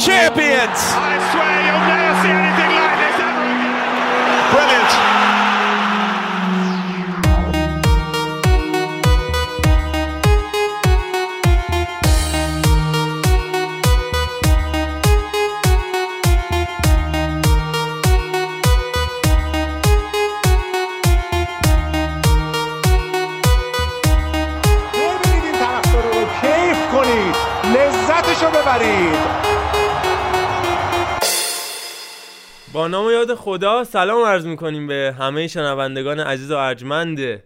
champions. 0.00 1.59
خدا 33.50 33.84
سلام 33.84 34.24
عرض 34.24 34.46
می‌کنیم 34.46 34.86
به 34.86 35.14
همه 35.18 35.46
شنوندگان 35.46 36.20
عزیز 36.20 36.50
و 36.50 36.56
ارجمند 36.56 37.42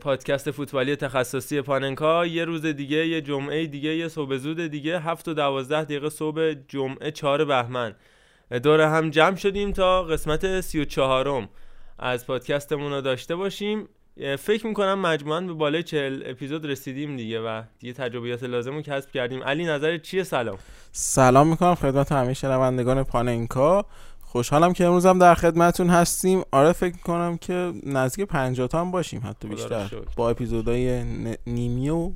پادکست 0.00 0.50
فوتبالی 0.50 0.96
تخصصی 0.96 1.60
پاننکا. 1.60 2.26
یه 2.26 2.44
روز 2.44 2.66
دیگه 2.66 3.06
یه 3.06 3.20
جمعه 3.20 3.66
دیگه 3.66 3.96
یه 3.96 4.08
صبح 4.08 4.36
زود 4.36 4.66
دیگه 4.66 5.00
هفت 5.00 5.28
و 5.28 5.34
دوازده 5.34 5.84
دقیقه 5.84 6.08
صبح 6.08 6.52
جمعه 6.68 7.10
چهار 7.10 7.44
بهمن. 7.44 7.94
دور 8.62 8.80
هم 8.80 9.10
جمع 9.10 9.36
شدیم 9.36 9.72
تا 9.72 10.02
قسمت 10.02 10.60
سی 10.60 10.80
و 10.80 10.84
چهارم. 10.84 11.48
از 11.98 12.26
پادکستمون 12.26 12.92
رو 12.92 13.00
داشته 13.00 13.36
باشیم. 13.36 13.88
فکر 14.38 14.66
می‌کنم 14.66 15.00
مجموعاً 15.00 15.40
به 15.40 15.52
بالای 15.52 15.82
چهل 15.82 16.22
اپیزود 16.26 16.66
رسیدیم 16.66 17.16
دیگه 17.16 17.40
و 17.40 17.62
دیگه 17.78 17.92
تجربیات 17.92 18.42
لازم 18.42 18.74
رو 18.74 18.82
کسب 18.82 19.10
کردیم. 19.10 19.42
علی 19.42 19.64
نظر 19.64 19.98
چیه؟ 19.98 20.22
سلام. 20.22 20.58
سلام 20.92 21.48
می‌کنم 21.48 21.74
خدمت 21.74 22.12
همه 22.12 22.34
شنوندگان 22.34 23.02
پاننکا. 23.02 23.86
خوشحالم 24.26 24.72
که 24.72 24.84
امروز 24.84 25.06
هم 25.06 25.18
در 25.18 25.34
خدمتون 25.34 25.90
هستیم. 25.90 26.42
آره 26.50 26.72
فکر 26.72 26.94
می‌کنم 26.94 27.36
که 27.36 27.72
نزدیک 27.86 28.26
50 28.28 28.68
تا 28.68 28.80
هم 28.80 28.90
باشیم 28.90 29.22
حتی 29.26 29.48
بیشتر. 29.48 29.90
با 30.16 30.30
اپیزودهای 30.30 31.04
ن- 31.04 31.36
نیمی 31.46 31.88
و 31.90 32.10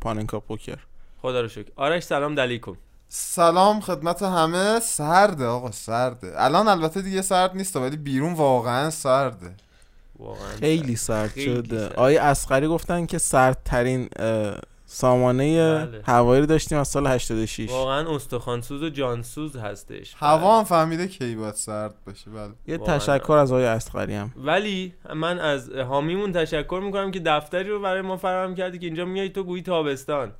پاننکا 0.00 0.40
پوکر. 0.40 0.78
خدا 1.22 1.40
رو 1.40 1.48
شکر. 1.48 1.68
آرش 1.76 2.02
سلام 2.02 2.34
دلیکم 2.34 2.72
سلام 3.08 3.80
خدمت 3.80 4.22
همه. 4.22 4.80
سرده 4.80 5.46
آقا 5.46 5.70
سرده. 5.70 6.32
الان 6.36 6.68
البته 6.68 7.02
دیگه 7.02 7.22
سرد 7.22 7.56
نیست 7.56 7.76
ولی 7.76 7.96
بیرون 7.96 8.32
واقعا 8.34 8.90
سرده. 8.90 9.54
واقعا 10.18 10.48
خیلی 10.60 10.96
سرد. 10.96 11.28
خیلی 11.30 11.46
شده. 11.56 11.78
سرد. 11.78 11.92
آقای 11.92 12.16
اسقری 12.16 12.66
گفتن 12.68 13.06
که 13.06 13.18
سردترین 13.18 14.08
اه، 14.16 14.58
سامانه 14.90 15.74
بله. 15.86 16.02
هوایی 16.04 16.40
رو 16.40 16.46
داشتیم 16.46 16.78
از 16.78 16.88
سال 16.88 17.06
86 17.06 17.70
واقعا 17.70 18.14
استخوانسوز 18.14 18.82
و 18.82 18.88
جانسوز 18.88 19.56
هستش. 19.56 20.14
هوا 20.18 20.58
هم 20.58 20.64
فهمیده 20.64 21.08
کی 21.08 21.34
باید 21.34 21.54
سرد 21.54 21.94
باشه 22.06 22.30
بله. 22.30 22.50
یه 22.66 22.76
واقعا. 22.76 22.98
تشکر 22.98 23.32
از 23.32 23.52
آقای 23.52 23.64
اسقری 23.64 24.14
هم. 24.14 24.32
ولی 24.36 24.94
من 25.14 25.38
از 25.38 25.70
حامیمون 25.70 26.32
تشکر 26.32 26.80
می‌کنم 26.84 27.10
که 27.10 27.20
دفتری 27.20 27.68
رو 27.68 27.80
برای 27.80 28.00
ما 28.00 28.16
فراهم 28.16 28.54
کردی 28.54 28.78
که 28.78 28.86
اینجا 28.86 29.04
میای 29.04 29.28
تو 29.28 29.44
گویی 29.44 29.62
تابستان. 29.62 30.32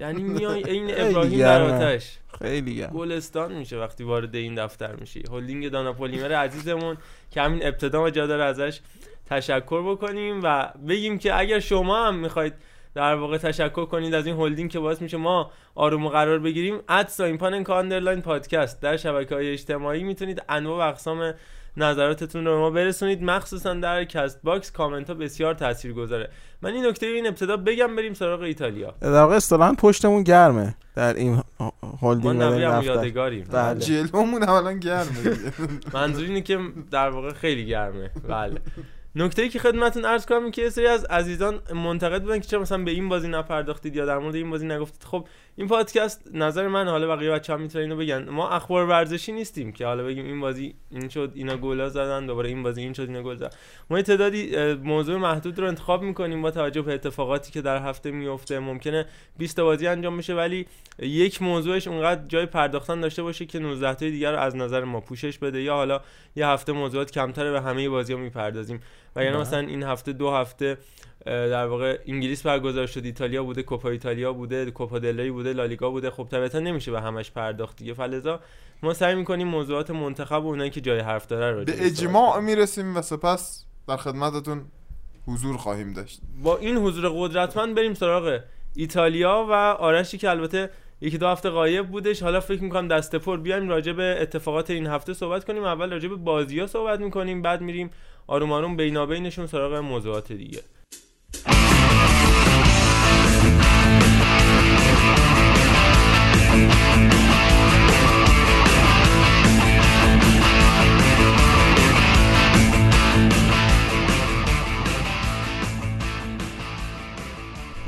یعنی 0.00 0.22
میای 0.22 0.62
عین 0.72 0.86
خیلی 0.86 1.00
ابراهیم 1.00 1.38
در. 1.38 1.62
آتش. 1.62 2.18
خیلی 2.38 2.76
گرم. 2.76 2.90
گلستان 2.90 3.52
میشه 3.52 3.78
وقتی 3.78 4.04
وارد 4.04 4.34
این 4.36 4.54
دفتر 4.54 4.96
میشی. 4.96 5.22
هلدینگ 5.32 5.68
دانا 5.68 5.92
پلیمر 5.92 6.32
عزیزمون 6.32 6.96
که 7.30 7.42
همین 7.42 7.66
ابتدا 7.66 8.00
ما 8.00 8.10
جا 8.10 8.26
داره 8.26 8.44
ازش 8.44 8.80
تشکر 9.30 9.82
بکنیم 9.92 10.40
و 10.42 10.68
بگیم 10.88 11.18
که 11.18 11.38
اگر 11.38 11.60
شما 11.60 12.06
هم 12.06 12.14
می‌خواید 12.14 12.52
در 12.94 13.14
واقع 13.14 13.38
تشکر 13.38 13.84
کنید 13.84 14.14
از 14.14 14.26
این 14.26 14.36
هلدینگ 14.36 14.70
که 14.70 14.78
باعث 14.78 15.02
میشه 15.02 15.16
ما 15.16 15.50
آروم 15.74 16.06
و 16.06 16.08
قرار 16.08 16.38
بگیریم. 16.38 16.80
at 16.88 17.20
sign 17.20 17.38
پاننکا 17.38 17.78
underline 17.78 18.20
podcast 18.20 18.80
در 18.80 18.96
شبکه 18.96 19.34
های 19.34 19.52
اجتماعی 19.52 20.04
می‌تونید 20.04 20.42
انواع 20.48 20.86
و 20.86 20.88
اقسام 20.88 21.34
نظراتتون 21.76 22.44
رو 22.44 22.52
به 22.52 22.58
ما 22.58 22.70
برسونید. 22.70 23.22
مخصوصا 23.22 23.74
در 23.74 24.04
کست 24.04 24.40
باکس 24.42 24.72
کامنت 24.72 25.10
ها 25.10 25.14
بسیار 25.14 25.54
تاثیر 25.54 25.92
گذاره. 25.92 26.30
من 26.62 26.72
این 26.72 26.86
نکته 26.86 27.08
رو 27.08 27.14
این 27.14 27.26
ابتدا 27.26 27.56
بگم 27.56 27.96
بریم 27.96 28.14
سراغ 28.14 28.40
ایتالیا. 28.40 28.94
در 29.00 29.22
واقع 29.22 29.36
اصطلاحا 29.36 29.74
پشتمون 29.74 30.22
گرمه 30.22 30.74
در 30.94 31.14
این 31.14 31.42
ما 31.60 31.72
هلدینگ 32.02 32.42
دفتر. 32.42 32.82
یادگاریم. 32.82 33.46
بله. 33.52 33.80
جلومون 33.80 34.42
اولا 34.42 34.72
گرمه. 34.72 35.36
منظور 35.94 36.24
اینه 36.24 36.40
که 36.40 36.58
در 36.90 37.10
واقع 37.10 37.32
خیلی 37.32 37.66
گرمه. 37.66 38.10
بله. 38.28 38.60
نکته 39.14 39.42
ای 39.42 39.48
که 39.48 39.58
خدمتتون 39.58 40.04
عرض 40.04 40.26
کنم 40.26 40.50
که 40.50 40.70
سری 40.70 40.86
از 40.86 41.04
عزیزان 41.04 41.60
منتقد 41.74 42.22
بودن 42.22 42.38
که 42.38 42.48
چرا 42.48 42.60
مثلا 42.60 42.84
به 42.84 42.90
این 42.90 43.08
بازی 43.08 43.28
نپرداختید 43.28 43.96
یا 43.96 44.06
در 44.06 44.18
مورد 44.18 44.34
این 44.34 44.50
بازی 44.50 44.66
نگفتید. 44.66 45.04
خب 45.04 45.26
این 45.56 45.68
پادکست 45.68 46.30
نظر 46.34 46.68
من 46.68 46.88
حالا 46.88 47.16
بقیه 47.16 47.30
بچه‌ها 47.30 47.58
می‌تونن 47.58 47.84
اینو 47.84 47.96
بگن. 47.96 48.28
ما 48.28 48.48
اخبار 48.48 48.86
ورزشی 48.86 49.32
نیستیم 49.32 49.72
که 49.72 49.86
حالا 49.86 50.04
بگیم 50.04 50.26
این 50.26 50.40
بازی 50.40 50.74
این 50.90 51.08
شد 51.08 51.32
اینا 51.34 51.56
گلا 51.56 51.88
زدن 51.88 52.26
دوباره 52.26 52.48
این 52.48 52.62
بازی 52.62 52.80
این 52.80 52.92
شد 52.92 53.02
اینا 53.02 53.22
گل 53.22 53.36
زدن. 53.36 53.50
ما 53.90 53.96
یه 53.96 54.02
تعدادی 54.02 54.56
موضوع 54.74 55.18
محدود 55.18 55.58
رو 55.58 55.66
انتخاب 55.68 56.02
می‌کنیم 56.02 56.42
با 56.42 56.50
توجه 56.50 56.82
به 56.82 56.94
اتفاقاتی 56.94 57.52
که 57.52 57.62
در 57.62 57.82
هفته 57.82 58.10
میفته 58.10 58.58
ممکنه 58.58 59.06
20 59.38 59.56
تا 59.56 59.64
بازی 59.64 59.86
انجام 59.86 60.16
بشه 60.16 60.34
ولی 60.34 60.66
یک 60.98 61.42
موضوعش 61.42 61.88
اونقدر 61.88 62.26
جای 62.28 62.46
پرداختن 62.46 63.00
داشته 63.00 63.22
باشه 63.22 63.46
که 63.46 63.58
19 63.58 63.94
تای 63.94 64.10
دیگر 64.10 64.32
رو 64.32 64.38
از 64.38 64.56
نظر 64.56 64.84
ما 64.84 65.00
پوشش 65.00 65.38
بده 65.38 65.62
یا 65.62 65.74
حالا 65.74 66.00
یه 66.36 66.46
هفته 66.46 66.72
موضوعات 66.72 67.10
کمتره 67.10 67.50
به 67.50 67.60
همه 67.60 67.88
بازی 67.88 68.12
ها 68.12 68.18
می‌پردازیم. 68.18 68.80
و 69.16 69.24
یعنی 69.24 69.36
مثلا 69.36 69.58
این 69.58 69.82
هفته 69.82 70.12
دو 70.12 70.30
هفته 70.30 70.78
در 71.26 71.66
واقع 71.66 71.98
انگلیس 72.06 72.42
برگزار 72.42 72.86
شد 72.86 73.04
ایتالیا 73.04 73.44
بوده 73.44 73.62
کوپا 73.62 73.88
ایتالیا 73.88 74.32
بوده 74.32 74.70
کوپا 74.70 74.98
دلری 74.98 75.30
بوده 75.30 75.52
لالیگا 75.52 75.90
بوده. 75.90 76.10
خب 76.10 76.28
طبیعتا 76.30 76.58
نمیشه 76.58 76.90
به 76.90 77.00
همش 77.00 77.30
پرداخت 77.30 77.76
دیگه. 77.76 77.94
فلزا 77.94 78.40
ما 78.82 78.94
سعی 78.94 79.14
می‌کنیم 79.14 79.48
موضوعات 79.48 79.90
منتخب 79.90 80.44
و 80.44 80.46
اونایی 80.46 80.70
که 80.70 80.80
جای 80.80 81.00
حرف 81.00 81.26
داره 81.26 81.58
رو 81.58 81.64
به 81.64 81.86
اجماع 81.86 82.40
می‌رسیم 82.40 82.96
و 82.96 83.02
سپس 83.02 83.64
در 83.88 83.96
خدمتتون 83.96 84.64
حضور 85.26 85.56
خواهیم 85.56 85.92
داشت. 85.92 86.20
با 86.42 86.56
این 86.56 86.76
حضور 86.76 87.12
قدرتمند 87.14 87.74
بریم 87.74 87.94
سراغ 87.94 88.40
ایتالیا 88.76 89.46
و 89.50 89.52
آرشی 89.52 90.18
که 90.18 90.30
البته 90.30 90.70
یکی 91.02 91.18
دو 91.18 91.26
هفته 91.26 91.50
غایب 91.50 91.86
بودش. 91.86 92.22
حالا 92.22 92.40
فکر 92.40 92.62
می‌کنم 92.62 92.88
دسته 92.88 93.18
پر 93.18 93.36
بیایم 93.36 93.68
راجع 93.68 93.92
به 93.92 94.16
اتفاقات 94.20 94.70
این 94.70 94.86
هفته 94.86 95.14
صحبت 95.14 95.44
کنیم. 95.44 95.64
اول 95.64 95.90
راجع 95.90 96.08
به 96.08 96.16
بازی 96.16 96.60
ها 96.60 96.66
صحبت 96.66 97.00
می‌کنیم 97.00 97.42
بعد 97.42 97.60
میریم 97.60 97.90
آروم 98.26 98.52
آروم 98.52 98.76
بینابینشون 98.76 99.46
سراغ 99.46 99.74
موضوعات 99.74 100.32
دیگه. 100.32 100.60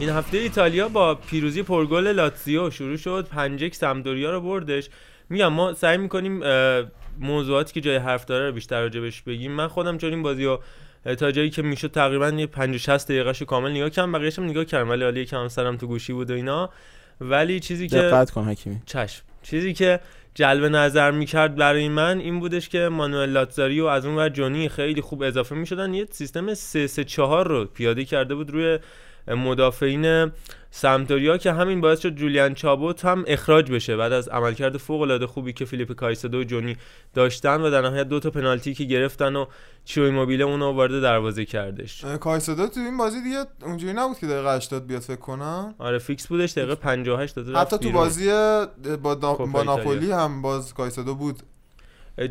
این 0.04 0.12
هفته 0.12 0.38
ایتالیا 0.38 0.88
با 0.88 1.14
پیروزی 1.14 1.62
پرگل 1.62 2.06
لاتزیو 2.06 2.70
شروع 2.70 2.96
شد. 2.96 3.26
پنجک 3.30 3.74
سمدوریا 3.74 4.30
رو 4.30 4.40
بردش. 4.40 4.88
میگم 5.28 5.48
ما 5.48 5.74
سعی 5.74 5.98
می‌کنیم 5.98 6.42
موضوعاتی 7.20 7.72
که 7.72 7.80
جای 7.80 7.96
حرف 7.96 8.24
داره 8.24 8.46
رو 8.46 8.52
بیشتر 8.52 8.80
راجبش 8.80 9.22
بگیم. 9.22 9.52
من 9.52 9.68
خودم 9.68 9.98
چون 9.98 10.10
این 10.10 10.22
بازی 10.22 10.44
رو 10.44 10.60
تا 11.18 11.30
جایی 11.30 11.50
که 11.50 11.62
می‌شد 11.62 11.90
تقریبا 11.90 12.28
یه 12.28 12.46
50 12.46 12.78
60 12.78 13.08
دقیقه‌ش 13.08 13.40
رو 13.40 13.46
کامل 13.46 13.70
نگاه 13.70 13.90
کردم. 13.90 14.12
بقیه‌اش 14.12 14.38
هم 14.38 14.44
نگاه 14.44 14.64
کردم 14.64 14.90
ولی 14.90 15.04
حالا 15.04 15.20
یکم 15.20 15.48
سرم 15.48 15.76
تو 15.76 15.86
گوشی 15.86 16.12
بود 16.12 16.30
و 16.30 16.34
اینا. 16.34 16.70
ولی 17.20 17.60
چیزی 17.60 17.88
که 17.88 17.96
دقت 17.96 18.30
کن 18.30 18.44
حکیمی. 18.44 18.82
چشم. 18.86 19.22
چیزی 19.42 19.74
که 19.74 20.00
جلب 20.34 20.64
نظر 20.64 21.10
می‌کرد 21.10 21.54
برای 21.54 21.88
من 21.88 22.18
این 22.18 22.40
بودش 22.40 22.68
که 22.68 22.78
مانوئل 22.78 23.30
لاتزاری 23.30 23.80
و 23.80 23.86
از 23.86 24.06
اون 24.06 24.16
ور 24.16 24.28
جونی 24.28 24.68
خیلی 24.68 25.00
خوب 25.00 25.22
اضافه 25.22 25.54
می‌شدن. 25.54 25.94
یه 25.94 26.06
سیستم 26.10 26.54
3 26.54 26.86
3 26.86 27.04
4 27.04 27.48
رو 27.48 27.64
پیاده 27.64 28.04
کرده 28.04 28.34
بود 28.34 28.50
روی 28.50 28.78
مدافعین 29.28 30.32
سمپدوریا 30.70 31.38
که 31.38 31.52
همین 31.52 31.80
باعث 31.80 32.00
شد 32.00 32.14
جولیان 32.14 32.54
چابوت 32.54 33.04
هم 33.04 33.24
اخراج 33.26 33.72
بشه 33.72 33.96
بعد 33.96 34.12
از 34.12 34.28
عملکرد 34.28 34.76
فوق 34.76 35.00
العاده 35.00 35.26
خوبی 35.26 35.52
که 35.52 35.64
فیلیپ 35.64 35.92
کایسدو 35.92 36.40
و 36.40 36.44
جونی 36.44 36.76
داشتن 37.14 37.60
و 37.60 37.70
در 37.70 37.80
نهایت 37.80 38.08
دو 38.08 38.20
تا 38.20 38.30
پنالتی 38.30 38.74
که 38.74 38.84
گرفتن 38.84 39.36
و 39.36 39.46
چیرو 39.84 40.02
ایموبیله 40.04 40.44
اونو 40.44 40.72
وارد 40.72 41.02
دروازه 41.02 41.44
کردش. 41.44 42.04
کایسدو 42.04 42.66
تو 42.66 42.80
این 42.80 42.96
بازی 42.96 43.22
دیگه 43.22 43.44
اونجوری 43.62 43.92
نبود 43.92 44.18
که 44.18 44.26
دقیقه 44.26 44.56
80 44.56 44.86
بیاد 44.86 45.02
فکر 45.02 45.16
کنم. 45.16 45.74
آره 45.78 45.98
فیکس 45.98 46.26
بودش 46.26 46.52
دقیقه 46.52 46.74
58 46.74 47.36
داده 47.36 47.58
حتی 47.58 47.78
تو 47.78 47.90
بازی 47.90 48.26
با, 49.02 49.14
نا... 49.22 49.34
با. 49.34 49.62
ناپولی 49.62 50.12
هم 50.12 50.42
باز 50.42 50.74
کایسدو 50.74 51.14
بود. 51.14 51.42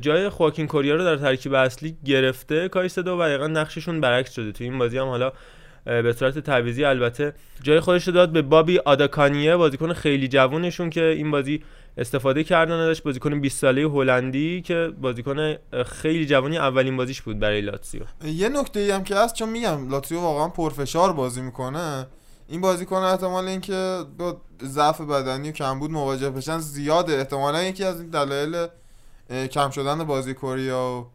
جای 0.02 0.30
خواکین 0.30 0.68
کوریا 0.68 0.96
رو 0.96 1.04
در 1.04 1.18
ترکیب 1.18 1.54
اصلی 1.54 1.98
گرفته 2.06 2.70
کایسدو 2.70 3.20
و 3.20 3.22
دقیقا 3.22 3.48
نقششون 3.48 4.02
برعکس 4.02 4.32
شده. 4.32 4.52
تو 4.52 4.64
این 4.64 4.80
بازی 4.80 4.98
هم 4.98 5.08
حالا 5.08 5.32
به 5.86 6.14
صورت 6.20 6.40
تعویضی. 6.40 6.86
البته 6.86 7.34
جای 7.62 7.80
خودش 7.80 8.08
رو 8.08 8.14
داد 8.14 8.32
به 8.32 8.42
بابی 8.42 8.78
آداکانیه 8.78 9.58
بازیکن 9.58 9.94
خیلی 9.94 10.28
جوونشون 10.28 10.90
که 10.90 11.04
این 11.04 11.32
بازی 11.32 11.64
استفاده 11.98 12.44
کردن 12.44 12.80
ازش. 12.80 13.02
بازیکن 13.02 13.42
20 13.42 13.60
ساله 13.60 13.90
هلندی 13.90 14.62
که 14.62 14.92
بازیکن 15.02 15.56
خیلی 15.86 16.26
جوانی 16.26 16.58
اولین 16.58 16.98
بازیش 16.98 17.22
بود 17.22 17.40
برای 17.40 17.62
لاتسیو 17.62 18.02
یه 18.26 18.50
نکته 18.50 18.80
ای 18.80 18.92
هم 18.92 19.04
که 19.04 19.16
هست 19.16 19.36
چون 19.36 19.50
میگم 19.50 19.90
لاتزیو 19.90 20.20
واقعا 20.20 20.48
پرفشار 20.48 21.14
بازی 21.14 21.42
می‌کنه. 21.42 22.08
این 22.48 22.62
بازیکن 22.62 22.96
احتمال 22.96 23.48
اینکه 23.48 24.00
با 24.18 24.42
ضعف 24.64 25.02
بدنی 25.02 25.50
و 25.50 25.52
کمبود 25.52 25.92
مواجه 25.92 26.30
بشن 26.30 26.60
زیاده. 26.60 27.14
احتمالا 27.14 27.64
یکی 27.64 27.84
از 27.84 28.02
این 28.02 28.10
دلایل 28.10 28.68
کم 29.52 29.70
شدن 29.70 30.04
بازی 30.04 30.34
کوریا 30.34 30.80
و 30.80 31.08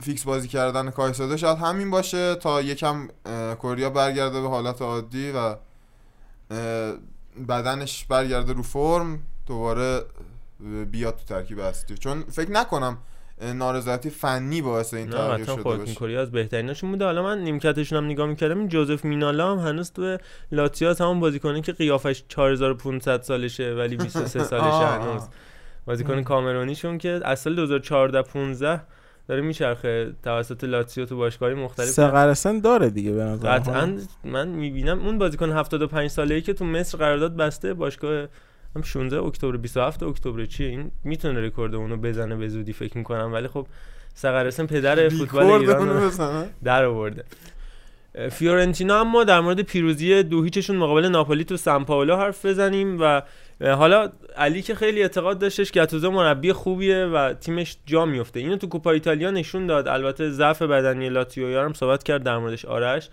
فیکس 0.00 0.24
بازی 0.24 0.48
کردن 0.48 0.90
کایسادو 0.90 1.36
شاید 1.36 1.58
همین 1.58 1.90
باشه 1.90 2.34
تا 2.34 2.62
یکم 2.62 3.08
کوریا 3.58 3.90
برگرده 3.90 4.40
به 4.40 4.48
حالت 4.48 4.82
عادی 4.82 5.30
و 5.30 5.56
بدنش 7.48 8.04
برگرده 8.04 8.52
رو 8.52 8.62
فرم 8.62 9.22
دوباره 9.46 10.02
بیاد 10.90 11.16
تو 11.16 11.24
ترکیب 11.24 11.58
اصلی. 11.58 11.98
چون 11.98 12.22
فکر 12.22 12.50
نکنم 12.50 12.98
نارضایتی 13.54 14.10
فنی 14.10 14.62
باعث 14.62 14.94
این 14.94 15.10
تغییر 15.10 15.46
شده 15.46 15.62
باشه. 15.62 15.94
کوریا 15.94 16.20
از 16.22 16.30
بهتریناشون 16.30 16.90
بوده. 16.90 17.04
حالا 17.04 17.22
من 17.22 17.38
نیمکتشون 17.38 17.98
هم 17.98 18.04
نگاه 18.04 18.26
می‌کردم 18.26 18.58
این 18.58 18.68
جوزف 18.68 19.04
مینالا 19.04 19.52
هم 19.52 19.68
هنوز 19.68 19.92
تو 19.92 20.18
لاتزیو 20.52 20.90
هست، 20.90 21.00
همون 21.00 21.20
بازیکنه 21.20 21.60
که 21.60 21.72
قیافش 21.72 22.24
4500 22.28 23.22
سالشه 23.22 23.74
ولی 23.74 23.96
23 23.96 24.44
سالشه 24.44 24.56
آه، 24.56 25.02
هنوز. 25.02 25.22
آه. 25.22 25.28
بازیکن 25.86 26.22
کامرونیشون 26.22 26.98
که 26.98 27.20
از 27.24 27.38
سال 27.38 27.54
2014 27.54 28.22
15 28.22 28.80
داره 29.28 29.42
میچرخه 29.42 30.12
توسط 30.22 30.64
لاتزیو 30.64 31.04
تو 31.04 31.16
باشگاهی 31.16 31.54
مختلف. 31.54 31.86
صغر 31.86 32.30
سن 32.30 32.60
داره 32.60 32.90
دیگه 32.90 33.12
به 33.12 33.22
نظر 33.22 33.58
قطعا 33.58 33.98
من 34.24 34.48
می‌بینم 34.48 34.98
اون 35.06 35.18
بازیکن 35.18 35.52
75 35.52 36.10
ساله 36.10 36.34
ای 36.34 36.42
که 36.42 36.52
تو 36.52 36.64
مصر 36.64 36.98
قرارداد 36.98 37.36
بسته 37.36 37.74
باشگاه 37.74 38.26
هم 38.76 38.82
16 38.82 39.20
اکتبر 39.20 39.56
27 39.56 40.02
اکتبر 40.02 40.44
چیه 40.44 40.68
این 40.68 40.90
می‌تونه 41.04 41.40
رکورد 41.40 41.74
اونو 41.74 41.96
بزنه 41.96 42.36
به 42.36 42.48
زودی 42.48 42.72
فکر 42.72 42.98
می‌کنم. 42.98 43.32
ولی 43.32 43.48
خب 43.48 43.66
صغر 44.14 44.45
سن 44.45 44.66
پدر 44.66 45.08
فوتبال 45.08 45.44
ایران 45.44 46.10
در 46.64 46.84
آورده. 46.84 47.24
فیورنتینا 48.30 49.00
اما 49.00 49.24
در 49.24 49.40
مورد 49.40 49.60
پیروزی 49.60 50.22
دو 50.22 50.42
هیچشون 50.42 50.76
مقابل 50.76 51.08
ناپولی 51.08 51.44
تو 51.44 51.56
سان 51.56 51.84
پائولو 51.84 52.16
حرف 52.16 52.46
بزنیم 52.46 53.00
و 53.00 53.22
حالا 53.60 54.12
علی 54.36 54.62
که 54.62 54.74
خیلی 54.74 55.02
اعتقاد 55.02 55.38
داشتش 55.38 55.72
گاتوزو 55.72 56.10
مربی 56.10 56.52
خوبیه 56.52 57.04
و 57.04 57.32
تیمش 57.32 57.76
جا 57.86 58.04
میفته. 58.04 58.40
اینو 58.40 58.56
تو 58.56 58.66
کوپا 58.66 58.90
ایتالیا 58.90 59.30
نشون 59.30 59.66
داد. 59.66 59.88
البته 59.88 60.30
ضعف 60.30 60.62
بدنی 60.62 61.08
لاتیو 61.08 61.60
هم 61.60 61.72
صحبت 61.72 62.02
کرد 62.02 62.22
در 62.22 62.38
موردش. 62.38 62.64
آرش. 62.64 63.08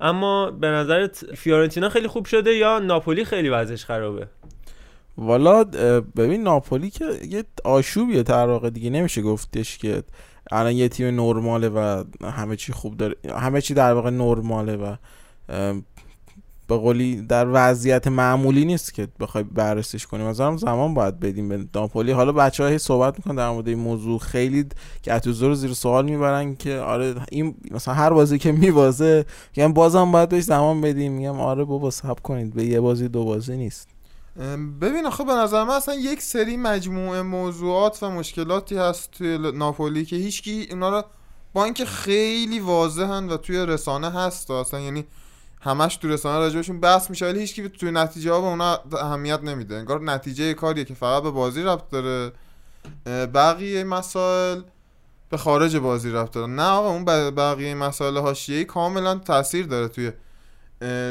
اما 0.00 0.50
به 0.50 0.66
نظرت 0.66 1.34
فیورنتینا 1.34 1.88
خیلی 1.88 2.08
خوب 2.08 2.26
شده 2.26 2.54
یا 2.54 2.78
ناپولی 2.78 3.24
خیلی 3.24 3.48
وضعش 3.48 3.84
خرابه؟ 3.84 4.26
والا 5.18 5.64
ببین 6.16 6.42
ناپولی 6.42 6.90
که 6.90 7.04
یه 7.28 7.44
آشوبیه 7.64 8.22
در 8.22 8.46
واقع 8.46 8.70
دیگه. 8.70 8.90
نمیشه 8.90 9.22
گفتش 9.22 9.78
که 9.78 10.02
الان 10.52 10.72
یه 10.72 10.88
تیم 10.88 11.20
نرماله 11.20 11.68
و 11.68 12.04
همه 12.24 12.56
چی 12.56 12.72
خوب 12.72 12.96
داره. 12.96 13.16
همه 13.36 13.60
چی 13.60 13.74
در 13.74 13.92
واقع 13.92 14.10
نرماله 14.10 14.76
و 14.76 14.96
به 16.68 16.76
قولی 16.76 17.16
در 17.22 17.46
وضعیت 17.52 18.06
معمولی 18.06 18.64
نیست 18.64 18.94
که 18.94 19.08
بخوای 19.20 19.44
بررسیش 19.44 20.06
کنیم 20.06 20.26
از 20.26 20.36
زمان 20.36 20.94
باید 20.94 21.20
بدیم 21.20 21.48
به 21.48 21.66
ناپولی. 21.74 22.12
حالا 22.12 22.32
بچه 22.32 22.64
ها 22.64 22.78
صحبت 22.78 23.14
می‌کنن 23.18 23.34
در 23.34 23.50
مورد 23.50 23.68
این 23.68 23.78
موضوع. 23.78 24.18
خیلی 24.18 24.66
گتوزو 25.04 25.48
رو 25.48 25.54
زیر 25.54 25.72
سوال 25.72 26.04
می‌برن 26.04 26.56
که 26.56 26.76
آره 26.76 27.14
این 27.30 27.54
مثلا 27.70 27.94
هر 27.94 28.10
بازی 28.10 28.38
که 28.38 28.52
میبازه 28.52 29.24
میگم 29.56 29.72
بازم 29.72 30.12
باید 30.12 30.28
بهش 30.28 30.44
زمان 30.44 30.80
بدیم. 30.80 31.12
میگم 31.12 31.40
آره 31.40 31.64
بابا 31.64 31.90
صبر 31.90 32.20
کنید. 32.20 32.54
به 32.54 32.64
یه 32.64 32.80
بازی 32.80 33.08
دو 33.08 33.24
بازی 33.24 33.56
نیست. 33.56 33.88
ببین 34.80 35.06
آخه 35.06 35.24
به 35.24 35.32
نظر 35.32 35.64
من 35.64 35.74
اصلا 35.74 35.94
یک 35.94 36.22
سری 36.22 36.56
مجموعه 36.56 37.22
موضوعات 37.22 38.02
و 38.02 38.10
مشکلاتی 38.10 38.76
هست 38.76 39.10
توی 39.10 39.38
ناپولی 39.38 40.04
که 40.04 40.16
هیچکی 40.16 40.66
اینا 40.70 40.90
رو 40.90 41.04
با 41.52 41.64
اینکه 41.64 41.84
خیلی 41.84 42.60
واضحن 42.60 43.28
و 43.28 43.36
توی 43.36 43.66
رسانه 43.66 44.10
هست 44.10 44.50
اصلا 44.50 44.80
یعنی 44.80 45.06
همش 45.60 45.96
تو 45.96 46.08
رسانه 46.08 46.38
راجبشون 46.38 46.80
بحث 46.80 47.10
میشه 47.10 47.26
ولی 47.26 47.40
هیچکی 47.40 47.68
توی 47.68 47.90
نتیجه 47.90 48.32
ها 48.32 48.40
به 48.40 48.46
اونا 48.46 48.78
اهمیت 48.92 49.42
نمیده. 49.42 49.76
انگار 49.76 50.00
نتیجه 50.00 50.54
کاریه 50.54 50.84
که 50.84 50.94
فقط 50.94 51.22
به 51.22 51.30
بازی 51.30 51.62
ربط 51.62 51.90
داره. 51.90 52.32
بقیه 53.34 53.84
مسائل 53.84 54.60
به 55.30 55.36
خارج 55.36 55.76
بازی 55.76 56.10
ربط 56.10 56.30
داره. 56.30 56.46
نه 56.46 56.62
آقا 56.62 56.90
اون 56.90 57.04
بقیه 57.30 57.74
مسائل 57.74 58.18
حاشیه‌ای 58.18 58.64
کاملا 58.64 59.14
تاثیر 59.14 59.66
داره 59.66 59.88
توی 59.88 60.12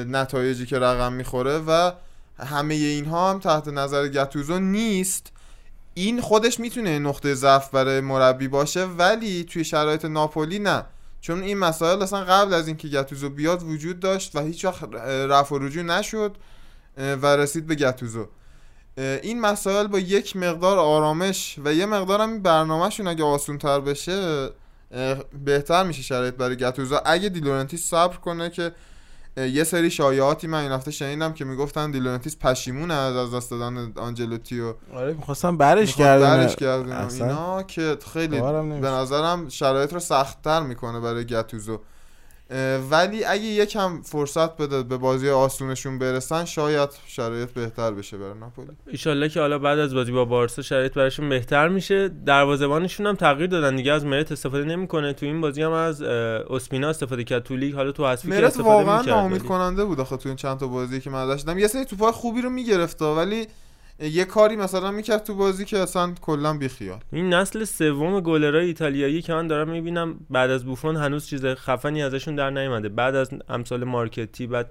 نتایجی 0.06 0.66
که 0.66 0.80
رقم 0.80 1.14
می‌خوره 1.14 1.60
و 1.68 1.92
همه 2.40 2.74
اینها 2.74 3.32
هم 3.32 3.40
تحت 3.40 3.68
نظر 3.68 4.08
گتوزو 4.08 4.60
نیست. 4.60 5.32
این 5.94 6.22
خودش 6.22 6.60
می‌تونه 6.60 7.00
نقطه 7.00 7.34
ضعف 7.34 7.70
برای 7.70 8.02
مربی 8.02 8.48
باشه 8.48 8.86
ولی 8.86 9.44
توی 9.44 9.64
شرایط 9.64 10.06
ناپولی 10.06 10.60
نه. 10.60 10.86
چون 11.22 11.44
این 11.44 11.58
مسائل 11.58 12.02
اصلا 12.02 12.24
قبل 12.24 12.54
از 12.54 12.68
اینکه 12.68 12.88
گتوزو 12.88 13.30
بیاد 13.30 13.64
وجود 13.64 14.00
داشت 14.00 14.36
و 14.36 14.40
هیچ 14.40 14.66
وقت 14.66 14.84
رفع 15.30 15.56
و 15.56 15.60
رجوع 15.60 15.84
نشد 15.84 16.36
و 16.98 17.26
رسید 17.26 17.68
به 17.68 17.76
گتوزو. 17.76 18.28
این 18.98 19.42
مسائل 19.42 19.88
با 19.88 20.00
یک 20.00 20.36
مقدار 20.36 20.78
آرامش 20.78 21.56
و 21.66 21.74
یه 21.74 21.86
مقدار 21.86 22.22
هم 22.22 22.42
برنامهشون 22.42 23.08
اگه 23.08 23.24
آسون 23.24 23.58
بشه 23.58 24.50
بهتر 25.46 25.84
میشه 25.84 26.02
شرایط 26.02 26.34
برای 26.34 26.56
گتوزو. 26.56 27.00
اگه 27.06 27.30
دی 27.30 27.43
لورنتیس 27.43 27.90
صبر 27.90 28.18
کنه 28.18 28.50
که 28.50 28.72
یه 29.38 29.64
سری 29.64 29.92
شایعاتی 29.92 30.48
من 30.48 30.62
این 30.62 30.72
هفته 30.72 30.92
شنیدم 30.92 31.34
که 31.34 31.46
می‌گفتن 31.46 31.92
دی 31.92 32.02
لورنتیس 32.02 32.38
پشیمونه 32.38 32.94
از 32.94 33.16
از 33.16 33.34
دست 33.34 33.52
دادن 33.52 33.94
آنجلوتی 33.96 34.60
و 34.60 34.74
آره 34.94 35.14
می‌خواستم 35.14 35.58
برش 35.58 35.96
کردن 35.96 36.38
برش 36.38 36.56
کردن 36.56 37.08
اینا 37.12 37.64
که 37.64 37.98
خیلی 38.14 38.42
به. 38.42 38.90
نظرم 38.90 39.50
شرایط 39.50 39.94
رو 39.94 40.00
سختتر 40.00 40.64
می‌کنه 40.64 41.00
برای 41.00 41.26
گتوزو 41.26 41.80
ولی 42.92 43.24
اگه 43.24 43.44
یکم 43.44 44.02
فرصت 44.02 44.58
بده 44.58 44.84
به 44.84 44.98
بازی 44.98 45.30
آسونشون 45.30 46.00
برسن 46.00 46.46
شاید 46.46 46.90
شرایط 47.08 47.50
بهتر 47.50 47.92
بشه 47.92 48.18
برای 48.18 48.40
ناپولی. 48.40 48.72
ایشالله 48.88 49.30
که 49.30 49.40
حالا 49.40 49.60
بعد 49.60 49.80
از 49.80 49.94
بازی 49.94 50.12
با 50.12 50.26
بارسا 50.26 50.62
شرایط 50.62 50.94
براشون 50.94 51.30
بهتر 51.30 51.68
میشه. 51.68 52.10
دروازه‌بانشون 52.26 53.08
هم 53.08 53.16
تغییر 53.16 53.48
دادن 53.48 53.76
دیگه 53.76 53.92
از 53.92 54.06
مرت 54.06 54.32
استفاده 54.32 54.64
نمی‌کنه. 54.64 55.14
تو 55.14 55.26
این 55.26 55.42
بازی 55.42 55.62
هم 55.62 55.72
از 55.72 56.02
اسپینا 56.02 56.90
استفاده 56.90 57.24
کرد. 57.24 57.44
تو 57.44 57.56
لیگ 57.56 57.76
حالا 57.76 57.92
تو 57.92 58.08
حذفی 58.08 58.32
که 58.32 58.46
استفاده 58.46 58.70
واقعا 58.70 59.02
ناامید 59.02 59.44
کننده 59.44 59.86
بود 59.86 60.00
آخه 60.00 60.18
تو 60.18 60.30
این 60.30 60.36
چند 60.36 60.58
تا 60.58 60.68
بازی 60.68 61.02
که 61.02 61.10
من 61.10 61.36
دیدم. 61.36 61.60
یه 61.60 61.68
سری 61.68 61.86
توپای 61.86 62.12
خوبی 62.12 62.42
رو 62.42 62.50
می‌گرفت 62.50 63.02
ولی 63.02 63.48
یه 64.00 64.26
کاری 64.26 64.56
مثلا 64.56 64.92
می‌کرد 64.92 65.24
تو 65.24 65.36
بازی 65.36 65.66
که 65.66 65.80
اصلا 65.80 66.14
کلا 66.22 66.58
بیخیال. 66.58 67.00
این 67.12 67.34
نسل 67.34 67.64
سوم 67.64 68.20
گلرای 68.20 68.66
ایتالیایی 68.66 69.22
که 69.22 69.34
من 69.34 69.48
دارم 69.48 69.70
می‌بینم 69.70 70.20
بعد 70.30 70.50
از 70.50 70.66
بوفون 70.66 70.96
هنوز 70.96 71.28
چیز 71.28 71.46
خفنی 71.46 72.04
ازشون 72.04 72.36
در 72.36 72.50
نیومده 72.50 72.90
بعد 72.90 73.16
از 73.16 73.30
امثال 73.50 73.84
مارکتی 73.84 74.48
بعد 74.48 74.70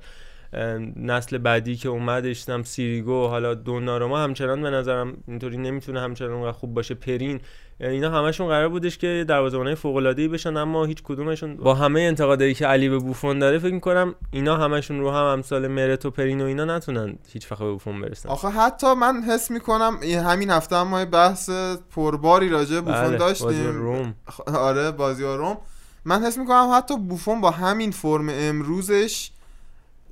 نسل 0.96 1.38
بعدی 1.38 1.76
که 1.76 1.88
اومد 1.88 2.26
اشتم 2.26 2.62
سیریگو 2.62 3.26
حالا 3.26 3.54
دوناروما 3.54 4.18
همچنان 4.18 4.62
به 4.62 4.70
نظرم 4.70 5.16
اینطوری 5.28 5.56
نمی‌تونه 5.56 6.00
همچنان 6.00 6.32
اونقدر 6.32 6.52
خوب 6.52 6.74
باشه. 6.74 6.94
پرین 6.94 7.40
اینا 7.80 8.10
همشون 8.10 8.48
قرار 8.48 8.68
بودش 8.68 8.98
که 8.98 9.24
دروازه‌بانای 9.28 9.74
فوق‌العاده‌ای 9.74 10.28
بشن 10.28 10.56
اما 10.56 10.84
هیچ 10.84 11.02
کدومشون 11.04 11.56
با 11.56 11.74
همه 11.74 12.00
انتقادایی 12.00 12.54
که 12.54 12.66
علی 12.66 12.88
به 12.88 12.98
بوفون 12.98 13.38
داره 13.38 13.58
فکر 13.58 13.74
می‌کنم 13.74 14.14
اینا 14.30 14.56
همشون 14.56 15.00
رو 15.00 15.10
هم 15.10 15.24
امثال 15.24 15.66
مرت 15.66 16.06
و 16.06 16.10
پرین 16.10 16.40
و 16.40 16.44
اینا 16.44 16.64
نتونن 16.64 17.18
هیچ 17.32 17.52
وقت 17.52 17.60
به 17.60 17.72
بوفون 17.72 18.00
برسن. 18.00 18.28
آخه 18.28 18.48
حتی 18.48 18.94
من 18.94 19.22
حس 19.22 19.50
می‌کنم 19.50 19.98
همین 20.02 20.50
هفته 20.50 20.76
هم 20.76 20.88
ما 20.88 21.04
بحث 21.04 21.50
پرباری 21.90 22.48
راجع 22.48 22.74
به 22.74 22.80
بوفون 22.80 23.08
بله، 23.08 23.16
داشتیم. 23.16 23.46
بازی 23.46 23.62
روم. 23.62 24.14
آره 24.46 24.90
بازی 24.90 25.22
روم. 25.22 25.56
من 26.04 26.22
حس 26.22 26.38
می‌کنم 26.38 26.70
حتی 26.76 26.96
بوفون 26.96 27.40
با 27.40 27.50
همین 27.50 27.90
فرم 27.90 28.28
امروزش 28.30 29.30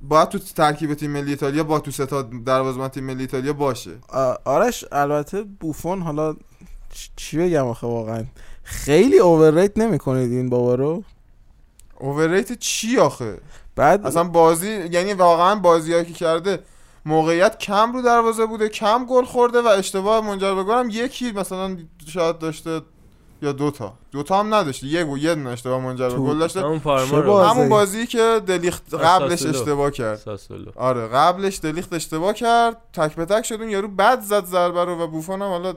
باید 0.03 0.29
تو 0.29 0.39
ترکیب 0.39 0.93
تیم 0.93 1.11
ملی 1.11 1.29
ایتالیا 1.31 1.63
با 1.63 1.79
تو 1.79 1.91
ستا 1.91 2.21
دروازه‌بان 2.21 2.89
تیم 2.89 3.03
ملی 3.03 3.21
ایتالیا 3.21 3.53
باشه. 3.53 3.91
آرش 4.45 4.85
البته 4.91 5.43
بوفون 5.43 6.01
حالا 6.01 6.35
چی 7.15 7.37
بگم 7.37 7.67
آخه 7.67 7.87
واقعا؟ 7.87 8.23
خیلی 8.63 9.19
اوورریت 9.19 9.77
نمی‌کنید 9.77 10.31
این 10.31 10.49
بابا 10.49 10.75
رو؟ 10.75 11.03
اوورریت 11.99 12.53
چی 12.59 12.97
آخه؟ 12.97 13.37
بعد 13.75 14.05
اصلا 14.05 14.23
بازی 14.23 14.87
یعنی 14.91 15.13
واقعا 15.13 15.55
بازیایی 15.55 16.05
که 16.05 16.13
کرده 16.13 16.59
موقعیت 17.05 17.57
کم 17.57 17.93
رو 17.93 18.01
دروازه 18.01 18.45
بوده 18.45 18.69
کم 18.69 19.05
گل 19.05 19.23
خورده 19.23 19.61
و 19.61 19.67
اشتباه 19.67 20.25
منجر 20.25 20.63
به 20.63 20.93
یکی 20.93 21.31
مثلا 21.31 21.77
شاید 22.07 22.39
داشته 22.39 22.81
یا 23.43 23.51
دوتا 23.51 23.93
دوتا 24.11 24.39
هم 24.39 24.53
نداشته 24.53 24.87
یه 24.87 25.03
گو 25.03 25.17
یه 25.17 25.35
دونه 25.35 25.49
اشتباه 25.49 25.81
منجر 25.81 26.09
به 26.09 26.15
گل 26.15 26.39
داشته 26.39 26.59
همون 26.59 26.79
پارما 26.79 27.43
همون 27.47 27.69
بازی. 27.69 28.07
که 28.07 28.41
دلیخت 28.47 28.93
قبلش. 28.93 29.45
اشتباه 29.45 29.91
کرد 29.91 30.15
ساسولو 30.17 30.71
آره 30.75 31.07
قبلش 31.07 31.59
دلیخت 31.59 31.93
اشتباه 31.93 32.33
کرد 32.33 32.77
تک 32.93 33.15
به 33.15 33.25
تک 33.25 33.45
شد 33.45 33.55
اون 33.61 33.69
یارو 33.69 33.87
بد 33.87 34.21
زد 34.21 34.45
ضربه 34.45 34.85
رو 34.85 35.01
و 35.03 35.07
بوفون 35.07 35.41
هم 35.41 35.47
حالا 35.47 35.73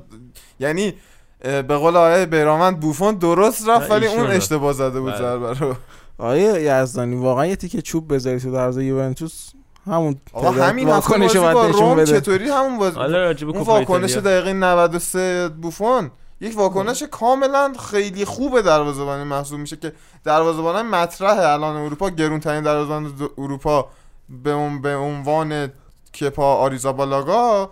یعنی 0.61 0.95
به 1.43 1.63
قول 1.63 1.97
آقای 1.97 2.27
بیرامند 2.27 2.81
بوفون 2.81 3.15
درست 3.15 3.69
رفت 3.69 3.91
ولی 3.91 4.07
اون. 4.07 4.27
اشتباه 4.27 4.73
زده 4.73 5.01
بود 5.01 5.13
بله. 5.13 5.19
ضربه 5.19 5.53
رو 5.53 5.75
آیه 6.19 6.63
یزدانی 6.63 7.17
واقعا 7.17 7.47
یه 7.47 7.57
تیکه 7.57 7.83
چوب 7.83 8.15
بذاری 8.15 8.41
تو 8.41 8.53
دروازه 8.53 8.85
یوونتوس 8.85 9.51
همون 9.87 10.17
آقا 10.33 10.51
همین 10.51 10.89
واکنش 10.89 11.37
با 11.37 11.67
روم 11.67 11.97
بده. 11.97 12.21
چطوری 12.21 12.49
همون 12.49 12.79
واکنش. 13.67 14.17
دقیقه 14.17 14.53
93 14.53 15.49
بوفون 15.49 16.11
یک 16.41 16.59
واکنش 16.59 17.03
کاملا 17.03 17.73
خیلی 17.91 18.25
خوب 18.25 18.61
دروازه‌بانی 18.61 19.25
محسوب 19.25 19.61
میشه 19.61 19.77
که 19.77 19.93
دروازه‌بان 20.25 20.87
مطرح 20.87 21.39
الان 21.39 21.77
اروپا 21.77 22.11
گرونترین 22.11 22.63
دروازه‌بان 22.63 23.31
اروپا 23.39 23.89
به 24.29 24.51
اون 24.51 24.83
به 24.83 24.97
عنوان 24.97 25.73
کپا 26.21 26.55
آریزابالاگا 26.55 27.71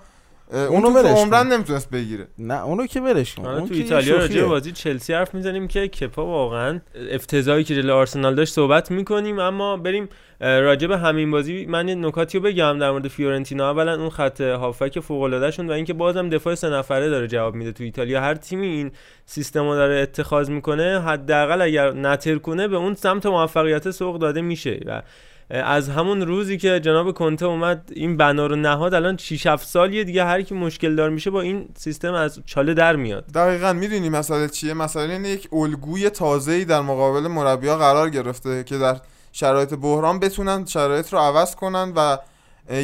اون 0.52 0.66
اونو 0.66 0.88
تو 0.88 1.08
ولش 1.08 1.18
عمرن. 1.18 1.52
نمی‌تونست 1.52 1.90
بگیره 1.90 2.26
نه 2.38 2.64
اونو 2.64 2.86
که 2.86 3.00
ولش 3.00 3.34
کن 3.34 3.46
اون 3.46 3.68
تو 3.68 3.74
ایتالیا 3.74 4.16
راجع 4.16 4.40
به. 4.40 4.46
بازی 4.46 4.72
چلسی 4.72 5.14
حرف 5.14 5.34
می‌زنیم 5.34 5.68
که 5.68 5.88
کپا 5.88 6.26
واقعا 6.26 6.80
افتضاحی 7.10 7.64
که 7.64 7.74
جلوی 7.74 7.90
آرسنال 7.90 8.34
داشت 8.34 8.52
صحبت 8.52 8.90
می‌کنیم 8.90 9.38
اما 9.38 9.76
بریم 9.76 10.08
راجع 10.40 10.86
به 10.86 10.98
همین 10.98 11.30
بازی 11.30 11.66
من 11.66 11.88
یه 11.88 11.94
نکاتی 11.94 12.38
رو 12.38 12.44
بگم 12.44 12.78
در 12.78 12.90
مورد 12.90 13.08
فیورنتینا 13.08 13.70
اولا 13.70 14.00
اون 14.00 14.10
خط 14.10 14.40
هافک 14.40 15.00
فوق 15.00 15.22
العاده 15.22 15.50
شون 15.50 15.70
و 15.70 15.72
اینکه 15.72 15.92
بازم 15.92 16.28
دفاع 16.28 16.54
سه 16.54 16.68
نفره 16.68 17.08
داره 17.08 17.28
جواب 17.28 17.54
میده 17.54 17.72
تو 17.72 17.84
ایتالیا 17.84 18.20
هر 18.20 18.34
تیمی 18.34 18.66
این 18.66 18.92
سیستم 19.26 19.68
رو 19.68 19.74
داره 19.74 19.94
اتخاذ 19.94 20.50
می‌کنه 20.50 21.00
حداقل 21.00 21.62
اگر 21.62 21.92
نتر 21.92 22.36
کنه 22.38 22.68
به 22.68 22.76
اون 22.76 22.94
سمت 22.94 23.26
موفقیت 23.26 23.90
سوق 23.90 24.18
داده 24.18 24.40
میشه 24.40 24.80
و 24.86 25.02
از 25.50 25.88
همون 25.88 26.22
روزی 26.22 26.58
که 26.58 26.80
جناب 26.80 27.12
کنته 27.12 27.46
اومد 27.46 27.92
این 27.94 28.16
بنا 28.16 28.46
رو 28.46 28.56
نهاد 28.56 28.94
الان 28.94 29.16
6 29.16 29.46
7 29.46 29.68
سالیه 29.68 30.04
دیگه 30.04 30.24
هر 30.24 30.42
کی 30.42 30.54
مشکل 30.54 30.96
دار 30.96 31.10
میشه 31.10 31.30
با 31.30 31.40
این 31.40 31.68
سیستم 31.76 32.14
از 32.14 32.40
چاله 32.46 32.74
در 32.74 32.96
میاد. 32.96 33.26
دقیقا 33.26 33.72
می‌دونی 33.72 34.08
مسئله 34.08 34.48
چیه؟ 34.48 34.74
مسئله 34.74 35.12
اینه 35.12 35.28
یک 35.28 35.48
الگوی 35.52 36.10
تازه‌ای 36.10 36.64
در 36.64 36.80
مقابل 36.80 37.28
مربی‌ها 37.28 37.76
قرار 37.76 38.10
گرفته 38.10 38.64
که 38.64 38.78
در 38.78 39.00
شرایط 39.32 39.74
بحران 39.74 40.18
بتونن 40.18 40.64
شرایط 40.64 41.12
رو 41.12 41.18
عوض 41.18 41.54
کنن 41.54 41.92
و 41.96 42.18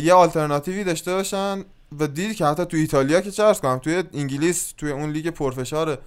یه 0.03 0.13
آلترناتیوی 0.13 0.85
داشته 0.85 1.15
باشن 1.15 1.65
و 2.01 2.07
دیدی 2.07 2.35
که 2.35 2.47
حتی 2.47 2.65
تو 2.65 2.77
ایتالیا 2.77 3.21
که 3.21 3.43
عرض 3.43 3.61
کنم 3.61 3.79
توی 3.79 4.03
انگلیس 4.15 4.75
توی 4.79 4.91
اون 4.91 5.11
لیگ 5.11 5.29
پرفشار 5.29 5.99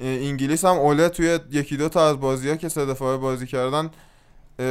انگلیس 0.00 0.64
هم 0.64 0.76
اوله 0.76 1.08
توی 1.08 1.38
یکی 1.50 1.76
دو 1.76 1.88
تا 1.88 2.08
از 2.08 2.20
بازی‌ها 2.20 2.56
که 2.56 2.68
سه 2.68 2.86
دفعه 2.86 3.16
بازی 3.16 3.46
کردن 3.46 3.90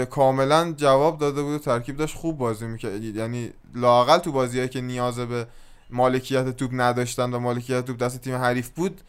کاملا 0.10 0.74
جواب 0.78 1.18
داده 1.18 1.42
بود 1.42 1.56
و 1.56 1.60
ترکیب 1.60 1.98
داشت 1.98 2.16
خوب 2.16 2.38
بازی 2.38 2.66
می‌کرد. 2.66 3.04
یعنی 3.04 3.50
لاقل 3.76 4.18
تو 4.18 4.32
بازیهایی 4.32 4.70
که 4.70 4.82
نیاز 4.82 5.20
به 5.20 5.46
مالکیت 5.90 6.58
توپ 6.58 6.72
نداشتن 6.74 7.34
و 7.34 7.40
مالکیت 7.40 7.86
توپ 7.86 7.98
دست 7.98 8.22
تیم 8.22 8.36
حریف 8.36 8.70
بود 8.70 9.02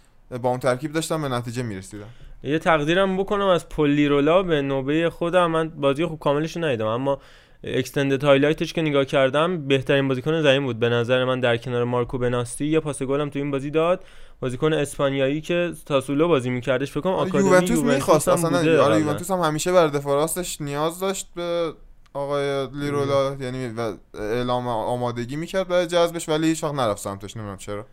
با 0.42 0.48
اون 0.48 0.58
ترکیب 0.58 0.92
داشتن 0.92 1.22
به 1.22 1.28
نتیجه 1.28 1.62
می‌رسیدن 1.62 2.06
یه 2.42 2.58
تقدیرم 2.58 3.16
بکنم 3.16 3.46
از 3.46 3.68
پل 3.68 3.89
لیرولا 3.89 4.42
به 4.42 4.62
نوبه 4.62 5.10
خودم. 5.10 5.46
من 5.46 5.68
بازی 5.68 6.06
خوب 6.06 6.18
کاملش 6.18 6.56
ندیدم 6.56 6.86
اما 6.86 7.18
extended 7.64 8.24
highlight 8.24 8.64
ش 8.64 8.72
که 8.72 8.82
نگاه 8.82 9.04
کردم 9.04 9.68
بهترین 9.68 10.08
بازیکن 10.08 10.42
زمین 10.42 10.64
بود. 10.64 10.78
به 10.78 10.88
نظر 10.88 11.24
من 11.24 11.40
در 11.40 11.56
کنار 11.56 11.84
مارکو 11.84 12.18
بناسی 12.18 12.66
یه 12.66 12.80
پاس 12.80 13.02
گلم 13.02 13.30
تو 13.30 13.38
این 13.38 13.50
بازی 13.50 13.70
داد. 13.70 14.04
بازیکن 14.42 14.72
اسپانیایی 14.72 15.40
که 15.40 15.72
تو 15.86 15.98
ساسولو 15.98 16.28
بازی 16.28 16.50
میکردش 16.50 16.90
فکر 16.90 17.00
کنم 17.00 17.12
آکادمی 17.12 17.48
یوونتوس 17.48 17.82
می‌خواست 17.82 18.28
اصلا 18.28 18.82
آره. 18.84 19.00
یوونتوس 19.00 19.30
هم 19.30 19.40
همیشه 19.40 19.72
بر 19.72 19.86
دفاع 19.86 20.14
راستش 20.14 20.60
نیاز 20.60 21.00
داشت 21.00 21.28
به 21.34 21.72
آقای 22.14 22.66
لیرولا 22.66 23.36
یعنی 23.40 23.66
و 23.66 23.92
اعلام 24.14 24.68
آمادگی 24.68 25.36
می‌کرد 25.36 25.68
برای 25.68 25.86
جذبش 25.86 26.28
ولی 26.28 26.46
هیچ 26.46 26.64
وقت 26.64 26.74
نرفت 26.74 27.00
سمتش 27.00 27.36
نمی‌دونم 27.36 27.58
چرا. 27.58 27.86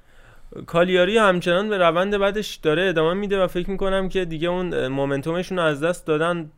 کالیاری 0.65 1.17
همچنان 1.17 1.69
به 1.69 1.77
روند 1.77 2.17
بعدش 2.17 2.55
داره 2.55 2.89
ادامه 2.89 3.13
میده 3.13 3.43
و 3.43 3.47
فکر 3.47 3.69
می‌کنم 3.69 4.09
که 4.09 4.25
دیگه 4.25 4.47
اون 4.47 4.87
مومنتومشون 4.87 5.57
رو 5.57 5.63
از 5.63 5.83
دست 5.83 6.05
دادن 6.05 6.51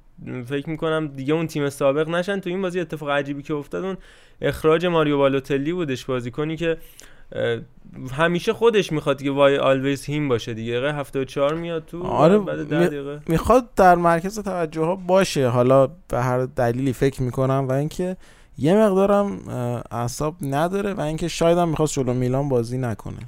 فکر 0.46 0.70
می‌کنم 0.70 1.08
دیگه 1.08 1.34
اون 1.34 1.48
تیم 1.48 1.70
سابق 1.70 2.10
نشن. 2.10 2.40
تو 2.40 2.50
این 2.50 2.62
بازی 2.62 2.80
اتفاق 2.80 3.10
عجیبی 3.10 3.44
که 3.44 3.54
افتاد 3.54 3.86
اون 3.86 3.98
اخراج 4.42 4.86
ماریو 4.86 5.18
بالوتلی 5.18 5.74
بودش 5.74 6.06
بازیکنی 6.06 6.58
که 6.58 6.78
همیشه 8.12 8.54
خودش 8.54 8.92
می‌خواد 8.92 9.22
که 9.22 9.32
وای 9.32 9.58
آلویز 9.58 10.06
هیم 10.06 10.30
باشه 10.30 10.54
دیگه. 10.54 10.74
دقیقه 10.74 10.94
74 10.94 11.54
میاد 11.54 11.86
تو 11.86 12.04
آره، 12.04 12.38
بعد 12.38 12.68
ده 12.68 12.88
دقیقه. 12.88 13.20
می‌خواد 13.28 13.74
در 13.76 13.96
مرکز 13.96 14.40
توجه 14.40 14.82
ها 14.82 14.96
باشه. 14.96 15.48
حالا 15.48 15.88
به 16.08 16.22
هر 16.22 16.46
دلیلی 16.46 16.94
فکر 16.94 17.22
می‌کنم 17.22 17.66
و 17.70 17.72
اینکه 17.72 18.18
یه 18.58 18.76
مقدارم 18.76 19.50
اعصاب 19.92 20.36
نداره 20.42 20.94
و 20.94 21.02
اینکه 21.02 21.28
شاید 21.28 21.58
هم 21.58 21.70
می‌خواست 21.70 21.94
جلو 21.94 22.14
میلان 22.14 22.50
بازی 22.50 22.78
نکنه. 22.78 23.20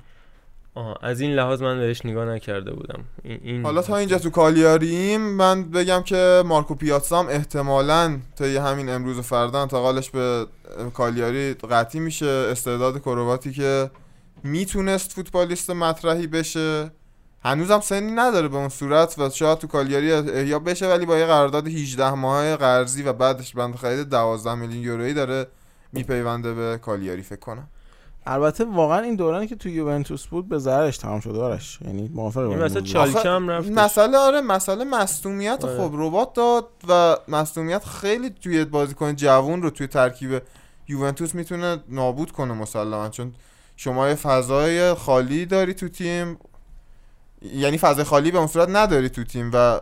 آها 0.76 0.94
از 1.02 1.22
این 1.22 1.32
لحاظ 1.32 1.62
من 1.62 1.80
بهش 1.80 2.06
نگاه 2.06 2.26
نکرده 2.26 2.74
بودم. 2.74 3.04
این, 3.24 3.66
حالا 3.66 3.82
تا 3.82 3.98
اینجا 3.98 4.20
تو 4.20 4.30
کالیاریم 4.30 5.22
من 5.22 5.64
بگم 5.64 6.02
که 6.04 6.44
مارکو 6.46 6.76
پیاتزا 6.76 7.20
هم 7.20 7.28
احتمالا 7.28 8.20
تا 8.36 8.46
همین 8.46 8.90
امروز 8.90 9.20
و 9.20 9.22
فردا 9.22 9.62
انتقالش 9.62 10.10
به 10.10 10.48
کالیاری 10.94 11.54
قطعی 11.54 12.00
میشه. 12.00 12.26
استعداد 12.26 13.02
کرواتی 13.02 13.52
که 13.52 13.92
می‌تونست 14.44 15.12
فوتبالیست 15.12 15.70
مطرحی 15.70 16.28
بشه. 16.28 16.92
هنوزم 17.46 17.80
سنی 17.80 18.12
نداره 18.12 18.48
به 18.48 18.58
اون 18.58 18.70
صورت 18.70 19.20
و 19.20 19.30
شاید 19.30 19.58
تو 19.58 19.68
کالیاری 19.68 20.12
احیا 20.12 20.60
بشه 20.60 20.88
ولی 20.88 21.06
با 21.06 21.18
یه 21.18 21.26
قرارداد 21.26 21.68
18 21.68 22.14
ماهه 22.14 22.56
قرضی 22.56 23.04
و 23.04 23.14
بعدش 23.14 23.56
بند 23.56 23.76
خرید 23.76 24.10
12 24.10 24.56
میلیون 24.56 24.84
یورویی 24.84 25.14
داره 25.14 25.48
میپیونده 25.94 26.54
به 26.54 26.78
کالیاری 26.78 27.22
فکر 27.22 27.40
کنم. 27.40 27.68
البته 28.26 28.66
واقعا 28.66 29.00
این 29.00 29.16
دورانی 29.16 29.48
که 29.48 29.56
تو 29.56 29.70
یوونتوس 29.70 30.26
بود 30.26 30.50
به 30.50 30.58
ضررش 30.58 30.98
تمام 30.98 31.20
شد 31.20 31.36
آرش 31.36 31.80
یعنی 31.86 32.12
موافقه 32.14 32.44
این. 32.44 32.84
چالکه 32.84 33.20
آخه 33.20 33.30
هم 33.30 33.50
رفتش. 33.50 33.72
مسئله 33.72 34.18
آره 34.18 34.42
مسئله 34.42 34.84
مصدومیت 34.84 35.66
آره. 35.66 35.78
خب 35.78 35.92
ربات 35.94 36.34
داد 36.34 36.68
و 36.88 37.18
مصدومیت 37.28 37.86
خیلی 37.86 38.30
توی 38.30 38.66
بازیکن 38.66 39.16
جوون 39.16 39.62
رو 39.62 39.70
توی 39.70 39.88
ترکیب 39.88 40.42
یوونتوس 40.88 41.36
می‌تونه 41.36 41.78
نابود 41.90 42.32
کنه 42.32 42.54
مسلما 42.54 43.10
چون 43.10 43.34
شما 43.76 44.10
یه 44.10 44.16
فضای 44.16 44.94
خالی 44.94 45.46
داری 45.46 45.74
تو 45.74 45.90
تیم 45.90 46.38
یعنی 47.56 47.78
فضای 47.78 48.04
خالی 48.04 48.32
به 48.32 48.38
اون 48.38 48.48
صورت 48.48 48.70
نداری 48.72 49.10
تو 49.10 49.24
تیم 49.24 49.52
و 49.54 49.80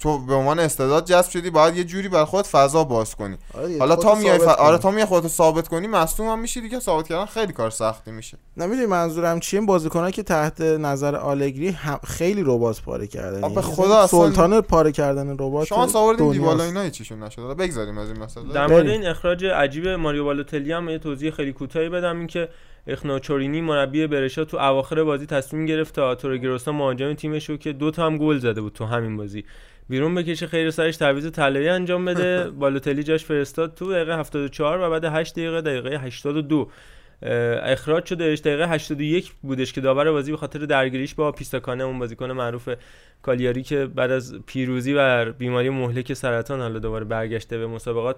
تو 0.00 0.18
به 0.18 0.34
عنوان 0.34 0.58
استعداد 0.58 1.04
جذب 1.04 1.30
شدی 1.30 1.50
باید 1.50 1.76
یه 1.76 1.84
جوری 1.84 2.08
بر 2.08 2.24
خود 2.24 2.46
فضا 2.46 2.84
باز 2.84 3.14
کنی 3.14 3.36
آره 3.54 3.78
حالا 3.78 3.96
تا 3.96 4.14
میای 4.14 4.38
ف... 4.38 4.42
ثابت 4.42 4.58
آره 4.58 4.70
کنی. 4.76 4.82
تا 4.82 4.90
میای 4.90 5.04
خودتو 5.06 5.28
ثابت 5.28 5.68
کنی 5.68 5.86
مصدوم 5.86 6.26
هم 6.28 6.38
میشی 6.38 6.60
دیگه 6.60 6.80
ثابت 6.80 7.08
کردن 7.08 7.24
خیلی 7.26 7.52
کار 7.52 7.70
سختی 7.70 8.10
میشه 8.10 8.38
نمی‌دونی 8.56 8.86
منظورم 8.86 9.40
چیه 9.40 9.60
بازیکنایی 9.60 10.12
که 10.12 10.22
تحت 10.22 10.60
نظر 10.60 11.16
آلگری 11.16 11.68
هم 11.68 11.98
خیلی 12.04 12.42
ربات 12.46 12.82
پاره 12.82 13.06
کردن 13.06 13.40
به 13.40 13.48
یعنی 13.48 13.62
خدا 13.62 13.98
اصلا- 14.02 14.20
سلطان 14.30 14.60
پاره 14.60 14.92
کردن 14.92 15.30
ربات 15.38 15.66
شانس 15.66 15.96
آوردیم. 15.96 16.32
دیبالا 16.32 16.64
اینا 16.64 16.88
چیشون 16.88 17.22
نشد 17.22 17.42
حالا 17.42 17.54
بگذاریم 17.54 17.98
از 17.98 18.08
این 18.10 18.18
مسئله 18.22 18.52
در 18.52 18.66
مورد. 18.66 18.86
این 18.86 19.06
اخراج 19.06 19.44
عجیب 19.44 19.88
ماریو 19.88 20.24
بالوتلی 20.24 20.72
هم 20.72 20.88
یه 20.88 20.98
توضیح 20.98 21.30
خیلی 21.30 21.52
کوتاهی 21.52 21.88
بدم 21.88 22.18
اینکه 22.18 22.48
اخناچورینی 22.86 23.60
مربی 23.60 24.06
برشا 24.06 24.44
تو 24.44 24.56
اواخر 24.56 25.04
بازی 25.04 25.26
تصمیم 25.26 25.66
گرفت 25.66 25.94
تا 25.94 26.14
تورگروسا 26.14 26.72
مهاجم 26.72 27.14
تیمش 27.14 27.50
رو 27.50 27.56
که 27.56 27.72
دو 27.72 27.90
تا 27.90 28.06
هم 28.06 28.18
گل 28.18 28.38
زده 28.38 28.60
بود 28.60 28.72
تو 28.72 28.84
همین 28.84 29.16
بازی. 29.16 29.44
بیرون 29.88 30.14
بکشه 30.14 30.46
خیر 30.46 30.70
سرش 30.70 30.96
تعویض 30.96 31.30
طلایی 31.30 31.68
انجام 31.68 32.04
بده. 32.04 32.50
بالوتلی 32.60 33.02
جاش 33.02 33.24
فرستاد 33.24 33.74
تو 33.74 33.92
دقیقه 33.92 34.18
74 34.18 34.80
و 34.80 34.90
بعد 34.90 35.04
8 35.04 35.34
دقیقه 35.34 35.60
دقیقه 35.60 35.98
82 35.98 36.70
اه، 37.22 37.72
اخراج 37.72 38.06
شدهش 38.06 38.38
دقیقه 38.38 38.68
81 38.68 39.32
بودش 39.42 39.72
که 39.72 39.80
داور 39.80 40.10
بازی 40.12 40.30
به 40.30 40.36
خاطر 40.36 40.58
درگیریش 40.58 41.14
با 41.14 41.32
پیستاکانه 41.32 41.84
اون 41.84 41.98
بازیکن 41.98 42.32
معروف 42.32 42.68
کالیاری 43.22 43.62
که 43.62 43.86
بعد 43.86 44.10
از 44.10 44.34
پیروزی 44.46 44.94
بر 44.94 45.30
بیماری 45.30 45.70
مهلک 45.70 46.12
سرطان 46.12 46.60
حالا 46.60 46.78
دوباره 46.78 47.04
برگشته 47.04 47.58
به 47.58 47.66
مسابقات 47.66 48.16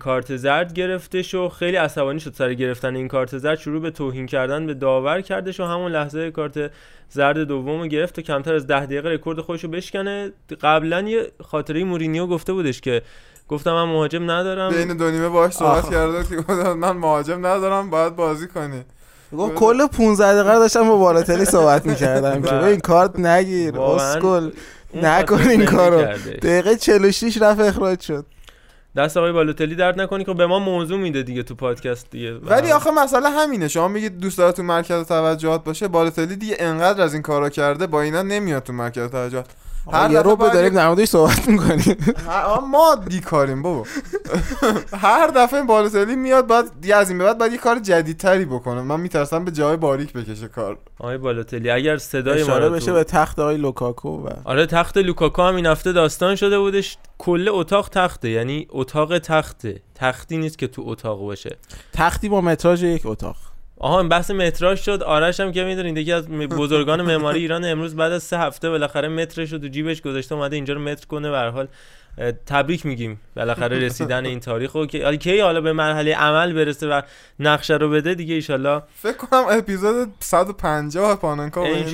کارت 0.00 0.36
زرد 0.36 0.72
گرفتش 0.72 1.34
و 1.34 1.48
خیلی 1.48 1.76
عصبانی 1.76 2.20
شد 2.20 2.34
سر 2.34 2.54
گرفتن 2.54 2.96
این 2.96 3.08
کارت 3.08 3.38
زرد. 3.38 3.58
شروع 3.58 3.80
به 3.80 3.90
توهین 3.90 4.26
کردن 4.26 4.66
به 4.66 4.74
داور 4.74 5.20
کردش 5.20 5.60
و 5.60 5.64
همون 5.64 5.92
لحظه 5.92 6.30
کارت 6.30 6.70
زرد 7.08 7.38
دوم 7.38 7.80
رو 7.80 7.86
گرفت 7.86 8.18
و 8.18 8.22
کمتر 8.22 8.54
از 8.54 8.66
ده 8.66 8.86
دقیقه 8.86 9.08
رکورد 9.08 9.40
خودش 9.40 9.64
رو 9.64 9.70
بشکنه. 9.70 10.32
قبلا 10.62 11.00
یه 11.00 11.32
خاطره 11.44 11.84
مورینیو 11.84 12.26
گفته 12.26 12.52
بودش 12.52 12.80
که 12.80 13.02
گفتم 13.48 13.72
من 13.72 13.84
مهاجم 13.84 14.30
ندارم. 14.30 14.72
بین 14.72 14.96
دو 14.96 15.10
نیمه 15.10 15.28
باهاش 15.28 15.52
صحبت. 15.52 15.90
کرده 15.90 16.24
که 16.24 16.36
گفت 16.36 16.50
من 16.50 16.90
مهاجم 16.92 17.46
ندارم 17.46 17.90
باید 17.90 18.16
بازی 18.16 18.48
کنی. 18.48 18.84
گفت 19.36 19.54
کل 19.54 19.86
15 19.86 20.34
دقیقه 20.34 20.58
داشتم 20.58 20.88
با 20.88 20.96
بالاتلی 20.96 21.44
صحبت 21.44 21.86
می‌کردم 21.86 22.42
که 22.42 22.54
این 22.64 22.80
کارت 22.80 23.18
نگیر. 23.18 23.78
اسکل 23.80 24.50
نکن 24.94 25.48
این 25.48 25.64
کارو. 25.64 26.02
دقیقه 26.42 26.76
46 26.76 27.42
رفت 27.42 27.60
اخراج 27.60 28.00
شد. 28.00 28.26
دست 28.96 29.16
آقای 29.16 29.32
بالوتلی 29.32 29.74
درد 29.74 30.00
نکنی 30.00 30.24
که 30.24 30.34
به 30.34 30.46
ما 30.46 30.58
موضوع 30.58 30.98
میده 30.98 31.22
دیگه 31.22 31.42
تو 31.42 31.54
پادکست 31.54 32.10
دیگه. 32.10 32.34
ولی 32.34 32.72
آخه 32.72 32.90
مسئله 32.90 33.28
همینه. 33.28 33.68
شما 33.68 33.88
میگید 33.88 34.18
دوست 34.20 34.38
داره 34.38 34.52
تو 34.52 34.62
مرکز 34.62 35.04
توجهات 35.04 35.64
باشه. 35.64 35.88
بالاتلی 35.88 36.36
دیگه 36.36 36.56
انقدر 36.58 37.02
از 37.02 37.12
این 37.12 37.22
کارا 37.22 37.48
کرده 37.48 37.86
با 37.86 38.02
اینا 38.02 38.22
نمیاد 38.22 38.62
تو 38.62 38.72
مرکز 38.72 39.10
توجهات. 39.10 39.46
هر 39.92 40.10
یه 40.10 40.22
رو 40.22 40.36
داریم 40.36 40.72
یه- 40.72 40.78
در 40.78 40.86
موردش 40.86 41.08
صحبت 41.08 41.48
می‌کنیم. 41.48 41.96
ما 42.70 42.96
بیکاریم 42.96 43.62
بابا. 43.62 43.86
هر 44.92 45.26
دفعه 45.26 45.58
این 45.58 45.66
بالاتلی 45.66 46.16
میاد 46.16 46.46
بعد 46.46 46.80
دیگه 46.80 46.96
از 46.96 47.10
این 47.10 47.18
بعد 47.18 47.38
باید 47.38 47.52
یه 47.52 47.58
کار 47.58 47.78
جدیدتری 47.78 48.44
بکنه. 48.44 48.82
من 48.82 49.00
میترسم 49.00 49.44
به 49.44 49.50
جای 49.50 49.76
باریک 49.76 50.12
بکشه 50.12 50.48
کار. 50.48 50.78
آقای 50.98 51.18
بالوتلی 51.18 51.70
اگر 51.70 51.96
صدای 51.96 52.44
ما 52.44 52.58
بشه 52.58 52.92
به 52.92 53.04
تخت 53.04 53.38
آقای 53.38 53.56
لوکاکو 53.56 54.08
و 54.08 54.28
آره 54.44 54.66
تخت 54.66 54.96
لوکاکو 54.96 55.42
هم 55.42 55.56
این 55.56 55.66
هفته 55.66 55.92
داستان 55.92 56.36
شده 56.36 56.58
بودش. 56.58 56.96
کل 57.18 57.48
اتاق 57.50 57.88
تخته 57.88 58.28
یعنی 58.28 58.66
اتاق 58.70 59.18
تخته. 59.18 59.82
تختی 59.94 60.36
نیست 60.36 60.58
که 60.58 60.66
تو 60.66 60.82
اتاق 60.86 61.20
باشه. 61.20 61.56
تختی 61.92 62.28
با 62.28 62.40
متراژ 62.40 62.82
یک 62.82 63.02
اتاق. 63.06 63.36
آها 63.84 64.00
این 64.00 64.08
بحث 64.08 64.30
متراژ 64.30 64.80
شد 64.80 65.02
آرش 65.02 65.40
هم 65.40 65.52
که 65.52 65.64
می‌دونید 65.64 65.96
یکی 65.96 66.12
از 66.12 66.28
بزرگان 66.28 67.02
معماری 67.02 67.40
ایران 67.40 67.64
امروز 67.64 67.96
بعد 67.96 68.12
از 68.12 68.22
سه 68.22 68.38
هفته 68.38 68.70
بالاخره 68.70 69.08
مترش 69.08 69.52
رو 69.52 69.58
تو 69.58 69.66
جیبش 69.68 70.02
گذاشته 70.02 70.34
اومده 70.34 70.56
اینجا 70.56 70.74
رو 70.74 70.80
متر 70.80 71.06
کنه 71.06 71.30
به 71.30 71.36
هر 71.36 71.48
حال 71.48 71.68
تبریک 72.46 72.86
میگیم 72.86 73.20
بالاخره 73.36 73.78
رسیدن 73.78 74.26
این 74.26 74.40
تاریخ 74.40 74.72
رو 74.72 74.86
که 74.86 75.04
حالا 75.04 75.16
کی 75.16 75.40
حالا 75.40 75.60
به 75.60 75.72
مرحله 75.72 76.14
عمل 76.14 76.52
برسه 76.52 76.88
و 76.88 77.02
نقشه 77.40 77.74
رو 77.74 77.90
بده 77.90 78.14
دیگه 78.14 78.34
ایشالله 78.34 78.82
فکر 79.02 79.16
کنم 79.16 79.44
اپیزود 79.50 80.12
150 80.20 81.16
پاننکا 81.16 81.64
این-. 81.64 81.84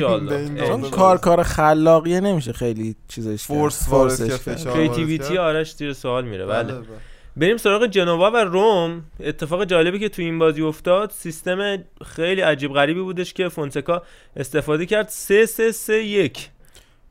چون 0.66 0.90
کار. 0.90 1.18
کار 1.18 1.42
خلاقیه 1.42 2.20
نمیشه 2.20 2.52
خیلی 2.52 2.96
چیزش. 3.08 3.44
force. 3.44 3.88
فشار. 3.88 4.74
creativity. 4.74 5.38
آرش 5.38 5.74
زیر 5.74 5.92
سوال 5.92 6.24
میره 6.24 6.46
بله 6.46 6.62
بله، 6.62 6.72
بله. 6.72 7.09
بریم 7.36 7.56
سراغ 7.56 7.86
جنوا 7.86 8.30
و 8.30 8.36
روم. 8.36 9.04
اتفاق 9.20 9.64
جالبی 9.64 9.98
که 9.98 10.08
تو 10.08 10.22
این 10.22 10.38
بازی 10.38 10.62
افتاد 10.62 11.10
سیستم 11.10 11.78
خیلی 12.06 12.40
عجیب 12.40 12.72
غریبی 12.72 13.00
بودش 13.00 13.32
که 13.32 13.48
فونسکا 13.48 14.02
استفاده 14.36 14.86
کرد 14.86 15.08
3 15.08 15.46
3 15.46 15.72
3 15.72 15.94
1 15.94 16.50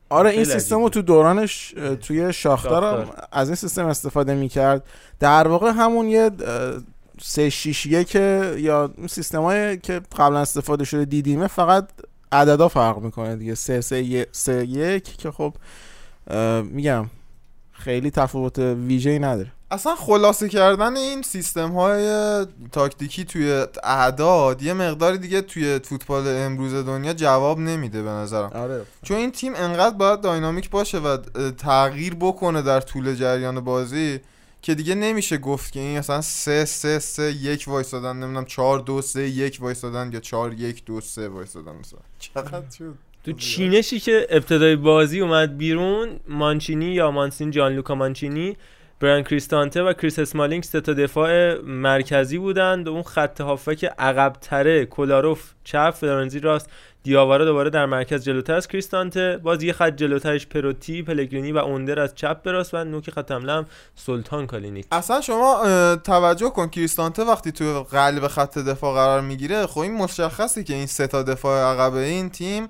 آره 0.08 0.30
این 0.30 0.44
سیستم 0.44 0.82
رو 0.82 0.88
تو 0.88 1.02
دورانش 1.02 1.74
توی 2.02 2.32
شاختار. 2.32 3.14
از 3.32 3.48
این 3.48 3.54
سیستم 3.54 3.86
استفاده 3.86 4.34
می‌کرد. 4.34 4.84
در 5.20 5.48
واقع 5.48 5.70
همون 5.70 6.08
یه 6.08 6.30
سه 7.20 7.50
شیش 7.50 7.86
یک 7.86 8.14
یا 8.14 8.90
سیستم 9.08 9.42
های 9.42 9.78
که 9.78 10.00
قبلا 10.18 10.38
استفاده 10.38 10.84
شده 10.84 11.04
دیدیمه 11.04 11.46
فقط 11.46 11.88
عددا 12.32 12.68
فرق 12.68 12.98
می‌کنه 12.98 13.36
دیگه. 13.36 13.54
سه 13.54 13.80
سه, 13.80 14.26
سه 14.32 14.66
یک 14.66 15.16
که 15.16 15.30
خب 15.30 15.54
میگم 16.62 17.06
خیلی 17.72 18.10
تفاوت 18.10 18.58
ویژه‌ای 18.58 19.18
نداره. 19.18 19.52
اصلا 19.70 19.94
خلاصه 19.94 20.48
کردن 20.48 20.96
این 20.96 21.22
سیستم 21.22 21.70
های 21.70 22.06
تاکتیکی 22.72 23.24
توی 23.24 23.66
اعداد 23.84 24.62
یه 24.62 24.72
مقداری 24.72 25.18
دیگه 25.18 25.40
توی 25.40 25.78
فوتبال 25.78 26.28
امروز 26.28 26.74
دنیا 26.74 27.12
جواب 27.12 27.58
نمیده 27.58 28.02
به 28.02 28.10
نظرم. 28.10 28.50
آره. 28.54 28.82
چون 29.02 29.16
این 29.16 29.30
تیم 29.32 29.54
انقدر 29.54 29.96
باید 29.96 30.20
داینامیک 30.20 30.70
باشه 30.70 30.98
و 30.98 31.16
تغییر 31.58 32.14
بکنه 32.14 32.62
در 32.62 32.80
طول 32.80 33.14
جریان 33.14 33.60
بازی 33.60 34.20
که 34.62 34.74
دیگه 34.74 34.94
نمیشه 34.94 35.38
گفت 35.38 35.72
که 35.72 35.80
این 35.80 35.98
مثلا 35.98 36.20
3 36.20 36.64
3 36.64 36.98
3 36.98 37.22
1 37.22 37.64
وایسادن 37.68 38.16
نمی‌دونم 38.16 38.44
4 38.44 38.78
2 38.78 39.02
3 39.02 39.20
1 39.20 39.58
وایسادن 39.60 40.12
یا 40.12 40.20
4 40.20 40.52
1 40.52 40.84
2 40.84 41.00
3 41.00 41.28
وایسادن 41.28 41.72
مثلا. 41.80 42.00
چقدر 42.18 42.70
شد 42.78 42.94
تو 43.24 43.32
چینشی 43.32 44.00
که 44.00 44.26
ابتدای 44.30 44.76
بازی 44.76 45.20
اومد 45.20 45.58
بیرون 45.58 46.20
مانچینی 46.28 46.94
یا 46.94 47.10
مانسینی 47.10 47.50
جان 47.50 47.72
لوکا 47.72 47.94
مانچینی 47.94 48.56
بران 49.00 49.22
کریستانته 49.22 49.82
و 49.82 49.92
کریس 49.92 50.18
اسمالینگ 50.18 50.62
سه 50.62 50.80
تا 50.80 50.92
دفاع 50.92 51.60
مرکزی 51.60 52.38
بودند 52.38 52.88
اون 52.88 53.02
خط 53.02 53.40
هافک 53.40 53.84
عقب 53.98 54.32
تره 54.40 54.86
کولاروف 54.86 55.50
چپ 55.64 55.90
فلورنزی 55.90 56.40
راست 56.40 56.70
دیاوارا 57.02 57.44
دوباره 57.44 57.70
در 57.70 57.86
مرکز 57.86 58.24
جلوتر 58.24 58.54
از 58.54 58.68
کریستانته. 58.68 59.40
باز 59.42 59.62
یه 59.62 59.72
خط 59.72 59.96
جلوترش 59.96 60.46
پروتی 60.46 61.02
پلگرینی 61.02 61.52
و 61.52 61.58
اوندر 61.58 62.00
از 62.00 62.14
چپ 62.14 62.42
به 62.42 62.52
راست 62.52 62.74
و 62.74 62.84
نوک 62.84 63.10
خط 63.10 63.30
حمله 63.30 63.64
سلطان 63.94 64.46
کالینیک. 64.46 64.86
اصلا 64.92 65.20
شما 65.20 65.62
توجه 66.04 66.50
کن 66.50 66.68
کریستانته 66.68 67.24
وقتی 67.24 67.52
تو 67.52 67.82
قلب 67.82 68.28
خط 68.28 68.58
دفاع 68.58 68.94
قرار 68.94 69.20
می‌گیره 69.20 69.66
خب 69.66 69.78
این 69.78 69.94
مشخصه 69.94 70.64
که 70.64 70.74
این 70.74 70.86
سه 70.86 71.06
تا 71.06 71.22
دفاع 71.22 71.72
عقب 71.72 71.94
این 71.94 72.30
تیم 72.30 72.68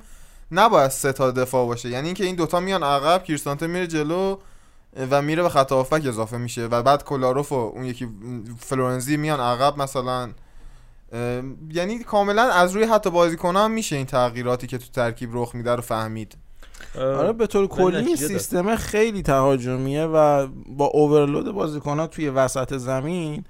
نباید 0.52 0.90
سه 0.90 1.12
تا 1.12 1.30
دفاع 1.30 1.66
باشه. 1.66 1.88
یعنی 1.88 2.06
اینکه 2.06 2.24
این 2.24 2.36
دوتا 2.36 2.60
میان 2.60 2.82
عقب 2.82 3.24
کریستانته 3.24 3.66
میره 3.66 3.86
جلو 3.86 4.38
و 5.10 5.22
میره 5.22 5.42
به 5.42 5.48
خط 5.48 5.72
هافک 5.72 6.02
اضافه 6.06 6.36
میشه 6.36 6.66
و 6.66 6.82
بعد 6.82 7.04
کولاروف 7.04 7.52
و 7.52 7.54
اون 7.54 7.84
یکی 7.84 8.08
فلورنزی 8.58 9.16
میان 9.16 9.40
عقب 9.40 9.78
مثلا. 9.78 10.30
یعنی 11.70 11.98
کاملا 11.98 12.42
از 12.42 12.72
روی 12.72 12.84
حتی 12.84 13.10
بازیکن 13.10 13.56
هم 13.56 13.70
میشه 13.70 13.96
این 13.96 14.06
تغییراتی 14.06 14.66
که 14.66 14.78
تو 14.78 14.86
ترکیب 14.92 15.30
رخ 15.32 15.54
میده 15.54 15.74
رو 15.74 15.82
فهمید. 15.82 16.36
آره 16.98 17.32
به 17.32 17.46
طور 17.46 17.66
کلی. 17.66 18.16
سیستم 18.16 18.76
خیلی 18.76 19.22
تهاجمیه 19.22 20.04
و 20.04 20.46
با 20.66 20.84
اوورلود 20.84 21.52
بازیکن‌ها 21.52 22.06
توی 22.06 22.28
وسط 22.28 22.76
زمین 22.76 23.44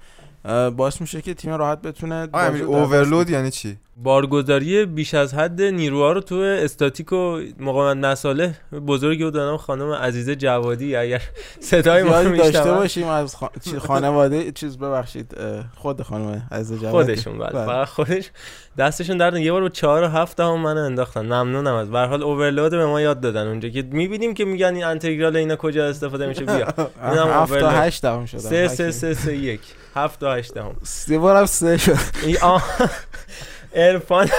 باعث 0.75 1.01
میشه 1.01 1.21
که 1.21 1.33
تیم 1.33 1.53
راحت 1.53 1.81
بتونه 1.81 2.27
بازی 2.27 2.61
اوورلود 2.61 3.29
یعنی 3.29 3.51
چی؟ 3.51 3.77
بارگذاری 3.97 4.85
بیش 4.85 5.13
از 5.13 5.33
حد 5.33 5.61
نیروها 5.61 6.11
رو 6.11 6.21
تو 6.21 6.35
استاتیک 6.35 7.11
و 7.13 7.39
مقاومت 7.59 8.05
مساله 8.05 8.55
بزرگی 8.87 9.31
نام 9.31 9.57
خانم 9.57 9.91
عزیزه 9.91 10.35
جوادی. 10.35 10.95
اگر 10.95 11.21
صدای 11.59 12.03
ما 12.03 12.21
رو 12.21 12.37
داشته 12.37 12.71
باشیم 12.71 13.07
از 13.07 13.35
خانواده 13.79 14.51
چیز 14.51 14.77
ببخشید 14.77 15.37
خود 15.75 16.01
خانم 16.01 16.47
عزیز 16.51 16.81
جوادی. 16.81 17.15
خودشون 17.15 17.37
بله. 17.37 17.49
بله. 17.49 17.65
فقط 17.65 17.87
خودش. 17.87 18.31
دستشون 18.77 19.17
درد 19.17 19.37
یه 19.37 19.51
بار 19.51 19.61
با 19.61 19.69
چهار 19.69 20.03
و 20.03 20.07
هفت 20.07 20.39
هم 20.39 20.59
منو 20.59 20.81
انداختن. 20.81 21.21
ممنونم 21.21 21.75
از. 21.75 21.91
به 21.91 21.99
حال 21.99 22.23
اوورلود 22.23 22.71
به 22.71 22.85
ما 22.85 23.01
یاد 23.01 23.19
دادن 23.19 23.47
اونجا 23.47 23.69
که 23.69 23.81
می‌بینیم 23.81 24.33
که 24.33 24.45
میگن 24.45 24.75
این 24.75 24.83
انتگرال 24.83 25.35
اینا 25.35 25.55
کجا 25.55 25.87
استفاده 25.87 26.27
میشه. 26.27 26.45
بیا. 26.45 26.55
اینم 27.11 27.27
هفت 27.27 27.53
تا 27.53 27.59
اوورلود. 27.59 27.73
هشت 27.73 28.01
دهم 28.01 28.25
شدم 28.25 28.39
سه 28.39 28.67
سه 28.67 28.91
سه 28.91 29.13
سه 29.13 29.37
یک. 29.37 29.61
هفت 29.95 30.19
تا 30.19 30.33
هشت 30.33 30.57
هم. 30.57 30.75
سه 30.83 31.17
بارم 31.19 31.45
سه 31.45 31.77
شد. 31.77 31.97
این 33.73 33.83
آه 33.83 33.89
ارفان 33.89 34.29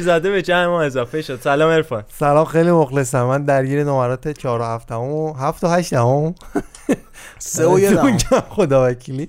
زاده 0.00 0.30
به 0.30 0.42
جمع 0.42 0.66
ما 0.66 0.82
اضافه 0.82 1.22
شد. 1.22 1.40
سلام 1.40 1.70
ارفان 1.70 2.04
سلام 2.18 2.44
خیلی 2.44 2.70
مخلصم. 2.70 3.22
من 3.22 3.44
درگیر 3.44 3.84
نمرات 3.84 4.28
4 4.28 4.60
و 4.60 4.64
7 4.64 4.92
و 4.92 5.32
7 5.32 5.64
و 5.64 5.68
8 5.68 5.92
هم 5.92 6.34
سه 7.38 7.66
و 7.66 7.78
یه 7.78 7.90
دهم. 7.94 8.16
خدا 8.48 8.88
وکیلی. 8.88 9.28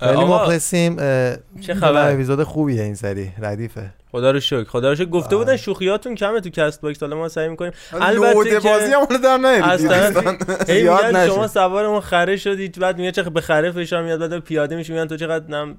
خیلی 0.00 0.24
مخلصیم. 0.24 0.96
چه 1.60 1.74
خبر؟ 1.80 2.12
اپیزود 2.12 2.42
خوبیه 2.42 2.82
این 2.82 2.94
سری. 2.94 3.32
ردیفه. 3.38 3.90
خدا 4.12 4.30
رو 4.30 4.40
شکر. 4.40 4.64
خدا 4.64 4.88
رو 4.88 4.94
شکر. 4.94 5.04
گفته 5.04 5.36
آه. 5.36 5.42
گفته 5.42 5.49
بودن 5.49 5.56
شوخیاتون 5.56 6.14
کمه 6.14 6.40
تو 6.40 6.50
Castbox. 6.50 7.02
حالا 7.02 7.16
ما 7.16 7.28
سعی 7.28 7.48
می‌کنیم. 7.48 7.72
البته 7.92 8.50
که 8.50 8.68
بازی 8.68 8.92
هم 8.92 9.00
اونو 9.00 9.18
در 9.18 9.36
نشه. 9.36 11.26
شما 11.34 11.48
سوار 11.48 11.84
اون 11.84 12.00
خره 12.00 12.36
شدید 12.36 12.78
بعد 12.80 12.98
میگه 12.98 13.12
چقدر 13.12 13.28
به 13.28 13.40
خره 13.40 13.70
فشار 13.70 14.02
میاد. 14.02 14.20
بعد 14.20 14.38
پیاده 14.38 14.76
میشی 14.76 14.92
میگن 14.92 15.06
تو 15.06 15.16
چقدر 15.16 15.50
نم 15.50 15.78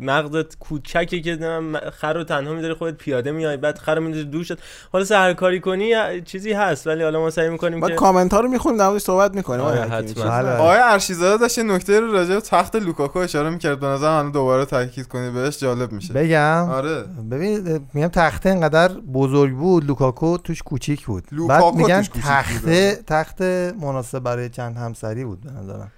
مغزت 0.00 0.58
کوچکه 0.58 1.20
که 1.20 1.60
خر 1.92 2.12
رو 2.12 2.24
تنها 2.24 2.52
می‌ذاری 2.52 2.74
خودت 2.74 2.96
پیاده 2.96 3.30
میای 3.30 3.56
بعد 3.56 3.78
خر 3.78 3.94
رو 3.94 4.02
می‌ذاری 4.02 4.24
دور 4.24 4.44
شد. 4.44 4.58
حالا 4.92 5.04
هر 5.10 5.34
کاری 5.34 5.60
کنی 5.60 6.20
چیزی 6.24 6.52
هست 6.52 6.86
ولی 6.86 7.02
حالا 7.02 7.20
ما 7.20 7.30
سعی 7.30 7.48
می‌کنیم 7.48 7.80
بعد 7.80 7.90
که 7.90 7.96
کامنت 7.96 8.32
ها 8.32 8.40
رو 8.40 8.48
می‌خونیم 8.48 8.78
در 8.78 8.88
موردش 8.88 9.02
صحبت 9.02 9.34
می‌کنیم. 9.34 9.60
آره، 9.60 9.80
حتما. 9.80 10.24
بله. 10.24 10.48
آقای 10.48 10.78
ارشیزاده 10.82 11.40
داشت 11.40 11.58
نکته 11.58 12.00
رو 12.00 12.12
راجع 12.12 12.34
به 12.34 12.40
تخت 12.40 12.76
لوکاکو 12.76 13.18
اشاره 13.18 13.50
می‌کرد. 13.50 13.80
به 13.80 13.86
نظر 13.86 14.22
من 14.22 14.30
دوباره 14.30 14.64
تاکید 14.64 15.08
کنی 15.08 15.30
بهش 15.30 15.58
جالب 15.58 15.92
میشه. 15.92 16.14
بگم؟ 16.14 16.68
آره. 16.70 17.04
ببین 17.30 17.80
میگم 17.94 18.08
تخته 18.08 18.50
انقدر 18.50 18.88
بزرگ 18.88 19.54
بود 19.54 19.84
لوکاکو 19.84 20.38
توش 20.38 20.62
کوچیک 20.62 21.06
بود. 21.06 21.24
لوکاکو 21.32 21.72
بعد 21.72 21.74
میگن 21.74 22.02
تخته 22.02 22.98
تخت 23.06 23.42
مناسب 23.80 24.18
برای 24.18 24.48
چند 24.48 24.76
همسری 24.76 25.24
بود 25.24 25.40
به 25.40 25.50
نظرم. 25.50 25.92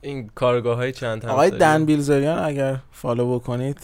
این 0.00 0.30
کارگاه 0.34 0.76
های 0.76 0.92
چند 0.92 1.24
هم 1.24 1.30
آقای. 1.30 1.50
دن 1.50 1.84
بیلزریان 1.84 2.38
اگر 2.44 2.76
follow 2.92 3.34
بکنید 3.38 3.78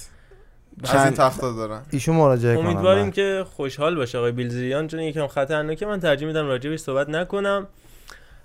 از 0.85 0.95
این 0.95 1.03
چند 1.05 1.15
تختا 1.15 1.53
دارن 1.53 1.83
ایشون 1.91 2.17
مراجعه 2.17 2.57
کنم 2.57 2.67
امیدواریم 2.67 3.05
من. 3.05 3.11
که 3.11 3.45
خوشحال 3.57 3.95
باشه 3.97 4.19
آقای 4.19 4.33
بیلزریان 4.33 4.87
چون 4.87 5.01
یکم 5.01 5.27
خطرناکه. 5.27 5.87
من 5.87 6.01
ترجیح 6.01 6.29
میدم 6.29 6.47
راجبش 6.47 6.79
صحبت 6.81 7.09
نکنم. 7.09 7.67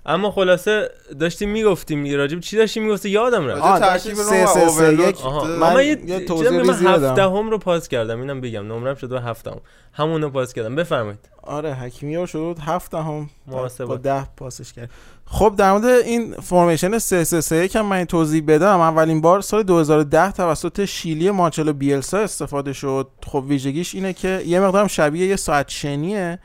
اما 0.06 0.30
خلاصه 0.30 0.90
داشتیم 1.20 1.48
می‌گفتیم 1.50 2.16
راجب 2.16 2.40
چی 2.40 2.56
داشتیم 2.56 2.84
می‌گفتی 2.84 3.10
یادم 3.10 3.46
رفت. 3.46 3.80
ترکیب 3.80 4.16
رو 4.16 4.22
سه- 4.22 4.46
سه- 4.46 4.68
سه-. 4.68 4.92
یک. 4.94 5.26
من 5.26 5.74
من 5.74 5.84
یه 5.86 6.24
توضیح 6.24 6.60
ریزی 6.60 6.84
بدم. 6.84 7.10
هفتم 7.10 7.50
رو 7.50 7.58
پاس 7.58 7.88
کردم. 7.88 8.20
اینم 8.20 8.40
بگم. 8.40 8.66
نمرم 8.66 8.94
شد 8.94 9.12
و 9.12 9.18
هفتم 9.18 9.60
همونو 9.92 10.30
پاس 10.30 10.52
کردم. 10.52 10.76
بفرمایید. 10.76 11.18
آره 11.42 11.74
حکیمی 11.74 12.14
ها 12.14 12.26
شد 12.26 12.56
هفت 12.60 12.94
هم 12.94 13.30
محاسبات. 13.46 13.88
با 13.88 13.96
ده 13.96 14.26
پاسش 14.36 14.72
کرد. 14.72 14.90
خب 15.32 15.54
در 15.56 15.72
مورد 15.72 15.84
این 15.84 16.34
فرمیشن 16.34 16.98
3 16.98 17.24
3 17.24 17.40
3 17.40 17.56
1 17.56 17.76
هم 17.76 17.86
من 17.86 18.04
توضیح 18.04 18.44
بدم. 18.46 18.80
اولین 18.80 19.20
بار 19.20 19.40
سال 19.40 19.62
2010 19.62 20.32
توسط 20.32 20.84
شیلی 20.84 21.30
مارچلو 21.30 21.72
بیلسا 21.72 22.18
استفاده 22.18 22.72
شد. 22.72 23.08
خب 23.26 23.44
ویژگیش 23.48 23.94
اینه 23.94 24.12
که 24.12 24.42
یه 24.46 24.60
مقدار 24.60 24.88
شبیه 24.88 25.26
یه 25.26 25.36
ساعت 25.36 25.68
شنیه 25.68 26.38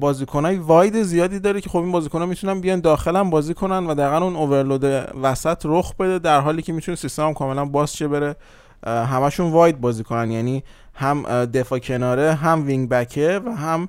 بازیکنای 0.00 0.56
واید 0.56 1.02
زیادی 1.02 1.40
داره 1.40 1.60
که 1.60 1.68
خب 1.70 1.78
این 1.78 1.92
بازیکن‌ها 1.92 2.26
می‌تونن 2.26 2.60
بیان 2.60 2.80
داخل 2.80 3.16
هم 3.16 3.30
بازی 3.30 3.54
کنن 3.54 3.86
و 3.86 3.94
دقیقا 3.94 4.24
اون 4.24 4.36
اوورلود 4.36 4.84
وسط 5.22 5.62
رخ 5.64 5.94
بده 5.94 6.18
در 6.18 6.40
حالی 6.40 6.62
که 6.62 6.72
می‌تونه 6.72 6.96
سیستم 6.96 7.34
کاملا 7.34 7.64
باز 7.64 7.96
شه 7.96 8.08
بره. 8.08 8.36
همشون 8.86 9.50
واید 9.50 9.80
بازی 9.80 10.04
کنن. 10.04 10.30
یعنی 10.30 10.64
هم 10.94 11.44
دفاع 11.44 11.78
کناره 11.78 12.34
هم 12.34 12.66
وینگ 12.66 12.88
بکه 12.88 13.40
و 13.46 13.50
هم 13.50 13.88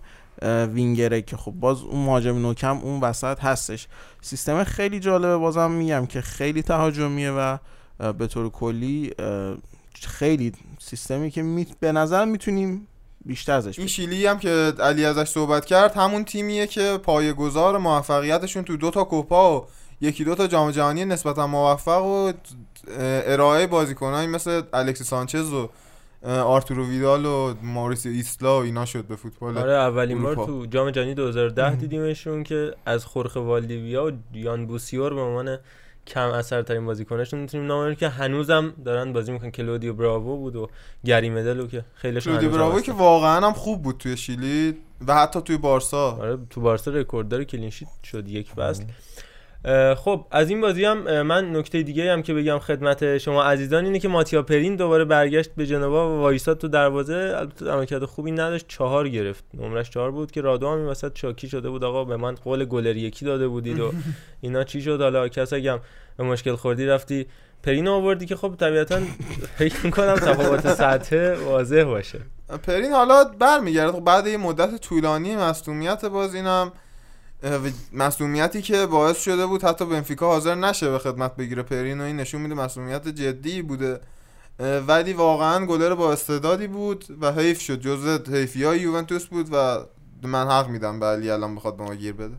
وینگره 0.73 1.21
که 1.21 1.38
خب 1.38 1.52
باز 1.52 1.82
اون 1.82 2.06
مهاجم 2.06 2.38
نوکم 2.38 2.78
اون 2.78 2.99
وسط 2.99 3.39
هستش 3.39 3.88
سیستم 4.21 4.63
خیلی 4.63 4.99
جالبه 4.99 5.38
بازم 5.38 5.71
میگم 5.71 6.06
که 6.06 6.21
خیلی 6.21 6.62
تهاجمیه 6.62 7.32
و 7.32 7.58
به 8.13 8.28
طور 8.28 8.49
کلی 8.49 9.12
خیلی 9.93 10.52
سیستمی 10.80 11.32
که 11.32 11.41
می... 11.41 11.67
به 11.80 11.91
نظر 11.91 12.25
می‌تونیم 12.25 12.88
بیشتر 13.25 13.54
ازش 13.54 13.80
این. 13.80 13.88
شیلی 13.88 14.25
هم 14.25 14.39
که 14.39 14.73
علی 14.80 15.06
ازش 15.06 15.30
صحبت 15.30 15.65
کرد 15.65 15.97
همون 15.97 16.23
تیمیه 16.23 16.67
که 16.67 16.99
پایه‌گذار 17.04 17.78
موفقیتشون 17.78 18.63
تو 18.63 18.78
دو 18.78 18.91
تا 18.91 19.04
کوپا 19.04 19.60
و 19.60 19.65
یکی 20.02 20.23
دو 20.23 20.36
تا 20.36 20.47
جام 20.47 20.71
جهانی 20.71 21.06
نسبتا 21.06 21.47
موفق 21.47 22.04
و 22.04 22.32
ارائه 22.97 23.67
بازیکنایی 23.67 24.28
مثل 24.28 24.62
الکسی 24.73 25.04
سانچز 25.04 25.54
و 25.54 25.69
آرتورو 26.23 26.86
ویدال 26.86 27.25
و 27.25 27.53
ماریسیو 27.63 28.12
ایسلا 28.12 28.60
و 28.60 28.63
اینا 28.63 28.86
شد 28.86 29.05
به 29.05 29.15
فوتبال 29.15 29.58
آره 29.58 29.71
اولین 29.71 30.23
بار. 30.23 30.36
تو 30.36 30.65
جام 30.65 30.91
جهانی 30.91 31.13
2010 31.13 31.75
دیدیمشون 31.75 32.43
که 32.43 32.75
از 32.86 33.05
خورخ 33.05 33.36
والدیویا 33.36 34.05
و 34.05 34.12
یان 34.34 34.65
بوسیور 34.65 35.13
به 35.13 35.21
عنوان 35.21 35.58
کم 36.08 36.29
اثرترین 36.29 36.86
بازیکنشون 36.86 37.39
می‌تونیم 37.39 37.67
نام 37.67 37.95
که 37.95 38.10
هنوزم 38.10 38.73
دارن 38.86 39.13
بازی 39.13 39.32
می‌کنن. 39.32 39.51
کلودیو 39.51 39.93
براوو 39.93 40.38
بود 40.38 40.55
و 40.55 40.69
گری 41.05 41.29
مدل 41.29 41.58
و 41.58 41.67
که 41.67 41.86
خیلی 41.95 42.21
کلودیو 42.21 42.47
براوویی 42.47 42.82
که 42.82 42.91
واقعا 42.91 43.47
هم 43.47 43.53
خوب 43.53 43.82
بود 43.82 43.97
توی 43.97 44.17
شیلی 44.17 44.77
و 45.08 45.15
حتی 45.15 45.41
توی 45.41 45.58
بارسا. 45.58 46.12
آره 46.12 46.38
تو 46.49 46.62
بارسا 46.62 46.91
رکورددار 46.91 47.43
clean 47.43 47.65
sheet 47.65 47.88
شد 48.03 48.29
یک 48.29 48.51
فصل. 48.51 48.84
خب 49.95 50.26
از 50.32 50.50
این 50.50 50.62
بازی 50.62 50.86
هم 50.86 51.22
من 51.22 51.56
نکته 51.56 51.84
دیگه 51.84 52.13
هم 52.13 52.22
که 52.22 52.34
بگم 52.34 52.60
خدمت 52.60 53.17
شما 53.17 53.43
عزیزان 53.43 53.86
اینه 53.86 54.00
که 54.00 54.08
ماتیا 54.08 54.41
پرین 54.41 54.76
دوباره 54.76 55.06
برگشت 55.06 55.56
به 55.56 55.65
جنوا 55.65 56.15
و 56.15 56.22
وایساد 56.22 56.58
تو 56.58 56.67
دروازه. 56.67 57.34
البته 57.38 57.72
عملکرد 57.72 58.06
خوبی 58.06 58.32
نداشت. 58.32 58.65
چهار 58.67 59.10
گرفت. 59.10 59.43
نمرش 59.54 59.89
چهار 59.89 60.12
بود 60.12 60.32
که 60.32 60.41
رادو 60.41 60.67
هم 60.67 60.78
این 60.78 60.86
وسط 60.86 61.17
شاکی 61.17 61.50
شده 61.50 61.69
بود. 61.69 61.84
آقا 61.84 62.04
به 62.04 62.17
من 62.17 62.36
قول 62.36 62.65
گلر 62.65 62.98
یکی 62.98 63.26
داده 63.26 63.48
بودید 63.48 63.80
و 63.80 63.91
اینا 64.41 64.63
چی 64.63 64.82
شد؟ 64.82 65.02
حالا 65.02 65.28
کس 65.28 65.54
اگم 65.54 65.80
به 66.17 66.24
مشکل 66.24 66.56
خوردی 66.56 66.86
رفتی. 66.86 67.28
پرین 67.63 67.88
آوردی 67.88 68.26
که 68.26 68.36
خب 68.36 68.56
طبیعتا 68.60 69.00
فکر 69.58 69.86
می‌کنم 69.86 70.15
تفاوت 70.15 70.74
سطح 70.74 71.34
واضح 71.34 71.84
باشه. 71.84 72.19
پرین 72.63 72.91
حالا 72.91 73.24
برمیگرده. 73.24 73.91
خب 73.91 74.00
بعد 74.00 74.28
یه 74.28 74.38
مدت 74.38 74.82
طولانی 74.82 75.36
مصدومیت 75.36 76.06
باز 76.06 76.36
اینم. 76.36 76.72
مصدومیتی 77.93 78.62
که 78.62 78.86
باعث 78.86 79.21
شده 79.21 79.45
بود 79.45 79.63
حتی 79.63 79.86
بنفیکا 79.86 80.28
حاضر 80.28 80.56
نشه 80.56 80.91
به 80.91 80.99
خدمت 80.99 81.36
بگیره. 81.36 81.63
پرین 81.63 82.02
و 82.02 82.04
این 82.04 82.17
نشون 82.17 82.41
میده 82.41 82.56
مصدومیت 82.56 83.08
جدی 83.08 83.62
بوده. 83.62 83.99
ولی 84.88 85.13
واقعا 85.13 85.65
گلر 85.65 85.95
با 85.95 86.12
استعدادی 86.13 86.67
بود 86.67 87.06
و 87.21 87.32
حیف 87.32 87.62
شد. 87.62 87.80
جزء 87.80 88.17
حیفی 88.32 88.63
های 88.63 88.80
یوونتوس 88.80 89.25
بود 89.25 89.47
و 89.52 89.86
من 90.23 90.47
حق 90.47 90.67
میدم 90.67 90.99
به 90.99 91.06
علی 91.06 91.30
الان 91.30 91.56
بخواد 91.56 91.78
به 91.78 91.84
ما 91.84 91.95
گیر 91.95 92.13
بده. 92.13 92.36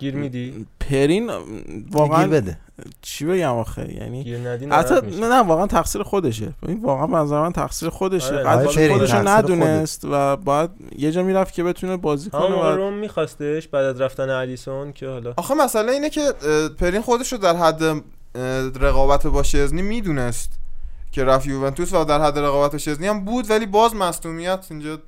گیر 0.00 0.14
میدی؟ 0.14 0.66
پرین 0.80 1.26
گیر 1.26 1.84
واقعا 1.90 2.28
بده. 2.28 2.58
چی 3.02 3.24
بگم 3.24 3.54
آخه؟ 3.54 3.94
یعنی 3.94 4.24
گیر 4.24 4.38
حتی. 4.70 4.94
نه 4.94 5.28
نه 5.28 5.42
واقعا 5.42 5.66
تقصیر 5.66 6.02
خودشه. 6.02 6.52
این 6.68 6.82
واقعا 6.82 7.06
به 7.06 7.16
نظر 7.16 7.40
من 7.40 7.52
تقصیر 7.52 7.88
خودشه. 7.88 8.34
آره، 8.34 8.48
آره، 8.48 8.92
خودشو 8.92 9.22
تقصیر 9.22 9.28
ندونست 9.28 10.04
و 10.10 10.36
باید 10.36 10.70
یه 10.98 11.12
جا 11.12 11.22
می‌رفت 11.22 11.54
که 11.54 11.64
بتونه 11.64 11.96
بازی 11.96 12.30
کنه 12.30 12.42
و 12.42 12.76
روم 12.76 12.94
میخواستش 12.94 13.68
بعد 13.68 13.84
از 13.84 14.00
رفتن 14.00 14.30
الیسون 14.30 14.92
که 14.92 15.08
حالا 15.08 15.34
آخه 15.36 15.54
مسئله 15.54 15.92
اینه 15.92 16.10
که 16.10 16.32
پرین 16.78 17.00
خودش 17.00 17.32
رو 17.32 17.38
در 17.38 17.56
حد 17.56 17.82
رقابت 18.80 19.26
با 19.26 19.42
شزنی 19.42 19.82
می‌دونست 19.82 20.60
که 21.12 21.24
رفت 21.24 21.46
یوونتوس 21.46 21.92
و 21.92 22.04
در 22.04 22.20
حد 22.20 22.38
رقابت 22.38 22.72
با 22.72 22.78
شزنی 22.78 23.06
هم 23.06 23.24
بود 23.24 23.50
ولی 23.50 23.66
باز 23.66 23.94
مصدومیت 23.94 24.66
اینجا 24.70 24.98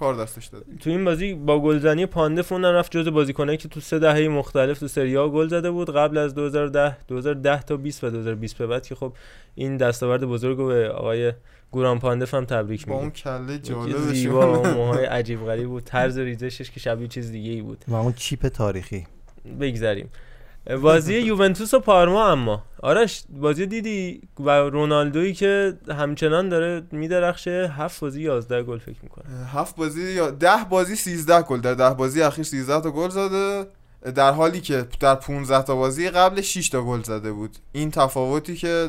کار 0.00 0.14
دستش 0.14 0.46
داد. 0.46 0.64
تو 0.80 0.90
این 0.90 1.04
بازی 1.04 1.34
با 1.34 1.60
گلزنی 1.60 2.06
پانده 2.06 2.42
فوندن 2.42 2.72
رفت 2.72 2.96
جز 2.96 3.08
بازیکنایی 3.08 3.58
که 3.58 3.68
تو 3.68 3.80
سه 3.80 3.98
دهه 3.98 4.28
مختلف 4.28 4.78
تو 4.78 4.88
سری 4.88 5.16
آ 5.16 5.28
گل 5.28 5.48
زده 5.48 5.70
بود. 5.70 5.96
قبل 5.96 6.18
از 6.18 6.34
2010 6.34 6.96
2010 7.08 7.62
تا 7.62 7.76
20 7.76 8.04
و 8.04 8.10
2020 8.10 8.58
به 8.58 8.66
بعد 8.66 8.86
که 8.86 8.94
خب 8.94 9.12
این 9.54 9.76
دستاورد 9.76 10.24
بزرگ 10.24 10.58
رو 10.58 10.66
به 10.66 10.88
آقای 10.88 11.32
گوران 11.70 11.98
پاندف 11.98 12.34
هم 12.34 12.44
تبریک 12.44 12.86
با 12.86 12.94
اون 12.94 13.10
کله 13.10 13.58
جالبش 13.58 13.94
زیبا 13.94 14.62
و 14.62 14.66
موهای 14.66 15.04
عجیب 15.04 15.44
غریب 15.44 15.68
بود. 15.68 15.84
طرز 15.84 16.18
ریزشش 16.18 16.70
که 16.70 16.80
شبیه 16.80 17.08
چیز 17.08 17.32
دیگه 17.32 17.50
ای 17.50 17.62
بود. 17.62 17.84
و 17.88 17.94
اون 17.94 18.12
چیپ 18.12 18.48
تاریخی. 18.48 19.06
بگذریم. 19.60 20.08
بازی 20.82 21.14
یوونتوس 21.14 21.74
و 21.74 21.80
پارما 21.80 22.28
اما. 22.28 22.62
آرش 22.82 23.24
بازی 23.30 23.66
دیدی؟ 23.66 24.20
و 24.40 24.50
رونالدویی 24.50 25.34
که 25.34 25.78
همچنان 25.88 26.48
داره 26.48 26.82
میدرخشه. 26.92 27.72
هفت 27.76 28.00
بازی 28.00 28.22
11 28.22 28.62
گل 28.62 28.78
فکر 28.78 28.98
می‌کنه. 29.02 29.46
هفت 29.46 29.76
بازی 29.76 30.12
یا 30.12 30.30
ده 30.30 30.64
بازی 30.70 30.96
13 30.96 31.42
گل 31.42 31.60
در 31.60 31.74
ده 31.74 31.90
بازی 31.90 32.22
اخیر 32.22 32.44
13 32.44 32.80
تا 32.80 32.90
گل 32.90 33.08
زده. 33.08 33.66
در 34.14 34.32
حالی 34.32 34.60
که 34.60 34.86
در 35.00 35.14
15 35.14 35.62
تا 35.62 35.76
بازی 35.76 36.10
قبل 36.10 36.40
6 36.40 36.68
تا 36.68 36.82
گل 36.82 37.02
زده 37.02 37.32
بود. 37.32 37.56
این 37.72 37.90
تفاوتی 37.90 38.56
که 38.56 38.88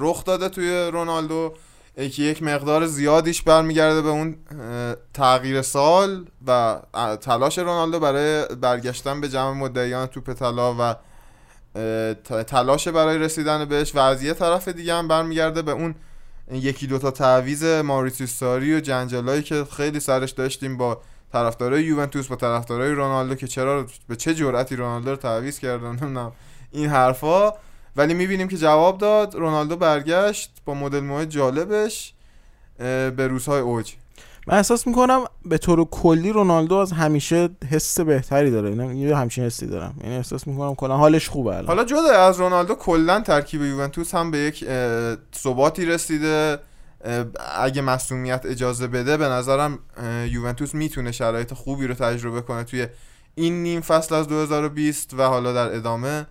رخ 0.00 0.24
داده 0.24 0.48
توی 0.48 0.90
رونالدو. 0.92 1.54
که 1.96 2.22
یک 2.22 2.42
مقدار 2.42 2.86
زیادیش 2.86 3.42
برمیگرده 3.42 4.02
به 4.02 4.08
اون 4.08 4.36
تغییر 5.14 5.62
سال 5.62 6.26
و 6.46 6.80
تلاش 7.20 7.58
رونالدو 7.58 8.00
برای 8.00 8.46
برگشتن 8.60 9.20
به 9.20 9.28
جمع 9.28 9.52
مدعیان 9.52 10.06
توپ 10.06 10.32
طلا 10.32 10.74
و 10.78 10.94
تلاش 12.42 12.88
برای 12.88 13.18
رسیدن 13.18 13.64
بهش 13.64 13.94
و 13.94 13.98
از 13.98 14.22
یه 14.22 14.34
طرف 14.34 14.68
دیگه 14.68 14.94
هم 14.94 15.08
برمیگرده 15.08 15.62
به 15.62 15.72
اون 15.72 15.94
یکی 16.52 16.86
دوتا 16.86 17.10
تعویز 17.10 17.64
ماریتیو 17.64 18.26
ساری 18.26 18.74
و 18.76 18.80
جنجالایی 18.80 19.42
که 19.42 19.66
خیلی 19.76 20.00
سرش 20.00 20.30
داشتیم 20.30 20.76
با 20.76 21.00
طرفدارای 21.32 21.84
یوونتوس 21.84 22.26
با 22.26 22.36
طرفدارای 22.36 22.92
رونالدو 22.92 23.34
که 23.34 23.46
چرا 23.46 23.86
به 24.08 24.16
چه 24.16 24.34
جرأتی 24.34 24.76
رونالدو 24.76 25.10
رو 25.10 25.16
تعویض 25.16 25.58
کردن؟ 25.58 25.88
نمی‌دونم. 26.02 26.32
این 26.70 26.88
حرفا 26.88 27.52
ولی 27.96 28.14
می‌بینیم 28.14 28.48
که 28.48 28.56
جواب 28.56 28.98
داد. 28.98 29.34
رونالدو 29.34 29.76
برگشت 29.76 30.52
با 30.64 30.74
مدل 30.74 31.00
موهای 31.00 31.26
جالبش 31.26 32.14
به 32.78 33.26
روزهای 33.28 33.60
اوج. 33.60 33.92
من 34.46 34.56
احساس 34.56 34.86
می‌کنم 34.86 35.24
به 35.44 35.58
طور 35.58 35.84
کلی 35.84 36.32
رونالدو 36.32 36.74
از 36.74 36.92
همیشه 36.92 37.48
حس 37.70 38.00
بهتری 38.00 38.50
داره. 38.50 38.96
یه 38.96 39.16
همچین 39.16 39.44
حسی 39.44 39.66
دارم. 39.66 39.94
یعنی 40.02 40.16
احساس 40.16 40.46
می‌کنم 40.46 40.74
کلا 40.74 40.96
حالش 40.96 41.28
خوبه 41.28 41.50
الان. 41.50 41.66
حالا 41.66 41.84
جدا 41.84 42.26
از 42.26 42.40
رونالدو 42.40 42.74
کلا 42.74 43.20
ترکیب 43.20 43.62
یوونتوس 43.62 44.14
هم 44.14 44.30
به 44.30 44.38
یک 44.38 44.64
ثباتی 45.34 45.86
رسیده. 45.86 46.58
اگه 47.58 47.82
مسئولیت 47.82 48.46
اجازه 48.46 48.86
بده 48.86 49.16
به 49.16 49.28
نظرم 49.28 49.78
یوونتوس 50.28 50.74
می‌تونه 50.74 51.12
شرایط 51.12 51.54
خوبی 51.54 51.86
رو 51.86 51.94
تجربه 51.94 52.40
کنه 52.40 52.64
توی 52.64 52.86
این 53.34 53.62
نیم 53.62 53.80
فصل 53.80 54.14
از 54.14 54.28
2020 54.28 55.14
و 55.14 55.22
حالا 55.22 55.52
در 55.52 55.76
ادامه. 55.76 56.26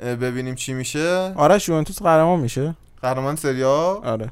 ببینیم 0.00 0.54
چی 0.54 0.74
میشه. 0.74 1.32
آرش 1.36 1.68
یوونتوس 1.68 2.02
قهرمان 2.02 2.40
میشه. 2.40 2.76
قهرمان 3.02 3.36
سریا 3.36 4.00
آره. 4.04 4.30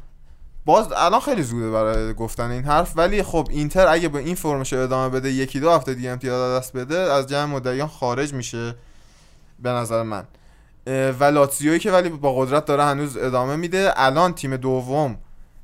باز 0.65 0.93
الان 0.97 1.21
خیلی 1.21 1.43
زوده 1.43 1.71
برای 1.71 2.15
گفتن 2.15 2.51
این 2.51 2.65
حرف 2.65 2.93
ولی 2.97 3.23
خب 3.23 3.49
اینتر 3.51 3.87
اگه 3.89 4.09
به 4.09 4.19
این 4.19 4.35
فرمش 4.35 4.73
ادامه 4.73 5.09
بده 5.09 5.31
یکی 5.31 5.61
دو 5.61 5.71
هفته 5.71 5.95
دیگه 5.95 6.11
امتیاز 6.11 6.61
دست 6.61 6.77
بده 6.77 6.99
از 6.99 7.27
جمع 7.27 7.45
مدعیان 7.45 7.89
خارج 7.89 8.35
میشه 8.35 8.75
به 9.59 9.69
نظر 9.71 10.03
من. 10.03 10.25
و 11.21 11.25
لاتزیویی 11.25 11.79
که 11.79 11.91
ولی 11.93 12.09
با 12.09 12.35
قدرت 12.37 12.65
داره 12.65 12.85
هنوز 12.85 13.17
ادامه 13.17 13.57
میده. 13.57 13.93
الان 13.97 14.35
تیم 14.35 14.57
دوم 14.57 15.19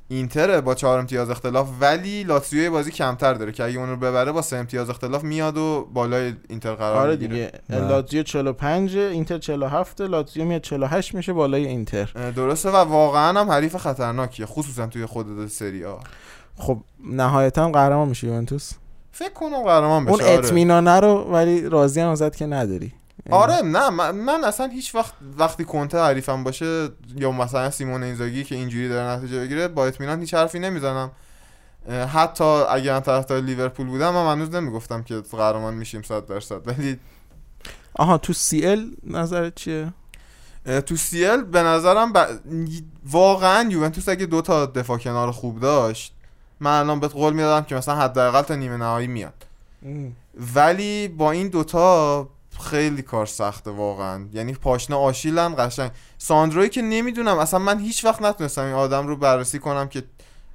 اینتر 0.07 0.61
با 0.61 0.75
چهار 0.75 0.99
امتیاز 0.99 1.29
اختلاف 1.29 1.69
ولی 1.79 2.23
لاتزیو 2.23 2.71
بازی 2.71 2.91
کمتر 2.91 3.33
داره 3.33 3.51
که 3.51 3.63
اگه 3.63 3.77
اون 3.77 3.89
رو 3.89 3.95
ببره 3.97 4.31
با 4.31 4.41
سه 4.41 4.57
امتیاز 4.57 4.89
اختلاف 4.89 5.23
میاد 5.23 5.57
و 5.57 5.87
بالای 5.93 6.33
اینتر 6.49 6.73
قرار 6.73 6.97
آره 6.97 7.15
دیگه. 7.15 7.51
لاتزیو 7.69 8.23
45 8.23 8.97
اینتر 8.97 9.37
47 9.37 10.01
لاتزیو 10.01 10.45
میاد 10.45 10.61
48 10.61 11.15
میشه 11.15 11.33
بالای 11.33 11.67
اینتر. 11.67 12.31
درسته 12.35 12.69
و 12.69 12.75
واقعا 12.75 13.39
هم 13.39 13.49
حریف 13.51 13.75
خطرناکیه 13.75 14.45
خصوصا 14.45 14.87
توی 14.87 15.05
خود 15.05 15.47
سری 15.47 15.85
آ. 15.85 15.95
خب 16.57 16.77
نهایتا 17.05 17.69
قهرمان 17.69 18.07
میشه 18.07 18.27
یوونتوس. 18.27 18.71
فکر 19.11 19.33
کنم 19.33 19.63
قهرمان 19.63 20.05
بشه 20.05 20.13
اون 20.13 20.23
آره. 20.23 20.33
اطمینانه 20.33 20.99
رو 20.99 21.13
ولی 21.31 21.69
راضی 21.69 21.99
هم 22.01 22.09
ازت 22.09 22.35
که 22.35 22.45
نداری. 22.45 22.93
آره 23.31 23.61
نه 23.61 23.89
من, 23.89 24.43
اصلا 24.43 24.67
هیچ 24.67 24.95
وقت 24.95 25.13
وقتی 25.37 25.65
کنته 25.65 25.99
حریفم 25.99 26.43
باشه 26.43 26.89
یا 27.15 27.31
مثلا 27.31 27.71
سیمون 27.71 28.03
اینزاگی 28.03 28.43
که 28.43 28.55
اینجوری 28.55 28.89
داره 28.89 29.17
نتیجه 29.17 29.39
بگیره 29.39 29.67
با 29.67 29.85
اطمینان 29.85 30.19
هیچ 30.19 30.33
حرفی 30.33 30.59
نمی‌زنم. 30.59 31.11
حتی 32.13 32.43
اگر 32.43 32.93
من 32.93 32.99
طرفدار 32.99 33.41
لیورپول 33.41 33.87
بودم 33.87 34.13
من 34.13 34.31
هنوز 34.31 34.55
نمی‌گفتم 34.55 35.03
که 35.03 35.15
قهرمان 35.15 35.73
میشیم 35.73 36.01
100 36.01 36.25
درصد. 36.25 36.67
ولی 36.67 36.99
آها 37.95 38.17
تو 38.17 38.33
سی 38.33 38.67
ال 38.67 38.91
نظرت 39.03 39.55
چیه؟ 39.55 39.93
تو 40.85 40.95
سیل 40.95 41.43
به 41.43 41.63
نظرم 41.63 42.13
ب... 42.13 42.27
واقعا 43.11 43.69
یوونتوس 43.69 44.09
اگه 44.09 44.25
دو 44.25 44.41
تا 44.41 44.65
دفاع 44.65 44.97
کنار 44.97 45.31
خوب 45.31 45.59
داشت 45.59 46.13
من 46.59 46.79
الان 46.79 46.99
بهت 46.99 47.11
قول 47.11 47.33
می‌دادم 47.33 47.65
که 47.65 47.75
مثلا 47.75 47.95
حداقل 47.95 48.41
تا 48.41 48.55
نیمه 48.55 48.77
نهایی 48.77 49.07
میاد 49.07 49.45
ولی 50.55 51.07
با 51.07 51.31
این 51.31 51.47
دوتا 51.47 52.29
خیلی 52.59 53.01
کار 53.01 53.25
سخته 53.25 53.71
واقعا. 53.71 54.25
یعنی 54.33 54.53
پاشنه 54.53 54.95
آشیلن 54.95 55.55
قشنگ. 55.57 55.91
ساندروی 56.17 56.69
که 56.69 56.81
نمی‌دونم 56.81 57.37
اصلا 57.37 57.59
من 57.59 57.79
هیچ 57.79 58.05
وقت 58.05 58.21
نتونستم 58.21 58.61
این 58.61 58.73
آدم 58.73 59.07
رو 59.07 59.17
بررسی 59.17 59.59
کنم 59.59 59.87
که 59.87 60.03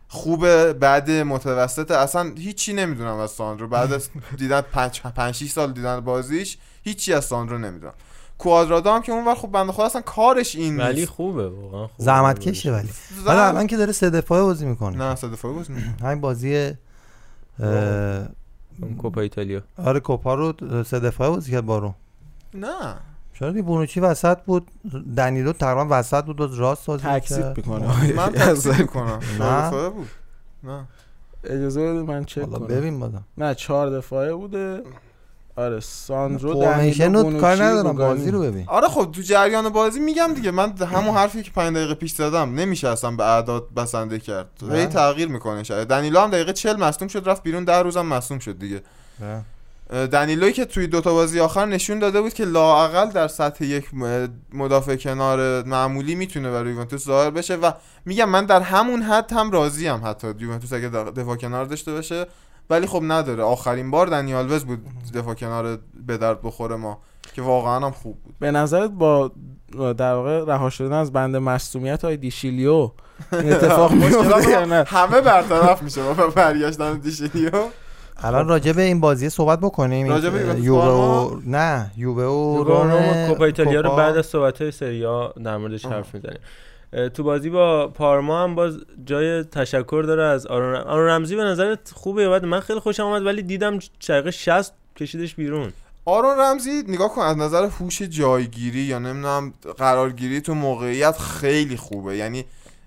خوبه 0.09 0.73
بعد 0.73 1.11
متوسطه. 1.11 1.97
اصلا 1.97 2.33
هیچی 2.39 2.73
نمی‌دونم 2.73 3.17
از 3.17 3.31
ساندرو 3.31 3.69
بعد 3.69 3.93
از 3.93 4.09
دیدن 4.39 4.61
5 4.61 5.01
5 5.03 5.35
6 5.35 5.51
سال 5.51 5.73
دیدن 5.73 6.01
بازیش 6.01 6.59
هیچی 6.83 7.13
از 7.15 7.25
ساندرو 7.25 7.59
نمی‌دونم. 7.59 7.95
کوادرادو 8.39 8.91
هم 8.91 9.03
که 9.03 9.13
اونور 9.13 9.35
خب 9.35 9.49
بنده 9.49 9.73
خدا 9.73 9.85
اصلا 9.85 10.01
کارش 10.01 10.57
این 10.57 10.77
ولی 10.77 11.07
خوبه 11.07 11.49
واقعا 11.49 11.87
خوبه. 11.87 12.05
زحمت 12.05 12.39
کشه 12.39 12.73
ولی. 12.73 12.89
ولی 13.27 13.39
الان 13.39 13.67
که 13.67 13.77
داره 13.77 13.93
سه 13.93 14.11
دفاعه 14.11 14.43
بازی 14.43 14.67
می‌کنه. 14.67 14.97
نه 14.97 15.15
صد 15.15 15.33
دفاعی 15.33 15.55
بازی 15.55 15.73
نمی‌کنه. 15.73 16.09
همین 16.09 16.21
بازی 16.21 16.73
کوپا 18.99 19.21
ایتالیا. 19.21 19.63
آره 19.77 20.01
کوپا 20.01 20.35
رو 20.35 20.55
سه 20.85 21.01
دفاعه 21.01 21.31
بازی 21.31 21.53
کرد 21.53 21.67
بارو 21.67 21.95
نه. 22.55 22.95
چرا 23.35 23.53
که 23.53 23.63
بونوچی 23.63 24.01
وسط 24.01 24.39
بود. 24.43 24.67
دنیلو 25.17 25.53
تقریبا 25.53 25.87
وسط 25.99 26.25
بود 26.25 26.41
و 26.41 26.57
راست 26.57 26.87
بازی 26.87 27.05
تکسیب 27.05 27.39
می‌کرد. 27.39 27.57
می‌کنه. 27.57 28.13
من 28.13 28.29
تکسیب 28.33 28.79
می‌کنم. 28.79 29.21
نه. 29.41 29.91
بود. 29.91 30.09
نه. 30.65 30.85
اجازه 31.45 31.81
بده 31.81 32.03
من 32.03 32.25
چک 32.25 32.39
حالا 32.39 32.59
کنم. 32.59 32.67
ببین 32.67 33.01
بازم. 33.01 33.25
نه 33.39 33.55
چهار 33.55 33.91
دفاعه 33.91 34.35
بوده. 34.35 34.83
آره 35.61 35.81
ساندرو 35.81 36.53
رو 36.53 36.61
کار 36.61 37.09
بونوچی 37.09 37.63
ندارم. 37.63 37.97
بازی 37.97 38.31
رو 38.31 38.41
ببین. 38.41 38.65
آره 38.67 38.89
خب 38.89 39.13
تو 39.13 39.23
جریان 39.23 39.69
بازی 39.69 40.01
میگم 40.01 40.35
دیگه. 40.35 40.51
من 40.51 40.73
همون 40.95 41.17
حرفی 41.17 41.43
که 41.43 41.51
5 41.51 41.77
دقیقه 41.77 41.95
پیش 41.95 42.13
زدم 42.13 42.55
نمیشه 42.55 42.89
اصلا 42.89 43.11
به 43.11 43.25
اعداد 43.25 43.75
بسنده 43.75 44.19
کرد. 44.19 44.51
هی 44.73 44.87
تغییر 44.87 45.29
می‌کنه. 45.29 45.63
شاید 45.63 45.89
دنیلو 45.89 46.21
هم 46.21 46.31
دقیقه 46.31 46.53
40 46.53 46.77
مصدوم 46.77 47.09
شد 47.09 47.29
رفت 47.29 47.43
بیرون 47.43 47.65
ده 47.65 47.79
روزم 47.79 48.07
مصدوم 48.07 48.39
شد 48.39 48.59
دیگه. 48.59 48.83
دنیلوی 50.13 50.53
که 50.53 50.65
توی 50.65 50.87
دوتا 50.87 51.13
بازی 51.13 51.41
آخر 51.41 51.67
نشون 51.67 51.99
داده 51.99 52.21
بود 52.21 52.35
که 52.35 52.45
لااقل 52.45 53.11
در 53.11 53.29
سطح 53.29 53.65
یک 53.65 53.85
مدافع 54.53 54.97
کنار 54.97 55.65
معمولی 55.65 56.15
می‌تونه 56.15 56.51
برای 56.51 56.73
یوونتوس 56.73 57.05
ظاهر 57.05 57.31
بشه 57.31 57.57
و 57.57 57.71
میگم 58.05 58.29
من 58.29 58.47
در 58.47 58.61
همون 58.61 59.03
حد 59.03 59.33
هم 59.33 59.51
راضی 59.51 59.87
هم 59.87 60.01
حتی. 60.05 60.35
یوونتوس 60.39 60.73
اگه 60.73 60.89
دفاع 60.89 61.37
کنار 61.37 61.65
داشته 61.65 61.93
باشه 61.93 62.27
ولی 62.71 62.87
خب 62.87 63.03
نداره. 63.03 63.43
آخرین 63.43 63.91
بار 63.91 64.07
دنیالوز 64.07 64.65
بود 64.65 64.81
دفاع 65.15 65.35
کنار 65.35 65.79
به 66.07 66.17
درد 66.17 66.43
بخوره 66.43 66.77
ما 66.77 66.99
که 67.35 67.43
واقعا 67.43 67.87
هم 67.87 67.91
خوب 67.91 68.23
بود. 68.23 68.35
به 68.39 68.51
نظرت 68.51 68.91
با 68.91 69.33
در 69.99 70.15
واقع 70.15 70.45
رها 70.45 70.71
شدن 70.71 70.93
از 70.93 71.13
بند 71.13 71.37
مصومیت 71.37 72.05
های 72.05 72.17
دیشیلیو 72.17 72.91
این 73.33 73.53
اتفاق 73.53 73.93
میفته 74.01 74.51
یا 74.51 74.65
نه؟ 74.65 74.85
همه 74.89 75.21
برطرف 75.21 75.83
میشه 75.83 76.03
با 76.03 76.27
برگشتن 76.27 76.99
دیشیلیو 76.99 77.51
الان 78.23 78.49
راجع 78.49 78.73
به 78.73 78.83
این 78.83 79.01
بازی 79.01 79.29
صحبت 79.29 79.61
بکنیم. 79.61 80.07
یووه؟ 80.57 80.85
و 80.85 81.41
نه 81.47 81.91
یووه 81.97 82.25
و 82.25 82.65
روم 82.65 83.27
کوپا 83.29 83.45
ایتالیا 83.45 83.81
رو. 83.81 83.97
بعد 83.97 84.17
از 84.17 84.27
صحبت 84.27 84.63
های 84.63 84.71
سریا 84.71 85.35
در 85.45 85.57
موردش 85.57 85.87
حرف 85.87 86.15
می‌زنیم. 86.15 86.39
تو 87.15 87.23
بازی 87.23 87.51
با 87.51 87.89
پارما 87.89 88.43
هم 88.45 88.55
باز 88.55 88.79
جای 89.05 89.43
تشکر 89.45 90.05
داره 90.07 90.23
از 90.23 90.47
آرون 90.47 90.73
رم- 90.75 90.87
آرون 90.87 91.09
رمزی 91.09 91.37
به 91.37 91.45
نظرت 91.45 91.91
خوبه؟ 91.95 92.29
بد 92.29 92.45
من 92.45 92.61
خیلی 92.61 92.81
خوشم 92.81 93.03
اومد 93.05 93.27
ولی 93.27 93.43
دیدم 93.43 93.79
دقیقه 94.09 94.31
60 94.31 94.73
کشیدش 94.97 95.35
بیرون. 95.35 95.73
آرون 96.05 96.39
رمزی 96.39 96.83
نگاه 96.89 97.15
کن 97.15 97.23
از 97.23 97.37
نظر 97.37 97.65
هوش 97.67 98.03
جایگیری 98.03 98.79
یا 98.81 98.99
نمی‌دونم 98.99 99.55
قرارگیری 99.79 100.41
تو 100.41 100.55
موقعیت 100.55 101.19
خیلی 101.19 101.77
خوبه. 101.77 102.17
یعنی 102.17 102.45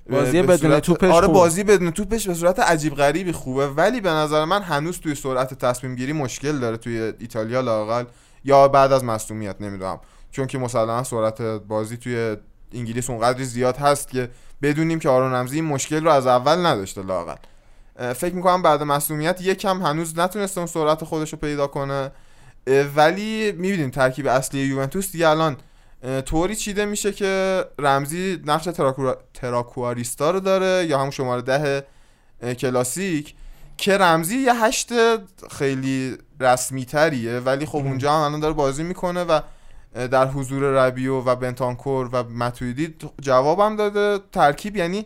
بازی 0.10 0.42
به 0.42 0.48
بدون 0.48 0.58
صورت- 0.72 0.84
توپش 0.84 1.12
آره. 1.12 1.28
بازی 1.28 1.64
بدون 1.64 1.92
توپش 1.92 2.28
به 2.28 2.34
صورت 2.34 2.60
عجیب 2.60 2.96
غریبی 2.96 3.32
خوبه. 3.32 3.68
ولی 3.68 4.02
به 4.02 4.10
نظر 4.10 4.46
من 4.46 4.62
هنوز 4.62 5.00
توی 5.00 5.16
سرعت 5.16 5.54
تصمیم 5.54 5.96
گیری 5.96 6.14
مشکل 6.14 6.60
داره 6.60 6.78
توی 6.78 7.14
ایتالیا 7.20 7.62
لاقل 7.62 8.04
یا 8.46 8.68
بعد 8.68 8.92
از 8.92 9.04
مصونیت 9.04 9.56
نمی‌دونم. 9.60 10.00
چون 10.32 10.48
که 10.48 10.58
مسلما 10.58 11.04
سرعت 11.04 11.42
بازی 11.42 11.98
توی 11.98 12.38
انگلیس 12.74 13.10
اونقدری 13.10 13.46
زیاد 13.46 13.78
هست 13.78 14.10
که 14.10 14.30
بدونیم 14.62 15.00
که 15.00 15.10
آرون 15.10 15.34
رمزی 15.34 15.56
این 15.56 15.66
مشکل 15.66 16.04
رو 16.04 16.12
از 16.12 16.28
اول 16.28 16.66
نداشته 16.66 17.04
لاقل 17.04 17.36
فکر 18.14 18.36
می‌کنم 18.36 18.62
بعد 18.62 18.84
مصونیت 18.84 19.42
یکم 19.42 19.82
هنوز 19.82 20.20
نتونسته 20.20 20.58
اون 20.58 20.68
سرعت 20.68 21.04
خودش 21.04 21.34
رو 21.34 21.40
پیدا 21.40 21.68
کنه. 21.68 22.12
ولی 22.96 23.52
می‌بینیم 23.52 23.90
ترکیب 23.90 24.28
اصلی 24.28 24.60
یوونتوس 24.60 25.12
دیگه 25.12 25.28
الان 25.28 25.58
طوری 26.26 26.56
چیده 26.56 26.86
میشه 26.86 27.12
که 27.12 27.64
رمزی 27.80 28.42
نقش 28.46 28.66
تراکورا... 28.66 29.18
تراکواریستا 29.34 30.32
رو 30.32 30.40
داره 30.40 30.86
یا 30.86 31.00
همون 31.00 31.12
شماره 31.12 31.42
ده 31.42 31.86
کلاسیک 32.54 33.36
که 33.78 33.98
رمزی 33.98 34.38
یه 34.38 34.54
هشت 34.54 34.90
خیلی 35.52 36.18
رسمی 36.40 36.86
تریه 36.86 37.40
ولی 37.40 37.66
خب 37.66 37.78
اونجا 37.78 38.14
هم 38.14 38.22
الان 38.22 38.40
داره 38.40 38.54
بازی 38.54 38.84
می‌کنه 38.84 39.24
و 39.24 39.40
در 39.94 40.28
حضور 40.28 40.64
ربیو 40.64 41.16
و 41.16 41.36
بنتانکور 41.36 42.10
و 42.14 42.24
متویدی 42.24 42.96
جوابم 43.22 43.76
داده. 43.76 44.24
ترکیب 44.32 44.76
یعنی 44.76 45.06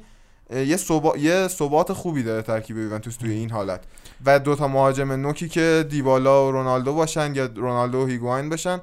یه 0.56 0.78
ثبات 0.78 1.18
یه 1.18 1.48
ثبات 1.48 1.94
خوبی 1.94 2.24
داره 2.24 2.42
ترکیب 2.42 2.78
یوونتوس 2.78 3.16
توی 3.16 3.32
این 3.32 3.52
حالت. 3.52 3.84
و 4.26 4.40
دوتا 4.40 4.68
مهاجم 4.68 5.12
نوکی 5.12 5.50
که 5.50 5.86
دیبالا 5.90 6.48
و 6.48 6.52
رونالدو 6.52 6.94
باشن 6.94 7.36
یا 7.36 7.50
رونالدو 7.56 8.04
و 8.04 8.06
هیگواین 8.06 8.50
باشن 8.50 8.80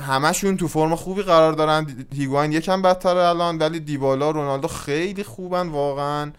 همشون 0.00 0.56
تو 0.56 0.68
فرم 0.68 0.94
خوبی 0.94 1.22
قرار 1.22 1.52
دارن. 1.52 2.06
هیگواین 2.14 2.52
یکم 2.52 2.82
بدتره 2.82 3.20
الان 3.20 3.58
ولی 3.58 3.80
دیبالا 3.80 4.28
و 4.28 4.32
رونالدو 4.32 4.68
خیلی 4.68 5.22
خوبن 5.22 5.68
واقعا. 5.68 6.32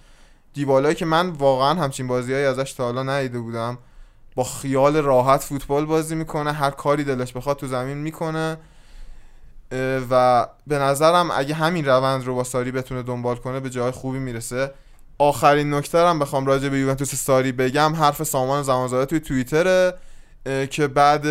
دیبالایی 0.54 0.96
که 0.96 1.06
من 1.06 1.30
واقعا 1.30 1.84
همچین 1.84 2.08
بازیهایی 2.08 2.46
ازش 2.46 2.74
تا 2.74 2.84
حالا 2.84 3.04
ندیده 3.04 3.40
بودم. 3.40 3.78
با 4.38 4.44
خیال 4.44 4.98
راحت 4.98 5.44
فوتبال 5.44 5.86
بازی 5.86 6.16
می‌کنه 6.16 6.52
هر 6.52 6.72
کاری 6.72 7.04
دلش 7.04 7.34
بخواد 7.34 7.58
تو 7.58 7.68
زمین 7.68 7.98
می‌کنه. 7.98 8.58
و 10.10 10.48
به 10.68 10.80
نظرم 10.80 11.32
اگه 11.32 11.54
همین 11.54 11.86
روند 11.86 12.26
رو 12.26 12.36
با 12.36 12.44
ساری 12.44 12.72
بتونه 12.72 13.04
دنبال 13.04 13.36
کنه 13.36 13.60
به 13.60 13.70
جای 13.70 13.92
خوبی 13.92 14.20
می‌رسه. 14.20 14.72
آخرین 15.18 15.74
نکته 15.74 16.08
هم 16.08 16.20
بخوام 16.20 16.46
راجع 16.46 16.70
به 16.70 16.80
یوونتوس 16.80 17.16
ساری 17.16 17.52
بگم. 17.52 17.96
حرف 17.96 18.24
سامان 18.24 18.64
زمانزاده 18.64 19.06
توی 19.06 19.20
توییتره 19.20 19.94
که 20.70 20.88
بعد 20.88 21.26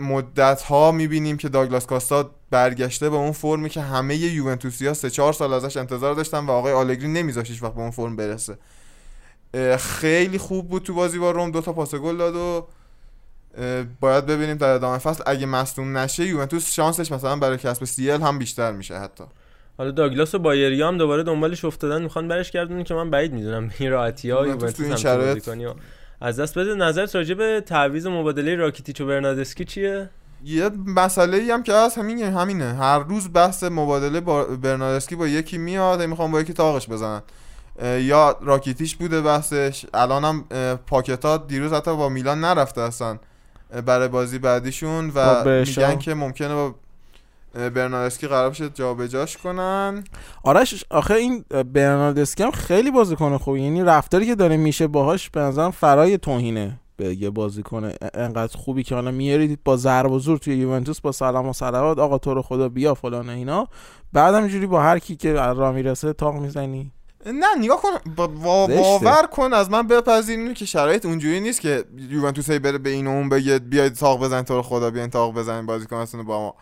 مدت 0.00 0.62
ها 0.62 0.92
می‌بینیم 0.92 1.36
که 1.36 1.48
داگلاس 1.48 1.86
کاستا 1.86 2.30
برگشته 2.50 3.10
به 3.10 3.16
اون 3.16 3.32
فرمی 3.32 3.68
که 3.68 3.80
همه 3.80 4.16
یوونتوسی 4.16 4.86
ها 4.86 4.94
سه 4.94 5.10
چهار 5.10 5.32
سال 5.32 5.52
ازش 5.52 5.76
انتظار 5.76 6.14
داشتن 6.14 6.46
و 6.46 6.50
آقای 6.50 6.72
آلگری 6.72 7.08
نمیذاشت 7.08 7.62
وقت 7.62 7.74
به 7.74 7.80
اون 7.80 7.90
فرم 7.90 8.16
برسه. 8.16 8.58
خیلی 9.78 10.38
خوب 10.38 10.68
بود 10.68 10.82
تو 10.82 10.94
بازی 10.94 11.18
با 11.18 11.30
روم. 11.30 11.50
دو 11.50 11.60
تا 11.60 11.72
پاس 11.72 11.94
گل 11.94 12.16
داد 12.16 12.36
و 12.36 12.66
باید 14.00 14.26
ببینیم 14.26 14.56
در 14.56 14.68
ادامه 14.68 14.98
فصل. 14.98 15.22
اگه 15.26 15.46
مصدوم 15.46 15.98
نشه 15.98 16.26
یوونتوس 16.26 16.72
شانسش 16.72 17.12
مثلا 17.12 17.36
برای 17.36 17.58
کسب 17.58 17.84
سیل 17.84 18.22
هم 18.22 18.38
بیشتر 18.38 18.72
میشه 18.72 18.98
حتی. 18.98 19.24
حالا 19.78 19.90
داگلاس 19.90 20.34
و 20.34 20.38
بایری 20.38 20.82
هم 20.82 20.98
دوباره 20.98 21.22
دنبالش 21.22 21.64
افتادن. 21.64 22.02
می‌خوان 22.02 22.28
برش 22.28 22.50
گردونن 22.50 22.84
که 22.84 22.94
من 22.94 23.10
بعید 23.10 23.32
می‌دونم 23.32 23.70
این 23.78 23.90
راحتی 23.90 24.30
ها 24.30 24.46
یوونتوس 24.46 25.06
هم 25.06 25.76
از 26.20 26.40
دست 26.40 26.58
بده. 26.58 26.74
نظرت 26.74 27.16
راجع 27.16 27.34
به 27.34 27.62
تعویض 27.66 28.06
مبادله 28.06 28.54
راکیتیچ 28.54 29.00
و 29.00 29.06
برناردسکی 29.06 29.64
چیه؟ 29.64 30.10
یه 30.44 30.70
مسئله 30.86 31.36
ای 31.36 31.50
هم 31.50 31.62
که 31.62 31.74
هست 31.74 31.98
همینه 31.98 32.30
همینه. 32.30 32.74
هر 32.74 32.98
روز 32.98 33.32
بحث 33.32 33.64
مبادله 33.64 34.20
با 34.20 34.44
برناردسکی 34.44 35.16
با 35.16 35.28
یکی 35.28 35.58
میاد 35.58 36.02
می‌خوام 36.02 36.32
با 36.32 36.40
یکی 36.40 36.52
تاقش 36.52 36.88
بزنن. 36.88 37.22
یا 37.82 38.36
راکیتیش 38.40 38.96
بوده 38.96 39.20
بحثش. 39.20 39.86
الان 39.94 40.24
هم 40.24 40.44
پاکتا 40.86 41.36
دیروز 41.36 41.72
حتی 41.72 41.96
با 41.96 42.08
میلان 42.08 42.40
نرفته 42.40 42.80
اصلا 42.80 43.18
برای 43.86 44.08
بازی 44.08 44.38
بعدیشون 44.38 45.08
و 45.08 45.12
با 45.12 45.44
برشا. 45.44 45.88
میگن 45.88 45.98
که 45.98 46.14
ممکنه 46.14 46.54
با 46.54 46.74
برناردسکی 47.54 48.26
قرار 48.26 48.50
بشه 48.50 48.68
جابجاش 48.68 49.36
کنن. 49.36 50.04
آرش 50.42 50.84
آخه 50.90 51.14
این 51.14 51.44
برناردسکی 51.72 52.42
هم 52.42 52.50
خیلی 52.50 52.90
بازیکن 52.90 53.38
خوبی. 53.38 53.60
یعنی 53.60 53.82
رفتاری 53.82 54.26
که 54.26 54.34
داره 54.34 54.56
میشه 54.56 54.86
باهاش 54.86 55.30
به 55.30 55.40
نظرم 55.40 55.70
فرای 55.70 56.18
توهینه 56.18 56.78
به 56.96 57.14
یه 57.14 57.30
بازیکن 57.30 57.92
انقدر 58.14 58.56
خوبی 58.56 58.82
که 58.82 58.94
حالا 58.94 59.10
میارید 59.10 59.60
با 59.64 59.76
ضرب 59.76 60.10
و 60.10 60.18
زور 60.18 60.38
توی 60.38 60.56
یوونتوس 60.56 61.00
با 61.00 61.12
سلام 61.12 61.48
و 61.48 61.52
صلوات 61.52 61.98
آقا 61.98 62.18
تو 62.18 62.34
رو 62.34 62.42
خدا 62.42 62.68
بیا 62.68 62.94
فلان 62.94 63.28
اینا. 63.28 63.68
بعد 64.12 64.34
همینجوری 64.34 64.66
با 64.66 64.82
هر 64.82 64.98
کی 64.98 65.16
که 65.16 65.32
راه 65.32 65.72
می‌رسه 65.72 66.12
تاق 66.12 66.34
می‌زنی. 66.34 66.92
نه 67.26 67.46
نگاه 67.58 67.82
کن. 67.82 68.12
با 68.16 68.26
با-. 68.26 68.66
باور 68.66 69.26
کن 69.26 69.52
از 69.52 69.70
من 69.70 69.86
بپذیر 69.86 70.38
اینو 70.38 70.52
که 70.52 70.64
شرایط 70.64 71.06
اونجوری 71.06 71.40
نیست 71.40 71.60
که 71.60 71.84
یوونتوس 71.96 72.50
هی 72.50 72.58
بره 72.58 72.78
به 72.78 72.90
این 72.90 73.06
و 73.06 73.10
اون 73.10 73.28
بگه 73.28 73.58
بیاید 73.58 73.94
تاق 73.94 74.24
بزنید 74.24 74.44
تو 74.44 74.54
رو 74.54 74.62
خدا 74.62 74.90
بیاین 74.90 75.10
تاق 75.10 75.34
بزنید 75.34 75.66
بازیکناتون 75.66 76.20
رو 76.20 76.26
با 76.26 76.40
ما. 76.40 76.54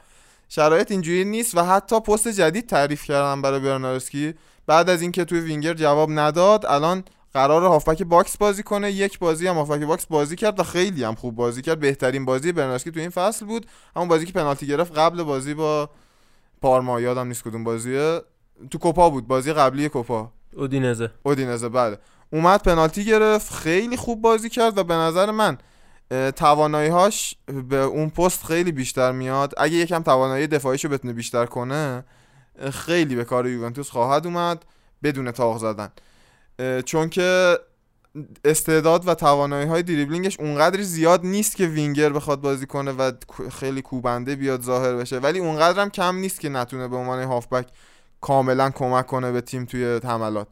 شرایط 0.48 0.90
اینجوری 0.90 1.24
نیست 1.24 1.56
و 1.56 1.64
حتی 1.64 2.00
پست 2.00 2.28
جدید 2.28 2.66
تعریف 2.66 3.04
کردم 3.04 3.42
برای 3.42 3.60
برناردسکی 3.60 4.34
بعد 4.66 4.90
از 4.90 5.02
اینکه 5.02 5.24
توی 5.24 5.40
وینگر 5.40 5.74
جواب 5.74 6.10
نداد 6.12 6.66
الان 6.66 7.04
قرار 7.34 7.62
هافبک 7.62 8.02
box 8.02 8.36
بازی 8.36 8.62
کنه. 8.62 8.92
یک 8.92 9.18
بازی 9.18 9.46
هم 9.46 9.54
هافبک 9.54 9.86
box 9.86 10.06
بازی 10.06 10.36
کرد 10.36 10.60
و 10.60 10.62
خیلی 10.62 11.04
هم 11.04 11.14
خوب 11.14 11.34
بازی 11.34 11.62
کرد. 11.62 11.80
بهترین 11.80 12.24
بازی 12.24 12.52
برناردسکی 12.52 12.90
تو 12.90 13.00
این 13.00 13.10
فصل 13.10 13.46
بود. 13.46 13.66
همون 13.96 14.08
بازی 14.08 14.26
که 14.26 14.32
پنالتی 14.32 14.66
گرفت 14.66 14.98
قبل 14.98 15.22
بازی 15.22 15.54
با 15.54 15.90
پارما 16.62 17.00
یادم 17.00 17.26
نیست 17.26 17.44
کدوم 17.44 17.64
بازیه. 17.64 18.20
تو 18.70 18.78
کوپا 18.78 19.10
بود 19.10 19.26
بازی 19.26 19.52
قبلی 19.52 19.88
کوپا. 19.88 20.32
اودینزه. 20.56 21.10
اودینزه 21.22 21.68
بله. 21.68 21.98
اومد 22.32 22.62
پنالتی 22.62 23.04
گرفت 23.04 23.52
خیلی 23.52 23.96
خوب 23.96 24.22
بازی 24.22 24.48
کرد 24.48 24.78
و 24.78 24.84
به 24.84 24.94
نظر 24.94 25.30
من 25.30 25.58
توانایی 26.36 26.88
هاش 26.88 27.34
به 27.68 27.76
اون 27.76 28.10
پست 28.10 28.44
خیلی 28.44 28.72
بیشتر 28.72 29.12
میاد. 29.12 29.54
اگه 29.56 29.74
یکم 29.74 30.02
توانایی 30.02 30.46
دفاعیشو 30.46 30.88
بتونه 30.88 31.12
بیشتر 31.12 31.46
کنه 31.46 32.04
خیلی 32.72 33.14
به 33.14 33.24
کار 33.24 33.48
یوونتوس 33.48 33.90
خواهد 33.90 34.26
اومد 34.26 34.64
بدون 35.02 35.30
تاق 35.30 35.58
زدن. 35.58 35.92
چون 36.84 37.08
که 37.08 37.58
استعداد 38.44 39.08
و 39.08 39.14
توانایی 39.14 39.66
های 39.66 39.82
دریبلینگش 39.82 40.40
اونقدر 40.40 40.82
زیاد 40.82 41.26
نیست 41.26 41.56
که 41.56 41.66
وینگر 41.66 42.12
بخواد 42.12 42.40
بازی 42.40 42.66
کنه 42.66 42.92
و 42.92 43.12
خیلی 43.52 43.82
کوبنده 43.82 44.36
بیاد 44.36 44.62
ظاهر 44.62 44.94
بشه. 44.94 45.18
ولی 45.18 45.38
اونقدر 45.38 45.82
هم 45.82 45.90
کم 45.90 46.16
نیست 46.16 46.40
که 46.40 46.48
نتونه 46.48 46.88
به 46.88 46.96
عنوان 46.96 47.22
هافبک 47.22 47.66
کاملا 48.20 48.70
کمک 48.70 49.06
کنه 49.06 49.32
به 49.32 49.40
تیم 49.40 49.64
توی 49.64 50.00
حملات. 50.04 50.48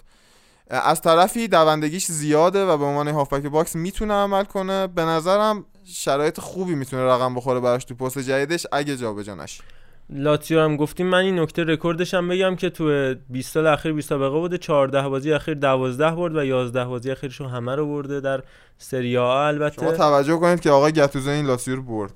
از 0.70 1.00
طرفی 1.00 1.48
دوندگیش 1.48 2.06
زیاده 2.06 2.64
و 2.64 2.76
به 2.76 2.84
عنوان 2.84 3.08
هافبک 3.08 3.46
box 3.46 3.76
می‌تونه 3.76 4.14
عمل 4.14 4.44
کنه. 4.44 4.86
به 4.86 5.02
نظرم 5.02 5.64
شرایط 5.84 6.40
خوبی 6.40 6.74
می‌تونه 6.74 7.02
رقم 7.02 7.34
بخوره 7.34 7.60
براش 7.60 7.84
تو 7.84 7.94
پست 7.94 8.18
جدیدش 8.18 8.66
اگه 8.72 8.96
جابجا 8.96 9.34
نشه 9.34 9.64
لاتزیو 10.10 10.60
هم 10.60 10.76
گفتیم 10.76 11.06
من 11.06 11.18
این 11.18 11.38
نکته 11.38 11.64
رکوردش 11.64 12.14
هم 12.14 12.28
بگم 12.28 12.56
که 12.56 12.70
تو 12.70 13.14
20 13.30 13.52
سال 13.54 13.66
اخیر 13.66 13.92
20 13.92 14.08
سابقه 14.08 14.38
بوده 14.38 14.58
14 14.58 15.08
بازی 15.08 15.32
اخیر 15.32 15.54
12 15.54 16.10
برد 16.10 16.36
و 16.36 16.44
11 16.44 16.84
بازی 16.84 17.10
اخیرشو 17.10 17.46
همه 17.46 17.74
رو 17.74 17.86
برده 17.86 18.20
در 18.20 18.42
سری 18.78 19.16
آ. 19.16 19.22
شما 19.22 19.46
البته 19.46 19.96
توجه 19.96 20.36
کنید 20.36 20.60
که 20.60 20.70
آقای 20.70 20.92
گتوزو 20.92 21.30
این 21.30 21.46
لاتزیو 21.46 21.76
رو 21.76 21.82
برد. 21.82 22.12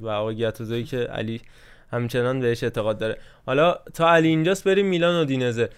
و 0.00 0.08
آقای 0.08 0.36
گتوزوی 0.36 0.84
که 0.84 0.98
علی 0.98 1.40
همچنان 1.92 2.40
بهش 2.40 2.64
اعتقاد 2.64 2.98
داره. 2.98 3.18
حالا 3.46 3.74
تا 3.94 4.10
علی 4.10 4.28
اینجاست 4.28 4.64
بریم 4.64 4.86
میلان 4.86 5.22
و 5.22 5.24
دینزه. 5.24 5.68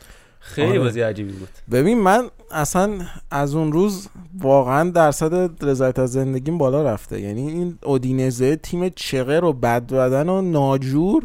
خیلی 0.40 0.68
آره. 0.68 0.78
بازی 0.78 1.00
عجیبی 1.00 1.32
بود. 1.32 1.48
ببین 1.70 1.98
من 1.98 2.28
اصلا 2.50 2.98
از 3.30 3.54
اون 3.54 3.72
روز 3.72 4.08
واقعا 4.38 4.90
درصد 4.90 5.64
رضایت 5.64 5.98
از 5.98 6.12
زندگیم 6.12 6.58
بالا 6.58 6.82
رفته. 6.82 7.20
یعنی 7.20 7.48
این 7.50 7.78
اودینزه 7.82 8.56
تیم 8.56 8.88
چغر 8.88 9.44
و 9.44 9.52
بد 9.52 9.92
بدن 9.92 10.28
و 10.28 10.42
ناجور 10.42 11.24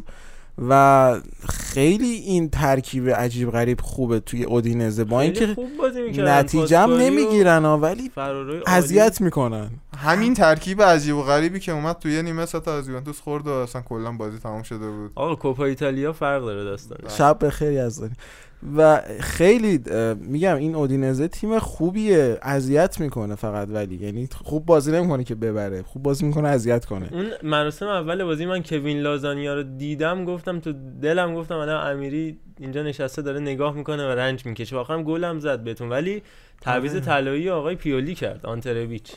و 0.57 1.21
خیلی 1.49 2.11
این 2.11 2.49
ترکیب 2.49 3.09
عجیب 3.09 3.51
غریب 3.51 3.81
خوبه 3.81 4.19
توی 4.19 4.43
اودینزه. 4.43 5.03
با 5.03 5.21
اینکه. 5.21 5.55
نتیجه 6.17 6.85
نمی‌گیرن 6.85 7.65
ولی. 7.65 8.11
اذیت 8.67 9.21
می‌کنن. 9.21 9.69
همین 9.97 10.33
ترکیب 10.33 10.81
عجیب 10.81 11.15
و 11.15 11.23
غریبی 11.23 11.59
که 11.59 11.71
اومد 11.71 11.99
توی 11.99 12.21
نیمه 12.21 12.45
ستا 12.45 12.77
از 12.77 12.89
یوونتوس 12.89 13.19
خورد 13.19 13.47
و 13.47 13.51
اصلا 13.51 13.81
کلا 13.81 14.11
بازی 14.11 14.39
تمام 14.39 14.63
شده 14.63 14.89
بود. 14.89 15.11
آقا 15.15 15.35
کوپا 15.35 15.65
ایتالیا 15.65 16.13
فرق 16.13 16.41
داره 16.41 16.63
داستان 16.63 16.97
شب 17.07 17.45
بخیری 17.45 17.77
از 17.77 17.99
داری 17.99 18.13
و 18.77 19.01
خیلی 19.19 19.79
میگم 20.15 20.55
این 20.55 20.75
اودینزه 20.75 21.27
تیم 21.27 21.59
خوبیه 21.59 22.37
اذیت 22.41 22.99
می‌کنه 22.99 23.35
فقط 23.35 23.67
ولی 23.71 23.95
یعنی 23.95 24.29
خوب 24.43 24.65
بازی 24.65 24.91
نمی‌کنه 24.91 25.23
که 25.23 25.35
ببره 25.35 25.81
خوب 25.81 26.03
بازی 26.03 26.25
می‌کنه 26.25 26.47
اذیت 26.47 26.85
کنه. 26.85 27.09
اون 27.13 27.25
مراسم 27.43 27.87
اول 27.87 28.23
بازی 28.23 28.45
من 28.45 28.63
کوین 28.63 28.99
لازانیا 28.99 29.53
رو 29.53 29.63
دیدم 29.63 30.25
گفتم 30.25 30.59
تو 30.59 30.73
دلم 31.01 31.35
گفتم 31.35 31.55
الان 31.55 31.91
امیری 31.91 32.37
اینجا 32.59 32.83
نشسته 32.83 33.21
داره 33.21 33.39
نگاه 33.39 33.75
می‌کنه 33.75 34.07
و 34.07 34.09
رنج 34.09 34.45
می‌کشه. 34.45 34.75
واقعا 34.75 35.03
گلم 35.03 35.39
زد 35.39 35.63
بهتون 35.63 35.89
ولی 35.89 36.21
تعویض 36.61 37.01
طلایی 37.01 37.49
آقای 37.49 37.75
پیولی 37.75 38.15
کرد 38.15 38.45
آنترویچ. 38.45 39.11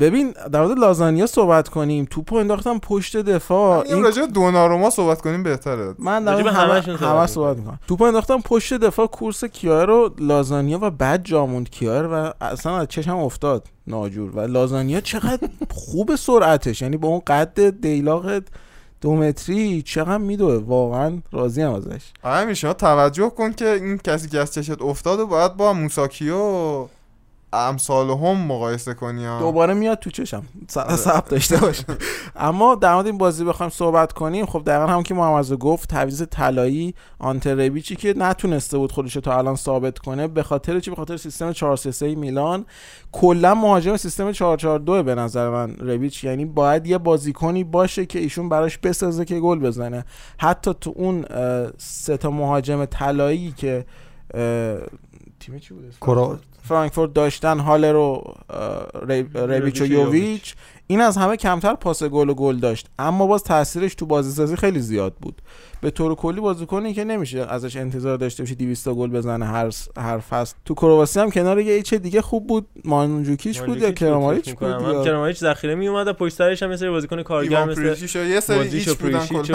ببین 0.00 0.34
در 0.52 0.62
مورد 0.62 0.78
لازانیا 0.78 1.26
صحبت 1.26 1.68
کنیم. 1.68 2.06
توپو 2.10 2.36
انداختم 2.36 2.78
پشت 2.78 3.16
دفاع. 3.16 3.84
این 3.86 4.02
راجع 4.02 4.20
به 4.20 4.26
دوناروما 4.26 4.90
صحبت 4.90 5.20
کنیم 5.20 5.42
بهتره. 5.42 5.94
من 5.98 6.24
در 6.24 6.32
راجع 6.32 6.44
به 6.44 6.50
مورد 6.50 6.70
همه 6.70 6.80
همه 6.80 6.92
می‌کنم. 6.92 7.26
صحبت 7.26 7.56
می‌کنم. 7.56 7.80
توپو 7.88 8.04
انداختم 8.04 8.40
پشت 8.40 8.74
دفاع 8.74 9.06
کورس 9.06 9.44
کیار 9.44 9.86
رو 9.86 10.10
لازانیا 10.18 10.78
و 10.82 10.90
بعد 10.90 11.24
جاموند 11.24 11.70
کیار 11.70 12.06
و 12.12 12.32
اصلا 12.44 12.78
از 12.78 12.88
چشم 12.88 13.16
افتاد. 13.16 13.66
ناجور. 13.86 14.30
و 14.30 14.40
لازانیا 14.40 15.00
چقدر 15.00 15.48
خوب 15.70 16.16
سرعتش. 16.16 16.82
یعنی 16.82 16.96
با 16.96 17.08
اون 17.08 17.22
قد 17.26 17.80
دیلاق 17.80 18.42
دو 19.00 19.16
متری 19.16 19.82
چقدر 19.82 20.18
میدوه. 20.18 20.54
واقعا 20.54 21.18
راضی 21.32 21.62
ام 21.62 21.74
ازش. 21.74 22.12
همین 22.24 22.54
شما 22.54 22.72
توجه 22.72 23.30
کن 23.30 23.52
که 23.52 23.72
این 23.72 23.98
کسی 23.98 24.28
که 24.28 24.38
از 24.38 24.54
چشت 24.54 24.82
افتاد 24.82 25.20
و 25.20 25.26
باید 25.26 25.56
با 25.56 25.72
موساکیو 25.72 26.86
امثال 27.52 28.10
هم 28.10 28.46
مقایسه 28.46 28.94
کنی 28.94 29.24
ها. 29.24 29.38
دوباره 29.38 29.74
میاد 29.74 29.98
تو 29.98 30.10
چشم. 30.10 30.42
سب 30.68 31.28
داشته 31.28 31.56
باشه 31.56 31.84
اما 32.36 32.74
در 32.74 32.94
مورد 32.94 33.06
این 33.06 33.18
بازی 33.18 33.44
بخوایم 33.44 33.70
صحبت 33.70 34.12
کنیم 34.12 34.46
خب 34.46 34.62
دقیقا 34.66 34.86
هم 34.86 35.02
که 35.02 35.14
محمد 35.14 35.52
گفت 35.52 35.88
تعویض 35.88 36.22
طلایی 36.30 36.94
آنتربیچی 37.18 37.96
که 37.96 38.14
نتونسته 38.16 38.78
بود 38.78 38.92
خودش 38.92 39.16
رو 39.16 39.20
تا 39.20 39.38
الان 39.38 39.56
ثابت 39.56 39.98
کنه 39.98 40.28
به 40.28 40.42
خاطر 40.42 40.80
چی؟ 40.80 40.90
به 40.90 40.96
خاطر 40.96 41.16
سیستم 41.16 41.52
433 41.52 42.14
میلان. 42.14 42.66
کلا 43.12 43.54
مهاجم 43.54 43.96
سیستم 43.96 44.32
442 44.32 45.02
به 45.02 45.14
نظر 45.14 45.50
من 45.50 45.74
ربیچ. 45.74 46.24
یعنی 46.24 46.44
باید 46.44 46.86
یه 46.86 46.98
بازیکنی 46.98 47.64
باشه 47.64 48.06
که 48.06 48.18
ایشون 48.18 48.48
براش 48.48 48.78
بسازه 48.78 49.24
که 49.24 49.40
گل 49.40 49.58
بزنه. 49.58 50.04
حتی 50.38 50.74
تو 50.80 50.92
اون 50.96 51.24
سه 51.78 52.16
تا 52.16 52.30
مهاجم 52.30 52.84
طلایی 52.84 53.54
که 53.56 53.86
تیم 55.40 55.58
چی 55.58 55.74
بود؟ 55.74 55.94
فرانکفورت 56.68 57.12
داشتن 57.12 57.58
هالر 57.60 57.94
و 57.96 58.34
اه، 58.50 59.06
ری- 59.08 59.26
ریبیچ 59.34 59.80
و 59.80 59.84
یوویچ. 59.86 60.54
این 60.90 61.00
از 61.00 61.16
همه 61.16 61.36
کمتر 61.36 61.74
پاس 61.74 62.02
گل 62.02 62.28
و 62.28 62.34
گل 62.34 62.56
داشت 62.56 62.86
اما 62.98 63.26
باز 63.26 63.42
تاثیرش 63.44 63.94
تو 63.94 64.06
بازی 64.06 64.30
سازی 64.32 64.56
خیلی 64.56 64.80
زیاد 64.80 65.14
بود 65.20 65.42
به 65.80 65.90
طور 65.90 66.14
کلی 66.14 66.40
بازیکنی 66.40 66.94
که 66.94 67.04
نمیشه 67.04 67.38
ازش 67.38 67.76
انتظار 67.76 68.16
داشته 68.16 68.42
باشی 68.42 68.54
200 68.54 68.84
تا 68.84 68.94
گل 68.94 69.10
بزنه 69.10 69.46
هر 69.46 69.70
س- 69.70 69.88
هر 69.98 70.18
فصل 70.18 70.54
تو 70.64 70.74
کرواسی 70.74 71.20
هم 71.20 71.30
کنار 71.30 71.60
یه 71.60 71.72
ایچ 71.72 71.94
دیگه 71.94 72.22
خوب 72.22 72.46
بود 72.46 72.66
مانجوکیچ 72.84 73.60
بود 73.60 73.78
یا 73.82 73.90
کراماریچ 73.92 74.54
بود 74.54 74.68
هم 74.68 74.80
یا 74.92 75.04
کراماریچ 75.04 75.36
ذخیره 75.38 75.74
می 75.74 75.88
اومد 75.88 76.06
و 76.08 76.12
پشت 76.12 76.34
سرش 76.34 76.62
هم 76.62 76.70
یه 76.70 76.76
سری 76.76 76.90
بازیکن 76.90 77.22
کارگر 77.22 77.56
ایوان 77.58 77.70
مثل 77.70 77.82
پریشیش 77.82 78.16
و 78.16 78.24
یه 78.24 78.40
سری 78.40 78.58
ایچ 78.58 78.88
بودن 78.90 79.18
هم. 79.18 79.36
هم. 79.36 79.54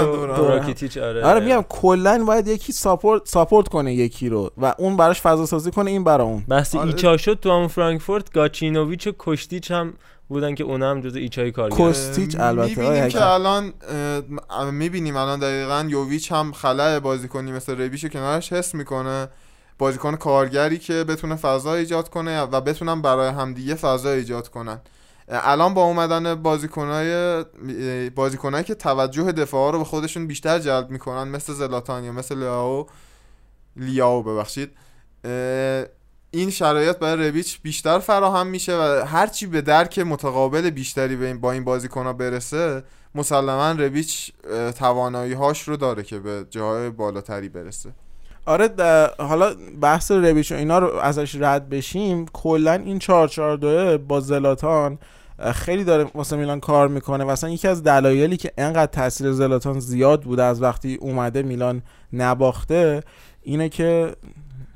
آره 1.04 1.24
آره 1.26 1.39
میگم 1.39 1.65
کلا 1.69 2.24
باید 2.28 2.48
یکی 2.48 2.72
support 2.73 3.21
support 3.28 3.67
کنه 3.67 3.93
یکی 3.93 4.30
رو 4.30 4.52
و 4.58 4.74
اون 4.78 4.98
براش 4.98 5.22
فضا 5.22 5.46
سازی 5.46 5.72
کنه 5.72 5.91
این 5.91 6.04
برا 6.04 6.24
اون 6.24 6.43
بحث 6.48 6.76
آره. 6.76 6.88
ایچا 6.88 7.17
شد 7.17 7.39
تو 7.41 7.52
همون 7.52 7.67
فرانکفورت 7.67 8.32
گاچینوویچ 8.34 9.08
و 9.08 9.12
کوستیچ 9.19 9.71
هم 9.72 9.93
بودن 10.27 10.55
که 10.55 10.63
اونا 10.63 10.91
هم 10.91 11.01
جز 11.01 11.15
ایچای 11.15 11.51
کس- 11.51 11.69
کوستیچ 11.69 12.36
البته، 12.39 12.81
می‌بینیم 12.81 13.07
که. 13.07 13.25
الان 13.25 13.73
می‌بینیم 14.71 15.15
الان 15.15 15.39
دقیقا 15.39 15.86
یوویچ 15.89 16.31
هم 16.31 16.51
خلأ 16.52 16.99
بازیکنی 16.99 17.51
مثل 17.51 17.77
ریبیشو 17.77 18.07
کنارش 18.07 18.53
حس 18.53 18.75
می‌کنه. 18.75 19.27
بازیکن 19.77 20.15
کارگری 20.15 20.77
که 20.77 21.03
بتونه 21.03 21.36
فضا 21.36 21.73
ایجاد 21.73 22.09
کنه 22.09 22.41
و 22.41 22.62
بتونن 22.62 23.01
برای 23.01 23.29
همدیگه 23.29 23.75
فضا 23.75 24.12
ایجاد 24.12 24.47
کنن. 24.47 24.81
الان 25.27 25.73
با 25.73 25.83
اومدن 25.83 26.36
بازیکنای 26.36 27.43
بازیکنایی 28.09 28.63
که 28.63 28.75
توجه 28.75 29.31
دفاع 29.31 29.71
رو 29.71 29.77
به 29.77 29.83
خودشون 29.86 30.27
بیشتر 30.27 30.59
جلب 30.59 30.89
می‌کنن 30.89 31.27
مثل 31.27 31.53
زلاتان 31.53 32.03
یا 32.03 32.12
مثل 32.12 32.38
لیاو 32.38 32.88
لیاو 33.75 34.23
ببخشید 34.23 34.71
این 36.34 36.50
شرایط 36.50 36.98
برای 36.98 37.28
ربیچ 37.28 37.62
بیشتر 37.62 38.00
فراهم 38.00 38.48
میشه 38.48 38.78
و 38.78 39.06
هرچی 39.08 39.48
به 39.48 39.62
درک 39.62 40.00
متقابل 40.00 40.69
بیشتری 40.69 41.15
به 41.15 41.28
این 41.28 41.41
با 41.41 41.52
این 41.52 41.63
بازیکن‌ها 41.63 42.13
برسه 42.13 42.84
مسلما 43.15 43.72
ربیچ 43.72 44.32
توانایی 44.78 45.34
هاش 45.34 45.67
رو 45.67 45.78
داره 45.78 46.04
که 46.04 46.19
به 46.19 46.46
جاهای 46.50 46.89
بالاتری 46.89 47.50
برسه. 47.50 47.89
آره 48.46 48.69
حالا 49.17 49.56
بحث 49.82 50.12
ربیچ 50.12 50.52
و 50.52 50.56
اینا 50.56 50.80
رو 50.80 50.98
ازش 50.98 51.36
رد 51.36 51.69
بشیم. 51.69 52.26
کلا 52.34 52.74
این 52.74 53.00
442 53.00 53.98
با 53.98 54.19
زلاتان 54.19 55.00
خیلی 55.54 55.84
داره 55.84 56.12
واسه 56.15 56.36
میلان 56.36 56.60
کار 56.60 56.88
می‌کنه 56.88 57.24
و 57.24 57.30
اصلا 57.30 57.50
یکی 57.50 57.67
از 57.67 57.84
دلایلی 57.84 58.38
که 58.38 58.52
انقدر 58.58 58.91
تاثیر 58.91 59.32
زلاتان 59.32 59.80
زیاد 59.80 60.22
بوده 60.22 60.43
از 60.43 60.62
وقتی 60.62 60.96
اومده 60.96 61.41
میلان 61.43 61.82
نباخته 62.13 63.04
اینه 63.41 63.69
که 63.69 64.15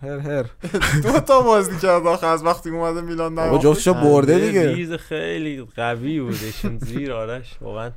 هر 0.01 0.19
هر. 0.19 0.45
دو 1.03 1.19
تا 1.19 1.41
بازی 1.41 1.77
کرد 1.77 2.07
آخه 2.07 2.27
از 2.27 2.45
وقتی 2.45 2.69
اومده 2.69 3.01
میلان 3.01 3.39
نباخت. 3.39 3.63
جفتشو 3.63 3.93
برده 3.93 4.39
دیگه. 4.39 4.67
ریز 4.67 4.93
خیلی 4.93 5.67
قوی 5.75 6.19
بودشون 6.19 6.77
زیر 6.77 7.13
آرش 7.13 7.57
واقعا. 7.61 7.91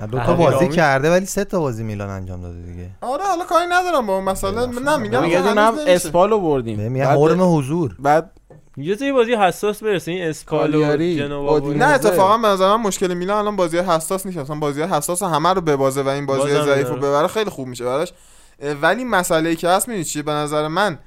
نه 0.00 0.06
دو 0.06 0.18
تا 0.18 0.34
بازی. 0.34 0.68
کرده 0.68 1.10
ولی 1.10 1.26
سه 1.26 1.44
تا 1.44 1.60
بازی 1.60 1.84
میلان 1.84 2.10
انجام 2.10 2.42
داده 2.42 2.62
دیگه. 2.62 2.90
آره 3.00 3.24
حالا 3.24 3.44
کاری 3.44 3.66
ندارم 3.70 4.06
با 4.06 4.14
اون 4.14 4.24
مسئله. 4.24 4.66
نه 4.66 4.96
میگم 4.96 5.24
یه 5.24 5.42
دونه 5.42 5.60
هم 5.60 5.74
اسپالو 5.86 6.40
بردیم. 6.40 6.96
حرم 7.02 7.56
حضور. 7.56 7.96
بعد 7.98 8.30
یه 8.76 8.96
تا 8.96 9.12
بازی 9.12 9.34
حساس 9.34 9.82
برسه 9.82 10.10
این 10.10 10.22
اسپال 10.22 10.58
و 10.58 10.72
کالیاری، 10.72 11.18
جنوا 11.18 11.42
و 11.42 11.50
اودینزه. 11.50 11.78
نه 11.78 11.94
اتفاقا 11.94 12.38
به 12.38 12.48
نظر 12.48 12.76
من 12.76 12.82
مشکل 12.82 13.14
میلان 13.14 13.38
الان 13.38 13.56
بازی 13.56 13.78
حساس 13.78 14.26
نیست. 14.26 14.38
اصلا 14.38 14.56
بازی 14.56 14.82
حساس 14.82 15.22
همه 15.22 15.52
رو 15.52 15.60
ببازه 15.60 16.02
و 16.02 16.08
این 16.08 16.26
بازی 16.26 16.52
ضعیف 16.54 16.88
رو. 16.88 16.96
ببره 16.96 17.26
خیلی 17.26 17.50
خوب 17.50 17.68
میشه 17.68 17.84
براش. 17.84 18.12
ولی 18.82 19.04
مسئله 19.04 19.48
ای 19.48 19.56
که 19.56 19.68
هست 19.68 19.88
می‌دونی 19.88 20.04
چیه؟ 20.04 20.22
به 20.22 20.32
نظر 20.32 20.68
من 20.68 20.98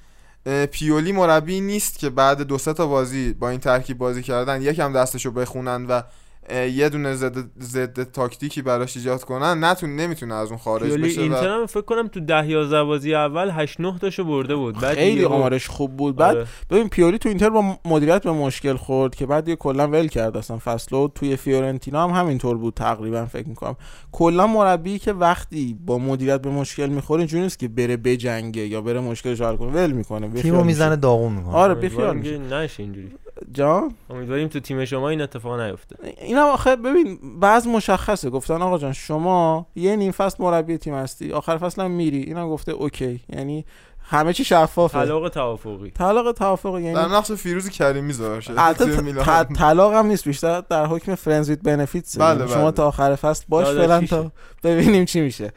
پیولی 0.71 1.11
مربی 1.11 1.61
نیست 1.61 1.99
که 1.99 2.09
بعد 2.09 2.41
دو 2.41 2.57
سه 2.57 2.73
تا 2.73 2.87
بازی 2.87 3.33
با 3.33 3.49
این 3.49 3.59
ترکیب 3.59 3.97
بازی 3.97 4.23
کردن 4.23 4.61
یکم 4.61 4.93
دستشو 4.93 5.31
بخونن 5.31 5.85
و 5.85 6.01
یه 6.49 6.89
دونه 6.89 7.13
ضد 7.13 7.37
ضد 7.61 8.03
تاکتیکی 8.03 8.61
براش 8.61 8.97
ایجاد 8.97 9.23
کنن 9.23 9.63
نتون 9.63 9.95
نمی‌تونه 9.95 10.35
از 10.35 10.49
اون 10.49 10.57
خارج 10.57 10.83
پیولی 10.83 11.03
بشه 11.03 11.21
اینتر 11.21 11.49
هم 11.49 11.65
فکر 11.65 11.81
کنم 11.81 12.07
تو 12.07 12.19
10 12.19 12.47
11 12.49 12.83
بازی 12.83 13.15
اول 13.15 13.49
8 13.49 13.79
9 13.79 13.99
تاشو 13.99 14.23
برده 14.23 14.55
بود. 14.55 14.79
بعد 14.79 14.95
خیلی 14.95 15.25
آمارش 15.25 15.67
خوب 15.67 15.97
بود. 15.97 16.15
بعد 16.15 16.35
آره. 16.35 16.47
ببین 16.69 16.89
پیولی 16.89 17.17
تو 17.17 17.29
اینتر 17.29 17.49
با 17.49 17.77
مدیریت 17.85 18.23
به 18.23 18.31
مشکل 18.31 18.75
خورد 18.75 19.15
که 19.15 19.25
بعد 19.25 19.47
یه 19.47 19.55
کلا 19.55 19.87
ول 19.87 20.07
کرد 20.07 20.37
اصلا. 20.37 20.57
فصل 20.57 20.95
و 20.95 21.07
توی 21.07 21.35
فیورنتینا 21.35 22.07
هم 22.07 22.19
همینطور 22.19 22.57
بود 22.57 22.73
تقریبا 22.73 23.25
فکر 23.25 23.47
می‌کنم. 23.47 23.75
کلا 24.11 24.47
مربی 24.47 24.99
که 24.99 25.13
وقتی 25.13 25.77
با 25.85 25.97
مدیریت 25.97 26.41
به 26.41 26.49
مشکل 26.49 26.87
می‌خوره 26.87 27.19
اینجوری 27.19 27.43
نیست 27.43 27.59
که 27.59 27.67
بره 27.67 27.97
بجنگه 27.97 28.67
یا 28.67 28.81
بره 28.81 28.99
مشکلش 28.99 29.41
حل 29.41 29.55
کنه. 29.55 29.71
ول 29.71 29.91
می‌کنه. 29.91 30.29
تیمو 30.29 30.63
می‌زنه 30.63 30.95
داغون 30.95 31.33
می‌کنه. 31.33 31.55
آره 31.55 31.75
میشه 31.75 32.21
که 32.31 32.37
نشه 32.37 32.83
اینجوری. 32.83 33.11
جان؟ 33.51 33.93
امیدواریم 34.09 34.47
تو 34.47 34.59
تیم 34.59 34.85
شما 34.85 35.09
این 35.09 35.21
اتفاق 35.21 35.59
نیفته. 35.59 35.95
اینا 36.17 36.45
آخه 36.45 36.75
ببین 36.75 37.19
وضع 37.39 37.67
مشخصه. 37.67 38.29
گفتن 38.29 38.61
آقا 38.61 38.77
جان 38.77 38.93
شما 38.93 39.67
یه 39.75 39.95
نیم 39.95 40.11
فصل 40.11 40.43
مربی 40.43 40.77
تیم 40.77 40.93
هستی 40.93 41.31
آخر 41.31 41.57
فصل 41.57 41.81
هم 41.81 41.91
میری. 41.91 42.19
اینم 42.19 42.49
گفته 42.49 42.71
okay. 42.71 43.19
یعنی 43.29 43.65
همه 44.03 44.33
چی 44.33 44.43
شفافه. 44.43 44.99
طلاق 44.99 45.29
توافقی. 45.29 45.91
طلاق 45.91 46.31
توافق 46.31 46.73
یعنی 46.79 46.93
در 46.93 47.07
نقش 47.07 47.31
فیروز 47.31 47.69
کریمی 47.69 48.13
ظاهر 48.13 48.39
شد 48.39 48.53
البته 48.57 49.13
طلاق 49.55 49.93
هم 49.93 50.05
نیست 50.05 50.25
بیشتر 50.25 50.61
در 50.69 50.85
حکم 50.85 51.15
فرندز 51.15 51.49
ویت 51.49 51.59
بنفیتس 51.61 52.17
بله، 52.17 52.47
شما 52.47 52.61
بله. 52.61 52.71
تا 52.71 52.87
آخر 52.87 53.15
فصل 53.15 53.45
باش. 53.49 53.67
فعلا 53.67 54.01
تا 54.01 54.31
ببینیم 54.63 55.05
چی 55.05 55.21
میشه. 55.21 55.53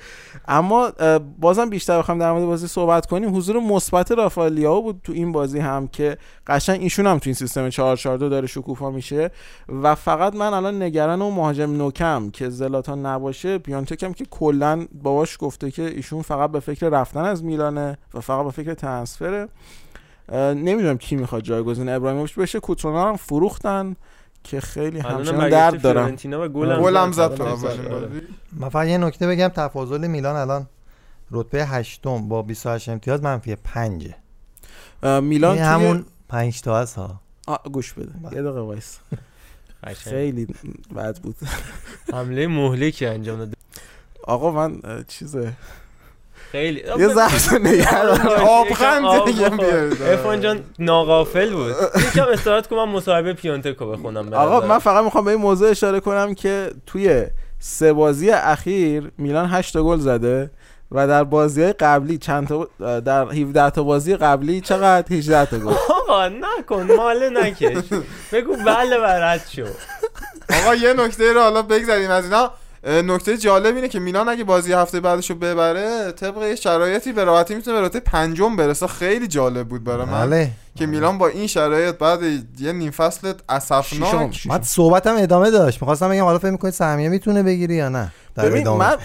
اما 0.49 0.91
بازم 1.39 1.71
بیشتر 1.71 1.99
بخوام 1.99 2.19
در 2.19 2.33
مورد 2.33 2.45
بازی 2.45 2.67
صحبت 2.67 3.07
کنیم. 3.07 3.37
حضور 3.37 3.61
مثبت 3.61 4.13
رافائل 4.13 4.53
لیاو 4.53 4.83
بود 4.83 5.01
تو 5.05 5.13
این 5.13 5.33
بازی 5.33 5.59
هم 5.59 5.89
که 5.89 6.19
قشنگ 6.47 6.83
ایشون 6.83 7.07
هم 7.07 7.19
تو 7.19 7.23
این 7.25 7.35
سیستم 7.35 7.71
442 7.71 8.29
داره 8.29 8.47
شکوفا 8.47 8.91
میشه. 8.91 9.31
و 9.83 9.95
فقط 9.95 10.35
من 10.35 10.55
الان 10.55 10.83
نگران 10.83 11.23
اون 11.23 11.35
مهاجم 11.35 11.77
نوکم 11.77 12.31
که 12.31 12.51
زلاتان 12.51 13.07
نباشه 13.07 13.59
پیانتک 13.59 14.03
هم 14.03 14.15
که 14.15 14.25
کلا 14.25 14.87
باباش 15.03 15.37
گفته 15.41 15.71
که 15.71 15.83
ایشون 15.83 16.23
فقط 16.23 16.51
به 16.51 16.61
فکر 16.61 16.89
رفتن 16.89 17.25
از 17.25 17.45
میلانه 17.45 17.99
و 18.15 18.21
فقط 18.37 18.45
به 18.45 18.63
فکر 18.63 18.75
ترنسفره 18.75 19.49
نمی‌دونم 20.33 20.99
کی 20.99 21.17
می‌خواد 21.17 21.43
جایگزین 21.43 21.89
ابراهیموویچ 21.89 22.35
بشه. 22.35 22.61
کوترونا 22.61 23.09
هم 23.09 23.17
فروختن 23.17 23.97
که 24.45 24.61
خیلی 24.61 24.99
همچنان 24.99 25.49
درد 25.49 25.83
دارم 25.83 26.17
گلم 26.49 27.13
زد. 27.13 27.35
تو 27.35 27.45
آره. 27.45 28.23
من 28.53 28.69
فقط 28.69 28.87
یه 28.87 28.99
نکته 28.99 29.27
بگم 29.27 29.49
تفاضل 29.49 30.07
میلان 30.07 30.37
الان 30.37 30.67
رتبه 31.31 31.67
هشتم 31.67 32.29
با 32.29 32.43
28 32.43 32.89
امتیاز 32.89 33.23
منفی 33.23 33.57
پنجه. 33.57 34.15
اه، 35.03 35.21
میلان 35.21 35.59
این 35.59 35.65
توی... 35.65 35.73
همون 35.73 36.05
پنج 36.29 36.61
تا 36.61 36.81
هست 36.81 36.99
ها. 36.99 37.21
گوش 37.73 37.93
بده. 37.93 38.13
یه 38.23 38.43
دقیقه 38.43 38.61
وایس. 38.61 38.99
خیلی 39.95 40.47
بد 40.97 41.19
بود. 41.19 41.37
حمله 42.13 42.47
مهلکی 42.47 43.07
انجام 43.07 43.39
داد. 43.39 43.55
آقا 44.25 44.51
من 44.51 44.81
چیزه. 45.09 45.53
خیلی. 46.53 46.83
یه 46.99 47.09
ضبط 47.09 47.53
نگران 47.61 48.21
آبخند 48.29 49.05
آب 49.05 49.27
دیگه. 49.27 49.49
بیارید. 49.49 50.03
ارفان 50.03 50.41
جان 50.41 50.61
ناغافل 50.79 51.53
بود. 51.53 51.75
یکم 51.97 52.27
استراحت 52.33 52.67
کنم 52.67 52.89
مصاحبه 52.89 53.33
پیونتکو 53.33 53.87
بخونم 53.87 54.33
آقا. 54.33 54.67
من 54.67 54.79
فقط 54.79 55.05
می‌خوام 55.05 55.25
به 55.25 55.31
این 55.31 55.41
موضوع 55.41 55.71
اشاره 55.71 56.01
کنم 56.01 56.35
که 56.35 56.71
توی 56.87 57.25
سه 57.59 57.93
بازی 57.93 58.31
اخیر 58.31 59.11
میلان 59.19 59.49
8 59.49 59.73
تا 59.73 59.83
گل 59.83 59.99
زده 59.99 60.51
و 60.93 61.09
در 61.09 61.25
بازی 61.25 61.63
های 61.63 61.73
قبلی 61.73 62.19
چند 62.19 62.49
تا 62.49 62.69
در 63.01 63.23
17 63.23 63.71
تا 63.71 63.83
بازی 63.83 64.17
قبلی 64.17 64.61
چقدر؟ 64.61 65.17
18 65.17 65.47
تا 65.47 65.59
گل. 65.59 65.75
آقا 65.91 66.29
نکن 66.29 66.93
ماله 66.97 67.31
نکش. 67.31 67.85
بگو 68.33 68.57
بله 68.57 68.99
برد 68.99 69.47
شو. 69.55 69.67
آقا 70.63 70.75
یه 70.75 70.93
نکته 70.93 71.33
رو 71.33 71.41
حالا 71.41 71.63
بگذاریم 71.63 72.11
از 72.11 72.25
اینا. 72.25 72.51
نکته 72.87 73.37
جالب 73.37 73.75
اینه 73.75 73.89
که 73.89 74.01
میلان 74.01 74.29
اگه 74.29 74.45
بازی 74.45 74.73
هفته 74.73 75.01
بعدش 75.01 75.31
رو 75.31 75.37
ببره 75.37 76.13
طبق 76.13 76.43
یه 76.43 76.57
شرایطی 76.57 77.13
به 77.13 77.25
راحتی 77.25 77.55
می‌تونه 77.55 77.81
به 77.81 77.87
رتبه 77.87 78.01
پنجم 78.01 78.57
برسه. 78.57 78.87
خیلی 78.87 79.27
جالب 79.27 79.69
بود 79.69 79.85
برای 79.85 80.07
من 80.07 80.27
بله. 80.31 80.51
که 80.77 80.87
میلان 80.87 81.19
با 81.19 81.29
این 81.29 81.47
شرایط 81.47 81.95
بعد 81.95 82.21
یه 82.59 82.73
نیم 82.73 82.91
فصل 82.91 83.33
اسفناک. 83.49 84.49
بعد 84.49 84.63
صحبتم 84.63 85.17
ادامه 85.19 85.51
داشت. 85.51 85.83
می‌خواستم 85.83 86.09
بگم 86.09 86.25
حالا 86.25 86.39
فکر 86.39 86.51
می‌کنید 86.51 86.75
سهمیه 86.75 87.09
می‌تونه 87.09 87.43
بگیری 87.43 87.75
یا 87.75 87.89
نه؟ 87.89 88.13
در 88.35 88.45
ببین 88.49 88.61
ادامه. 88.61 88.85
من 88.91 88.97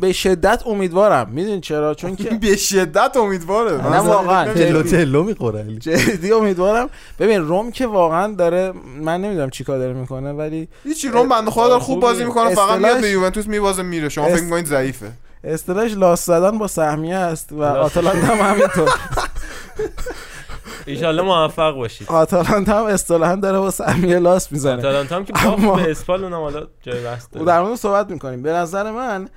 به 0.00 0.12
شدت 0.12 0.62
امیدوارم. 0.66 1.28
می‌دونی 1.30 1.60
چرا؟ 1.60 1.94
چون 1.94 2.16
که 2.16 2.30
به 2.42 2.56
شدت 2.56 3.16
امیدواره. 3.16 3.72
نه 3.90 3.98
واقعا. 3.98 4.54
تلو. 4.54 4.82
تلو 4.82 5.22
می‌خوره. 5.22 5.64
جدی 5.80 6.32
امیدوارم. 6.32 6.88
ببین 7.18 7.40
روم 7.40 7.70
که 7.72 7.86
واقعا 7.86 8.32
داره 8.34 8.72
من 9.00 9.20
نمی‌دونم 9.20 9.50
چیکار 9.50 9.78
داره 9.78 9.92
می‌کنه 9.92 10.32
ولی 10.32 10.68
هیچی 10.84 11.08
روم 11.08 11.28
بنده 11.28 11.50
خدا 11.50 11.68
داره 11.68 11.80
خوب 11.80 12.00
بازی 12.00 12.24
می‌کنه 12.24 12.54
فقط 12.54 12.78
میاد 12.80 13.00
به 13.00 13.10
یوونتوس 13.10 13.46
میبازه 13.46 13.82
میره. 13.82 14.08
شما 14.08 14.24
است- 14.24 14.34
فکر 14.36 14.44
می‌کنید 14.44 14.66
ضعیفه. 14.66 15.06
اصطلاحش 15.44 15.92
لاس 15.92 16.26
زدن 16.26 16.58
با 16.58 16.66
سهمیه 16.66 17.14
است 17.16 17.52
و 17.52 17.62
آتالانتا 17.62 18.26
هم 18.26 18.54
همینطور. 18.54 18.90
ایشالله 20.88 21.22
موفق 21.22 21.74
باشید. 21.74 22.08
آتالانتا 22.08 22.78
هم 22.80 22.86
اصطلاحا 22.86 23.34
داره 23.36 23.58
با 23.58 23.70
سهمیه 23.70 24.18
لاس 24.18 24.52
می‌زنه. 24.52 24.78
آتالانتا 24.78 25.16
هم 25.16 25.24
که 25.24 25.46
اما- 25.46 25.76
به 25.76 25.90
اسپال 25.90 26.24
اونم 26.24 26.36
حالا 26.40 26.66
جای 26.82 27.04
بحث 27.04 27.24
و 27.24 27.28
داره. 27.32 27.46
در 27.46 27.62
مورد 27.62 27.74
صحبت 27.76 28.10
می‌کنیم. 28.10 28.42
به 28.42 28.52
نظر 28.52 28.90
من 28.90 29.28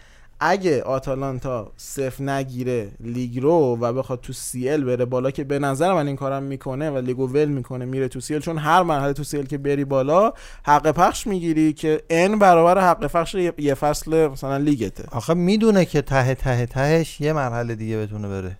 اگه 0.43 0.83
آتالانتا 0.83 1.71
صفر 1.77 2.23
نگیره 2.23 2.91
لیگ 2.99 3.39
رو 3.39 3.77
و 3.81 3.93
بخواد 3.93 4.21
تو 4.21 4.33
CL 4.33 4.83
بره 4.83 5.05
بالا 5.05 5.31
که 5.31 5.43
به 5.43 5.59
نظر 5.59 5.93
من 5.93 6.07
این 6.07 6.15
کارم 6.15 6.43
می‌کنه 6.43 6.89
و 6.89 6.97
لیگو 6.97 7.27
ول 7.27 7.45
می‌کنه 7.45 7.85
میره 7.85 8.07
تو 8.07 8.19
CL 8.19 8.41
چون 8.41 8.57
هر 8.57 8.83
مرحله 8.83 9.13
تو 9.13 9.23
CL 9.23 9.45
که 9.45 9.57
بری 9.57 9.85
بالا 9.85 10.33
حق 10.65 10.91
پخش 10.91 11.27
می‌گیری 11.27 11.73
که 11.73 12.01
ان 12.09 12.39
برابر 12.39 12.89
حق 12.89 13.07
پخش 13.07 13.35
یه 13.35 13.53
یه 13.57 13.73
فصل 13.73 14.27
مثلا 14.27 14.57
لیگته. 14.57 15.03
آخه 15.11 15.33
می‌دونه 15.33 15.85
که 15.85 16.01
ته 16.01 16.35
ته 16.35 16.65
تهش 16.65 17.21
یه 17.21 17.33
مرحله 17.33 17.75
دیگه 17.75 17.97
بتونه 17.97 18.27
بره. 18.27 18.57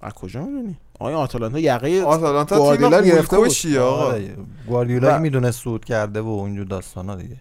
از 0.00 0.12
کجا 0.12 0.40
می‌دونی؟ 0.40 0.76
آیا 0.98 1.18
آتالانتا 1.18 1.58
یقه 1.58 2.02
آتالانتا 2.02 2.76
تیم 2.76 2.90
گرفته 3.00 3.36
بود. 3.36 3.76
آقا. 3.78 4.04
آره، 4.06 4.36
گواردیولا 4.68 5.16
و- 5.16 5.20
می‌دونه 5.20 5.50
سود 5.50 5.84
کرده 5.84 6.20
و 6.20 6.28
اونجور 6.28 6.64
داستانا 6.66 7.14
دیگه. 7.16 7.36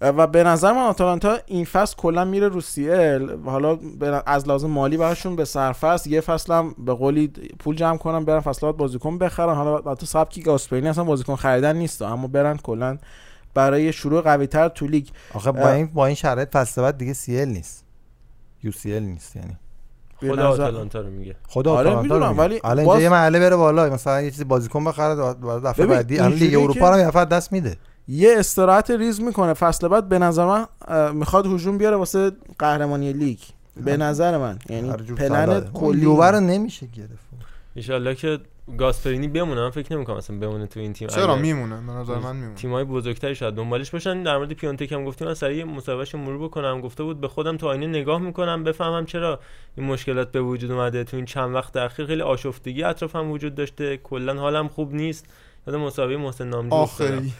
و 0.00 0.26
به 0.26 0.42
نظر 0.44 0.72
من 0.72 0.78
آتالانتا 0.78 1.38
این 1.46 1.64
فصل 1.64 1.96
کلا 1.96 2.24
میره 2.24 2.48
رو 2.48 2.60
سی 2.60 2.88
حالا 3.44 3.78
از 4.26 4.48
لازم 4.48 4.70
مالی 4.70 4.96
براشون 4.96 5.36
به 5.36 5.44
صرفه 5.44 5.96
یه 6.06 6.20
فصل 6.20 6.52
هم 6.52 6.74
به 6.78 6.94
قولی 6.94 7.26
پول 7.58 7.76
جمع 7.76 7.96
کنن 7.96 8.24
برن 8.24 8.40
فصلات 8.40 8.76
بازیکن 8.76 9.18
بخرن. 9.18 9.54
حالا 9.54 9.94
تو 9.94 10.06
سبکی 10.06 10.42
گاسپرینی 10.42 10.88
اصلا 10.88 11.04
بازیکن 11.04 11.36
خریدن 11.36 11.76
نیست 11.76 12.02
اما 12.02 12.26
برن 12.26 12.56
کلا 12.56 12.98
برای 13.54 13.92
شروع 13.92 14.20
قوی 14.20 14.46
تر 14.46 14.68
تو 14.68 14.86
لیگ. 14.86 15.08
آخه 15.34 15.52
با. 15.52 15.68
این 15.70 15.86
با 15.86 16.06
این 16.06 16.14
شرایط 16.14 16.48
فصل 16.48 16.82
بعد 16.82 16.98
دیگه 16.98 17.12
CL 17.12 17.48
نیست. 17.48 17.84
UCL 18.62 19.02
نیست 19.02 19.36
یعنی. 19.36 19.56
خدا 20.32 20.52
نظر- 20.52 20.62
آتالانتا 20.62 21.00
رو 21.00 21.10
میگه. 21.10 21.36
خدا 21.48 21.72
آره، 21.72 21.90
آتالانتا 21.90 22.14
رو 22.14 22.20
می‌دونم، 22.20 22.30
میگه. 22.30 22.42
ولی 22.42 22.60
الان 22.64 22.84
باز- 22.84 23.02
یه 23.02 23.08
مرحله 23.08 23.38
بره 23.38 23.56
بالا 23.56 23.90
مثلا 23.90 24.22
یه 24.22 24.30
چیزی 24.30 24.44
بازیکن 24.44 24.84
بخره 24.84 25.14
بعد 25.14 25.62
دفعه 25.66 25.86
بعدی 25.86 26.18
الان 26.18 26.32
لیگ 26.32 26.54
اروپا 26.58 26.90
رو 26.90 26.98
یه 26.98 27.06
دفعه 27.06 27.24
دست 27.24 27.52
میده. 27.52 27.76
یه 28.08 28.34
استراحت 28.38 28.90
ریز 28.90 29.20
می‌کنه. 29.20 29.54
فصل 29.54 29.88
بعد 29.88 30.08
به 30.08 30.18
نظر 30.18 30.46
من 30.46 30.66
می‌خواد 31.12 31.46
هجوم 31.46 31.78
بیاره 31.78 31.96
واسه 31.96 32.32
قهرمانی 32.58 33.12
لیگ. 33.12 33.38
به 33.84 33.96
نظر 33.96 34.38
من. 34.38 34.58
یعنی 34.68 34.92
پلن 34.92 35.60
کلی. 35.60 36.04
رو 36.04 36.40
نمیشه 36.40 36.86
گرفت. 36.86 37.24
ایشالله 37.74 38.14
که 38.14 38.38
گاسپرینی 38.78 39.28
بمونه 39.28 39.60
من 39.60 39.70
فکر 39.70 39.92
نمی‌کنم 39.92 40.16
اصلا 40.16 40.38
بمونه 40.38 40.66
تو 40.66 40.80
این 40.80 40.92
تیم. 40.92 41.08
چرا؟ 41.08 41.36
میمونه 41.36 41.76
به 41.76 41.92
نظر 41.92 42.14
من 42.14 42.36
میمونه. 42.36 42.54
تیمای 42.54 42.84
بزرگتری 42.84 43.34
شاید 43.34 43.54
دنبالش 43.54 43.90
باشن. 43.90 44.22
در 44.22 44.36
مورد 44.36 44.52
پیونتک 44.52 44.92
هم 44.92 45.04
گفتیم 45.04 45.28
من 45.28 45.34
سریع 45.34 45.64
مصاحبهش 45.64 46.14
مرور 46.14 46.44
بکنم. 46.44 46.80
گفته 46.80 47.02
بود 47.02 47.20
به 47.20 47.28
خودم 47.28 47.56
تو 47.56 47.66
آینه 47.68 47.86
نگاه 47.86 48.18
می‌کنم 48.20 48.64
بفهمم 48.64 49.06
چرا 49.06 49.40
این 49.76 49.86
مشکلات 49.86 50.32
به 50.32 50.40
وجود 50.40 50.70
اومده. 50.70 51.04
تو 51.04 51.16
این 51.16 51.26
چند 51.26 51.54
وقت 51.54 51.76
اخیر 51.76 52.06
خیلی 52.06 52.22
آشفتگی 52.22 52.82
اطرافم 52.82 53.30
وجود 53.30 53.54
داشته. 53.54 53.96
کلا 53.96 54.34
حالم 54.34 54.68
خوب 54.68 54.94
نیست. 54.94 55.26
یاد 55.66 55.76
مصاحبه 55.76 56.16
محسن 56.16 56.48
نامجو. 56.48 56.74
آخری. 56.74 57.32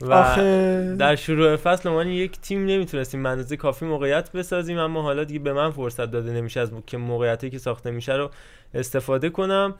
و 0.00 0.12
آخه. 0.12 0.96
در 0.98 1.16
شروع 1.16 1.56
فصل 1.56 1.90
ما 1.90 2.04
یک 2.04 2.40
تیم 2.40 2.66
نمی‌تونستیم 2.66 3.22
به 3.22 3.28
اندازه 3.28 3.56
کافی 3.56 3.84
موقعیت 3.84 4.32
بسازیم 4.32 4.78
اما 4.78 5.02
حالا 5.02 5.24
دیگه 5.24 5.40
به 5.40 5.52
من 5.52 5.70
فرصت 5.70 6.10
داده 6.10 6.32
نمیشه 6.32 6.60
از 6.60 6.70
که 6.86 6.96
موقعیتی 6.96 7.50
که 7.50 7.58
ساخته 7.58 7.90
میشه 7.90 8.12
رو 8.12 8.30
استفاده 8.74 9.30
کنم. 9.30 9.74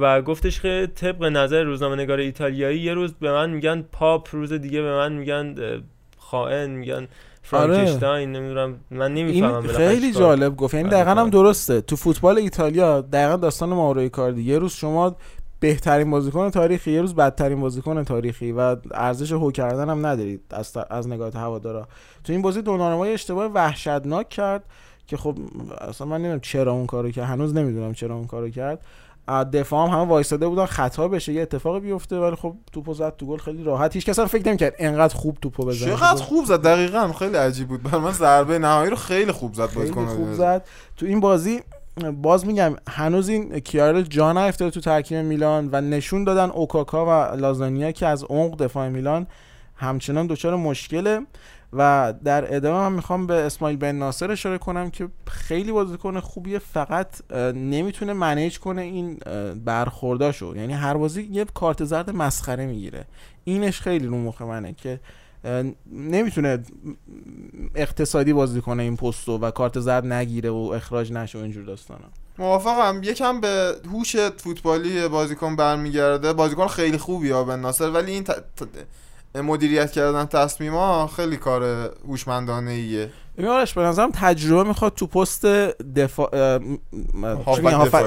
و 0.00 0.22
گفتش 0.22 0.60
که 0.60 0.88
طبق 0.94 1.24
نظر 1.24 1.62
روزنامه 1.62 1.96
نگار 1.96 2.18
ایتالیایی 2.18 2.80
یه 2.80 2.94
روز 2.94 3.12
به 3.12 3.32
من 3.32 3.50
میگن 3.50 3.82
پاپ 3.92 4.28
روز 4.32 4.52
دیگه 4.52 4.82
به 4.82 4.92
من 4.92 5.12
میگن 5.12 5.54
خائن 6.18 6.70
میگن 6.70 7.08
فرانکشتاین 7.42 8.32
نمی‌دونم 8.32 8.80
من 8.90 9.14
نمی‌فهمم 9.14 9.62
این 9.62 9.68
خیلی 9.68 10.12
جالب 10.12 10.56
گفت. 10.56 10.74
یعنی 10.74 10.88
دقیقا 10.88 11.10
هم 11.10 11.30
درسته. 11.30 11.80
تو 11.80 11.96
فوتبال 11.96 12.38
ایتالیا 12.38 13.00
دقیقا 13.00 13.36
داستان 13.36 13.68
ماورو 13.68 14.08
کاردی 14.08 14.42
یه 14.42 14.58
روز 14.58 14.72
شما 14.72 15.16
بهترین 15.60 16.10
بازیکن 16.10 16.50
تاریخی 16.50 16.90
یه 16.90 17.00
روز 17.00 17.14
بدترین 17.14 17.60
بازیکن 17.60 18.04
تاریخی 18.04 18.52
و 18.52 18.76
ارزش 18.90 19.32
هو 19.32 19.50
کردن 19.50 19.90
هم 19.90 20.06
ندارید 20.06 20.40
از, 20.50 20.76
از 20.90 21.08
نگاه 21.08 21.32
هوادارا. 21.34 21.88
تو 22.24 22.32
این 22.32 22.42
بازی 22.42 22.62
دوناروما 22.62 23.06
یه 23.06 23.12
اشتباه 23.12 23.46
وحشتناک 23.46 24.28
کرد 24.28 24.64
که 25.06 25.16
خب 25.16 25.38
اصلا 25.80 26.06
من 26.06 26.16
نمی‌دونم 26.16 26.40
چرا 26.40 26.72
اون 26.72 26.86
کارو 26.86 27.10
کرد. 27.10 27.24
هنوز 27.24 27.54
نمی‌دونم 27.54 27.92
چرا 27.92 28.14
اون 28.14 28.26
کارو 28.26 28.50
کرد. 28.50 28.84
دفاع 29.28 29.88
هم 29.88 29.94
همه 29.94 30.08
وایساده 30.08 30.48
بودن 30.48 30.66
خطا 30.66 31.08
بشه 31.08 31.32
یه 31.32 31.42
اتفاقی 31.42 31.80
بیفته 31.80 32.18
ولی 32.18 32.36
خب 32.36 32.54
توپو 32.72 32.94
زد 32.94 33.16
تو 33.16 33.26
گل 33.26 33.38
خیلی 33.38 33.64
راحت. 33.64 33.94
هیچ 33.94 34.06
کس 34.06 34.18
هم 34.18 34.26
فکر 34.26 34.48
نمی‌کرد 34.48 34.74
انقدر 34.78 35.14
خوب 35.14 35.38
توپو 35.42 35.64
بزنه 35.64 35.90
چقدر 35.90 36.22
خوب 36.22 36.44
زد 36.44 36.62
دقیقا 36.62 37.12
خیلی 37.12 37.36
عجیب 37.36 37.68
بود. 37.68 37.82
برای 37.82 38.00
من 38.00 38.12
ضربه 38.12 38.58
نهایی 38.58 38.90
رو 38.90 38.96
خیلی 38.96 39.32
خوب 39.32 39.54
زد 39.54 39.66
خیلی 39.66 39.92
خوب 39.92 40.32
زد. 40.32 40.64
تو 40.96 41.06
این 41.06 41.20
بازی 41.20 41.60
باز 42.22 42.46
میگم 42.46 42.76
هنوز 42.88 43.28
این 43.28 43.58
کیارل 43.58 44.02
جا 44.02 44.32
نیفتاده 44.32 44.70
تو 44.70 44.80
ترکیب 44.80 45.18
میلان 45.18 45.68
و 45.72 45.80
نشون 45.80 46.24
دادن 46.24 46.50
اوکاکا 46.50 47.06
و 47.06 47.36
لازانیا 47.36 47.92
که 47.92 48.06
از 48.06 48.24
عمق 48.24 48.56
دفاع 48.56 48.88
میلان 48.88 49.26
همچنان 49.76 50.26
دچار 50.26 50.56
مشکله. 50.56 51.20
و 51.72 52.14
در 52.24 52.56
ادامه 52.56 52.86
هم 52.86 52.92
می‌خوام 52.92 53.26
به 53.26 53.34
اسماعیل 53.34 53.76
بن 53.76 53.92
ناصر 53.94 54.30
اشاره 54.30 54.58
کنم 54.58 54.90
که 54.90 55.08
خیلی 55.26 55.72
بازیکن 55.72 56.20
خوبیه 56.20 56.58
فقط 56.58 57.32
نمی‌تونه 57.54 58.12
منیج 58.12 58.58
کنه 58.58 58.82
این 58.82 59.18
برخورداشو. 59.64 60.56
یعنی 60.56 60.72
هر 60.72 60.94
بازی 60.94 61.28
یه 61.32 61.44
کارت 61.44 61.84
زرد 61.84 62.10
مسخره 62.10 62.66
می‌گیره. 62.66 63.04
اینش 63.44 63.80
خیلی 63.80 64.06
رو 64.06 64.18
مخ 64.18 64.42
منه 64.42 64.72
که 64.72 65.00
نمی‌تونه 65.92 66.62
اقتصادی 67.74 68.32
بازی 68.32 68.60
کنه 68.60 68.82
این 68.82 68.96
پستو 68.96 69.38
و 69.38 69.50
کارت 69.50 69.80
زرد 69.80 70.06
نگیره 70.06 70.50
و 70.50 70.72
اخراج 70.76 71.12
نشه 71.12 71.38
و 71.38 71.42
اینجور 71.42 71.64
داستانا. 71.64 72.06
موافقم. 72.38 73.00
یکم 73.02 73.40
به 73.40 73.74
هوش 73.92 74.16
فوتبالی 74.16 75.08
بازیکن 75.08 75.56
برمیگرده. 75.56 76.32
بازیکن 76.32 76.66
خیلی 76.66 76.98
خوبی 76.98 77.30
ها 77.30 77.44
بن 77.44 77.60
ناصر 77.60 77.90
ولی 77.90 78.12
این. 78.12 78.24
ت- 78.24 78.42
مدیریت 79.34 79.92
کردن 79.92 80.26
تصمیما 80.26 81.06
خیلی 81.06 81.36
کار 81.36 81.62
هوشمندانه 82.08 82.70
ایه 82.70 83.10
آرش 83.48 83.74
به 83.74 83.82
نظرم 83.82 84.10
تجربه 84.10 84.68
می‌خواد 84.68 84.94
تو 84.94 85.06
پست 85.06 85.46
دفاع. 85.96 86.58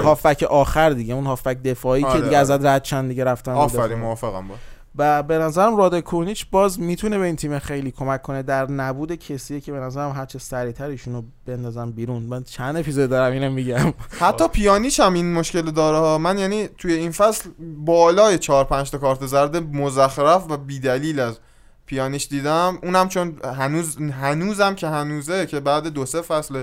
هافبک 0.04 0.42
آخر 0.42 0.90
دیگه 0.90 1.14
اون 1.14 1.26
هافبک 1.26 1.62
دفاعی 1.62 2.04
آره، 2.04 2.12
که 2.12 2.18
دیگه 2.18 2.28
آره. 2.28 2.52
ازت 2.52 2.64
رد 2.64 2.82
چند 2.82 3.08
دیگه 3.08 3.24
رفتن 3.24 3.52
آفرین. 3.52 3.98
موافقم 3.98 4.48
با 4.48 4.54
و 4.98 5.22
به 5.22 5.38
نظرم 5.38 5.76
رادکونیچ 5.76 6.46
باز 6.50 6.80
می‌تونه 6.80 7.18
به 7.18 7.24
این 7.24 7.36
تیم 7.36 7.58
خیلی 7.58 7.90
کمک 7.90 8.22
کنه. 8.22 8.42
در 8.42 8.70
نبود 8.70 9.14
کسیه 9.14 9.60
که 9.60 9.72
به 9.72 9.78
نظرم 9.78 10.10
هرچه 10.10 10.38
سریعتر 10.38 10.88
ایشونو 10.88 11.22
بندازم 11.46 11.90
بیرون. 11.90 12.22
من 12.22 12.42
چند 12.42 12.76
اپیزود 12.76 13.10
دارم 13.10 13.32
اینو 13.32 13.50
میگم. 13.50 13.94
حتی 14.18 14.48
پیانیش 14.48 15.00
هم 15.00 15.14
این 15.14 15.32
مشکل 15.32 15.70
داره. 15.70 16.22
من 16.22 16.38
یعنی 16.38 16.68
توی 16.78 16.92
این 16.92 17.10
فصل 17.10 17.50
بالای 17.60 18.38
4 18.38 18.64
5 18.64 18.90
تا 18.90 18.98
کارت 18.98 19.26
زرد 19.26 19.56
مزخرف 19.56 20.50
و 20.50 20.56
بیدلیل 20.56 21.20
از 21.20 21.38
پیانیش 21.86 22.26
دیدم. 22.28 22.78
اونم 22.82 23.08
چون 23.08 23.38
هنوز 23.58 23.96
هنوزم 23.96 24.74
که 24.74 24.88
هنوزه 24.88 25.46
که 25.46 25.60
بعد 25.60 25.86
دو 25.86 26.06
سه 26.06 26.20
فصل 26.20 26.62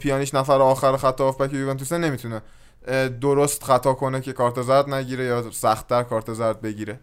پیانیش 0.00 0.34
نفر 0.34 0.62
آخر 0.62 0.96
خط 0.96 1.20
هافبک 1.20 1.52
یوونتوسه 1.52 1.98
نمی‌تونه 1.98 2.42
درست 3.20 3.64
خطا 3.64 3.92
کنه 3.92 4.20
که 4.20 4.32
کارت 4.32 4.62
زرد 4.62 4.94
نگیره 4.94 5.24
یا 5.24 5.50
سختتر 5.50 6.02
کارت 6.02 6.32
زرد 6.32 6.60
بگیره. 6.60 7.00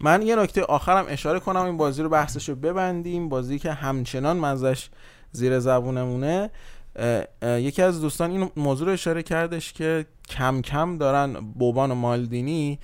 من 0.00 0.22
یه 0.22 0.36
نکته 0.36 0.62
آخرم 0.62 1.04
اشاره 1.08 1.40
کنم 1.40 1.62
این 1.62 1.76
بازی 1.76 2.02
رو 2.02 2.08
بحثش 2.08 2.48
رو 2.48 2.54
ببندیم. 2.54 3.28
بازی 3.28 3.58
که 3.58 3.72
همچنان 3.72 4.36
مزش 4.36 4.88
زیر 5.32 5.58
زبونمونه. 5.58 6.50
اه، 6.96 7.24
اه، 7.42 7.60
یکی 7.60 7.82
از 7.82 8.00
دوستان 8.00 8.30
این 8.30 8.50
موضوع 8.56 8.86
رو 8.86 8.92
اشاره 8.92 9.22
کردش 9.22 9.72
که 9.72 10.06
کم 10.28 10.62
کم 10.62 10.98
دارن 10.98 11.32
بوبان 11.32 11.90
و 11.90 11.94
مالدینی 11.94 12.78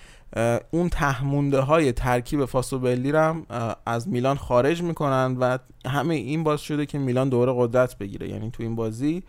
اون 0.71 0.89
تهمونده 0.89 1.61
های 1.61 1.93
ترکیب 1.93 2.45
فاسوبلی 2.45 3.11
هم 3.11 3.47
از 3.87 4.09
میلان 4.09 4.37
خارج 4.37 4.83
می‌کنن 4.83 5.37
و 5.41 5.59
همه 5.87 6.15
این 6.15 6.45
باز 6.45 6.61
شده 6.61 6.87
که 6.87 6.99
میلان 6.99 7.29
دوره 7.29 7.53
قدرت 7.57 7.99
بگیره. 7.99 8.29
یعنی 8.29 8.51
تو 8.51 8.63
این 8.63 8.77
بازی 8.77 9.23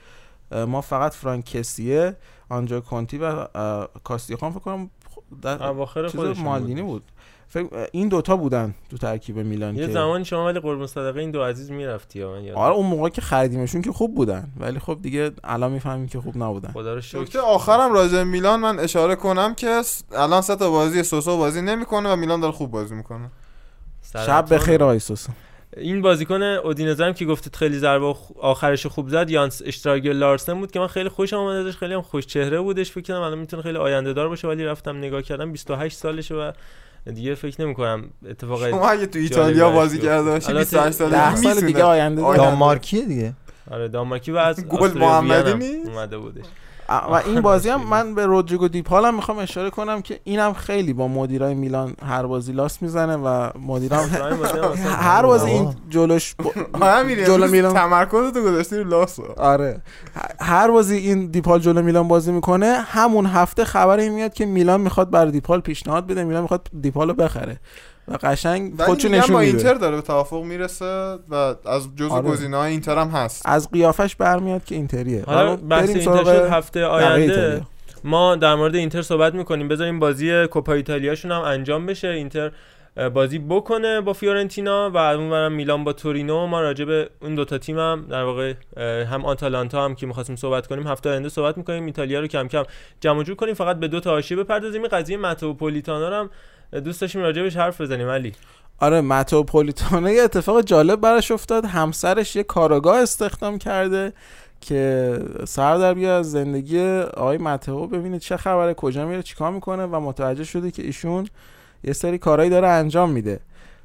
ما 0.67 0.81
فقط 0.81 1.13
فرانکسیه 1.13 2.15
آنجا 2.49 2.81
کنتی 2.81 3.17
و 3.17 3.47
کاستیخان 4.03 4.51
فکر 4.51 4.59
کنم 4.59 4.89
در 5.41 5.63
اواخر 5.63 6.07
خودشون 6.07 6.43
مالدینی 6.43 6.81
بود. 6.81 7.03
فکر 7.51 7.87
این 7.91 8.09
دوتا 8.09 8.35
بودن 8.35 8.75
تو 8.89 8.97
ترکیب 8.97 9.37
میلان 9.37 9.75
یه 9.75 9.85
که 9.85 9.91
زمان 9.91 10.23
شما 10.23 10.45
ولی 10.45 10.59
قربون 10.59 10.87
صدقه 10.87 11.19
این 11.19 11.31
دو 11.31 11.43
عزیز 11.43 11.71
می‌رفتی 11.71 12.19
یا 12.19 12.31
من 12.31 12.43
یادم. 12.43 12.59
آره 12.59 12.73
اون 12.73 12.85
موقع 12.85 13.09
که 13.09 13.21
خریدیمشون 13.21 13.81
که 13.81 13.91
خوب 13.91 14.15
بودن. 14.15 14.47
ولی 14.59 14.79
خب 14.79 14.97
دیگه 15.01 15.31
الان 15.43 15.71
می‌فهمیم 15.71 16.07
که 16.07 16.21
خوب 16.21 16.37
نبودن. 16.37 16.71
خدا 16.71 16.93
رو 16.93 17.01
شکر. 17.01 17.39
آخرم 17.39 17.93
راجع 17.93 18.23
میلان 18.23 18.59
من 18.59 18.79
اشاره 18.79 19.15
کنم 19.15 19.55
که 19.55 19.81
الان 20.11 20.41
سه 20.41 20.55
تا 20.55 20.69
بازی 20.71 21.03
سوسو 21.03 21.37
بازی 21.37 21.61
نمی‌کنه 21.61 22.13
و 22.13 22.15
میلان 22.15 22.39
داره 22.39 22.53
خوب 22.53 22.71
بازی 22.71 22.95
می‌کنه. 22.95 23.31
شب 24.25 24.53
بخیر 24.53 24.83
آقای 24.83 24.99
سوسو. 24.99 25.31
این 25.77 26.01
بازیکن 26.01 26.43
اودینزه 26.43 27.05
هم 27.05 27.13
که 27.13 27.25
گفتید 27.25 27.55
خیلی 27.55 27.77
ضربه 27.77 28.15
آخرش 28.39 28.85
خوب 28.85 29.09
زد 29.09 29.29
یانس 29.29 29.61
اشتراگل 29.65 30.11
لارسن 30.11 30.59
بود 30.59 30.71
که 30.71 30.79
من 30.79 30.87
خیلی 30.87 31.09
خوشم 31.09 31.37
اومد 31.37 31.55
ازش 31.55 31.77
خیلی 31.77 31.93
هم 31.93 32.01
خوش 32.01 32.25
چهره 32.25 32.61
بودش 32.61 32.91
فکر 32.91 33.01
کنم 33.01 33.21
الان 33.21 33.39
می‌تونه 33.39 33.63
خیلی 33.63 33.77
آینده 33.77 34.13
دار 34.13 34.29
باشه 34.29 34.47
ولی 34.47 34.65
رفتم 34.65 34.97
نگاه 34.97 35.21
کردم 35.21 35.51
28 35.51 35.97
سالشه 35.97 36.35
و 36.35 36.51
دیگه 37.05 37.35
فکر 37.35 37.61
نمی 37.61 37.73
کنم 37.75 38.03
اتفاق 38.29 38.69
شما 38.69 38.89
اگه 38.89 39.05
تو 39.05 39.19
ایتالیا 39.19 39.69
بازی. 39.71 39.99
کرده 39.99 40.23
باشی 40.31 40.47
البته 40.47 40.63
28 40.63 40.91
سالگی 40.97 41.15
ده 41.15 41.35
سال 41.35 41.47
می‌تونه. 41.53 41.67
دیگه 41.67 41.83
آینده. 41.83 42.21
داره. 42.21 42.37
دانمارکیه 42.37 43.05
دیگه 43.05 43.33
آره 43.71 43.87
دانمارکی 43.87 44.31
و 44.31 44.37
از 44.37 44.67
گل 44.67 44.97
محمدی 44.97 45.53
نیست؟ 45.53 45.89
اومده 45.89 46.17
بودش 46.17 46.45
و 46.91 47.21
این 47.25 47.41
بازی 47.41 47.69
هم 47.69 47.87
من 47.87 48.15
به 48.15 48.25
رودریگو 48.25 48.67
دیپال 48.67 49.05
هم 49.05 49.15
می‌خوام 49.15 49.37
اشاره 49.37 49.69
کنم 49.69 50.01
که 50.01 50.19
اینم 50.23 50.53
خیلی 50.53 50.93
با 50.93 51.07
مدیرای 51.07 51.53
میلان 51.53 51.93
هر 52.05 52.25
بازی 52.25 52.51
لاس 52.51 52.81
می‌زنه 52.81 53.15
و 53.15 53.49
مدیرام 53.59 54.09
هر 55.09 55.25
بازی 55.25 55.49
این 55.49 55.75
جلوش 55.89 56.35
جلو 57.27 57.47
میلان. 57.47 57.73
تمرکز 57.73 58.33
تو 58.33 58.43
گذاشتی 58.43 58.77
رو 58.77 58.83
لاسو 58.83 59.23
آره. 59.37 59.81
هر 60.39 60.71
بازی 60.71 60.95
این 60.95 61.25
دیپال 61.25 61.59
جلو 61.59 61.81
میلان 61.81 62.07
بازی 62.07 62.31
می‌کنه 62.31 62.77
همون 62.85 63.25
هفته 63.25 63.65
خبری 63.65 64.09
میاد 64.09 64.33
که 64.33 64.45
میلان 64.45 64.81
می‌خواد 64.81 65.09
برای 65.09 65.31
دیپال 65.31 65.61
پیشنهاد 65.61 66.07
بده 66.07 66.23
میلان 66.23 66.41
می‌خواد 66.41 66.67
دیپال 66.81 67.07
رو 67.07 67.13
بخره. 67.13 67.59
و 68.07 68.17
قشنگ 68.23 68.81
خودشو 68.81 69.09
نشون 69.09 69.33
با 69.33 69.39
میده. 69.39 69.51
اینتر 69.51 69.73
داره 69.73 69.95
به 69.95 70.01
توافق 70.01 70.43
می‌رسه 70.43 71.17
و 71.29 71.55
از 71.65 71.95
جزء 71.95 72.09
آره. 72.09 72.29
گزینه‌های 72.29 72.71
اینتر 72.71 72.97
هم 72.97 73.07
هست. 73.07 73.41
از 73.45 73.71
قیافش 73.71 74.15
برمیاد 74.15 74.63
که 74.63 74.75
اینتریه. 74.75 75.23
حالا 75.25 75.55
بحث 75.55 75.89
اینتر 75.89 76.05
سراغ 76.05 76.23
شد 76.23 76.51
هفته 76.51 76.85
آینده. 76.85 77.61
ما 78.03 78.35
در 78.35 78.55
مورد 78.55 78.75
اینتر 78.75 79.01
صحبت 79.01 79.33
می‌کنیم. 79.35 79.67
بذاریم 79.67 79.99
بازی 79.99 80.47
کوپا 80.47 80.73
ایتالیاشون 80.73 81.31
هم 81.31 81.41
انجام 81.41 81.85
بشه. 81.85 82.07
اینتر 82.07 82.51
بازی 83.13 83.39
بکنه 83.39 84.01
با 84.01 84.13
فیورنتینا 84.13 84.89
و 84.89 84.97
اونورم 84.97 85.51
میلان 85.51 85.83
با 85.83 85.93
تورینو. 85.93 86.47
ما 86.47 86.61
راجع 86.61 86.85
به 86.85 87.09
اون 87.21 87.35
دوتا 87.35 87.57
تیم 87.57 87.79
هم 87.79 88.05
در 88.09 88.23
واقع 88.23 88.53
هم 89.03 89.25
آتالانتا 89.25 89.85
هم 89.85 89.95
که 89.95 90.05
می‌خواستیم 90.05 90.35
صحبت 90.35 90.67
کنیم 90.67 90.87
هفته 90.87 91.09
آینده 91.09 91.29
صحبت 91.29 91.57
می‌کنیم. 91.57 91.85
ایتالیا 91.85 92.19
رو 92.19 92.27
کم 92.27 92.47
کم 92.47 92.63
جمع 93.01 93.23
جور 93.23 93.35
کنیم. 93.35 93.53
فقط 93.53 93.79
به 93.79 93.87
دو 93.87 93.99
تا 93.99 94.09
حاشیه 94.09 94.37
بپردازیم. 94.37 94.81
این 94.81 94.89
قضیه 94.89 95.17
متوپولیتانا 95.17 96.09
رو 96.09 96.15
هم 96.15 96.29
دوست 96.79 97.01
داشتیم 97.01 97.21
راجع 97.21 97.41
بهش 97.41 97.57
حرف 97.57 97.81
بزنیم 97.81 98.07
علی 98.09 98.33
آره 98.79 99.01
متروپولیتانو 99.01 100.09
یه 100.09 100.21
اتفاق 100.23 100.61
جالب 100.61 101.01
براش 101.01 101.31
افتاد 101.31 101.65
همسرش 101.65 102.35
یه 102.35 102.43
کاراگاه 102.43 102.97
استخدام 102.97 103.57
کرده 103.57 104.13
که 104.61 105.19
سر 105.47 105.77
در 105.77 105.93
بیا 105.93 106.17
از 106.17 106.31
زندگی 106.31 106.99
آقای 106.99 107.37
متو 107.37 107.87
ببینه 107.87 108.19
چه 108.19 108.37
خبره 108.37 108.73
کجا 108.73 109.05
میره 109.05 109.23
چیکار 109.23 109.51
می‌کنه 109.51 109.85
و 109.85 109.99
متوجه 109.99 110.43
شده 110.43 110.71
که 110.71 110.83
ایشون 110.83 111.27
یه 111.83 111.93
سری 111.93 112.17
کارهایی 112.17 112.49
داره 112.49 112.67
انجام 112.67 113.09
میده 113.11 113.39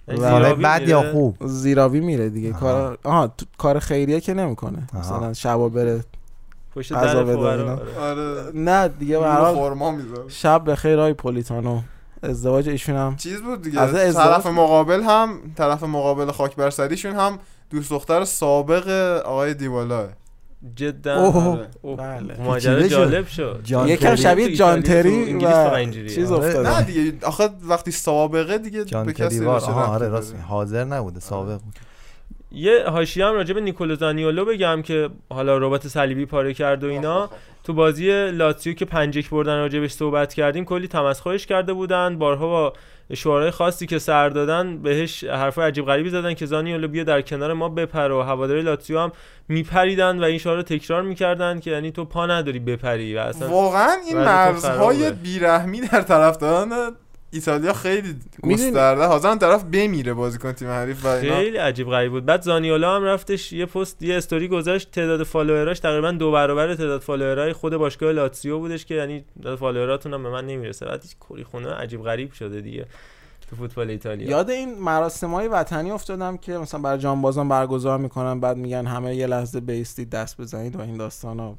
یعنی 0.08 0.20
و- 0.20 0.24
زیراوی 0.38 0.62
بد 0.64 0.80
میره. 0.80 0.90
یا 0.90 1.12
خوب 1.12 1.36
زیراوی 1.46 2.00
میره 2.00 2.28
دیگه 2.28 2.50
آها. 2.50 2.60
کار 2.60 2.98
آها 3.04 3.26
تو- 3.38 3.46
کار 3.58 3.78
خیریه 3.78 4.20
که 4.20 4.34
نمی‌کنه. 4.34 4.86
مثلا 4.94 5.32
شبا 5.32 5.68
بره 5.68 6.04
پشت 6.74 6.92
در. 6.92 7.16
آره. 8.00 8.50
نه 8.54 8.88
دیگه 8.88 9.18
به 9.18 9.24
هر 9.24 9.32
نور 9.32 9.40
حال 9.40 9.54
خرما 9.54 9.90
می‌ذاره 9.90 10.28
شب 10.28 10.70
بخیر 10.70 10.98
آقای 11.00 11.12
پولیتانو 11.12 11.80
ازدواج 12.30 12.68
ایشون 12.68 12.96
هم 12.96 13.16
چیز 13.16 13.42
بود 13.42 13.62
دیگه 13.62 13.80
از 13.80 13.94
ازدواج 13.94 14.26
طرف. 14.26 14.46
مقابل 14.46 15.02
هم 15.02 15.38
طرف 15.56 15.82
مقابل 15.82 16.30
خاک 16.30 16.56
بر 16.56 16.70
سریشون 16.70 17.14
هم 17.14 17.38
دوست 17.70 17.90
دختر 17.90 18.24
سابق 18.24 18.88
آقای 19.24 19.54
دیبالا 19.54 20.08
جدا 20.76 21.16
اوه. 21.20 21.48
آره. 21.48 21.96
بله. 21.96 22.40
ماجرا. 22.40 22.88
جالب 22.88 23.26
شد 23.26 23.60
جان 23.64 23.88
یکم 23.88 24.06
تری. 24.06 24.16
شبیه 24.16 24.56
جان 24.56 24.82
تری 24.82 25.34
و. 25.34 26.08
چیز 26.08 26.32
آره. 26.32 26.52
نه 26.52 26.58
افتاده 26.58 26.82
دیگه 26.82 27.26
آخه 27.26 27.48
وقتی 27.62 27.90
سابقه 27.90 28.58
دیگه 28.58 28.84
جان 28.84 29.06
به 29.06 29.12
کسی 29.12 29.46
آره 29.46 30.08
راست. 30.08 30.34
حاضر 30.48 30.84
نبوده 30.84 31.20
سابق 31.20 31.60
بود 31.60 31.74
یه 32.52 32.84
حاشیه 32.88 33.26
هم 33.26 33.34
راجع 33.34 33.54
به 33.54 33.60
نیکولو 33.60 33.94
زانیولو 33.96 34.44
بگم 34.44 34.82
که 34.82 35.10
حالا 35.30 35.58
ربات 35.58 35.88
صلیبی 35.88 36.26
پاره 36.26 36.54
کرد 36.54 36.84
و 36.84 36.86
اینا 36.86 37.30
تو 37.66 37.72
بازی 37.72 38.30
لاتزیو 38.30 38.74
که 38.74 38.84
پنج 38.84 39.16
یک 39.16 39.30
بردن 39.30 39.58
راجع 39.58 39.73
بهش 39.73 39.92
صحبت 39.92 40.34
کردیم 40.34 40.64
کلی 40.64 40.88
تمسخرش 40.88 41.46
کرده 41.46 41.72
بودن 41.72 42.18
بارها 42.18 42.46
با 42.46 42.72
شعارهای 43.14 43.50
خاصی 43.50 43.86
که 43.86 43.98
سر 43.98 44.28
دادن 44.28 44.78
بهش 44.82 45.24
حرفای 45.24 45.66
عجیب 45.66 45.86
غریبی 45.86 46.10
زدن 46.10 46.34
که 46.34 46.46
زانیولو 46.46 46.88
بیا 46.88 47.04
در 47.04 47.22
کنار 47.22 47.52
ما 47.52 47.68
بپر 47.68 48.10
و 48.10 48.22
هواداری 48.22 48.62
لاتزیو 48.62 48.98
هم 48.98 49.12
میپریدن 49.48 50.20
و 50.20 50.24
این 50.24 50.38
شعار 50.38 50.56
رو 50.56 50.62
تکرار 50.62 51.02
می‌کردن 51.02 51.60
که 51.60 51.70
یعنی 51.70 51.92
تو 51.92 52.04
پا 52.04 52.26
نداری 52.26 52.58
بپری 52.58 53.16
و 53.16 53.18
اصلا 53.18 53.48
واقعا 53.48 53.96
این 54.06 54.18
مرزهای. 54.18 55.10
بیرحمی 55.10 55.80
در 55.80 56.02
طرفداران 56.02 56.96
ایتالیا 57.30 57.72
خیلی 57.72 58.14
گسترده. 58.42 59.04
حاضرن 59.04 59.38
طرف 59.38 59.64
بمیره 59.64 60.14
بازیکن 60.14 60.52
تیم 60.52 60.68
حریف 60.68 61.04
و 61.04 61.08
اینا. 61.08 61.34
خیلی 61.36 61.56
عجیب 61.56 61.88
غریب 61.88 62.12
بود. 62.12 62.24
بعد 62.24 62.42
زانیولو 62.42 62.96
هم 62.96 63.04
رفتش 63.04 63.52
یه 63.52 63.66
پست 63.66 64.02
یه 64.02 64.16
استوری 64.16 64.48
گذاشت. 64.48 64.90
تعداد 64.90 65.22
follower 65.22 65.69
اش 65.69 65.80
تقریبا 65.80 66.12
دو 66.12 66.32
برابر 66.32 66.74
تعداد 66.74 67.00
follower 67.00 67.46
ای 67.46 67.52
خود 67.52 67.76
باشگاه 67.76 68.12
لاتزیو 68.12 68.58
بودش 68.58 68.84
که 68.84 68.94
یعنی 68.94 69.24
تعداد 69.36 69.58
follower 69.58 69.99
اتون 69.99 70.14
هم 70.14 70.22
به 70.22 70.30
من 70.30 70.46
نمی‌رسه. 70.46 70.86
بعد 70.86 71.04
کری 71.28 71.44
خونی 71.44 71.70
عجیب 71.70 72.02
غریب 72.02 72.32
شده 72.32 72.60
دیگه 72.60 72.86
تو 73.50 73.56
فوتبال 73.56 73.90
ایتالیا. 73.90 74.30
یاد 74.30 74.50
این 74.50 74.78
مراسم 74.78 75.30
های 75.30 75.48
وطنی 75.48 75.90
افتادم 75.90 76.36
که 76.36 76.52
مثلا 76.52 76.80
برای 76.80 76.98
جانبازان 76.98 77.48
برگزار 77.48 77.98
می‌کنن 77.98 78.40
بعد 78.40 78.56
میگن 78.56 78.86
همه 78.86 79.16
یه 79.16 79.26
لحظه 79.26 79.60
بیستید 79.60 80.10
دست 80.10 80.40
بزنید 80.40 80.76
و 80.76 80.80
این 80.80 80.96
داستان 80.96 81.38
ها 81.38 81.56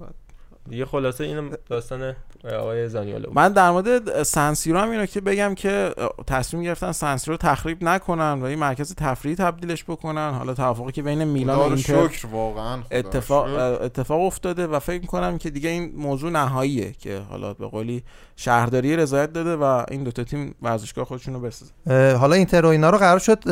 دیگه 0.70 0.86
خلاصه 0.86 1.24
اینم 1.24 1.50
داستان 1.70 2.16
آقای 2.60 2.90
زانیولا 2.90 3.28
بود 3.28 3.36
من 3.36 3.54
در 3.54 3.72
مورد 3.72 4.24
سنسیرو 4.24 4.80
هم 4.80 4.90
اینو 4.90 5.06
که 5.06 5.22
بگم 5.22 5.56
که 5.56 5.94
تصمیم 6.28 6.64
گرفتن 6.64 6.92
سنسیرو 6.92 7.34
رو 7.34 7.38
تخریب 7.38 7.84
نکنن 7.84 8.44
و 8.44 8.50
یه 8.50 8.56
مرکز 8.56 8.96
تفریحی 8.96 9.36
تبدیلش 9.36 9.84
بکنن 9.84 10.32
حالا 10.32 10.54
توافقی 10.54 10.92
که 10.92 11.02
بین 11.04 11.24
میلان 11.24 11.58
و 11.58 11.62
اینتر 11.62 12.08
شکر 12.08 12.28
واقعا 12.28 12.80
اتفاق 12.92 13.48
شکر. 13.48 13.84
اتفاق 13.84 14.22
افتاده 14.22 14.68
و 14.68 14.80
فکر 14.80 15.02
می‌کنم 15.02 15.38
که 15.38 15.50
دیگه 15.50 15.70
این 15.70 15.94
موضوع 15.96 16.32
نهاییه 16.32 16.92
که 16.92 17.20
حالا 17.30 17.54
به 17.54 17.68
قولی 17.68 18.04
شهرداری 18.40 18.96
رضایت 18.96 19.34
داده 19.34 19.56
و 19.56 19.84
این 19.92 20.04
دوتا 20.04 20.24
تیم 20.24 20.56
ورزشگاه 20.62 21.06
خودشون 21.06 21.34
رو 21.34 21.40
بسازن. 21.40 22.16
حالا 22.16 22.36
اینتر 22.36 22.66
و 22.66 22.70
اینا 22.70 22.90
رو 22.90 22.98
قرار 22.98 23.20
شد 23.20 23.44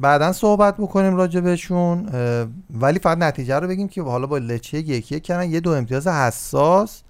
بعدا 0.00 0.32
صحبت 0.32 0.76
بکنیم 0.76 1.16
راجع 1.16 1.40
بهشون 1.40 2.08
ولی 2.70 2.98
فقط 2.98 3.18
نتیجه 3.18 3.58
رو 3.58 3.68
بگیم 3.68 3.88
که 3.88 4.02
حالا 4.02 4.26
با 4.26 4.38
لچه 4.38 4.78
یکی 4.78 5.16
یک 5.16 5.22
کردن 5.22 5.50
یه 5.50 5.60
دو 5.60 5.70
امتیاز 5.70 6.06
حساس 6.06 7.02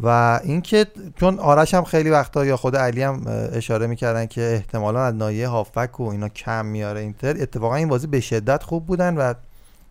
و 0.00 0.40
اینکه 0.44 0.86
چون 1.16 1.38
آرش 1.38 1.74
هم 1.74 1.84
خیلی 1.84 2.10
وقتا 2.10 2.44
یا 2.44 2.56
خود 2.56 2.76
علی 2.76 3.02
هم 3.02 3.22
اشاره 3.52 3.86
می‌کردن 3.86 4.26
که 4.26 4.42
احتمالا 4.42 5.04
از 5.04 5.14
ناحیه 5.14 5.48
هافبک 5.48 6.00
و 6.00 6.08
اینا 6.08 6.28
کم 6.28 6.66
میاره 6.66 7.00
اینتر 7.00 7.36
اتفاقا 7.40 7.74
این 7.74 7.88
بازی 7.88 8.06
به 8.06 8.20
شدت 8.20 8.62
خوب 8.62 8.86
بودن 8.86 9.16
و 9.16 9.34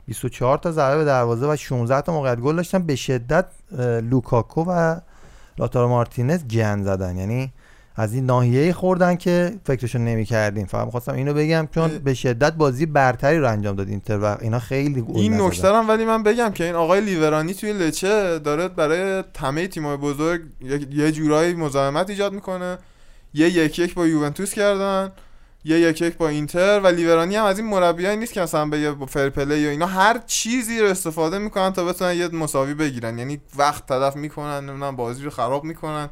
24 0.05 0.57
تا 0.57 0.71
ضربه 0.71 0.97
به 0.97 1.05
دروازه 1.05 1.47
و 1.47 1.55
16 1.55 2.01
تا 2.01 2.13
موقعیت 2.13 2.39
گل 2.39 2.55
داشتن 2.55 2.79
به 2.79 2.95
شدت 2.95 3.45
لوکاکو 4.01 4.63
و 4.67 4.99
لاتارو 5.59 5.89
مارتینز 5.89 6.43
جن 6.47 6.83
زدن. 6.83 7.17
یعنی 7.17 7.53
از 7.95 8.13
این 8.13 8.25
ناحیه 8.25 8.73
خوردن 8.73 9.15
که 9.15 9.51
فکرشو 9.63 9.99
نمی‌کردیم. 9.99 10.65
فقط 10.65 10.85
می‌خواستم 10.85 11.13
اینو 11.13 11.33
بگم 11.33 11.67
چون 11.71 11.97
به 11.97 12.13
شدت 12.13 12.53
بازی 12.53 12.85
برتری 12.85 13.39
رو 13.39 13.49
انجام 13.51 13.75
داد 13.75 13.89
اینتر 13.89 14.17
و 14.17 14.37
اینا 14.41 14.59
خیلی 14.59 15.01
گل 15.01 15.17
این. 15.17 15.41
نکته 15.41 15.69
ولی 15.69 16.05
من 16.05 16.23
بگم 16.23 16.51
که 16.51 16.63
این 16.63 16.75
آقای 16.75 17.01
لیورانی 17.01 17.53
توی 17.53 17.73
لچه 17.73 18.39
داره 18.39 18.67
برای 18.67 19.23
همه 19.39 19.67
تیم‌های 19.67 19.97
بزرگ 19.97 20.41
یه 20.91 21.11
جورایی 21.11 21.53
مزاحمت 21.53 22.09
ایجاد 22.09 22.33
می‌کنه. 22.33 22.77
یه 23.33 23.49
یک 23.49 23.79
یک 23.79 23.93
با 23.93 24.07
یوونتوس 24.07 24.53
کردن. 24.53 25.11
یه 25.67 25.79
یک 25.79 26.01
یک 26.01 26.17
با 26.17 26.27
اینتر 26.27 26.79
و 26.83 26.87
لیورانی 26.87 27.35
هم 27.35 27.45
از 27.45 27.59
این 27.59 27.67
مربیایی 27.67 28.17
نیست 28.17 28.33
که 28.33 28.41
مثلا 28.41 28.65
به 28.65 28.79
یه 28.79 28.95
fair 29.07 29.29
play 29.29 29.59
یا 29.59 29.69
اینا 29.69 29.85
هر 29.85 30.19
چیزی 30.27 30.79
رو 30.79 30.87
استفاده 30.87 31.37
می‌کنن 31.37 31.73
تا 31.73 31.85
بتونن 31.85 32.15
یه 32.15 32.27
مساوی 32.27 32.73
بگیرن. 32.73 33.19
یعنی 33.19 33.41
وقت 33.57 33.85
تلف 33.85 34.15
می‌کنن 34.15 34.69
نمی‌دونم 34.69 34.95
بازی 34.95 35.23
رو 35.23 35.29
خراب 35.29 35.63
می‌کنن. 35.63 36.09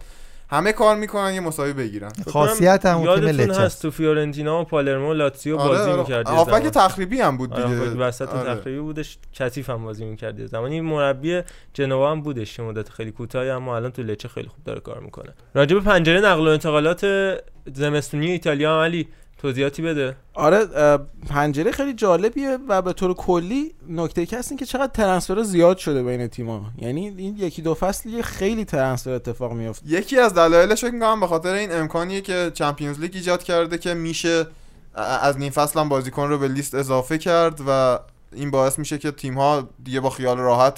همه 0.50 0.72
کار 0.72 0.96
می‌کنن 0.96 1.34
یه 1.34 1.40
مساوی 1.40 1.74
بگیرن. 1.74 2.12
خاصیت 2.28 2.86
هم 2.86 2.98
اون 2.98 3.16
تیم 3.16 3.24
یادتون 3.24 3.42
لچه 3.42 3.62
هست. 3.62 3.82
تو 3.82 3.92
فیورنتینا 3.92 4.62
و 4.62 4.64
پالرمو 4.64 5.10
و 5.10 5.14
لاتزیو 5.14 5.58
آره 5.58 5.78
بازی 5.78 5.90
آره. 5.90 6.02
می‌کرد 6.02 6.28
هافبک 6.28 6.64
تخریبی 6.64 7.22
هم 7.22 7.38
بود 7.38 7.54
آره 7.54 7.64
دیگه. 7.64 7.78
هافبک 7.78 7.96
وسط 8.00 8.30
آره. 8.30 8.56
تخریبی 8.56 8.80
بودش. 8.80 9.18
کثیف 9.34 9.70
هم 9.70 9.84
بازی 9.84 10.06
می‌کرد 10.06 10.46
زمانی 10.46 10.82
مربی 10.82 11.42
جنوا 11.74 12.12
هم 12.12 12.22
بودش 12.22 12.60
یه 12.60 12.66
مدت 12.66 12.90
خیلی 12.90 13.12
کوتاهی 13.12 13.50
اما 13.50 13.76
الان 13.76 13.92
تو 13.92 14.04
لچه 14.04 14.28
خیلی 14.28 14.48
خوب 14.48 14.64
داره 14.64 14.80
کار 14.80 15.00
می‌کنه. 15.00 15.34
راجع 15.56 15.76
به 15.76 15.82
پنجره 15.82 16.22
نقل 16.22 16.48
و 16.48 16.50
انتقالات 16.50 17.06
زمستونی 17.74 18.32
ایتالیا 18.32 18.76
هم 18.76 18.84
علی 18.84 19.08
توضیحاتی 19.38 19.82
بده. 19.82 20.16
آره 20.34 20.66
پنجره 21.30 21.72
خیلی 21.72 21.94
جالبیه 21.94 22.58
و 22.68 22.82
به 22.82 22.94
طور 22.94 23.14
کلی 23.14 23.76
نکته 23.90 24.26
که 24.26 24.38
هست 24.38 24.52
این 24.52 24.60
که 24.60 24.66
چقدر 24.66 24.92
ترنسفر 24.92 25.44
زیاد 25.44 25.78
شده 25.78 26.04
بین 26.04 26.28
تیم‌ها. 26.28 26.62
یعنی 26.78 27.08
این 27.08 27.38
یکی 27.38 27.62
دو 27.62 27.74
فصلی 27.74 28.24
خیلی 28.24 28.66
ترنسفر 28.66 29.12
اتفاق 29.12 29.54
میفته 29.54 29.88
یکی 29.88 30.20
از 30.20 30.34
دلایلش 30.34 30.82
فکر 30.82 30.94
می‌کنم 30.94 31.20
به 31.20 31.28
خاطر 31.28 31.54
این 31.54 31.72
امکانیه 31.72 32.22
که 32.22 32.52
چمپیونز 32.54 33.00
لیگ 33.00 33.12
ایجاد 33.16 33.44
کرده 33.44 33.78
که 33.78 33.94
میشه 33.94 34.48
از 34.96 35.38
نیم 35.38 35.52
فصل 35.52 35.80
هم 35.80 35.90
بازیکن 35.90 36.30
رو 36.30 36.38
به 36.38 36.48
لیست 36.48 36.76
اضافه 36.76 37.18
کرد 37.18 37.62
و 37.68 38.00
این 38.36 38.52
باعث 38.52 38.80
میشه 38.80 38.98
که 38.98 39.12
تیم 39.12 39.34
ها 39.34 39.70
دیگه 39.84 40.00
با 40.00 40.10
خیال 40.10 40.38
راحت 40.38 40.76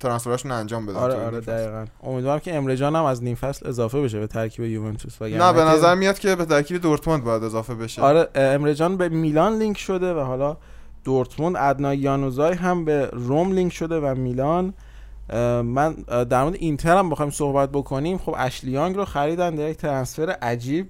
ترانسفراشون 0.00 0.50
انجام 0.50 0.86
بدن 0.86 0.96
آره 0.96 1.14
آره. 1.14 1.40
دقیقاً. 1.40 1.84
امیدوارم 2.02 2.38
که 2.40 2.56
امرجان 2.56 2.96
هم 2.96 3.04
از 3.04 3.22
نیم 3.22 3.34
فصل 3.34 3.68
اضافه 3.68 4.00
بشه 4.00 4.20
به 4.20 4.26
ترکیب 4.26 4.64
یوونتوس 4.64 5.22
و 5.22 5.24
نه 5.24 5.52
به 5.52 5.64
نظر 5.64 5.94
میاد 5.94 6.18
که 6.18 6.36
به 6.36 6.44
ترکیب 6.44 6.82
دورتموند 6.82 7.24
باید 7.24 7.44
اضافه 7.44 7.74
بشه. 7.74 8.02
آره 8.02 8.28
امرجان 8.34 8.96
به 8.96 9.08
میلان 9.08 9.58
لینک 9.58 9.78
شده 9.78 10.14
و 10.14 10.20
حالا 10.20 10.56
دورتموند 11.04 11.56
ادنا 11.56 11.94
یانوزای 11.94 12.54
هم 12.54 12.84
به 12.84 13.06
روم 13.12 13.52
لینک 13.52 13.72
شده 13.72 14.00
و 14.00 14.14
میلان 14.14 14.74
من 15.62 15.92
در 16.08 16.42
مورد 16.42 16.54
اینتر 16.54 16.96
هم 16.96 17.10
بخوایم 17.10 17.30
صحبت 17.30 17.68
بکنیم. 17.68 18.18
خب 18.18 18.34
اشلیانگ 18.38 18.96
رو 18.96 19.04
خریدن 19.04 19.54
در 19.54 19.70
یک 19.70 19.76
ترنسفر 19.76 20.30
عجیب. 20.30 20.86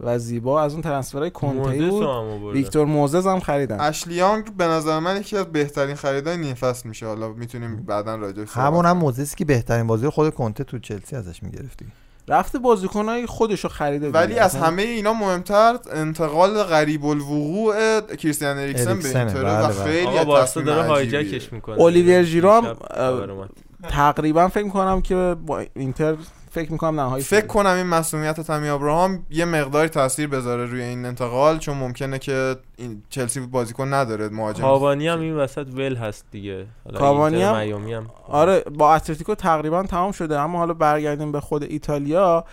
و 0.00 0.18
زیبا 0.18 0.62
از 0.62 0.72
اون 0.72 0.82
ترنسفرهای 0.82 1.30
کنته 1.30 1.90
بود. 1.90 2.54
ویکتور 2.54 2.86
موزز 2.86 3.26
هم 3.26 3.40
خریدن 3.40 3.80
اشلی 3.80 4.14
یانگ 4.14 4.56
به 4.56 4.64
نظر 4.64 4.98
من 4.98 5.16
یکی 5.16 5.36
از 5.36 5.46
بهترین 5.46 5.94
خریدای 5.94 6.36
نیم 6.36 6.54
فصل 6.54 6.88
میشه 6.88 7.06
حالا 7.06 7.28
می‌تونیم 7.28 7.76
بعدا 7.76 8.16
راجع 8.16 8.44
همون 8.48 8.86
هم. 8.86 8.96
موزیسی 8.96 9.36
که 9.36 9.44
بهترین 9.44 9.86
بازی 9.86 10.04
رو 10.04 10.10
خود 10.10 10.34
کنته 10.34 10.64
تو 10.64 10.78
چلسی 10.78 11.16
ازش 11.16 11.42
می‌گرفتی 11.42 11.86
رفته 12.28 12.58
بازیکنای 12.58 13.26
خودشو 13.26 13.68
خریده 13.68 14.10
ولی 14.10 14.26
دیگه. 14.26 14.40
از 14.40 14.56
همه 14.56 14.82
اینا 14.82 15.12
مهمتر 15.12 15.78
انتقال 15.92 16.62
غریب 16.62 17.04
الوقوع 17.04 18.00
کریستیان 18.00 18.58
اریکسن 18.58 18.98
به 18.98 19.18
اینتر 19.18 19.42
بله، 19.42 19.58
و 19.58 19.68
بله. 19.68 19.84
خیلی 19.84 20.18
آقا 20.18 20.42
تصمیم 20.42 20.66
داره. 20.66 20.88
هایجکش 20.88 21.52
می‌کنه 21.52 21.76
خبر 21.76 23.30
اومد. 23.30 23.50
تقریبا 23.88 24.48
فکر 24.48 24.64
می‌کنم 24.64 25.02
که 25.02 25.36
با 25.46 25.62
اینتر 25.76 26.16
فکر 26.54 26.72
می‌کنم 26.72 27.00
نهایی 27.00 27.24
فکر 27.24 27.38
شده. 27.40 27.46
کنم 27.46 27.70
این 27.76 27.86
مسئولیت 27.86 28.40
تامی 28.40 28.68
ابراهام 28.68 29.26
یه 29.30 29.44
مقداری 29.44 29.88
تاثیر 29.88 30.26
بذاره 30.28 30.66
روی 30.66 30.82
این 30.82 31.04
انتقال 31.06 31.58
چون 31.58 31.76
ممکنه 31.76 32.18
که 32.18 32.56
این 32.76 33.02
چلسی 33.10 33.40
بازیکن 33.40 33.94
نداره 33.94 34.28
مهاجم. 34.28 34.62
کاوانی 34.62 35.08
هم 35.08 35.20
این 35.20 35.34
وسط 35.36 35.66
ول 35.74 35.96
هست 35.96 36.24
دیگه. 36.30 36.66
حالا 36.84 36.98
کاوانی 36.98 37.42
هم- 37.42 37.54
هم. 37.54 38.10
آره 38.28 38.60
با 38.60 38.94
اتلتیکو 38.94 39.34
تقریبا 39.34 39.82
تمام 39.82 40.12
شده 40.12 40.38
اما 40.40 40.58
حالا 40.58 40.74
برگردیم 40.74 41.32
به 41.32 41.40
خود 41.40 41.62
ایتالیا. 41.62 42.44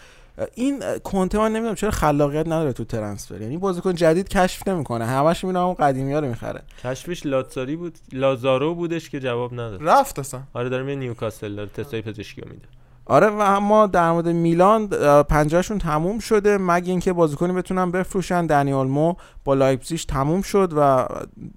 این 0.56 0.84
کنته 1.04 1.38
من 1.38 1.52
نمی‌دونم 1.52 1.76
چرا 1.76 1.92
خلاقیت 1.92 2.48
نداره 2.48 2.74
تو 2.74 2.84
ترنسفر 2.84 3.42
یعنی 3.42 3.58
بازیکن 3.58 3.96
جدید 3.96 4.28
کشف 4.30 4.68
نمی‌کنه. 4.68 5.06
همش 5.06 5.44
میره 5.44 5.60
اون 5.60 5.74
قدیمی 5.74 6.14
ها 6.14 6.20
رو 6.20 6.28
می‌خره. 6.28 6.62
کشفش 6.84 7.26
لاتزاری 7.26 7.76
بود 7.76 7.98
لازارو 8.14 8.76
بودش 8.76 9.10
که 9.10 9.20
جواب 9.20 9.54
نداد. 9.54 9.80
رفت 9.84 10.20
اصلا. 10.20 10.42
آره 10.54 10.70
داره 10.70 10.84
میره 10.84 10.96
نیوکاسل 11.00 11.56
داره 11.56 11.70
تستای 11.70 12.02
پزشکی 12.02 12.42
میده. 12.42 12.68
آره 13.12 13.28
و 13.28 13.40
اما 13.40 13.88
در 13.88 14.12
مورد 14.12 14.28
میلان 14.28 14.90
اه، 14.92 15.24
پنجرهشون 15.24 15.78
تموم 15.78 16.20
شده. 16.20 16.58
مگه 16.58 16.92
اینکه 16.92 17.14
بازیکنی 17.14 17.54
بتونن 17.54 17.92
بفروشن. 17.92 18.46
دنی 18.46 18.88
اولمو 18.88 19.14
با 19.44 19.54
لایپزیش 19.54 20.06
تموم 20.06 20.42
شد 20.42 20.74
و 20.76 21.06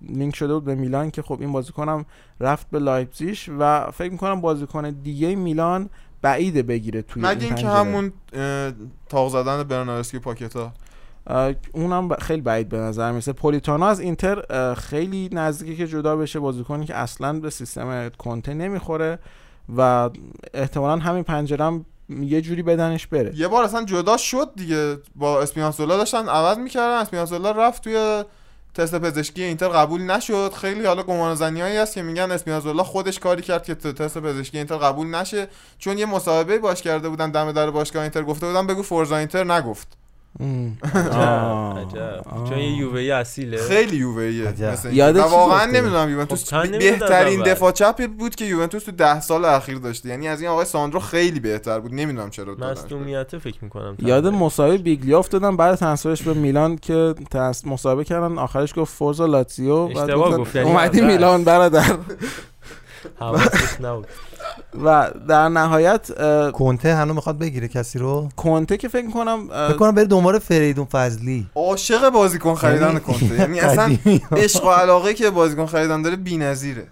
لینک 0.09 0.36
شده 0.36 0.55
بود 0.55 0.64
به 0.64 0.74
میلان 0.74 1.11
که 1.11 1.22
خب 1.22 1.36
این 1.40 1.52
بازیکنم 1.52 2.05
رفت 2.40 2.70
به 2.70 2.78
لایپزیش 2.78 3.50
و 3.59 3.90
فکر 3.90 4.12
می‌کنم 4.12 4.40
بازیکن 4.40 4.90
دیگه 4.90 5.34
میلان 5.34 5.90
بعیده 6.22 6.62
بگیره 6.62 7.02
توی 7.02 7.22
مگه 7.22 7.30
این 7.30 7.42
اینکه. 7.42 7.68
همون 7.68 8.12
تاق 9.09 9.28
زدن 9.28 9.62
برناردسکی 9.62 10.18
پاکتا؟ 10.18 10.72
اونم 11.72 12.14
خیلی 12.14 12.42
بعید 12.42 12.68
به 12.68 12.78
نظر 12.78 13.12
میسه 13.12 13.32
پولیتانو 13.32 13.84
از 13.84 14.00
اینتر 14.00 14.74
خیلی 14.74 15.28
نزدیکه 15.32 15.76
که 15.76 15.86
جدا 15.86 16.16
بشه. 16.16 16.40
بازیکنی 16.40 16.86
که 16.86 16.94
اصلا 16.94 17.40
به 17.40 17.50
سیستم 17.50 18.09
کنته 18.18 18.55
نمی‌خوره. 18.55 19.18
و 19.76 20.10
احتمالا 20.54 20.96
همین 20.96 21.22
پنجره 21.22 21.64
هم 21.64 21.86
یه 22.08 22.40
جوری 22.40 22.62
بدنش 22.62 23.06
بره. 23.06 23.32
یه 23.36 23.48
بار 23.48 23.64
اصلا 23.64 23.84
جدا 23.84 24.16
شد 24.16 24.50
دیگه. 24.56 24.98
با 25.14 25.42
اسپیناسولا 25.42 25.96
داشتن 25.96 26.28
عوض 26.28 26.58
می‌کردن. 26.58 26.96
اسپیناسولا 26.98 27.50
رفت 27.50 27.84
توی 27.84 28.24
تست 28.74 28.94
پزشکی 28.94 29.42
اینتر. 29.42 29.68
قبول 29.68 30.02
نشد. 30.02 30.52
خیلی 30.52 30.86
حالا 30.86 31.02
گمان 31.02 31.34
زنیایی 31.34 31.76
هست 31.76 31.94
که 31.94 32.02
میگن 32.02 32.30
اسپینازولا 32.30 32.82
خودش 32.82 33.18
کاری 33.18 33.42
کرد 33.42 33.64
که 33.64 33.74
تست 33.74 34.18
پزشکی 34.18 34.58
اینتر 34.58 34.76
قبول 34.76 35.06
نشه. 35.06 35.48
چون 35.78 35.98
یه 35.98 36.06
مصاحبه 36.06 36.58
باش 36.58 36.82
کرده 36.82 37.08
بودن. 37.08 37.30
دم 37.30 37.52
در 37.52 37.70
باشگاه 37.70 38.02
اینتر 38.02 38.22
گفته 38.22 38.46
بودن. 38.46 38.66
بگو 38.66 38.82
فورزا 38.82 39.16
اینتر 39.16 39.44
نگفت. 39.44 40.03
چون 42.49 42.59
یه 42.59 42.76
یووهی 42.76 43.11
اصیله. 43.11 43.57
خیلی 43.57 44.03
و 44.03 44.30
چی 45.12 45.18
واقعا؟ 45.18 45.66
نمی‌دونم 45.66 46.11
یوونتوس 46.11 46.55
خب 46.55 46.57
نمی‌دونم 46.57 46.78
بهترین. 46.78 47.43
دفاع 47.43 47.72
چپی 47.72 48.07
بود 48.07 48.35
که 48.35 48.45
یوونتوس 48.45 48.85
تو 48.85 48.93
ده 48.93 49.20
سال 49.20 49.45
اخیر 49.45 49.78
داشته. 49.78 50.09
یعنی 50.09 50.28
از 50.28 50.41
این 50.41 50.51
آقای 50.51 50.64
ساندرو 50.64 51.01
خیلی 51.01 51.41
بهتر 51.41 51.80
بود. 51.80 51.95
نمی‌دونم 51.95 52.30
چرا 52.30 52.55
دادنش. 52.55 52.78
مصدومیته 52.78 53.39
فکر 53.39 53.59
می‌کنم 53.64 53.97
یاد 53.99 54.26
مصاحبه 54.26 54.78
بیگلی 54.78 55.14
افتادم. 55.14 55.57
بعد 55.57 55.74
ترنسفرش 55.74 56.22
به 56.22 56.35
میلان 56.35 56.76
که 56.76 57.14
مصاحبه 57.66 58.05
کردن 58.05 58.39
آخرش 58.39 58.72
گفت 58.76 58.95
فورزا 58.95 59.26
لاتزیو. 59.26 59.87
بعد 59.87 59.97
اشتباه 59.97 60.39
گفت، 60.39 60.57
اومدی. 60.57 61.01
میلان 61.01 61.45
برادر. 61.45 61.97
حواسش 63.18 63.80
نبود. 63.80 64.07
و 64.85 65.11
در 65.29 65.49
نهایت 65.49 66.11
کنته 66.53 66.95
هنوز 66.95 67.14
می‌خواد 67.14 67.39
بگیره 67.39 67.68
کسی 67.68 67.99
رو؟ 67.99 68.29
کنته 68.37 68.77
که 68.77 68.89
فکر 68.89 69.11
کنم 69.11 69.49
فکر 69.49 69.77
کنم 69.77 69.95
بره 69.95 70.05
دنبال 70.05 70.39
فریدون 70.39 70.85
فضلی. 70.85 71.47
عاشق 71.55 72.11
بازیکن 72.11 72.55
خریدن 72.55 72.87
یعنی 72.87 73.01
کنته 73.01 73.35
یعنی 73.35 73.61
اصلا. 73.61 73.97
عشق 74.37 74.64
و 74.64 74.70
علاقه 74.70 75.14
که 75.14 75.31
بازیکن 75.31 75.66
خریدن 75.66 76.03
داره 76.03 76.16
بی‌نظیره. 76.16 76.87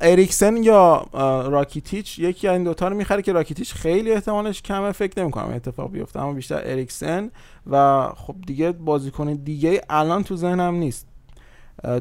اریکسن 0.00 0.56
یا 0.56 1.06
راکیتیچ 1.48 2.18
یکی 2.18 2.48
از 2.48 2.54
این 2.54 2.64
دوتا 2.64 2.88
رو 2.88 2.96
می‌خره 2.96 3.22
که 3.22 3.32
راکیتیچ 3.32 3.74
خیلی 3.74 4.12
احتمالش 4.12 4.62
کمه 4.62 4.92
فکر 4.92 5.22
نمی‌کنم 5.22 5.54
اتفاق 5.54 5.90
بیفته 5.90 6.20
اما 6.22 6.32
بیشتر 6.32 6.62
اریکسن. 6.64 7.30
و 7.70 8.06
خب 8.16 8.34
دیگه 8.46 8.72
بازیکن 8.72 9.34
دیگه 9.34 9.82
الان 9.90 10.24
تو 10.24 10.36
ذهنم 10.36 10.74
نیست. 10.74 11.06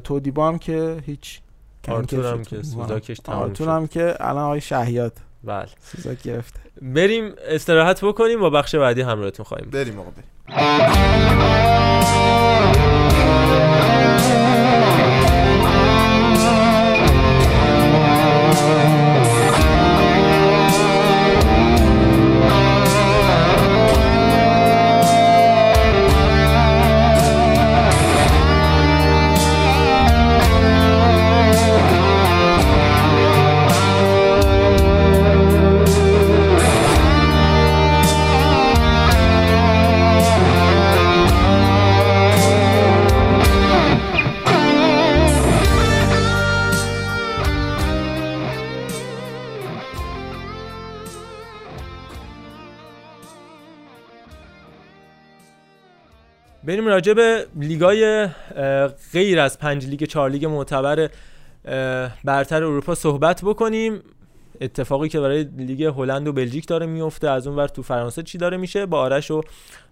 تودیبو 0.04 0.48
هم 0.48 0.58
که 0.58 0.98
هیچ 1.06 1.40
آرتور 1.90 2.26
هم 2.26 2.44
که. 2.44 2.64
سوزاکش 2.64 3.20
تمام 3.20 3.40
آرتور 3.40 3.70
هم 3.70 3.88
که 3.88 4.16
الان 4.20 4.44
آقای 4.44 4.62
شهیات 4.62 5.14
بله. 5.44 5.68
سوزاک 5.82 6.22
گرفته. 6.22 6.60
بریم 6.82 7.34
استراحت 7.48 8.06
بکنیم 8.06 8.44
و 8.44 8.50
بخش 8.50 8.76
بعدی 8.76 9.02
همراهتون 9.02 9.46
خواهیم. 9.46 9.70
بریم 9.70 10.00
آقا 10.00 10.10
بریم. 10.12 10.26
بریم 56.66 56.88
راجع 56.88 57.14
به 57.14 57.48
لیگای 57.56 58.28
غیر 59.14 59.40
از 59.40 59.60
پنج 59.60 59.88
لیگ 59.88 60.04
چهار 60.04 60.30
لیگ 60.30 60.46
معتبر 60.46 61.10
برتر 62.24 62.64
اروپا 62.64 62.96
صحبت 62.96 63.42
بکنیم. 63.44 64.02
اتفاقی 64.62 65.10
که 65.10 65.20
برای 65.20 65.44
لیگ 65.58 65.84
هلند 65.84 66.28
و 66.28 66.34
بلژیک 66.34 66.68
داره 66.68 66.86
میفته 66.86 67.30
از 67.30 67.48
اون 67.48 67.56
ور 67.56 67.68
تو 67.68 67.84
فرانسه 67.84 68.24
چی 68.24 68.38
داره 68.38 68.58
میشه؟ 68.58 68.86
با 68.86 69.00
آرش 69.00 69.32
و 69.32 69.42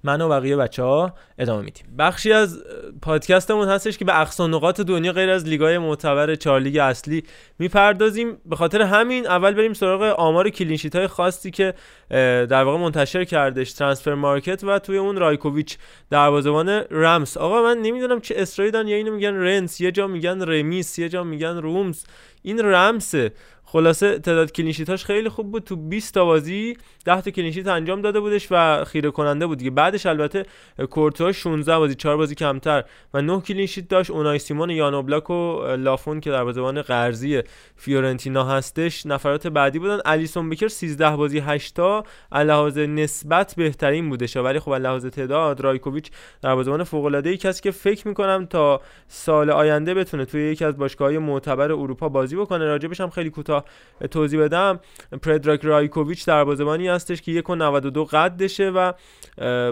من 0.04 0.22
و 0.22 0.30
بقیه 0.30 0.56
بچه 0.56 0.84
ها 0.84 1.14
ادامه 1.38 1.62
میدیم. 1.62 1.86
بخشی 2.00 2.34
از 2.34 2.60
پادکستمون 3.02 3.68
هستش 3.68 3.98
که 3.98 4.06
به 4.06 4.22
اقصا 4.22 4.48
نقاط 4.48 4.82
دنیا 4.82 5.12
غیر 5.12 5.30
از 5.30 5.48
لیگای 5.48 5.78
معتبر 5.78 6.36
چهار 6.36 6.60
لیگ 6.60 6.78
اصلی 6.78 7.24
می‌پردازیم. 7.60 8.38
به 8.46 8.56
خاطر 8.56 8.82
همین 8.82 9.28
اول 9.28 9.54
بریم 9.54 9.74
سراغ 9.74 10.02
آمار 10.02 10.50
clean 10.50 10.73
sheet 10.73 10.96
های 10.96 11.08
خاصی 11.08 11.52
که 11.52 11.74
در 12.10 12.64
واقع 12.64 12.78
منتشر 12.78 13.24
کردش 13.24 13.74
ترانسفر 13.74 14.14
مارکت 14.14 14.64
و 14.64 14.80
توی 14.80 14.98
اون 14.98 15.18
رایکوویچ 15.18 15.78
دروازه‌بان 16.10 16.70
رمس 16.92 17.38
آقا 17.38 17.62
من 17.62 17.78
نمی‌دونم 17.78 18.22
چه 18.22 18.36
اصراری 18.38 18.72
دارن 18.72 18.88
یا 18.88 18.96
اینو 18.96 19.12
میگن 19.12 19.34
رنس 19.34 19.82
یه 19.82 19.92
جا 19.92 20.08
میگن 20.08 20.42
رمیس 20.42 21.00
یه 21.00 21.10
جا 21.10 21.24
میگن 21.24 21.58
رومز. 21.58 22.04
این 22.42 22.60
رمسه 22.60 23.32
خلاصه 23.74 24.20
تعداد 24.20 24.52
clean 24.52 24.74
sheet 24.74 24.97
اش 24.97 25.06
خیلی 25.06 25.30
خوب 25.30 25.52
بود. 25.52 25.64
تو 25.64 25.76
20 25.76 26.14
تا 26.14 26.26
بازی 26.26 26.78
10 27.06 27.22
تا 27.22 27.32
clean 27.32 27.50
sheet 27.50 27.68
انجام 27.68 28.02
داده 28.02 28.20
بودش 28.20 28.48
و 28.52 28.84
خیره 28.84 29.12
کننده 29.12 29.48
بود 29.48 29.58
دیگه. 29.58 29.72
بعدش 29.72 30.06
البته 30.06 30.46
کورتوا 30.90 31.32
16 31.32 31.78
بازی 31.78 31.96
4 31.96 32.18
بازی 32.18 32.36
کمتر 32.36 32.84
و 33.14 33.22
9 33.22 33.42
clean 33.42 33.65
sheet 33.65 33.88
داشت. 33.88 34.12
اونای 34.12 34.40
سیمون 34.40 34.70
یان 34.70 34.87
اوبلاک 34.87 35.30
و 35.30 35.62
لافون 35.76 36.20
که 36.20 36.32
در 36.32 36.44
بازیکن 36.44 36.82
قرضی 36.82 37.42
فیورنتینا 37.76 38.44
هستش 38.44 39.06
نفرات 39.06 39.48
بعدی 39.48 39.80
بودن. 39.80 40.00
الیسون 40.06 40.50
بکر 40.50 40.68
13 40.68 41.16
بازی 41.16 41.40
8 41.40 41.76
تا. 41.76 42.04
لحاظ 42.32 42.78
نسبت 42.78 43.54
بهترین 43.58 44.10
بودش. 44.10 44.38
ولی 44.38 44.60
خب 44.60 44.72
لحاظ 44.74 45.06
تعداد 45.06 45.62
رایکوویچ 45.62 46.12
در 46.42 46.56
بازیکن 46.56 46.84
فوق 46.84 47.06
العاده 47.06 47.30
ای 47.30 47.38
کسی 47.38 47.62
که 47.62 47.72
فکر 47.72 48.08
می‌کنم 48.08 48.46
تا 48.46 48.82
سال 49.08 49.50
آینده 49.50 49.94
بتونه 49.94 50.26
توی 50.26 50.52
یکی 50.52 50.66
از 50.66 50.78
باشگاه‌های 50.78 51.18
معتبر 51.18 51.72
اروپا 51.72 52.10
بازی 52.10 52.36
بکنه. 52.36 52.66
راجبش 52.66 53.02
هم 53.02 53.10
خیلی 53.10 53.30
کوتاه 53.30 53.63
توضیح 54.12 54.42
بدم. 54.42 54.80
پردراگ 55.22 55.60
رایکوویچ 55.64 56.26
دروازه‌بانی 56.26 56.88
هستش 56.88 57.22
که 57.22 57.42
1.92 57.42 58.06
قدشه 58.06 58.70
و 58.70 58.94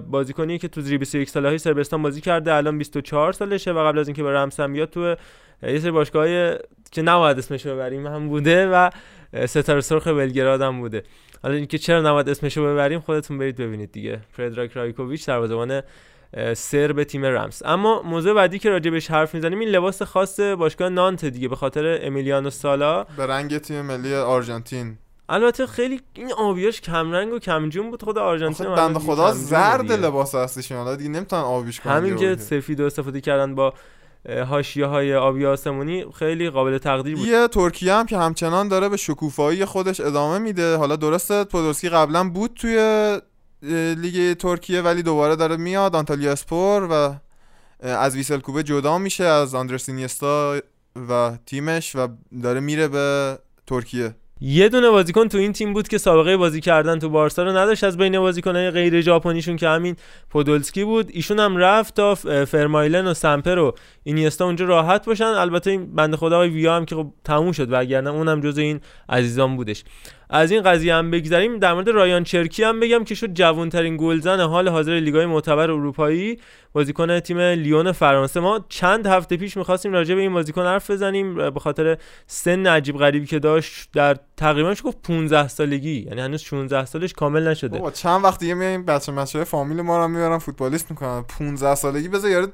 بازیکنی 0.01 0.57
که 0.57 0.67
تو 0.67 0.81
زیر 0.81 0.97
21 0.97 1.29
ساله 1.29 1.47
های 1.47 1.57
سربستان 1.57 2.01
بازی 2.01 2.21
کرده 2.21 2.53
الان 2.53 2.77
24 2.77 3.31
سالشه 3.31 3.71
و 3.71 3.87
قبل 3.87 3.99
از 3.99 4.07
اینکه 4.07 4.23
به 4.23 4.33
رمسم 4.33 4.73
بیاد 4.73 4.89
تو 4.89 5.15
یه 5.63 5.79
سری 5.79 5.91
باشگاه 5.91 6.27
که 6.91 7.01
نباید 7.01 7.37
اسمش 7.37 7.67
ببریم 7.67 8.07
هم 8.07 8.27
بوده 8.27 8.67
و 8.67 8.89
ستاره 9.45 9.81
سرخ 9.81 10.07
بلگراد 10.07 10.61
هم 10.61 10.79
بوده. 10.79 11.03
حالا 11.43 11.55
اینکه 11.55 11.77
چرا 11.77 12.01
نباید 12.01 12.29
اسمش 12.29 12.57
رو 12.57 12.73
ببریم 12.73 12.99
خودتون 12.99 13.37
برید 13.37 13.55
ببینید 13.55 13.91
دیگه. 13.91 14.19
پردراک 14.37 14.71
رایکوویچ 14.71 15.27
دروازه‌بان 15.27 15.81
سر 16.53 17.03
تیم 17.03 17.25
رمز. 17.25 17.63
اما 17.65 18.01
موضوع 18.01 18.33
بعدی 18.33 18.59
که 18.59 18.69
راجع 18.69 18.91
بهش 18.91 19.11
حرف 19.11 19.35
می‌زنیم 19.35 19.59
این 19.59 19.69
لباس 19.69 20.01
خاص 20.01 20.39
باشگاه 20.39 20.89
نانت 20.89 21.25
دیگه 21.25 21.47
به 21.47 21.55
خاطر 21.55 21.99
امیلیانو 22.01 22.49
سالا. 22.49 23.03
به 23.17 23.25
رنگ 23.25 23.57
تیم 23.57 23.81
ملی 23.81 24.15
آرژانتین. 24.15 24.97
البته 25.29 25.67
خیلی 25.67 26.01
این 26.13 26.33
آبیاش 26.33 26.81
کم 26.81 27.11
رنگ 27.11 27.33
و 27.33 27.39
کم 27.39 27.69
جون 27.69 27.89
بود. 27.89 28.03
خود 28.03 28.17
آرژانتین 28.17 28.75
بنده 28.75 28.99
خدا 28.99 29.31
زرد 29.31 29.91
لباس 29.91 30.35
هستش 30.35 30.71
حالا 30.71 30.95
دیگه 30.95 31.09
نمی‌تونن 31.09 31.41
آبیش 31.41 31.79
کنن 31.79 31.93
همین 31.93 32.15
که 32.15 32.35
سفید 32.35 32.81
استفاده 32.81 33.21
کردن 33.21 33.55
با 33.55 33.73
هاشیه 34.29 34.85
های 34.85 35.15
آبی 35.15 35.45
آسمونی 35.45 36.05
خیلی 36.19 36.49
قابل 36.49 36.77
تقدیر 36.77 37.15
بود. 37.15 37.27
یه 37.27 37.47
ترکیه 37.47 37.93
هم 37.93 38.05
که 38.05 38.17
همچنان 38.17 38.67
داره 38.67 38.89
به 38.89 38.97
شکوفایی 38.97 39.65
خودش 39.65 39.99
ادامه 39.99 40.39
میده. 40.39 40.77
حالا 40.77 40.95
درسته 40.95 41.43
پودولسکی 41.43 41.89
قبلا 41.89 42.29
بود 42.29 42.51
توی 42.55 42.77
لیگ 43.97 44.33
ترکیه 44.37 44.81
ولی 44.81 45.03
دوباره 45.03 45.35
داره 45.35 45.57
میاد 45.57 45.95
آنتالیا 45.95 46.31
اسپور 46.31 46.87
و 46.91 47.15
از 47.87 48.15
ویسل 48.15 48.39
کوبه 48.39 48.63
جدا 48.63 48.97
میشه 48.97 49.23
از 49.23 49.55
آندرسینیستا 49.55 50.59
و 51.09 51.37
تیمش 51.45 51.95
و 51.95 52.07
داره 52.43 52.59
میره 52.59 52.87
به 52.87 53.37
ترکیه. 53.67 54.15
یه 54.43 54.69
دونه 54.69 54.89
بازیکن 54.89 55.27
تو 55.27 55.37
این 55.37 55.53
تیم 55.53 55.73
بود 55.73 55.87
که 55.87 55.97
سابقه 55.97 56.37
بازی 56.37 56.61
کردن 56.61 56.99
تو 56.99 57.09
بارسا 57.09 57.43
رو 57.43 57.49
نداشت. 57.57 57.83
از 57.83 57.97
بین 57.97 58.19
بازیکنهای 58.19 58.71
غیر 58.71 59.01
ژاپنیشون 59.01 59.55
که 59.55 59.67
همین 59.67 59.95
پودولسکی 60.29 60.83
بود 60.83 61.09
ایشون 61.13 61.39
هم 61.39 61.57
رفت 61.57 61.95
تا 61.95 62.15
فرمایلن 62.45 63.07
و 63.07 63.13
سمپر 63.13 63.57
و 63.57 63.75
اینیستا 64.03 64.45
اونجا 64.45 64.65
راحت 64.65 65.05
باشن. 65.05 65.23
البته 65.23 65.69
این 65.71 65.95
بنده 65.95 66.17
خدا 66.17 66.35
آقای 66.35 66.49
ویا 66.49 66.75
هم 66.75 66.85
که 66.85 66.95
خب 66.95 67.13
تموم 67.23 67.51
شد 67.51 67.67
وگرنه 67.71 68.09
اونم 68.09 68.41
جز 68.41 68.57
این 68.57 68.81
عزیزان 69.09 69.55
بودش. 69.55 69.83
از 70.33 70.51
این 70.51 70.61
قضیه 70.61 70.95
هم 70.95 71.11
بگذریم. 71.11 71.59
در 71.59 71.73
مورد 71.73 71.89
رایان 71.89 72.23
چرکی 72.23 72.63
هم 72.63 72.79
بگم 72.79 73.03
که 73.03 73.15
شد 73.15 73.33
جوانترین 73.33 73.97
گلزن 73.97 74.39
حال 74.39 74.69
حاضر 74.69 74.91
لیگای 74.91 75.25
معتبر 75.25 75.71
اروپایی. 75.71 76.39
بازیکن 76.73 77.19
تیم 77.19 77.39
لیون 77.39 77.91
فرانسه. 77.91 78.39
ما 78.39 78.65
چند 78.69 79.07
هفته 79.07 79.37
پیش 79.37 79.57
می‌خواستیم 79.57 79.93
راجع 79.93 80.15
به 80.15 80.21
این 80.21 80.33
بازیکن 80.33 80.61
حرف 80.65 80.91
بزنیم. 80.91 81.35
به 81.35 81.59
خاطر 81.59 81.97
سن 82.27 82.67
عجیب 82.67 82.97
غریبی 82.97 83.25
که 83.25 83.39
داشت 83.39 83.89
در 83.93 84.17
تقریبا 84.37 84.75
گفت؟ 84.83 85.01
15 85.03 85.47
سالگی. 85.47 86.05
یعنی 86.07 86.21
هنوز 86.21 86.41
16 86.41 86.85
سالش 86.85 87.13
کامل 87.13 87.47
نشده. 87.47 87.77
بابا 87.77 87.91
چند 87.91 88.23
وقت 88.23 88.39
دیگه 88.39 88.53
میایم 88.53 88.85
بچه 88.85 89.43
فامیل 89.43 89.81
ما 89.81 89.97
رو 89.97 90.07
میارن 90.07 90.37
فوتبالیست 90.37 90.91
می‌کنن. 90.91 91.23
15 91.39 91.75
سالگی 91.75 92.07
بذار 92.07 92.31
یارو 92.31 92.47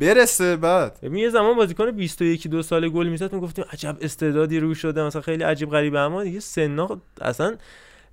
برسه 0.00 0.56
بعد. 0.56 0.98
یه 1.12 1.30
زمان 1.30 1.56
بازیکن 1.56 1.90
21 1.90 2.46
دو 2.46 2.62
ساله 2.62 2.88
گل 2.88 3.08
می‌زد 3.08 3.32
می‌گفتیم 3.32 3.64
عجب 3.72 3.96
استعدادی 4.00 4.60
رو 4.60 4.74
شده 4.74 5.02
مثلا 5.02 5.22
خیلی 5.22 5.44
عجیب 5.44 5.70
غریبه. 5.70 5.98
اما 5.98 6.24
دیگه 6.24 6.40
سنا 6.40 7.00
اصلا 7.20 7.56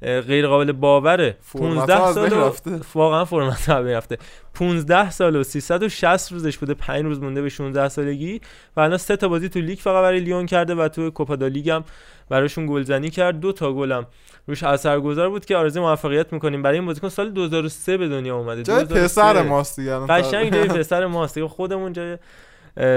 غیر 0.02 0.48
قابل 0.48 0.72
باوره. 0.72 1.38
15 1.54 2.14
سال 2.14 2.52
واقعا 2.94 3.26
فرمت 3.26 3.70
ها 3.70 3.80
رفته 3.80 4.18
15 4.54 5.12
سال 5.12 5.36
و 5.36 5.44
360 5.44 6.32
روزش 6.32 6.58
بوده 6.58 6.74
5 6.74 7.04
روز 7.04 7.22
مونده 7.22 7.42
به 7.42 7.50
16 7.50 7.90
سالگی. 7.90 8.42
و 8.76 8.80
الان 8.80 8.98
سه 8.98 9.16
تا 9.16 9.28
بازی 9.28 9.50
تو 9.50 9.60
لیگ 9.60 9.80
فقط 9.80 10.02
برای 10.02 10.20
لیون 10.20 10.46
کرده 10.46 10.76
و 10.76 10.88
تو 10.88 11.12
کوپا 11.12 11.36
دا 11.36 11.48
لیگ 11.48 11.70
هم 11.70 11.84
براشون 12.30 12.66
گلزنی 12.66 13.10
کرد. 13.10 13.40
دو 13.40 13.52
تا 13.52 13.74
گلم 13.74 14.06
روش 14.48 14.64
اثرگذار 14.64 15.30
بود 15.30 15.46
که 15.46 15.56
آرزوی 15.56 15.82
موفقیت 15.82 16.34
می‌کنیم. 16.34 16.62
برای 16.62 16.78
این 16.78 16.86
بازیکن 16.86 17.10
سال 17.10 17.32
2003 17.32 17.98
به 17.98 18.08
دنیا 18.08 18.38
اومده. 18.38 18.64
جای 18.64 18.86
پسر 18.86 19.42
ماست 19.42 19.80
دیگه 19.80 19.94
قشنگ 19.94 20.54
جای 20.54 20.68
پسر 20.68 21.06
ماست 21.06 21.36
دیگه. 21.36 21.48
خودمون 21.48 21.94
جای 21.94 22.18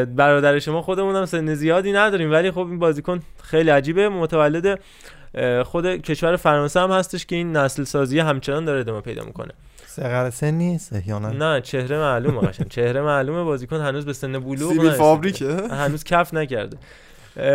برادر 0.07 0.59
شما 0.59 0.83
خودمون 0.83 1.17
هم 1.17 1.27
سن 1.27 1.55
زیادی 1.55 1.93
نداریم. 1.93 2.33
ولی 2.33 2.51
خب 2.51 2.59
این 2.59 2.79
بازیکن 2.79 3.21
خیلی 3.43 3.71
عجیبه. 3.71 4.09
متولد 4.09 4.81
خود 5.65 5.87
کشور 5.87 6.37
فرانسه 6.37 6.81
هم 6.81 6.91
هستش 6.91 7.27
که 7.27 7.37
این 7.37 7.57
نسل 7.57 7.85
سازی 7.85 8.19
همچنان 8.19 8.65
داره 8.65 8.81
ادامه 8.81 9.01
پیدا 9.01 9.25
می‌کنه. 9.25 9.53
صغر 9.87 10.31
سن 10.31 10.51
نیست 10.51 10.93
احیانا 10.93 11.31
نه؟ 11.31 11.61
چهره 11.61 11.99
معلومه 11.99 12.41
قشنگ. 12.41 12.69
چهره 12.69 13.01
معلومه 13.03 13.45
بازیکن 13.45 13.81
هنوز 13.81 14.07
به 14.07 14.13
سن 14.13 14.39
بلوغ 14.39 14.73
سیبی 14.73 14.91
فابریکه. 14.91 15.57
هنوز 15.71 16.05
کف 16.05 16.35
نکرده. 16.35 16.77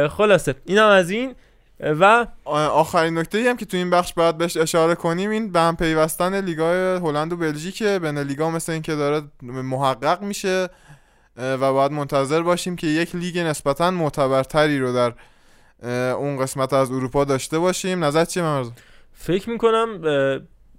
خلاصه 0.08 0.56
اینم 0.66 0.88
از 0.88 1.10
این. 1.10 1.36
و 1.80 2.28
آخرین 2.46 3.18
نکته 3.18 3.50
هم 3.50 3.58
که 3.58 3.66
تو 3.66 3.78
این 3.78 3.90
بخش 3.90 4.14
باید 4.14 4.38
بهش 4.38 4.58
اشاره 4.58 4.96
کنیم 4.96 5.30
این 5.30 5.52
به 5.52 5.60
هم 5.60 5.76
پیوستن 5.76 6.42
لیگای 6.42 6.96
هلند 6.96 7.34
و 7.34 7.38
بلژیک 7.38 7.84
بین 7.84 8.18
لیگا 8.18 8.50
مثل 8.50 8.72
اینکه 8.72 8.96
داره 8.96 9.22
محقق 9.42 10.22
میشه 10.22 10.70
و 11.38 11.74
باید 11.74 11.92
منتظر 11.92 12.42
باشیم 12.42 12.76
که 12.76 12.88
یک 12.88 13.16
لیگ 13.16 13.40
نسبتا 13.40 13.92
معتبرتری 13.92 14.80
رو 14.80 14.94
در 14.94 15.14
اون 16.14 16.38
قسمت 16.38 16.74
از 16.74 16.92
اروپا 16.92 17.26
داشته 17.26 17.60
باشیم. 17.60 18.04
نظر 18.04 18.26
چیه 18.26 18.44
مرز 18.44 18.70
فکر 19.14 19.50
می‌کنم 19.50 20.02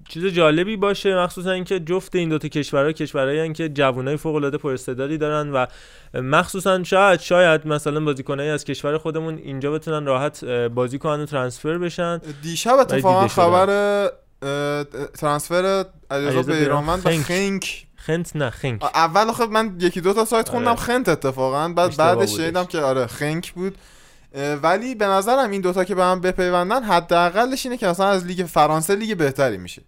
چیز 0.08 0.26
جالبی 0.26 0.76
باشه 0.76 1.16
مخصوصا 1.16 1.50
اینکه 1.50 1.80
جفت 1.80 2.14
این 2.14 2.28
دوتا 2.28 2.48
کشورها 2.48 2.92
کشورهایی 2.92 3.52
که 3.52 3.68
جوانای 3.68 4.16
فوق 4.16 4.34
العاده 4.34 4.58
پر 4.58 4.72
استعدادی 4.72 5.18
دارن 5.18 5.52
و 5.52 5.66
مخصوصا 6.14 6.84
شاید 6.84 7.20
شاید 7.20 7.66
مثلا 7.66 8.00
بازیکنایی 8.00 8.50
از 8.50 8.64
کشور 8.64 8.98
خودمون 8.98 9.38
اینجا 9.38 9.72
بتونن 9.72 10.06
راحت 10.06 10.44
بازی 10.44 10.98
کنن 10.98 11.22
و 11.22 11.26
ترانسفر 11.26 11.78
بشن. 11.78 12.20
دیشب 12.42 12.76
اتفاقا 12.78 13.28
خبر 13.28 14.10
ترانسفر 15.18 15.84
علیرضا 16.10 16.52
بیرانوند 16.52 17.02
به 17.02 17.10
خنک. 17.10 17.86
خنت 17.96 18.36
نه 18.36 18.50
خنک. 18.50 18.84
اول 18.84 19.32
خب 19.32 19.50
من 19.50 19.76
یکی 19.80 20.00
دو 20.00 20.12
تا 20.12 20.24
سایت 20.24 20.48
خوندم 20.48 20.70
آره. 20.70 20.80
خنت 20.80 21.08
اتفاقا. 21.08 21.68
بعد 21.68 21.96
بعدش 21.96 22.36
شنیدم 22.36 22.64
که 22.64 22.78
آره 22.78 23.06
خنک 23.06 23.52
بود. 23.52 23.78
ولی 24.62 24.94
به 24.94 25.06
نظرم 25.06 25.50
این 25.50 25.60
دوتا 25.60 25.84
که 25.84 25.94
به 25.94 26.04
هم 26.04 26.20
بپیوندن 26.20 26.82
حداقلش 26.82 27.66
اینه 27.66 27.76
که 27.76 27.86
مثلا 27.86 28.06
از 28.06 28.26
لیگ 28.26 28.46
فرانسه 28.46 28.94
لیگ 28.94 29.18
بهتری 29.18 29.56
میشه. 29.56 29.82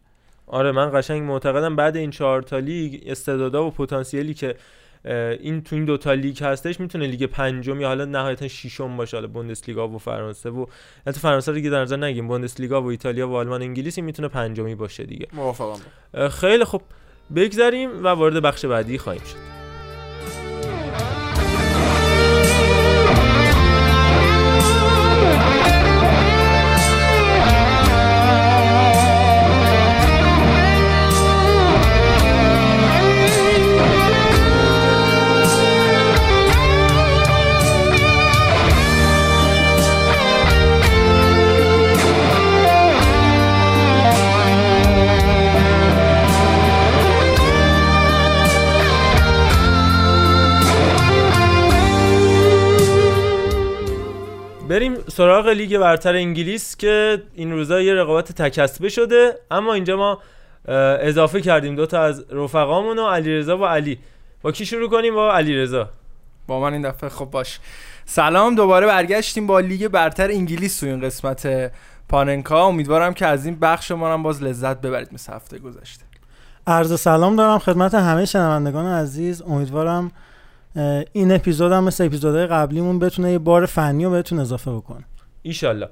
آره 0.49 0.73
من 0.73 0.91
قشنگ 0.95 1.23
معتقدم 1.23 1.77
بعد 1.77 1.97
این 1.97 2.11
چهار 2.11 2.43
تا 2.43 2.59
لیگ 2.59 3.03
استعدادا 3.07 3.67
و 3.67 3.71
پتانسیلی 3.71 4.35
که 4.35 4.55
این 5.41 5.63
تو 5.63 5.77
این 5.77 5.85
دوتا 5.85 6.13
لیگ 6.13 6.43
هستش 6.43 6.81
می‌تونه 6.81 7.07
لیگ 7.07 7.25
پنجم 7.25 7.81
یا 7.81 7.89
حالا 7.89 8.05
نهایتا 8.05 8.49
ششم 8.49 8.97
باشه 8.97 9.17
حالا 9.17 9.29
بوندسلیگا 9.29 9.89
و 9.89 9.99
فرانسه 9.99 10.51
و 10.51 10.67
البته 11.07 11.21
فرانسه 11.21 11.53
رو 11.53 11.57
دیگه 11.57 11.71
در 11.71 11.81
نظر 11.81 11.97
نگیم 11.97 12.29
بوندسلیگا 12.29 12.83
و 12.83 12.87
ایتالیا 12.87 13.29
و 13.29 13.37
آلمان 13.37 13.63
انگلیسی 13.63 14.01
می‌تونه 14.01 14.29
پنجمی 14.29 14.75
باشه 14.75 15.05
دیگه. 15.05 15.27
موافقم. 15.33 15.81
خیلی 16.29 16.65
خوب. 16.65 16.83
بگذریم 17.37 18.05
و 18.05 18.09
وارد 18.09 18.43
بخش 18.43 18.65
بعدی 18.65 18.99
خواهیم 18.99 19.23
شد. 19.25 19.58
بریم 54.69 54.95
سراغ 55.09 55.49
لیگ 55.49 55.79
برتر 55.79 56.15
انگلیس 56.15 56.77
که 56.77 57.23
این 57.35 57.53
روزا 57.53 57.81
یه 57.81 57.95
رقابت 57.95 58.33
تکسبه 58.33 58.89
شده. 58.89 59.39
اما 59.51 59.75
اینجا 59.75 59.97
ما 59.97 60.19
اضافه 61.01 61.41
کردیم 61.41 61.77
دو 61.77 61.87
تا 61.87 62.03
از 62.03 62.25
رفقامون 62.31 62.99
و 62.99 63.07
علیرضا 63.07 63.59
و 63.59 63.65
علی. 63.65 63.99
با 64.43 64.53
کی 64.53 64.67
شروع 64.67 64.91
کنیم؟ 64.91 65.15
با 65.15 65.35
علیرضا. 65.35 65.91
با 66.47 66.61
من 66.61 66.73
این 66.73 66.83
دفعه. 66.83 67.11
خب 67.11 67.25
باش. 67.25 67.59
سلام 68.05 68.55
دوباره 68.55 68.87
برگشتیم 68.87 69.47
با 69.47 69.61
لیگ 69.61 69.89
برتر 69.89 70.31
انگلیس 70.31 70.81
تو 70.81 70.87
این 70.87 71.01
قسمت 71.01 71.73
پاننکا. 72.09 72.65
امیدوارم 72.67 73.15
که 73.15 73.27
از 73.27 73.47
این 73.47 73.59
بخش 73.59 73.91
ما 73.91 74.13
هم 74.13 74.23
باز 74.23 74.43
لذت 74.43 74.81
ببرید 74.81 75.09
مثل 75.13 75.33
هفته 75.33 75.59
گذشته. 75.59 76.05
عرض 76.67 77.01
سلام 77.01 77.37
دارم 77.37 77.59
خدمت 77.59 77.95
همه 77.95 78.25
شنوندگان 78.25 78.87
عزیز. 78.87 79.43
امیدوارم 79.43 80.13
این 81.13 81.33
اپیزود 81.33 81.73
هم 81.73 81.85
مثل 81.85 82.05
اپیزودهای 82.05 82.47
قبلیمون 82.47 82.99
بتونه 82.99 83.33
یه 83.33 83.39
بار 83.39 83.67
فنی 83.67 84.05
رو 84.05 84.11
بهتون 84.11 84.39
اضافه 84.39 84.71
بکنه. 84.71 85.05
ایشالله. 85.43 85.89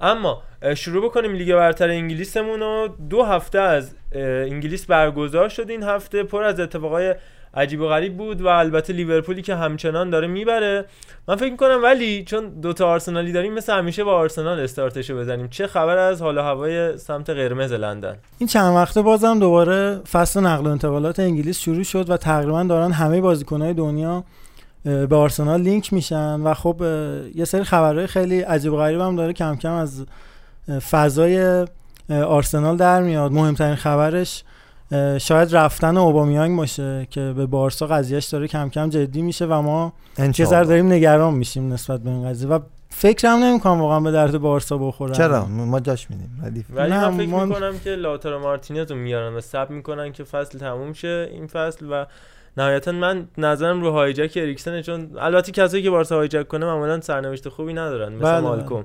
اما 0.00 0.42
شروع 0.76 1.04
بکنیم 1.04 1.32
لیگ 1.32 1.54
برتر 1.54 1.88
انگلیسمون 1.88 2.60
رو. 2.60 2.88
دو 3.10 3.22
هفته 3.22 3.58
از 3.58 3.94
انگلیس 4.12 4.86
برگزار 4.86 5.48
شد 5.48 5.70
این 5.70 5.82
هفته 5.82 6.22
پر 6.22 6.42
از 6.42 6.60
اتفاقای 6.60 7.14
عجیب 7.56 7.80
و 7.80 7.88
غریب 7.88 8.16
بود 8.16 8.40
و 8.40 8.46
البته 8.46 8.92
لیورپولی 8.92 9.42
که 9.42 9.54
همچنان 9.54 10.10
داره 10.10 10.26
می‌بره. 10.26 10.84
من 11.28 11.36
فکر 11.36 11.50
می‌کنم 11.50 11.80
ولی 11.82 12.24
چون 12.24 12.48
دوتا 12.48 12.86
آرسنالی 12.86 13.32
داریم 13.32 13.54
مثل 13.54 13.72
همیشه 13.72 14.04
با 14.04 14.12
آرسنال 14.12 14.60
استارتشو 14.60 15.18
بزنیم. 15.18 15.48
چه 15.48 15.66
خبر 15.66 15.96
از 15.98 16.22
حال 16.22 16.38
هوای 16.38 16.98
سمت 16.98 17.30
قرمز 17.30 17.72
لندن؟ 17.72 18.16
این 18.38 18.46
چند 18.48 18.76
وقته 18.76 19.02
بازم 19.02 19.38
دوباره 19.38 20.00
فصل 20.12 20.40
نقل 20.40 20.66
و 20.66 20.70
انتقالات 20.70 21.20
انگلیس 21.20 21.58
شروع 21.58 21.82
شد 21.82 22.10
و 22.10 22.16
تقریبا 22.16 22.62
دارن 22.62 22.92
همه 22.92 23.20
بازیکنهای 23.20 23.74
دنیا 23.74 24.24
به 24.84 25.16
آرسنال 25.16 25.60
لینک 25.60 25.92
میشن 25.92 26.40
و 26.40 26.54
خب 26.54 26.82
یه 27.34 27.44
سری 27.44 27.64
خبرهای 27.64 28.06
خیلی 28.06 28.40
عجیب 28.40 28.72
و 28.72 28.76
غریب 28.76 29.00
هم 29.00 29.16
داره. 29.16 29.32
کم 29.32 29.56
کم 29.56 29.72
از 29.72 30.06
فضای 30.90 31.66
آرسنال 32.10 32.76
در 32.76 33.02
میاد. 33.02 33.32
مهمترین 33.32 33.74
خبرش 33.74 34.44
شاید 35.18 35.56
رفتن 35.56 35.96
اوبامیانگ 35.96 36.56
باشه 36.56 37.06
که 37.10 37.32
به 37.36 37.46
بارسا 37.46 37.86
قضیهش 37.86 38.24
داره 38.24 38.48
کم 38.48 38.68
کم 38.68 38.90
جدی 38.90 39.22
میشه 39.22 39.46
و 39.46 39.62
ما 39.62 39.92
چه 40.32 40.44
داریم 40.44 40.92
نگران 40.92 41.34
میشیم 41.34 41.72
نسبت 41.72 42.00
به 42.00 42.10
این 42.10 42.28
قضیه 42.28 42.48
و 42.48 42.58
فکرم 42.88 43.38
نمی‌کنم 43.38 43.80
واقعا 43.80 44.00
به 44.00 44.10
درد 44.10 44.38
بارسا 44.38 44.78
بخوره 44.78 45.14
چرا؟ 45.14 45.46
ما 45.46 45.80
جاش 45.80 46.10
میدیم. 46.10 46.40
ولی 46.42 46.64
من 46.90 47.16
فکر 47.16 47.26
من... 47.26 47.48
می‌کنم 47.48 47.78
که 47.84 47.90
لاتارو 47.90 48.38
مارتینز 48.38 48.90
رو 48.90 48.96
میارن 48.96 49.34
و 49.34 49.40
سب 49.40 49.70
می‌کنن 49.70 50.12
که 50.12 50.24
فصل 50.24 50.58
تموم 50.58 50.92
شه 50.92 51.28
این 51.32 51.46
فصل 51.46 51.86
و 51.90 52.06
نهایتا 52.56 52.92
من 52.92 53.28
نظرم 53.38 53.80
رو 53.80 53.90
هایجک 53.90 54.32
اریکسن 54.36 54.82
چون 54.82 55.10
البته 55.18 55.52
کسایی 55.52 55.82
که 55.82 55.90
بارسا 55.90 56.16
هایجک 56.16 56.48
کنه 56.48 56.66
معمولا 56.66 57.00
سرنوشت 57.00 57.48
خوبی 57.48 57.72
ندارن 57.72 58.12
مثل 58.12 58.24
بله. 58.24 58.40
مالکوم. 58.40 58.84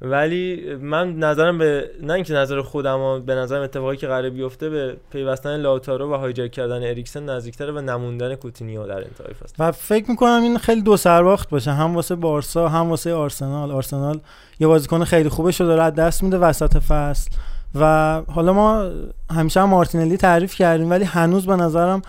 ولی 0.00 0.74
من 0.74 1.16
نظرم 1.18 1.58
به 1.58 1.90
نه 2.02 2.12
اینکه 2.12 2.34
نظر 2.34 2.62
خودم 2.62 3.00
و 3.00 3.20
به 3.20 3.34
نظرم 3.34 3.62
اتفاقی 3.62 3.96
که 3.96 4.06
قراره 4.06 4.30
بیفته 4.30 4.68
به 4.68 4.96
پیوستن 5.12 5.56
لاوتارو 5.56 6.12
و 6.12 6.16
هایجک 6.16 6.50
کردن 6.50 6.76
اریکسن 6.88 7.28
نزدیکتره 7.28 7.72
و 7.72 7.80
نموندن 7.80 8.34
کوتینیو 8.34 8.86
در 8.86 8.96
انتهای 8.96 9.34
فصل 9.34 9.54
و 9.58 9.72
فکر 9.72 10.10
می‌کنم 10.10 10.42
این 10.42 10.58
خیلی 10.58 10.82
دو 10.82 10.96
سرباخت 10.96 11.50
باشه. 11.50 11.70
هم 11.70 11.94
واسه 11.94 12.14
بارسا 12.14 12.68
هم 12.68 12.90
واسه 12.90 13.14
آرسنال. 13.14 13.70
آرسنال 13.70 14.20
یه 14.60 14.66
بازیکن 14.66 15.04
خیلی 15.04 15.28
خوبه 15.28 15.52
شده 15.52 15.66
داره 15.66 15.90
دست 15.90 16.22
میده 16.22 16.38
وسط 16.38 16.76
فصل. 16.76 17.30
و 17.74 18.22
حالا 18.28 18.52
ما 18.52 18.90
همیشه 19.30 19.60
هم 19.60 19.68
مارتینلی 19.68 20.16
تعریف 20.16 20.54
کردیم 20.54 20.90
ولی 20.90 21.04
هنوز 21.04 21.46
به 21.46 21.56
نظرم 21.56 22.02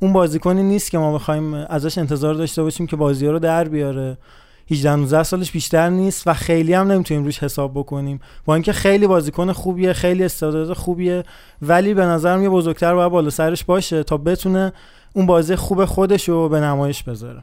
اون 0.00 0.12
بازیکنی 0.12 0.62
نیست 0.62 0.90
که 0.90 0.98
ما 0.98 1.14
بخوایم 1.14 1.54
ازش 1.54 1.98
انتظار 1.98 2.34
داشته 2.34 2.62
باشیم 2.62 2.86
که 2.86 2.96
بازی 2.96 3.26
رو 3.26 3.38
در 3.38 3.68
بیاره. 3.68 4.16
18 4.70 4.96
19 4.96 5.22
سالش 5.22 5.50
بیشتر 5.52 5.88
نیست 5.88 6.26
و 6.26 6.34
خیلی 6.34 6.74
هم 6.74 6.92
نمی‌تونیم 6.92 7.24
روش 7.24 7.42
حساب 7.42 7.72
بکنیم. 7.74 8.20
با 8.44 8.54
اینکه 8.54 8.72
خیلی 8.72 9.06
بازیکن 9.06 9.52
خوبیه 9.52 9.92
خیلی 9.92 10.24
استعداد 10.24 10.72
خوبیه 10.72 11.22
ولی 11.62 11.94
به 11.94 12.04
نظرم 12.04 12.42
یه 12.42 12.48
بزرگتر 12.48 12.94
باید 12.94 13.12
بالا 13.12 13.30
سرش 13.30 13.64
باشه 13.64 14.02
تا 14.02 14.16
بتونه 14.16 14.72
اون 15.12 15.26
بازی 15.26 15.56
خوب 15.56 15.84
خودش 15.84 16.28
رو 16.28 16.48
به 16.48 16.60
نمایش 16.60 17.02
بذاره. 17.02 17.42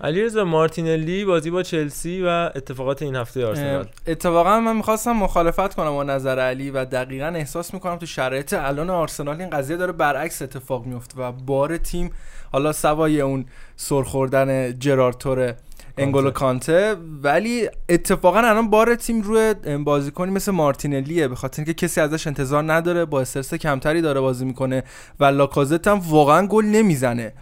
علیرضا 0.00 0.44
مارتینلی 0.44 1.24
بازی 1.24 1.50
با 1.50 1.62
چلسی 1.62 2.22
و 2.22 2.28
اتفاقات 2.28 3.02
این 3.02 3.16
هفته 3.16 3.46
آرسنال. 3.46 3.86
اتفاقا 4.06 4.60
من 4.60 4.76
می‌خواستم 4.76 5.12
مخالفت 5.12 5.74
کنم 5.74 5.90
با 5.90 6.02
نظر 6.02 6.38
علی 6.38 6.70
و 6.70 6.84
دقیقا 6.84 7.26
احساس 7.26 7.74
می‌کنم 7.74 7.96
تو 7.96 8.06
شرایط 8.06 8.52
الان 8.52 8.90
آرسنال 8.90 9.40
این 9.40 9.50
قضیه 9.50 9.76
داره 9.76 9.92
برعکس 9.92 10.42
اتفاق 10.42 10.86
میفته 10.86 11.20
و 11.20 11.32
بار 11.32 11.76
تیم 11.76 12.10
حالا 12.52 12.72
سوای 12.72 13.20
اون 13.20 13.44
سرخوردن 13.76 14.78
جرارتور 14.78 15.54
انگولو 16.00 16.30
کانته. 16.30 16.96
ولی 17.22 17.68
اتفاقا 17.88 18.38
الان 18.38 18.70
بار 18.70 18.94
تیم 18.94 19.22
روی 19.22 19.54
بازیکنی 19.84 20.30
مثل 20.30 20.52
مارتینلیه. 20.52 21.28
به 21.28 21.34
خاطر 21.34 21.62
اینکه 21.62 21.86
کسی 21.86 22.00
ازش 22.00 22.26
انتظار 22.26 22.72
نداره 22.72 23.04
با 23.04 23.20
استرس 23.20 23.54
کمتری 23.54 24.00
داره 24.00 24.20
بازی 24.20 24.44
می‌کنه 24.44 24.82
و 25.20 25.24
لاکازت 25.24 25.88
هم 25.88 25.98
واقعا 25.98 26.46
گل 26.46 26.64
نمی‌زنه. 26.64 27.32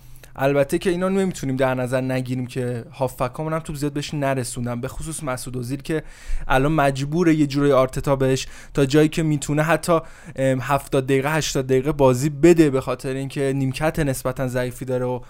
البته 0.41 0.79
که 0.79 0.91
اینا 0.91 1.09
نمی‌تونیم 1.09 1.57
در 1.57 1.75
نظر 1.75 2.01
نگیریم 2.01 2.47
که 2.47 2.85
هافکامون 2.93 3.53
هم 3.53 3.59
توپ 3.59 3.77
زیاد 3.77 3.93
بهش 3.93 4.15
نرسوندن. 4.15 4.81
به 4.81 4.89
خصوص 4.89 5.23
مسعود 5.23 5.57
اوزیل 5.57 5.83
که 5.83 6.03
الان 6.49 6.73
مجبوره 6.73 7.35
یه 7.35 7.47
جوری 7.47 7.73
آرتتا 7.73 8.17
بهش 8.17 8.47
تا 8.75 8.85
جایی 8.85 9.09
که 9.09 9.23
می‌تونه 9.23 9.63
حتی 9.63 10.01
70 10.61 11.07
دقیقه 11.07 11.33
80 11.33 11.67
دقیقه 11.67 11.93
بازی 11.93 12.29
بده. 12.29 12.71
به 12.71 12.81
خاطر 12.81 13.15
اینکه 13.15 13.53
نیمکت 13.57 13.99
نسبتا 13.99 14.49
ضعیفی 14.49 14.85
داره 14.85 15.05
و 15.05 15.21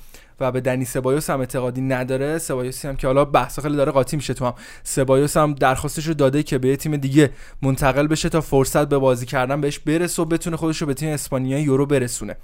و 0.41 0.53
به 0.53 0.61
دنی 0.61 0.85
سبایوس 0.85 1.31
هم 1.31 1.41
اعتقادی 1.41 1.81
نداره. 1.81 2.39
سبایوسی 2.39 2.89
هم 2.89 2.97
که 2.97 3.07
حالا 3.07 3.25
بحث 3.25 3.61
خیلی 3.61 3.77
داره 3.77 3.93
قاطی 3.93 4.17
میشه 4.17 4.35
تو 4.35 4.45
هم. 4.45 4.55
سبایوس 4.83 5.37
هم 5.37 5.55
درخواستش 5.55 6.07
رو 6.07 6.15
داده 6.15 6.43
که 6.43 6.59
به 6.59 6.77
تیم 6.77 6.97
دیگه 6.97 7.31
منتقل 7.63 8.07
بشه 8.07 8.29
تا 8.29 8.41
فرصت 8.41 8.89
به 8.89 8.99
بازی 8.99 9.27
کردن 9.27 9.61
بهش 9.61 9.79
برسه 9.79 10.23
و 10.23 10.25
بتونه 10.25 10.57
خودش 10.57 10.81
رو 10.81 10.87
به 10.87 10.95
تیم 10.95 11.09
اسپانیا 11.09 11.59
یورو 11.59 11.87
برسونه. 11.87 12.37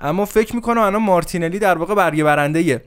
اما 0.00 0.24
فکر 0.24 0.56
می‌کنم 0.56 0.80
الان 0.80 1.02
مارتینلی 1.02 1.58
در 1.58 1.78
واقع 1.78 1.94
برگه 1.94 2.24
برنده 2.24 2.82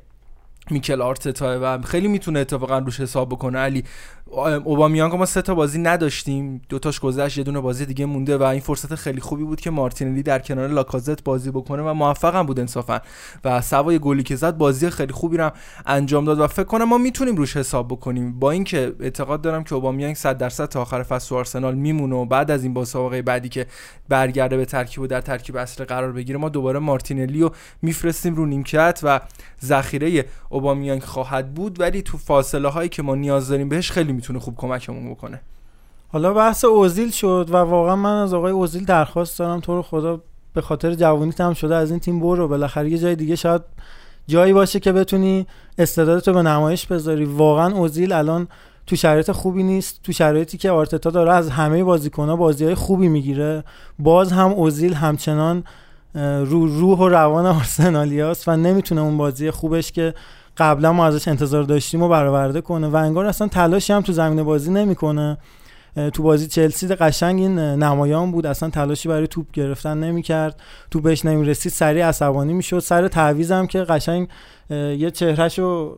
میکل 0.72 1.02
آرتتا 1.02 1.60
و 1.62 1.82
خیلی 1.82 2.08
می‌تونه 2.08 2.40
اتفاقا 2.40 2.78
روش 2.78 3.00
حساب 3.00 3.30
بکنه. 3.30 3.60
علی 3.60 3.84
اوبامیانگ 4.64 5.16
ما 5.16 5.26
سه 5.26 5.42
تا 5.42 5.56
بازی 5.56 5.80
نداشتیم. 5.80 6.62
دو 6.70 6.80
تاش 6.80 7.00
گذشت 7.00 7.38
یه 7.38 7.44
دونه 7.44 7.60
بازی 7.60 7.86
دیگه 7.86 8.06
مونده 8.06 8.38
و 8.38 8.44
این 8.44 8.60
فرصت 8.60 8.96
خیلی 8.96 9.22
خوبی 9.22 9.44
بود 9.44 9.62
که 9.62 9.70
مارتینلی 9.70 10.24
در 10.24 10.40
کنار 10.40 10.68
لاکازت 10.68 11.24
بازی 11.24 11.52
بکنه 11.52 11.84
و 11.84 11.94
موفق 11.94 12.36
هم 12.36 12.46
بود 12.46 12.60
انصافا. 12.60 13.02
و 13.46 13.62
سوای 13.62 14.00
گلی 14.00 14.24
که 14.24 14.36
زد 14.36 14.58
بازی 14.58 14.90
خیلی 14.90 15.14
خوبی 15.14 15.38
رو 15.38 15.52
انجام 15.86 16.26
داد 16.26 16.40
و 16.40 16.48
فکر 16.48 16.64
کنم 16.64 16.84
ما 16.84 16.98
می‌تونیم 16.98 17.36
روش 17.36 17.58
حساب 17.58 17.88
بکنیم. 17.88 18.40
با 18.40 18.52
اینکه 18.52 18.94
اعتقاد 19.00 19.42
دارم 19.42 19.64
که 19.64 19.76
اوبامیانگ 19.76 20.16
100 20.16 20.38
درصد 20.38 20.66
تا 20.66 20.82
آخر 20.82 21.04
فصل 21.04 21.36
آرسنال 21.36 21.76
میمونه 21.76 22.16
و 22.16 22.26
بعد 22.26 22.52
از 22.52 22.64
این 22.64 22.80
مسابقه 22.80 23.22
بعدی 23.22 23.50
که 23.50 23.66
برگرده 24.10 24.58
به 24.58 24.66
ترکیب 24.66 25.04
و 25.04 25.08
در 25.08 25.22
ترکیب 25.22 25.58
اصلی 25.58 25.86
قرار 25.86 26.12
بگیره 26.12 26.40
ما 26.40 26.50
دوباره 26.50 26.80
مارتینلی 26.80 27.42
رو 27.42 27.52
میفرستیم 27.82 28.36
رو 28.36 28.46
نیمکت 28.46 29.00
و 29.04 29.20
ذخیره 29.64 30.26
اوبامیانگ 30.62 31.04
خواهد 31.04 31.54
بود 31.54 31.80
ولی 31.80 32.02
تو 32.02 32.18
فاصله 32.18 32.70
هایی 32.70 32.90
که 32.90 33.02
ما 33.02 33.16
نیاز 33.16 33.48
داریم 33.48 33.70
بهش 33.70 33.92
خیلی 33.92 34.14
می‌تونه 34.14 34.40
خوب 34.40 34.56
کمکمون 34.58 35.12
بکنه. 35.12 35.42
حالا 36.08 36.34
بحث 36.34 36.66
اوزیل 36.66 37.12
شد 37.12 37.48
و 37.50 37.56
واقعا 37.56 37.96
من 37.96 38.22
از 38.24 38.34
آقای 38.34 38.52
اوزیل 38.52 38.86
درخواست 38.86 39.40
دارم 39.40 39.60
تو 39.60 39.76
رو 39.76 39.82
خدا 39.82 40.22
به 40.54 40.62
خاطر 40.62 40.94
جوانیت 40.94 41.42
هم 41.42 41.54
شده 41.54 41.76
از 41.76 41.92
این 41.92 42.00
تیم 42.00 42.20
برو. 42.20 42.48
بالاخره 42.48 42.90
یه 42.90 42.98
جای 42.98 43.16
دیگه 43.16 43.36
شاید 43.36 43.62
جایی 44.28 44.54
باشه 44.54 44.80
که 44.80 44.92
بتونی 44.92 45.48
استعدادت 45.78 46.28
رو 46.28 46.34
به 46.34 46.42
نمایش 46.42 46.88
بذاری. 46.88 47.26
واقعا 47.26 47.76
اوزیل 47.76 48.14
الان 48.14 48.48
تو 48.88 48.96
شرایط 48.96 49.32
خوبی 49.32 49.64
نیست. 49.64 50.00
تو 50.04 50.12
شرایطی 50.12 50.58
که 50.58 50.72
آرتتا 50.72 51.10
داره 51.10 51.34
از 51.34 51.50
همه 51.50 51.84
بازیکن‌ها 51.84 52.36
بازی‌های 52.36 52.76
خوبی 52.76 53.08
می‌گیره. 53.08 53.64
باز 54.00 54.32
هم 54.32 54.50
اوزیل 54.52 54.94
همچنان 54.94 55.64
رو 56.16 56.66
روح 56.66 57.00
و 57.00 57.10
روان 57.10 57.46
آرسنالیاست 57.46 58.48
و 58.48 58.56
نمی‌تونه 58.58 59.02
اون 59.02 59.18
بازی 59.18 59.52
خوبش 59.52 59.92
که 59.92 60.14
قبلا 60.62 60.94
ما 60.94 61.06
ازش 61.06 61.28
انتظار 61.28 61.64
داشتیم 61.64 62.04
و 62.04 62.08
برآورده 62.08 62.62
کنه 62.62 62.88
و 62.88 62.96
انگار 62.96 63.26
اصلا 63.26 63.48
تلاشی 63.48 63.94
هم 63.94 64.02
تو 64.02 64.14
زمین 64.14 64.44
بازی 64.44 64.72
نمی‌کنه. 64.72 65.38
تو 66.14 66.24
بازی 66.24 66.48
چلسی 66.48 66.88
قشنگ 66.88 67.40
این 67.40 67.60
نمایان 67.60 68.32
بود. 68.32 68.46
اصلا 68.46 68.70
تلاشی 68.70 69.10
برای 69.10 69.28
توپ 69.28 69.52
گرفتن 69.54 69.98
نمی‌کرد. 69.98 70.60
تو 70.92 71.02
بهش 71.02 71.26
نمی‌رسید 71.26 71.72
سریع 71.72 72.06
عصبانی 72.06 72.54
می‌شد. 72.54 72.80
سر 72.80 73.08
تعویزم 73.08 73.66
که 73.66 73.80
قشنگ 73.84 74.28
یه 74.70 75.12
چهرهشو 75.12 75.98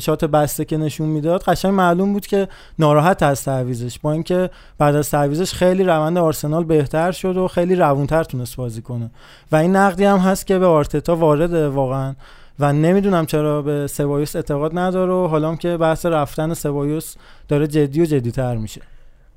شات 0.00 0.24
بسته 0.24 0.64
که 0.64 0.76
نشون 0.76 1.08
می‌داد 1.08 1.42
قشنگ 1.42 1.74
معلوم 1.74 2.12
بود 2.12 2.26
که 2.26 2.48
ناراحت 2.78 3.22
از 3.22 3.44
تعویزش 3.44 3.98
با 3.98 4.12
اینکه 4.12 4.50
بعد 4.78 4.94
از 4.94 5.10
تعویزش 5.10 5.52
خیلی 5.52 5.84
روند 5.84 6.18
آرسنال 6.18 6.64
بهتر 6.64 7.12
شد 7.12 7.36
و 7.36 7.48
خیلی 7.48 7.74
روونتر 7.74 8.24
تونست 8.24 8.56
بازی 8.56 8.82
کنه. 8.82 9.10
و 9.52 9.56
این 9.56 9.76
نقدی 9.76 10.04
هم 10.04 10.18
هست 10.18 10.46
که 10.46 10.58
به 10.58 10.66
آرتتا 10.66 11.16
وارد 11.16 11.52
واقعا. 11.52 12.14
و 12.60 12.72
نمی‌دونم 12.72 13.26
چرا 13.26 13.62
به 13.62 13.86
سبایوس 13.86 14.36
اعتقاد 14.36 14.78
نداره 14.78 15.12
و 15.12 15.26
حالا 15.26 15.56
که 15.56 15.76
بحث 15.76 16.06
رفتن 16.06 16.54
سبایوس 16.54 17.16
داره 17.48 17.66
جدی 17.66 18.02
و 18.02 18.04
جدیتر 18.04 18.56
میشه. 18.56 18.80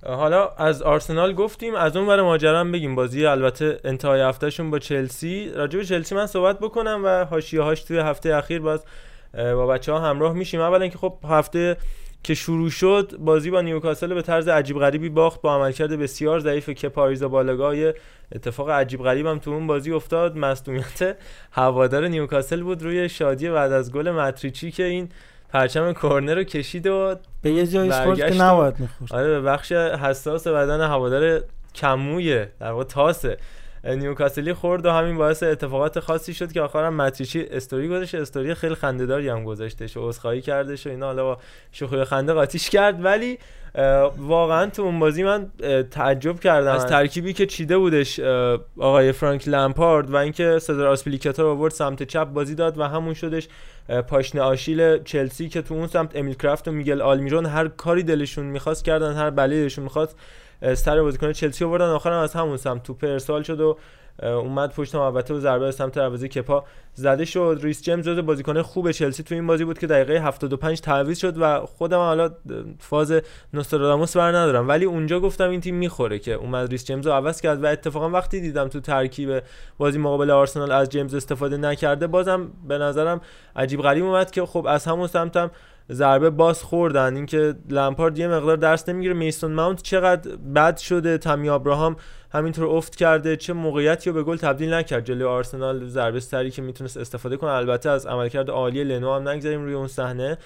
حالا 0.06 0.48
از 0.48 0.82
آرسنال 0.82 1.34
گفتیم 1.34 1.76
از 1.76 1.98
اون 1.98 2.08
ور 2.08 2.22
ماجرا 2.22 2.64
بگیم. 2.64 2.96
بازی 2.96 3.26
البته 3.26 3.80
انتهای 3.84 4.22
هفتهشون 4.22 4.72
با 4.72 4.80
چلسی. 4.80 5.52
راجع 5.56 5.80
به 5.80 5.86
چلسی 5.86 6.16
من 6.16 6.28
صحبت 6.28 6.60
بکنم 6.60 7.02
و 7.06 7.26
حاشیه 7.26 7.62
هاش 7.62 7.84
توی 7.84 8.00
هفته 8.00 8.36
اخیر 8.36 8.62
باز 8.62 8.86
با 9.34 9.68
بچه 9.68 9.92
ها 9.92 10.00
همراه 10.00 10.34
میشیم. 10.34 10.62
اولا 10.62 10.88
که 10.88 10.98
خب 10.98 11.14
هفته 11.30 11.78
که 12.24 12.34
شروع 12.34 12.70
شد 12.70 13.16
بازی 13.20 13.52
با 13.52 13.62
نیوکاسل 13.62 14.14
به 14.14 14.22
طرز 14.22 14.48
عجیب 14.48 14.80
غریبی 14.80 15.10
باخت 15.10 15.42
با 15.42 15.56
عملکرد 15.56 16.00
بسیار 16.00 16.40
ضعیف 16.40 16.70
که 16.70 16.90
پاریزا 16.90 17.28
بالگاه 17.28 17.76
اتفاق 18.32 18.70
عجیب 18.70 19.04
غریب 19.04 19.26
هم 19.26 19.40
تو 19.40 19.52
اون 19.52 19.68
بازی 19.68 19.92
افتاد. 19.92 20.38
مصدومیت 20.38 21.18
هوادار 21.52 22.08
نیوکاسل 22.08 22.64
بود 22.64 22.84
روی 22.84 23.10
شادی 23.10 23.50
بعد 23.50 23.72
از 23.72 23.92
گل 23.92 24.10
ماتریچی 24.10 24.72
که 24.72 24.84
این 24.84 25.10
پرچم 25.50 25.94
کورنر 25.94 26.36
رو 26.36 26.44
کشید 26.44 26.88
و 26.88 27.16
به 27.42 27.52
یه 27.52 27.68
جایی 27.68 27.92
خورد 27.92 28.18
که 28.18 28.42
نباید 28.42 28.80
می‌خورد. 28.80 29.14
آره 29.14 29.28
به 29.28 29.42
بخش 29.42 29.72
حساس 29.72 30.48
بدن 30.48 30.82
هوادار 30.82 31.44
کمویه 31.76 32.52
در 32.60 32.72
واقع 32.72 32.84
تاسه. 32.84 33.38
نیوکاسلی 33.84 34.54
خورد 34.54 34.86
و 34.86 34.92
همین 34.92 35.18
باعث 35.18 35.44
اتفاقات 35.44 36.00
خاصی 36.00 36.34
شد 36.34 36.52
که 36.52 36.62
آخرم 36.62 36.94
ماتریچی 36.94 37.46
استوری 37.52 37.88
گذاشت. 37.88 38.16
استوری 38.16 38.54
خیلی 38.54 38.76
خنده‌داری 38.76 39.30
هم 39.30 39.44
گذاشتش 39.44 39.98
و 39.98 40.10
عذرخواهی 40.10 40.42
کردش 40.42 40.88
و 40.88 40.90
اینا. 40.90 41.06
حالا 41.06 41.24
با 41.24 41.38
شوخی 41.72 42.04
خنده 42.04 42.34
قاطیش 42.34 42.70
کرد. 42.70 43.06
ولی 43.06 43.38
واقعا 44.18 44.70
تو 44.70 44.82
اون 44.82 45.00
بازی 45.00 45.24
من 45.24 45.52
تعجب 45.92 46.40
کردم. 46.40 46.72
از 46.72 46.86
ترکیبی 46.86 47.34
که 47.34 47.46
چیده 47.46 47.78
بودش 47.78 48.20
آقای 48.80 49.12
فرانک 49.12 49.48
لمپارد 49.48 50.10
و 50.10 50.16
اینکه 50.16 50.60
سزار 50.60 50.88
آسپلیکاتا 50.88 51.44
رو 51.44 51.50
آورد 51.50 51.74
سمت 51.74 52.04
چپ 52.04 52.26
بازی 52.26 52.56
داد 52.56 52.78
و 52.78 52.84
همون 52.84 53.14
شدش 53.14 53.48
پاشنه 54.08 54.42
آشیل 54.42 55.04
چلسی 55.04 55.50
که 55.50 55.62
تو 55.62 55.74
اون 55.74 55.88
سمت 55.88 56.16
امیل 56.16 56.34
کرافت 56.34 56.68
و 56.68 56.72
میگل 56.72 57.02
آلمیرون 57.02 57.46
هر 57.46 57.68
کاری 57.68 58.04
دلشون 58.04 58.46
می‌خواست 58.46 58.86
کردن 58.86 59.14
هر 59.14 59.30
بلایی 59.30 59.62
دلشون 59.62 59.84
می‌خواست 59.84 60.16
سر 60.76 61.02
بازیکن 61.02 61.32
چلسی 61.32 61.66
آوردن. 61.66 61.90
آخرم 61.90 62.20
از 62.20 62.34
همون 62.34 62.58
سمت 62.58 62.84
توپ 62.84 63.04
ارسال 63.04 63.44
شد 63.44 63.62
و 63.62 63.78
اومد 64.24 64.74
پشت 64.74 64.96
محوطه 64.96 65.34
و 65.34 65.40
ضربه 65.40 65.66
به 65.66 65.72
سمت 65.72 65.96
دروازه 65.96 66.28
کپا 66.28 66.64
زده 66.94 67.26
شد. 67.26 67.60
ریس 67.64 67.84
جیمز 67.84 68.08
جز 68.08 68.20
بازیکن 68.20 68.62
خوب 68.62 68.92
چلسی 68.92 69.24
تو 69.24 69.36
این 69.36 69.48
بازی 69.48 69.66
بود 69.66 69.80
که 69.80 69.88
دقیقه 69.88 70.14
75 70.14 70.82
تعویض 70.82 71.18
شد 71.18 71.38
و 71.38 71.66
خودم 71.66 71.98
حالا 71.98 72.30
فاز 72.80 73.14
نوستراداموس 73.54 74.18
بر 74.18 74.30
ندارم. 74.30 74.68
ولی 74.68 74.86
اونجا 74.86 75.20
گفتم 75.20 75.50
این 75.50 75.62
تیم 75.62 75.76
می‌خوره 75.76 76.20
که 76.20 76.34
اومد 76.34 76.70
ریس 76.70 76.86
جیمز 76.86 77.08
رو 77.08 77.14
عوض 77.14 77.42
کرد 77.42 77.64
و 77.64 77.68
اتفاقا 77.68 78.10
وقتی 78.10 78.42
دیدم 78.42 78.68
تو 78.68 78.80
ترکیب 78.80 79.44
بازی 79.78 80.00
مقابل 80.00 80.32
آرسنال 80.32 80.72
از 80.72 80.90
جیمز 80.90 81.16
استفاده 81.16 81.58
نکرده 81.58 82.08
بازم 82.08 82.52
به 82.68 82.78
نظرم 82.78 83.22
عجیب 83.56 83.82
غریب 83.82 84.04
اومد 84.04 84.32
که 84.32 84.46
خب 84.46 84.66
از 84.70 84.86
همون 84.86 85.08
سمتم 85.08 85.52
ضربه 85.92 86.30
باز 86.30 86.64
خوردن. 86.64 87.16
اینکه 87.16 87.56
لمپارد 87.70 88.18
یه 88.18 88.28
مقدار 88.28 88.58
درس 88.58 88.90
نمی‌گیره. 88.90 89.14
میسون 89.14 89.52
ماونت 89.52 89.82
چقدر 89.82 90.36
بد 90.36 90.78
شده؟ 90.78 91.18
تامی 91.18 91.50
ابراهام 91.50 91.96
همینطور 92.34 92.66
افت 92.66 92.96
کرده. 92.96 93.36
چه 93.36 93.54
موقعیتی 93.54 94.10
رو 94.10 94.16
به 94.16 94.24
گل 94.24 94.38
تبدیل 94.38 94.74
نکرد؟ 94.74 95.06
جلوی 95.06 95.24
آرسنال 95.24 95.88
ضربه 95.88 96.20
سری 96.20 96.52
که 96.52 96.62
می‌تونست 96.62 96.98
استفاده 96.98 97.38
کنه. 97.38 97.52
البته 97.52 97.90
از 97.90 98.06
عملکرد 98.06 98.50
عالی 98.50 98.84
لنو 98.84 99.14
هم 99.14 99.30
نگذاریم 99.30 99.64
روی 99.64 99.74
اون 99.74 99.88
صحنه. 99.88 100.38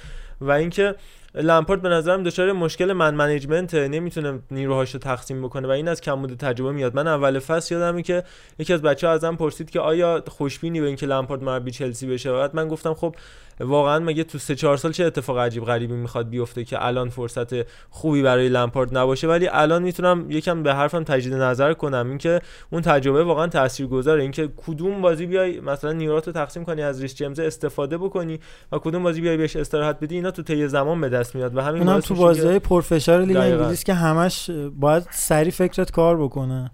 و 0.41 0.51
اینکه 0.51 0.95
لمپارد 1.35 1.81
به 1.81 1.89
نظرم 1.89 2.23
دچار 2.23 2.51
مشکل 2.51 2.93
من 2.93 3.15
منیجمنت 3.15 3.75
نمی‌تونه 3.75 4.39
نیروهاش 4.51 4.93
رو 4.93 4.99
تقسیم 4.99 5.41
بکنه 5.41 5.67
و 5.67 5.71
این 5.71 5.87
از 5.87 6.01
کمبود 6.01 6.33
تجربه 6.33 6.71
میاد. 6.71 6.95
من 6.95 7.07
اول 7.07 7.39
فصل 7.39 7.75
یادمه 7.75 8.01
که 8.01 8.23
یکی 8.59 8.73
از 8.73 8.81
بچه‌ها 8.81 9.13
ازم 9.13 9.35
پرسید 9.35 9.69
که 9.69 9.79
آیا 9.79 10.23
خوشبینی 10.27 10.81
به 10.81 10.87
اینکه 10.87 11.05
لمپارد 11.05 11.43
مربی 11.43 11.71
چلسی 11.71 12.07
بشه؟ 12.07 12.31
بعد 12.31 12.55
من 12.55 12.67
گفتم 12.67 12.93
خب 12.93 13.15
واقعا 13.59 13.99
مگه 13.99 14.23
تو 14.23 14.37
سه 14.37 14.55
چهار 14.55 14.77
سال 14.77 14.91
چه 14.91 15.05
اتفاق 15.05 15.37
عجیب 15.37 15.65
غریبی 15.65 15.93
می‌خواد 15.93 16.29
بیفته 16.29 16.63
که 16.63 16.85
الان 16.85 17.09
فرصت 17.09 17.67
خوبی 17.89 18.21
برای 18.21 18.49
لمپارد 18.49 18.97
نباشه؟ 18.97 19.27
ولی 19.27 19.47
الان 19.51 19.83
می‌تونم 19.83 20.31
یکم 20.31 20.63
به 20.63 20.73
حرفم 20.73 21.03
تجدید 21.03 21.33
نظر 21.33 21.73
کنم. 21.73 22.09
اینکه 22.09 22.41
اون 22.71 22.81
تجربه 22.81 23.23
واقعا 23.23 23.47
تاثیرگذاره. 23.47 24.21
اینکه 24.21 24.49
کدوم 24.67 25.01
بازی 25.01 25.25
بیای 25.25 25.59
مثلا 25.59 25.91
نیروت 25.91 26.27
رو 26.27 26.33
تقسیم 26.33 26.65
کنی 26.65 26.81
از 26.81 27.01
ریس 27.01 27.15
جیمز 27.15 27.39
استفاده 27.39 27.97
بکنی 27.97 28.39
و 28.71 28.77
کدوم 28.77 29.03
بازی 29.03 29.21
بیای 29.21 29.37
بهش 29.37 29.55
استراحت 29.55 29.99
بدی 29.99 30.15
اینا 30.15 30.31
تو 30.31 30.43
طی 30.43 30.67
زمان 30.67 31.01
به 31.01 31.09
دست 31.25 31.35
میاد 31.35 31.57
و 31.57 31.61
همین 31.61 31.81
اونم 31.81 31.91
باعث 31.91 32.05
تو 32.05 32.15
بازی 32.15 32.59
پرفشار 32.59 33.21
لیگ. 33.21 33.37
انگلیس 33.37 33.83
که 33.83 33.93
همش 33.93 34.49
باید 34.79 35.07
سری 35.11 35.51
فکرت 35.51 35.91
کار 35.91 36.17
بکنه. 36.17 36.71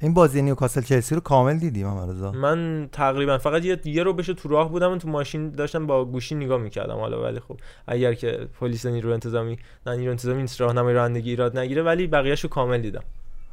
این 0.00 0.14
بازی 0.14 0.42
نیوکاسل 0.42 0.80
چلسی 0.80 1.14
رو 1.14 1.20
کامل 1.20 1.58
دیدیم 1.58 1.86
محمد 1.86 2.10
رضا. 2.10 2.32
من 2.32 2.88
تقریبا 2.92 3.38
فقط 3.38 3.64
یه 3.64 3.80
یه 3.84 4.02
رو 4.02 4.12
بشه 4.12 4.34
تو 4.34 4.48
راه 4.48 4.70
بودم 4.70 4.92
و 4.92 4.96
تو 4.96 5.08
ماشین 5.08 5.50
داشتم 5.50 5.86
با 5.86 6.04
گوشی 6.04 6.34
نگاه 6.34 6.60
می‌کردم 6.60 6.96
حالا 6.96 7.22
ولی 7.22 7.40
خب 7.40 7.56
اگر 7.86 8.14
که 8.14 8.48
پلیس 8.60 8.86
نیرو 8.86 9.12
انتظامی 9.12 9.58
نه 9.86 9.96
نیرو 9.96 10.10
انتظامی 10.10 10.42
نیست 10.42 10.60
راهنمای 10.60 10.94
رانندگی 10.94 11.30
ایراد 11.30 11.58
نگیره 11.58 11.82
ولی 11.82 12.06
بقیه‌شو 12.06 12.48
کامل 12.48 12.80
دیدم. 12.80 13.02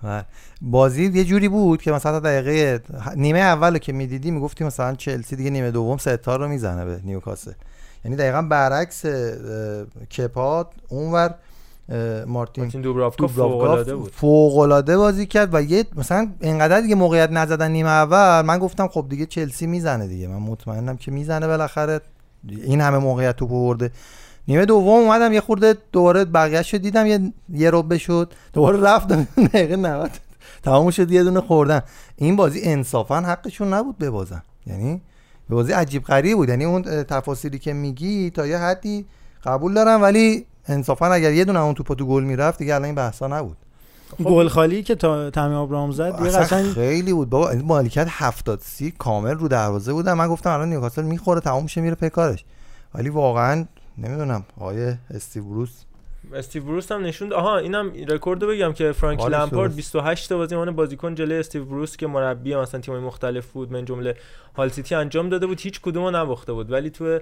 و 0.03 0.23
بازی 0.61 1.11
یه 1.13 1.23
جوری 1.23 1.49
بود 1.49 1.81
که 1.81 1.91
مثلا 1.91 2.11
تا 2.11 2.19
دقیقه 2.19 2.81
نیمه 3.15 3.39
اول 3.39 3.73
رو 3.73 3.79
که 3.79 3.93
می‌دیدی 3.93 4.31
می‌گفتی 4.31 4.63
مثلا 4.63 4.95
چلسی 4.95 5.35
دیگه 5.35 5.49
نیمه 5.49 5.71
دوم 5.71 5.97
ستار 5.97 6.39
رو 6.39 6.47
می‌زنه 6.47 6.85
به 6.85 6.99
نیوکاسل. 7.03 7.51
یعنی 8.05 8.17
دقیقا 8.17 8.41
برعکس 8.41 9.05
اه، 9.05 9.85
کپاد 10.17 10.67
اونور 10.89 11.35
مارتین 12.27 12.63
مارتین 12.63 12.81
دوبرافکا 12.81 13.27
فوق‌العاده 13.27 13.95
بود. 13.95 14.11
فوق‌العاده 14.11 14.97
بازی 14.97 15.25
کرد 15.25 15.49
و 15.53 15.61
یه 15.61 15.85
مثلا 15.95 16.31
اینقدر 16.41 16.81
دیگه 16.81 16.95
موقعیت 16.95 17.31
نزدن 17.31 17.71
نیمه 17.71 17.89
اول 17.89 18.41
من 18.41 18.59
گفتم 18.59 18.87
خب 18.87 19.05
دیگه 19.09 19.25
چلسی 19.25 19.67
می‌زنه 19.67 20.07
دیگه. 20.07 20.27
من 20.27 20.37
مطمئنم 20.37 20.97
که 20.97 21.11
می‌زنه 21.11 21.47
بالاخره. 21.47 22.01
این 22.49 22.81
همه 22.81 22.97
موقعیت 22.97 23.35
تو 23.35 23.47
برده. 23.47 23.91
نیمه 24.47 24.65
دوم 24.65 24.87
اومدم 24.87 25.33
یه 25.33 25.41
خورده 25.41 25.75
دوباره 25.91 26.25
بقیه‌ش 26.25 26.73
رو 26.73 26.79
دیدم 26.79 27.05
یه 27.05 27.33
یه 27.53 27.69
ربع 27.73 27.97
شد. 27.97 28.33
دوباره 28.53 28.81
رفتم 28.81 29.27
دقیقه 29.53 29.75
90 29.75 30.11
تمام 30.63 30.91
شد 30.91 31.11
یه 31.11 31.23
دونه 31.23 31.41
خوردن. 31.41 31.81
این 32.15 32.35
بازی 32.35 32.61
انصافا 32.63 33.21
حقشون 33.21 33.73
نبود 33.73 33.97
ببازن. 33.97 34.41
یعنی 34.67 35.01
بازی 35.49 35.71
عجیب 35.71 36.03
غریب 36.03 36.37
بود. 36.37 36.49
یعنی 36.49 36.65
اون 36.65 37.03
تفاصیلی 37.03 37.59
که 37.59 37.73
میگی 37.73 38.29
تا 38.29 38.47
یه 38.47 38.57
حدی 38.57 39.05
قبول 39.43 39.73
دارم 39.73 40.01
ولی 40.01 40.45
انصافا 40.67 41.05
اگر 41.05 41.33
یه 41.33 41.45
دونه 41.45 41.59
اون 41.59 41.73
توپ 41.73 41.93
تو 41.93 42.05
گل 42.05 42.23
می‌رفت 42.23 42.59
دیگه 42.59 42.75
الان 42.75 42.85
این 42.85 42.95
بحثا 42.95 43.27
نبود. 43.27 43.57
گل 44.23 44.47
خالی 44.47 44.83
که 44.83 44.95
تا 44.95 45.29
تامی 45.29 45.55
ابراهام 45.55 45.91
زد 45.91 46.15
یه 46.19 46.27
اصلا 46.27 46.41
قشنگ 46.41 46.73
خیلی 46.73 47.13
بود. 47.13 47.29
بابا 47.29 47.49
این 47.49 47.65
مالکیت 47.65 48.07
70 48.09 48.59
سی 48.59 48.91
کامل 48.91 49.33
رو 49.33 49.47
دروازه 49.47 49.93
بودن 49.93 50.13
من 50.13 50.27
گفتم 50.27 50.49
الان 50.49 50.69
نیوکاسل 50.69 51.03
می‌خوره 51.03 51.39
تمام 51.39 51.63
میشه 51.63 51.81
میره 51.81 51.95
پی 51.95 52.09
کارش. 52.09 52.45
ولی 52.95 53.09
واقعا 53.09 53.65
نمی‌دونم 53.97 54.43
آقای 54.57 54.93
استیو 55.13 55.43
بروس 55.43 55.69
استیو 56.35 56.63
بروس 56.63 56.91
هم 56.91 57.05
نشوند. 57.05 57.33
آها 57.33 57.57
اینم 57.57 57.91
رکورد 58.09 58.43
رو 58.43 58.49
بگم 58.49 58.73
که 58.73 58.91
فرانک 58.91 59.21
لمپارد 59.21 59.69
درست. 59.69 59.75
28 59.75 60.29
تا 60.29 60.37
بازی 60.37 60.55
بازیکن 60.55 61.15
جلوی 61.15 61.39
استیو 61.39 61.65
بروس 61.65 61.97
که 61.97 62.07
مربی 62.07 62.55
مثلا 62.55 62.81
تیم‌های 62.81 63.03
مختلف 63.03 63.45
بود 63.51 63.71
من 63.71 63.85
جمله 63.85 64.15
هال 64.57 64.69
سیتی 64.69 64.95
انجام 64.95 65.29
داده 65.29 65.47
بود. 65.47 65.61
هیچ 65.61 65.81
کدومو 65.81 66.11
نباخته 66.11 66.53
بود. 66.53 66.71
ولی 66.71 66.89
تو 66.89 67.19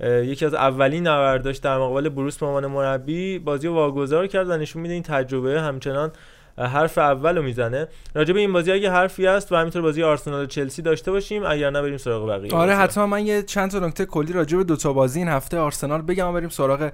یکی 0.00 0.46
از 0.46 0.54
اولین 0.54 1.06
نبرداش 1.06 1.56
در 1.56 1.78
مقابل 1.78 2.08
بروس 2.08 2.38
به 2.38 2.46
عنوان 2.46 2.66
مربی 2.66 3.38
بازی 3.38 3.66
رو 3.66 3.74
واگذار 3.74 4.26
کرد 4.26 4.50
و 4.50 4.56
نشون 4.56 4.82
میده 4.82 4.94
این 4.94 5.02
تجربه 5.02 5.60
همچنان 5.60 6.12
حرف 6.58 6.98
اول 6.98 7.36
رو 7.36 7.42
می‌زنه. 7.42 7.88
راجع 8.14 8.34
به 8.34 8.40
این 8.40 8.52
بازی 8.52 8.72
اگه 8.72 8.90
حرفی 8.90 9.26
هست 9.26 9.52
و 9.52 9.56
همینطور 9.56 9.82
بازی 9.82 10.02
آرسنال 10.02 10.42
و 10.42 10.46
چلسی 10.46 10.82
داشته 10.82 11.10
باشیم 11.10 11.42
اگر 11.46 11.70
نه 11.70 11.82
بریم 11.82 11.96
سراغ 11.96 12.28
بقیه 12.28 12.54
آره. 12.54 12.76
حتما 12.76 13.06
من 13.06 13.26
یه 13.26 13.42
چند 13.42 13.70
تا 13.70 13.78
نکته 13.78 14.04
کلی 14.04 14.32
راجع 14.32 14.56
به 14.56 14.64
دو 14.64 14.76
تا 14.76 14.92
بازی 14.92 15.18
این 15.18 15.28
هفته 15.28 15.58
آرسنال 15.58 16.02
بگم 16.02 16.28
و 16.28 16.32
بریم 16.32 16.48
سراغ 16.48 16.92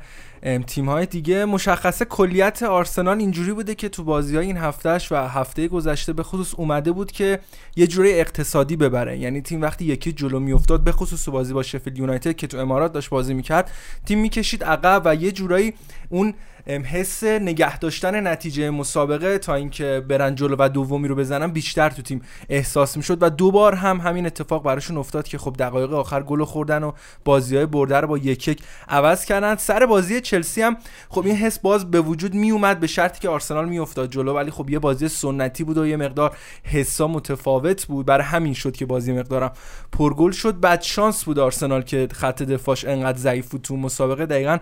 تیم 0.67 0.89
های 0.89 1.07
دیگه. 1.07 1.45
مشخصه 1.45 2.05
کلیت 2.05 2.63
آرسنال 2.63 3.19
اینجوری 3.19 3.53
بوده 3.53 3.75
که 3.75 3.89
تو 3.89 4.05
بازی 4.05 4.37
های 4.37 4.47
این 4.47 4.57
هفتهش 4.57 5.13
و 5.13 5.17
هفته 5.17 5.69
گذشته 5.69 6.13
به 6.13 6.23
خصوص 6.23 6.55
اومده 6.55 6.93
بود 6.93 7.13
که 7.13 7.39
یه 7.77 7.87
جوری 7.87 8.13
اقتصادی 8.13 8.77
ببره. 8.77 9.19
یعنی 9.19 9.41
تیم 9.41 9.63
وقتی 9.63 9.85
یکی 9.85 10.13
جلو 10.13 10.41
میافتاد 10.41 10.85
به 10.85 10.93
خصوص 10.93 11.25
تو 11.25 11.31
بازی 11.31 11.53
با 11.53 11.63
شفیلد 11.63 11.99
یونایتد 11.99 12.37
که 12.37 12.47
تو 12.47 12.59
امارات 12.59 12.93
داشت 12.93 13.11
بازی 13.11 13.35
می‌کرد 13.35 13.71
تیم 14.07 14.21
می‌کشید 14.21 14.65
عقب 14.65 15.03
و 15.05 15.15
یه 15.15 15.33
جورایی 15.33 15.75
اون 16.09 16.35
حس 16.67 17.25
نگه 17.25 17.79
داشتن 17.79 18.27
نتیجه 18.27 18.71
مسابقه 18.71 19.39
تا 19.39 19.55
اینکه 19.55 20.05
برن 20.09 20.35
جلو 20.35 20.57
و 20.59 20.69
دومی 20.69 21.09
رو 21.09 21.15
بزنن 21.15 21.51
بیشتر 21.51 21.91
تو 21.91 22.03
تیم 22.03 22.23
احساس 22.49 22.97
می‌شد 22.97 23.23
و 23.23 23.31
دو 23.31 23.51
بار 23.51 23.75
هم 23.75 24.01
همین 24.01 24.27
اتفاق 24.27 24.63
براشون 24.63 24.97
افتاد 24.97 25.29
که 25.29 25.39
خب 25.39 25.57
دقایق 25.59 25.93
آخر 25.93 26.23
گل 26.23 26.45
خوردن 26.45 26.83
و 26.83 26.93
بازی 27.25 27.57
های 27.57 27.67
برده 27.67 27.97
رو 27.97 28.09
با 28.09 28.19
یک 28.19 28.49
یک 28.49 28.63
عوض 28.89 29.25
کردن. 29.25 29.57
سر 29.57 29.87
بازی 29.87 30.21
چلسی 30.21 30.63
هم 30.63 30.77
خب 31.09 31.27
این 31.27 31.37
حس 31.37 31.59
باز 31.59 31.91
به 31.91 32.01
وجود 32.01 32.35
می 32.35 32.51
اومد 32.51 32.81
به 32.81 32.87
شرطی 32.87 33.21
که 33.21 33.29
آرسنال 33.29 33.69
میافتاد 33.69 34.11
جلو 34.11 34.35
ولی 34.35 34.51
خب 34.51 34.71
یه 34.71 34.79
بازی 34.79 35.09
سنتی 35.09 35.65
بود 35.65 35.79
و 35.79 35.87
یه 35.87 35.97
مقدار 35.97 36.37
حسا 36.65 37.09
متفاوت 37.09 37.87
بود. 37.87 38.07
برای 38.07 38.25
همین 38.25 38.55
شد 38.55 38.77
که 38.77 38.87
بازی 38.87 39.13
مقدارم 39.13 39.53
پرگل 39.93 40.31
شد. 40.31 40.61
بعد 40.61 40.83
شانس 40.83 41.25
بود 41.25 41.39
آرسنال 41.39 41.83
که 41.83 42.09
خط 42.13 42.43
دفاعش 42.43 42.85
انقدر 42.85 43.19
ضعیف 43.19 43.49
بود 43.49 43.63
تو 43.63 43.77
مسابقه. 43.77 44.27
دقیقا 44.27 44.59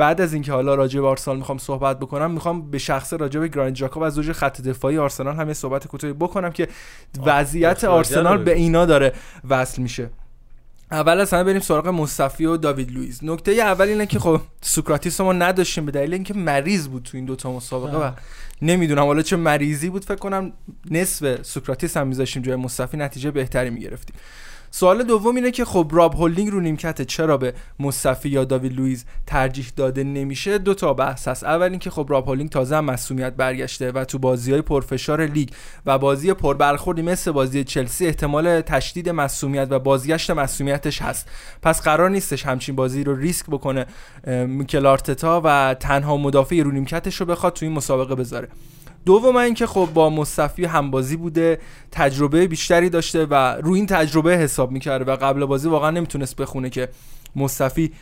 بعد 0.00 0.20
از 0.20 0.32
اینکه 0.32 0.52
حالا 0.52 0.74
راجع 0.74 1.00
به 1.00 1.06
آرسنال 1.06 1.36
می‌خوام 1.36 1.58
صحبت 1.58 1.98
بکنم 1.98 2.30
می‌خوام 2.30 2.70
به 2.70 2.78
شخص 2.78 3.12
راجع 3.12 3.40
به 3.40 3.48
گراند 3.48 3.74
جاکوب 3.74 4.02
از 4.02 4.14
زوج 4.14 4.32
خط 4.32 4.60
دفاعی 4.60 4.98
آرسنال 4.98 5.36
هم 5.36 5.52
صحبت 5.52 5.86
کوتاهی 5.86 6.12
بکنم 6.12 6.52
که 6.52 6.68
وضعیت 7.26 7.84
آرسنال 7.84 8.38
به. 8.38 8.54
اینا 8.54 8.86
داره 8.86 9.12
وصل 9.48 9.82
میشه. 9.82 10.10
اول 10.90 11.20
از 11.20 11.32
همه 11.32 11.44
بریم 11.44 11.60
سراغ 11.60 11.88
مصطفی 11.88 12.44
و 12.44 12.56
داوید 12.56 12.92
لوئیس 12.92 13.22
نکته 13.22 13.52
اول 13.52 13.88
اینه 13.88 14.06
که 14.06 14.18
خب 14.18 14.40
سوکراتیس 14.60 15.20
ما 15.20 15.32
نداشتیم 15.32 15.86
به 15.86 15.92
دلیل 15.92 16.14
اینکه 16.14 16.34
مریض 16.34 16.88
بود 16.88 17.02
تو 17.02 17.16
این 17.16 17.26
دوتا 17.26 17.52
مسابقه 17.52 17.98
و 17.98 18.10
نمی‌دونم 18.62 19.04
حالا 19.04 19.22
چه 19.22 19.36
مریضی 19.36 19.90
بود. 19.90 20.04
فکر 20.04 20.14
کنم 20.14 20.52
نصف 20.90 21.42
سوکراتیس 21.42 21.96
هم 21.96 22.06
میذاشتیم 22.06 22.42
جای 22.42 22.56
مصطفی 22.56 22.96
نتیجه 22.96 23.30
بهتری 23.30 23.70
می‌گرفتیم. 23.70 24.16
سوال 24.72 25.02
دوم 25.02 25.36
اینه 25.36 25.50
که 25.50 25.64
خب 25.64 25.88
راب 25.92 26.14
هولدینگ 26.14 26.50
رو 26.50 26.60
نیمکت 26.60 27.02
چرا 27.02 27.36
به 27.36 27.54
مصطفی 27.80 28.28
یا 28.28 28.44
داوید 28.44 28.72
لوئیس 28.72 29.04
ترجیح 29.26 29.66
داده 29.76 30.04
نمیشه؟ 30.04 30.58
دو 30.58 30.74
تا 30.74 30.94
بحث 30.94 31.28
هست. 31.28 31.44
اول 31.44 31.70
اینکه 31.70 31.90
خب 31.90 32.06
راب 32.08 32.26
هولدینگ 32.26 32.50
تازه 32.50 32.76
هم 32.76 32.84
مصدومیت 32.84 33.32
برگشته 33.32 33.92
و 33.92 34.04
تو 34.04 34.18
بازی 34.18 34.52
های 34.52 34.62
پرفشار 34.62 35.26
لیگ 35.26 35.48
و 35.86 35.98
بازی 35.98 36.32
پربرخوردی 36.32 37.02
مثل 37.02 37.30
بازی 37.30 37.64
چلسی 37.64 38.06
احتمال 38.06 38.60
تشدید 38.60 39.08
مسئولیت 39.08 39.68
و 39.70 39.78
بازگشت 39.78 40.30
مسئولیتش 40.30 41.02
هست. 41.02 41.28
پس 41.62 41.82
قرار 41.82 42.10
نیستش 42.10 42.46
همچین 42.46 42.76
بازی 42.76 43.04
رو 43.04 43.16
ریسک 43.16 43.46
بکنه 43.46 43.86
میکل 44.46 44.86
آرتتا 44.86 45.40
و 45.44 45.76
تنها 45.80 46.16
مدافع 46.16 46.62
رو 46.62 46.70
نیمکتش 46.70 47.16
رو 47.16 47.26
بخواد 47.26 47.52
تو 47.52 47.66
این 47.66 47.74
مسابقه 47.74 48.14
بذاره. 48.14 48.48
دوم 49.06 49.36
اینکه 49.36 49.66
خب 49.66 49.88
با 49.94 50.10
مصطفی 50.10 50.64
همبازی 50.64 51.16
بوده 51.16 51.58
تجربه 51.92 52.46
بیشتری 52.46 52.90
داشته 52.90 53.26
و 53.26 53.34
روی 53.34 53.78
این 53.78 53.86
تجربه 53.86 54.36
حساب 54.36 54.70
می‌کرده 54.70 55.12
و 55.12 55.16
قبل 55.16 55.44
بازی 55.44 55.68
واقعا 55.68 55.90
نمی‌تونست 55.90 56.36
بخونه 56.36 56.70
که 56.70 56.88
مصطفی 57.36 57.92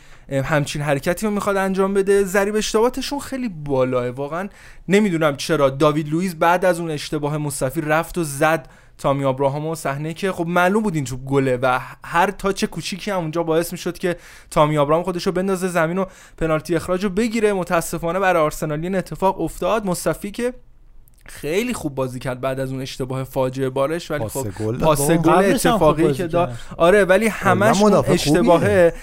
همچین 0.43 0.81
حرکتی 0.81 1.25
رو 1.25 1.31
می‌خواد 1.31 1.57
انجام 1.57 1.93
بده. 1.93 2.23
ضریب 2.23 2.55
اشتباهاتشون 2.55 3.19
خیلی 3.19 3.49
بالاه 3.49 4.09
واقعا 4.09 4.49
نمی‌دونم 4.87 5.37
چرا 5.37 5.69
داوید 5.69 6.09
لوئیس 6.09 6.35
بعد 6.35 6.65
از 6.65 6.79
اون 6.79 6.91
اشتباه 6.91 7.37
مصطفی 7.37 7.81
رفت 7.81 8.17
و 8.17 8.23
زد 8.23 8.69
تامی 8.97 9.23
آبراهام 9.25 9.65
و 9.65 9.75
صحنه 9.75 10.13
که 10.13 10.31
خب 10.31 10.47
معلوم 10.47 10.83
بود 10.83 10.95
این 10.95 11.05
توپ 11.05 11.19
گله 11.25 11.57
و 11.57 11.79
هر 12.05 12.31
تاچ 12.31 12.65
کوچیکی 12.65 13.11
هم 13.11 13.19
اونجا 13.19 13.43
باعث 13.43 13.71
می‌شد 13.71 13.97
که 13.97 14.15
تامی 14.51 14.77
آبراهام 14.77 15.03
خودش 15.03 15.27
رو 15.27 15.31
بندازه 15.31 15.67
زمین 15.67 15.97
و 15.97 16.05
پنالتی 16.37 16.75
اخراج 16.75 17.03
رو 17.03 17.09
بگیره. 17.09 17.53
متاسفانه 17.53 18.19
برای 18.19 18.43
آرسنالی 18.43 18.83
این 18.83 18.95
اتفاق 18.95 19.41
افتاد. 19.41 19.85
مصطفی 19.85 20.31
که 20.31 20.53
خیلی 21.29 21.73
خوب 21.73 21.95
بازی 21.95 22.19
کرد 22.19 22.41
بعد 22.41 22.59
از 22.59 22.71
اون 22.71 22.81
اشتباه 22.81 23.23
فاجعه 23.23 23.69
بارش 23.69 24.11
ولی 24.11 24.27
خب 24.27 24.47
پاس 24.79 25.11
گل 25.11 25.29
اتفاقی 25.29 26.13
که 26.13 26.27
داد 26.27 26.53
آره 26.77 27.05
ولی 27.05 27.27
همش 27.27 27.81
اون 27.81 27.93
اشتباهه 27.93 28.93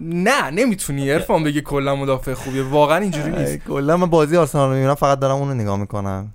نه 0.00 0.50
نمی‌تونی 0.50 1.10
ارفان 1.10 1.44
بگی 1.44 1.60
کلا 1.60 1.96
مدافع 1.96 2.34
خوبیه. 2.34 2.62
واقعا 2.62 2.98
اینجوری 2.98 3.30
نیست. 3.30 3.56
کلا 3.68 3.96
من 3.96 4.10
بازی 4.10 4.36
آرسنال 4.36 4.68
رو 4.68 4.74
می‌بینم 4.74 4.94
فقط 4.94 5.18
دارم 5.18 5.36
اونو 5.36 5.54
نگاه 5.54 5.76
می‌کنم. 5.76 6.32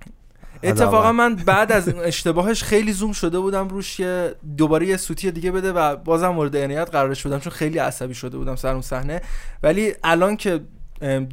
اتفاقا 0.62 1.12
من 1.12 1.34
بعد 1.34 1.72
از 1.72 1.88
اشتباهش 1.88 2.62
خیلی 2.62 2.92
زوم 2.92 3.12
شده 3.12 3.38
بودم 3.38 3.68
روش 3.68 3.96
که 3.96 4.34
دوباره 4.56 4.86
یه 4.86 4.96
سوتی 4.96 5.30
دیگه 5.30 5.50
بده 5.50 5.72
و 5.72 5.96
بازم 5.96 6.28
مورد 6.28 6.56
عنایت 6.56 6.90
قرارش 6.90 7.26
بدم 7.26 7.38
چون 7.38 7.52
خیلی 7.52 7.78
عصبی 7.78 8.14
شده 8.14 8.38
بودم 8.38 8.56
سر 8.56 8.72
اون 8.72 8.82
صحنه. 8.82 9.20
ولی 9.62 9.94
الان 10.04 10.36
که 10.36 10.60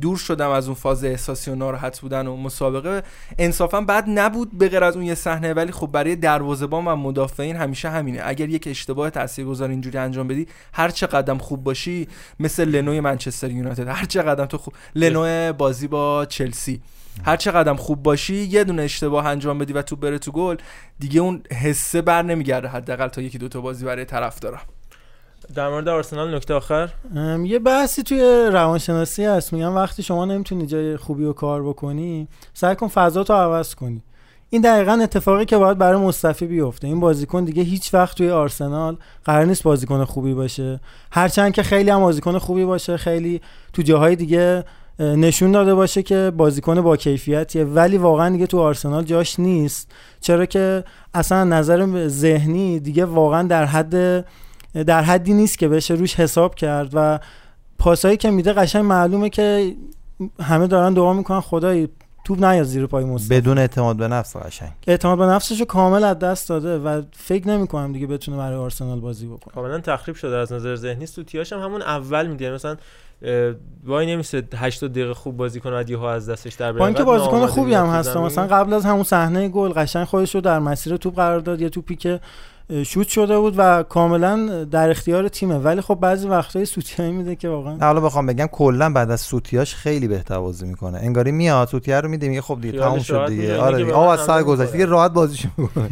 دور 0.01 0.17
شدم 0.17 0.49
از 0.49 0.65
اون 0.65 0.75
فاز 0.75 1.03
احساسی 1.03 1.51
و 1.51 1.55
ناراحت 1.55 1.99
بودن 1.99 2.27
و 2.27 2.37
مسابقه. 2.37 3.03
انصافا 3.37 3.81
بد 3.81 4.03
نبود 4.07 4.57
به 4.57 4.69
غیر 4.69 4.83
از 4.83 4.95
اون 4.95 5.05
یه 5.05 5.15
صحنه 5.15 5.53
ولی 5.53 5.71
خب 5.71 5.87
برای 5.87 6.15
دروازه‌بان 6.15 6.87
و 6.87 6.95
مدافعین 6.95 7.55
همیشه 7.55 7.89
همینه. 7.89 8.21
اگر 8.23 8.49
یک 8.49 8.67
اشتباه 8.67 9.09
تاثیرگذار 9.09 9.69
اینجوری 9.69 9.97
انجام 9.97 10.27
بدی 10.27 10.47
هر 10.73 10.89
چه 10.89 11.07
قدم 11.07 11.37
خوب 11.37 11.63
باشی 11.63 12.07
مثل 12.39 12.65
لنوی 12.65 12.99
منچستر 12.99 13.51
یونایتد. 13.51 13.87
هر 13.87 14.05
چه 14.05 14.21
قدم 14.21 14.45
تو 14.45 14.57
خوب 14.57 14.73
لنو 14.95 15.53
بازی 15.53 15.87
با 15.87 16.25
چلسی. 16.25 16.81
هر 17.25 17.37
چه 17.37 17.51
قدم 17.51 17.75
خوب 17.75 18.03
باشی 18.03 18.35
یه 18.35 18.63
دونه 18.63 18.81
اشتباه 18.81 19.25
انجام 19.25 19.57
بدی 19.57 19.73
و 19.73 19.81
تو 19.81 19.95
بره 19.95 20.19
تو 20.19 20.31
گل 20.31 20.55
دیگه 20.99 21.21
اون 21.21 21.43
حسه 21.51 22.01
بر 22.01 22.21
نمیگرده 22.21 22.67
حداقل 22.67 23.07
تا 23.07 23.21
یکی 23.21 23.37
دو 23.37 23.47
تا 23.47 23.61
بازی 23.61 23.85
برای 23.85 24.05
طرف 24.05 24.39
دارم 24.39 24.61
در 25.55 25.69
مورد 25.69 25.87
آرسنال 25.87 26.35
نکته 26.35 26.53
آخر؟ 26.53 26.89
یه 27.43 27.59
بحثی 27.59 28.03
توی 28.03 28.49
روانشناسی 28.53 29.25
هست. 29.25 29.53
میگم 29.53 29.75
وقتی 29.75 30.03
شما 30.03 30.25
نمی‌تونی 30.25 30.65
جای 30.65 30.97
خوبی 30.97 31.25
رو 31.25 31.33
کار 31.33 31.63
بکنی 31.63 32.27
سعی 32.53 32.75
کن 32.75 32.87
فضا 32.87 33.23
تو 33.23 33.33
عوض 33.33 33.75
کنی. 33.75 34.03
این 34.49 34.61
دقیقا 34.61 34.91
اتفاقی 34.91 35.45
که 35.45 35.57
باید 35.57 35.77
برای 35.77 36.01
مصطفی 36.01 36.45
بیفته. 36.47 36.87
این 36.87 36.99
بازیکن 36.99 37.43
دیگه 37.43 37.63
هیچ 37.63 37.93
وقت 37.93 38.17
توی 38.17 38.29
آرسنال 38.29 38.97
قرار 39.25 39.45
نیست 39.45 39.63
بازیکن 39.63 40.05
خوبی 40.05 40.33
باشه. 40.33 40.79
هرچند 41.11 41.53
که 41.53 41.63
خیلی 41.63 41.89
هم 41.89 41.99
بازیکن 41.99 42.37
خوبی 42.37 42.65
باشه 42.65 42.97
خیلی 42.97 43.41
تو 43.73 43.81
جاهای 43.81 44.15
دیگه 44.15 44.63
نشون 44.99 45.51
داده 45.51 45.75
باشه 45.75 46.03
که 46.03 46.31
بازیکن 46.37 46.81
با 46.81 46.97
کیفیتیه. 46.97 47.63
ولی 47.63 47.97
واقعا 47.97 48.29
دیگه 48.29 48.47
تو 48.47 48.59
آرسنال 48.59 49.03
جاش 49.03 49.39
نیست. 49.39 49.91
چرا 50.21 50.45
که 50.45 50.83
اصلا 51.13 51.43
نظر 51.43 52.07
ذهنی 52.07 52.79
دیگه 52.79 53.05
واقعا 53.05 53.43
در 53.43 53.65
حد 53.65 54.25
در 54.83 55.01
حدی 55.01 55.33
نیست 55.33 55.57
که 55.57 55.67
بشه 55.67 55.93
روش 55.93 56.15
حساب 56.15 56.55
کرد 56.55 56.89
و 56.93 57.19
پاسایی 57.79 58.17
که 58.17 58.31
میده 58.31 58.53
قشنگ 58.53 58.85
معلومه 58.85 59.29
که 59.29 59.75
همه 60.41 60.67
دارن 60.67 60.93
دعا 60.93 61.13
می‌کنن 61.13 61.39
خدای 61.39 61.87
توپ 62.23 62.43
نیاد 62.43 62.65
زیر 62.65 62.87
پای 62.87 63.05
مصطفی. 63.05 63.41
بدون 63.41 63.57
اعتماد 63.57 63.95
به 63.95 64.07
نفس 64.07 64.35
قشنگ. 64.35 64.71
اعتماد 64.87 65.17
به 65.17 65.25
نفسشو 65.25 65.65
کامل 65.65 66.03
از 66.03 66.19
دست 66.19 66.49
داده 66.49 66.77
و 66.77 67.01
فکر 67.11 67.47
نمی‌کنم 67.47 67.93
دیگه 67.93 68.07
بتونه 68.07 68.37
برای 68.37 68.57
آرسنال 68.57 68.99
بازی 68.99 69.25
بکنه. 69.25 69.53
کاملا 69.53 69.79
تخریب 69.79 70.15
شده 70.15 70.37
از 70.37 70.53
نظر 70.53 70.75
ذهنی. 70.75 71.05
سوتیاش 71.05 71.53
هم 71.53 71.59
همون 71.59 71.81
اول 71.81 72.27
میده 72.27 72.51
مثلا 72.51 72.77
وای 73.85 74.05
نمیشه 74.05 74.43
80 74.55 74.91
دقیقه 74.91 75.13
خوب 75.13 75.37
بازی 75.37 75.59
کنه 75.59 75.73
بعد 75.73 75.91
ها 75.91 76.11
از 76.11 76.29
دستش 76.29 76.53
در 76.53 76.71
بره 76.71 76.83
اینکه 76.83 77.03
بازیکن 77.03 77.45
خوبی 77.45 77.73
هم 77.73 77.87
هست 77.87 78.17
مثلا 78.17 78.47
قبل 78.47 78.73
از 78.73 78.85
همون 78.85 79.03
صحنه 79.03 79.47
گل 79.47 79.69
قشنگ 79.69 80.03
خودش 80.03 80.35
رو 80.35 80.41
در 80.41 80.59
مسیر 80.59 80.97
توپ 80.97 81.15
قرار 81.15 81.39
داد. 81.39 81.61
یه 81.61 81.69
توپی 81.69 81.95
که 81.95 82.19
شوت 82.85 83.07
شده 83.07 83.39
بود 83.39 83.53
و 83.57 83.83
کاملا 83.83 84.63
در 84.63 84.89
اختیار 84.89 85.27
تیمه. 85.27 85.55
ولی 85.57 85.81
خب 85.81 85.95
بعضی 85.95 86.27
وقتای 86.27 86.65
سوتیایی 86.65 87.11
میده 87.11 87.35
که 87.35 87.49
واقعا 87.49 87.77
حالا 87.81 87.99
بخوام 87.99 88.25
بگم 88.25 88.47
کلا 88.51 88.93
بعد 88.93 89.11
از 89.11 89.21
سوتیاش 89.21 89.75
خیلی 89.75 90.07
بهتر 90.07 90.39
بازی 90.39 90.67
می‌کنه. 90.67 90.97
انگاری 90.97 91.31
میاد 91.31 91.67
سوتیا 91.67 91.99
رو 91.99 92.09
میده 92.09 92.29
میگه 92.29 92.41
خب 92.41 92.57
دیگه 92.61 92.79
تموم 92.79 92.99
شد 92.99 93.27
دیگه. 93.27 93.57
آره 93.57 93.77
دیگه. 93.77 93.93
آقا 93.93 94.13
از 94.13 94.25
سر 94.25 94.43
گذشت 94.43 94.71
دیگه 94.71 94.85
راحت 94.85 95.13
بازیشو 95.13 95.49
می‌کنه. 95.57 95.89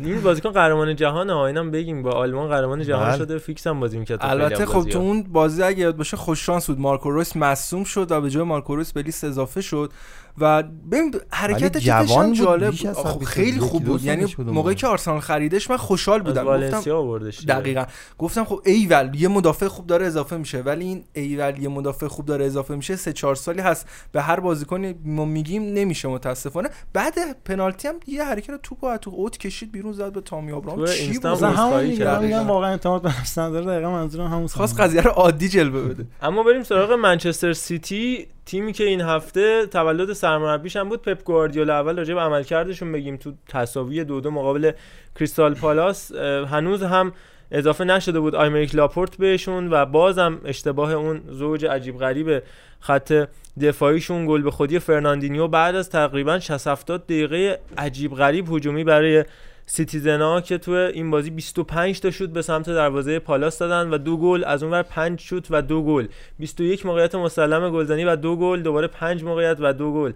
این 0.00 0.20
بازیکن 0.20 0.50
قهرمان 0.50 0.96
جهان 0.96 1.30
ها 1.30 1.46
اینم 1.46 1.70
بگیم 1.70 2.02
با 2.02 2.10
آلمان 2.10 2.48
قهرمان 2.48 2.82
جهان 2.82 3.08
بله. 3.08 3.18
شده 3.18 3.38
فیکس 3.38 3.66
هم 3.66 3.80
بازی 3.80 3.98
می‌کرد 3.98 4.18
البته 4.22 4.66
خب 4.66 4.88
تو 4.88 4.98
اون 4.98 5.22
بازی 5.22 5.62
اگه 5.62 5.78
یاد 5.78 5.96
باشه 5.96 6.16
خوش 6.16 6.46
شانس 6.46 6.66
بود. 6.66 6.80
مارکو 6.80 7.10
رویس 7.10 7.36
مصدوم 7.36 7.84
شد 7.84 8.12
و 8.12 8.20
به 8.20 8.30
جای 8.30 8.42
مارکو 8.42 8.76
رویس 8.76 8.92
به 8.92 9.02
لیست 9.02 9.24
اضافه 9.24 9.60
شد. 9.60 9.90
و 10.38 10.62
ببین 10.62 11.14
حرکت 11.30 11.78
جوان 11.78 12.32
جالب 12.32 12.74
خب 12.74 13.24
خیلی 13.24 13.58
خوب 13.60 13.84
بود. 13.84 14.04
یعنی 14.04 14.34
موقعی 14.38 14.74
که 14.74 14.86
آرسنال 14.86 15.20
خریدش 15.20 15.70
من 15.70 15.76
خوشحال 15.76 16.22
بودم. 16.22 16.44
گفتم 16.44 17.18
دقیقا. 17.48 17.84
گفتم 18.18 18.44
خب 18.44 18.62
ایول 18.64 19.10
یه 19.14 19.28
مدافع 19.28 19.68
خوب 19.68 19.86
داره 19.86 20.06
اضافه 20.06 20.36
میشه. 20.36 20.60
ولی 20.62 20.84
این 20.84 21.04
ایول 21.12 21.58
یه 21.58 21.68
مدافع 21.68 22.06
خوب 22.06 22.26
داره 22.26 22.44
اضافه 22.44 22.76
میشه 22.76 22.96
سه 22.96 23.12
چهار 23.12 23.34
سالی 23.34 23.60
هست. 23.60 23.88
به 24.12 24.22
هر 24.22 24.40
بازیکن 24.40 24.94
ما 25.04 25.24
میگیم 25.24 25.62
نمیشه 25.62 26.08
متاسفانه. 26.08 26.68
بعد 26.92 27.42
پنالتی 27.44 27.88
هم 27.88 27.94
یه 28.06 28.24
حرکت 28.24 28.62
توپو 28.62 28.96
تو 28.96 29.10
اوت 29.10 29.38
کشید 29.38 29.72
بیرون 29.72 29.92
زد 29.92 30.12
به 30.12 30.20
تامی 30.20 30.52
ابراهام 30.52 30.86
چی 30.86 31.18
بود؟ 31.18 31.42
همون 31.42 32.46
واقعا 32.46 32.70
اعتماد 32.70 33.02
به 33.02 33.08
نفس 33.08 33.38
نداره. 33.38 33.66
دقیقاً 33.66 33.90
منظورم 33.90 34.26
همون 34.26 34.46
خاص 34.46 34.74
قضیه 34.74 35.00
رو 35.00 35.10
عادی 35.10 35.48
جلوه 35.48 35.80
بده. 35.80 36.06
اما 36.22 36.42
بریم 36.42 36.62
سراغ 36.62 36.92
منچستر 36.92 37.52
سیتی. 37.52 38.26
تیمی 38.46 38.72
که 38.72 38.84
این 38.84 39.00
هفته 39.00 39.66
تولد 39.66 40.12
سرمربیش 40.12 40.76
هم 40.76 40.88
بود 40.88 41.02
پپ 41.02 41.24
گواردیولا 41.24 41.74
اول 41.74 41.96
راجع 41.96 42.14
به 42.14 42.20
عملکردشون 42.20 42.92
بگیم. 42.92 43.16
تو 43.16 43.32
تساوی 43.48 44.04
دو 44.04 44.20
دو 44.20 44.30
مقابل 44.30 44.72
کریستال 45.16 45.54
پالاس 45.54 46.12
هنوز 46.14 46.82
هم 46.82 47.12
اضافه 47.50 47.84
نشده 47.84 48.20
بود 48.20 48.34
آیمریک 48.34 48.74
لاپورت 48.74 49.16
بهشون 49.16 49.72
و 49.72 49.86
بازم 49.86 50.40
اشتباه 50.44 50.92
اون 50.92 51.22
زوج 51.28 51.66
عجیب 51.66 51.98
غریب 51.98 52.42
خط 52.80 53.28
دفاعیشون 53.60 54.26
گل 54.26 54.42
به 54.42 54.50
خودی 54.50 54.78
فرناندینیو 54.78 55.48
بعد 55.48 55.74
از 55.74 55.90
تقریبا 55.90 56.38
60 56.38 56.66
70 56.66 57.04
دقیقه 57.04 57.60
عجیب 57.78 58.14
غریب 58.14 58.52
هجومی 58.52 58.84
برای 58.84 59.24
سیتیزنا 59.66 60.40
که 60.40 60.58
تو 60.58 60.72
این 60.72 61.10
بازی 61.10 61.30
25 61.30 62.00
تا 62.00 62.10
شوت 62.10 62.30
به 62.30 62.42
سمت 62.42 62.70
دروازه 62.70 63.18
پالاس 63.18 63.58
دادن 63.58 63.90
و 63.90 63.98
دو 63.98 64.16
گل 64.16 64.44
از 64.44 64.62
اونور 64.62 64.82
5 64.82 65.20
شوت 65.20 65.46
و 65.50 65.62
دو 65.62 65.82
گل. 65.82 66.06
21 66.38 66.86
موقعیت 66.86 67.14
مسلم 67.14 67.70
گلزنی 67.70 68.04
و 68.04 68.16
دو 68.16 68.36
گل 68.36 68.62
دوباره 68.62 68.86
5 68.86 69.24
موقعیت 69.24 69.56
و 69.60 69.72
دو 69.72 69.92
گل. 69.92 70.12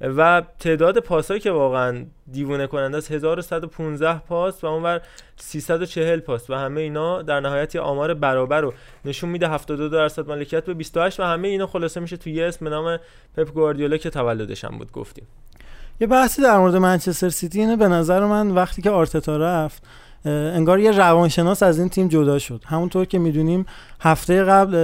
و 0.00 0.42
تعداد 0.58 0.98
پاسایی 0.98 1.40
که 1.40 1.50
واقعا 1.50 2.04
دیوونه 2.32 2.66
کننده 2.66 2.96
است 2.96 3.12
1115 3.12 4.18
پاس 4.18 4.64
و 4.64 4.66
اونور 4.66 5.00
340 5.36 6.20
پاس 6.20 6.50
و 6.50 6.54
همه 6.54 6.80
اینا 6.80 7.22
در 7.22 7.40
نهایت 7.40 7.76
آمار 7.76 8.14
برابر 8.14 8.60
رو 8.60 8.74
نشون 9.04 9.30
میده. 9.30 9.48
72 9.48 9.88
درصد 9.88 10.28
مالکیت 10.28 10.64
به 10.64 10.74
28 10.74 11.20
و 11.20 11.22
همه 11.22 11.48
اینا 11.48 11.66
خلاصه 11.66 12.00
میشه 12.00 12.16
تو 12.16 12.30
یه 12.30 12.44
اسم 12.44 12.68
نام 12.68 12.98
پپ 13.36 13.50
گواردیولا 13.50 13.96
که 13.96 14.10
تولدش 14.10 14.64
هم 14.64 14.78
بود 14.78 14.92
گفتیم. 14.92 15.26
یه 16.00 16.06
بحثی 16.06 16.42
در 16.42 16.58
مورد 16.58 16.76
منچستر 16.76 17.28
سیتی 17.28 17.60
اینه 17.60 17.76
به 17.76 17.88
نظر 17.88 18.26
من 18.26 18.50
وقتی 18.50 18.82
که 18.82 18.90
آرتتا 18.90 19.36
رفت 19.36 19.82
انگار 20.24 20.80
یه 20.80 20.90
روانشناس 20.90 21.62
از 21.62 21.78
این 21.78 21.88
تیم 21.88 22.08
جدا 22.08 22.38
شد. 22.38 22.62
همونطور 22.66 23.04
که 23.04 23.18
می‌دونیم 23.18 23.66
هفته 24.00 24.44
قبل 24.44 24.74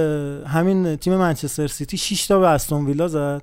همین 0.47 0.95
تیم 0.95 1.15
منچستر 1.15 1.67
سیتی 1.67 1.97
6 1.97 2.27
تا 2.27 2.39
به 2.39 2.47
استون 2.47 2.85
ویلا 2.85 3.07
زد 3.07 3.41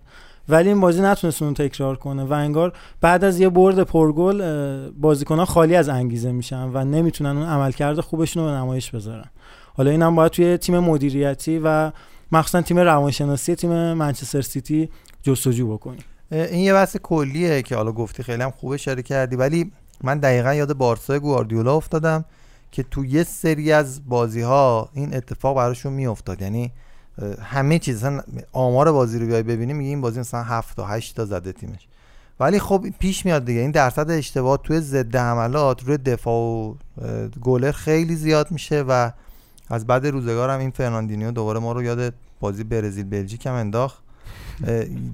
ولی 0.49 0.69
این 0.69 0.81
بازی 0.81 1.03
نتونست 1.03 1.43
اون 1.43 1.55
تکرار 1.55 1.97
کنه 1.97 2.25
و 2.25 2.33
انگار 2.33 2.73
بعد 3.01 3.25
از 3.25 3.41
یه 3.41 3.49
برد 3.49 3.83
پرگل 3.83 4.91
بازیکنان 4.91 5.45
خالی 5.45 5.77
از 5.77 5.89
انگیزه 5.89 6.33
میشن 6.33 6.71
و 6.75 6.85
نمی‌تونن 6.85 7.37
اون 7.37 7.47
عملکرد 7.47 8.01
خوبشون 8.01 8.43
رو 8.43 8.49
به 8.49 8.57
نمایش 8.57 8.91
بذارن. 8.91 9.31
حالا 9.77 9.91
اینم 9.91 10.15
باید 10.15 10.33
توی 10.33 10.57
تیم 10.57 10.79
مدیریتی 10.79 11.61
و 11.65 11.93
مخصوصا 12.33 12.63
تیم 12.63 12.79
روانشناسی 12.79 13.55
تیم 13.55 13.93
منچستر 13.93 14.41
سیتی 14.41 14.89
جستجو 15.23 15.73
بکنیم. 15.73 16.05
این 16.31 16.61
یه 16.61 16.73
بحث 16.73 16.97
کلیه 16.97 17.63
که 17.63 17.77
حالا 17.77 17.93
گفتی 17.93 18.23
خیلی 18.23 18.43
هم 18.43 18.51
خوب 18.51 18.71
اشاره 18.71 19.03
کردی 19.03 19.37
ولی 19.37 19.73
من 20.05 20.19
دقیقا 20.19 20.55
یاد 20.55 20.77
بارسای 20.77 21.19
گواردیولا 21.19 21.77
افتادم 21.77 22.25
که 22.73 22.83
تو 22.83 23.05
یه 23.05 23.25
سری 23.25 23.73
از 23.73 24.09
بازی 24.09 24.41
ها 24.41 24.89
این 24.93 25.15
اتفاق 25.15 25.57
براشون 25.57 25.93
میافتاد. 25.93 26.43
یعنی 26.43 26.73
همه 27.43 27.79
چیز 27.79 27.97
مثلا 27.97 28.23
آمار 28.53 28.93
بازی 28.93 29.19
رو 29.19 29.27
بیای 29.27 29.43
ببینی 29.43 29.73
میگه 29.73 29.89
این 29.89 30.01
بازی 30.01 30.21
مثلا 30.21 30.43
7 30.43 30.77
تا 30.77 30.87
8 30.87 31.17
تا 31.17 31.25
زده 31.25 31.53
تیمش. 31.53 31.89
ولی 32.41 32.59
خب 32.59 32.85
پیش 32.99 33.27
میاد 33.27 33.45
دیگه 33.45 33.61
این 33.61 33.71
درصد 33.71 34.11
اشتباه 34.11 34.57
توی 34.65 34.81
ضد 34.81 35.17
حملات 35.17 35.85
روی 35.85 35.99
دفاع 35.99 36.35
و 36.35 36.75
گلر 37.43 37.73
خیلی 37.73 38.17
زیاد 38.17 38.51
میشه 38.51 38.83
و 38.89 39.11
از 39.69 39.87
بعد 39.87 40.07
روزگارم 40.07 40.61
این 40.61 40.71
فرناندینیو 40.71 41.31
دوباره 41.31 41.61
ما 41.61 41.73
رو 41.73 41.83
یاد 41.83 42.15
بازی 42.41 42.65
برزیل 42.65 43.05
بلژیک 43.05 43.47
هم 43.47 43.55
انداخت. 43.55 44.06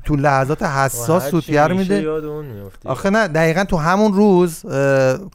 تو 0.05 0.17
لحظات 0.17 0.63
حساس 0.63 1.29
سوتیر 1.29 1.67
میده. 1.67 2.03
یاد 2.03 2.25
اون 2.25 2.47
میافتی 2.47 2.89
آخه 2.89 3.11
نه 3.11 3.29
دقیقا 3.29 3.65
تو 3.65 3.77
همون 3.77 4.13
روز 4.13 4.67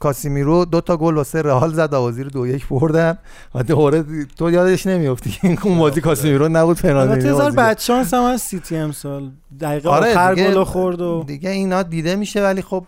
کاسیمیرو 0.00 0.64
دو 0.64 0.80
تا 0.80 0.96
گل 0.96 1.14
واسه 1.14 1.42
رئال 1.42 1.72
زد 1.72 1.90
بازی 1.90 2.22
رو 2.22 2.30
دو 2.30 2.46
یک 2.46 2.68
بردن 2.68 3.18
و 3.54 3.62
دوباره 3.62 4.04
تو 4.38 4.50
یادش 4.50 4.86
نمیافتی 4.86 5.30
که 5.30 5.66
اون 5.66 5.78
بازی 5.78 6.00
کاسیمیرو 6.00 6.48
نبود 6.48 6.78
هزار 6.78 7.36
بازی. 7.36 7.56
بدشانس 7.56 8.14
هم 8.14 8.22
از 8.22 8.40
سیتی 8.40 8.76
امسال. 8.76 9.30
دقیقه 9.60 9.88
آره 9.88 10.10
آخر 10.10 10.34
گل 10.34 10.64
خورد 10.64 11.00
و 11.00 11.24
دیگه 11.26 11.50
اینا 11.50 11.82
دیده 11.82 12.16
میشه 12.16 12.42
ولی 12.42 12.62
خب 12.62 12.84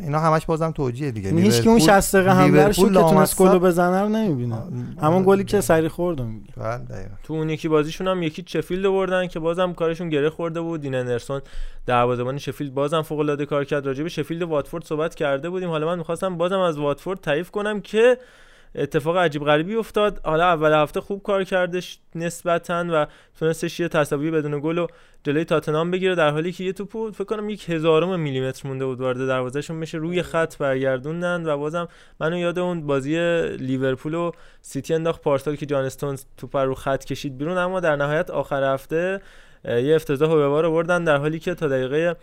اینا 0.00 0.18
همش 0.18 0.46
بازم 0.46 0.70
توجیه 0.70 1.10
دیگه. 1.10 1.30
هیچ 1.30 1.62
که 1.62 1.68
اون 1.68 1.78
لیورپول- 1.78 2.00
60 2.00 2.16
دقیقه 2.16 2.32
حمله 2.32 2.66
رو 2.66 2.72
که 2.72 2.82
تونست 2.82 3.36
گل 3.38 3.48
رو 3.48 3.58
بزنه 3.58 4.02
رو 4.02 4.08
نمی‌بینه. 4.08 4.56
همون 5.02 5.22
گلی 5.26 5.44
که 5.44 5.60
سری 5.60 5.88
خورد 5.88 6.20
میگه. 6.20 6.52
بله، 6.56 6.78
دقیقاً. 6.78 7.14
تو 7.22 7.34
اون 7.34 7.50
یکی 7.50 7.68
بازیشون 7.68 8.08
هم 8.08 8.22
یکی 8.22 8.44
شفیلد 8.46 8.82
بردن 8.90 9.26
که 9.26 9.40
بازم 9.40 9.72
کارشون 9.72 10.08
گره 10.08 10.30
خورده 10.30 10.60
بود. 10.60 10.80
دین 10.80 10.94
اندرسون 10.94 11.40
دروازه‌بان 11.86 12.38
شفیلد 12.38 12.74
بازم 12.74 13.02
فوق 13.02 13.18
العاده 13.18 13.46
کار 13.46 13.64
کرد. 13.64 13.86
راجع 13.86 14.02
به 14.02 14.08
شفیلد 14.08 14.42
و 14.42 14.46
واتفورد 14.46 14.84
صحبت 14.84 15.14
کرده 15.14 15.50
بودیم. 15.50 15.68
حالا 15.68 15.86
من 15.86 15.98
می‌خواستم 15.98 16.36
بازم 16.36 16.58
از 16.58 16.78
واتفورد 16.78 17.20
تعریف 17.20 17.50
کنم 17.50 17.80
که 17.80 18.18
اتفاق 18.74 19.16
عجیب 19.16 19.44
غریبی 19.44 19.74
افتاد. 19.74 20.20
حالا 20.24 20.44
اول 20.44 20.72
هفته 20.72 21.00
خوب 21.00 21.22
کار 21.22 21.44
کردش 21.44 21.98
نسبتا 22.14 22.84
و 22.92 23.06
تونستش 23.38 23.80
یه 23.80 23.88
تساوی 23.88 24.30
بدون 24.30 24.60
گل 24.60 24.78
و 24.78 24.86
جلوی 25.24 25.44
تاتنهام 25.44 25.90
بگیره 25.90 26.14
در 26.14 26.30
حالی 26.30 26.52
که 26.52 26.64
یه 26.64 26.72
توپ 26.72 26.90
بود 26.90 27.14
فکر 27.14 27.24
کنم 27.24 27.50
یک 27.50 27.70
هزارم 27.70 28.20
میلیمتر 28.20 28.68
مونده 28.68 28.86
بود 28.86 29.00
وارد 29.00 29.26
دروازهشون. 29.26 29.80
بشه 29.80 29.98
روی 29.98 30.22
خط 30.22 30.56
برگردوندن 30.56 31.46
و 31.46 31.56
بازم 31.56 31.88
منو 32.20 32.38
یاد 32.38 32.58
اون 32.58 32.86
بازی 32.86 33.42
لیورپول 33.56 34.14
و 34.14 34.32
سیتی 34.62 34.94
انداخت. 34.94 35.22
پارسال 35.22 35.56
که 35.56 35.66
جان 35.66 35.84
استونز 35.84 36.24
توپ 36.36 36.56
رو 36.56 36.74
خط 36.74 37.04
کشید 37.04 37.38
بیرون 37.38 37.58
اما 37.58 37.80
در 37.80 37.96
نهایت 37.96 38.30
آخر 38.30 38.74
هفته 38.74 39.20
یه 39.64 39.94
افتضاح 39.94 40.30
و 40.30 40.36
ببار 40.36 40.66
آوردن 40.66 41.04
در 41.04 41.16
حالی 41.16 41.38
که 41.38 41.54
تا 41.54 41.68
دقیقه 41.68 42.16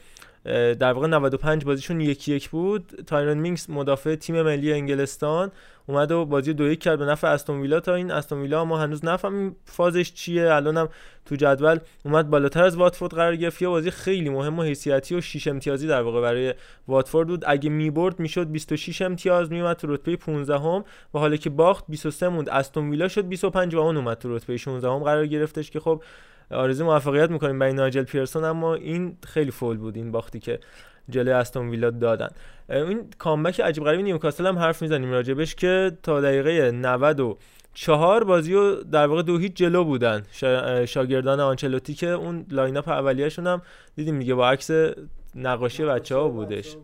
در 0.80 0.94
واقع 0.94 1.08
95 1.08 1.66
بازیشون 1.66 2.02
یکی 2.02 2.36
یک 2.36 2.50
بود. 2.50 3.04
تایرون 3.08 3.38
مینگز 3.38 3.70
مدافع 3.70 4.16
تیم 4.16 4.42
ملی 4.42 4.74
انگلستان 4.74 5.52
اومد 5.88 6.12
و 6.12 6.26
بازی 6.26 6.54
دو 6.54 6.68
یک 6.68 6.80
کرد 6.80 7.00
به 7.00 7.06
نفع 7.06 7.28
استون 7.28 7.62
ویلا. 7.62 7.80
تا 7.80 7.96
این 7.96 8.12
استون 8.12 8.42
ویلا 8.42 8.66
ما 8.66 8.78
هنوز 8.78 9.06
نفهمیم 9.06 9.56
فازش 9.66 10.14
چیه. 10.14 10.54
الانم 10.54 10.90
تو 11.26 11.36
جدول 11.36 11.80
اومد 12.06 12.30
بالاتر 12.30 12.64
از 12.64 12.76
واتفورد 12.76 13.14
قرار 13.14 13.36
گرفت. 13.36 13.62
یه 13.62 13.68
بازی 13.68 13.92
خیلی 13.92 14.30
مهم 14.30 14.60
و 14.60 14.64
حیثیتی 14.64 15.16
و 15.16 15.22
6 15.22 15.48
امتیازی 15.48 15.88
در 15.88 16.02
واقع 16.02 16.22
برای 16.22 16.54
واتفورد 16.88 17.28
بود. 17.28 17.44
اگه 17.48 17.70
می‌برد 17.70 18.20
می‌شد 18.20 18.52
26 18.52 19.02
امتیاز 19.02 19.52
میومد 19.52 19.76
تو 19.76 19.94
رتبه 19.94 20.16
15 20.16 20.58
هم 20.58 20.86
و 21.14 21.20
حالا 21.20 21.36
که 21.36 21.50
باخت 21.50 21.86
23 21.90 22.30
موند. 22.30 22.50
استون 22.50 22.90
ویلا 22.90 23.08
شد 23.08 23.28
25 23.28 23.76
و 23.76 23.80
اون 23.80 23.98
اومد 23.98 24.18
تو 24.18 24.36
رتبه 24.36 24.58
16 24.58 24.90
هم 24.90 25.00
قرار 25.00 25.28
گرفتش 25.28 25.72
که 25.72 25.80
خب 25.80 26.04
آرزو 26.52 26.86
موفقیت 26.86 27.30
می‌کنیم 27.30 27.60
برای 27.60 27.74
نایجل 27.74 28.04
پیرسون 28.04 28.44
اما 28.44 28.76
این 28.76 29.18
خیلی 29.28 29.52
فول 29.52 29.78
بود 29.78 29.96
این 29.96 30.12
باختی 30.12 30.40
که 30.40 30.60
جلوی 31.10 31.34
استون 31.34 31.70
ویلا 31.70 31.90
دادن. 31.90 32.30
این 32.70 33.10
comeback 33.18 33.60
عجیب 33.60 33.84
غریبی 33.84 34.04
نیوکاسل 34.04 34.48
هم 34.48 34.60
حرف 34.60 34.82
می‌زنیم 34.82 35.12
راجبش 35.12 35.56
که 35.56 35.92
تا 36.04 36.22
دقیقه 36.22 36.72
90 36.72 37.20
و 37.20 37.38
چهار 37.74 38.24
بازی 38.24 38.54
و 38.54 38.76
در 38.76 39.08
واقع 39.08 39.22
دو 39.22 39.38
هیچ 39.38 39.54
جلو 39.54 39.84
بودن. 39.84 40.24
شا- 40.32 40.86
شاگردان 40.86 41.40
آنچلوتی 41.40 41.94
که 41.94 42.08
اون 42.08 42.46
line 42.52 42.78
up 42.78 42.90
اولیه‌شون 42.90 43.48
هم 43.48 43.62
دیدیم 43.96 44.20
دیگه 44.20 44.34
با 44.34 44.50
عکس 44.50 44.72
نقاشی 45.36 45.86
بچه 45.86 46.16
ها 46.16 46.28
بودش. 46.28 46.76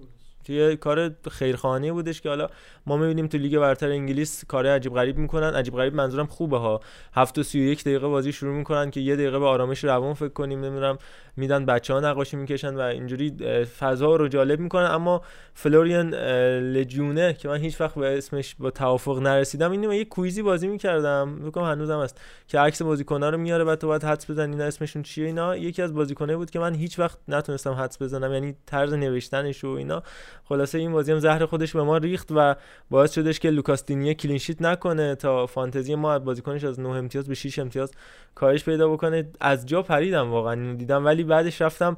توی 0.45 0.75
کار 0.75 1.11
خیرخانه 1.31 1.91
بودش 1.91 2.21
که 2.21 2.29
حالا 2.29 2.47
ما 2.85 2.97
می‌بینیم 2.97 3.27
تو 3.27 3.37
لیگ 3.37 3.59
برتر 3.59 3.89
انگلیس 3.89 4.45
کار 4.45 4.67
عجیب 4.67 4.93
غریب 4.93 5.17
می‌کنن. 5.17 5.53
عجیب 5.53 5.75
غریب 5.75 5.95
منظورم 5.95 6.25
خوبه 6.25 6.57
ها. 6.57 6.79
7 7.13 7.37
و 7.37 7.43
31 7.43 7.81
دقیقه 7.81 8.07
بازی 8.07 8.31
شروع 8.31 8.53
می‌کنن 8.53 8.91
که 8.91 8.99
یه 8.99 9.15
دقیقه 9.15 9.39
به 9.39 9.45
آرامش 9.45 9.83
روان 9.83 10.13
فکر 10.13 10.29
کنیم 10.29 10.65
نمی‌دونم 10.65 10.97
میدن 11.37 11.65
بچه 11.65 11.93
ها 11.93 11.99
نقاشی 11.99 12.37
می‌کشن 12.37 12.75
و 12.75 12.79
اینجوری 12.79 13.55
فضا 13.79 14.15
رو 14.15 14.27
جالب 14.27 14.59
می‌کنن 14.59 14.85
اما 14.91 15.21
فلوریان 15.53 16.13
لجونه 16.59 17.33
که 17.33 17.47
من 17.47 17.57
هیچ 17.57 17.81
وقت 17.81 17.95
به 17.95 18.17
اسمش 18.17 18.55
با 18.59 18.71
توافق 18.71 19.19
نرسیدم 19.19 19.71
اینو 19.71 19.93
یه 19.93 20.05
کویزی 20.05 20.41
بازی 20.41 20.67
می‌کردم. 20.67 21.51
کنم 21.51 21.63
هنوزم 21.63 21.99
هست 21.99 22.21
که 22.47 22.59
عکس 22.59 22.81
بازیکن‌ها 22.81 23.29
رو 23.29 23.37
میاره 23.37 23.63
بعد 23.63 23.79
تو 23.79 23.87
باید 23.87 24.03
حدس 24.03 24.31
بزنی 24.31 24.51
اینا 24.51 24.65
اسمشون 24.65 25.03
چیه 25.03 25.25
اینا. 25.25 25.55
یکی 25.55 25.81
از 25.81 25.93
بازیکنایی 25.93 26.37
بود 26.37 26.49
که 26.49 26.59
من 26.59 26.75
هیچ 26.75 26.99
وقت 26.99 27.17
نتونستم 27.27 27.71
حدس 27.71 28.01
بزنم 28.01 28.33
یعنی 28.33 28.55
طرز 28.65 28.93
نوشتنش 28.93 29.63
و 29.63 29.67
اینا. 29.67 30.03
خلاصه 30.43 30.77
این 30.77 30.91
بازی 30.91 31.11
هم 31.11 31.19
زهر 31.19 31.45
خودش 31.45 31.75
به 31.75 31.83
ما 31.83 31.97
ریخت 31.97 32.27
و 32.31 32.55
باعث 32.89 33.13
شدش 33.13 33.39
که 33.39 33.49
لوکاس 33.49 33.85
دینیه 33.85 34.13
clean 34.13 34.37
sheet 34.37 34.61
نکنه 34.61 35.15
تا 35.15 35.45
فانتزی 35.45 35.95
ما 35.95 36.13
از 36.13 36.25
بازیکنش 36.25 36.63
از 36.63 36.79
9 36.79 36.89
امتیاز 36.89 37.27
به 37.27 37.35
6 37.35 37.59
امتیاز 37.59 37.91
کاهش 38.35 38.63
پیدا 38.63 38.89
بکنه. 38.89 39.29
از 39.39 39.65
جا 39.65 39.81
پریدم 39.81 40.31
واقعا 40.31 40.53
اینو 40.53 40.75
دیدم. 40.75 41.05
ولی 41.05 41.23
بعدش 41.23 41.61
رفتم 41.61 41.97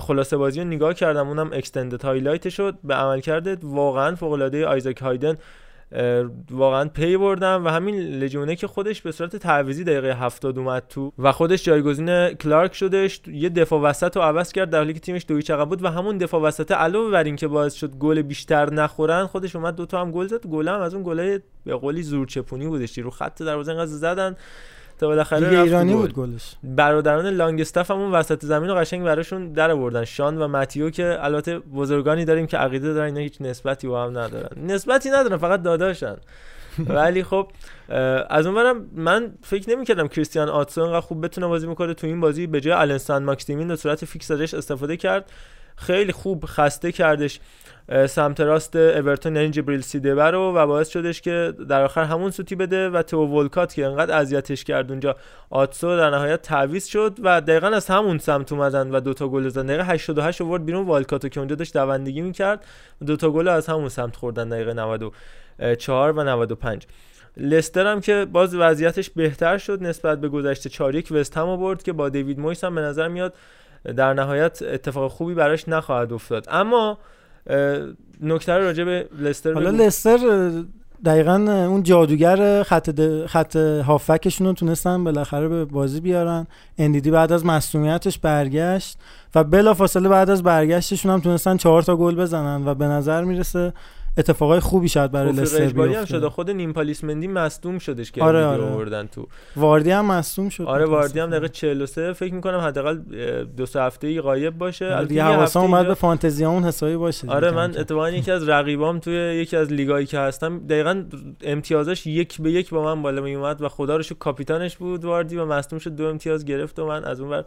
خلاصه 0.00 0.36
بازی 0.36 0.60
رو 0.60 0.66
نگاه 0.66 0.94
کردم 0.94 1.28
اونم 1.28 1.50
extended 1.52 2.02
highlight 2.02 2.48
شو. 2.48 2.78
به 2.84 2.94
عملکرد 2.94 3.56
واقعا 3.62 4.14
فوق 4.14 4.32
العاده 4.32 4.66
آیزاک 4.66 4.98
هایدن 4.98 5.36
واقعا 6.50 6.88
پی 6.88 7.16
بردم 7.16 7.64
و 7.64 7.68
همین 7.68 7.94
لژونه 7.98 8.56
که 8.56 8.66
خودش 8.66 9.02
به 9.02 9.12
صورت 9.12 9.36
تعویضی 9.36 9.84
دقیقه 9.84 10.14
70 10.14 10.58
اومد 10.58 10.82
تو 10.88 11.12
و 11.18 11.32
خودش 11.32 11.64
جایگزین 11.64 12.28
کلارک 12.28 12.74
شدش 12.74 13.20
یه 13.26 13.48
دفاع 13.48 13.80
وسط 13.80 14.16
رو 14.16 14.22
عوض 14.22 14.52
کرد 14.52 14.70
در 14.70 14.78
حالی 14.78 14.92
که 14.92 15.00
تیمش 15.00 15.24
دوی 15.28 15.42
عقب 15.48 15.68
بود 15.68 15.84
و 15.84 15.88
همون 15.88 16.18
دفاع 16.18 16.40
وسط 16.40 16.72
علاوه 16.72 17.10
بر 17.10 17.24
اینکه 17.24 17.48
باعث 17.48 17.74
شد 17.74 17.90
گل 17.90 18.22
بیشتر 18.22 18.72
نخورن 18.72 19.26
خودش 19.26 19.56
اومد 19.56 19.76
دوتا 19.76 20.00
هم 20.00 20.10
گل 20.10 20.26
زد. 20.26 20.46
گل 20.46 20.68
هم 20.68 20.80
از 20.80 20.94
اون 20.94 21.02
گلای 21.02 21.40
به 21.64 21.74
قولی 21.74 22.02
زورچپونی 22.02 22.66
بودش 22.66 22.98
رو 22.98 23.10
خط 23.10 23.42
دروازه 23.42 23.72
انقدر 23.72 23.86
زدن. 23.86 24.36
تا 25.00 25.06
بالاخره 25.06 25.60
ایرانی. 25.60 25.94
بود 25.94 26.14
گلش. 26.14 26.54
برادران 26.62 27.26
لانگستاف 27.26 27.90
هم 27.90 27.98
اون 27.98 28.12
وسط 28.12 28.44
زمین 28.44 28.68
رو 28.70 28.74
قشنگ 28.74 29.02
براشون 29.02 29.52
در 29.52 29.70
آوردن 29.70 30.04
شان 30.04 30.38
و 30.38 30.48
متیو 30.48 30.90
که 30.90 31.18
البته 31.20 31.58
بزرگانی 31.58 32.24
داریم 32.24 32.46
که 32.46 32.56
عقیده 32.56 32.92
دارن 32.92 33.06
اینا 33.06 33.20
هیچ 33.20 33.36
نسبتی 33.40 33.88
با 33.88 34.04
هم 34.04 34.18
ندارن. 34.18 34.64
نسبتی 34.66 35.10
ندارن 35.10 35.36
فقط 35.36 35.62
داداشن. 35.62 36.16
ولی 36.78 37.22
خب 37.22 37.48
از 38.28 38.46
اونورم 38.46 38.86
من 38.94 39.32
فکر 39.42 39.70
نمی‌کردم 39.70 40.08
کریستیان 40.08 40.48
آتسو 40.48 40.82
انقدر 40.82 41.00
خوب 41.00 41.24
بتونه 41.24 41.46
بازی 41.46 41.66
می‌کنه 41.66 41.94
تو 41.94 42.06
این 42.06 42.20
بازی 42.20 42.46
به 42.46 42.60
جای 42.60 42.74
النسان 42.74 43.22
ماکسیمین 43.24 43.68
به 43.68 43.76
صورت 43.76 44.04
فیکس 44.04 44.30
ازش 44.30 44.54
استفاده 44.54 44.96
کرد. 44.96 45.30
خیلی 45.76 46.12
خوب 46.12 46.44
خسته 46.46 46.92
کردش. 46.92 47.40
سمت 48.06 48.40
راست 48.40 48.76
اورتون 48.76 49.36
یعنی 49.36 49.50
جبریل 49.50 49.80
سیدبه 49.80 50.30
رو 50.30 50.52
و 50.54 50.66
باعث 50.66 50.88
شدش 50.88 51.20
که 51.20 51.54
در 51.68 51.82
آخر 51.82 52.04
همون 52.04 52.30
سوتی 52.30 52.54
بده 52.54 52.90
و 52.90 53.02
تو 53.02 53.26
ولکات 53.26 53.74
که 53.74 53.86
انقدر 53.86 54.16
اذیتش 54.16 54.64
کرد 54.64 54.90
اونجا 54.90 55.16
آتسو 55.50 55.96
در 55.96 56.10
نهایت 56.10 56.42
تعویض 56.42 56.86
شد 56.86 57.16
و 57.22 57.40
دقیقا 57.40 57.66
از 57.66 57.86
همون 57.86 58.18
سمت 58.18 58.52
اومدن 58.52 58.90
و 58.90 59.00
دوتا 59.00 59.28
گل 59.28 59.48
زدن. 59.48 59.66
دقیقه 59.66 59.84
88 59.84 60.40
آورد 60.42 60.64
بیرون 60.64 60.86
والکاتو 60.86 61.28
که 61.28 61.40
اونجا 61.40 61.54
داشت 61.54 61.74
دوندگی 61.74 62.20
می‌کرد. 62.20 62.64
دوتا 63.06 63.30
گل 63.30 63.48
از 63.48 63.66
همون 63.66 63.88
سمت 63.88 64.16
خوردن 64.16 64.48
دقیقه 64.48 64.72
94 64.72 66.10
و 66.10 66.24
95 66.24 66.86
لستر 67.36 67.86
هم 67.86 68.00
که 68.00 68.26
باز 68.32 68.54
وضعیتش 68.54 69.10
بهتر 69.10 69.58
شد 69.58 69.82
نسبت 69.82 70.20
به 70.20 70.28
گذشته 70.28 70.68
4 70.68 70.94
1 70.94 71.08
وست 71.10 71.36
هم 71.36 71.48
آورد 71.48 71.82
که 71.82 71.92
با 71.92 72.08
دیوید 72.08 72.40
مویس 72.40 72.64
هم 72.64 72.74
به 72.74 72.80
نظر 72.80 73.08
میاد 73.08 73.34
در 73.96 74.14
نهایت 74.14 74.62
اتفاق 74.62 75.10
خوبی 75.10 75.34
براش 75.34 75.68
نخواهد 75.68 76.12
افتاد. 76.12 76.46
اما 76.48 76.98
نکته 78.22 78.52
رو 78.52 78.64
راجع 78.64 78.84
به 78.84 79.08
لستر 79.18 79.52
حالا 79.54 79.72
بگو. 79.72 79.82
لستر 79.82 80.18
دقیقا 81.04 81.34
اون 81.68 81.82
جادوگر 81.82 82.62
خط 82.62 82.90
د- 82.90 83.26
خط 83.26 83.56
هافکشون 83.56 84.46
رو 84.46 84.52
تونستن 84.52 85.04
بالاخره 85.04 85.48
به 85.48 85.64
بازی 85.64 86.00
بیارن 86.00 86.46
اندیدی 86.78 87.10
بعد 87.10 87.32
از 87.32 87.46
مصونیتش 87.46 88.18
برگشت 88.18 88.98
و 89.34 89.44
بلافاصله 89.44 90.08
بعد 90.08 90.30
از 90.30 90.42
برگشتشون 90.42 91.12
هم 91.12 91.20
تونستن 91.20 91.56
چهار 91.56 91.82
تا 91.82 91.96
گل 91.96 92.14
بزنن 92.14 92.68
و 92.68 92.74
به 92.74 92.84
نظر 92.84 93.24
می‌رسه 93.24 93.72
اتفاقای 94.20 94.60
خوبی 94.60 94.88
شاید 94.88 95.10
برای 95.10 95.32
لستر 95.32 95.62
هم 95.62 95.88
بیفته 95.88 96.06
شده 96.06 96.28
خود 96.28 96.50
نیمپالیس 96.50 97.04
مندی 97.04 97.26
مصدوم 97.26 97.78
شدش 97.78 98.12
که 98.12 98.22
آره، 98.22 98.44
آره. 98.44 98.62
آوردن 98.62 99.06
تو 99.06 99.26
واردی 99.56 99.90
هم 99.90 100.04
مصدوم 100.04 100.48
شد 100.48 100.64
آره 100.64 100.84
واردی 100.84 101.20
هم. 101.20 101.30
دقیقه 101.30 101.48
43 101.48 102.12
فکر 102.12 102.34
می‌کنم 102.34 102.58
حداقل 102.58 102.98
دو 103.56 103.66
سه 103.66 103.82
هفته 103.82 104.06
ای 104.06 104.20
غایب 104.20 104.58
باشه 104.58 104.84
آره 104.84 104.94
البته 104.96 105.08
دیگه 105.08 105.20
یه 105.20 105.36
حواسم 105.36 105.60
اومد 105.60 105.86
به 105.86 105.94
فانتزیامون 105.94 106.64
حسابی 106.64 106.96
باشه 106.96 107.28
آره 107.28 107.50
من. 107.50 107.70
اتفاقا 107.78 108.10
یکی 108.10 108.30
از 108.30 108.48
رقیبام 108.48 108.98
توی 108.98 109.14
یکی 109.14 109.56
از 109.56 109.72
لیگایی 109.72 110.06
که 110.06 110.18
هستم 110.18 110.58
دقیقا 110.58 111.04
امتیازش 111.42 112.06
یک 112.06 112.40
به 112.40 112.52
یک 112.52 112.70
با 112.70 112.84
من 112.84 113.02
بالا 113.02 113.22
می 113.22 113.34
اومد 113.34 113.62
و 113.62 113.68
خدا 113.68 113.96
رو 113.96 114.02
کاپیتانش 114.18 114.76
بود 114.76 115.04
واردی 115.04 115.36
و 115.36 115.44
مصدوم 115.44 115.78
شد 115.78 115.96
دو 115.96 116.06
امتیاز 116.06 116.44
گرفت 116.44 116.78
و 116.78 116.86
من 116.86 117.04
از 117.04 117.20
اون 117.20 117.42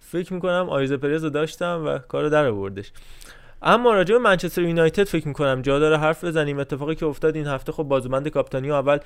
فکر 0.00 0.34
می‌کنم 0.34 0.66
آیوزه 0.70 0.96
پرز 0.96 1.24
رو 1.24 1.30
داشتم 1.30 1.82
و 1.86 1.98
کارو 1.98 2.28
در 2.28 2.46
آوردش 2.46 2.92
اما 3.62 3.94
راجع 3.94 4.14
به 4.14 4.18
منچستر 4.20 4.62
یونایتد 4.62 5.04
فکر 5.04 5.28
می‌کنم 5.28 5.62
جا 5.62 5.78
داره 5.78 5.98
حرف 5.98 6.24
بزنیم. 6.24 6.58
اتفاقی 6.58 6.94
که 6.94 7.06
افتاد 7.06 7.36
این 7.36 7.46
هفته 7.46 7.72
خب 7.72 7.82
بازوبند 7.82 8.28
کاپیتانی 8.28 8.68
رو 8.68 8.74
اول 8.74 8.98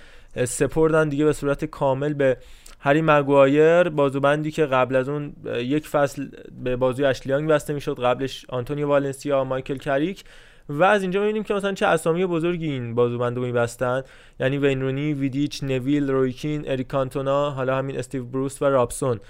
سپردن 0.45 1.09
دیگه 1.09 1.25
به 1.25 1.33
صورت 1.33 1.65
کامل 1.65 2.15
به 2.15 2.37
هری 2.81 3.03
مگوایر. 3.03 3.89
بازوبندی 3.89 4.51
که 4.51 4.67
قبل 4.67 4.97
از 4.97 5.09
اون 5.09 5.33
یک 5.57 5.89
فصل 5.89 6.27
به 6.65 6.77
بازوی 6.77 7.05
اشلی 7.05 7.30
یانگ 7.30 7.49
بسته 7.49 7.75
می‌شد 7.75 8.01
قبلش 8.01 8.47
آنتونیو 8.49 8.89
والنسیا 8.89 9.45
مایکل 9.45 9.77
کریک. 9.77 10.25
و 10.69 10.85
از 10.85 11.03
اینجا 11.03 11.21
می‌بینیم 11.21 11.43
که 11.43 11.55
مثلا 11.55 11.73
چه 11.73 11.87
اسامی 11.87 12.27
بزرگی 12.27 12.71
این 12.71 12.95
بازوبند 12.95 13.37
رو 13.37 13.43
میبستن. 13.43 14.03
یعنی 14.41 14.59
وین 14.59 14.83
رونی 14.83 15.13
ویدیچ 15.15 15.63
نویل 15.65 16.11
روی 16.11 16.34
کین 16.34 16.65
اریک 16.67 16.87
کانتونا 16.87 17.51
حالا 17.51 17.77
همین 17.77 17.99
استیو 17.99 18.25
بروس 18.25 18.63
و 18.63 18.65
رابسون. 18.65 19.21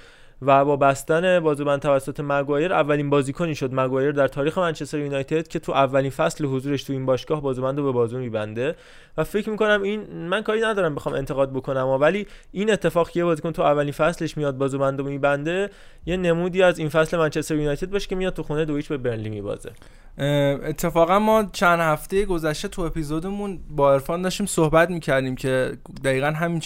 و 0.46 0.64
با 0.64 0.76
بستن 0.76 1.40
بازوبند 1.40 1.80
توسط 1.80 2.20
مگوایر 2.20 2.72
اولین 2.72 3.10
بازیکنی 3.10 3.54
شد 3.54 3.74
مگوایر 3.74 4.12
در 4.12 4.28
تاریخ 4.28 4.58
منچستر 4.58 4.98
یونایتد 4.98 5.48
که 5.48 5.58
تو 5.58 5.72
اولین 5.72 6.10
فصل 6.10 6.44
حضورش 6.44 6.82
تو 6.82 6.92
این 6.92 7.06
باشگاه 7.06 7.42
بازوبند 7.42 7.78
رو 7.78 7.84
به 7.84 7.92
بازو 7.92 8.18
میبنده. 8.18 8.76
و 9.16 9.24
فکر 9.24 9.50
می‌کنم 9.50 9.82
این 9.82 10.00
من 10.28 10.42
کاری 10.42 10.60
ندارم 10.60 10.94
بخوام 10.94 11.14
انتقاد 11.14 11.52
بکنم 11.52 11.86
ولی 11.86 12.26
این 12.52 12.72
اتفاق 12.72 13.10
که 13.10 13.24
بازیکن 13.24 13.52
تو 13.52 13.62
اولین 13.62 13.92
فصلش 13.92 14.36
میاد 14.36 14.56
بازوبند 14.56 14.98
رو 15.00 15.06
میبنده 15.06 15.70
یه 16.06 16.16
نمودی 16.16 16.62
از 16.62 16.78
این 16.78 16.88
فصل 16.88 17.18
منچستر 17.18 17.56
یونایتد 17.56 17.90
باشه 17.90 18.08
که 18.08 18.16
میاد 18.16 18.32
تو 18.32 18.42
خونه 18.42 18.64
دویچ 18.64 18.88
به 18.88 18.96
برنلی 18.96 19.30
میبازه. 19.30 19.70
اتفاقا 20.18 21.18
ما 21.18 21.44
چند 21.52 21.80
هفته 21.80 22.24
گذشته 22.24 22.68
تو 22.68 22.82
اپیزودمون 22.82 23.60
با 23.70 23.92
عرفان 23.92 24.22
داشتیم 24.22 24.46
صحبت 24.46 24.90
می‌کردیم 24.90 25.36
که 25.36 25.72
دقیقا 26.04 26.26
همین 26.26 26.60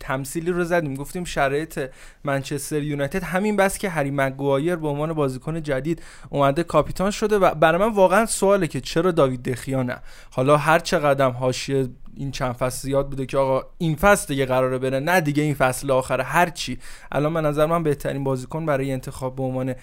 تمثیلی 0.00 0.50
رو 0.50 0.64
زدیم. 0.64 0.94
گفتیم 0.94 1.24
شرایط 1.24 1.90
منچستر 2.24 2.82
یونایتد 2.82 3.22
همین 3.22 3.56
بس 3.56 3.78
که 3.78 3.88
هری 3.88 4.10
مگوایر 4.10 4.76
به 4.76 4.88
عنوان 4.88 5.12
بازیکن 5.12 5.62
جدید 5.62 6.02
اومده 6.30 6.62
کاپیتان 6.62 7.10
شده 7.10 7.38
و 7.38 7.54
برای 7.54 7.80
من 7.80 7.94
واقعا 7.94 8.26
سواله 8.26 8.66
که 8.66 8.80
چرا 8.80 9.10
داوید 9.10 9.42
دخیا 9.42 9.82
نه. 9.82 9.96
حالا 10.30 10.56
هر 10.56 10.78
چه 10.78 10.98
قدم 10.98 11.30
حاشیه 11.30 11.88
این 12.16 12.30
چند 12.30 12.52
فصل 12.52 12.82
زیاد 12.82 13.08
بوده 13.08 13.26
که 13.26 13.38
آقا 13.38 13.66
این 13.78 13.96
فصل 13.96 14.26
دیگه 14.26 14.46
قراره 14.46 14.78
بره 14.78 15.00
نه 15.00 15.20
دیگه 15.20 15.42
این 15.42 15.54
فصل 15.54 15.90
آخره 15.90 16.24
هر 16.24 16.50
چی. 16.50 16.78
الان 17.12 17.34
به 17.34 17.40
نظر 17.40 17.66
من 17.66 17.82
بهترین 17.82 18.24
بازیکن 18.24 18.66
برای 18.66 18.92
انتخاب 18.92 19.36
به 19.36 19.42
عنوان 19.42 19.74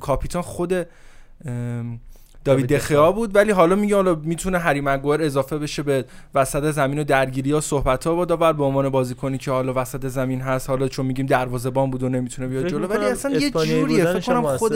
کاپیتان 0.00 0.42
خود 0.42 0.86
داوید 2.44 2.66
دخیا 2.66 3.12
بود 3.12 3.36
ولی 3.36 3.50
حالا 3.50 3.76
میگه 3.76 3.94
حالا 3.96 4.14
می‌تونه 4.14 4.58
هری 4.58 4.80
مگوایر 4.80 5.22
اضافه 5.22 5.58
بشه 5.58 5.82
به 5.82 6.04
وسط 6.34 6.70
زمین 6.70 6.98
و 6.98 7.04
درگیری 7.04 7.52
ها 7.52 7.60
صحبت 7.60 8.06
ها 8.06 8.14
با 8.14 8.24
داور 8.24 8.52
به 8.52 8.64
عنوان 8.64 8.88
بازیکنی 8.88 9.38
که 9.38 9.50
حالا 9.50 9.72
وسط 9.76 10.06
زمین 10.06 10.40
هست 10.40 10.70
حالا 10.70 10.88
چون 10.88 11.06
میگیم 11.06 11.26
دروازه‌بان 11.26 11.90
بود 11.90 12.02
و 12.02 12.08
نمی‌تونه 12.08 12.48
بیاد 12.48 12.66
جلو 12.66 12.86
ولی 12.86 13.04
اصلا 13.04 13.30
یه 13.30 13.50
جوریه 13.50 14.04
فکر 14.04 14.20
کنم 14.20 14.56
خود. 14.56 14.72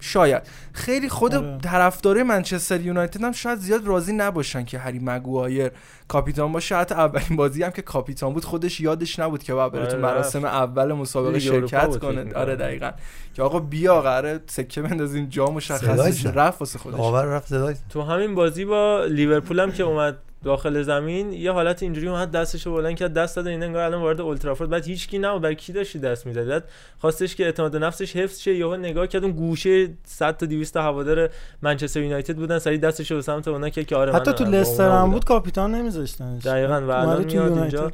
شاید 0.00 0.42
خیلی 0.72 1.08
خود 1.08 1.34
آره. 1.34 1.58
طرفدارای 1.58 2.22
منچستر 2.22 2.80
یونایتد 2.80 3.24
هم 3.24 3.32
شاید 3.32 3.58
زیاد 3.58 3.86
راضی 3.86 4.12
نباشن 4.12 4.64
که 4.64 4.78
هری 4.78 4.98
مگوایر 5.02 5.70
کاپیتان 6.08 6.52
باشه 6.52 6.76
حتی 6.76 6.94
اولین 6.94 7.36
بازی 7.36 7.62
هم 7.62 7.70
که 7.70 7.82
کاپیتان 7.82 8.32
بود 8.32 8.44
خودش 8.44 8.80
یادش 8.80 9.18
نبود 9.18 9.42
که 9.42 9.54
باید 9.54 9.72
بره 9.72 9.86
تو 9.86 9.92
آره، 9.92 10.02
مراسم 10.02 10.44
اول 10.44 10.92
مسابقه 10.92 11.38
شرکت 11.38 11.96
کنه. 11.96 12.34
آره 12.34 12.56
دقیقا 12.56 12.90
که 13.34 13.42
آقا 13.42 13.58
بیا 13.58 14.00
قراره 14.00 14.40
سکه 14.46 14.82
بندازیم 14.82 15.26
جا 15.30 15.46
مشخص. 15.46 16.26
رفت 16.26 16.60
واسه 16.60 16.78
خودش. 16.78 16.96
داور 16.96 17.24
رفت 17.24 17.48
صدای 17.48 17.74
تو 17.90 18.02
همین 18.02 18.34
بازی 18.34 18.64
با 18.64 19.04
لیورپول 19.04 19.60
هم 19.60 19.72
که 19.72 19.82
اومد 19.82 20.18
داخل 20.44 20.82
زمین 20.82 21.32
یه 21.32 21.52
حالت 21.52 21.82
اینجوری 21.82 22.08
اومد 22.08 22.30
دستشو 22.30 22.72
بلند 22.72 22.96
کرد 22.96 23.14
دست 23.14 23.36
داد 23.36 23.46
این 23.46 23.62
انگار 23.62 23.82
الان 23.82 24.02
وارد 24.02 24.20
اولترافورد. 24.20 24.70
بعد 24.70 24.86
هیچکی 24.86 25.18
نبود. 25.18 25.42
برای 25.42 25.54
کی 25.54 25.72
داشتی 25.72 25.98
دست 25.98 26.26
می‌زدی 26.26 26.48
بعد 26.48 26.64
خواستش 26.98 27.36
که 27.36 27.44
اعتماد 27.44 27.76
نفسش 27.76 28.16
حفظ 28.16 28.40
شه 28.40 28.54
یهو 28.54 28.76
نگاه 28.76 29.06
کرد 29.06 29.24
اون 29.24 29.32
گوشه 29.32 29.88
100 30.04 30.36
تا 30.36 30.46
200 30.46 30.74
تا 30.74 30.82
هوادار 30.82 31.30
منچستر 31.62 32.00
یونایتد 32.00 32.36
بودن. 32.36 32.58
سری 32.58 32.78
دستشو 32.78 33.14
به 33.14 33.22
سمت 33.22 33.48
اونا 33.48 33.68
که 33.68 33.84
که 33.84 33.96
آره 33.96 34.12
حتی 34.12 34.32
تو 34.32 34.44
لستر 34.44 34.90
هم. 34.90 35.10
بود 35.10 35.24
کاپیتان 35.24 35.74
نمیذاشتنش. 35.74 36.46
دقیقا 36.46 36.80
و 36.80 36.90
الان 36.90 37.24
میاد. 37.24 37.58
اینجا. 37.58 37.92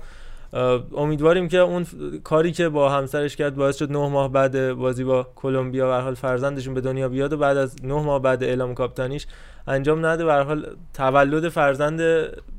امیدواریم 0.97 1.48
که 1.48 1.59
اون 1.59 1.86
کاری 2.24 2.52
که 2.52 2.68
با 2.68 2.90
همسرش 2.90 3.36
کرد 3.36 3.55
باعث 3.55 3.77
شد 3.77 3.93
نه 3.93 4.09
ماه 4.09 4.32
بعد 4.32 4.72
بازی 4.72 5.05
با 5.05 5.27
کلمبیا 5.36 5.89
به 5.89 6.02
حال 6.02 6.14
فرزندشون 6.14 6.74
به 6.74 6.81
دنیا 6.81 7.09
بیاد 7.09 7.32
و 7.32 7.36
بعد 7.36 7.56
از 7.56 7.77
نه 7.85 8.02
ماه 8.02 8.22
بعد 8.22 8.44
اعلام 8.44 8.74
کاپیتانیش 8.74 9.27
انجام 9.66 10.06
نده. 10.06 10.24
به 10.24 10.32
حال 10.32 10.66
تولد 10.94 11.48
فرزند 11.48 12.01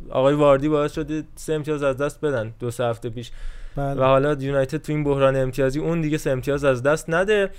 آقای 0.09 0.33
واردی 0.35 0.69
باعث 0.69 0.93
شد 0.93 1.23
سه 1.35 1.53
امتیاز 1.53 1.83
از 1.83 1.97
دست 1.97 2.21
بدن 2.21 2.53
دو 2.59 2.71
سه 2.71 2.83
هفته 2.83 3.09
پیش. 3.09 3.31
بله. 3.75 4.01
و 4.01 4.03
حالا 4.03 4.33
یونایتد 4.33 4.77
تو 4.77 4.93
این 4.93 5.03
بحران 5.03 5.35
امتیازی 5.35 5.79
اون 5.79 6.01
دیگه 6.01 6.17
سه 6.17 6.29
امتیاز 6.29 6.63
از 6.63 6.83
دست 6.83 7.09
نده. 7.09 7.49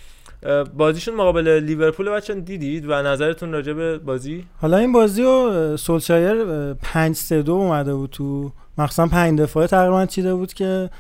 بازیشون 0.77 1.15
مقابل 1.15 1.49
لیورپول 1.49 2.11
بچه‌ها 2.11 2.41
دیدید 2.41 2.91
و 2.91 3.03
نظرتون 3.03 3.53
راجع 3.53 3.73
به 3.73 3.99
بازی؟ 3.99 4.45
حالا 4.61 4.77
این 4.77 4.93
بازی 4.93 5.23
رو 5.23 5.77
سولشایر 5.77 6.45
5 6.75 7.17
3 7.17 7.43
2 7.43 7.53
اومده 7.53 7.95
بود 7.95 8.11
تو 8.11 8.53
مخصوصا 8.79 9.07
5 9.07 9.41
دفاعه 9.41 9.67
تقریبا 9.67 10.07
چیده 10.07 10.35
بود 10.35 10.53
که 10.53 10.91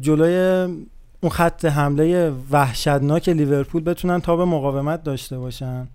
جلوی 0.00 0.68
اون 1.20 1.30
خط 1.30 1.64
حمله 1.64 2.32
وحشتناک 2.50 3.28
لیورپول 3.28 3.82
بتونن 3.82 4.20
تا 4.20 4.36
به 4.36 4.44
مقاومت 4.44 5.02
داشته 5.02 5.38
باشن. 5.38 5.88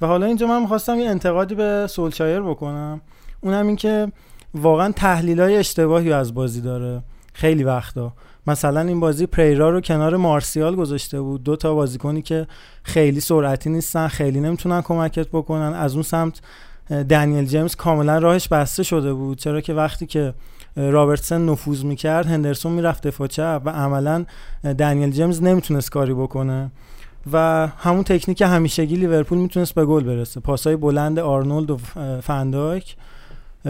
و 0.00 0.06
حالا 0.06 0.26
اینجا 0.26 0.46
من 0.46 0.60
می‌خواستم 0.60 0.98
یه 0.98 1.10
انتقادی 1.10 1.54
به 1.54 1.86
سولشایر 1.90 2.40
بکنم. 2.40 3.00
اونم 3.40 3.66
این 3.66 3.76
که 3.76 4.12
واقعا 4.54 4.92
تحلیل 4.92 5.40
های 5.40 5.56
اشتباهی 5.56 6.12
از 6.12 6.34
بازی 6.34 6.60
داره. 6.60 7.02
خیلی 7.32 7.64
وقتا. 7.64 8.12
مثلا 8.46 8.80
این 8.80 9.00
بازی 9.00 9.26
پریرا 9.26 9.70
رو 9.70 9.80
کنار 9.80 10.16
مارسیال 10.16 10.76
گذاشته 10.76 11.20
بود. 11.20 11.42
دو 11.42 11.56
تا 11.56 11.74
بازیکنی 11.74 12.22
که 12.22 12.46
خیلی 12.82 13.20
سرعتی 13.20 13.70
نیستن 13.70 14.08
خیلی 14.08 14.40
نمی‌تونن 14.40 14.82
کمکت 14.82 15.28
بکنن. 15.28 15.74
از 15.74 15.94
اون 15.94 16.02
سمت 16.02 16.40
دنیل 16.90 17.44
جیمز 17.44 17.76
کاملا 17.76 18.18
راهش 18.18 18.48
بسته 18.48 18.82
شده 18.82 19.14
بود. 19.14 19.38
چرا 19.38 19.60
که 19.60 19.74
وقتی 19.74 20.06
که 20.06 20.34
رابرتسن 20.76 21.48
نفوذ 21.48 21.84
می‌کرد 21.84 22.26
هندرسون 22.26 22.72
می‌رفت 22.72 23.06
دفاع 23.06 23.26
چپ 23.26 23.62
و 23.64 23.70
عملا 23.70 24.24
دنیل 24.78 25.10
جیمز 25.10 25.42
نمی‌تونست 25.42 25.90
کاری 25.90 26.14
بکنه. 26.14 26.70
و 27.32 27.68
همون 27.78 28.04
تکنیک 28.04 28.42
همیشگی 28.42 28.96
لیورپول 28.96 29.38
می‌تونست 29.38 29.74
به 29.74 29.84
گل 29.84 30.04
برسه. 30.04 30.40
پاسای 30.40 30.76
بلند 30.76 31.18
آرنولد 31.18 31.70
و 31.70 31.78
فندایک 32.20 32.96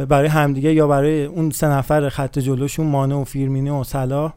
برای 0.09 0.29
همدیگه 0.29 0.73
یا 0.73 0.87
برای 0.87 1.25
اون 1.25 1.51
سه 1.51 1.67
نفر 1.67 2.09
خط 2.09 2.39
جلوشون 2.39 2.87
مانه 2.87 3.15
و 3.15 3.25
فیرمینو 3.25 3.71
و 3.71 3.85
صلاح. 3.85 4.33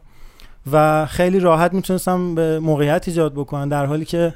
و 0.72 1.06
خیلی 1.06 1.40
راحت 1.40 1.74
می‌تونستن 1.74 2.60
موقعیت 2.60 3.08
ایجاد 3.08 3.32
بکنن 3.32 3.68
در 3.68 3.86
حالی 3.86 4.04
که 4.04 4.34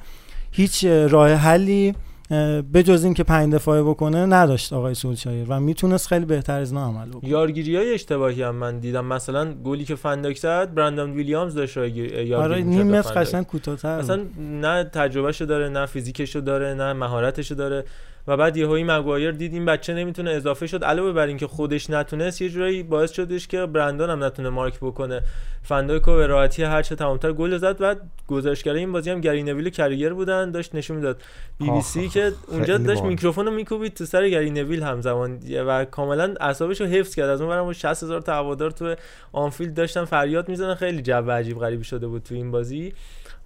هیچ 0.50 0.84
اه، 0.84 1.06
راه 1.06 1.32
حلی 1.32 1.94
اه، 2.30 2.62
به 2.62 2.82
جز 2.82 3.04
این 3.04 3.14
که 3.14 3.22
پنج 3.22 3.54
دفاعه 3.54 3.82
بکنه 3.82 4.26
نداشت 4.26 4.72
آقای 4.72 4.94
سولشایر 4.94 5.46
و 5.48 5.60
می‌تونست 5.60 6.08
خیلی 6.08 6.24
بهتر 6.24 6.60
از 6.60 6.72
اینا 6.72 6.84
عمل 6.86 7.08
بکنه 7.08 7.30
یارگیری 7.30 7.76
های 7.76 7.94
اشتباهی 7.94 8.42
هم 8.42 8.54
من 8.54 8.78
دیدم 8.78 9.04
مثلا 9.04 9.54
گلی 9.54 9.84
که 9.84 9.94
فندایک 9.94 10.36
زد 10.38 10.74
برندن 10.74 11.10
ویلیامز 11.10 11.54
داشت 11.54 11.76
یارگیری 11.76 12.34
آره 12.34 12.62
نیم 12.62 12.86
متر. 12.86 13.20
قشنگ 13.20 13.46
کوتاه‌تر. 13.46 13.88
اصلا 13.88 14.22
نه 14.38 14.84
تجربهشو 14.84 15.44
داره 15.44 15.68
نه 15.68 15.86
فیزیکشو 15.86 16.40
داره 16.40 16.74
نه 16.74 16.92
مهارتشو 16.92 17.54
داره 17.54 17.84
و 18.28 18.36
بعد 18.36 18.56
یهویی 18.56 18.84
مگوایر 18.84 19.30
دید 19.30 19.52
این 19.52 19.64
بچه 19.64 19.94
نمی‌تونه 19.94 20.30
اضافه 20.30 20.66
شد 20.66 20.84
علاوه 20.84 21.12
بر 21.12 21.26
اینکه 21.26 21.46
خودش 21.46 21.90
نتونست 21.90 22.42
یه 22.42 22.48
جورایی 22.48 22.82
باعث 22.82 23.12
شدش 23.12 23.48
که 23.48 23.66
برندان 23.66 24.10
هم 24.10 24.24
نتونه 24.24 24.48
مارک 24.48 24.76
بکنه. 24.80 25.22
فندایکو 25.62 26.16
به 26.16 26.26
راحتی 26.26 26.62
هر 26.62 26.82
چه 26.82 26.94
تمامتر 26.94 27.32
گل 27.32 27.56
زد 27.56 27.78
بعد 27.78 28.00
گزارشگرای 28.28 28.78
این 28.78 28.92
بازی 28.92 29.10
هم 29.10 29.20
گری 29.20 29.42
نویل 29.42 29.66
و 29.66 29.70
کریگر 29.70 30.12
بودن 30.12 30.50
داشت 30.50 30.74
نشون 30.74 30.96
می‌داد. 30.96 31.22
بی 31.58 31.70
بی 31.70 31.80
سی 31.80 32.08
که 32.08 32.32
اونجا 32.48 32.78
داشت. 32.78 33.02
میکروفون 33.02 33.46
رو 33.46 33.52
میکوبید 33.52 33.94
تو 33.94 34.04
سر 34.04 34.28
گری 34.28 34.50
نویل 34.50 34.82
همزمان 34.82 35.40
و 35.66 35.84
کاملا 35.84 36.34
اعصابش 36.40 36.80
رو 36.80 36.86
حفظ 36.86 37.14
کرد. 37.14 37.28
از 37.28 37.40
اون 37.40 37.50
ورم 37.50 37.72
60 37.72 38.02
هزار 38.02 38.22
هوادار 38.28 38.70
تو 38.70 38.94
آنفیلد 39.32 39.74
داشتن 39.74 40.04
فریاد 40.04 40.48
می‌زنن 40.48 40.74
خیلی 40.74 41.02
جو 41.02 41.30
عجیب 41.30 41.58
غریبی 41.58 41.84
شده 41.84 42.06
بود 42.06 42.22
تو 42.22 42.34
این 42.34 42.50
بازی. 42.50 42.92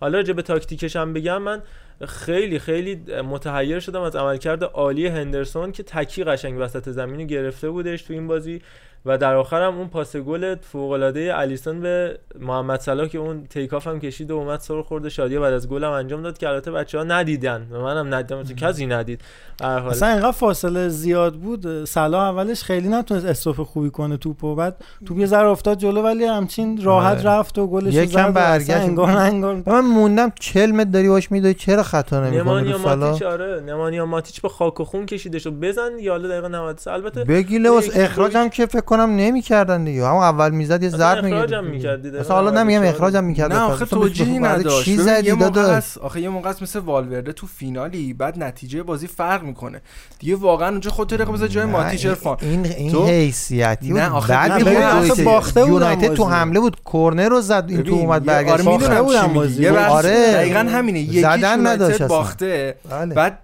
حالا 0.01 0.19
راجع 0.19 0.33
به 0.33 0.43
تاکتیکش 0.43 0.97
هم 0.97 1.12
بگم 1.12 1.43
من 1.43 1.62
خیلی 2.07 2.59
خیلی 2.59 2.95
متحیر 3.23 3.81
شدم 3.81 4.03
از 4.03 4.16
عملکرد 4.16 4.65
عالی 4.65 5.07
هندرسون 5.07 5.73
که 5.73 5.83
تکی 5.83 6.25
قشنگ 6.25 6.57
وسط 6.61 6.89
زمین 6.89 7.27
گرفته 7.27 7.70
بودش 7.70 8.03
تو 8.03 8.12
این 8.12 8.27
بازی. 8.27 8.62
و 9.09 9.19
در 9.19 9.35
آخر 9.35 9.63
هم 9.63 9.79
اون 9.79 9.89
پاس 9.89 10.17
گل 10.17 10.55
فوق 10.55 10.91
العاده 10.91 11.39
الیسون 11.39 11.81
به 11.81 12.19
محمد 12.41 12.81
صلاح 12.81 13.09
که 13.09 13.19
اون 13.19 13.47
تیکاف 13.47 13.87
هم 13.87 14.01
کشید 14.01 14.31
و 14.31 14.37
اومد 14.37 14.61
سر 14.61 14.83
خورده 14.83 15.09
شادی 15.09 15.39
بعد 15.39 15.53
از 15.53 15.69
گل 15.69 15.85
هم 15.85 15.91
انجام 15.91 16.23
داد 16.23 16.39
که 16.39 16.49
البته 16.49 16.71
بچه‌ها 16.71 17.05
ندیدن 17.05 17.67
و 17.71 17.83
منم 17.83 18.15
ندیدم. 18.15 18.43
تو 18.43 18.55
کسی 18.55 18.87
ندید. 18.87 19.21
هر 19.63 19.79
حال. 19.79 19.91
اصلا 19.91 20.09
اینقدر 20.09 20.33
فاصله 20.33 20.89
زیاد 20.89 21.35
بود. 21.35 21.85
صلاح 21.85 22.23
اولش 22.23 22.63
خیلی 22.63 22.89
نتونست 22.89 23.27
استوپ 23.27 23.63
خوبی 23.63 23.91
کنه 23.91 24.17
توپو 24.17 24.55
بعد 24.55 24.77
توپ 25.07 25.19
یه 25.19 25.27
ذره 25.27 25.49
افتاد 25.49 25.79
جلو 25.79 26.03
ولی 26.03 26.25
همچین 26.25 26.83
راحت 26.83 27.27
آره. 27.27 27.39
رفت 27.39 27.59
و 27.59 27.67
گلش 27.67 27.95
یکم 27.95 28.07
زد 28.07 28.15
و 28.15 28.19
اصلا 28.19 28.33
برگشت. 28.33 28.71
انگار 28.71 29.11
انگار 29.11 29.63
من 29.67 29.81
موندم 29.81 30.33
40 30.41 30.71
متر 30.71 30.91
داری 30.91 31.09
باش 31.09 31.33
میدوی 31.33 31.55
چرا 31.55 31.83
خطا 31.83 32.21
نمی‌کنه 32.21 32.43
نمانیا 32.43 32.79
ماتیچ 32.79 33.23
آره. 33.23 33.61
نمانیا 33.61 34.07
ماتیچ 34.07 34.43
به 34.43 34.49
خاک 34.49 34.81
و 34.81 34.85
خون 34.85 35.07
کشیده 35.07 35.39
شد 35.39 35.53
بزن 35.61 35.91
یا 36.01 36.13
حالا 36.13 36.29
دقیقه 36.29 36.49
93 36.49 36.93
البته 36.93 37.25
بگی 37.25 37.59
لباس 37.59 37.97
اخراجم 37.97 38.49
که 38.49 38.67
فکر 38.67 38.81
کنم 38.99 39.16
نمی‌کردن 39.16 39.85
دیگه 39.85 40.07
هم 40.07 40.15
اول 40.16 40.51
می‌زد 40.51 40.83
یه 40.83 40.89
اصلا 40.89 40.99
ضرب 40.99 41.25
می‌کرد 41.65 42.03
دیده. 42.03 42.20
مثلا 42.20 42.37
حالا 42.37 42.62
نمیگم 42.62 42.83
اخراجم 42.85 43.25
می‌کرد 43.25 43.53
نه 43.53 43.59
آخه 43.61 43.85
توجیهی 43.85 44.39
نداشت 44.39 44.85
چی 44.85 44.97
زدی 44.97 45.37
داداش 45.37 45.99
آخه 45.99 46.20
یه 46.20 46.29
موقع 46.29 46.53
مثل 46.62 46.79
والورده 46.79 47.33
تو 47.33 47.47
فینالی 47.47 48.12
بعد 48.15 48.43
نتیجه 48.43 48.83
بازی 48.83 49.07
فرق 49.07 49.43
می‌کنه 49.43 49.81
دیگه 50.19 50.37
واقعا 50.37 50.69
اونجا 50.69 50.91
خودت 50.91 51.20
رقم 51.20 51.33
بذار 51.33 51.49
جای 51.49 51.65
ماتیچ 51.65 52.01
این- 52.01 52.09
ارفان 52.11 52.37
این 52.41 52.66
این 52.66 52.93
تو- 52.93 53.07
حیثیتی 53.07 53.89
بود 53.89 53.99
نه، 54.01 54.11
آخه 54.11 54.49
بود. 54.65 54.77
آخه 55.11 55.25
باخته 55.25 55.61
بودن 55.65 55.73
یونایتد 55.73 56.15
تو. 56.15 56.25
حمله 56.25 56.61
بود 56.61 56.77
کرنر 56.93 57.29
رو 57.29 57.41
زد 57.41 57.65
این 57.69 57.83
تو 57.83 57.95
اومد 57.95 58.29
آره 58.31 58.45
برگشت 58.45 58.66
می‌دونم. 58.66 59.53
یه 59.59 59.73
بحث 59.73 59.91
آره. 59.93 60.33
دقیقا 60.33 60.59
همینه 60.59 61.01
یکیش 61.01 61.20
زدن 61.23 61.66
نداشت 61.66 61.95
اصلا. 61.95 62.09
باخته 62.09 62.75
بله. 62.91 63.15
بعد 63.15 63.39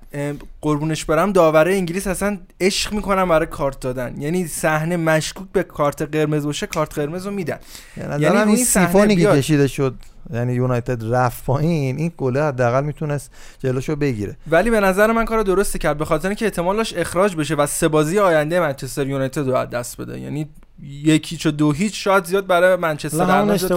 قربونش 0.60 1.04
برم 1.04 1.32
داوره 1.32 1.74
انگلیس 1.74 2.06
اصلا 2.06 2.38
عشق 2.60 2.92
می‌کنن 2.92 3.28
برای 3.28 3.46
کارت 3.46 3.80
دادن. 3.80 4.14
یعنی 4.18 4.46
صحنه 4.46 4.96
مشکوک 4.96 5.48
به 5.52 5.62
کارت 5.62 6.02
قرمز 6.02 6.46
باشه 6.46 6.66
کارت 6.66 6.94
قرمز 6.94 7.26
رو 7.26 7.32
میدن. 7.32 7.58
یعنی 7.96 8.38
این 8.38 8.56
سیفونی 8.56 9.16
که. 9.16 9.26
کشیده 9.26 9.66
شد. 9.66 9.94
یعنی 10.32 10.54
یونایتد 10.54 11.14
رفت 11.14 11.44
پایین 11.44 11.96
این 11.96 12.12
گله 12.16 12.42
حداقل 12.42 12.84
می‌تونست 12.84 13.30
جلوشو 13.58 13.96
بگیره. 13.96 14.36
ولی 14.50 14.70
به 14.70 14.80
نظر 14.80 15.12
من 15.12 15.24
کار 15.24 15.42
درستی 15.42 15.78
کرد 15.78 15.98
به 15.98 16.04
خاطر 16.04 16.28
اینکه 16.28 16.44
احتمال 16.44 16.76
داشت 16.76 16.98
اخراج 16.98 17.36
بشه 17.36 17.54
و 17.54 17.66
سه 17.66 17.88
بازی 17.88 18.18
آینده 18.18 18.60
منچستر 18.60 19.06
یونایتد 19.06 19.48
رو 19.48 19.54
از 19.54 19.70
دست 19.70 20.00
بده. 20.00 20.20
یعنی 20.20 20.48
یکیچ 20.82 21.46
و 21.46 21.50
دو 21.50 21.72
هیچ 21.72 22.04
شاید 22.04 22.24
زیاد 22.24 22.46
برای 22.46 22.76
منچستر 22.76 23.24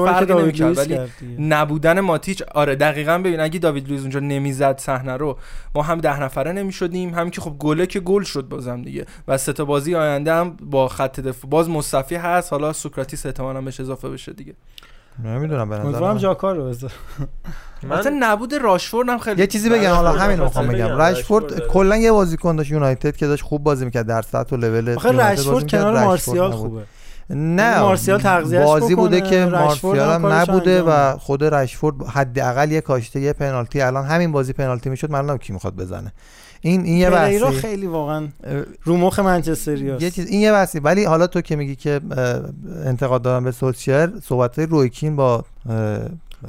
فرقی 0.06 0.34
نمی‌کرد. 0.34 0.78
ولی. 0.78 1.00
نبودن 1.40 2.00
ماتیچ 2.00 2.42
آره 2.42 2.76
دقیقا 2.76 3.18
ببین 3.18 3.40
اگه 3.40 3.60
داوید 3.60 3.88
لوئیس 3.88 4.02
اونجا 4.02 4.20
نمی‌زد 4.20 4.78
صحنه 4.80 5.14
رو 5.14 5.38
ما 5.76 5.82
هم 5.82 5.98
ده 5.98 6.22
نفره 6.22 6.52
نمی‌شدیم. 6.52 7.14
هم 7.14 7.30
که 7.30 7.42
خب 7.42 7.56
گله 7.60 7.86
که 7.86 8.00
گل 8.00 8.24
شد 8.24 8.50
بازم 8.50 8.82
دیگه. 8.82 9.06
و 9.28 9.38
سه 9.38 9.54
تا 9.54 9.66
بازی 9.66 9.96
آینده 9.96 10.34
هم 10.34 10.50
با 10.50 10.88
خط 10.88 11.20
دفاع 11.20 11.52
باز 11.52 11.70
مصطفی 11.70 12.16
هست 12.16 12.54
حالا 12.54 12.74
سوکراتیس 12.74 13.26
احتمالاً 13.26 13.62
بهش 13.62 13.80
اضافه 13.80 14.10
بشه 14.10 14.34
دیگه. 14.34 14.54
نمی‌دونم 15.24 15.70
به 15.70 15.76
نظر 15.76 15.86
امیدوارم 15.86 16.14
من. 16.14 16.20
جاکار 16.20 16.56
رو 16.56 16.66
بذار. 16.70 16.92
مثلا 17.84 18.18
نبود 18.20 18.54
راشفورد 18.54 19.10
هم 19.10 19.18
خیلی 19.18 19.42
یه 19.42 19.48
چیزی 19.48 19.70
بگم 19.70 19.90
حالا 19.90 20.10
رشفورد 20.10 20.24
همین 20.24 20.38
رو 20.38 20.44
می‌خوام 20.44 20.68
بگم. 20.68 21.02
رشفورد 21.02 21.68
کلا 21.68 21.98
یه 21.98 22.12
بازیکن 22.12 22.56
داشت 22.56 22.72
یونایتد 22.72 23.16
که 23.16 23.28
داشت 23.28 23.44
خوب 23.44 23.64
بازی 23.64 23.86
می‌کرد 23.86 24.06
در 24.06 24.22
سطح 24.22 24.56
و 24.56 24.60
لول 24.60 24.96
آخه 24.96 25.12
می‌کرد، 25.12 25.68
کنار 25.68 26.04
مارسیال. 26.04 26.52
خوبه. 26.52 26.84
نه 27.30 27.80
مارسیال 27.80 28.20
تغذیه‌اش 28.20 28.66
بازی 28.66 28.96
بوده 28.96 29.22
که 29.22 29.46
مارسیال 29.46 30.12
هم 30.12 30.26
نبوده 30.26 30.82
و 30.82 31.18
خود 31.18 31.44
رشفورد 31.44 31.96
حداقل 32.04 32.72
یه 32.72 32.82
کاشته 32.82 33.20
یه 33.20 33.34
پنالتی. 33.34 33.82
الان 33.82 34.06
همین 34.06 34.32
بازی 34.32 34.54
پنالتی 34.54 34.90
می‌شد 34.90 35.12
معلومه 35.12 35.38
کی 35.38 35.54
می‌خواد 35.54 35.76
بزنه؟ 35.76 36.14
این 36.62 36.84
این 36.84 36.98
یه 36.98 37.10
بحثی 37.10 37.46
خیلی 37.46 37.88
واقعا 37.88 38.28
رو 38.84 38.98
مخ 38.98 39.20
منچستری 39.20 39.86
یه 40.00 40.12
چیز 40.12 40.28
این 40.28 40.42
یه 40.42 40.52
بحثی 40.52 40.80
ولی 40.80 41.04
حالا 41.04 41.28
تو 41.28 41.42
که 41.42 41.56
میگی 41.56 41.76
که 41.76 42.02
انتقاد 42.86 43.22
دارم 43.22 43.44
به 43.44 43.52
سولشر 43.52 44.12
صحبت 44.24 44.60
رویکین 44.60 45.16
با 45.16 45.44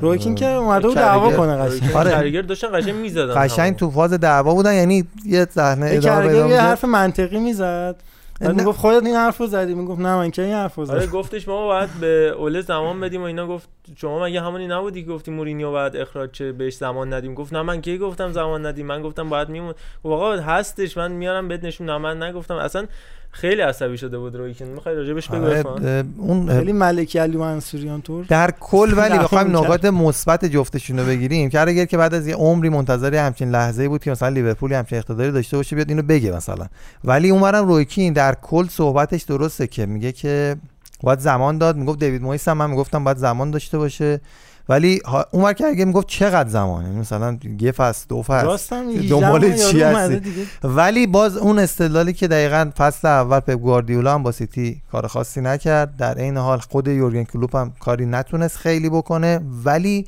رویکین 0.00 0.34
که 0.34 0.46
اومده 0.46 0.86
بود. 0.86 0.96
دعوا 0.96 1.32
کنه 1.32 1.56
قشنگ 1.56 1.96
آره. 1.96 2.10
کریگر 2.10 2.42
داشتن 2.42 2.68
قشنگ 2.80 2.94
می‌زدن 2.94 3.44
قشنگ 3.44 3.76
تو 3.76 3.90
فاز 3.90 4.12
دعوا 4.12 4.54
بودن 4.54 4.74
یعنی 4.74 5.04
یه 5.24 5.46
صحنه 5.54 5.90
یه 5.90 5.96
ادامه 5.96 6.26
کرگر 6.26 6.48
یه. 6.48 6.60
حرف 6.60 6.84
منطقی 6.84 7.38
می‌زد 7.38 7.96
بعد 8.40 8.50
نه. 8.50 8.56
می‌گفت 8.56 8.78
خودت 8.78 9.06
این 9.06 9.14
حرفو 9.14 9.46
زدی. 9.46 9.74
می‌گفت 9.74 10.00
نه 10.00 10.16
من 10.16 10.30
که 10.30 10.42
این 10.42 10.54
حرفو 10.54 10.80
آره 10.80 11.00
زدم؟ 11.00 11.10
گفتش 11.10 11.48
ما 11.48 11.66
باید 11.66 11.90
به 12.00 12.34
اوله 12.36 12.60
زمان 12.60 13.00
بدیم 13.00 13.20
و 13.20 13.24
اینا. 13.24 13.46
گفت 13.46 13.68
شما 13.96 14.24
مگه 14.24 14.40
همونی 14.40 14.66
نبودی 14.66 15.02
که 15.02 15.08
گفتی 15.08 15.30
مورینیو 15.30 15.70
باید 15.70 15.96
اخراج 15.96 16.30
چه 16.30 16.52
بهش 16.52 16.76
زمان 16.76 17.12
ندیم؟ 17.12 17.34
گفت 17.34 17.52
نه 17.52 17.62
من 17.62 17.80
کی 17.80 17.98
گفتم 17.98 18.32
زمان 18.32 18.66
ندیم؟ 18.66 18.86
من 18.86 19.02
گفتم 19.02 19.28
باید 19.28 19.48
میمون. 19.48 19.74
آقا 20.04 20.32
هستش. 20.32 20.96
من 20.96 21.12
میارم 21.12 21.48
بهت 21.48 21.64
نشون. 21.64 21.90
نه 21.90 21.98
من 21.98 22.22
نگفتم. 22.22 22.54
اصلا 22.54 22.86
خیلی 23.40 23.62
عصبی 23.62 23.98
شده 23.98 24.18
بود 24.18 24.36
روی 24.36 24.54
که 24.54 24.64
می‌خوای 24.64 24.94
راجبش 24.94 25.28
بگو 25.28 25.44
آره، 25.44 26.04
اون 26.16 26.48
خیلی 26.48 26.72
ملکی 26.72 27.18
علی 27.18 27.36
منصوریان 27.36 28.02
طور. 28.02 28.24
در 28.24 28.50
کل 28.60 28.94
ولی 28.96 29.18
بخوایم 29.18 29.56
نکات 29.56 29.84
مثبت 29.84 30.44
جفتشون 30.44 30.98
رو 30.98 31.06
بگیریم. 31.06 31.48
که 31.48 31.60
اگر 31.60 31.84
که 31.84 31.96
بعد 31.96 32.14
از 32.14 32.26
یه 32.26 32.34
عمری 32.34 32.68
منتظر 32.68 33.14
همچین 33.14 33.50
لحظه 33.50 33.88
بود 33.88 34.04
که 34.04 34.10
مثلا 34.10 34.28
لیورپول 34.28 34.72
همچین 34.72 34.98
اقتداری 34.98 35.32
داشته 35.32 35.56
باشه 35.56 35.76
بیاد 35.76 35.88
اینو 35.88 36.02
بگه 36.02 36.32
مثلا. 36.32 36.66
ولی 37.04 37.30
اونورم 37.30 37.68
رویکین 37.68 38.12
در 38.12 38.34
کل 38.34 38.66
صحبتش 38.66 39.22
درسته 39.22 39.66
که 39.66 39.86
میگه 39.86 40.12
که 40.12 40.56
باید 41.02 41.18
زمان 41.18 41.58
داد. 41.58 41.76
می‌گفت 41.76 41.98
دیوید 41.98 42.22
مویس 42.22 42.48
هم 42.48 42.56
من 42.56 42.70
می‌گفتم 42.70 43.04
باید 43.04 43.16
زمان 43.16 43.50
داشته 43.50 43.78
باشه. 43.78 44.20
ولی 44.68 45.00
اونور 45.30 45.52
که 45.52 45.66
اگه 45.66 45.84
می‌گفت 45.84 46.06
چقدر 46.06 46.48
زمان 46.48 46.84
یعنی 46.84 46.98
مثلا 46.98 47.38
یه 47.60 47.72
فصل 47.72 48.06
دو 48.08 48.22
فصل. 48.22 48.46
دنبال 49.08 49.44
18 49.44 49.70
چی 49.72 49.82
هستی؟ 49.82 50.46
ولی 50.64 51.06
باز 51.06 51.36
اون 51.36 51.58
استدلالی 51.58 52.12
که 52.12 52.28
دقیقا 52.28 52.70
فصل 52.78 53.08
اول 53.08 53.40
پپ 53.40 53.50
گواردیولا 53.52 54.14
هم 54.14 54.22
با 54.22 54.32
سیتی 54.32 54.82
کار 54.92 55.06
خاصی 55.06 55.40
نکرد. 55.40 55.96
در 55.96 56.14
عین 56.18 56.36
حال 56.36 56.58
خود 56.58 56.88
یورگن 56.88 57.24
کلوپ 57.24 57.56
هم 57.56 57.72
کاری 57.80 58.06
نتونست 58.06 58.56
خیلی 58.56 58.88
بکنه. 58.90 59.40
ولی 59.64 60.06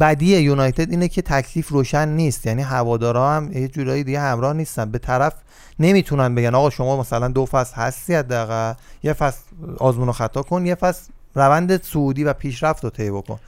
بدی 0.00 0.36
یونایتد 0.36 0.90
اینه 0.90 1.08
که 1.08 1.22
تکلیف 1.22 1.68
روشن 1.68 2.08
نیست. 2.08 2.46
یعنی 2.46 2.62
هوادارا 2.62 3.32
هم 3.32 3.52
یه 3.52 3.68
جورایی 3.68 4.04
دیگه 4.04 4.20
همراه 4.20 4.52
نیستن. 4.52 4.90
به 4.90 4.98
طرف 4.98 5.32
نمی‌تونن 5.78 6.34
بگن 6.34 6.54
آقا 6.54 6.70
شما 6.70 7.00
مثلا 7.00 7.28
دو 7.28 7.46
فصل 7.46 7.74
هستی 7.74 8.14
حداقل 8.14 8.72
یه 9.02 9.12
فصل 9.12 9.40
آزمون 9.78 10.08
و 10.08 10.12
خطا 10.12 10.42
کن 10.42 10.66
یه 10.66 10.74
فصل 10.74 11.02
روند 11.34 11.82
سعودی 11.82 12.24
و 12.24 12.32
پیشرفت 12.32 12.84
رو 12.84 12.90
طی 12.90 13.10
بکن. 13.10 13.38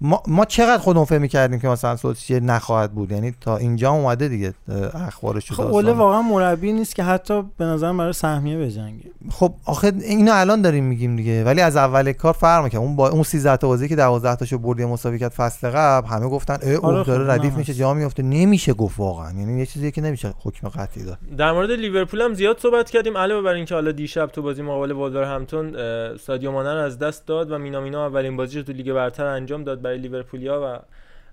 ما, 0.00 0.22
ما 0.26 0.44
چقدر 0.44 0.78
خودمون 0.78 1.04
فکر 1.04 1.18
می‌کردیم 1.18 1.60
که 1.60 1.68
مثلا 1.68 1.96
سولشیر 1.96 2.42
نخواهد 2.42 2.92
بود؟ 2.92 3.12
یعنی 3.12 3.34
تا 3.40 3.56
اینجا 3.56 3.90
اومده 3.90 4.28
دیگه 4.28 4.54
اخبارش 4.94 5.52
خب 5.52 5.60
اوله 5.60 5.92
واقعا 5.92 6.22
مربی 6.22 6.72
نیست 6.72 6.94
که 6.94 7.02
حتی 7.02 7.42
به 7.58 7.64
نظرم 7.64 7.96
برای 7.96 8.12
سهمیه 8.12 8.58
بجنگه. 8.58 9.10
خب 9.30 9.54
آخه 9.64 9.92
اینو 10.00 10.32
الان 10.34 10.62
داریم 10.62 10.84
میگیم 10.84 11.16
دیگه. 11.16 11.44
ولی 11.44 11.60
از 11.60 11.76
اول 11.76 12.12
کار 12.12 12.32
فرق 12.32 12.64
می‌کنه 12.64 12.80
اون 12.80 12.96
با 12.96 13.08
اون 13.08 13.22
13 13.22 13.56
تا 13.56 13.68
بازی 13.68 13.88
که 13.88 13.96
12 13.96 14.36
تاشو 14.36 14.58
بردی 14.58 14.84
مساوی 14.84 15.18
کرد 15.18 15.32
فصل 15.32 15.70
قبل 15.70 16.08
همه 16.08 16.28
گفتن 16.28 16.58
اه 16.62 16.76
آره 16.76 16.96
اوه 16.96 17.04
خب، 17.04 17.06
داره 17.06 17.32
ردیف. 17.34 17.54
میشه 17.54 17.74
جا 17.74 17.94
میفته 17.94 18.22
نمیشه 18.22 18.72
گفت 18.72 18.98
واقعا. 18.98 19.32
یعنی 19.32 19.58
یه 19.58 19.66
چیزی 19.66 19.92
که 19.92 20.00
نمیشه 20.00 20.34
حکم 20.44 20.68
قطعی 20.68 21.04
داد. 21.04 21.18
در 21.38 21.52
مورد 21.52 21.70
لیورپول 21.70 22.20
هم 22.20 22.34
زیاد 22.34 22.58
صحبت 22.58 22.90
کردیم. 22.90 23.16
علاوه 23.16 23.42
بر 23.42 23.52
اینکه 23.52 23.74
حالا 23.74 23.92
دیشب 23.92 24.26
تو 24.26 24.42
بازی 24.42 24.62
مقابل 24.62 24.92
اه، 24.92 26.16
سادیو 26.16 26.52
مانه 26.52 26.74
رو 26.74 26.80
از 26.80 26.98
دست 26.98 27.26
داد 27.26 27.50
و 27.50 27.58
مینامینو 27.58 27.98
اولین 27.98 28.36
بازیش 28.36 28.64
تو 28.64 28.72
لیگ 28.72 28.92
برتر 28.92 29.26
انجام 29.26 29.64
داد. 29.64 29.85
برای 29.86 29.98
لیورپولیا 29.98 30.82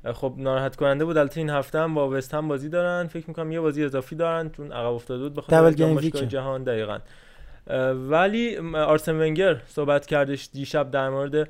و 0.05 0.13
خب 0.13 0.33
ناراحت 0.37 0.75
کننده 0.75 1.05
بود. 1.05 1.17
البته 1.17 1.39
این 1.39 1.49
هفته 1.49 1.79
هم 1.79 1.93
با 1.93 2.09
وست 2.09 2.33
هم 2.33 2.47
بازی 2.47 2.69
دارن. 2.69 3.07
فکر 3.07 3.25
می‌کنم 3.27 3.51
یه 3.51 3.59
بازی 3.59 3.83
اضافی 3.83 4.15
دارن 4.15 4.49
چون 4.49 4.71
عقب 4.71 4.93
افتاده 4.93 5.23
بود 5.23 5.33
بخاطر. 5.33 5.55
جهان 6.25 6.63
دقیقاً. 6.63 6.99
ولی 8.09 8.57
آرسن 8.75 9.21
ونگر 9.21 9.61
صحبت 9.67 10.05
کردش 10.05 10.49
دیشب 10.53 10.91
در 10.91 11.09
مورد 11.09 11.49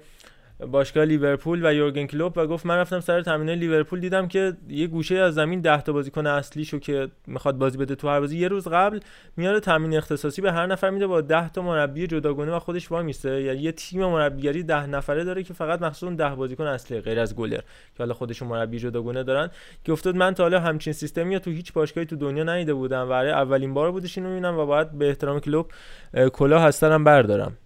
باشگاه 0.59 1.05
لیورپول 1.05 1.65
و 1.65 1.73
یورگن 1.73 2.05
کلوپ 2.05 2.37
و 2.37 2.47
گفت 2.47 2.65
من 2.65 2.77
رفتم 2.77 2.99
سر 2.99 3.21
تمرین 3.21 3.49
لیورپول 3.59 3.99
دیدم 3.99 4.27
که 4.27 4.53
یه 4.69 4.87
گوشه 4.87 5.15
از 5.15 5.33
زمین 5.33 5.61
10 5.61 5.81
تا 5.81 5.93
بازیکن 5.93 6.27
اصلیشو 6.27 6.79
که 6.79 7.07
می‌خواد 7.27 7.57
بازی 7.57 7.77
بده 7.77 7.95
تو 7.95 8.09
هر 8.09 8.19
بازی 8.19 8.37
یه 8.37 8.47
روز 8.47 8.67
قبل 8.67 8.99
میاره 9.37 9.59
تمرین 9.59 9.97
اختصاصی 9.97 10.41
به 10.41 10.51
هر 10.51 10.65
نفر 10.65 10.89
میده 10.89 11.07
با 11.07 11.21
10 11.21 11.49
تا 11.49 11.61
مربی 11.61 12.07
جداگانه 12.07 12.51
و 12.51 12.59
خودش 12.59 12.91
وای 12.91 13.03
میسته. 13.03 13.41
یعنی 13.41 13.61
یه 13.61 13.71
تیم 13.71 14.05
مربیگری 14.05 14.63
10 14.63 14.85
نفره 14.85 15.23
داره 15.23 15.43
که 15.43 15.53
فقط 15.53 15.81
مخصوص 15.81 16.03
اون 16.03 16.15
10 16.15 16.35
بازیکن 16.35 16.63
اصلی 16.63 17.01
غیر 17.01 17.19
از 17.19 17.35
گلر 17.35 17.57
که 17.57 17.99
حالا 17.99 18.13
خودشون 18.13 18.47
مربی 18.47 18.79
جداگانه 18.79 19.23
دارن. 19.23 19.49
که 19.83 19.91
افتاد 19.91 20.15
من 20.15 20.33
تا 20.33 20.43
حالا 20.43 20.59
همچین 20.59 20.93
سیستمی 20.93 21.39
تو 21.39 21.51
هیچ 21.51 21.73
باشگاهی 21.73 22.07
تو 22.07 22.15
دنیا 22.15 22.43
ندیده 22.43 22.73
بودم 22.73 23.09
و 23.09 23.11
اولین 23.11 23.73
بار 23.73 23.91
بودش 23.91 24.17
اینو 24.17 24.29
می‌بینم 24.29 24.57
و 24.57 24.65
باید 24.65 24.91
به 24.91 25.07
احترام 25.07 25.39
کلوب 25.39 25.71
اه، 26.13 26.29
کلاه 26.29 26.63
هستنم 26.63 27.03
بردارم. 27.03 27.57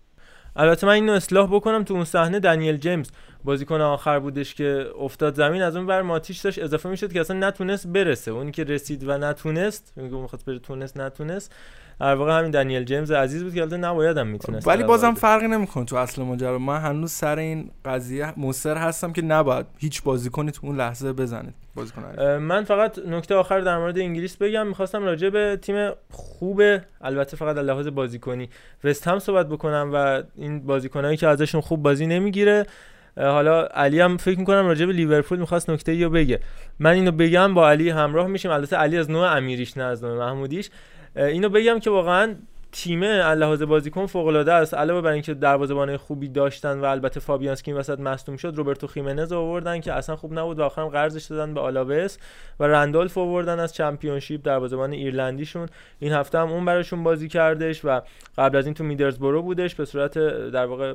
البته 0.58 0.88
من 0.88 0.94
اینو 0.94 1.14
اصلاح 1.14 1.50
بکنم 1.52 1.84
تو 1.84 1.94
اون 1.94 2.06
صحنه 2.06 2.40
دنیل 2.40 2.78
جیمز. 2.78 3.12
بازیکن 3.44 3.82
آخر 3.82 4.20
بودش 4.20 4.56
که 4.56 4.86
افتاد 5.00 5.36
زمین 5.36 5.62
از 5.62 5.76
اون 5.76 5.86
بر 5.86 6.02
ماتیش 6.02 6.40
داشت 6.40 6.60
اضافه 6.60 6.90
می‌شد 6.90 7.14
که 7.14 7.20
اصلا 7.20 7.48
نتونست 7.48 7.88
برسه. 7.88 8.32
اونی 8.32 8.52
که 8.52 8.64
رسید 8.64 9.08
و 9.08 9.18
نتونست 9.18 9.94
میگم 9.96 10.22
می‌خواست 10.22 10.46
بره 10.46 10.60
تونست 10.60 10.98
نتونست 10.98 11.56
در 12.00 12.16
واقع 12.16 12.40
همین 12.40 12.52
دنیل 12.52 12.84
جیمز 12.84 13.12
عزیز 13.12 13.44
بود 13.44 13.54
که 13.54 13.62
البته 13.62 13.78
نباید 13.78 14.18
هم 14.18 14.28
می‌تونست 14.28 14.68
ولی 14.68 14.84
بازم 14.84 15.14
فرقی 15.14 15.48
نمی‌کنه 15.48 15.86
تو 15.86 15.96
اصل 15.96 16.24
ماجرا. 16.24 16.60
من 16.60 16.82
هنوز 16.82 17.12
سر 17.12 17.38
این 17.40 17.72
قضیه 17.86 18.40
مصر 18.40 18.78
هستم 18.78 19.14
که 19.14 19.22
نباید 19.22 19.66
هیچ 19.78 20.04
بازیکنی 20.04 20.52
تو 20.52 20.68
اون 20.68 20.78
لحظه 20.78 21.14
بزنه. 21.14 21.54
بازیکن. 21.76 22.38
من 22.38 22.64
فقط 22.64 23.00
نکته 23.00 23.36
آخر 23.36 23.60
در 23.60 23.78
مورد 23.78 24.00
انگلیس 24.00 24.38
بگم. 24.38 24.68
می‌خواستم 24.68 25.04
راجع 25.04 25.30
به 25.30 25.60
تیم 25.62 25.92
خوب 26.12 26.62
البته 27.02 27.38
فقط 27.38 27.58
از 27.58 27.66
لحاظ 27.66 27.88
بازیکنی 27.88 28.50
وست 28.84 29.08
هم 29.08 29.20
صحبت 29.20 29.48
بکنم 29.50 29.92
و 29.94 30.24
این 30.36 30.66
بازیکنایی 30.66 31.18
که 31.18 31.28
ازشون 31.28 31.62
خوب 31.62 31.84
بازی 31.84 32.08
نمی‌گیره. 32.08 32.66
حالا 33.18 33.66
علی 33.66 34.00
هم 34.00 34.18
فکر 34.18 34.40
می‌کنم 34.40 34.66
راجع 34.68 34.86
به 34.86 34.94
لیورپول 34.94 35.40
می‌خواست 35.40 35.70
نکته 35.70 36.04
رو 36.04 36.10
بگه. 36.10 36.40
من 36.80 36.92
اینو 36.92 37.12
بگم 37.12 37.54
با 37.54 37.70
علی 37.70 37.90
همراه 37.90 38.28
میشیم. 38.28 38.52
البته 38.52 38.76
علی 38.76 38.98
از 38.98 39.12
نوع 39.12 39.36
امیریش 39.36 39.78
نه 39.78 39.84
از 39.84 40.04
نوع 40.04 40.18
محمودیش. 40.18 40.70
اینو 41.16 41.50
بگم 41.50 41.80
که 41.80 41.90
واقعا 41.90 42.36
تیمه 42.72 43.34
لحاظ 43.34 43.62
بازیکن 43.62 44.06
فوق 44.06 44.28
العاده 44.28 44.54
است. 44.54 44.74
علاوه 44.74 45.02
بر 45.02 45.12
اینکه 45.12 45.34
دروازه‌بان 45.34 45.98
خوبی 45.98 46.28
داشتن 46.28 46.80
و 46.80 46.86
البته 46.86 47.20
فابیانسکی 47.20 47.72
وسط 47.72 48.00
مصدوم 48.00 48.38
شد 48.38 48.54
روبرتو 48.56 48.88
خیمنز 48.88 49.32
آوردن 49.32 49.80
که 49.80 49.94
اصلا 49.94 50.16
خوب 50.16 50.40
نبود 50.40 50.60
و 50.60 50.64
آخرم 50.64 50.88
قرضش 50.88 51.26
دادن 51.26 51.54
به 51.54 51.60
آلاوس 51.60 52.18
و 52.60 52.64
رندولف 52.64 53.18
آوردن 53.18 53.60
از 53.60 53.74
چمپیونشیپ 53.74 54.42
دروازه‌بان 54.44 54.92
ایرلندیشون. 54.92 55.70
این 56.00 56.14
هفته 56.14 56.40
هم 56.40 56.52
اون 56.52 56.66
براشون 56.66 57.04
بازی 57.04 57.28
کردش 57.28 57.86
و 57.86 58.02
قبل 58.38 58.58
از 58.58 58.66
این 58.66 58.74
تو 58.74 58.84
میدرزبرو 58.84 59.42
بودش. 59.42 59.76
به 59.76 59.86
صورت 59.86 60.18
در 60.50 60.66
واقع 60.66 60.94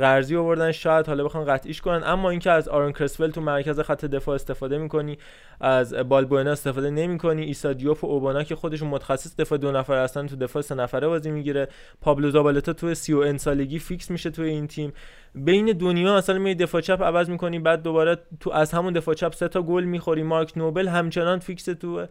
قرضی 0.00 0.36
آوردن. 0.36 0.72
شاید 0.72 1.06
حالا 1.06 1.24
بخوان 1.24 1.44
قطعیش 1.44 1.80
کنن. 1.80 2.02
اما 2.04 2.30
اینکه 2.30 2.50
از 2.50 2.68
آرون 2.68 2.92
کرسول 2.92 3.30
تو 3.30 3.40
مرکز 3.40 3.80
خط 3.80 4.04
دفاع 4.04 4.34
استفاده 4.34 4.78
می‌کنی 4.78 5.18
از 5.60 5.94
بالبوئنا 5.94 6.52
استفاده 6.52 6.90
نمی‌کنی. 6.90 7.42
ایسا 7.42 7.72
دیوپ 7.72 8.04
و 8.04 8.06
اوگبونا 8.06 8.44
که 8.44 8.56
خودشون 8.56 8.88
متخصص 8.88 9.36
دفاع 9.36 9.58
دو 9.58 9.72
نفر 9.72 10.04
هستن 10.04 10.26
تو 10.26 10.36
دفاع 10.36 10.62
سه 10.62 10.74
نفره 10.74 11.08
بازی 11.08 11.30
می‌گیره. 11.30 11.68
پابلو 12.00 12.30
زابالتا 12.30 12.72
تو 12.72 12.94
30 12.94 13.38
سالگی 13.38 13.78
فیکس 13.78 14.10
میشه 14.10 14.30
تو 14.30 14.42
این 14.42 14.66
تیم. 14.66 14.92
بین 15.34 15.66
دنیا 15.66 16.16
اصلا 16.16 16.38
می 16.38 16.54
دفاع 16.54 16.80
چپ 16.80 17.02
عوض 17.02 17.30
می‌کنی 17.30 17.58
بعد 17.58 17.82
دوباره 17.82 18.18
تو 18.40 18.50
از 18.50 18.72
همون 18.72 18.92
دفاع 18.92 19.14
چپ 19.14 19.34
سه 19.34 19.48
تا 19.48 19.62
گل 19.62 19.84
می‌خوری. 19.84 20.22
مارک 20.22 20.58
نوبل 20.58 20.88
همچنان 20.88 21.38
فیکس 21.38 21.64
تو 21.64 22.06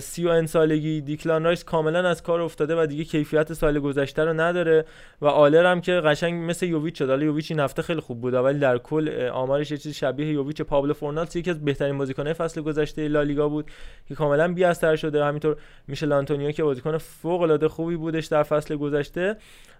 سی 0.00 0.24
و 0.24 0.46
سالگی 0.46 1.00
دیکلان 1.00 1.44
رایس 1.44 1.64
کاملا 1.64 2.08
از 2.08 2.22
کار 2.22 2.40
افتاده 2.40 2.82
و 2.82 2.86
دیگه 2.86 3.04
کیفیت 3.04 3.52
سال 3.52 3.78
گذشته 3.78 4.24
رو 4.24 4.32
نداره 4.32 4.84
و 5.20 5.26
آلر 5.26 5.70
هم 5.70 5.80
که 5.80 5.92
قشنگ 5.92 6.50
مثل 6.50 6.66
یوویچ 6.66 6.98
شد. 6.98 7.08
حالا 7.08 7.24
یوویچ 7.24 7.50
این 7.50 7.60
هفته 7.60 7.82
خیلی 7.82 8.00
خوب 8.00 8.20
بود 8.20 8.34
ولی 8.34 8.58
در 8.58 8.78
کل 8.78 9.28
آمارش 9.32 9.70
یه 9.70 9.76
چیز 9.76 9.94
شبیه 9.94 10.26
یوویچ 10.26 10.62
پابلو 10.62 10.94
فورنالس 10.94 11.36
یکی 11.36 11.50
از 11.50 11.64
بهترین 11.64 11.98
بازیکن‌های 11.98 12.34
فصل 12.34 12.60
گذشته 12.60 13.08
لالیگا 13.08 13.48
بود 13.48 13.70
که 14.08 14.14
کاملا 14.14 14.54
بی 14.54 14.96
شده 14.96 15.24
همینطور 15.24 15.56
میشل 15.88 16.12
آنتونیو 16.12 16.50
که 16.50 16.62
بازیکن 16.62 16.98
فوق 16.98 17.40
العاده 17.40 17.68
خوبی 17.68 17.96
بودش 17.96 18.26
در 18.26 18.42
فصل 18.42 18.76
گذشته. 18.76 19.36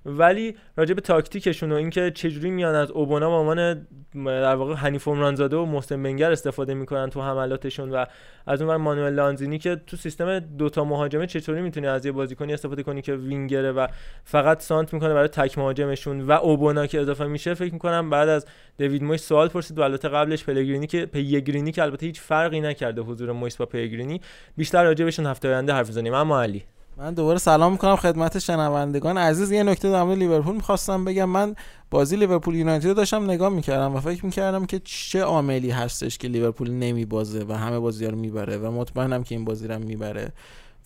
ولی 0.06 0.56
راجع 0.76 0.94
به 0.94 1.00
تاکتیکشون 1.00 1.72
و 1.72 1.74
اینکه 1.74 2.10
چجوری 2.10 2.50
میان 2.50 2.74
از 2.74 2.90
اوبونا 2.90 3.30
به 3.30 3.34
عنوان 3.34 3.86
در 4.26 4.54
واقع 4.54 4.74
هنی 4.74 4.98
رانزاده 5.06 5.56
و 5.56 5.64
محسن 5.64 6.02
بنگر 6.02 6.32
استفاده 6.32 6.74
می‌کنن 6.74 7.10
تو 7.10 7.22
حملاتشون 7.22 7.90
و 7.90 8.04
از 8.46 8.62
اون 8.62 8.76
مانوئل 8.76 9.14
لانزینی 9.14 9.58
که 9.58 9.76
تو 9.86 9.96
سیستم 9.96 10.38
دوتا 10.38 10.84
مهاجمه 10.84 11.26
چطوری 11.26 11.62
می‌تونی 11.62 11.86
از 11.86 12.06
یه 12.06 12.12
بازیکنی 12.12 12.54
استفاده 12.54 12.82
کنی 12.82 13.02
که 13.02 13.14
وینگره 13.14 13.72
و 13.72 13.86
فقط 14.24 14.60
سانت 14.60 14.94
می‌کنه 14.94 15.14
برای 15.14 15.28
تک 15.28 15.58
مهاجمشون 15.58 16.20
و 16.20 16.32
اوبونا 16.32 16.86
که 16.86 17.00
اضافه 17.00 17.26
میشه؟ 17.26 17.54
فکر 17.54 17.72
می‌کنم 17.72 18.10
بعد 18.10 18.28
از 18.28 18.46
دیوید 18.76 19.02
مویس 19.02 19.28
سوال 19.28 19.48
پرسید 19.48 19.78
و 19.78 19.82
البته 19.82 20.08
قبلش 20.08 20.44
پلگرینی 20.44 20.86
که 20.86 21.06
پیگرینی 21.06 21.72
که 21.72 21.82
البته 21.82 22.06
هیچ 22.06 22.20
فرقی 22.20 22.60
نکرده 22.60 23.00
حضور 23.00 23.32
مویس 23.32 23.56
با 23.56 23.66
پیگرینی 23.66 24.20
بیشتر 24.56 24.84
راجع 24.84 25.04
بهشون 25.04 25.26
هفته 25.26 25.48
آینده 25.48 25.72
حرف 25.72 25.88
بزنیم. 25.88 26.14
اما 26.14 26.42
علی. 26.42 26.64
من 26.98 27.14
دوباره 27.14 27.38
سلام 27.38 27.72
می‌کنم 27.72 27.96
خدمت 27.96 28.38
شنوندگان 28.38 29.18
عزیز. 29.18 29.52
یه 29.52 29.62
نکته 29.62 29.90
در 29.90 30.04
لیورپول 30.04 30.54
می‌خواستم 30.54 31.04
بگم. 31.04 31.24
من 31.24 31.54
بازی 31.90 32.16
لیورپول 32.16 32.54
یونایتد 32.54 32.96
داشتم 32.96 33.24
نگاه 33.24 33.48
می‌کردم 33.48 33.94
و 33.96 34.00
فکر 34.00 34.24
می‌کردم 34.24 34.66
که 34.66 34.80
چه 34.84 35.22
عاملی 35.22 35.70
هستش 35.70 36.18
که 36.18 36.28
لیورپول 36.28 36.70
نمیبازه 36.70 37.44
و 37.48 37.52
همه 37.52 37.78
بازی 37.78 38.06
رو 38.06 38.16
می‌بره 38.16 38.56
و 38.56 38.70
مطمئنم 38.70 39.24
که 39.24 39.34
این 39.34 39.44
بازی 39.44 39.68
رو 39.68 39.78
می‌بره. 39.78 40.32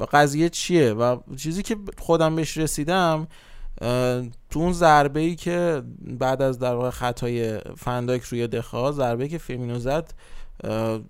و 0.01 0.07
قضیه 0.13 0.49
چیه؟ 0.49 0.93
و 0.93 1.17
چیزی 1.37 1.63
که 1.63 1.77
خودم 1.99 2.37
بهش 2.37 2.57
رسیدم 2.57 3.27
تو 4.51 4.59
اون 4.61 4.73
ضربه 4.73 5.21
ای 5.21 5.37
که 5.37 5.83
بعد 6.19 6.43
از 6.43 6.59
در 6.59 6.75
واقع 6.75 6.91
خطای 6.91 7.59
فنداک 7.77 8.23
روی 8.23 8.47
دخا 8.47 8.93
ضربه 8.93 9.29
که 9.29 9.39
فیرمینو 9.39 9.79
زد 9.79 10.13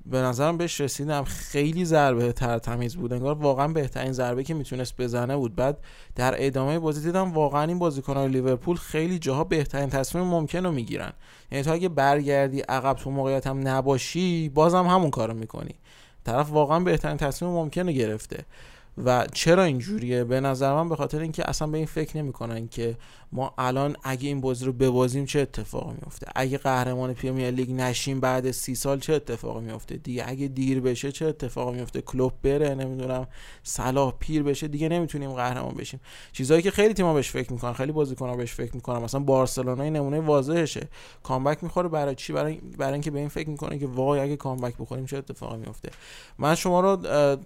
به 0.07 0.19
نظرم 0.19 0.57
بهش 0.57 0.81
رسیدم. 0.81 1.25
خیلی 1.25 1.85
ضربه 1.85 2.33
تر 2.33 2.59
تمیز 2.59 2.97
بود. 2.97 3.13
انگار 3.13 3.35
واقعا 3.35 3.69
بهترین 3.69 4.13
ضربه 4.13 4.45
که 4.45 4.55
می‌تونست 4.55 4.97
بزنه 4.97 5.37
بود. 5.37 5.55
بعد 5.55 5.79
در 6.15 6.35
ادامه 6.47 6.79
بازی 6.79 7.01
دیدم 7.01 7.33
واقعا 7.33 7.63
این 7.63 7.79
بازیکنان 7.79 8.31
لیورپول 8.31 8.77
خیلی 8.77 9.19
جاها 9.19 9.45
بهترین 9.45 9.89
تصمیم 9.89 10.25
ممکن 10.25 10.65
رو 10.65 10.73
می‌گیرن. 10.73 11.13
یعنی 11.51 11.65
تو 11.65 11.73
اگه 11.73 11.89
برگردی 11.89 12.61
عقب 12.61 12.97
تو 12.97 13.11
موقعیت 13.11 13.47
هم 13.47 13.69
نباشی 13.69 14.49
بازم 14.49 14.87
همون 14.87 15.11
کارو 15.11 15.35
می‌کنی. 15.35 15.75
طرف 16.25 16.51
واقعا 16.51 16.81
بهترین 16.81 17.17
تصمیم 17.17 17.51
ممکن 17.51 17.87
رو 17.87 17.93
گرفته. 17.93 18.45
و 19.05 19.27
چرا 19.33 19.63
اینجوریه؟ 19.63 20.25
به 20.25 20.41
نظر 20.41 20.75
من 20.75 20.89
به 20.89 20.97
خاطر 20.97 21.21
اینکه 21.21 21.49
اصلا 21.49 21.69
به 21.69 21.79
این 21.79 21.87
فکر 21.87 22.17
نمی‌کنن 22.17 22.69
که 22.69 22.97
ما 23.33 23.55
الان 23.59 23.97
اگه 24.03 24.29
این 24.29 24.41
بازی 24.41 24.65
رو 24.65 24.73
ببازیم 24.73 25.25
چه 25.25 25.41
اتفاقی 25.41 25.95
میفته 26.03 26.27
اگه 26.35 26.59
قهرمان 26.59 27.15
پریمیر 27.15 27.51
لیگ 27.51 27.73
نشیم 27.73 28.21
بعد 28.21 28.51
سی 28.51 28.75
سال 28.75 29.01
چه 29.01 29.15
اتفاقی 29.15 29.65
میفته 29.65 29.97
دیگه 29.97 30.25
اگه 30.27 30.49
دیر 30.49 30.81
بشه 30.81 31.13
چه 31.13 31.27
اتفاقی 31.27 31.77
میفته 31.77 32.03
کلوب 32.03 32.33
بره 32.43 32.75
نمی‌دونم 32.75 33.27
صلاح 33.63 34.15
پیر 34.19 34.43
بشه 34.43 34.69
دیگه 34.69 34.89
نمی‌تونیم 34.89 35.33
قهرمان 35.33 35.75
بشیم. 35.75 36.01
چیزایی 36.33 36.63
که 36.63 36.71
خیلی 36.71 36.95
تیم‌ها 36.95 37.15
بهش 37.15 37.31
فکر 37.31 37.53
می‌کنن 37.53 37.73
خیلی 37.73 37.93
بازیکن‌ها 37.93 38.37
بهش 38.37 38.53
فکر 38.53 38.75
می‌کنن 38.75 39.03
مثلا 39.03 39.21
بارسلونا 39.21 39.85
نمونه 39.89 40.21
واضحشه. 40.21 40.89
کامبک 41.23 41.65
می‌خوره 41.65 41.89
برای 41.89 42.15
چی؟ 42.15 42.33
برای 42.33 42.61
برای 42.79 42.93
اینکه 42.93 43.11
به 43.11 43.19
این 43.19 43.29
فکر 43.29 43.49
می‌کنه 43.49 43.79
که 43.79 43.87
وای 43.87 44.21
اگه 44.21 44.37
کامبک 44.37 44.75
بخوریم 44.79 45.07
چه 45.07 45.17
اتفاقی 45.17 45.57
میفته 45.57 45.91
من 46.39 46.55
شما 46.55 46.81
رو 46.81 46.99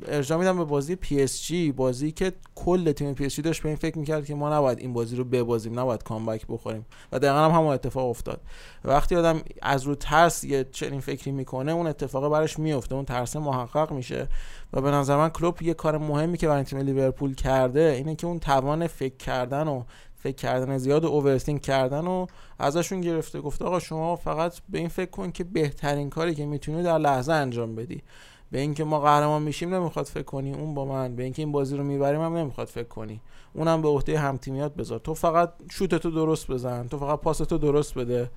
ارجاع 0.08 0.38
میدم 0.38 0.56
به 0.56 0.64
بازی 0.64 0.96
پی 0.96 1.16
اس 1.16 1.26
جی 1.26 1.72
بازی 1.72 2.12
که 2.12 2.32
کل 2.54 2.92
تیم 2.92 3.14
پی 3.14 3.42
داشت 3.42 3.62
به 3.62 3.68
این 3.68 3.78
فکر 3.78 3.98
می‌کرد 3.98 4.26
که 4.26 4.34
ما 4.34 4.54
نباید 4.54 4.78
این 4.78 4.92
بازی 4.92 5.16
رو 5.16 5.24
ببازیم. 5.24 5.75
نباید 5.78 6.02
comeback 6.02 6.46
بخوریم. 6.48 6.86
و 7.12 7.18
دقیقا 7.18 7.38
هم 7.38 7.50
همون 7.50 7.74
اتفاق 7.74 8.08
افتاد. 8.08 8.40
وقتی 8.84 9.16
آدم 9.16 9.40
از 9.62 9.82
رو 9.82 9.94
ترس 9.94 10.44
یه 10.44 10.64
چنین 10.64 11.00
فکری 11.00 11.32
می‌کنه 11.32 11.72
اون 11.72 11.86
اتفاق 11.86 12.32
براش 12.32 12.58
میفته 12.58 12.94
اون 12.94 13.04
ترس 13.04 13.36
محقق 13.36 13.92
میشه. 13.92 14.28
و 14.72 14.80
به 14.80 14.90
نظر 14.90 15.16
من 15.16 15.28
کلوپ 15.28 15.62
یه 15.62 15.74
کار 15.74 15.98
مهمی 15.98 16.38
که 16.38 16.48
برای 16.48 16.64
تیم 16.64 16.78
لیورپول 16.78 17.34
کرده 17.34 17.94
اینه 17.96 18.14
که 18.14 18.26
اون 18.26 18.38
توان 18.38 18.86
فکر 18.86 19.16
کردن 19.16 19.68
و 19.68 19.82
فکر 20.16 20.36
کردن 20.36 20.78
زیاد 20.78 21.04
و 21.04 21.08
overthinking 21.08 21.60
کردن 21.60 22.06
و 22.06 22.26
ازشون 22.58 23.00
گرفته. 23.00 23.40
گفته 23.40 23.64
آقا 23.64 23.78
شما 23.78 24.16
فقط 24.16 24.52
به 24.68 24.78
این 24.78 24.88
فکر 24.88 25.10
کن 25.10 25.30
که 25.30 25.44
بهترین 25.44 26.10
کاری 26.10 26.34
که 26.34 26.46
می‌تونی 26.46 26.82
در 26.82 26.98
لحظه 26.98 27.32
انجام 27.32 27.74
بدی. 27.74 28.02
به 28.50 28.60
اینکه 28.60 28.84
ما 28.84 29.00
قهرمان 29.00 29.42
میشیم 29.42 29.74
نمی‌خواد 29.74 30.06
فکر 30.06 30.22
کنی. 30.22 30.52
اون 30.52 30.74
با 30.74 30.84
من. 30.84 31.16
به 31.16 31.22
اینکه 31.22 31.42
این 31.42 31.52
بازی 31.52 31.76
رو 31.76 31.84
می‌بریم 31.84 32.20
هم 32.20 32.36
نمی‌خواد 32.36 32.66
فکر 32.66 32.88
کنی. 32.88 33.20
اونم 33.54 33.82
به 33.82 33.88
عهده 33.88 34.18
هم 34.18 34.36
تیمیات 34.36 34.74
بذار. 34.74 34.98
تو 34.98 35.14
فقط 35.14 35.52
شوت 35.70 35.94
تو 35.94 36.10
درست 36.10 36.50
بزن. 36.50 36.88
تو 36.88 36.98
فقط 36.98 37.20
پاس 37.20 37.38
تو 37.38 37.58
درست 37.58 37.94
بده. 37.94 38.30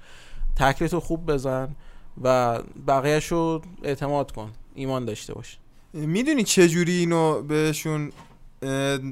تکل 0.55 0.87
تو 0.87 0.99
خوب 0.99 1.31
بزن 1.31 1.75
و 2.23 2.59
بقیهش 2.87 3.25
رو 3.25 3.61
اعتماد 3.83 4.31
کن. 4.31 4.51
ایمان 4.75 5.05
داشته 5.05 5.33
باش. 5.33 5.57
می‌دونی 5.93 6.43
چه 6.43 6.67
جوری 6.67 6.91
اینو 6.91 7.41
بهشون 7.41 8.11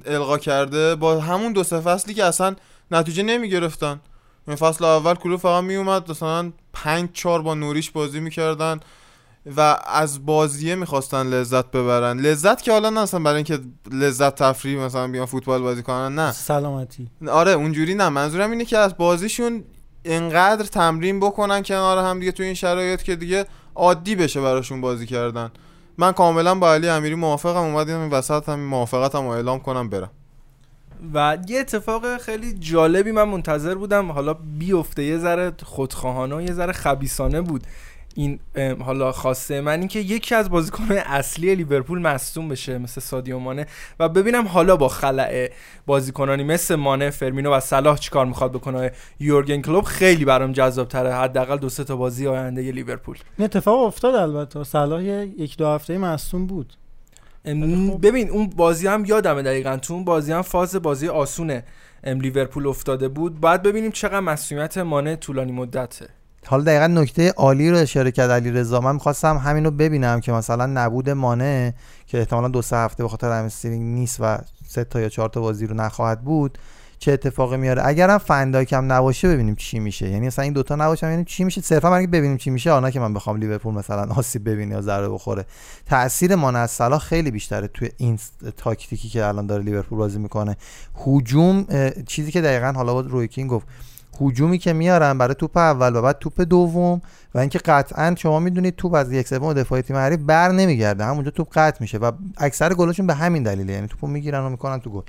القا 0.05 0.37
کرده؟ 0.37 0.95
با 0.95 1.19
همون 1.19 1.53
دو 1.53 1.63
سه 1.63 1.79
فصلی 1.79 2.13
که 2.13 2.23
اصلا 2.23 2.55
نتیجه 2.91 3.23
نمی‌گرفتن. 3.23 3.99
این 4.47 4.55
فصل 4.55 4.85
اول 4.85 5.13
کلو 5.13 5.37
فقط 5.37 5.63
میومد 5.63 6.11
مثلا 6.11 6.51
پنج 6.73 7.09
چهار 7.13 7.41
با 7.41 7.53
نوریش 7.53 7.91
بازی 7.91 8.19
می‌کردن. 8.19 8.79
و 9.57 9.77
از 9.85 10.25
بازیه 10.25 10.75
می‌خواستن 10.75 11.27
لذت 11.27 11.71
ببرن. 11.71 12.19
لذت 12.19 12.61
که 12.61 12.71
حالا 12.71 12.89
نه 12.89 12.99
اصلا 12.99 13.19
برای 13.19 13.35
اینکه 13.35 13.59
لذت 13.91 14.35
تفریح 14.35 14.79
مثلا 14.79 15.07
بیان 15.07 15.25
فوتبال 15.25 15.61
بازی 15.61 15.83
کنن 15.83 16.15
نه. 16.15 16.31
سلامتی. 16.31 17.09
آره 17.29 17.51
اونجوری 17.51 17.95
نه. 17.95 18.09
منظورم 18.09 18.51
اینه 18.51 18.65
که 18.65 18.77
از 18.77 18.97
بازیشون 18.97 19.63
انقدر 20.05 20.65
تمرین 20.65 21.19
بکنن 21.19 21.63
کنار 21.63 21.97
هم 21.97 22.19
دیگه 22.19 22.31
تو 22.31 22.43
این 22.43 22.53
شرایط 22.53 23.01
که 23.01 23.15
دیگه 23.15 23.45
عادی 23.75 24.15
بشه 24.15 24.41
براشون 24.41 24.81
بازی 24.81 25.05
کردن. 25.05 25.51
من 25.97 26.11
کاملا 26.11 26.55
با 26.55 26.73
علی 26.73 26.89
امیری 26.89 27.15
موافقم. 27.15 27.59
اومدیم 27.59 27.99
این 27.99 28.09
وسط 28.09 28.49
هم 28.49 28.59
موافقتم 28.59 29.23
رو 29.23 29.27
اعلام 29.27 29.59
کنم 29.59 29.89
برم. 29.89 30.11
و 31.13 31.37
یه 31.47 31.59
اتفاق 31.59 32.17
خیلی 32.17 32.53
جالبی 32.53 33.11
من 33.11 33.23
منتظر 33.23 33.75
بودم. 33.75 34.11
حالا 34.11 34.33
بیفته 34.33 35.03
یه 35.03 35.17
ذره 35.17 35.53
خودخواهانه 35.63 36.35
و 36.35 36.41
یه 36.41 36.53
ذره 36.53 36.73
خبیسانه 36.73 37.41
بود. 37.41 37.63
این 38.17 38.39
حالا 38.79 39.11
خواسته 39.11 39.61
من 39.61 39.79
اینکه 39.79 39.99
یکی 39.99 40.35
از 40.35 40.49
بازیکنان 40.49 40.97
اصلی 40.97 41.55
لیورپول 41.55 41.99
مصدوم 41.99 42.49
بشه 42.49 42.77
مثل 42.77 43.01
سادیو 43.01 43.39
مانه. 43.39 43.65
و 43.99 44.09
ببینم 44.09 44.47
حالا 44.47 44.75
با 44.75 44.87
خلع 44.87 45.49
بازیکنانی 45.85 46.43
مثل 46.43 46.75
مانه 46.75 47.09
فرمینو 47.09 47.53
و 47.53 47.59
صلاح 47.59 47.97
چیکار 47.97 48.25
می‌خواد 48.25 48.51
بکنه. 48.51 48.91
یورگن 49.19 49.61
کلوب 49.61 49.83
خیلی 49.83 50.25
برام 50.25 50.51
جذاب 50.51 50.87
تره 50.87 51.15
حداقل 51.15 51.57
دو 51.57 51.69
سه 51.69 51.83
تا 51.83 51.95
بازی 51.95 52.27
آینده 52.27 52.71
لیورپول. 52.71 53.17
این 53.37 53.45
اتفاق 53.45 53.85
افتاد 53.85 54.15
البته. 54.15 54.63
صلاح 54.63 55.03
یک 55.03 55.57
دو 55.57 55.67
هفته 55.67 55.97
مصدوم 55.97 56.47
بود. 56.47 56.73
خب. 57.45 57.99
ببین 58.07 58.29
اون 58.29 58.49
بازی 58.49 58.87
هم 58.87 59.05
یادمه 59.05 59.41
دقیقا. 59.41 59.77
تو 59.77 59.93
اون 59.93 60.03
بازی 60.03 60.31
هم 60.31 60.41
فاز 60.41 60.75
بازی 60.75 61.07
آسونه 61.07 61.63
لیورپول 62.03 62.67
افتاده 62.67 63.07
بود. 63.07 63.41
بعد 63.41 63.63
ببینیم 63.63 63.91
چقدر 63.91 64.19
مسئولیت 64.19 64.77
مانه 64.77 65.15
طولانی 65.15 65.51
مدته. 65.51 66.16
حالا 66.47 66.63
دقیقا 66.63 66.87
نکته 66.87 67.31
عالی 67.31 67.71
رو 67.71 67.77
اشاره 67.77 68.11
کرد 68.11 68.31
علی 68.31 68.51
رضا 68.51 68.79
من 68.79 68.93
می‌خواستم 68.93 69.37
همین 69.37 69.65
رو 69.65 69.71
ببینم 69.71 70.19
که 70.19 70.31
مثلا 70.31 70.65
نبود 70.65 71.09
مانه 71.09 71.73
که 72.07 72.19
احتمالا 72.19 72.47
دو 72.47 72.61
سه 72.61 72.75
هفته 72.77 73.03
به 73.03 73.09
خاطر 73.09 73.31
همسترینگ 73.31 73.95
نیست 73.95 74.17
و 74.19 74.37
سه 74.67 74.83
تا 74.83 75.01
یا 75.01 75.09
چهار 75.09 75.29
تا 75.29 75.41
بازی 75.41 75.67
رو 75.67 75.75
نخواهد 75.75 76.21
بود 76.21 76.57
چه 76.99 77.11
اتفاقی 77.11 77.57
میاره؟ 77.57 77.81
اگرم 77.85 78.17
فندایک 78.17 78.73
هم 78.73 78.91
نباشه 78.91 79.27
ببینیم 79.27 79.55
چی 79.55 79.79
میشه. 79.79 80.09
یعنی 80.09 80.27
مثلا 80.27 80.43
این 80.43 80.53
دوتا 80.53 80.75
نباشه 80.75 81.07
ببینیم 81.07 81.25
چی 81.25 81.43
میشه؟ 81.43 81.61
صرفا 81.61 81.89
برای 81.89 82.07
ببینیم 82.07 82.37
چی 82.37 82.49
میشه 82.49 82.71
آنا 82.71 82.91
که 82.91 82.99
من 82.99 83.13
بخوام 83.13 83.37
لیورپول 83.37 83.73
مثلا 83.73 84.03
آسیب 84.17 84.49
ببینه 84.49 84.75
یا 84.75 84.81
ضربه 84.81 85.09
بخوره. 85.09 85.45
تاثیر 85.85 86.35
مان 86.35 86.55
از 86.55 86.71
صلاح 86.71 86.99
خیلی 86.99 87.31
بیشتره 87.31 87.67
توی 87.67 87.89
این 87.97 88.19
تاکتیکی 88.57 89.09
که 89.09 89.25
الان 89.25 89.47
داره 89.47 89.63
لیورپول 89.63 89.97
بازی 89.97 90.19
می‌کنه. 90.19 90.57
هجوم 91.07 91.65
چیزی 92.07 92.31
که 92.31 92.41
دقیقا 92.41 92.71
حالا 92.75 92.99
روی 92.99 93.27
کینگ 93.27 93.49
گفت 93.49 93.67
هجومی 94.21 94.57
که 94.57 94.73
میارن 94.73 95.17
برای 95.17 95.35
توپ 95.35 95.57
اول 95.57 95.95
و 95.95 96.01
بعد 96.01 96.19
توپ 96.19 96.41
دوم 96.41 97.01
و 97.35 97.39
اینکه 97.39 97.59
قطعا 97.59 98.15
شما 98.17 98.39
می‌دونید 98.39 98.75
توپ 98.75 98.93
از 98.93 99.11
یک 99.11 99.27
سوم 99.27 99.53
دفاعی 99.53 99.81
تیم 99.81 99.95
حریف 99.95 100.19
بر 100.19 100.51
نمیگرده. 100.51 101.05
همونجا 101.05 101.31
توپ 101.31 101.47
قطع 101.53 101.77
میشه 101.79 101.97
و 101.97 102.11
اکثر 102.37 102.73
گلاشون 102.73 103.07
به 103.07 103.13
همین 103.13 103.43
دلیله 103.43 103.73
یعنی 103.73 103.87
توپو 103.87 104.07
می‌گیرن 104.07 104.43
و 104.43 104.49
می‌کنن 104.49 104.79
تو 104.79 104.89
گل. 104.89 105.01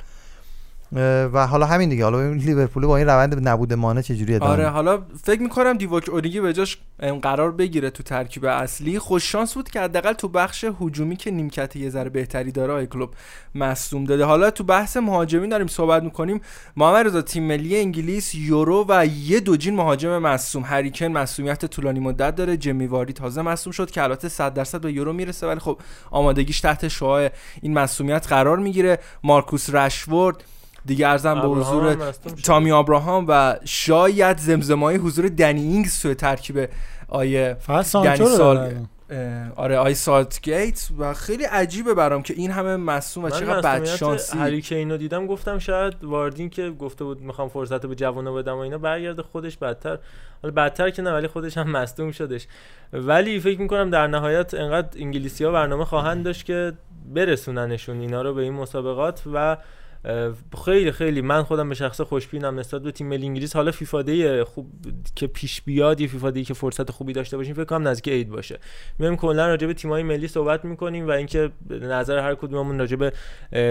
و 0.93 1.47
حالا 1.47 1.67
همین 1.67 1.89
دیگه. 1.89 2.05
حالا 2.05 2.33
لیورپول 2.33 2.87
با 2.87 2.97
این 2.97 3.07
روند 3.07 3.49
نبود 3.49 3.73
مانع 3.73 4.03
چجوری 4.03 4.35
ادامه 4.35 4.53
آره. 4.53 4.69
حالا 4.69 5.03
فکر 5.23 5.43
می‌کنم 5.43 5.77
دیوک 5.77 6.09
اوریگی 6.09 6.41
به 6.41 6.53
جاش 6.53 6.79
قرار 7.23 7.53
بگیره 7.53 7.91
تو 7.91 8.03
ترکیب 8.03 8.45
اصلی. 8.45 8.99
خوش 8.99 9.33
شانس 9.33 9.55
بود 9.55 9.71
که 9.71 9.81
حداقل 9.81 10.13
تو 10.13 10.29
بخش 10.29 10.65
هجومی 10.81 11.17
که 11.17 11.31
نیمکت 11.31 11.77
یه 11.77 11.91
ذره 11.91 12.11
بهتری 12.11 12.53
داره 12.53 12.73
آی 12.73 12.87
کلوب 12.87 13.11
مصدوم 13.55 14.05
داده. 14.05 14.25
حالا 14.25 14.51
تو 14.51 14.65
بحث 14.65 14.97
مهاجمین 14.97 15.51
داریم 15.51 15.67
صحبت 15.67 16.03
می‌کنیم. 16.03 16.41
محمد 16.77 17.07
رضا 17.07 17.23
تیم 17.23 17.43
ملی 17.43 17.77
انگلیس 17.77 18.35
یورو 18.35 18.85
و 18.89 19.07
یه 19.07 19.41
دوجین 19.41 19.75
مهاجم 19.75 20.19
مصدوم. 20.19 20.63
هریکن 20.67 21.07
مصدومیت 21.07 21.67
طولانی 21.67 22.01
مدت 22.01 22.35
داره. 22.35 22.57
جمی 22.57 22.87
واری 22.87 23.13
تازه 23.13 23.43
مصدوم 23.43 23.73
شد 23.73 23.91
که 23.91 24.03
البته 24.03 24.29
100 24.29 24.55
درصد 24.55 24.81
به 24.81 24.93
یورو 24.93 25.13
می‌رسه 25.13 25.47
ولی 25.47 25.61
خب 25.61 25.79
آمادگیش 26.11 26.61
تحت 26.61 26.89
شعاع 26.89 27.29
این 27.63 27.75
مصدومیت 27.75 28.27
قرار 28.29 28.59
می‌گیره. 28.59 28.99
مارکوس 29.23 29.71
رشورد 29.75 30.45
دیگه 30.89 31.09
ارزم 31.09 31.35
به 31.41 31.49
حضور. 31.49 32.13
تامی 32.45 32.73
آبراهام 32.73 33.25
و 33.29 33.57
شاید 33.65 34.39
زمزمه 34.39 34.97
حضور 34.97 35.29
دنی 35.29 35.63
اینگز 35.63 36.03
توی 36.03 36.15
ترکیب 36.15 36.69
آیه 37.09 37.57
رو 37.69 37.83
سال- 37.83 38.75
آره 39.57 39.79
آی 39.79 39.95
سالتگیت 39.95 40.89
و 40.99 41.15
خیلی 41.15 41.45
عجیبه 41.45 41.95
برام 41.95 42.23
که 42.23 42.35
این 42.35 42.51
همه 42.51 42.77
مصوم 42.77 43.25
و 43.25 43.31
چقدر 43.31 43.61
بد 43.61 43.67
مصدومیت 43.67 43.97
شانسی 43.97 44.39
هری 44.39 44.61
کین 44.61 44.91
رو 44.91 44.97
دیدم 44.97 45.27
گفتم 45.27 45.59
شاید 45.59 46.05
واردین 46.05 46.51
که 46.51 46.71
گفته 46.71 47.05
بود 47.05 47.21
می‌خوام 47.21 47.49
فرصت 47.49 47.83
رو 47.83 47.89
به 47.89 47.95
جوانا 47.95 48.33
بدم 48.33 48.55
و 48.55 48.59
اینا 48.59 48.79
برگرده 48.79 49.23
خودش 49.23 49.57
بدتر. 49.57 49.99
حالا 50.43 50.55
بدتر 50.55 50.91
که 50.91 51.03
نه 51.03 51.13
ولی 51.13 51.27
خودش 51.29 51.59
هم 51.59 51.71
مصدوم 51.71 52.11
شدش. 52.13 52.47
ولی 52.93 53.41
فکر 53.41 53.61
می‌کنم 53.61 53.91
در 53.91 54.07
نهایت 54.07 54.55
انقدر 54.55 54.89
انگلیسی 55.01 55.45
ها 55.45 55.53
برنامه 55.53 55.85
خواهند 55.85 56.25
داشت 56.25 56.45
که 56.45 56.73
برسوننشون 57.15 58.01
اینا 58.01 58.23
رو 58.23 58.35
به 58.35 58.43
این 58.43 58.53
مسابقات 58.53 59.23
و 59.35 59.57
خیلی 60.65 60.93
خیلی 60.93 61.21
من 61.21 61.43
خودم 61.43 61.69
به 61.69 61.75
شخص 61.75 62.01
خوشبینم 62.01 62.59
نسبت 62.59 62.83
به 62.83 62.93
تیم 62.93 63.07
ملی 63.07 63.27
انگلیس. 63.27 63.57
حالا 63.57 63.71
فیفا 63.71 64.03
دی 64.03 64.43
خوب 64.43 64.71
که 65.15 65.27
پیش 65.27 65.63
بیاد 65.63 66.01
یه 66.01 66.07
فیفا 66.07 66.31
دی 66.31 66.45
که 66.45 66.55
فرصت 66.55 66.91
خوبی 66.91 67.13
داشته 67.13 67.37
باشیم 67.37 67.55
فکر 67.55 67.65
کنم 67.65 67.89
نزدیک 67.89 68.09
عید 68.15 68.29
باشه. 68.29 68.59
میایم 68.99 69.17
کلا 69.17 69.47
راجع 69.47 69.67
به 69.67 69.75
تیم‌های 69.75 70.03
ملی 70.03 70.29
صحبت 70.29 70.65
می‌کنیم 70.65 71.09
و 71.09 71.11
اینکه 71.11 71.51
نظر 71.71 72.19
هر 72.19 72.35
کدوممون 72.35 72.79
راجع 72.79 72.97
به 72.97 73.13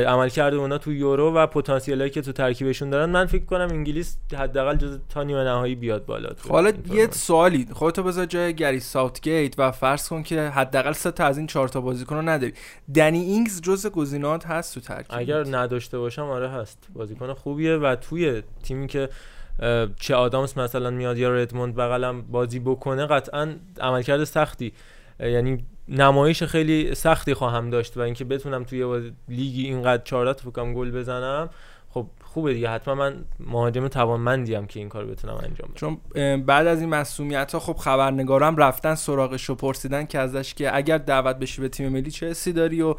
عملکرد 0.07 0.53
اونا 0.53 0.77
تو 0.77 0.93
یورو 0.93 1.33
و 1.33 1.47
پتانسیلی 1.47 2.09
که 2.09 2.21
تو 2.21 2.31
ترکیبشون 2.31 2.89
دارن. 2.89 3.09
من 3.09 3.25
فکر 3.25 3.45
کنم 3.45 3.67
انگلیس 3.71 4.17
حداقل 4.37 4.75
جز 4.75 4.99
تا 5.09 5.23
نیمه 5.23 5.43
نهایی 5.43 5.75
بیاد 5.75 6.05
بالا 6.05 6.29
حالا 6.49 6.71
یه. 6.91 7.07
سوالی 7.11 7.67
خودتو 7.71 8.03
بذار 8.03 8.25
جای 8.25 8.53
گری 8.53 8.79
ساوتگیت 8.79 9.59
و 9.59 9.71
فرض 9.71 10.09
کن 10.09 10.23
که 10.23 10.41
حداقل 10.41 10.91
سه 10.91 11.11
تا 11.11 11.25
از 11.25 11.37
این 11.37 11.47
چهار 11.47 11.67
تا 11.67 11.81
بازیکن 11.81 12.15
رو 12.15 12.21
نداری. 12.21 12.53
دنی 12.95 13.19
اینگز 13.19 13.61
جزء 13.61 13.89
گزینات 13.89 14.45
هست 14.45 14.73
تو 14.73 14.79
ترکیب. 14.79 15.19
اگر 15.19 15.45
نداشته 15.57 15.99
باشم 15.99 16.26
آره 16.27 16.49
هست. 16.49 16.87
بازیکن 16.93 17.33
خوبیه 17.33 17.75
و 17.75 17.95
توی 17.95 18.43
تیمی 18.63 18.87
که 18.87 19.09
چه 19.99 20.15
آدامس 20.15 20.57
مثلا 20.57 20.89
میاد 20.89 21.17
یا 21.17 21.35
ردموند 21.35 21.75
بغلم 21.75 22.21
بازی 22.21 22.59
بکنه 22.59 23.05
قطعا 23.05 23.55
عملکرد 23.79 24.23
سختی. 24.23 24.73
یعنی 25.19 25.65
نمایش 25.87 26.43
خیلی 26.43 26.95
سختی 26.95 27.33
خواهم 27.33 27.69
داشت 27.69 27.97
و 27.97 27.99
اینکه 27.99 28.25
بتونم 28.25 28.63
توی 28.63 29.11
لیگی 29.29 29.63
اینقدر 29.63 30.03
14 30.03 30.33
تا 30.33 30.51
فکرم 30.51 30.73
گل 30.73 30.91
بزنم 30.91 31.49
خب 31.89 32.07
خوبه 32.23 32.53
دیگه. 32.53 32.69
حتما 32.69 32.95
من 32.95 33.25
مهاجم 33.39 33.87
توانمندیم 33.87 34.65
که 34.65 34.79
این 34.79 34.89
کار 34.89 35.05
بتونم 35.05 35.33
انجام 35.33 35.69
بدم. 35.69 35.73
چون 35.75 35.97
بعد 36.37 36.67
از 36.67 36.81
این 36.81 36.89
مسئولیت 36.89 37.51
ها 37.53 37.59
خب 37.59 37.77
خبرنگارم 37.77 38.55
رفتن 38.55 38.95
سراغش 38.95 39.49
و 39.49 39.55
پرسیدن 39.55 40.05
که 40.05 40.19
ازش 40.19 40.53
که 40.53 40.75
اگر 40.75 40.97
دعوت 40.97 41.35
بشی 41.35 41.61
به 41.61 41.69
تیم 41.69 41.89
ملی 41.89 42.11
چه 42.11 42.29
حسی 42.29 42.53
داری؟ 42.53 42.81
و 42.81 42.95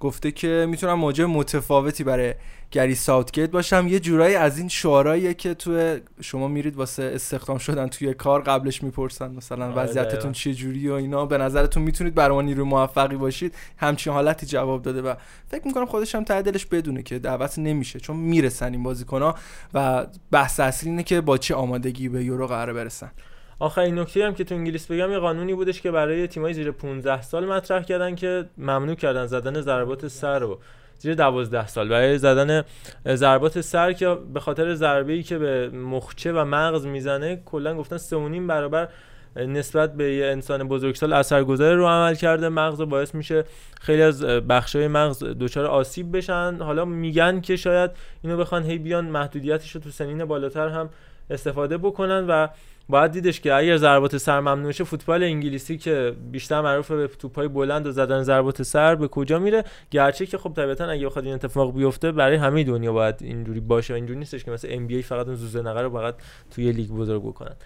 گفته 0.00 0.30
که 0.30 0.66
می‌تونم 0.68 0.94
موجه 0.94 1.26
متفاوتی 1.26 2.04
برای 2.04 2.34
گری 2.70 2.94
ساوتگیت 2.94 3.50
باشم. 3.50 3.86
یه 3.88 4.00
جورایی 4.00 4.34
از 4.34 4.58
این 4.58 4.68
شعارهاییه 4.68 5.34
که 5.34 5.54
تو 5.54 5.98
شما 6.20 6.48
میرید 6.48 6.76
واسه 6.76 7.12
استخدام 7.14 7.58
شدن 7.58 7.86
توی 7.86 8.14
کار 8.14 8.42
قبلش 8.42 8.82
می‌پرسن 8.82 9.30
مثلا 9.30 9.64
آره، 9.64 9.74
وضعیتتون. 9.74 10.32
چه 10.32 10.54
جوری 10.54 10.88
و 10.88 10.92
اینا. 10.92 11.26
به 11.26 11.38
نظرتون 11.38 11.82
می‌تونید 11.82 12.14
برای 12.14 12.34
ما 12.34 12.42
نیروی 12.42 12.64
موفقی 12.64 13.16
باشید؟ 13.16 13.54
همچین 13.76 14.12
حالتی 14.12 14.46
جواب 14.46 14.82
داده 14.82 15.02
و 15.02 15.14
فکر 15.48 15.66
می‌کنم 15.66 15.86
خودش 15.86 16.14
هم 16.14 16.24
ته 16.24 16.42
دلش 16.42 16.66
بدونه 16.66 17.02
که 17.02 17.18
دعوت 17.18 17.58
نمیشه 17.58 18.00
چون 18.00 18.16
می‌رسن 18.16 18.72
این 18.72 18.82
بازیکن‌ها 18.82 19.34
و 19.74 20.06
بحث 20.30 20.60
اصلی 20.60 20.90
اینه 20.90 21.02
که 21.02 21.20
با 21.20 21.38
چه 21.38 21.54
آمادگی 21.54 22.08
به 22.08 22.24
یورو 22.24 22.46
قرار 22.46 22.72
برسن. 22.72 23.10
آخرین 23.58 23.98
نکته 23.98 24.26
هم 24.26 24.34
که 24.34 24.44
تو 24.44 24.54
انگلیس 24.54 24.86
بگم 24.86 25.10
یه 25.10 25.18
قانونی 25.18 25.54
بودش 25.54 25.80
که 25.80 25.90
برای 25.90 26.26
تیمای 26.26 26.54
زیر 26.54 26.70
15 26.70 27.22
سال 27.22 27.46
مطرح 27.46 27.82
کردن 27.82 28.14
که 28.14 28.44
ممنوع 28.58 28.94
کردن 28.94 29.26
زدن 29.26 29.60
ضربات 29.60 30.08
سر 30.08 30.38
رو. 30.38 30.58
زیر 30.98 31.14
12 31.14 31.66
سال. 31.66 31.88
برای 31.88 32.18
زدن 32.18 32.64
ضربات 33.06 33.60
سر 33.60 33.92
که 33.92 34.16
به 34.34 34.40
خاطر 34.40 34.74
ضربه 34.74 35.12
ای 35.12 35.22
که 35.22 35.38
به 35.38 35.68
مخچه 35.68 36.32
و 36.32 36.44
مغز 36.44 36.86
می‌زنه 36.86 37.42
کلا 37.44 37.76
گفتن 37.76 37.98
3.5 37.98 38.48
برابر 38.48 38.88
نسبت 39.36 39.94
به 39.94 40.14
یه 40.14 40.26
انسان 40.26 40.68
بزرگسال 40.68 41.12
اثرگذار 41.12 41.74
رو 41.74 41.86
عمل 41.86 42.14
کرده. 42.14 42.48
مغز 42.48 42.80
باعث 42.80 43.14
میشه 43.14 43.44
خیلی 43.80 44.02
از 44.02 44.22
بخشای 44.24 44.88
مغز 44.88 45.24
دچار 45.24 45.66
آسیب 45.66 46.16
بشن. 46.16 46.56
حالا 46.60 46.84
میگن 46.84 47.40
که 47.40 47.56
شاید 47.56 47.90
اینو 48.22 48.36
بخوان 48.36 48.62
هی 48.62 48.78
بیان 48.78 49.04
محدودیتش 49.04 49.74
رو 49.74 49.80
تو 49.80 49.90
سنین 49.90 50.24
بالاتر 50.24 50.68
هم 50.68 50.90
استفاده 51.30 51.78
بکنن 51.78 52.26
و 52.28 52.48
باید 52.88 53.10
دیدش 53.10 53.40
که 53.40 53.54
اگر 53.54 53.76
ضربات 53.76 54.16
سر 54.16 54.40
ممنوع 54.40 54.72
شه 54.72 54.84
فوتبال 54.84 55.22
انگلیسی 55.22 55.78
که 55.78 56.16
بیشتر 56.30 56.60
معروف 56.60 56.90
به 56.90 57.08
توپای 57.08 57.48
بلند 57.48 57.86
و 57.86 57.92
زدن 57.92 58.22
ضربات 58.22 58.62
سر 58.62 58.94
به 58.94 59.08
کجا 59.08 59.38
میره؟ 59.38 59.64
گرچه 59.90 60.26
که 60.26 60.38
خب 60.38 60.52
طبیعتا 60.56 60.84
اگه 60.84 61.06
بخواد 61.06 61.24
این 61.24 61.34
اتفاق 61.34 61.74
بیفته 61.74 62.12
برای 62.12 62.36
همه 62.36 62.64
دنیا 62.64 62.92
باید 62.92 63.14
اینجوری 63.20 63.60
باشه 63.60 63.94
اینجوری 63.94 64.18
نیستش 64.18 64.44
که 64.44 64.50
مثلا 64.50 64.70
ای 64.70 65.02
فقط 65.02 65.26
اون 65.26 65.36
زوزه 65.36 65.62
نقره 65.62 65.82
رو 65.82 65.90
فقط 65.90 66.14
توی 66.50 66.72
لیگ 66.72 66.90
بزرگ 66.90 67.22
بکنن. 67.22 67.56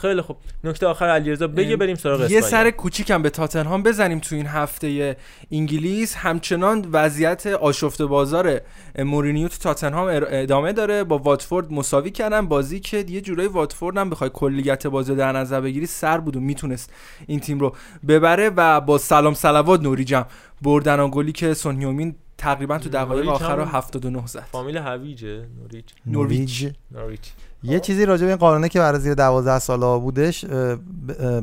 خیلی 0.00 0.20
خوب. 0.20 0.36
نکته 0.64 0.86
آخر 0.86 1.04
علیرضا 1.04 1.46
بگه 1.46 1.76
بریم 1.76 1.96
سراغ 1.96 2.30
یه. 2.30 2.40
سر 2.40 2.70
کوچیکم 2.70 3.22
به 3.22 3.30
تاتنهام 3.30 3.82
بزنیم 3.82 4.18
تو 4.18 4.34
این 4.34 4.46
هفته 4.46 5.16
انگلیس. 5.50 6.14
همچنان 6.16 6.88
وضعیت 6.92 7.46
آشفته 7.46 8.06
بازار 8.06 8.60
مورینیو 8.98 9.48
تو 9.48 9.56
تاتنهام 9.56 10.08
ادامه 10.10 10.72
داره. 10.72 11.04
با 11.04 11.18
واتفورد 11.18 11.72
مساوی 11.72 12.10
کردن. 12.10 12.48
بازی 12.48 12.80
که 12.80 13.04
یه 13.08 13.20
جورایی 13.20 13.48
واتفورد 13.48 13.96
هم 13.96 14.10
بخوای 14.10 14.30
کلیت 14.34 14.86
بازی 14.86 15.12
رو 15.12 15.18
در 15.18 15.32
نظر 15.32 15.60
بگیری 15.60 15.86
سر 15.86 16.18
بود 16.18 16.36
و 16.36 16.40
می‌تونست 16.40 16.92
این 17.26 17.40
تیم 17.40 17.58
رو 17.58 17.76
ببره 18.08 18.50
و 18.56 18.80
با 18.80 18.98
سلام 18.98 19.34
صلوات 19.34 19.80
نوریجم 19.80 20.26
بردن 20.62 21.08
گلی 21.10 21.32
که 21.32 21.54
سونیومین 21.54 22.14
تقریبا 22.38 22.78
تو 22.78 22.88
دقایق 22.88 23.28
آخر 23.28 23.56
رو 23.56 23.64
هم 23.64 23.76
79 23.76 24.26
زد. 24.26 24.44
فامیل 24.52 24.76
هویجه 24.76 25.46
نوریچ. 25.62 25.84
نوریچ. 26.06 26.66
نوریچ. 26.90 27.20
یه 27.62 27.80
چیزی 27.80 28.04
راجع 28.04 28.22
به 28.22 28.28
این 28.28 28.36
قانونه 28.36 28.68
که 28.68 28.78
برای 28.78 29.00
زیر 29.00 29.14
12 29.14 29.58
ساله 29.58 30.00
بودش 30.00 30.44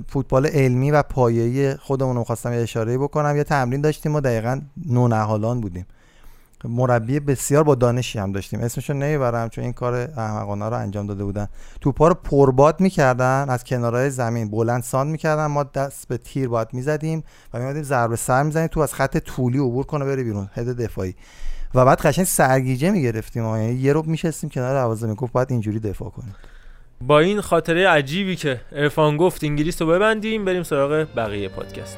فوتبال 0.07 0.45
علمی 0.45 0.91
و 0.91 1.03
پایه‌ای 1.03 1.75
خودمون 1.75 2.15
رو 2.15 2.23
خواستم 2.23 2.53
یه 2.53 2.59
اشاره 2.59 2.97
بکنم 2.97 3.37
یه 3.37 3.43
تمرین 3.43 3.81
داشتیم 3.81 4.15
و 4.15 4.19
دقیقا 4.19 4.61
نونهالان 4.85 5.61
بودیم. 5.61 5.85
مربی 6.63 7.19
بسیار 7.19 7.63
با 7.63 7.75
دانشی 7.75 8.19
هم 8.19 8.31
داشتیم. 8.31 8.59
اسمشو 8.59 8.93
نمی‌برم 8.93 9.49
چون 9.49 9.63
این 9.63 9.73
کار 9.73 9.95
احمقانه 9.95 10.65
رو 10.65 10.73
انجام 10.73 11.07
داده 11.07 11.23
بودن. 11.23 11.47
توپا 11.81 12.07
رو 12.07 12.13
پرباد 12.13 12.81
می‌کردن 12.81 13.45
از 13.49 13.63
کنارهای 13.63 14.09
زمین 14.09 14.49
بلند 14.49 14.83
ساند 14.83 15.11
می‌کردن 15.11 15.45
ما 15.45 15.63
دست 15.63 16.07
به 16.07 16.17
تیر 16.17 16.47
باید 16.47 16.67
می‌زدیم 16.73 17.23
و 17.53 17.59
میمدیم 17.59 17.83
ضربه 17.83 18.15
سر 18.15 18.43
می‌زنیم 18.43 18.67
تو 18.67 18.79
از 18.79 18.93
خط 18.93 19.17
طولی 19.17 19.59
عبور 19.59 19.85
کنه 19.85 20.05
بره 20.05 20.23
بیرون. 20.23 20.49
هد 20.53 20.81
دفاعی. 20.81 21.15
و 21.75 21.85
بعد 21.85 22.01
قشنگ 22.01 22.25
سرگیجه 22.25 22.91
می‌گرفتیم 22.91 23.43
یعنی 23.43 23.73
یه 23.73 23.93
رو 23.93 24.03
میشستیم 24.05 24.49
کنار 24.49 24.73
دروازه 24.73 25.07
می‌گفت 25.07 25.33
باید 25.33 25.51
اینجوری 25.51 25.79
دفاع 25.79 26.09
کنیم. 26.09 26.35
با 27.01 27.19
این 27.19 27.41
خاطره 27.41 27.87
عجیبی 27.87 28.35
که 28.35 28.61
ارفان 28.71 29.17
گفت 29.17 29.43
انگلیس 29.43 29.81
رو 29.81 29.87
ببندیم 29.87 30.45
بریم 30.45 30.63
سراغ 30.63 31.07
بقیه 31.15 31.49
پادکست. 31.49 31.97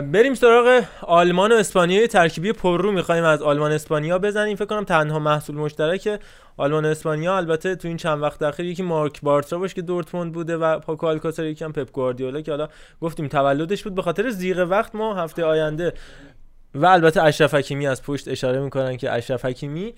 بریم 0.00 0.34
سراغ 0.34 0.82
آلمان 1.02 1.52
و 1.52 1.54
اسپانیا 1.54 2.06
ترکیبی 2.06 2.52
پررو 2.52 2.92
می‌خوایم 2.92 3.24
از 3.24 3.42
آلمان 3.42 3.72
اسپانیا 3.72 4.18
بزنیم. 4.18 4.56
فکر 4.56 4.64
کنم 4.66 4.84
تنها 4.84 5.18
محصول 5.18 5.56
مشترک 5.56 6.20
آلمان 6.56 6.84
و 6.84 6.88
اسپانیا 6.88 7.36
البته 7.36 7.74
تو 7.74 7.88
این 7.88 7.96
چند 7.96 8.22
وقت 8.22 8.42
اخیر 8.42 8.66
یکی 8.66 8.82
مارک 8.82 9.20
بارترا 9.20 9.58
باشه 9.58 9.74
که 9.74 9.82
دورتموند 9.82 10.32
بوده 10.32 10.56
و 10.56 10.78
پاکو 10.78 11.06
آلکاسر 11.06 11.44
یکی 11.44 11.64
هم 11.64 11.72
پپ 11.72 11.90
گواردیولا 11.90 12.40
که 12.40 12.50
حالا 12.50 12.68
گفتیم 13.00 13.28
تولدش 13.28 13.82
بود. 13.82 13.94
به 13.94 14.02
خاطر 14.02 14.30
زیغ 14.30 14.66
وقت 14.70 14.94
ما 14.94 15.14
هفته 15.14 15.44
آینده 15.44 15.92
و 16.74 16.86
البته 16.86 17.22
اشرف 17.22 17.54
حکیمی 17.54 17.86
از 17.86 18.02
پشت 18.02 18.28
اشاره 18.28 18.60
می‌کنن 18.60 18.96
که 18.96 19.12
اشرف 19.12 19.44
حکیمی 19.44 19.94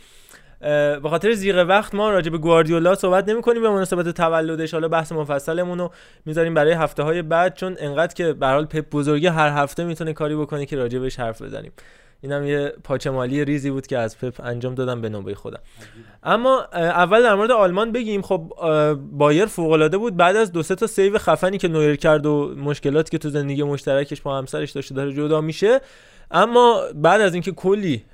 به 0.60 1.08
خاطر 1.10 1.32
زیغ 1.32 1.64
وقت 1.68 1.94
ما 1.94 2.10
راجع 2.10 2.30
به 2.30 2.38
گواردیولا 2.38 2.94
صحبت 2.94 3.28
نمی 3.28 3.42
کنیم 3.42 3.62
به 3.62 3.70
مناسبت 3.70 4.08
تولدش. 4.08 4.74
حالا 4.74 4.88
بحث 4.88 5.12
مفصلمون 5.12 5.78
رو 5.78 5.90
می‌ذاریم 6.24 6.54
برای 6.54 6.72
هفته 6.72 7.02
های 7.02 7.22
بعد 7.22 7.54
چون 7.54 7.76
انقدر 7.78 8.14
که 8.14 8.32
به 8.32 8.46
حال 8.46 8.64
پپ 8.64 8.90
بزرگی 8.90 9.26
هر 9.26 9.62
هفته 9.62 9.84
می‌تونه 9.84 10.12
کاری 10.12 10.36
بکنه 10.36 10.66
که 10.66 10.76
راجع 10.76 10.98
بهش 10.98 11.20
حرف 11.20 11.42
بزنیم. 11.42 11.72
اینم 12.20 12.46
یه 12.46 12.72
پاچه‌مالی 12.84 13.44
ریزی 13.44 13.70
بود 13.70 13.86
که 13.86 13.98
از 13.98 14.18
پپ 14.18 14.40
انجام 14.44 14.74
دادم 14.74 15.00
به 15.00 15.08
نوبه 15.08 15.34
خودم. 15.34 15.60
اما 16.22 16.64
اول 16.72 17.22
در 17.22 17.34
مورد 17.34 17.50
آلمان 17.50 17.92
بگیم. 17.92 18.22
خب 18.22 18.52
بایر 19.12 19.46
فوق 19.46 19.70
العاده 19.70 19.98
بود. 19.98 20.16
بعد 20.16 20.36
از 20.36 20.52
دو 20.52 20.62
سه 20.62 20.74
تا 20.74 20.86
save 20.86 21.18
خفنی 21.18 21.58
که 21.58 21.68
نویر 21.68 21.96
کرد 21.96 22.26
و 22.26 22.54
مشکلاتی 22.56 23.10
که 23.10 23.18
تو 23.18 23.30
زندگی 23.30 23.62
مشترکش 23.62 24.20
با 24.20 24.38
همسرش 24.38 24.70
داشته 24.70 24.94
داره 24.94 25.12
جدا 25.12 25.40
میشه. 25.40 25.80
اما 26.30 26.82
بعد 26.94 27.20
از 27.20 27.34
اینکه 27.34 27.52
کلی 27.52 28.04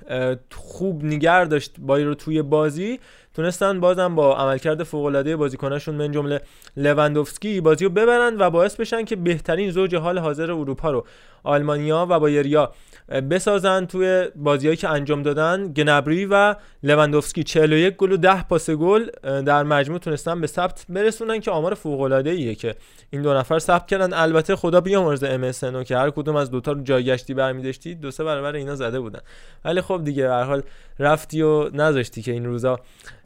خوب 0.51 1.05
نگه 1.05 1.45
داشت 1.45 1.75
بایر 1.79 2.07
رو 2.07 2.15
توی 2.15 2.41
بازی 2.41 2.99
تونستن 3.33 3.79
بازم 3.79 4.15
با 4.15 4.37
عملکرد 4.37 4.83
فوق 4.83 5.05
العاده 5.05 5.35
بازیکناشون 5.35 5.95
من 5.95 6.11
جمله 6.11 6.41
لوندوفسکی 6.77 7.61
بازی 7.61 7.85
رو 7.85 7.91
ببرن 7.91 8.37
و 8.37 8.49
باعث 8.49 8.75
بشن 8.75 9.05
که 9.05 9.15
بهترین 9.15 9.71
زوج 9.71 9.95
حال 9.95 10.19
حاضر 10.19 10.51
اروپا 10.51 10.91
رو 10.91 11.05
آلمانیا 11.43 12.07
و 12.09 12.19
بایریا. 12.19 12.71
بسازن 13.09 13.85
توی 13.85 14.27
بازیایی 14.35 14.77
که 14.77 14.89
انجام 14.89 15.23
دادن. 15.23 15.73
گنبری 15.73 16.25
و 16.25 16.55
لوندوفسکی 16.83 17.43
41 17.43 17.95
گل 17.95 18.11
و 18.11 18.17
10 18.17 18.43
پاس 18.43 18.69
گل 18.69 19.05
در 19.23 19.63
مجموع 19.63 19.99
تونستن 19.99 20.41
به 20.41 20.47
ثبت 20.47 20.85
برسونن 20.89 21.39
که 21.39 21.51
آمار 21.51 21.73
فوق 21.73 22.01
العاده 22.01 22.29
ایه 22.29 22.55
که 22.55 22.75
این 23.09 23.21
دو 23.21 23.33
نفر 23.33 23.59
ثبت 23.59 23.87
کردن. 23.87 24.13
البته 24.13 24.55
خدا 24.55 24.81
بیامرزه 24.81 25.27
ام 25.27 25.43
اس 25.43 25.63
که 25.63 25.97
هر 25.97 26.09
کدوم 26.09 26.35
از 26.35 26.51
دوتا 26.51 26.71
رو 26.71 26.81
جایگشتی 26.81 27.33
برمیداشتی 27.33 27.95
دو 27.95 28.11
سه 28.11 28.23
برابر 28.23 28.55
اینا 28.55 28.75
زده 28.75 28.99
بودن. 28.99 29.19
ولی 29.65 29.81
خب 29.81 30.01
دیگه 30.03 30.27
به 30.27 30.33
حال 30.33 30.63
رفتی 30.99 31.41
و 31.41 31.69
نذاشتی 31.69 32.21
که 32.21 32.31
این 32.31 32.45
روزا 32.45 32.79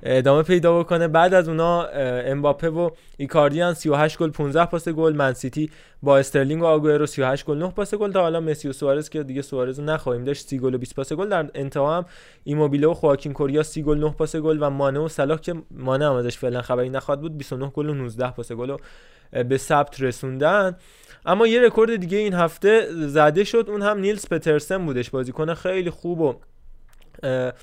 ادامه 0.04 0.44
پیدا 0.44 0.80
بکنه. 0.80 1.08
بعد 1.08 1.34
از 1.34 1.50
اونا 1.50 1.84
امباپه 1.84 2.70
و 2.70 2.90
ایکاردیان 3.18 3.74
38 3.74 4.18
گل 4.18 4.30
15 4.30 4.66
پاس 4.66 4.90
گل. 4.90 5.14
من 5.16 5.34
سیتی 5.34 5.70
با 6.04 6.18
استرلینگ 6.18 6.62
و 6.62 6.66
آگوئرو 6.66 7.06
38 7.06 7.46
گل 7.46 7.58
9 7.58 7.70
پاس 7.70 7.96
گل. 7.96 8.12
تا 8.12 8.22
حالا 8.22 8.40
مسی 8.40 8.70
و 8.70 8.74
سوارز 8.74 9.10
که 9.10 9.24
دیگه 9.24 9.41
سوارز 9.41 9.80
رو 9.80 9.86
نخواهیم 9.86 10.24
داشت 10.24 10.48
30 10.48 10.60
گل 10.60 10.74
و 10.74 10.78
20 10.78 10.96
پاس 10.96 11.14
گل. 11.14 11.30
در 11.30 11.50
انتها 11.56 11.98
هم 11.98 12.06
ایموبیله 12.44 12.88
و 12.88 12.94
خواکین 12.94 13.34
کوریا 13.34 13.64
30 13.64 13.84
گل 13.84 13.98
9 13.98 14.10
پاس 14.10 14.36
گل. 14.36 14.58
و 14.62 14.70
مانه 14.70 15.00
و 15.00 15.08
صلاح 15.08 15.40
که 15.40 15.56
مانه 15.72 16.06
هم 16.06 16.16
ازش 16.16 16.38
فعلا 16.38 16.62
خبری 16.62 16.90
نخواد 16.90 17.22
بود 17.22 17.38
29 17.38 17.70
گل 17.70 17.90
و 17.90 17.94
19 17.94 18.32
پاس 18.32 18.52
گل 18.52 18.78
به 19.50 19.58
ثبت 19.58 20.02
رسوندن. 20.02 20.78
اما 21.26 21.48
یه 21.48 21.62
رکورد 21.62 21.96
دیگه 21.96 22.18
این 22.18 22.34
هفته 22.34 22.88
زده 22.91 23.44
شد. 23.44 23.66
اون 23.68 23.82
هم 23.82 24.00
نیلز 24.00 24.28
پترسن 24.28 24.86
بودش. 24.86 25.10
بازیکن 25.10 25.54
خیلی 25.54 25.90
خوب 25.90 26.22
و 26.22 26.36
اه، 27.24 27.54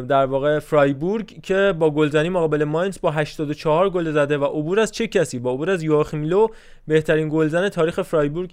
در 0.00 0.26
واقع 0.26 0.58
فرایبورگ 0.58 1.40
که 1.42 1.74
با 1.78 1.90
گلزنی 1.90 2.28
مقابل 2.28 2.64
ماینز 2.64 2.98
با 3.00 3.10
84 3.10 3.90
گل 3.90 4.12
زده 4.12 4.38
و 4.38 4.44
عبور 4.44 4.80
از 4.80 4.92
چه 4.92 5.06
کسی؟ 5.06 5.38
با 5.38 5.52
عبور 5.52 5.70
از 5.70 5.82
یواخیم 5.82 6.24
لو 6.24 6.48
بهترین 6.88 7.28
گلزن 7.28 7.68
تاریخ 7.68 8.02
فرایبورگ 8.02 8.50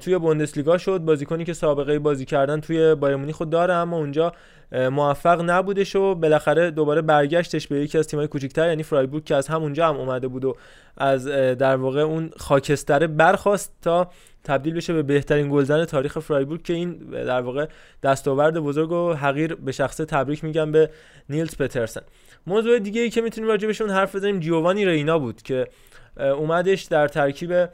توی 0.00 0.18
بوندسلیگا 0.18 0.78
شد. 0.78 0.98
بازیکنی 0.98 1.44
که 1.44 1.52
سابقه 1.52 1.98
بازی 1.98 2.24
کردن 2.24 2.60
توی 2.60 2.94
بایر 2.94 3.16
مونیخ 3.16 3.36
رو 3.36 3.46
داره 3.46 3.74
اما 3.74 3.96
اونجا 3.96 4.32
موفق 4.72 5.42
نبودش 5.50 5.96
و 5.96 6.14
بالاخره 6.14 6.70
دوباره 6.70 7.02
برگشتش 7.02 7.68
به 7.68 7.80
یکی 7.80 7.98
از 7.98 8.08
تیم‌های 8.08 8.28
کوچیک‌تر 8.28 8.68
یعنی 8.68 8.82
فرایبورگ 8.82 9.24
که 9.24 9.34
از 9.36 9.48
همونجا 9.48 9.88
هم 9.88 9.96
اومده 9.96 10.28
بود 10.28 10.44
و 10.44 10.56
از 10.96 11.26
در 11.58 11.76
واقع 11.76 12.00
اون 12.00 12.30
خاکستره 12.36 13.06
برخواست 13.06 13.72
تا 13.82 14.10
تبدیل 14.44 14.74
بشه 14.74 14.92
به 14.92 15.02
بهترین 15.02 15.50
گلزن 15.50 15.84
تاریخ 15.84 16.18
فرایبورگ 16.18 16.62
که 16.62 16.72
این 16.72 16.92
در 17.10 17.40
واقع 17.40 17.66
دستاورد 18.02 18.58
بزرگ 18.58 18.92
و 18.92 19.12
حقیر 19.12 19.54
به 19.54 19.72
شخصه 19.72 20.04
تبریک 20.04 20.44
میگم 20.44 20.72
به 20.72 20.90
نیلز 21.28 21.56
پترسن. 21.56 22.00
موضوع 22.46 22.78
دیگه 22.78 23.00
ای 23.00 23.10
که 23.10 23.20
می‌تونیم 23.20 23.50
راجع 23.50 23.66
بهشون 23.66 23.90
حرف 23.90 24.16
بزنیم 24.16 24.40
جیوانی 24.40 24.86
رینا 24.86 25.18
بود 25.18 25.42
که 25.42 25.66
اومدش 26.16 26.82
در 26.82 27.08
ترکیب 27.08 27.68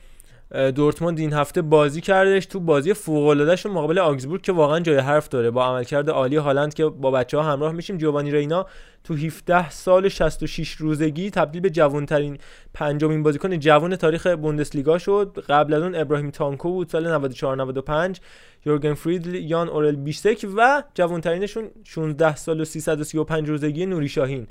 دورتموند 0.74 1.18
این 1.18 1.32
هفته 1.32 1.62
بازی 1.62 2.00
کردش 2.00 2.46
تو 2.46 2.60
بازی 2.60 2.94
فوق 2.94 3.26
العاده 3.26 3.68
مقابل 3.68 3.98
آگزبورگ 3.98 4.42
که 4.42 4.52
واقعا 4.52 4.80
جای 4.80 4.98
حرف 4.98 5.28
داره. 5.28 5.50
با 5.50 5.66
عملکرد 5.66 6.10
عالی 6.10 6.36
هالند 6.36 6.74
که 6.74 6.84
با 6.84 7.10
بچه 7.10 7.38
ها 7.38 7.52
همراه 7.52 7.72
میشیم 7.72 7.98
جوانی 7.98 8.30
رینا 8.30 8.66
تو 9.04 9.14
17 9.14 9.70
سال 9.70 10.08
66 10.08 10.72
روزگی 10.72 11.30
تبدیل 11.30 11.62
به 11.62 11.70
جوانترین 11.70 12.38
پنجمین 12.74 13.22
بازیکن 13.22 13.58
جوان 13.58 13.96
تاریخ 13.96 14.26
بوندسلیگا 14.26 14.98
شد. 14.98 15.44
قبل 15.48 15.74
از 15.74 15.82
اون 15.82 15.94
ابراهیم 15.94 16.30
تانکو 16.30 16.70
بود 16.70 16.88
سال 16.88 17.06
94 17.06 17.56
95 17.56 18.20
یورگن 18.66 18.94
فریدل 18.94 19.34
یان 19.34 19.68
اورل 19.68 19.96
بیسک 19.96 20.46
و 20.56 20.82
جوانترینشون 20.94 21.70
16 21.84 22.36
سال 22.36 22.60
و 22.60 22.64
335 22.64 23.48
روزگی 23.48 23.86
نوری 23.86 24.08
شاهین. 24.08 24.42
اه، 24.42 24.48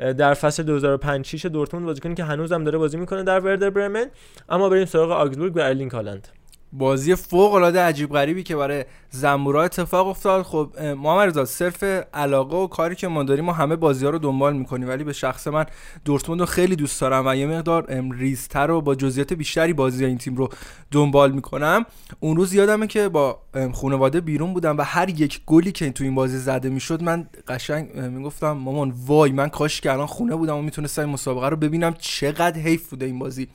در 0.00 0.34
فصل 0.34 0.62
2005 0.62 1.26
6 1.26 1.46
دورتموند 1.46 1.86
بازیکنی 1.86 2.14
که 2.14 2.24
هنوزم 2.24 2.64
داره 2.64 2.78
بازی 2.78 2.96
می‌کنه 2.96 3.22
در 3.22 3.40
وردر 3.40 3.70
برمن. 3.70 4.06
اما 4.48 4.68
بریم 4.68 4.84
سراغ 4.84 5.10
آگزبورگ 5.10 5.56
و 5.56 5.60
ارلینگ 5.60 5.90
هالند. 5.90 6.28
بازی 6.72 7.14
فوق 7.14 7.54
العاده 7.54 7.80
عجیب 7.80 8.10
غریبی 8.10 8.42
که 8.42 8.56
برای 8.56 8.84
زنبورا 9.10 9.64
اتفاق 9.64 10.06
افتاد. 10.06 10.42
خب 10.42 10.72
محمد 10.80 11.28
رضا 11.28 11.44
صرف 11.44 11.82
علاقه 12.14 12.56
و 12.56 12.66
کاری 12.66 12.94
که 12.94 13.08
ما 13.08 13.22
داریم 13.22 13.44
ما 13.44 13.52
همه 13.52 13.76
بازی 13.76 14.04
ها 14.04 14.10
رو 14.10 14.18
دنبال 14.18 14.56
می‌کنیم 14.56 14.88
ولی 14.88 15.04
به 15.04 15.12
شخص 15.12 15.46
من 15.46 15.66
دورتموند 16.04 16.40
رو 16.40 16.46
خیلی 16.46 16.76
دوست 16.76 17.00
دارم 17.00 17.26
و 17.26 17.36
یه 17.36 17.46
مقدار 17.46 18.02
ریزتر 18.12 18.70
و 18.70 18.80
با 18.80 18.94
جزئیات 18.94 19.32
بیشتری 19.32 19.72
بازی 19.72 20.04
این 20.04 20.18
تیم 20.18 20.36
رو 20.36 20.48
دنبال 20.90 21.32
می‌کنم. 21.32 21.86
اون 22.20 22.36
روز 22.36 22.54
یادمه 22.54 22.86
که 22.86 23.08
با 23.08 23.38
خانواده 23.72 24.20
بیرون 24.20 24.54
بودم 24.54 24.78
و 24.78 24.82
هر 24.82 25.08
یک 25.08 25.40
گلی 25.46 25.72
که 25.72 25.90
تو 25.90 26.04
این 26.04 26.14
بازی 26.14 26.38
زده 26.38 26.68
می‌شد 26.68 27.02
من 27.02 27.28
قشنگ 27.48 27.96
می‌گفتم 27.96 28.52
مامان 28.52 28.94
وای 29.06 29.32
من 29.32 29.48
کاش 29.48 29.80
که 29.80 29.92
الان 29.92 30.06
خونه 30.06 30.36
بودم 30.36 30.56
و 30.56 30.62
می‌تونستم 30.62 31.04
مسابقه 31.04 31.48
رو 31.48 31.56
ببینم 31.56 31.94
چقدر 31.98 32.60
حیف 32.60 32.90
بوده 32.90 33.06
این 33.06 33.18
بازی. 33.18 33.48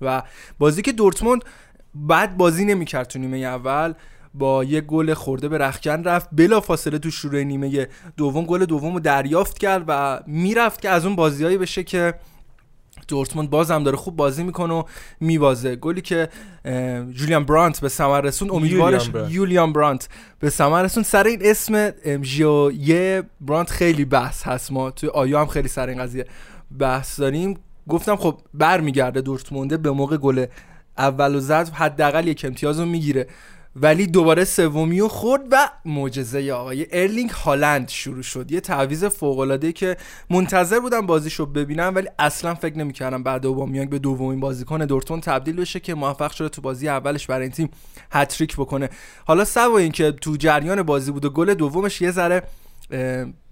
و 0.00 0.22
بازی 0.58 0.82
که 0.82 0.92
دورتموند 0.92 1.44
بعد 2.08 2.36
بازی 2.36 2.64
نمی‌کرد 2.64 3.06
تو 3.06 3.18
نیمه 3.18 3.38
اول. 3.38 3.94
با 4.34 4.64
یه 4.64 4.80
گل 4.80 5.14
خورده 5.14 5.48
به 5.48 5.58
رخکن 5.58 6.04
رفت. 6.04 6.28
بلا 6.32 6.60
فاصله 6.60 6.98
تو 6.98 7.10
شروع 7.10 7.42
نیمه 7.42 7.88
دوم 8.16 8.44
گل 8.44 8.64
دوم 8.64 8.94
رو 8.94 9.00
دریافت 9.00 9.58
کرد 9.58 9.84
و 9.88 10.20
می‌رفت 10.26 10.80
که 10.80 10.88
از 10.88 11.06
اون 11.06 11.16
بازیایی 11.16 11.58
بشه 11.58 11.84
که 11.84 12.14
دورتموند 13.08 13.50
بازم 13.50 13.82
داره 13.82 13.96
خوب 13.96 14.16
بازی 14.16 14.44
می‌کنه 14.44 14.74
و 14.74 14.82
میبازه. 15.20 15.76
گلی 15.76 16.00
که 16.00 16.28
جولیان 17.12 17.44
برانت 17.44 17.80
به 17.80 17.88
ثمر 17.88 18.20
رسون 18.20 18.50
امیدوارش 18.50 19.10
یولیان 19.28 19.72
برانت. 19.72 20.08
به 20.40 20.50
ثمر 20.50 20.82
رسون 20.82 21.02
سر 21.02 21.24
این 21.24 21.40
اسم 21.42 21.90
ام، 22.04 22.22
ژیویه 22.22 23.22
برانت 23.40 23.70
خیلی 23.70 24.04
بحث 24.04 24.42
هست. 24.42 24.72
ما 24.72 24.90
توی 24.90 25.08
آیا 25.08 25.40
هم 25.40 25.46
خیلی 25.46 25.68
سر 25.68 25.88
این 25.88 25.98
قضیه 25.98 26.26
بحث 26.78 27.20
داریم. 27.20 27.58
گفتم 27.88 28.16
خب 28.16 28.38
برمیگرده 28.54 29.20
دورتمونده 29.20 29.76
به 29.76 29.90
موقع 29.90 30.16
گل 30.16 30.46
اول 30.98 31.34
و 31.34 31.40
زد 31.40 31.68
حداقل 31.68 32.28
یک 32.28 32.44
امتیاز 32.44 32.80
رو 32.80 32.86
می‌گیره. 32.86 33.26
ولی 33.80 34.06
دوباره 34.06 34.44
سومی 34.44 35.00
رو 35.00 35.08
خورد 35.08 35.42
و 35.50 35.68
معجزه 35.84 36.52
آقای 36.52 36.86
ارلینگ 36.92 37.30
هالند 37.30 37.88
شروع 37.88 38.22
شد. 38.22 38.52
یه 38.52 38.60
تعویض 38.60 39.04
فوق 39.04 39.38
العاده 39.38 39.72
که 39.72 39.96
منتظر 40.30 40.80
بودم 40.80 41.06
بازیشو 41.06 41.46
ببینم 41.46 41.92
ولی 41.94 42.08
اصلا 42.18 42.54
فکر 42.54 42.78
نمی‌کردم 42.78 43.22
بعد 43.22 43.46
اوبامیانگ 43.46 43.90
به 43.90 43.98
دومین 43.98 44.40
بازیکن 44.40 44.78
دورتموند 44.78 45.22
تبدیل 45.22 45.56
بشه 45.56 45.80
که 45.80 45.94
موفق 45.94 46.32
شده 46.32 46.48
تو 46.48 46.62
بازی 46.62 46.88
اولش 46.88 47.26
برای 47.26 47.42
این 47.42 47.52
تیم 47.52 47.70
هتریک 48.10 48.56
بکنه. 48.56 48.88
حالا 49.26 49.44
سوا 49.44 49.78
اینکه 49.78 50.12
تو 50.12 50.36
جریان 50.36 50.82
بازی 50.82 51.12
بود 51.12 51.24
و 51.24 51.30
گل 51.30 51.54
دومش 51.54 52.00
یه 52.00 52.10
ذره 52.10 52.42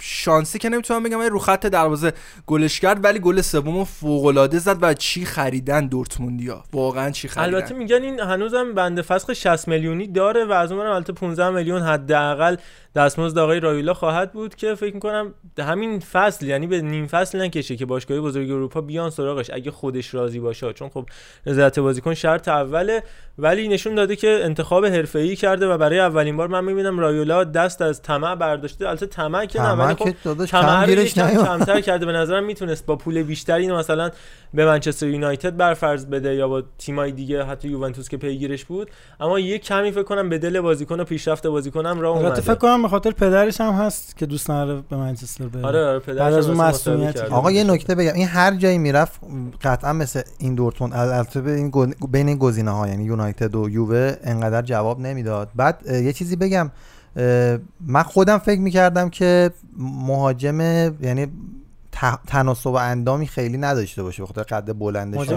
شانسی 0.01 0.59
که 0.59 0.69
نمی‌تونم 0.69 1.02
بگم 1.02 1.20
رو 1.20 1.39
خط 1.39 1.66
دروازه 1.66 2.12
گلش 2.47 2.81
کرد 2.81 3.05
ولی 3.05 3.19
گل 3.19 3.40
سوم 3.40 3.85
فوق 3.85 4.24
العاده 4.24 4.59
زد 4.59 4.82
و 4.82 4.94
چی 4.94 5.24
خریدن 5.24 5.86
دورتموندیا؟ 5.86 6.65
واقعا 6.73 7.11
چی 7.11 7.28
خریدن؟ 7.28 7.55
البته 7.55 7.74
میگن 7.74 8.02
این 8.02 8.20
هنوزم 8.20 8.74
بنده 8.74 9.02
فسخ 9.02 9.32
60 9.32 9.69
میلیونی 9.69 10.06
داره 10.06 10.44
و 10.44 10.52
از 10.52 10.73
اون 10.73 10.86
البته 10.86 11.12
15 11.12 11.51
میلیون 11.51 11.82
حداقل 11.82 12.56
دستمزد 12.97 13.39
آقای 13.39 13.61
رایولا 13.61 13.95
خواهد 13.95 14.33
بود 14.33 14.55
که 14.55 14.75
فکر 14.75 14.95
می‌کنم 14.95 15.35
همین 15.59 16.01
فصل 16.01 16.47
یعنی 16.47 16.66
به 16.66 16.81
نیم 16.81 17.07
فصل 17.07 17.41
نکشه 17.41 17.77
که 17.77 17.87
باشگاه 17.87 18.21
بزرگ 18.21 18.51
اروپا 18.51 18.81
بیان 18.81 19.11
سراغش 19.11 19.51
اگه 19.53 19.71
خودش 19.71 20.15
راضی 20.15 20.41
باشه 20.41 20.73
چون 20.73 20.89
خب 20.89 21.07
رضایت 21.47 21.79
بازیکن 21.79 22.15
شرط 22.15 22.49
اوله 22.49 23.03
ولی 23.39 23.69
نشون 23.69 23.95
داده 23.95 24.16
که 24.16 24.41
انتخاب 24.43 24.87
حرفه‌ای 24.87 25.37
کرده 25.37 25.66
و 25.66 25.79
برای 25.79 25.99
اولین 25.99 26.37
بار 26.37 26.49
من 26.49 26.65
می‌بینم 26.65 26.99
رایولا 26.99 27.45
دست 27.45 27.83
از 27.83 28.03
طمع 28.03 28.35
برداشته. 28.35 28.89
البته 28.89 29.07
طمع 29.07 29.47
که 29.47 29.62
نه 29.62 29.73
ولی 29.73 29.95
خب. 29.95 30.45
کمتر 30.47 31.81
کرده. 31.81 32.07
به 32.07 32.12
نظرم 32.12 32.45
می‌تونست 32.45 32.87
با 32.87 32.97
پول 32.97 33.23
بیشتری 33.23 33.62
اینو 33.62 33.79
مثلا 33.79 34.11
به 34.55 34.66
منچستر 34.66 35.07
یونایتد 35.07 35.57
برفرض 35.57 36.07
بده 36.07 36.35
یا 36.35 36.49
با 36.49 36.62
تیمای 36.79 37.12
دیگه 37.12 37.45
حتی 37.45 37.69
یوونتوس 37.69 38.09
که 38.09 38.16
پیگیرش 38.16 38.65
بود. 38.65 38.91
اما 39.21 39.39
یه 39.39 39.59
کمی 39.59 39.93
فکر 39.93 40.03
کنم 40.03 40.29
به 40.29 40.39
دل 40.39 40.61
بازیکن 40.61 41.01
و 41.01 41.05
پیشرفت 41.05 41.47
بازیکنم 41.47 42.01
راه 42.01 42.16
اومده. 42.16 42.41
فکر 42.41 42.55
کنم 42.55 42.84
به 42.85 42.89
خاطر 42.89 43.11
پدرش 43.11 43.61
هم 43.61 43.73
هست 43.73 44.16
که 44.16 44.27
دوست 44.27 44.51
نداره 44.51 44.82
به 44.90 44.97
منچستر 44.97 45.48
بره. 45.48 45.66
آره 45.66 45.85
آره 45.85 45.98
پدرش 45.98 46.19
بعد 46.19 46.35
از 46.35 46.89
اون 46.89 47.12
کرده. 47.12 47.35
آقا 47.35 47.51
یه. 47.51 47.65
نکته 47.65 47.94
بگم. 47.94 48.12
این 48.15 48.27
هر 48.27 48.56
جایی 48.56 48.78
می‌رفت 48.78 49.20
قطعا 49.62 49.93
مثل 49.93 50.23
این 50.39 50.55
دورتون 50.55 50.93
البته 50.93 51.40
به 51.40 51.55
این 51.55 51.70
بین 52.11 52.28
این 52.28 52.39
گزینه 52.39 52.70
ها 52.70 52.89
یعنی 52.89 53.05
یونایتد 53.05 53.55
و 53.55 53.69
یووه 53.70 54.16
انقدر 54.24 54.62
جواب 54.62 55.01
نمی‌داد. 55.01 55.48
بعد 55.55 55.86
یه 55.86 56.12
چیزی 56.12 56.36
بگم. 56.36 56.70
من 57.81 58.02
خودم 58.02 58.39
فکر 58.39 58.61
می‌کردم 58.61 59.11
که 59.11 59.51
مهاجم 59.78 60.61
یعنی 60.61 61.27
تناسب 62.26 62.66
و 62.66 62.74
اندامی 62.74 63.26
خیلی 63.26 63.59
نداشته 63.59 64.02
باشه 64.02 64.22
بخاطر 64.22 64.43
قد 64.43 64.78
بلندش 64.78 65.31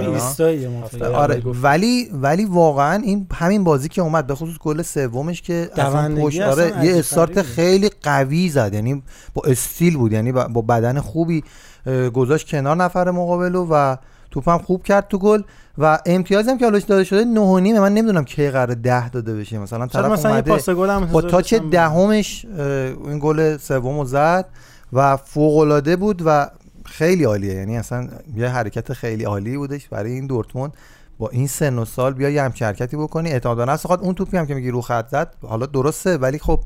آره. 1.03 1.41
ولی 1.45 2.09
ولی 2.13 2.45
واقعا 2.45 3.01
این 3.03 3.27
همین 3.33 3.63
بازی 3.63 3.89
که 3.89 4.01
اومد 4.01 4.27
به 4.27 4.35
خصوص 4.35 4.57
گل 4.57 4.81
سومش 4.81 5.41
که 5.41 5.69
اصلا 5.73 6.15
پشت 6.15 6.41
آره 6.41 6.85
یه 6.85 6.99
استارت. 6.99 7.41
خیلی 7.41 7.89
قوی 8.03 8.49
زد 8.49 8.73
یعنی 8.73 9.03
با 9.33 9.41
استیل 9.45 9.97
بود 9.97 10.13
یعنی 10.13 10.31
با 10.31 10.61
بدن 10.61 10.99
خوبی 10.99 11.43
گذاشت 12.13 12.47
کنار 12.47 12.75
نفر 12.75 13.11
مقابلو 13.11 13.67
و 13.71 13.95
توپم 14.31 14.57
خوب 14.57 14.83
کرد 14.83 15.07
تو 15.07 15.17
گل 15.17 15.41
و 15.77 15.99
امتیازی 16.05 16.49
هم 16.49 16.57
که 16.57 16.65
حالش 16.65 16.83
داده 16.83 17.03
شده 17.03 17.25
نه 17.25 17.39
و 17.39 17.59
نیمه 17.59 17.79
من 17.79 17.93
نمی‌دونم 17.93 18.25
کی 18.25 18.49
قرار 18.49 18.73
ده 18.73 19.09
داده 19.09 19.35
بشه 19.35 19.57
مثلا 19.57 19.87
طرف 19.87 20.11
مثلا 20.11 20.31
اومده 20.31 20.51
پاس 20.51 20.69
گل 20.69 20.89
هم 20.89 21.05
با 21.05 21.21
تاچ. 21.21 21.53
دهمش 21.53 22.45
اه، 22.45 22.65
این 22.65 23.19
گل 23.19 23.57
سومو 23.57 24.05
زد 24.05 24.45
و 24.93 25.17
فوق 25.17 25.57
العاده 25.57 25.95
بود 25.95 26.21
و 26.25 26.49
خیلی 26.85 27.23
عالیه. 27.23 27.53
یعنی 27.53 27.77
اصلا 27.77 28.09
یه 28.35 28.47
حرکت 28.47 28.93
خیلی 28.93 29.23
عالی 29.23 29.57
بودش 29.57 29.87
برای 29.87 30.11
این 30.11 30.27
دورتموند. 30.27 30.73
با 31.19 31.29
این 31.29 31.47
سن 31.47 31.77
و 31.77 31.85
سال 31.85 32.13
بیا 32.13 32.29
یه 32.29 32.43
همچین 32.43 32.67
حرکتی 32.67 32.97
بکنی. 32.97 33.31
اعتماد 33.31 33.61
نفس. 33.61 33.85
خواهد 33.85 34.01
اون 34.01 34.15
توپی 34.15 34.37
هم 34.37 34.45
که 34.45 34.55
میگی 34.55 34.69
رو 34.69 34.81
خط 34.81 35.09
زد 35.09 35.33
حالا 35.41 35.65
درسته 35.65 36.17
ولی 36.17 36.39
خب 36.39 36.59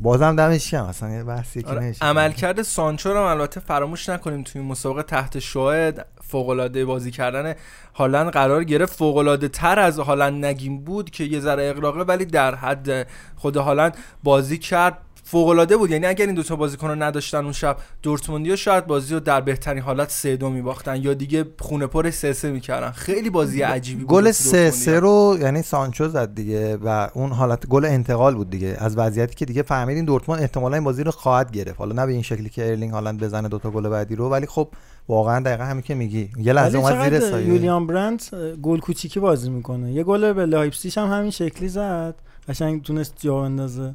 بازم 0.00 0.36
دمش 0.36 0.70
گرم. 0.70 0.84
اصلا 0.84 1.10
یه 1.10 1.24
بحثی 1.24 1.62
که 1.62 1.68
آره،. 1.68 1.94
عملکرد 2.00 2.62
سانچو 2.62 3.12
رو 3.12 3.20
البته 3.20 3.60
فراموش 3.60 4.08
نکنیم 4.08 4.42
توی 4.42 4.60
این 4.60 4.70
مسابقه 4.70 5.02
تحت 5.02 5.38
شاهد 5.38 6.06
فوق 6.20 6.48
العاده 6.48 6.84
بازی 6.84 7.10
کردن 7.10 7.54
هالند 7.94 8.30
قرار 8.30 8.64
گرفت. 8.64 8.98
فوق 8.98 9.16
العاده 9.16 9.48
تر 9.48 9.78
از 9.78 9.98
هالند 9.98 10.44
نگیم 10.44 10.78
بود 10.78 11.10
که 11.10 11.24
یه 11.24 11.40
ذره 11.40 11.68
اغراقه 11.68 12.00
ولی 12.00 12.24
در 12.24 12.54
حد 12.54 13.06
خود 13.36 13.56
هالند 13.56 13.96
بازی 14.22 14.58
کرد. 14.58 14.98
فوق 15.28 15.48
العاده 15.48 15.76
بود. 15.76 15.90
یعنی 15.90 16.06
اگر 16.06 16.26
این 16.26 16.34
دوتا 16.34 16.56
بازیکن 16.56 16.88
رو 16.88 16.94
نداشتن 16.94 17.44
اون 17.44 17.52
شب 17.52 17.76
دورتموندیا 18.02 18.56
شاید 18.56 18.86
بازی 18.86 19.14
رو 19.14 19.20
در 19.20 19.40
بهترین 19.40 19.82
حالت 19.82 20.10
3 20.10 20.36
2 20.36 20.50
میباختن 20.50 21.02
یا 21.02 21.14
دیگه 21.14 21.44
خونه 21.58 21.86
پر 21.86 22.10
3 22.10 22.32
3 22.32 22.50
می‌کردن. 22.50 22.90
خیلی 22.90 23.30
بازی 23.30 23.62
عجیبی 23.62 24.04
بود 24.04 24.10
گل 24.10 24.26
واسه 24.26 24.32
سه 24.32 24.70
سه 24.70 25.00
دورتموندیا. 25.00 25.34
رو 25.34 25.38
یعنی 25.40 25.62
سانچو 25.62 26.08
زد 26.08 26.34
دیگه 26.34 26.76
و 26.76 27.08
اون 27.14 27.32
حالت 27.32 27.66
گل 27.66 27.84
انتقال 27.84 28.34
بود 28.34 28.50
دیگه. 28.50 28.76
از 28.78 28.98
وضعیتی 28.98 29.34
که 29.34 29.44
دیگه 29.44 29.62
فهمیدین 29.62 30.04
دورتموند 30.04 30.40
احتمالا 30.40 30.76
این 30.76 30.84
بازی 30.84 31.04
رو 31.04 31.10
خواهد 31.10 31.52
گرفت. 31.52 31.78
حالا 31.78 31.94
نه 31.94 32.06
به 32.06 32.12
این 32.12 32.22
شکلی 32.22 32.48
که 32.48 32.68
ارلینگ 32.68 32.92
هالند 32.92 33.20
بزنه 33.20 33.48
دوتا 33.48 33.70
گل 33.70 33.88
بعدی 33.88 34.16
رو 34.16 34.28
ولی 34.28 34.46
خب 34.46 34.68
واقعا 35.08 35.40
دقیقا 35.40 35.64
همین 35.64 35.82
که 35.82 35.94
میگی. 35.94 36.30
یه 36.36 36.52
لحظه 36.52 36.78
اومد 36.78 37.10
زیر 37.10 37.20
سایه. 37.20 37.46
یولیان 37.46 37.86
برنت 37.86 38.34
اه، 38.34 38.52
گل 38.52 38.78
کوچیکی 38.78 39.20
بازی 39.20 39.50
می‌کنه. 39.50 39.92
یه 39.92 40.02
گل 40.02 40.32
به 40.32 40.46
لایپزیگ 40.46 40.98
هم 40.98 41.10
همین 41.10 41.30
شکلی 41.30 41.68
زد. 41.68 42.14
قشنگ 42.48 42.82
تونست 42.82 43.14
جا 43.20 43.40
بندازه. 43.40 43.94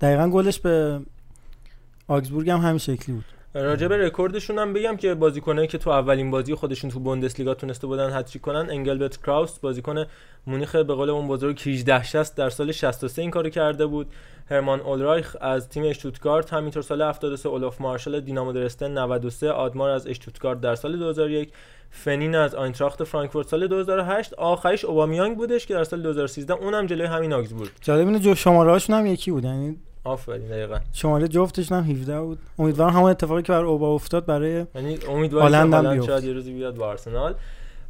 دقیقا 0.00 0.28
گلش 0.28 0.60
به 0.60 1.00
آگزبورگ 2.08 2.50
هم 2.50 2.60
همین 2.60 2.78
شکلی 2.78 3.14
بود. 3.14 3.35
راجع 3.62 3.88
به 3.88 3.96
رکوردشون 3.96 4.58
هم 4.58 4.72
بگم 4.72 4.96
که 4.96 5.14
بازیکنایی 5.14 5.68
که 5.68 5.78
تو 5.78 5.90
اولین 5.90 6.30
بازی 6.30 6.54
خودشون 6.54 6.90
تو 6.90 7.00
بوندسلیگا 7.00 7.54
تونسته 7.54 7.86
بودن 7.86 8.18
هتریک 8.18 8.42
کنن 8.42 8.70
انگلبرت 8.70 9.22
کراوس 9.22 9.58
بازیکن 9.58 10.04
مونیخ 10.46 10.76
به 10.76 10.94
قول 10.94 11.10
اون 11.10 11.28
بزرگ 11.28 11.62
18 11.68 12.02
60 12.02 12.36
در 12.36 12.50
سال 12.50 12.72
63 12.72 13.22
این 13.22 13.30
کارو 13.30 13.48
کرده 13.48 13.86
بود. 13.86 14.06
هرمان 14.50 14.80
اولرایخ 14.80 15.36
از 15.40 15.68
تیم 15.68 15.84
اشتوتگارت 15.84 16.52
همینطور 16.52 16.82
سال 16.82 17.02
73 17.02 17.48
اولوف 17.48 17.80
مارشال 17.80 18.20
دینامو 18.20 18.52
درسدن 18.52 18.98
93 18.98 19.50
آدمار 19.50 19.90
از 19.90 20.06
اشتوتگارت 20.06 20.60
در 20.60 20.74
سال 20.74 20.96
2001 20.96 21.52
فنین 21.90 22.34
از 22.34 22.54
آینتراخت 22.54 23.04
فرانکفورت 23.04 23.48
سال 23.48 23.66
2008 23.66 24.34
آخریش 24.34 24.84
اوبامیانگ 24.84 25.36
بودش 25.36 25.66
که 25.66 25.74
در 25.74 25.84
سال 25.84 26.02
2013 26.02 26.54
اونم 26.54 26.86
جلوی 26.86 27.06
همین 27.06 27.32
آگزبورگ. 27.32 27.70
جالب 27.80 28.06
اینه 28.06 28.18
جو 28.18 28.34
شماره 28.34 28.70
هاشون 28.70 28.96
هم 28.96 29.06
یکی 29.06 29.30
بود 29.30 29.44
یعنی 29.44 29.76
آفرین 30.06 30.48
دقیقاً. 30.48 30.78
شماره 30.92 31.28
جفتشون 31.28 31.78
هم 31.78 31.84
17 31.90 32.20
بود. 32.20 32.38
امیدوارم 32.58 32.92
همون 32.92 33.10
اتفاقی 33.10 33.42
که 33.42 33.52
بر 33.52 33.64
اوبا 33.64 33.94
افتاد 33.94 34.26
برای 34.26 34.64
یعنی 34.74 34.98
امیدوارم 35.08 35.74
هالند. 35.74 36.02
شاید 36.02 36.24
یه 36.24 36.32
روزی 36.32 36.52
بیاد 36.52 36.80
آرسنال. 36.80 37.34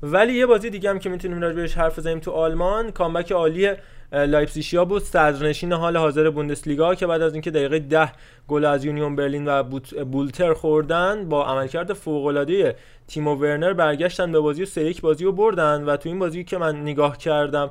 ولی 0.03 0.33
یه 0.33 0.47
بازی 0.47 0.71
دیگه 0.71 0.91
هم 0.91 0.99
که 0.99 1.09
می‌تونیم 1.09 1.41
راجع 1.41 1.57
بهش 1.57 1.75
حرف 1.75 1.99
بزنیم 1.99 2.19
تو 2.19 2.31
آلمان 2.31 2.91
comeback 2.91 3.33
عالی 3.33 3.69
اه، 4.13 4.25
لایپزیگیا 4.25 4.85
بود. 4.85 5.03
صدرنشین 5.03 5.73
حال 5.73 5.97
حاضر 5.97 6.31
بوندسلیگا 6.31 6.95
که 6.95 7.07
بعد 7.07 7.23
از 7.23 7.33
اینکه 7.33 7.51
دقیقه 7.51 7.79
10 7.79 8.13
گل 8.49 8.65
از 8.65 8.85
یونیون 8.85 9.17
برلین 9.17 9.49
و 9.49 9.63
بولتر 10.05 10.55
خوردن 10.55 11.29
با 11.29 11.47
عملکرد 11.47 11.93
فوق 11.93 12.27
العاده 12.27 12.77
تیمو 13.09 13.35
ورنر 13.35 13.73
برگشتن 13.73 14.33
به 14.33 14.41
بازی 14.41 14.63
و 14.63 14.67
3 14.67 14.81
1 14.81 15.01
بازی 15.01 15.25
رو 15.25 15.33
بردن. 15.33 15.85
و 15.85 15.97
تو 15.97 16.09
این 16.09 16.19
بازی 16.19 16.45
که 16.45 16.59
من 16.59 16.83
نگاه 16.83 17.19
کردم 17.19 17.71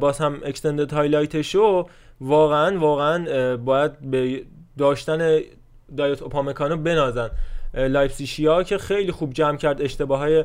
باز 0.00 0.18
هم 0.18 0.40
extended 0.44 0.92
highlight 0.92 1.62
شو 1.62 1.86
واقعا 2.20 2.78
واقعا 2.78 3.56
باید 3.56 4.10
به 4.10 4.42
داشتن 4.78 5.40
دایوت 5.96 6.22
اوپامکانو 6.22 6.76
بنازن. 6.76 7.30
لایپزیگیا 7.74 8.62
که 8.62 8.78
خیلی 8.78 9.12
خوب 9.12 9.32
جمع 9.32 9.56
کرد 9.56 9.82
اشتباه 9.82 10.18
های 10.18 10.44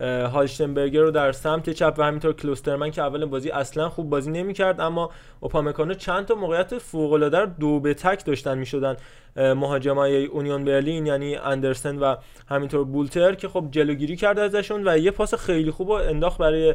هالشتنبرگر 0.00 1.00
رو 1.00 1.10
در 1.10 1.32
سمت 1.32 1.70
چپ 1.70 1.94
و 1.98 2.02
همینطور 2.02 2.32
کلوسترمن 2.32 2.90
که 2.90 3.02
اول 3.02 3.24
بازی 3.24 3.50
اصلا 3.50 3.88
خوب 3.88 4.10
بازی 4.10 4.30
نمی‌کرد 4.30 4.80
اما 4.80 5.10
اوپامکانو 5.40 5.94
چند 5.94 6.26
تا 6.26 6.34
موقعیت 6.34 6.78
فوق 6.78 7.12
العاده 7.12 7.46
دو 7.46 7.80
به 7.80 7.94
تک 7.94 8.24
داشتن 8.24 8.58
می‌شدن. 8.58 8.96
مهاجمای 9.36 10.26
اونیون 10.26 10.64
برلین 10.64 11.06
یعنی 11.06 11.36
اندرسن 11.36 11.98
و 11.98 12.16
همینطور 12.48 12.84
بولتر 12.84 13.34
که 13.34 13.48
خب 13.48 13.68
جلوگیری 13.70 14.16
کرد 14.16 14.38
ازشون 14.38 14.88
و 14.88 14.98
یه 14.98 15.10
پاس 15.10 15.34
خیلی 15.34 15.70
خوب 15.70 15.88
رو 15.88 15.94
انداخت 15.94 16.38
برای 16.38 16.74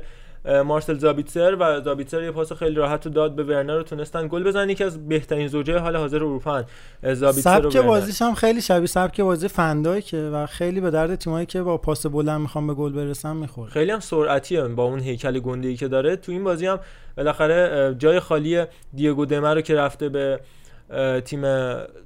مارسل 0.65 0.97
زابیتسر 0.97 1.55
و 1.59 1.81
زابیتسر 1.81 2.23
یه 2.23 2.31
پاس 2.31 2.53
خیلی 2.53 2.75
راحت 2.75 3.05
رو 3.05 3.11
داد 3.11 3.35
به 3.35 3.43
ورنر 3.43 3.75
رو 3.75 3.83
تونستن 3.83 4.27
گل 4.27 4.43
بزنن. 4.43 4.69
یکی 4.69 4.83
از 4.83 5.07
بهترین 5.07 5.47
زوجه 5.47 5.77
حال 5.77 5.95
حاضر 5.95 6.17
اروپا 6.17 6.63
زابیتسر 7.03 7.61
سبک. 7.61 7.77
بازیش 7.77 8.21
هم 8.21 8.33
خیلی 8.33 8.61
شبیه 8.61 8.87
سبک 8.87 9.21
بازی 9.21 9.47
فندایکه 9.47 10.17
و 10.17 10.45
خیلی 10.45 10.81
به 10.81 10.91
درد 10.91 11.15
تیمایی 11.15 11.45
که 11.45 11.61
با 11.61 11.77
پاس 11.77 12.05
بلند 12.05 12.41
می‌خوان 12.41 12.67
به 12.67 12.73
گل 12.73 12.91
برسن 12.93 13.35
می‌خوره. 13.35 13.69
خیلی 13.71 13.91
هم 13.91 13.99
سرعتیه 13.99 14.63
با 14.63 14.83
اون 14.83 14.99
هیکل 14.99 15.39
گنده 15.39 15.67
ای 15.67 15.75
که 15.75 15.87
داره. 15.87 16.15
تو 16.15 16.31
این 16.31 16.43
بازی 16.43 16.67
هم 16.67 16.79
بالاخره 17.17 17.95
جای 17.99 18.19
خالی 18.19 18.63
دیگو 18.93 19.25
دمه 19.25 19.55
رو 19.55 19.61
که 19.61 19.75
رفته 19.75 20.09
به 20.09 20.39
تیم 21.25 21.45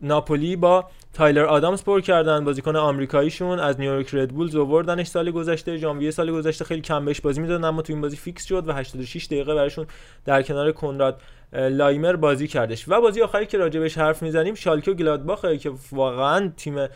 ناپولی 0.02 0.56
با 0.56 0.86
تایلر 1.14 1.46
آدامز 1.46 1.84
پر 1.84 2.02
کردن. 2.02 2.46
بازیکن 2.46 2.76
آمریکاییشون 2.76 3.60
از 3.60 3.80
نیویورک 3.80 4.16
ردبولز 4.16 4.56
آوردنش 4.56 5.08
سال 5.08 5.32
گذشته. 5.32 5.78
ژانویه 5.78 6.12
سال 6.12 6.32
گذشته 6.32 6.66
خیلی 6.66 6.82
کم 6.82 7.06
بهش 7.06 7.22
بازی 7.22 7.42
می‌دادن 7.42 7.64
اما 7.64 7.82
تو 7.82 7.94
این 7.94 8.02
بازی 8.02 8.18
فیکس 8.18 8.46
شد 8.46 8.68
و 8.68 8.72
86 8.72 9.26
دقیقه 9.26 9.56
براشون 9.56 9.86
در 10.26 10.42
کنار 10.42 10.72
کنراد 10.72 11.22
لایمر 11.54 12.16
بازی 12.16 12.48
کردش. 12.48 12.86
و 12.88 13.02
بازی 13.02 13.22
آخری 13.22 13.46
که 13.46 13.58
راجع 13.58 13.80
بهش 13.80 13.98
حرف 13.98 14.22
می‌زنیم 14.22 14.56
شالکه 14.56 14.92
و 14.92 14.94
گلادباخه 14.94 15.58
که 15.58 15.72
واقعا 15.92 16.52
تیم 16.58 16.88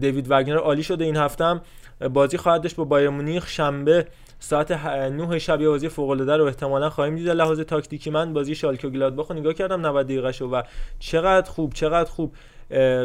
دیوید 0.00 0.26
وگنر 0.28 0.56
عالی 0.56 0.82
شده 0.82 1.04
این 1.04 1.16
هفته 1.16 1.44
هم. 1.44 1.60
بازی 2.12 2.36
خواهد 2.36 2.62
داشت 2.62 2.76
با 2.76 2.84
بایر 2.84 3.08
مونیخ 3.08 3.48
شنبه 3.48 4.06
ساعت 4.42 4.72
ه- 4.72 4.86
9 4.86 5.38
شب 5.38 5.60
یه 5.60 5.68
بازی 5.68 5.88
فوق 5.88 6.10
العاده 6.10 6.36
رو 6.36 6.44
احتمالا 6.44 6.90
خواهیم 6.90 7.16
دید. 7.16 7.28
لحاظ 7.28 7.60
تاکتیکی 7.60 8.10
من 8.10 8.32
بازی 8.32 8.54
شالکه 8.54 8.88
و 8.88 8.90
گلادباخ 8.90 9.30
رو 9.30 9.36
نگاه 9.36 9.54
کردم 9.54 9.86
90 9.86 10.06
دقیقه 10.06 10.32
شو 10.32 10.46
و 10.46 10.62
چقدر 10.98 11.50
خوب 11.50 11.72
چقدر 11.72 12.10
خوب 12.10 12.34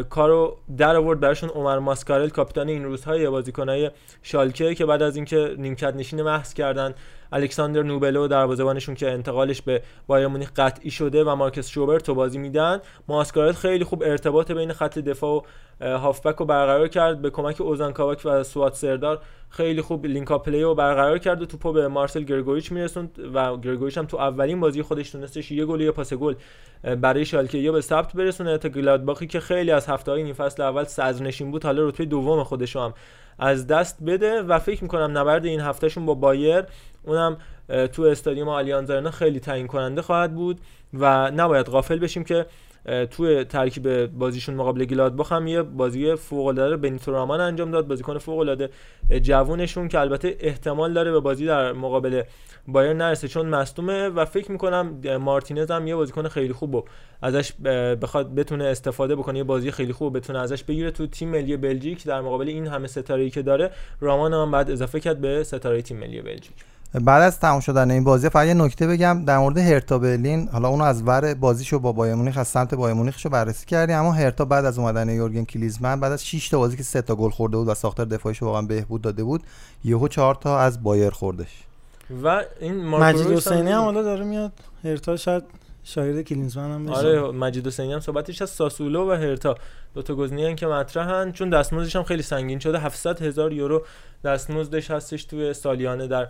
کارو 0.09 0.57
در 0.77 0.95
آورد 0.95 1.19
براشون 1.19 1.49
عمر 1.49 1.79
ماسکارل 1.79 2.29
کاپیتان 2.29 2.67
این 2.69 2.83
روزهای 2.83 3.29
بازیکنای 3.29 3.91
شالکه 4.23 4.75
که 4.75 4.85
بعد 4.85 5.01
از 5.01 5.15
اینکه 5.15 5.55
نیمکت 5.57 5.95
نشین 5.95 6.21
محض 6.21 6.53
کردن 6.53 6.93
الکساندر 7.31 7.83
نوبل 7.83 8.12
رو 8.12 8.27
دروازه‌بانشون 8.27 8.95
که 8.95 9.11
انتقالش 9.11 9.61
به 9.61 9.81
بایر 10.07 10.27
مونیخ 10.27 10.51
قطعی 10.55 10.91
شده 10.91 11.23
و 11.23 11.35
مارکس 11.35 11.69
شوبر 11.69 11.99
تو 11.99 12.15
بازی 12.15 12.37
میدن. 12.37 12.79
ماسکارل 13.07 13.55
خیلی 13.55 13.83
خوب 13.83 14.03
ارتباط 14.03 14.51
بین 14.51 14.73
خط 14.73 14.99
دفاع 14.99 15.45
و 15.81 15.97
هافبک 15.97 16.35
رو 16.35 16.45
برقرار 16.45 16.87
کرد. 16.87 17.21
به 17.21 17.29
کمک 17.29 17.61
اوزان 17.61 17.93
کاباک 17.93 18.21
و 18.25 18.43
سوات 18.43 18.75
سردار 18.75 19.19
خیلی 19.49 19.81
خوب 19.81 20.05
link 20.05 20.37
up 20.37 20.45
play 20.45 20.61
رو 20.61 20.75
برقرار 20.75 21.17
کرد 21.17 21.41
و 21.41 21.45
توپو 21.45 21.73
به 21.73 21.87
مارسل 21.87 22.23
گرگوریچ 22.23 22.71
میرسوند 22.71 23.19
و 23.33 23.57
گرگوریچ 23.57 23.97
هم 23.97 24.05
تو 24.05 24.17
اولین 24.17 24.59
بازی 24.59 24.81
خودش 24.81 25.09
تونستش 25.09 25.51
یه 25.51 25.65
گل 25.65 25.81
یا 25.81 25.91
پاس 25.91 26.13
گل 26.13 26.35
برای 27.01 27.25
شالکه 27.25 27.57
یا 27.57 27.71
به 27.71 27.81
ثبت 27.81 28.13
برسونه. 28.13 28.57
تا 28.57 28.69
گلادباخی 28.69 29.27
که 29.27 29.39
خیلی 29.39 29.71
از 29.71 29.87
هفته 29.87 30.11
های 30.11 30.33
فصل 30.33 30.63
اول 30.63 30.83
صدرنشین 30.83 31.51
بود. 31.51 31.63
حالا 31.65 31.87
رتبه 31.87 32.05
دوم 32.05 32.43
خودش 32.43 32.75
هم 32.75 32.93
از 33.39 33.67
دست 33.67 34.03
بده 34.03 34.41
و 34.41 34.59
فکر 34.59 34.83
می‌کنم 34.83 35.17
نبرد 35.17 35.45
این 35.45 35.59
هفتهشون 35.59 36.05
با 36.05 36.13
بایر 36.13 36.63
اونم 37.07 37.37
تو 37.93 38.03
استادیوم 38.03 38.49
آلیانز 38.49 38.91
آرنا 38.91 39.11
خیلی 39.11 39.39
تعیین 39.39 39.67
کننده 39.67 40.01
خواهد 40.01 40.35
بود 40.35 40.61
و 40.93 41.31
نباید 41.31 41.65
غافل 41.65 41.99
بشیم 41.99 42.23
که 42.23 42.45
توی 43.11 43.43
ترکیب 43.43 44.05
بازیشون 44.05 44.55
مقابل 44.55 44.85
گلادباخ 44.85 45.31
هم 45.31 45.47
یه 45.47 45.61
بازی 45.61 46.15
فوق 46.15 46.45
العاده 46.45 46.77
بنیتو 46.77 47.11
رامان 47.11 47.41
انجام 47.41 47.71
داد 47.71 47.87
بازیکن 47.87 48.17
فوق 48.17 48.39
العاده 48.39 48.69
جوونشون 49.21 49.87
که 49.87 49.99
البته 49.99 50.37
احتمال 50.39 50.93
داره 50.93 51.11
به 51.11 51.19
بازی 51.19 51.45
در 51.45 51.73
مقابل 51.73 52.23
بایر 52.67 52.93
نرسه 52.93 53.27
چون 53.27 53.45
مصدومه 53.45 54.09
و 54.09 54.25
فکر 54.25 54.51
می‌کنم 54.51 55.17
مارتینز 55.19 55.71
هم 55.71 55.87
یه 55.87 55.95
بازیکن 55.95 56.27
خیلی 56.27 56.53
خوب 56.53 56.75
و 56.75 56.83
ازش 57.21 57.51
بخواد 58.01 58.35
بتونه 58.35 58.63
استفاده 58.63 59.15
بکنه 59.15 59.37
یه 59.37 59.43
بازی 59.43 59.71
خیلی 59.71 59.93
خوب 59.93 60.17
بتونه 60.17 60.39
ازش 60.39 60.63
بگیره 60.63 60.91
تو 60.91 61.07
تیم 61.07 61.29
ملی 61.29 61.57
بلژیک 61.57 62.05
در 62.05 62.21
مقابل 62.21 62.47
این 62.47 62.67
همه 62.67 62.87
ستاره‌ای 62.87 63.29
که 63.29 63.41
داره. 63.41 63.71
رامان 64.01 64.33
هم 64.33 64.51
بعد 64.51 64.71
اضافه 64.71 64.99
کرد 64.99 65.21
به 65.21 65.43
ستاره 65.43 65.81
تیم 65.81 65.97
ملی 65.97 66.21
بلژیک. 66.21 66.55
بعد 66.93 67.21
از 67.21 67.39
تمام 67.39 67.59
شدن 67.59 67.91
این 67.91 68.03
بازی 68.03 68.29
فقط 68.29 68.47
یه 68.47 68.53
نکته 68.53 68.87
بگم 68.87 69.25
در 69.25 69.37
مورد 69.37 69.57
هرتا 69.57 69.99
برلین 69.99 70.49
حالا 70.51 70.67
اونو 70.67 70.83
از 70.83 71.03
ور 71.07 71.33
بازیشو 71.33 71.79
با 71.79 71.91
بایر 71.91 72.15
مونیخ 72.15 72.37
از 72.37 72.47
سمت 72.47 72.75
بایر 72.75 72.93
مونیخشو 72.93 73.29
بررسی 73.29 73.65
کردیم. 73.65 73.95
اما 73.95 74.11
هرتا 74.11 74.45
بعد 74.45 74.65
از 74.65 74.79
اومدن 74.79 75.09
یورگن 75.09 75.43
کلیزمن 75.43 75.99
بعد 75.99 76.11
از 76.11 76.25
6 76.25 76.49
تا 76.49 76.57
بازی 76.57 76.77
که 76.77 76.83
3 76.83 77.01
تا 77.01 77.15
گل 77.15 77.29
خورده 77.29 77.57
بود 77.57 77.67
و 77.67 77.73
ساختار 77.73 78.05
دفاعیش 78.05 78.43
واقعا 78.43 78.61
بهبود 78.61 79.01
داده 79.01 79.23
بود 79.23 79.43
یهو 79.83 80.07
4 80.07 80.35
تا 80.35 80.59
از 80.59 80.83
بایر 80.83 81.09
خوردش. 81.09 81.63
و 82.23 82.43
این 82.59 82.85
مجید 82.85 83.31
حسینی 83.31 83.71
هم 83.71 83.81
حالا 83.81 84.03
داره 84.03 84.25
میاد. 84.25 84.51
هرتا 84.83 85.17
شاید 85.17 85.43
شاگرد 85.83 86.21
کلینزمن 86.21 86.71
هم 86.71 86.85
بشه. 86.85 86.95
آره 86.95 87.21
مجید 87.21 87.67
حسینی 87.67 87.93
هم 87.93 87.99
صحبتش 87.99 88.41
از 88.41 88.49
ساسولو 88.49 89.11
و 89.11 89.11
هرتا. 89.11 89.55
دو 89.93 90.01
تا 90.01 90.15
گزینه‌ای 90.15 90.55
که 90.55 90.67
مطرحن 90.67 91.31
چون 91.31 91.49
دستمزدش 91.49 91.95
هم 91.95 92.03
خیلی 92.03 92.23
سنگین 92.23 92.59
شده. 92.59 92.79
700 92.79 93.21
هزار 93.21 93.53
یورو 93.53 93.85
دستمزدش 94.23 94.91
هستش 94.91 95.23
توی 95.23 95.53
سالیانه 95.53 96.07
در 96.07 96.27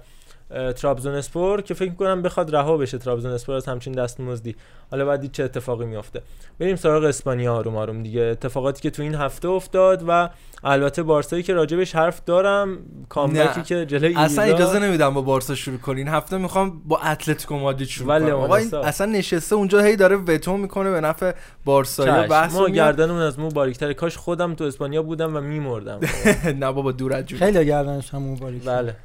ترابزون 0.49 1.15
اسپور 1.15 1.61
که 1.61 1.73
فکر 1.73 1.93
کنم 1.93 2.21
بخواد 2.21 2.55
رها 2.55 2.77
بشه 2.77 2.97
ترابزون 2.97 3.31
اسپور 3.31 3.55
از 3.55 3.65
همچین 3.65 3.93
دستمزدی 3.93 4.55
حالا 4.91 5.05
بعد 5.05 5.31
چه 5.31 5.43
اتفاقی 5.43 5.85
میافته. 5.85 6.21
بریم 6.59 6.75
سراغ 6.75 7.03
اسپانیا 7.03 7.53
آروم 7.53 7.75
آروم 7.75 8.03
دیگه. 8.03 8.21
اتفاقاتی 8.21 8.81
که 8.81 8.89
تو 8.89 9.01
این 9.01 9.15
هفته 9.15 9.47
افتاد 9.47 10.03
و 10.07 10.29
البته 10.63 11.03
بارسایی 11.03 11.43
که 11.43 11.53
راجبش 11.53 11.95
حرف 11.95 12.21
دارم 12.25 12.77
کامبکی 13.09 13.61
که 13.61 13.85
جلوی 13.85 14.15
اصلا 14.15 14.43
اجازه 14.43 14.79
نمیدم 14.79 15.13
با 15.13 15.21
بارسا 15.21 15.55
شروع 15.55 15.77
کنی. 15.77 15.99
این 15.99 16.07
هفته 16.07 16.37
می‌خوام 16.37 16.81
با 16.85 16.99
اتلتیکو 16.99 17.55
مادرید 17.55 17.87
شروع 17.87 18.19
کنم. 18.19 18.35
آقا 18.35 18.55
این 18.55 18.75
اصلا 18.75 19.11
نشسته 19.11 19.55
اونجا 19.55 19.81
هی 19.81 19.95
داره 19.95 20.15
وتو 20.15 20.57
می‌کنه 20.57 20.91
به 20.91 21.01
نفع 21.01 21.31
بارسا 21.65 22.27
بحث 22.27 22.55
ما 22.55 22.69
گردنمون 22.69 23.21
از 23.21 23.39
مو 23.39 23.49
باریکتر 23.49 23.93
کاش 23.93 24.17
خودم 24.17 24.55
تو 24.55 24.63
اسپانیا 24.63 25.03
بودم 25.03 25.35
و 25.35 25.41
میمردم. 25.41 25.99
نه 26.61 26.71
بابا 26.71 26.91
دور 26.91 27.13
از 27.13 27.25
خیلی 27.25 27.65
گردنش 27.65 28.13
هم 28.13 28.35
باریک 28.35 28.63
بله. 28.63 28.95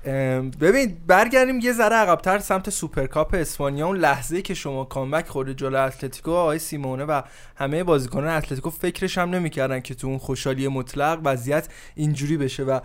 ببین 0.61 0.97
برگردیم 1.33 1.61
یه 1.61 1.73
ذره 1.73 1.97
عقب‌تر 1.97 2.39
سمت 2.39 2.71
سوپرکاپ 2.71 3.35
اسپانیا. 3.35 3.87
اون 3.87 3.97
لحظه 3.97 4.43
که 4.43 4.55
شما 4.55 4.85
comeback 4.85 5.29
خورده 5.29 5.55
جلو 5.55 5.81
اتلتیکو 5.81 6.31
آقای 6.31 6.59
سیمونه 6.59 7.05
و 7.05 7.23
همه 7.57 7.85
بازیکنان 7.85 8.29
اتلتیکو 8.29 8.71
فکرش 8.71 9.19
هم 9.19 9.31
نمی‌کردن 9.31 9.81
که 9.81 9.95
تو 9.95 10.07
اون 10.07 10.19
خوشحالی 10.19 10.69
مطلق 10.69 11.21
وضعیت 11.25 11.69
اینجوری 11.95 12.37
بشه 12.37 12.63
و 12.63 12.81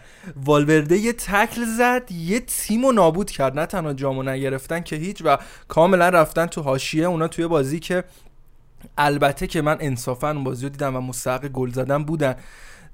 والورده 0.45 0.97
یه 0.97 1.13
تکل 1.13 1.65
زد 1.77 2.11
یه 2.11 2.39
تیم 2.39 2.85
رو 2.85 2.91
نابود 2.91 3.31
کرد. 3.31 3.59
نه 3.59 3.65
تنها 3.65 3.93
جامو 3.93 4.23
نگرفتن 4.23 4.79
که 4.79 4.95
هیچ 4.95 5.21
و 5.25 5.37
کاملا 5.67 6.09
رفتن 6.09 6.45
تو 6.45 6.61
حاشیه 6.61 7.05
اونا 7.05 7.27
توی 7.27 7.47
بازی 7.47 7.79
که 7.79 8.03
البته 8.97 9.47
که 9.47 9.61
من 9.61 9.77
انصافا 9.79 10.33
بازی 10.33 10.63
رو 10.63 10.69
دیدم 10.69 10.95
و 10.95 11.01
مستحق 11.01 11.47
گل 11.47 11.71
زدن 11.71 12.03
بودن. 12.03 12.35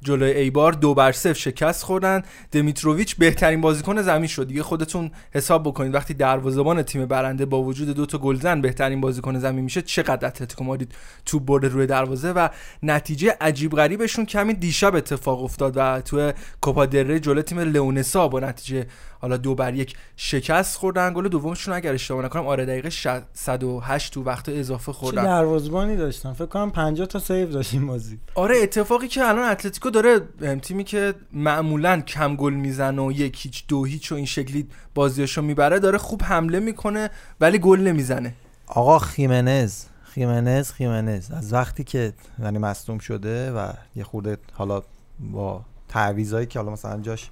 جلوی 0.04 0.32
ایبار 0.32 0.72
دو 0.74 0.94
بر 0.94 1.12
صفر 1.12 1.34
شکست 1.34 1.84
خوردن. 1.84 2.22
دمیتروویچ 2.52 3.16
بهترین 3.16 3.62
بازیکن 3.62 4.02
زمین 4.02 4.28
شد. 4.28 4.48
دیگه 4.48 4.64
خودتون 4.64 5.12
حساب 5.32 5.64
بکنید. 5.64 5.94
وقتی 5.94 6.14
دروازه‌بان 6.14 6.84
تیم 6.84 7.06
برنده 7.06 7.46
با 7.46 7.62
وجود 7.62 7.90
دو 7.90 8.06
تا 8.06 8.18
گلزن 8.18 8.62
بهترین 8.62 9.02
بازیکن 9.02 9.40
زمین 9.40 9.64
میشه 9.64 9.82
چقدر 9.82 10.28
اتلتیکو 10.28 10.64
مادرید 10.64 10.96
تو 11.26 11.40
برد 11.40 11.66
روی 11.66 11.88
دروازه 11.88 12.32
و 12.32 12.50
نتیجه 12.84 13.38
عجیب 13.42 13.72
غریبشون 13.72 14.26
کمی 14.26 14.54
دیشب 14.54 14.96
اتفاق 14.96 15.44
افتاد 15.44 15.74
و 15.76 16.02
تو 16.02 16.32
کوپا 16.62 16.86
دره 16.86 17.20
جلوی 17.20 17.44
تیم 17.44 17.60
لئونسا 17.60 18.28
با 18.28 18.40
نتیجه 18.40 18.88
حالا 19.24 19.38
دو 19.38 19.56
بر 19.56 19.74
یک 19.74 19.96
شکست 20.16 20.78
خوردن. 20.78 21.14
گل 21.14 21.28
دومشون 21.28 21.74
اگر 21.74 21.94
اشتباه 21.94 22.26
نکنم 22.26 22.48
آره 22.48 22.66
دقیقه 22.66 22.90
108 23.34 24.14
تو 24.14 24.24
وقت 24.24 24.50
اضافه 24.50 24.92
خوردن. 24.92 25.22
چه 25.22 25.28
دروازه‌بانی 25.28 25.96
داشتن 25.96 26.34
فکر 26.34 26.46
کنم 26.46 26.72
50 26.72 27.08
تا 27.08 27.20
save 27.20 27.52
داشت 27.52 27.74
این 27.74 27.88
بازی. 27.88 28.20
آره 28.36 28.56
اتفاقی 28.64 29.08
که 29.08 29.26
الان 29.26 29.50
اتلتیکو 29.50 29.90
داره 29.90 30.20
تیمی 30.62 30.84
که 30.84 31.14
معمولا 31.34 32.02
کم 32.02 32.36
گل 32.36 32.54
می‌زنه 32.54 33.02
و 33.02 33.12
یک 33.12 33.46
هیچ 33.46 33.64
دو 33.68 33.84
هیچ 33.86 34.12
و 34.12 34.16
این 34.16 34.26
شکلی 34.26 34.68
بازیاشو 34.96 35.42
می‌بره 35.42 35.80
داره 35.80 35.98
خوب 35.98 36.24
حمله 36.24 36.60
می‌کنه 36.60 37.10
ولی 37.42 37.60
گل 37.60 37.80
نمی‌زنه. 37.80 38.34
آقا 38.68 39.00
خیمنز 39.00 39.86
خیمنز 40.04 40.72
خیمنز. 40.72 41.32
از 41.32 41.54
وقتی 41.54 41.84
که 41.84 42.14
یعنی 42.40 42.58
مصدوم 42.58 42.98
شده 42.98 43.52
و 43.52 43.74
یه 43.96 44.04
خورده 44.04 44.38
حالا 44.54 44.82
با 45.20 45.62
تعویضایی 45.88 46.48
که 46.48 46.60
حالا 46.60 46.72
مثلا 46.72 47.02
جاش 47.02 47.30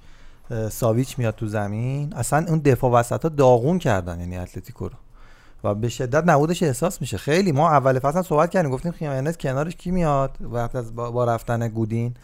ساویچ 0.70 1.18
میاد 1.18 1.34
تو 1.34 1.46
زمین 1.46 2.12
اصلا 2.12 2.46
اون 2.48 2.58
دفاع 2.58 2.90
وسط 2.90 3.22
ها 3.22 3.28
داغون 3.28 3.78
کردن 3.78 4.20
یعنی 4.20 4.38
اتلتیکو 4.38 4.88
رو. 4.88 4.94
و 5.64 5.74
به 5.74 5.88
شدت 5.88 6.24
نبودش 6.26 6.62
احساس 6.62 7.00
میشه. 7.00 7.18
خیلی 7.18 7.52
ما 7.52 7.70
اول 7.70 7.98
فصل 7.98 8.22
صحبت 8.22 8.50
کردیم 8.50 8.70
گفتیم 8.70 8.92
خیمنز 8.92 9.36
کنارش 9.36 9.76
کی 9.76 9.90
میاد؟ 9.90 10.30
وقت 10.40 10.76
از 10.76 10.94
با 10.94 11.24
رفتن 11.24 11.68
گودین. 11.68 12.14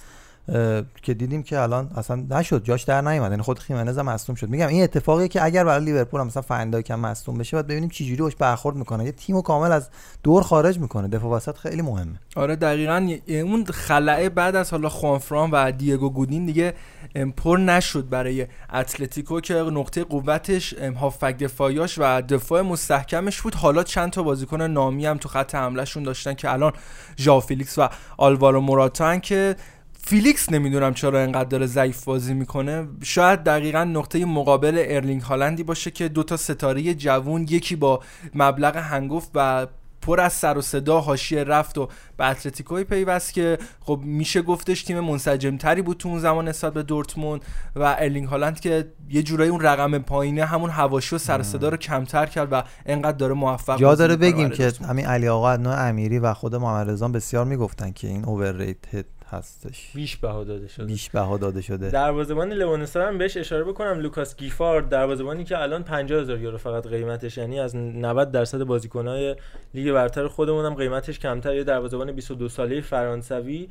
که 1.03 1.15
دیدیم 1.15 1.43
که 1.43 1.61
الان 1.61 1.91
اصلا 1.97 2.17
نشد 2.31 2.65
جاش 2.65 2.83
در 2.83 3.01
نیومد. 3.01 3.31
یعنی 3.31 3.43
خود 3.43 3.59
خیمنز 3.59 3.99
هم 3.99 4.07
مصدوم 4.07 4.37
شد. 4.37 4.49
میگم 4.49 4.69
این 4.69 4.83
اتفاقی 4.83 5.29
که 5.29 5.45
اگر 5.45 5.65
برای 5.65 5.85
لیورپول 5.85 6.23
مثلا 6.23 6.43
فندای 6.43 6.83
کم 6.83 7.01
مصدوم 7.01 7.39
بشه 7.39 7.57
بعد 7.57 7.67
ببینیم 7.67 7.89
چه 7.89 8.05
جوری 8.05 8.35
برخورد 8.39 8.77
می‌کنه. 8.77 9.05
یه 9.05 9.13
تیمو 9.13 9.43
کامل 9.43 9.73
از 9.73 9.89
دور 10.23 10.43
خارج 10.43 10.79
می‌کنه. 10.79 11.09
دفاع 11.09 11.31
وسط 11.31 11.57
خیلی 11.57 11.83
مهمه. 11.83 12.21
آره 12.37 12.57
دقیقا. 12.57 13.09
اون 13.29 13.65
خلأ 13.65 14.29
بعد 14.29 14.57
از 14.57 14.71
حالا 14.71 14.89
خوانفران 14.89 15.51
و 15.51 15.73
دیگو 15.73 16.11
گودین 16.11 16.47
دیگه 16.47 16.75
پر 17.37 17.57
نشد 17.57 18.09
برای 18.09 18.47
اتلتیکو 18.73 19.41
که 19.41 19.55
نقطه 19.55 20.05
قوتش 20.05 20.75
هافبک 20.75 21.39
دفاعیاش 21.39 21.99
و 21.99 22.23
دفاع 22.23 22.63
مستحکمش 22.63 23.41
بود. 23.41 23.55
حالا 23.55 23.83
چند 23.83 24.11
تا 24.11 24.23
بازیکن 24.23 24.63
نامی 24.63 25.07
هم 25.07 25.17
تو 25.17 25.29
خط 25.29 25.55
حملهشون 25.55 26.03
داشتن 26.03 26.35
که 26.35 26.53
الان 26.53 26.73
ژاو 27.19 27.41
فیلیکس 27.41 27.79
و 27.79 27.89
آلوارو 28.17 28.61
موراتا 28.61 29.17
که 29.17 29.57
فیلیکس 29.99 30.53
نمی‌دونم 30.53 30.95
چرا 30.95 31.21
انقدر 31.21 31.49
داره 31.49 31.67
ضعیف 31.67 32.05
بازی 32.05 32.35
می‌کنه. 32.35 32.89
شاید 33.03 33.45
دقیقا 33.45 33.85
نقطه 33.85 34.25
مقابل 34.25 34.85
ارلینگ 34.89 35.23
هالندی 35.23 35.63
باشه 35.63 35.91
که 35.91 36.09
دوتا 36.09 36.37
ستاره 36.37 36.95
جوون 36.95 37.43
یکی 37.43 37.77
با 37.77 38.01
مبلغ 38.35 38.77
هنگفت 38.77 39.31
و 39.35 39.67
پر 40.03 40.21
از 40.21 40.33
سر 40.33 40.59
و 40.59 40.63
صدا 40.63 41.01
حاشیه 41.01 41.45
رفت 41.45 41.79
و 41.79 41.89
به 42.17 42.27
اتلتیکوی 42.27 42.85
پیوست 42.85 43.33
که 43.35 43.59
خب 43.81 44.01
میشه 44.05 44.43
گفتش 44.43 44.83
تیم 44.83 45.01
منسجمتری 45.01 45.83
بود 45.83 45.97
تو 45.97 46.09
اون 46.09 46.19
زمان 46.19 46.49
نسبت 46.49 46.73
به 46.73 46.83
دورتموند 46.83 47.45
و 47.77 47.97
ارلینگ 47.99 48.29
هالند 48.29 48.61
که 48.61 48.93
یه 49.11 49.23
جورایی 49.23 49.51
اون 49.51 49.61
رقم 49.61 49.99
پایینه 49.99 50.45
همون 50.45 50.71
حواشی 50.71 51.15
و 51.15 51.19
سر 51.19 51.43
صدا 51.43 51.69
رو 51.69 51.77
کمتر 51.77 52.27
کرد 52.27 52.49
و 52.53 52.63
انقدر 52.87 53.17
داره 53.17 53.35
موفق 53.35 53.79
جا 53.79 53.95
داره 53.95 54.17
بگیم 54.17 54.51
که 54.51 54.73
همین 54.89 55.07
علی 55.07 55.29
آقا 55.29 55.53
امیری 55.53 56.19
و 56.19 56.35
خود 56.35 56.55
محمد 56.55 56.91
رضا 56.91 57.09
بسیار 57.09 57.45
می‌گفتن 57.45 57.91
که 57.93 58.09
این 58.09 58.25
overrated 58.25 59.05
هستش. 59.31 59.91
بیش 59.95 60.17
بها 60.17 60.45
داده 60.45 60.69
شده. 60.69 60.87
بیش 60.87 61.11
بها 61.11 61.37
داده 61.37 61.63
شده. 61.63 61.91
دروازه‌بان 61.91 62.53
لئونسا 62.53 63.07
هم 63.07 63.19
بهش 63.19 63.37
اشاره 63.37 63.65
بکنم. 63.65 63.99
لوکاس 63.99 64.37
گیفارد 64.37 64.89
دروازه‌بانی 64.89 65.45
که 65.45 65.59
الان 65.59 65.83
50000 65.83 66.39
یورو 66.39 66.59
فقط 66.59 66.87
قیمتش 66.87 67.39
یعنی 67.39 67.61
از 67.61 67.77
90 67.77 68.31
درصد 68.31 68.63
بازیکن‌های 68.63 69.37
لیگ 69.75 69.93
برتر 69.93 70.29
خودمون 70.29 70.65
هم 70.65 70.75
قیمتش 70.75 71.19
کمتر. 71.19 71.55
یه 71.55 71.65
دروازه‌بان 71.65 72.13
22 72.13 72.49
ساله 72.49 72.81
فرانسوی 72.81 73.69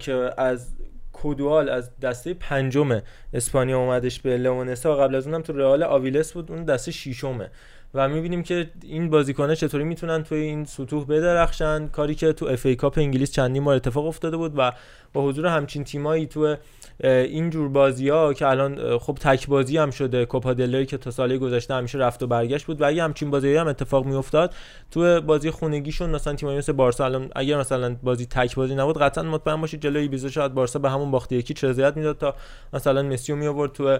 که 0.00 0.30
از 0.36 0.72
کودوال 1.12 1.68
از 1.68 1.98
دسته 1.98 2.34
پنجم 2.34 3.00
اسپانیا 3.34 3.78
اومدش 3.78 4.20
به 4.20 4.36
لئونسا 4.36 4.96
قبل 4.96 5.14
از 5.14 5.26
اونم 5.26 5.42
تو 5.42 5.52
رئال 5.52 5.82
آویلس 5.82 6.32
بود. 6.32 6.52
اون 6.52 6.64
دسته 6.64 6.92
ششمه. 6.92 7.50
و 7.94 8.08
می‌بینیم 8.08 8.42
که 8.42 8.70
این 8.82 9.10
بازیکن‌ها 9.10 9.54
چطوری 9.54 9.84
می‌تونن 9.84 10.22
توی 10.22 10.38
این 10.38 10.64
سطوح 10.64 11.06
بدرخشن. 11.06 11.88
کاری 11.88 12.14
که 12.14 12.32
تو 12.32 12.46
FA 12.46 12.66
Cup 12.66 12.98
انگلیس 12.98 13.32
چندین 13.32 13.64
بار 13.64 13.76
اتفاق 13.76 14.06
افتاده 14.06 14.36
بود 14.36 14.52
و 14.56 14.72
با 15.12 15.24
حضور 15.24 15.46
همچین 15.46 15.84
تیمایی 15.84 16.26
تو 16.26 16.56
این 17.04 17.50
جور 17.50 17.68
بازی 17.68 18.08
ها 18.08 18.34
که 18.34 18.46
الان 18.46 18.98
خب 18.98 19.18
تک 19.20 19.46
بازی 19.46 19.76
هم 19.76 19.90
شده. 19.90 20.24
کوپا 20.26 20.52
دل 20.52 20.69
ری 20.69 20.86
که 20.86 20.96
تا 20.96 21.10
سال 21.10 21.38
گذشته 21.38 21.74
همیشه 21.74 21.98
رفت 21.98 22.22
و 22.22 22.26
برگشت 22.26 22.66
بود 22.66 22.80
و 22.80 22.84
اگه 22.84 23.02
همچین 23.02 23.30
بازی 23.30 23.56
هم 23.56 23.68
اتفاق 23.68 24.04
میافتاد 24.04 24.54
تو 24.90 25.20
بازی 25.20 25.50
خونگیشون 25.50 26.10
مثلا 26.10 26.34
تیمایی 26.34 26.58
مثل 26.58 26.72
بارسا 26.72 27.04
الان 27.04 27.30
اگر 27.36 27.58
مثلا 27.58 27.96
بازی 28.02 28.26
تک 28.26 28.54
بازی 28.54 28.74
نبود 28.74 28.98
قطعا 28.98 29.24
مطمئن 29.24 29.60
باشید 29.60 29.80
جلوی 29.80 30.08
بیزا 30.08 30.28
شاید 30.28 30.54
بارسا 30.54 30.78
به 30.78 30.90
همون 30.90 31.10
باخت 31.10 31.32
یکی 31.32 31.54
چه 31.54 31.92
می‌داد 31.96 32.18
تا 32.18 32.34
مثلا 32.72 33.02
مسی 33.02 33.32
می 33.32 33.46
آورد 33.46 33.72
تو 33.72 33.98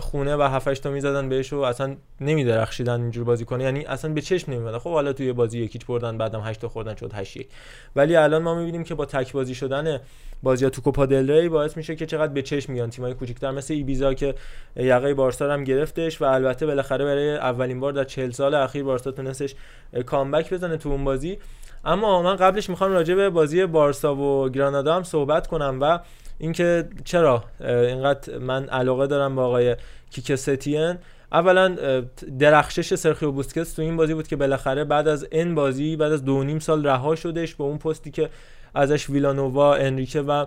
خونه 0.00 0.36
و 0.36 0.42
7 0.42 0.74
تا 0.74 0.90
می‌زدن 0.90 1.28
بهش 1.28 1.52
و 1.52 1.60
اصلا 1.60 1.96
نمیدرخشیدن 2.20 3.00
اینجور 3.00 3.24
بازی 3.24 3.44
کنه. 3.44 3.64
یعنی 3.64 3.84
اصلا 3.84 4.12
به 4.12 4.20
چشم 4.20 4.52
نمیاد 4.52 4.78
خب 4.78 4.90
حالا 4.92 5.12
توی 5.12 5.32
بازی 5.32 5.58
یکیچ 5.58 5.86
بردن 5.86 6.18
بعدم 6.18 6.40
8 6.40 6.60
تا 6.60 6.68
خوردن 6.68 6.94
شد 6.94 7.12
8 7.14 7.38
ولی 7.96 8.16
الان 8.16 8.42
ما 8.42 8.54
می‌بینیم 8.54 8.84
که 8.84 8.94
با 8.94 9.04
تک 9.04 9.32
بازی 9.32 9.54
شدن 9.54 10.00
بازی 10.42 10.64
ها 10.64 10.70
تو 10.70 10.82
کوپا 10.82 11.06
دل 11.06 11.30
ری 11.30 11.48
باعث 11.48 11.76
میشه 11.76 11.96
که 11.96 12.06
چقدر 12.06 12.32
به 12.32 12.42
چشم 12.42 12.72
میان 12.72 12.90
تیمای 12.90 13.14
کوچیک‌تر. 13.14 13.50
مثل 13.50 13.74
ایبیزا 13.74 14.14
که 14.14 14.34
یقه 14.76 15.14
بارسا 15.14 15.52
هم 15.52 15.64
گرفتش 15.64 16.22
و 16.22 16.24
البته 16.24 16.66
بالاخره 16.66 17.04
برای 17.04 17.36
اولین 17.36 17.80
بار 17.80 17.92
در 17.92 18.04
40 18.04 18.30
سال 18.30 18.54
اخیر 18.54 18.84
بارسا 18.84 19.10
تونستش 19.10 19.54
کامبک 20.06 20.54
بزنه 20.54 20.76
تو 20.76 20.88
اون 20.88 21.04
بازی. 21.04 21.38
اما 21.84 22.22
من 22.22 22.36
قبلش 22.36 22.70
می‌خوام 22.70 22.92
راجع 22.92 23.14
به 23.14 23.30
بازی 23.30 23.66
بارسا 23.66 24.16
و 24.16 24.48
گرانادا 24.48 24.94
هم 24.94 25.02
صحبت 25.02 25.46
کنم 25.46 25.78
و 25.80 25.98
اینکه 26.38 26.88
چرا 27.04 27.44
اینقدر 27.60 28.38
من 28.38 28.68
علاقه 28.68 29.06
دارم 29.06 29.36
با 29.36 29.44
آقای 29.44 29.76
کیک 30.10 30.34
ستین. 30.34 30.94
اولا 31.32 31.76
درخشش 32.38 32.94
سرخیو 32.94 33.32
بوسکتس 33.32 33.72
تو 33.72 33.82
این 33.82 33.96
بازی 33.96 34.14
بود 34.14 34.28
که 34.28 34.36
بالاخره 34.36 34.84
بعد 34.84 35.08
از 35.08 35.26
این 35.32 35.54
بازی 35.54 35.96
بعد 35.96 36.12
از 36.12 36.24
دو 36.24 36.42
نیم 36.44 36.58
سال 36.58 36.86
رها 36.86 37.14
شدش 37.14 37.54
به 37.54 37.64
اون 37.64 37.78
پستی 37.78 38.10
که 38.10 38.30
ازش 38.74 39.10
ویلانووا 39.10 39.74
انریکه 39.74 40.20
و 40.20 40.46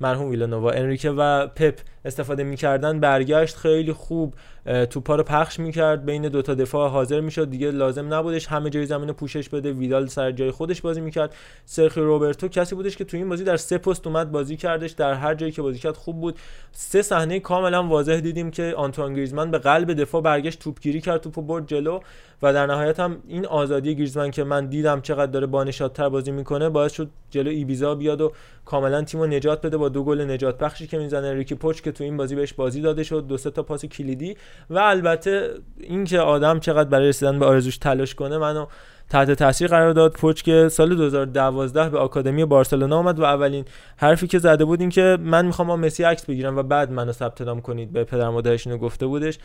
مرحوم 0.00 0.30
ویلانووا 0.30 0.70
انریکه 0.70 1.10
و 1.10 1.46
پپ 1.46 1.74
استفاده 2.04 2.44
می‌کردن. 2.44 3.00
برگشت 3.00 3.56
خیلی 3.56 3.92
خوب 3.92 4.34
توپا 4.90 5.16
رو 5.16 5.22
پخش 5.22 5.60
می‌کرد. 5.60 6.04
بین 6.04 6.28
دو 6.28 6.42
تا 6.42 6.54
دفاع 6.54 6.90
حاضر 6.90 7.20
می‌شد. 7.20 7.50
دیگه 7.50 7.70
لازم 7.70 8.14
نبودش. 8.14 8.46
همه 8.46 8.70
جای 8.70 8.86
زمین 8.86 9.12
پوشش 9.12 9.48
بده. 9.48 9.72
ویدال 9.72 10.06
سر 10.06 10.32
جای 10.32 10.50
خودش 10.50 10.80
بازی 10.80 11.00
می‌کرد. 11.00 11.34
سرخی 11.64 12.00
روبرتو 12.00 12.48
کسی 12.48 12.74
بودش 12.74 12.96
که 12.96 13.04
تو 13.04 13.16
این 13.16 13.28
بازی 13.28 13.44
در 13.44 13.56
سه 13.56 13.78
پست 13.78 14.06
اومد 14.06 14.32
بازی 14.32 14.56
کردش. 14.56 14.90
در 14.90 15.14
هر 15.14 15.34
جایی 15.34 15.52
که 15.52 15.62
بازی 15.62 15.78
کرد 15.78 15.96
خوب 15.96 16.20
بود. 16.20 16.38
سه 16.72 17.02
صحنه 17.02 17.40
کاملا 17.40 17.82
واضح 17.82 18.20
دیدیم 18.20 18.50
که 18.50 18.74
آنتوان 18.76 19.14
گریزمان 19.14 19.50
به 19.50 19.58
قلب 19.58 19.92
دفاع 19.92 20.22
برگشت 20.22 20.58
توپگیری 20.58 21.00
کرد 21.00 21.20
توپو 21.20 21.42
برد 21.42 21.66
جلو. 21.66 22.00
و 22.42 22.52
در 22.52 22.66
نهایت 22.66 23.00
هم 23.00 23.16
این 23.28 23.46
آزادی 23.46 23.94
گریزمان 23.94 24.30
که 24.30 24.44
من 24.44 24.66
دیدم 24.66 25.00
چقدر 25.00 25.30
داره 25.30 25.46
بانشادتر 25.46 26.08
بازی 26.08 26.30
می‌کنه 26.30 26.68
باعث 26.68 26.92
شد 26.92 27.10
جلو 27.30 27.50
ایبیزا 27.50 27.94
بیاد 27.94 28.20
و 28.20 28.32
کاملا 28.64 29.02
تیمو 29.02 29.26
نجات 29.26 29.66
بده 29.66 29.76
با 29.76 29.88
دو 29.88 30.04
گل 30.04 30.30
نجات 30.30 30.58
بخشی 30.58 30.86
که 30.86 30.98
می‌زنه. 30.98 31.34
ریکی 31.34 31.54
پوچ 31.54 31.82
تو 31.92 32.04
این 32.04 32.16
بازی 32.16 32.34
بهش 32.34 32.52
بازی 32.52 32.80
داده 32.80 33.02
شد 33.02 33.26
دو 33.28 33.36
تا 33.36 33.62
پاس 33.62 33.84
کلیدی. 33.84 34.36
و 34.70 34.78
البته 34.78 35.50
اینکه 35.80 36.20
آدم 36.20 36.60
چقدر 36.60 36.88
برای 36.88 37.08
رسیدن 37.08 37.38
به 37.38 37.46
آرزوش 37.46 37.78
تلاش 37.78 38.14
کنه 38.14 38.38
منو 38.38 38.66
تحت 39.10 39.30
تاثیر 39.30 39.68
قرار 39.68 39.92
داد. 39.92 40.12
پوچ 40.12 40.42
که 40.42 40.68
سال 40.68 40.96
2012 40.96 41.88
به 41.88 41.98
آکادمی 41.98 42.44
بارسلونا 42.44 42.98
آمد 42.98 43.18
و 43.18 43.24
اولین 43.24 43.64
حرفی 43.96 44.26
که 44.26 44.38
زده 44.38 44.64
بود 44.64 44.80
این 44.80 44.90
که 44.90 45.18
من 45.20 45.46
می‌خوام 45.46 45.68
با 45.68 45.76
مسی 45.76 46.02
عکس 46.02 46.24
بگیرم 46.26 46.56
و 46.58 46.62
بعد 46.62 46.92
منو 46.92 47.12
ثبت 47.12 47.40
نام 47.40 47.60
کنید. 47.60 47.92
به 47.92 48.04
پدر 48.04 48.28
مادرش 48.28 48.66
اینو 48.66 48.78
گفته 48.78 49.06
بودش 49.06 49.38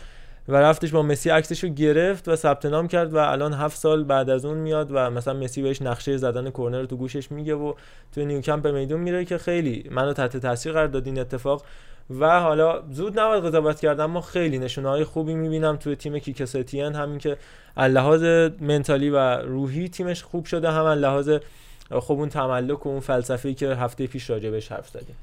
و 0.48 0.56
رفتش 0.56 0.92
با 0.92 1.02
مسی 1.02 1.30
عکسش 1.30 1.64
رو 1.64 1.70
گرفت 1.70 2.28
و 2.28 2.36
ثبت 2.36 2.66
نام 2.66 2.88
کرد 2.88 3.14
و 3.14 3.18
الان 3.18 3.54
هفت 3.54 3.78
سال 3.78 4.04
بعد 4.04 4.30
از 4.30 4.46
اون 4.46 4.58
میاد 4.58 4.88
و 4.92 5.10
مثلا 5.10 5.34
مسی 5.34 5.62
بهش 5.62 5.82
نقشه 5.82 6.18
زدن 6.18 6.50
کرنر 6.50 6.80
رو 6.80 6.86
تو 6.86 6.98
گوشش 6.98 7.32
میگه 7.32 7.56
و 7.56 7.74
تو 8.16 8.26
نیوکمپ 8.26 8.64
به 8.64 8.72
میدون 8.72 9.00
میره 9.00 9.26
که 9.26 9.38
خیلی 9.38 9.90
منو 9.92 10.14
تحت 10.14 10.38
تاثیر 10.38 10.72
قرار 10.72 10.88
داد. 10.88 11.06
این 11.06 11.20
اتفاق 11.20 11.64
و 12.20 12.40
حالا 12.40 12.84
زود 12.92 13.20
نباید 13.20 13.46
قضاوت 13.46 13.80
کرد 13.80 14.00
اما 14.00 14.22
خیلی 14.22 14.60
نشونه 14.60 14.90
های 14.90 15.04
خوبی 15.04 15.34
می‌بینم 15.34 15.76
توی 15.76 15.96
تیم 15.96 16.20
کیکستین 16.20 16.96
همین 16.96 17.18
که 17.18 17.38
لحاظ 17.78 18.24
منتالی 18.62 19.10
و 19.10 19.18
روحی 19.38 19.90
تیمش 19.90 20.24
خوب 20.24 20.46
شده 20.46 20.72
هم 20.72 20.86
لحاظ 20.86 21.30
خوب 21.92 22.20
اون 22.20 22.30
تملک 22.30 22.86
و 22.86 22.90
اون 22.90 23.00
فلسفه‌ای 23.00 23.56
که 23.56 23.68
هفته 23.68 24.08
پیش 24.08 24.30
راجع 24.30 24.50
بهش 24.50 24.72
حرف 24.72 24.90
زدیم. 24.90 25.16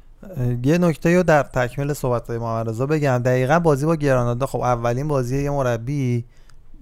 یه 0.65 0.79
نکته 0.79 1.17
رو 1.17 1.23
در 1.23 1.43
تکمیل 1.43 1.93
صحبت 1.93 2.27
های 2.27 2.39
محمد 2.39 2.79
بگم. 2.79 3.19
دقیقا 3.19 3.59
بازی 3.59 3.87
با 3.87 3.97
گرانادا 3.97 4.47
خب 4.47 4.61
اولین 4.61 5.09
بازی 5.09 5.43
یه 5.43 5.51
مربی 5.51 6.25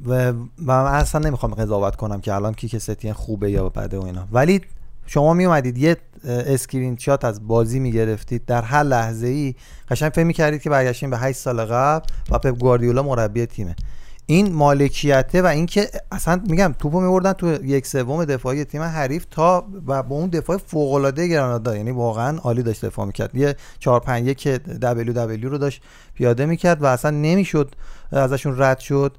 و 0.07 0.33
من 0.59 0.85
اصلا 0.85 1.21
نمی‌خوام 1.29 1.55
قضاوت 1.55 1.97
کنم 1.97 2.21
که 2.21 2.35
الان 2.35 2.55
کیک 2.55 2.79
ستین 2.79 3.13
خوبه 3.13 3.51
یا 3.51 3.69
بده 3.69 3.99
و 3.99 4.05
اینا. 4.05 4.27
ولی 4.33 4.61
شما 5.13 5.35
می 5.35 5.45
اومدید 5.45 5.79
یه 5.79 5.97
اسکرین 6.25 6.97
شات 6.97 7.25
از 7.25 7.49
بازی 7.49 7.81
می 7.81 7.93
گرفتید 7.93 8.45
در 8.45 8.63
هر 8.63 8.83
لحظه 8.83 9.27
ای 9.27 9.55
قشنگ 9.89 10.13
فکر 10.13 10.33
کردید 10.33 10.63
که 10.63 10.71
برگشتین 10.71 11.11
به 11.11 11.19
8 11.19 11.39
سال 11.39 11.65
قبل 11.65 12.07
و 12.31 12.39
پپ 12.39 12.59
گواردیولا 12.59 13.03
مربی 13.03 13.47
تیمه. 13.47 13.77
این 14.27 14.53
مالکیته 14.53 15.43
و 15.43 15.47
اینکه 15.47 15.91
اصلا 16.13 16.41
میگم 16.49 16.75
توپو 16.79 17.01
میبردن 17.01 17.33
تو 17.33 17.65
یک 17.65 17.87
سوم 17.87 18.25
دفاعی 18.25 18.65
تیم 18.65 18.83
حریف 18.83 19.25
تا 19.31 19.67
و 19.87 20.03
با 20.03 20.17
اون 20.17 20.29
دفاع 20.29 20.57
فوق 20.57 20.93
العاده 20.93 21.29
گرانادا. 21.29 21.77
یعنی 21.77 21.91
واقعا 21.91 22.39
عالی 22.39 22.63
داشت 22.63 22.85
دفاع 22.85 23.07
می‌کرد. 23.07 23.35
یه 23.35 23.57
4 23.79 24.01
5 24.01 24.27
1 24.27 24.49
W 24.49 25.13
W 25.13 25.49
رو 25.49 25.59
داشت 25.59 25.83
پیاده 26.15 26.47
می‌کرد 26.47 26.83
و 26.83 26.87
اصلا 26.87 27.11
نمی‌شد 27.11 27.75
ازشون 28.13 28.55
رد 28.59 28.79
شد. 28.79 29.17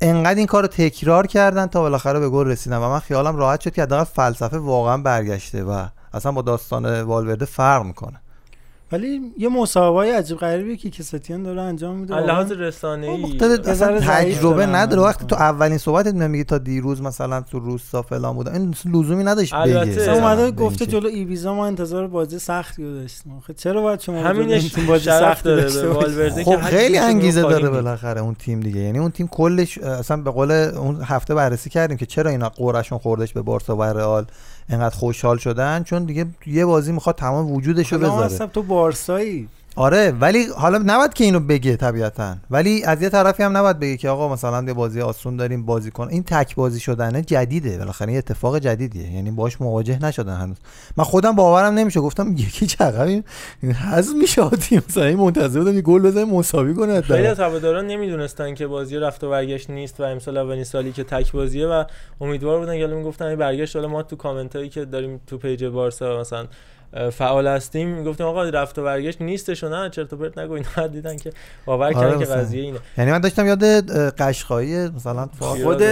انقدر 0.00 0.38
این 0.38 0.46
کار 0.46 0.62
رو 0.62 0.68
تکرار 0.68 1.26
کردن 1.26 1.66
تا 1.66 1.80
بالاخره 1.80 2.20
به 2.20 2.28
گل 2.28 2.46
رسیدن 2.46 2.76
و 2.76 2.88
من 2.88 2.98
خیالم 2.98 3.36
راحت 3.36 3.60
شد 3.60 3.72
که 3.72 3.82
حداقل 3.82 4.04
فلسفه 4.04 4.58
واقعا 4.58 4.96
برگشته 4.96 5.64
و 5.64 5.86
اصلا 6.12 6.32
با 6.32 6.42
داستان 6.42 7.02
والورده 7.02 7.44
فرق 7.44 7.82
می‌کنه. 7.82 8.20
ولی 8.94 9.20
یه 9.38 9.48
مسابقه 9.48 10.18
عجیب 10.18 10.36
غریبی 10.36 10.76
که 10.76 10.90
کستیان 10.90 11.42
داره 11.42 11.60
انجام 11.60 11.96
میده. 11.96 12.14
لحاظ 12.14 12.52
رسانه‌ای. 12.52 13.38
اصلا 13.66 14.00
تجربه 14.00 14.66
نداره. 14.66 15.02
وقتی 15.02 15.26
تو 15.26 15.36
اولین 15.36 15.78
صحبتت 15.78 16.14
میگی 16.14 16.44
تا 16.44 16.58
دیروز 16.58 17.02
مثلا 17.02 17.40
تو 17.40 17.58
روستا 17.58 18.02
فلان 18.02 18.34
بود 18.34 18.48
این 18.48 18.74
لزومی 18.84 19.24
نداشت 19.24 19.54
بگه. 19.54 19.78
البته 19.78 20.12
اومده 20.12 20.50
گفته 20.50 20.86
جلو 20.86 21.08
ایویزا 21.08 21.54
ما 21.54 21.66
انتظار 21.66 22.06
بازی 22.06 22.38
سختی 22.38 22.84
رو 22.84 22.94
داشتیم. 22.94 23.40
خب 23.46 23.52
چرا 23.52 23.82
باید 23.82 24.00
شما 24.00 24.22
همینش 24.22 24.78
بازی 24.78 25.04
سخت 25.04 25.44
داره 25.44 25.68
خب 26.44 26.60
خیلی 26.60 26.98
انگیزه 26.98 27.42
داره 27.42 27.70
بالاخره 27.70 28.20
اون 28.20 28.34
تیم 28.34 28.60
دیگه. 28.60 28.80
یعنی 28.80 28.98
اون 28.98 29.10
تیم 29.10 29.28
کلش 29.28 29.78
اصلا 29.78 30.16
به 30.16 30.30
قول 30.30 30.50
اون 30.50 31.02
هفته 31.04 31.34
بررسی 31.34 31.70
کردیم 31.70 31.96
که 31.96 32.06
چرا 32.06 32.30
اینا 32.30 32.48
قورشون 32.48 32.98
خوردش 32.98 33.32
به 33.32 33.42
بارسا 33.42 33.76
و 33.76 33.82
رئال. 33.82 34.26
انقدر 34.68 34.94
خوشحال 34.96 35.36
شدن 35.38 35.82
چون 35.82 36.04
دیگه 36.04 36.26
یه 36.46 36.66
بازی 36.66 36.92
می‌خواد 36.92 37.16
تمام 37.16 37.52
وجودش 37.52 37.92
رو 37.92 37.98
بذاره. 37.98 38.46
تو 38.46 38.62
بارسایی 38.62 39.48
آره 39.76 40.10
ولی 40.20 40.46
حالا 40.56 40.78
نباید 40.78 41.14
که 41.14 41.24
اینو 41.24 41.40
بگه 41.40 41.76
طبیعتا. 41.76 42.36
ولی 42.50 42.84
از 42.84 43.02
یه 43.02 43.08
طرفی 43.08 43.42
هم 43.42 43.56
نباید 43.56 43.78
بگه 43.78 43.96
که 43.96 44.08
آقا 44.08 44.32
مثلا 44.32 44.62
یه 44.62 44.72
بازی 44.72 45.00
آسون 45.00 45.36
داریم 45.36 45.66
بازی 45.66 45.90
کن. 45.90 46.08
این 46.10 46.22
تک 46.22 46.54
بازی 46.54 46.80
شدنه 46.80 47.22
جدیده. 47.22 47.78
بالاخره 47.78 48.12
یه 48.12 48.18
اتفاق 48.18 48.58
جدیدیه. 48.58 49.12
یعنی 49.12 49.30
باش 49.30 49.60
مواجه 49.60 50.04
نشدن 50.04 50.36
هنوز. 50.36 50.56
من 50.96 51.04
خودم 51.04 51.32
باورم 51.32 51.74
نمیشه. 51.74 52.00
گفتم 52.00 52.32
یکی 52.32 52.66
چقدر 52.66 53.22
حذف 53.90 54.14
میشه 54.14 54.50
تیم 54.50 54.82
مثلا 54.88 55.04
این 55.04 55.16
منتظر 55.16 55.58
بودم 55.60 55.80
گل 55.80 56.02
بزنه 56.02 56.24
مساوی 56.24 56.74
کنه 56.74 57.00
خیلی 57.00 57.26
از 57.26 57.40
هواداران 57.40 57.86
نمیدونستان 57.86 58.54
که 58.54 58.66
بازی 58.66 58.96
رفت 58.96 59.24
و 59.24 59.30
برگشت 59.30 59.70
نیست 59.70 60.00
و 60.00 60.02
امسال 60.02 60.36
اولین 60.36 60.92
که 60.92 61.04
تک 61.04 61.32
بازیه 61.32 61.66
و 61.66 61.84
امیدوار 62.20 62.58
بودن 62.58 62.78
که 62.78 62.86
می‌گفتن 62.86 63.24
این 63.24 63.38
برگشت. 63.38 63.76
حالا 63.76 63.88
ما 63.88 64.02
تو 64.02 64.16
کامنت 64.16 64.56
هایی 64.56 64.68
که 64.68 64.84
داریم 64.84 65.20
تو 65.26 65.38
page 65.38 65.64
بارسا 65.64 66.20
مثلا 66.20 66.46
فعال 67.12 67.46
هستیم. 67.46 67.88
می‌گفتیم 67.88 68.26
آقا 68.26 68.42
رفت 68.42 68.78
و 68.78 68.84
برگشت 68.84 69.20
نیستش 69.20 69.64
و 69.64 69.68
نه 69.68 69.90
چرت 69.90 70.12
و 70.12 70.16
پرت 70.16 70.38
نگو 70.38 70.52
اینا 70.52 70.86
دیدن 70.86 71.16
که 71.16 71.32
باور 71.64 71.86
آره 71.86 71.94
کردن 71.94 72.18
که 72.18 72.24
قضیه 72.24 72.62
اینه. 72.62 72.78
یعنی 72.98 73.10
من 73.10 73.20
داشتم 73.20 73.46
یاد 73.46 73.64
قشقایی 74.20 74.88
مثلا 74.88 75.28
خود 75.38 75.82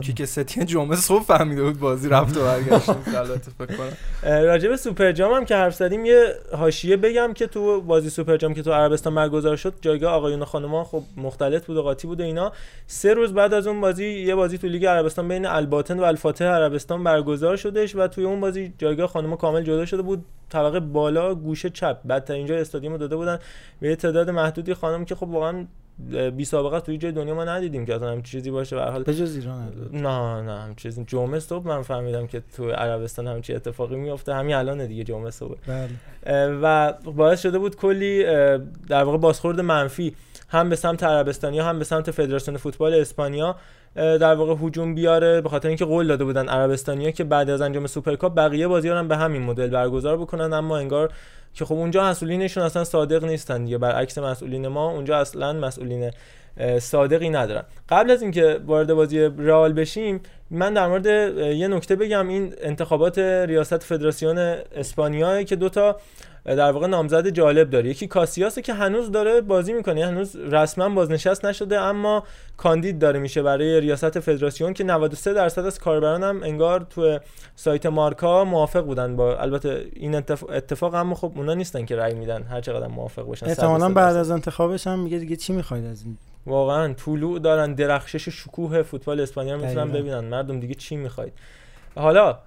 کیکه 0.00 0.24
ستین 0.24 0.66
جمعه 0.66 0.96
صبح 0.96 1.24
فهمیده 1.24 1.62
بود 1.62 1.80
بازی 1.80 2.08
رفت 2.08 2.36
و 2.36 2.40
برگشت. 2.40 2.92
فکر 3.58 3.76
کنم. 3.76 3.92
راجع 4.22 4.68
به 4.68 4.76
سوپر 4.76 5.12
جام 5.12 5.32
هم 5.32 5.44
که 5.44 5.56
حرف 5.56 5.74
زدیم 5.74 6.04
یه 6.04 6.34
حاشیه 6.56 6.96
بگم 6.96 7.32
که 7.32 7.46
تو 7.46 7.80
بازی 7.80 8.10
سوپر 8.10 8.36
جام 8.36 8.54
که 8.54 8.62
تو 8.62 8.72
عربستان 8.72 9.14
برگزار 9.14 9.56
شد 9.56 9.74
جایگاه 9.80 10.12
آقایون 10.12 10.42
و 10.42 10.44
خانوما 10.44 10.84
خب 10.84 11.02
مختلف 11.16 11.66
بود 11.66 11.76
و 11.76 11.82
قاطی 11.82 12.06
بود 12.06 12.20
و 12.20 12.24
اینا. 12.24 12.52
سه 12.86 13.14
روز 13.14 13.32
بعد 13.32 13.54
از 13.54 13.66
اون 13.66 13.80
بازی 13.80 14.06
یه 14.06 14.34
بازی 14.34 14.58
تو 14.58 14.66
لیگ 14.66 14.86
عربستان 14.86 15.28
بین 15.28 15.46
الباطن 15.46 16.00
و 16.00 16.02
الفاتح 16.02 16.44
عربستان 16.44 17.04
برگزار 17.04 17.56
شدش 17.56 17.96
و 17.96 18.08
توی 18.08 18.24
اون 18.24 18.40
بازی 18.40 18.72
جایگاه 18.78 19.06
خانوما 19.06 19.36
کامل 19.36 19.62
جدا 19.62 19.86
شده 19.86 20.02
بود. 20.02 20.24
طبقه 20.50 20.80
بالا 20.80 21.34
گوشه 21.34 21.70
چپ. 21.70 21.98
بعد 22.04 22.32
اینجا 22.32 22.56
استادیوم 22.56 22.96
داده 22.96 23.16
بودن. 23.16 23.38
به 23.80 23.96
تعداد 23.96 24.30
محدودی 24.30 24.74
خانم 24.74 25.04
که 25.04 25.14
خب 25.14 25.28
واقعا 25.28 25.66
بی 26.36 26.44
سابقه 26.44 26.80
توی 26.80 26.98
جای 26.98 27.12
دنیا 27.12 27.34
ما 27.34 27.44
ندیدیم 27.44 27.86
که 27.86 27.94
اصلا 27.94 28.20
چیزی 28.20 28.50
باشه. 28.50 28.76
به 28.76 28.82
حال 28.82 29.02
به 29.02 29.14
جز 29.14 29.36
ایران 29.36 29.72
نه 29.92 30.42
نه 30.42 30.60
هم 30.60 30.74
چیزی. 30.74 31.04
جمعه 31.04 31.40
صبح 31.40 31.66
من 31.66 31.82
فهمیدم 31.82 32.26
که 32.26 32.42
تو 32.56 32.70
عربستان 32.70 33.26
هم 33.26 33.40
چی 33.40 33.54
اتفاقی 33.54 33.96
میفته 33.96 34.34
همین 34.34 34.54
الان 34.54 34.86
دیگه 34.86 35.04
جمعه 35.04 35.30
صبح 35.30 35.56
بله. 35.66 36.58
و 36.62 36.92
باعث 36.92 37.42
شده 37.42 37.58
بود 37.58 37.76
کلی 37.76 38.24
در 38.88 39.04
واقع 39.04 39.18
بازخورد 39.18 39.60
منفی 39.60 40.16
هم 40.48 40.68
به 40.68 40.76
سمت 40.76 41.02
عربستانیا 41.02 41.64
هم 41.64 41.78
به 41.78 41.84
سمت 41.84 42.10
فدراسیون 42.10 42.56
فوتبال 42.56 42.94
اسپانیا. 42.94 43.56
در 43.94 44.34
واقع 44.34 44.66
هجوم 44.66 44.94
بیاره 44.94 45.40
به 45.40 45.48
خاطر 45.48 45.68
اینکه 45.68 45.84
قول 45.84 46.06
داده 46.06 46.24
بودن 46.24 46.48
عربستانیا 46.48 47.10
که 47.10 47.24
بعد 47.24 47.50
از 47.50 47.60
انجام 47.60 47.86
سوپرکاپ 47.86 48.34
بقیه 48.34 48.68
بازی‌ها 48.68 48.98
هم 48.98 49.08
به 49.08 49.16
همین 49.16 49.42
مدل 49.42 49.70
برگزار 49.70 50.16
بکنن 50.16 50.52
اما 50.52 50.78
انگار 50.78 51.12
که 51.54 51.64
خب 51.64 51.74
اونجا 51.74 52.04
مسئولینشون 52.04 52.62
اصلا 52.62 52.84
صادق 52.84 53.24
نیستن 53.24 53.64
دیگه 53.64 53.78
برعکس 53.78 54.18
مسئولین 54.18 54.68
ما 54.68 54.90
اونجا 54.90 55.18
اصلا 55.18 55.52
مسئولین 55.52 56.10
صادقی 56.78 57.30
ندارن. 57.30 57.64
قبل 57.88 58.10
از 58.10 58.22
اینکه 58.22 58.60
وارد 58.66 58.94
بازی 58.94 59.18
رئال 59.20 59.72
بشیم 59.72 60.20
من 60.50 60.74
در 60.74 60.86
مورد 60.86 61.06
یه 61.56 61.68
نکته 61.68 61.96
بگم. 61.96 62.28
این 62.28 62.54
انتخابات 62.60 63.18
ریاست 63.18 63.78
فدراسیون 63.78 64.38
اسپانیا 64.38 65.42
که 65.42 65.56
دوتا 65.56 65.96
در 66.44 66.72
واقع 66.72 66.86
نامزد 66.86 67.28
جالب 67.28 67.70
داره. 67.70 67.90
یکی 67.90 68.06
کاسیاسه 68.06 68.62
که 68.62 68.74
هنوز 68.74 69.12
داره 69.12 69.40
بازی 69.40 69.72
می‌کنه 69.72 70.06
هنوز 70.06 70.36
رسما 70.36 70.88
بازنشست 70.88 71.44
نشده 71.44 71.80
اما 71.80 72.24
کاندید 72.56 72.98
داره 72.98 73.18
میشه 73.18 73.42
برای 73.42 73.80
ریاست 73.80 74.20
فدراسیون 74.20 74.74
که 74.74 74.84
93 74.84 75.32
درصد 75.32 75.66
از 75.66 75.78
کاربران 75.78 76.22
هم 76.22 76.42
انگار 76.42 76.86
تو 76.90 77.18
سایت 77.56 77.86
مارکا 77.86 78.44
موافق 78.44 78.84
بودن 78.84 79.16
با 79.16 79.36
البته 79.36 79.86
این 79.92 80.14
اتفاق 80.14 80.94
اما 80.94 81.14
خب 81.14 81.32
اونا 81.40 81.54
نیستن 81.54 81.84
که 81.84 81.96
رأی 81.96 82.14
میدن 82.14 82.42
هر 82.42 82.60
چقدر 82.60 82.86
موافق 82.86 83.22
باشن 83.22 83.46
احتمالاً 83.46 83.88
بعد 83.88 84.16
از 84.16 84.30
انتخابش 84.30 84.86
هم 84.86 84.98
میگه 84.98 85.18
دیگه 85.18 85.36
چی 85.36 85.52
می‌خواید 85.52 85.84
از 85.84 86.02
این؟ 86.02 86.16
واقعا 86.46 86.92
طلوع 86.92 87.38
دارن 87.38 87.74
درخشش 87.74 88.28
شکوه 88.28 88.82
فوتبال 88.82 89.20
اسپانیا 89.20 89.54
رو 89.54 89.66
می‌تونن 89.66 89.92
ببینن. 89.92 90.20
مردم 90.20 90.60
دیگه 90.60 90.74
چی 90.74 90.96
می‌خواید؟ 90.96 91.32
حالا 91.96 92.38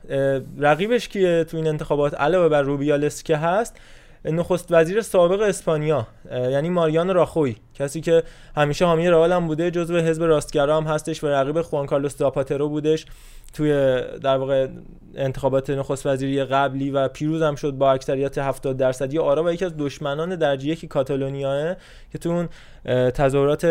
رقیبش 0.57 1.07
کیه 1.07 1.43
تو 1.43 1.57
این 1.57 1.67
انتخابات؟ 1.67 2.13
علاوه 2.13 2.49
بر 2.49 2.61
روبیالس 2.61 3.23
که 3.23 3.37
هست 3.37 3.77
نخست 4.25 4.67
وزیر 4.69 5.01
سابق 5.01 5.41
اسپانیا 5.41 6.07
یعنی 6.31 6.69
ماریان 6.69 7.13
راخوی. 7.13 7.55
کسی 7.75 8.01
که 8.01 8.23
همیشه 8.55 8.85
حامی 8.85 9.09
رئال 9.09 9.31
هم 9.31 9.47
بوده 9.47 9.71
جزو 9.71 9.97
حزب 9.97 10.23
راستگرا 10.23 10.77
هم 10.77 10.83
هستش 10.83 11.23
و 11.23 11.27
رقیب 11.27 11.61
خوان 11.61 11.85
کارلوس 11.85 12.17
زاپاترو 12.17 12.69
بودش. 12.69 13.05
توی 13.53 14.01
در 14.23 14.37
واقع 14.37 14.67
انتخابات 15.15 15.69
نخست 15.69 16.05
وزیری 16.05 16.43
قبلی 16.43 16.91
و 16.91 17.07
پیروز 17.07 17.41
هم 17.41 17.55
شد 17.55 17.71
با 17.71 17.91
اکثریت 17.91 18.37
70 18.37 18.77
درصدی 18.77 19.19
آرا 19.19 19.43
و 19.43 19.51
یکی 19.51 19.65
از 19.65 19.73
دشمنان 19.77 20.35
درجه 20.35 20.67
یکی 20.67 20.87
کاتالونیاه 20.87 21.75
که 22.11 22.17
تو 22.17 22.29
اون 22.29 22.49
تظاهرات 23.09 23.65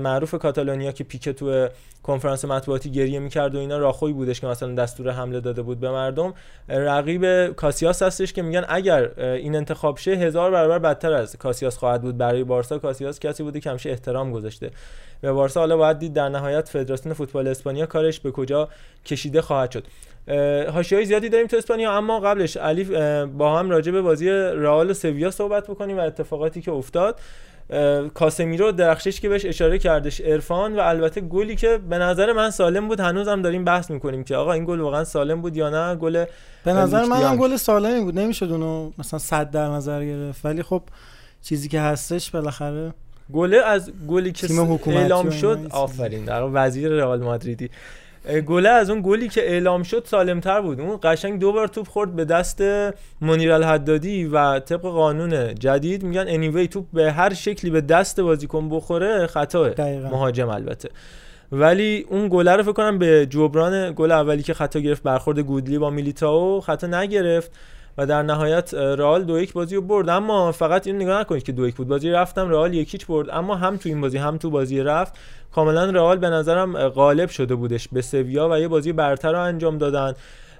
معروف 0.00 0.34
کاتالونیا 0.34 0.92
که 0.92 1.04
پیکه 1.04 1.32
تو 1.32 1.68
کنفرانس 2.02 2.44
مطبوعاتی 2.44 2.90
گریه 2.90 3.18
می‌کرد 3.18 3.54
و 3.54 3.58
اینا 3.58 3.78
راخوی 3.78 4.12
بودش 4.12 4.40
که 4.40 4.46
مثلا 4.46 4.74
دستور 4.74 5.10
حمله 5.10 5.40
داده 5.40 5.62
بود 5.62 5.80
به 5.80 5.90
مردم. 5.90 6.34
رقیب 6.68 7.46
کاسیاس 7.52 8.02
هستش 8.02 8.32
که 8.32 8.42
میگن 8.42 8.64
اگر 8.68 9.20
این 9.20 9.56
انتخاب 9.56 9.98
شه 9.98 10.10
هزار 10.10 10.50
برابر 10.50 10.78
بدتر 10.78 11.12
از 11.12 11.36
کاسیاس 11.36 11.76
خواهد 11.76 12.02
بود. 12.02 12.18
برای 12.18 12.44
بارسا 12.44 12.78
کاسیاس 12.78 13.20
کسی 13.20 13.42
بوده 13.42 13.60
که 13.60 13.70
همیشه 13.70 13.90
احترام 13.90 14.32
گذاشته. 14.32 14.70
به 15.20 15.32
بارسا. 15.32 15.60
حالا 15.60 15.76
باید 15.76 15.98
دید 15.98 16.12
در 16.12 16.28
نهایت 16.28 16.68
فدراسیون 16.68 17.14
فوتبال 17.14 17.48
اسپانیا 17.48 17.86
کارش 17.86 18.20
به 18.20 18.30
کجا 18.30 18.68
کشیده 19.06 19.42
خواهد 19.42 19.70
شد. 19.70 19.84
حاشیه‌های 20.70 21.06
زیادی 21.06 21.28
داریم 21.28 21.46
تو 21.46 21.56
اسپانیا 21.56 21.92
اما 21.92 22.20
قبلش 22.20 22.56
علی 22.56 22.84
با 23.26 23.58
هم 23.58 23.70
راجع 23.70 23.92
به 23.92 24.02
بازی 24.02 24.30
رئال 24.30 24.90
و 24.90 24.94
سویا 24.94 25.30
صحبت 25.30 25.70
بکنیم 25.70 25.98
و 25.98 26.00
اتفاقاتی 26.00 26.60
که 26.60 26.72
افتاد. 26.72 27.20
کاسمیرو 28.14 28.72
درخشش 28.72 29.20
که 29.20 29.28
بهش 29.28 29.44
اشاره 29.44 29.78
کردش 29.78 30.20
ارفان 30.24 30.76
و 30.76 30.80
البته 30.80 31.20
گلی 31.20 31.56
که 31.56 31.78
به 31.78 31.98
نظر 31.98 32.32
من 32.32 32.50
سالم 32.50 32.88
بود 32.88 33.00
هنوز 33.00 33.28
هم 33.28 33.42
داریم 33.42 33.64
بحث 33.64 33.90
می‌کنیم 33.90 34.24
که 34.24 34.36
آقا 34.36 34.52
این 34.52 34.64
گل 34.64 34.80
واقعا 34.80 35.04
سالم 35.04 35.40
بود 35.40 35.56
یا 35.56 35.70
نه؟ 35.70 35.96
گل 35.96 36.24
به 36.64 36.72
نظر 36.72 37.04
من 37.04 37.16
هم 37.16 37.36
گل 37.36 37.56
سالمی 37.56 38.00
بود 38.00 38.18
نمی‌شد 38.18 38.50
اونو 38.50 38.90
مثلا 38.98 39.18
100 39.18 39.50
در 39.50 39.68
نظر 39.68 40.04
گرفت. 40.04 40.44
ولی 40.44 40.62
خب 40.62 40.82
چیزی 41.42 41.68
که 41.68 41.80
هستش 41.80 42.30
بالاخره 42.30 42.94
گله 43.32 43.56
از 43.56 43.92
گلی 44.08 44.32
که 44.32 44.46
اعلام 44.86 45.30
شد 45.30 45.66
آفرین 45.70 46.24
در 46.24 46.48
وزیر 46.52 46.88
رئال 46.88 47.22
مادریدی. 47.22 47.70
گله 48.46 48.68
از 48.68 48.90
اون 48.90 49.02
گلی 49.04 49.28
که 49.28 49.50
اعلام 49.50 49.82
شد 49.82 50.02
سالمتر 50.06 50.60
بود. 50.60 50.80
اون 50.80 50.98
قشنگ 51.02 51.40
دو 51.40 51.52
بار 51.52 51.68
توپ 51.68 51.88
خورد 51.88 52.16
به 52.16 52.24
دست 52.24 52.60
منیر 53.20 53.52
الحدادی 53.52 54.24
و 54.24 54.58
طبق 54.60 54.80
قانون 54.80 55.54
جدید 55.54 56.02
میگن 56.02 56.24
انیوی 56.28 56.68
توپ 56.68 56.84
به 56.92 57.12
هر 57.12 57.34
شکلی 57.34 57.70
به 57.70 57.80
دست 57.80 58.20
بازیکن 58.20 58.68
بخوره 58.68 59.26
خطا 59.26 59.70
مهاجم 60.10 60.48
البته. 60.48 60.88
ولی 61.52 62.06
اون 62.08 62.28
گله 62.28 62.56
رو 62.56 62.62
فکر 62.62 62.72
کنم 62.72 62.98
به 62.98 63.26
جبران 63.26 63.92
گل 63.92 64.12
اولی 64.12 64.42
که 64.42 64.54
خطا 64.54 64.80
گرفت 64.80 65.02
برخورد 65.02 65.38
گودلی 65.38 65.78
با 65.78 65.90
میلیتائو 65.90 66.60
خطا 66.60 66.86
نگرفت. 66.86 67.52
و 67.98 68.06
در 68.06 68.22
نهایت 68.22 68.74
رئال 68.74 69.24
دو 69.24 69.38
یک 69.38 69.52
بازی 69.52 69.76
رو 69.76 69.82
برد. 69.82 70.08
اما 70.08 70.52
فقط 70.52 70.86
این 70.86 70.96
نگاه 70.96 71.20
نکنید 71.20 71.42
که 71.42 71.52
دو 71.52 71.68
یک 71.68 71.74
بود. 71.74 71.88
بازی 71.88 72.10
رفتم 72.10 72.50
رئال 72.50 72.74
یکیچ 72.74 73.06
برد. 73.06 73.30
اما 73.30 73.56
هم 73.56 73.76
تو 73.76 73.88
این 73.88 74.00
بازی 74.00 74.18
هم 74.18 74.36
تو 74.36 74.50
بازی 74.50 74.80
رفت. 74.80 75.14
کاملا 75.54 75.84
رئال 75.90 76.18
به 76.18 76.30
نظرم 76.30 76.88
غالب 76.88 77.28
شده 77.28 77.54
بودش 77.54 77.88
به 77.88 78.02
سویا 78.02 78.48
و 78.48 78.60
یه 78.60 78.68
بازی 78.68 78.92
برتر 78.92 79.32
رو 79.32 79.40
انجام 79.40 79.78
دادن. 79.78 80.14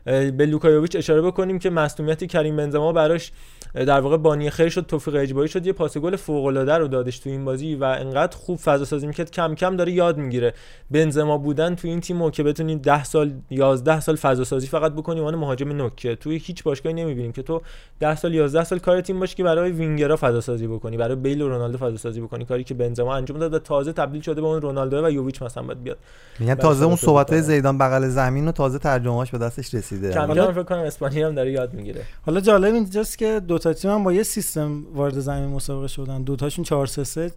به 0.05 0.47
لوکا 0.47 0.66
یوویچ 0.66 0.97
اشاره 0.97 1.23
بکنیم 1.23 1.59
که 1.59 1.70
مصدومیت 1.70 2.24
کریم 2.24 2.56
بنزما 2.56 2.93
براش 2.93 3.32
در 3.74 4.01
واقع 4.01 4.16
بانی 4.16 4.51
خیر 4.51 4.69
شد 4.69 4.86
توفیق 4.86 5.15
اجباری 5.15 5.49
شد 5.49 5.66
یه 5.66 5.73
پاس 5.73 5.99
گل 5.99 6.16
فوق 6.16 6.45
العاده 6.45 6.74
رو 6.74 6.89
دادش 6.89 7.19
تو 7.19 7.31
این 7.31 7.45
بازی 7.45 7.74
و 7.74 7.85
انقدر 7.85 8.36
خوب 8.36 8.59
فضا 8.59 8.85
سازی 8.85 9.07
می‌کرد. 9.07 9.31
کم 9.31 9.55
کم 9.55 9.77
داره 9.77 9.93
یاد 9.93 10.16
می‌گیره. 10.16 10.55
بنزما 10.90 11.39
بودن 11.39 11.74
تو 11.74 11.89
این 11.89 12.01
تیم 12.01 12.31
که 12.31 12.43
بتونی 12.43 12.77
10 12.77 13.05
سال 13.05 13.32
11 13.51 14.01
سال 14.01 14.16
فضا 14.16 14.45
سازی 14.45 14.66
فقط 14.66 14.93
بکنی 14.93 15.20
اون 15.20 15.35
مهاجم 15.35 15.73
نوک 15.73 16.07
توی 16.07 16.36
هیچ 16.36 16.62
باشگاهی 16.62 16.95
نمی‌بینیم 16.95 17.32
که 17.32 17.43
تو 17.43 17.62
10 18.01 18.16
سال 18.16 18.35
11 18.35 18.65
سال 18.65 18.78
کار 18.78 19.01
تیم 19.01 19.20
باشه 19.20 19.36
که 19.36 19.45
برای 19.45 19.70
وینگرها 19.70 20.16
فضا 20.16 20.40
سازی 20.40 20.66
بکنی 20.66 20.97
برای 20.97 21.16
بیل 21.16 21.43
و 21.43 21.49
رونالدو 21.49 21.78
فضا 21.78 21.97
سازی 21.97 22.20
بکنی. 22.20 22.45
کاری 22.45 22.65
که 22.65 22.74
بنزما 22.74 23.15
انجام 23.15 23.39
داد 23.39 23.55
و 23.55 23.59
تازه 23.59 23.93
تبدیل 23.93 24.23
شده 24.23 24.40
به 24.40 24.47
اون 24.47 24.61
رونالدو 24.61 25.05
و 25.05 25.11
یوویچ 25.11 25.43
مثلا 25.43 25.62
باید 25.62 25.82
بیاد. 25.82 25.99
میگن 26.39 26.55
تازه 26.55 26.85
اون 26.85 26.97
صحبت 26.97 27.40
زیدان 27.40 27.78
بغل 27.78 28.09
زمین 28.09 28.49
و 28.49 28.53
تازه 28.53 28.78
ترجمه‌اش 28.78 29.31
به 29.31 29.39
دستش 29.39 29.74
رسیده. 29.74 30.12
کم 30.12 30.35
کم 30.35 30.53
فکر 30.53 30.62
کنم 30.62 30.78
اسپانیا 30.78 31.28
هم 31.28 31.35
داره 31.35 31.53
یاد 31.53 31.74
می‌گیره. 31.74 32.03
حالا 32.27 32.40
جالب 32.40 32.74
اینجاست 32.74 33.19
که 33.19 33.40
دو 33.49 33.57
تا 33.59 33.72
تیم 33.72 33.90
هم 33.90 34.05
با 34.05 34.12
یه 34.12 34.22
سیستم 34.22 34.86
وارد 34.94 35.18
زمین 35.18 35.48
مسابقه 35.48 35.86
شدن. 35.89 36.22
دو 36.22 36.36
تاشون 36.36 36.64
4 36.64 36.86
3 36.86 37.05
3 37.05 37.32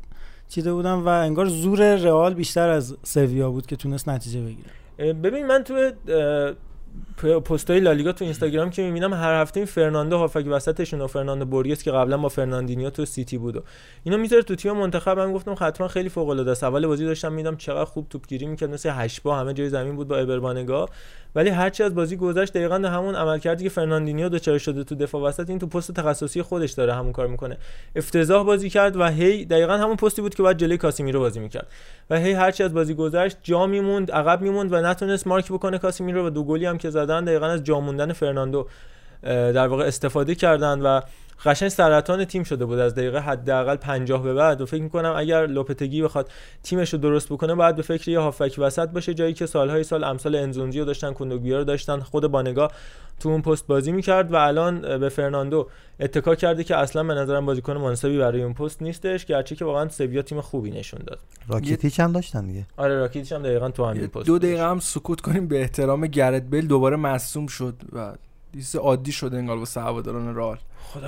چیده 0.50 0.74
بودن 0.74 0.94
و 0.94 1.08
انگار 1.08 1.46
زور 1.46 1.96
رئال 1.96 2.34
بیشتر 2.34 2.70
از 2.70 2.98
سویا 3.04 3.52
بود 3.52 3.66
که 3.66 3.76
تونست 3.76 4.10
نتیجه 4.10 4.42
بگیره. 4.42 5.14
ببین 5.14 5.48
من 5.48 5.64
تو 5.64 5.92
پستای 7.46 7.80
لالیگا 7.80 8.12
تو 8.12 8.26
اینستاگرام 8.26 8.70
که 8.70 8.84
می‌بینم 8.84 9.14
هر 9.14 9.42
هفته 9.42 9.60
این 9.60 9.68
فرناندو 9.68 10.18
هافبک 10.18 10.46
وسطشون 10.48 11.02
و 11.02 11.08
فرناندو 11.08 11.46
رگس 11.46 11.84
که 11.84 11.92
قبلا 11.92 12.18
با 12.18 12.30
فرناندینیو 12.30 12.90
تو 12.90 13.06
سیتی 13.06 13.38
بود 13.38 13.64
اینو 14.04 14.18
می‌ذاره 14.18 14.44
تو 14.44 14.56
تیم 14.56 14.72
منتخب. 14.72 15.20
من 15.20 15.34
گفتم 15.34 15.56
حتما 15.60 15.88
خیلی 15.88 16.10
فوق 16.10 16.30
العاده 16.30 16.52
است. 16.52 16.64
اول 16.64 16.88
بازی 16.88 17.06
داشتم 17.06 17.34
میدم 17.34 17.56
چقدر 17.56 17.86
خوب 17.86 18.10
توپگیری 18.10 18.46
می‌کرد. 18.46 18.70
مثل 18.70 18.90
هشت 18.94 19.24
پا 19.24 19.36
همه 19.36 19.54
جای 19.54 19.70
زمین 19.70 19.96
بود 19.96 20.08
با 20.08 20.18
اور 20.18 20.42
بانگا. 20.42 20.90
ولی 21.36 21.50
هرچی 21.50 21.84
از 21.84 21.96
بازی 21.96 22.16
گذشت 22.16 22.54
دقیقا 22.54 22.76
همون 22.76 23.16
عملکردی 23.16 23.64
که 23.64 23.70
فرناندینیو 23.70 24.30
دچار 24.30 24.58
شده 24.58 24.84
تو 24.84 24.96
دفاع 24.96 25.22
وسط 25.22 25.50
این 25.50 25.60
تو 25.60 25.68
پست 25.68 25.92
تخصصی 25.92 26.42
خودش 26.42 26.72
داره 26.72 26.94
همون 26.94 27.12
کار 27.12 27.28
می‌کنه. 27.28 27.58
افتضاح 27.96 28.46
بازی 28.46 28.70
کرد 28.70 28.96
و 28.96 29.04
هی 29.08 29.46
دقیقا 29.46 29.78
همون 29.78 29.96
پستی 29.96 30.22
بود 30.22 30.36
که 30.36 30.44
بعد 30.44 30.58
جلوی 30.58 30.78
کاسیمیرو 30.78 31.20
بازی 31.20 31.40
می‌کرد. 31.40 31.68
و 32.10 32.20
هی 32.20 32.32
هرچی 32.32 32.64
از 32.64 32.74
بازی 32.74 32.94
گذشت 32.94 33.38
جا 33.44 33.66
میموند 33.66 34.12
عقب 34.12 34.42
میموند 34.42 34.74
و 34.74 34.82
نتونست 34.82 35.28
مارک 35.28 35.52
بکنه 35.52 35.78
کاسیمیرو 35.78 36.28
و 36.28 36.30
دو 36.30 36.44
گلی 36.44 36.66
هم 36.66 36.78
که 36.78 36.90
زدن 36.90 37.24
دقیقا 37.26 37.46
از 37.46 37.64
جا 37.64 37.80
موندن 37.80 38.14
فرناندو 38.14 38.68
در 39.24 39.68
واقع 39.68 39.86
استفاده 39.86 40.36
کردن 40.36 40.82
و 40.82 41.02
قشنگ 41.46 41.70
سرطان 41.70 42.26
تیم 42.26 42.44
شده 42.44 42.66
بود. 42.66 42.80
از 42.80 42.96
دقیقه 42.96 43.20
حداقل 43.20 43.76
50 43.76 44.24
به 44.24 44.34
بعد. 44.34 44.62
و 44.62 44.66
فکر 44.66 44.82
می‌کنم 44.82 45.14
اگر 45.18 45.46
لوپتگی 45.46 46.02
بخواد 46.02 46.32
تیمش 46.64 46.94
رو 46.94 47.00
درست 47.00 47.30
بکنه 47.30 47.56
باید 47.56 47.76
به 47.76 47.82
فکر 47.82 48.10
یه 48.10 48.20
هافبک 48.20 48.56
وسط 48.58 48.90
باشه. 48.90 49.14
جایی 49.14 49.34
که 49.34 49.46
سالهای 49.46 49.84
سال 49.84 50.04
امسال 50.04 50.36
انزونزی 50.36 50.80
رو 50.80 50.86
داشتن 50.86 51.14
کوندوگبیا 51.14 51.58
رو 51.58 51.64
داشتن 51.64 52.00
خود 52.00 52.28
بانگا 52.28 52.68
تو 53.20 53.30
اون 53.30 53.42
پست 53.42 53.68
بازی 53.68 53.92
می‌کرد 53.92 54.34
و 54.34 54.36
الان 54.36 55.00
به 55.00 55.10
فرناندو 55.10 55.68
اتکا 56.00 56.36
کرده 56.36 56.64
که 56.64 56.76
اصلا 56.76 57.04
به 57.04 57.14
نظرم 57.14 57.46
بازیکن 57.46 57.78
مناسبی 57.78 58.18
برای 58.18 58.44
اون 58.44 58.54
پست 58.54 58.82
نیستش 58.82 59.26
گرچه 59.26 59.56
که 59.56 59.66
واقعا 59.66 59.90
سویا 59.90 60.22
تیم 60.22 60.42
خوبی 60.42 60.72
نشون 60.72 61.00
داد. 61.08 61.20
راکیتیچ 61.48 62.00
هم 62.00 62.12
داشتن 62.12 62.46
دیگه. 62.48 62.66
آره 62.78 63.00
راکیتیچ 63.00 63.32
هم 63.32 63.44
دقیقاً 63.44 63.70
تو 63.70 63.86
همین 63.86 64.08
پست 64.08 64.26
دو 64.26 64.40
دقیقه 64.40 64.70
هم 64.70 64.80
سکوت 64.80 65.22
کنیم 65.22 65.48
به 65.48 65.62
احترام 65.62 66.08
گرت 66.08 66.44
بیل 66.44 66.68
دوباره 66.68 66.96
مصدوم 66.96 67.48
شد 67.48 67.76
و 67.94 68.14
دیگه 68.52 68.80
عادی 68.80 69.12
شده 69.12 69.38
انگار 69.38 69.58
واسه 69.58 69.82
هواداران 69.82 70.36
رئال. 70.36 70.58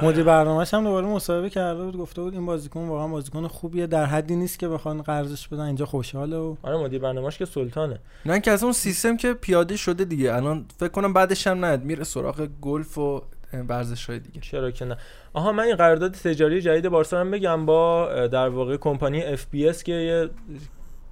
مدیر 0.04 0.24
برنامه‌اش 0.24 0.74
هم 0.74 0.84
دوباره 0.84 1.08
مصاحبه 1.08 1.50
کرده 1.50 1.84
بود 1.84 1.98
گفته 1.98 2.22
بود 2.22 2.34
این 2.34 2.46
بازیکن 2.46 2.88
واقعا 2.88 3.08
بازیکن 3.08 3.48
خوبیه 3.48 3.88
در 3.88 4.06
حدی 4.06 4.36
نیست 4.36 4.60
که 4.60 4.68
بخوان 4.68 5.02
قرضش 5.02 5.48
بدن 5.48 5.62
اینجا 5.62 5.86
خوشحاله 5.86 6.38
و 6.38 6.56
آره 6.64 6.78
مدیر 6.78 7.00
برنامه‌اش 7.00 7.38
که 7.38 7.46
سلطانه. 7.46 8.00
نه 8.26 8.40
که 8.40 8.52
از 8.52 8.64
اون 8.64 8.74
سیستم 8.74 9.18
که 9.18 9.34
پیاده 9.34 9.78
شده 9.78 10.06
دیگه. 10.06 10.36
الان 10.36 10.66
فکر 10.80 10.90
کنم 10.90 11.14
بعدش 11.14 11.48
هم 11.48 11.66
نه 11.66 11.78
میره 11.78 12.04
سراغ 12.04 12.48
گلف 12.62 12.98
و 12.98 13.22
ورزش 13.70 14.10
های 14.10 14.20
دیگه. 14.20 14.42
چرا 14.42 14.72
که 14.72 14.86
نه. 14.86 14.98
آها 15.34 15.52
من 15.52 15.64
این 15.64 15.76
قرارداد 15.76 16.12
تجاری 16.12 16.62
جدید 16.62 16.90
بارسا 16.90 17.20
هم 17.20 17.32
بگم 17.32 17.66
با 17.66 18.10
در 18.28 18.50
واقع 18.50 18.78
کمپانی 18.78 19.24
اف 19.24 19.46
پی 19.52 19.68
اس 19.68 19.84
که 19.84 19.92
یه 19.92 20.30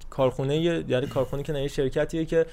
کارخونه 0.09 0.57
یعنی 0.57 1.07
کارخونه 1.07 1.43
که 1.43 1.53
نه 1.53 1.67
شرکتیه 1.67 2.25
که 2.25 2.45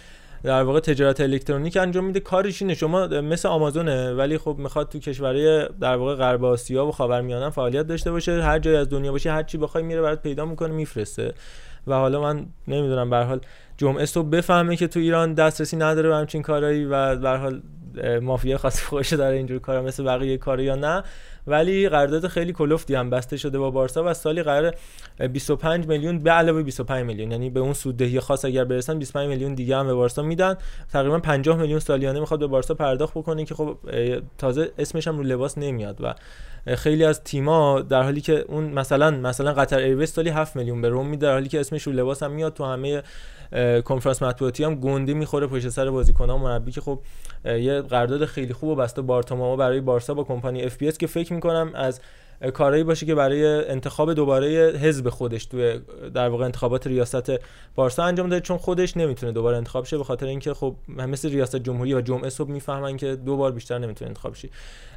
در 0.42 0.62
واقع 0.62 0.80
تجارت 0.80 1.20
الکترونیک 1.20 1.76
انجام 1.76 2.04
میده. 2.04 2.20
کارش 2.20 2.62
اینه 2.62 2.74
شما 2.74 3.06
مثل 3.06 3.48
آمازونه 3.48 4.12
ولی 4.12 4.38
خب 4.38 4.56
می‌خواد 4.58 4.88
تو 4.88 4.98
کشورهای 4.98 5.68
در 5.80 5.96
واقع 5.96 6.14
غرب 6.14 6.44
آسیا 6.44 6.86
و 6.86 6.92
خاورمیانه 6.92 7.50
فعالیت 7.50 7.86
داشته 7.86 8.10
باشه. 8.10 8.42
هر 8.42 8.58
جای 8.58 8.76
از 8.76 8.88
دنیا 8.88 9.12
باشه 9.12 9.32
هر 9.32 9.42
چی 9.42 9.58
بخوای 9.58 9.84
میره 9.84 10.02
برات 10.02 10.22
پیدا 10.22 10.44
می‌کنه 10.44 10.72
میفرسته. 10.72 11.34
و 11.86 11.94
حالا 11.94 12.20
من 12.20 12.46
نمی‌دونم 12.68 13.10
به 13.10 13.16
حال 13.16 13.40
جمعه 13.76 14.06
صبح 14.06 14.28
بفهمه 14.28 14.76
که 14.76 14.86
تو 14.86 15.00
ایران 15.00 15.34
دسترسی 15.34 15.76
نداره 15.76 16.08
به 16.08 16.16
همچین 16.16 16.42
کارهایی 16.42 16.84
و 16.84 17.16
به 17.16 17.30
حال 17.30 17.62
مافیا 18.22 18.58
خاص 18.58 18.82
خوش 18.82 19.12
داره 19.12 19.36
اینجور 19.36 19.58
کارا 19.58 19.82
مثل 19.82 20.04
بقیه 20.04 20.36
کارا 20.36 20.62
یا 20.62 20.74
نه. 20.74 21.02
ولی 21.46 21.88
قرارداد 21.88 22.26
خیلی 22.26 22.52
کلفتی 22.52 22.94
هم 22.94 23.10
بسته 23.10 23.36
شده 23.36 23.58
با 23.58 23.70
بارسا 23.70 24.04
و 24.04 24.14
سالی 24.14 24.42
قرار 24.42 24.74
25 25.32 25.86
میلیون 25.86 26.18
به 26.18 26.30
علاوه 26.30 26.62
25 26.62 27.06
میلیون. 27.06 27.30
یعنی 27.30 27.50
به 27.50 27.60
اون 27.60 27.72
سوددهی 27.72 28.20
خاص 28.20 28.44
اگر 28.44 28.64
برسن 28.64 28.98
25 28.98 29.28
میلیون 29.28 29.54
دیگه 29.54 29.76
هم 29.76 29.86
به 29.86 29.94
بارسا 29.94 30.22
میدن. 30.22 30.56
تقریبا 30.92 31.18
50 31.18 31.56
میلیون 31.56 31.80
سالیانه 31.80 32.20
می‌خواد 32.20 32.40
به 32.40 32.46
بارسا 32.46 32.74
پرداخت 32.74 33.14
بکنه 33.14 33.44
که 33.44 33.54
خب 33.54 33.78
تازه 34.38 34.70
اسمش 34.78 35.08
هم 35.08 35.16
رو 35.16 35.22
لباس 35.22 35.58
نمیاد 35.58 35.98
و 36.00 36.14
خیلی 36.76 37.04
از 37.04 37.24
تیما 37.24 37.80
در 37.80 38.02
حالی 38.02 38.20
که 38.20 38.44
اون 38.48 38.64
مثلا 38.64 39.10
مثلا 39.10 39.52
قطر 39.52 39.78
ایرویز 39.78 40.12
سالی 40.12 40.30
7 40.30 40.56
میلیون 40.56 40.82
به 40.82 40.88
روم 40.88 41.06
میده 41.06 41.26
در 41.26 41.32
حالی 41.32 41.48
که 41.48 41.60
اسمش 41.60 41.82
رو 41.82 41.92
لباس 41.92 42.22
هم 42.22 42.30
میاد 42.30 42.54
تو 42.54 42.64
همه 42.64 43.02
کنفرانس 43.84 44.22
مطبوعاتی 44.22 44.64
هم 44.64 44.74
گنده 44.74 45.14
می‌خوره 45.14 45.46
پشت 45.46 45.68
سر 45.68 45.90
بازیکن‌ها 45.90 46.38
مربی 46.38 46.72
که 46.72 46.80
خب 46.80 47.00
یه 47.44 47.80
قرارداد 47.80 48.24
خیلی 48.24 48.52
خوب 48.52 48.68
و 48.68 48.74
بسته 48.74 49.02
بارتومائو 49.02 49.56
برای 49.56 49.80
بارسا 49.80 50.14
با 50.14 50.24
کمپانی 50.24 50.62
اف 50.62 50.82
که 50.82 51.06
فکر 51.06 51.32
می‌کنم 51.32 51.70
از 51.74 52.00
اه، 52.42 52.50
کارهایی 52.50 52.84
باشه 52.84 53.06
که 53.06 53.14
برای 53.14 53.70
انتخاب 53.70 54.14
دوباره 54.14 54.48
حزب 54.82 55.08
خودش 55.08 55.46
توی 55.46 55.80
در 56.14 56.28
واقع 56.28 56.44
انتخابات 56.44 56.86
ریاست 56.86 57.32
بارسا 57.74 58.04
انجام 58.04 58.28
داده. 58.28 58.40
چون 58.40 58.56
خودش 58.56 58.96
نمی‌تونه 58.96 59.32
دوباره 59.32 59.56
انتخاب 59.56 59.84
شه 59.84 59.98
به 59.98 60.04
خاطر 60.04 60.26
اینکه 60.26 60.54
خب 60.54 60.74
مثل 60.88 61.30
ریاست 61.30 61.56
جمهوری 61.56 61.94
و 61.94 62.00
جمعه 62.00 62.30
صبح 62.30 62.50
می‌فهمن 62.50 62.96
که 62.96 63.16
دو 63.16 63.36
بار 63.36 63.52
بیشتر 63.52 63.78
نمی‌تونه 63.78 64.08
انتخاب 64.08 64.34
شه. 64.34 64.48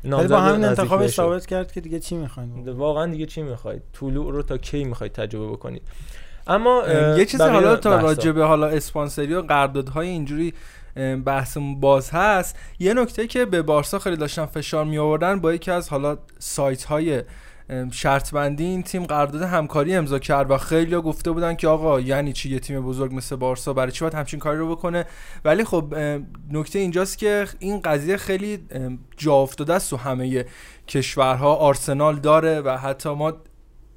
با 0.04 0.42
همین 0.42 0.74
بهشه. 0.74 1.08
ثابت 1.08 1.46
کرد 1.46 1.72
که 1.72 1.82
دیگه 1.82 2.00
چی 2.00 2.16
می‌خواین 2.16 2.70
واقعا 2.70 3.12
دیگه 3.12 3.26
چی 3.26 3.42
می‌خواید؟ 3.42 3.82
طلوع 3.94 4.32
رو 4.32 4.44
تا 4.44 4.58
کی 4.58 4.84
می‌خواید 4.84 5.14
تجربه 5.14 5.48
بکنید؟ 5.48 5.82
اما 6.48 6.84
یه 7.18 7.26
چیز 7.26 7.42
بقیه 7.42 7.54
حالا 7.54 7.76
تا 7.76 7.90
بحثا. 7.90 8.08
راجع 8.08 8.32
به 8.32 8.46
حالا 8.46 8.68
اسپانسری 8.68 9.34
و 9.34 9.42
قراردادهای 9.42 10.08
اینجوری 10.08 10.54
بحثمون 11.26 11.80
باز 11.80 12.10
هست. 12.10 12.56
یه 12.80 12.94
نکته 12.94 13.28
که 13.28 13.46
به 13.46 13.62
بارسا 13.62 14.00
خیلی 14.00 14.18
داشتن 14.18 14.46
فشار 14.46 14.86
می 14.86 14.98
آوردن 14.98 15.40
با 15.40 15.54
یکی 15.54 15.72
از 15.72 15.90
حالا 15.90 16.18
سایت 16.40 16.84
های 16.84 17.24
شرط 17.92 18.32
بندی 18.32 18.64
این 18.64 18.84
تیم 18.84 19.04
قرارداد 19.04 19.42
همکاری 19.42 19.96
امضا 19.96 20.20
کرد 20.20 20.52
و 20.52 20.58
خیلی 20.58 20.96
گفته 20.96 21.32
بودن 21.32 21.56
که 21.56 21.68
آقا 21.68 22.00
یعنی 22.00 22.34
چی 22.34 22.50
یه 22.50 22.60
تیم 22.60 22.82
بزرگ 22.82 23.14
مثل 23.14 23.36
بارسا 23.36 23.74
برای 23.74 23.92
چی 23.92 24.02
باید 24.02 24.14
همچین 24.14 24.40
کاری 24.40 24.58
رو 24.58 24.76
بکنه؟ 24.76 25.06
ولی 25.46 25.64
خب 25.64 25.96
نکته 26.52 26.80
اینجاست 26.80 27.18
که 27.18 27.48
این 27.60 27.80
قضیه 27.80 28.18
خیلی 28.18 28.60
جا 29.18 29.34
افتاده 29.34 29.74
است 29.74 29.90
تو 29.90 29.98
همه 29.98 30.46
کشورها. 30.88 31.56
آرسنال 31.56 32.20
داره 32.20 32.62
و 32.62 32.78
حتی 32.78 33.10
ما 33.10 33.34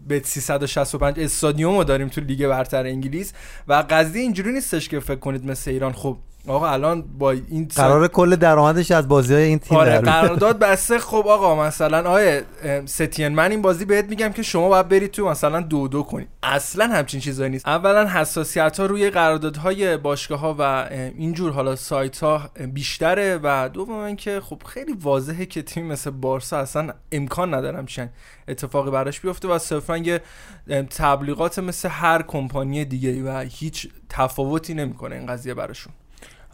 به 0.09 0.23
365 0.25 1.21
استادیوم 1.21 1.77
رو 1.77 1.85
داریم 1.85 2.09
تو 2.09 2.21
لیگ 2.21 2.47
برتر 2.47 2.87
انگلیس 2.87 3.33
و 3.69 3.85
قضیه 3.91 4.23
اینجوری 4.23 4.53
نیستش 4.53 4.89
که 4.89 5.01
فکر 5.01 5.19
کنید 5.19 5.47
مثل 5.47 5.71
ایران 5.71 5.93
خب 5.93 6.17
آقا 6.47 6.69
الان 6.69 7.03
با 7.03 7.31
این 7.31 7.69
قرار 7.77 8.09
کل 8.09 8.37
درآمدش 8.37 8.91
از 8.91 9.09
بازی 9.09 9.35
های 9.35 9.43
این 9.43 9.59
تیم 9.59 9.79
آره. 9.79 9.99
قرارداد 9.99 10.59
بسته. 10.59 10.99
خب 10.99 11.25
آقا 11.29 11.65
مثلا 11.67 12.11
آیه 12.11 12.45
ستین 12.85 13.29
من 13.29 13.51
این 13.51 13.63
بازی 13.63 13.85
بهت 13.85 14.05
میگم 14.05 14.29
که 14.29 14.43
شما 14.43 14.69
باید 14.69 14.89
برید 14.89 15.11
تو 15.11 15.29
مثلا 15.29 15.61
دو 15.61 15.89
دو 15.89 16.03
کنید 16.03 16.29
اصلا 16.43 16.87
همچین 16.87 17.21
چیزایی 17.21 17.51
نیست. 17.51 17.69
اولا 17.69 18.09
حساسیت 18.09 18.81
ها 18.81 18.87
روی 18.87 19.11
قراردادهای 19.11 19.97
باشگاه 19.97 20.41
ها 20.41 20.57
و 20.59 20.89
اینجور 21.19 21.53
حالا 21.53 21.77
سایت 21.77 22.21
ها 22.21 22.51
بیشتره 22.73 23.41
و 23.43 23.69
دوم 23.73 23.99
اینکه 23.99 24.41
خب 24.41 24.63
خیلی 24.67 24.93
واضحه 24.93 25.47
که 25.47 25.63
تیم 25.63 25.87
مثل 25.87 26.11
بارسا 26.11 26.59
اصلا 26.59 26.93
امکان 27.13 27.55
ندارم 27.55 27.87
چن 27.87 28.11
اتفاقی 28.49 28.91
براش 28.91 29.21
بیفته 29.21 29.49
و 29.49 29.59
صرفا 29.59 29.97
یه 29.97 30.21
تبلیغات 30.91 31.59
مثل 31.59 31.89
هر 31.89 32.23
کمپانی 32.23 32.85
دیگه 32.85 33.23
و 33.23 33.39
هیچ 33.51 33.89
تفاوتی 34.09 34.75
نمی‌کنه 34.75 35.17
این 35.17 35.27
قضیه 35.27 35.55
براشون. 35.55 35.93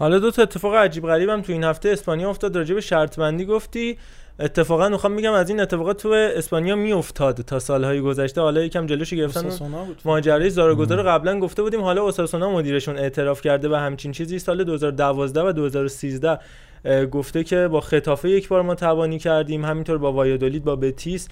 حالا 0.01 0.18
دو 0.18 0.31
تا 0.31 0.43
اتفاق 0.43 0.74
عجیب 0.74 1.06
غریبم 1.06 1.43
تو 1.43 1.52
این 1.52 1.64
هفته 1.64 1.89
اسپانیا 1.89 2.31
افتاد. 2.31 2.56
راجع 2.56 2.74
به 2.74 2.81
شرط 2.81 3.18
بندی 3.18 3.44
گفتی. 3.44 3.98
اتفاقا 4.40 4.89
می‌خوام 4.89 5.12
میگم 5.12 5.32
از 5.32 5.48
این 5.48 5.60
اتفاقات 5.60 6.02
تو 6.02 6.09
اسپانیا 6.09 6.77
میافتاد 6.77 7.40
تا 7.40 7.59
سالهای 7.59 8.01
گذشته. 8.01 8.40
حالا 8.40 8.64
یکم 8.64 8.86
جلوشو 8.86 9.16
گرفتن 9.16 9.51
ماجرای 10.05 10.51
زاراگوزا 10.51 10.94
رو 10.94 11.02
قبلا 11.02 11.40
گفته 11.40 11.62
بودیم. 11.62 11.81
حالا 11.81 12.02
اوساسونا 12.02 12.51
مدیرشون 12.51 12.98
اعتراف 12.98 13.43
کرده 13.43 13.68
به 13.68 13.78
همچین 13.78 14.12
چیزی 14.12 14.39
سال 14.39 14.64
2012 14.64 15.43
و 15.43 15.52
2013 15.52 16.31
اه، 16.31 16.39
گفته 17.11 17.44
که 17.44 17.69
با 17.69 17.81
خطافه 17.81 18.31
یک 18.31 18.48
بار 18.48 18.62
ما 18.62 18.74
توانی 18.74 19.19
کردیم 19.19 19.65
همینطور 19.65 19.98
با 19.98 20.12
وایادولید 20.12 20.65
با 20.65 20.77
بتیس 20.77 21.28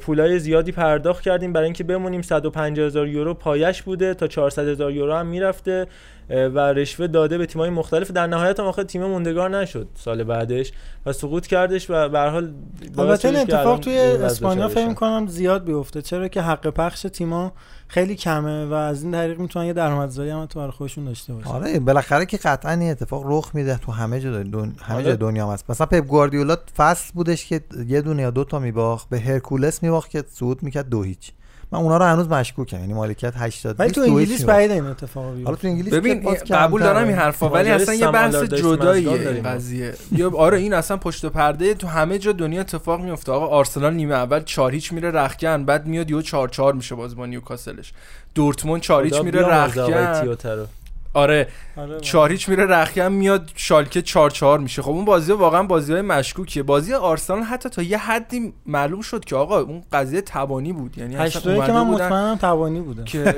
پولای 0.00 0.38
زیادی 0.38 0.72
پرداخت 0.72 1.22
کردیم. 1.22 1.52
برای 1.52 1.64
اینکه 1.64 1.84
بمونیم 1.84 2.22
150 2.22 2.86
هزار 2.86 3.08
یورو 3.08 3.34
پایش 3.34 3.82
بوده 3.82 4.14
تا 4.14 4.26
400 4.26 4.68
هزار 4.68 4.92
یورو 4.92 5.14
هم 5.14 5.26
می‌رفته 5.26 5.86
و 6.30 6.58
رشوه 6.58 7.06
داده 7.06 7.38
به 7.38 7.46
تیمای 7.46 7.70
مختلف. 7.70 8.10
در 8.10 8.26
نهایت 8.26 8.60
هم 8.60 8.66
آخه 8.66 8.84
تیم 8.84 9.04
موندگار 9.04 9.50
نشد 9.50 9.88
سال 9.94 10.24
بعدش 10.24 10.72
و 11.06 11.12
سقوط 11.12 11.46
کردش 11.46 11.90
و 11.90 12.08
به 12.08 12.18
هر 12.18 12.28
حال 12.28 12.52
البته 12.98 13.28
اتفاق 13.28 13.80
توی 13.80 13.98
اسپانیا 13.98 14.68
فکر. 14.68 14.88
می‌کنم 14.88 15.26
زیاد 15.26 15.64
بیفته. 15.64 16.02
چرا 16.02 16.28
که 16.28 16.42
حق 16.42 16.66
پخش 16.66 17.02
تیما 17.02 17.52
خیلی 17.90 18.14
کمه 18.14 18.66
و 18.66 18.72
از 18.72 19.02
این 19.02 19.12
طریق 19.12 19.40
می‌تونن 19.40 19.66
یه 19.66 19.72
درآمدزایی 19.72 20.30
هم 20.30 20.46
تو 20.46 20.58
برای 20.58 20.70
خودشون 20.70 21.04
داشته 21.04 21.34
باشن. 21.34 21.48
آره 21.48 21.78
بالاخره 21.78 22.26
که 22.26 22.36
قطعا 22.36 22.72
این 22.72 22.90
اتفاق 22.90 23.22
رخ 23.26 23.50
میده 23.54 23.76
تو 23.76 23.92
همه 23.92 24.20
جا 24.20 24.42
دن... 24.42 24.74
همه 24.82 24.96
آره. 24.96 25.04
جا 25.04 25.16
دنیا 25.16 25.46
هم 25.46 25.52
هست. 25.52 25.70
مثلا 25.70 25.86
پپ 25.86 26.06
گواردیولا 26.06 26.56
فصل 26.76 27.12
بودش 27.14 27.46
که 27.46 27.60
یه 27.86 28.00
دونه 28.00 28.22
یا 28.22 28.30
دو 28.30 28.44
تا 28.44 28.58
میباخت 28.58 29.08
به 29.08 29.20
هرکولس 29.20 29.82
میباخت 29.82 30.10
که 30.10 30.24
صعود 30.28 30.62
می‌کرد 30.62 30.88
دو 30.88 31.02
هیچ. 31.02 31.32
من 31.72 31.78
اونا 31.78 31.96
رو 31.96 32.04
هنوز 32.04 32.28
مشکوکم 32.28 32.80
یعنی 32.80 32.92
مالکیت 32.92 33.32
80 33.36 33.80
ولی 33.80 33.90
تو 33.90 34.00
20 34.00 34.12
دو 34.12 34.18
هیچ 34.18 34.28
انگلیس. 34.30 34.44
بعید 34.44 34.70
این 34.70 34.86
اتفاق 34.86 35.24
حالا 35.24 35.36
بیفته 35.36 35.56
تو 35.56 35.68
انگلیس 35.68 35.94
ببین 35.94 36.34
قبول 36.50 36.82
دارم 36.82 37.08
این. 37.08 37.16
حرفا 37.16 37.48
ولی 37.48 37.70
اصلا 37.70 37.94
یه 37.94 38.10
بحث 38.10 38.34
جداییه. 38.34 39.42
قضیه 39.42 39.94
یا 40.12 40.30
آره 40.36 40.58
این 40.58 40.74
اصلا 40.74 40.96
پشت 40.96 41.26
پرده 41.26 41.74
تو 41.74 41.86
همه 41.86 42.18
جا 42.18 42.32
دنیا 42.32 42.60
اتفاق 42.60 43.00
میفته 43.00 43.32
آقا 43.32 43.46
آرسنال 43.46 43.94
نیمه 43.94 44.14
اول 44.14 44.40
4 44.44 44.72
هیچ 44.72 44.92
میره 44.92 45.10
رخکن 45.10 45.64
بعد 45.64 45.86
میاد 45.86 46.10
یهو 46.10 46.22
4 46.22 46.48
4 46.48 46.74
میشه 46.74 46.94
باز 46.94 47.16
با 47.16 47.26
نیوکاسلش 47.26 47.92
دورتموند 48.34 48.80
4 48.82 49.04
هیچ 49.04 49.20
میره 49.20 49.46
رخکن 49.46 50.20
تیوترو. 50.20 50.66
آره. 51.14 51.48
آره، 51.76 52.00
چهار 52.00 52.32
هیچ 52.32 52.48
میره 52.48 52.66
رخکن 52.66 53.08
میاد 53.08 53.50
شالکه 53.54 54.02
4 54.02 54.30
4 54.30 54.58
میشه. 54.58 54.82
خب 54.82 54.90
اون 54.90 55.04
بازی 55.04 55.32
واقعا 55.32 55.62
بازی 55.62 55.92
های 55.92 56.02
مشکوکیه. 56.02 56.62
بازی 56.62 56.94
آرسنال 56.94 57.42
حتی 57.42 57.68
تا 57.68 57.82
یه 57.82 57.98
حدی 57.98 58.52
معلوم 58.66 59.00
شد 59.00 59.24
که 59.24 59.36
آقا 59.36 59.60
اون 59.60 59.82
قضیه 59.92 60.20
تبانی 60.20 60.72
بود. 60.72 60.98
یعنی 60.98 61.14
اصلا 61.14 61.24
هشت 61.26 61.44
دویی 61.44 61.60
که 61.60 61.72
من 61.72 61.82
مطمئنم 61.86 62.36
توانی 62.36 62.80
بوده. 62.80 63.04
که 63.04 63.34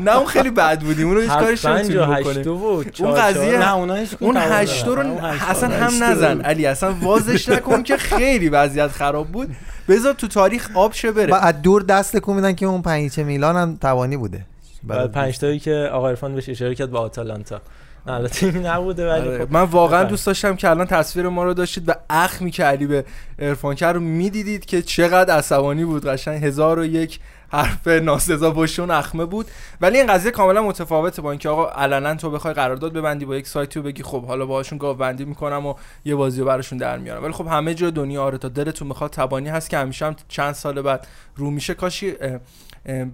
نه 0.00 0.16
اون 0.16 0.26
خیلی 0.26 0.50
بد 0.50 0.80
بودیم 0.80 1.08
اونو 1.08 1.20
هیچ 1.20 1.30
هفت 1.30 1.40
کارش 1.40 1.64
نمی‌تونیم 1.64 2.14
بکنیم. 2.14 2.42
چهار 2.42 3.10
اون 3.10 3.20
قضیه- 3.20 3.50
چهار. 3.50 3.58
نه 3.58 3.74
اونها 3.74 3.96
هیچ 3.96 4.16
کدوم 4.16 4.28
اون 4.28 4.34
توانی 4.34 4.54
هشت 4.54 4.86
رو. 4.86 4.98
اون 4.98 5.18
اصلا. 5.24 5.68
هم 5.68 6.04
نزن. 6.04 6.40
علی 6.40 6.66
اصلا 6.66 6.94
وازش 7.02 7.48
نکن 7.48 7.82
که 7.82 7.96
خیلی 7.96 8.48
وضعیت 8.48 8.88
خراب 8.88 9.28
بود. 9.28 9.48
بذار 9.88 10.12
تو 10.12 10.28
تاریخ 10.28 10.70
آب 10.74 10.92
شه 10.92 11.12
بره. 11.12 11.44
از 11.44 11.62
دور 11.62 11.82
دست 11.82 12.28
میدن 12.28 12.54
که 12.54 12.66
اون 12.66 12.82
پنیچه 12.82 13.24
میلان 13.24 13.56
هم 13.56 13.76
توانی 13.80 14.16
بوده. 14.16 14.46
بعد 14.86 15.12
پنج 15.12 15.38
تایی 15.38 15.58
که 15.58 15.90
آقا 15.92 16.08
عرفان 16.08 16.34
بهش 16.34 16.48
اشاره 16.48 16.74
کرد 16.74 16.90
با 16.90 17.00
آتالانتا. 17.00 17.60
البته 18.08 18.46
این 18.46 18.66
نبوده 18.66 19.12
ولی 19.12 19.28
آره، 19.28 19.44
خب. 19.44 19.52
من 19.52 19.62
واقعا 19.62 19.98
بفهم. 19.98 20.10
دوست 20.10 20.26
داشتم 20.26 20.56
که 20.56 20.70
الان 20.70 20.86
تصویر 20.86 21.28
ما 21.28 21.44
رو 21.44 21.54
داشتید 21.54 21.88
و 21.88 21.92
اخ 22.10 22.42
می‌کردی 22.42 22.86
به 22.86 23.04
ارفانکر 23.38 23.92
رو 23.92 24.00
می‌دیدید 24.00 24.64
که 24.64 24.82
چقدر 24.82 25.34
عصبانی 25.34 25.84
بود. 25.84 26.06
قشنگ 26.06 26.44
هزار 26.44 26.78
و 26.78 26.84
یک 26.84 27.20
حرف 27.48 27.86
ناسزا 27.88 28.50
پشت 28.50 28.80
اون 28.80 28.90
اخمه 28.90 29.24
بود. 29.24 29.46
ولی 29.80 29.98
این 29.98 30.06
قضیه 30.06 30.30
کاملا 30.30 30.62
متفاوته 30.62 31.22
با 31.22 31.30
اینکه 31.30 31.48
آقا 31.48 31.68
علنا 31.68 32.14
تو 32.14 32.30
بخوای 32.30 32.54
قرارداد 32.54 32.92
ببندی 32.92 33.24
با 33.24 33.36
یک 33.36 33.46
سایتی 33.46 33.78
و 33.78 33.82
بگی 33.82 34.02
خب 34.02 34.24
حالا 34.24 34.46
باهاشون 34.46 34.78
گاو 34.78 34.96
بندی 34.96 35.24
می‌کنم 35.24 35.66
و 35.66 35.74
یه 36.04 36.14
بازی 36.14 36.40
رو 36.40 36.46
براشون 36.46 36.78
در 36.78 36.98
میارم. 36.98 37.24
ولی 37.24 37.32
خب 37.32 37.46
همه 37.46 37.74
جا 37.74 37.90
دنیا 37.90 38.22
آره 38.22 38.38
تا 38.38 38.48
دلتون 38.48 38.88
می‌خواد 38.88 39.10
تبانی 39.10 39.48
هست 39.48 39.70
که 39.70 39.78
همیشه 39.78 40.06
هم 40.06 40.16
چند 40.28 40.54
سال 40.54 40.82
بعد 40.82 41.06
رو 41.36 41.50
میشه. 41.50 41.74
کاشی 41.74 42.14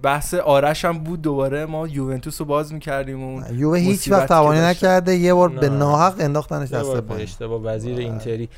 بحث 0.01 0.33
آرش 0.33 0.85
هم 0.85 0.99
بود 0.99 1.21
دوباره 1.21 1.65
ما 1.65 1.87
یوونتوس 1.87 2.41
رو 2.41 2.47
باز 2.47 2.73
می‌کردیم 2.73 3.23
و 3.23 3.27
اون 3.27 3.59
یووه 3.59 3.77
هیچ 3.77 4.11
وقت 4.11 4.27
توانی. 4.27 4.59
نکرده 4.59 5.15
یه 5.15 5.33
بار 5.33 5.49
به 5.49 5.69
نه. 5.69 5.77
ناحق 5.77 6.15
انداختنش 6.19 6.69
دست 6.69 6.93
به 6.93 7.01
پایین 7.01 7.23
اشتباه 7.23 7.61
وزیر 7.61 7.99
اینتری 7.99 8.49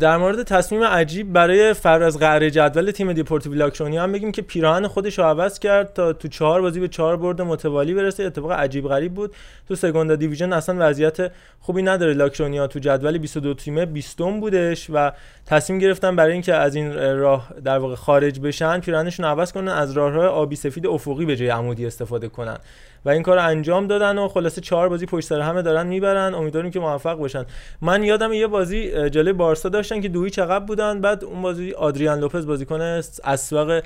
در 0.00 0.16
مورد 0.16 0.42
تصمیم 0.42 0.84
عجیب 0.84 1.32
برای 1.32 1.72
فرار 1.72 2.02
از 2.02 2.18
جدول 2.18 2.90
تیم 2.90 3.12
دیپورتیو 3.12 3.54
لاکرونیا 3.54 4.02
هم 4.02 4.12
بگیم 4.12 4.32
که 4.32 4.42
پیراهن 4.42 4.86
خودش 4.86 5.18
رو 5.18 5.24
عوض 5.24 5.58
کرد 5.58 5.92
تا 5.92 6.12
تو 6.12 6.28
چهار 6.28 6.62
بازی 6.62 6.80
به 6.80 6.88
چهار 6.88 7.16
برد 7.16 7.42
متوالی 7.42 7.94
برسه. 7.94 8.22
اتفاق 8.22 8.52
عجیب 8.52 8.88
غریب 8.88 9.14
بود. 9.14 9.34
تو 9.68 9.74
سگوندا 9.74 10.16
دیویژن 10.16 10.52
اصلا 10.52 10.76
وضعیت 10.78 11.32
خوبی 11.60 11.82
نداره. 11.82 12.12
لاکرونیا 12.12 12.66
تو 12.66 12.78
جدول 12.78 13.18
22 13.18 13.54
تیمه 13.54 13.86
20 13.86 14.18
بودش 14.18 14.90
و 14.92 15.12
تصمیم 15.46 15.78
گرفتن 15.78 16.16
برای 16.16 16.32
اینکه 16.32 16.54
از 16.54 16.74
این 16.74 17.16
راه 17.18 17.48
در 17.64 17.78
واقع 17.78 17.94
خارج 17.94 18.40
بشن 18.40 18.80
پیراهنشون 18.80 19.26
عوض 19.26 19.52
کنن 19.52 19.68
از 19.68 19.92
راه 19.92 20.07
راه 20.07 20.22
آبی 20.22 20.56
سفید 20.56 20.86
افقی 20.86 21.24
به 21.24 21.36
جای 21.36 21.48
عمودی 21.48 21.86
استفاده 21.86 22.28
کنن. 22.28 22.58
و 23.04 23.08
این 23.08 23.22
کار 23.22 23.38
انجام 23.38 23.86
دادن 23.86 24.18
و 24.18 24.28
خلاصه 24.28 24.60
چهار 24.60 24.88
بازی 24.88 25.06
پشت 25.06 25.26
سر 25.26 25.40
همه 25.40 25.62
دارن 25.62 25.86
می‌برن. 25.86 26.34
امیدواریم 26.34 26.70
که 26.70 26.80
موفق 26.80 27.14
باشن 27.14 27.44
من 27.82 28.02
یادم 28.02 28.32
یه 28.32 28.46
بازی 28.46 29.10
جلوی 29.10 29.32
بارسا 29.32 29.68
داشتن 29.68 30.00
که 30.00 30.08
دویچ 30.08 30.38
عقب 30.38 30.66
بودن. 30.66 31.00
بعد 31.00 31.24
اون 31.24 31.42
بازی 31.42 31.72
آدریان 31.72 32.20
لوپز 32.20 32.46
بازیکن 32.46 32.80
اسبق 33.24 33.82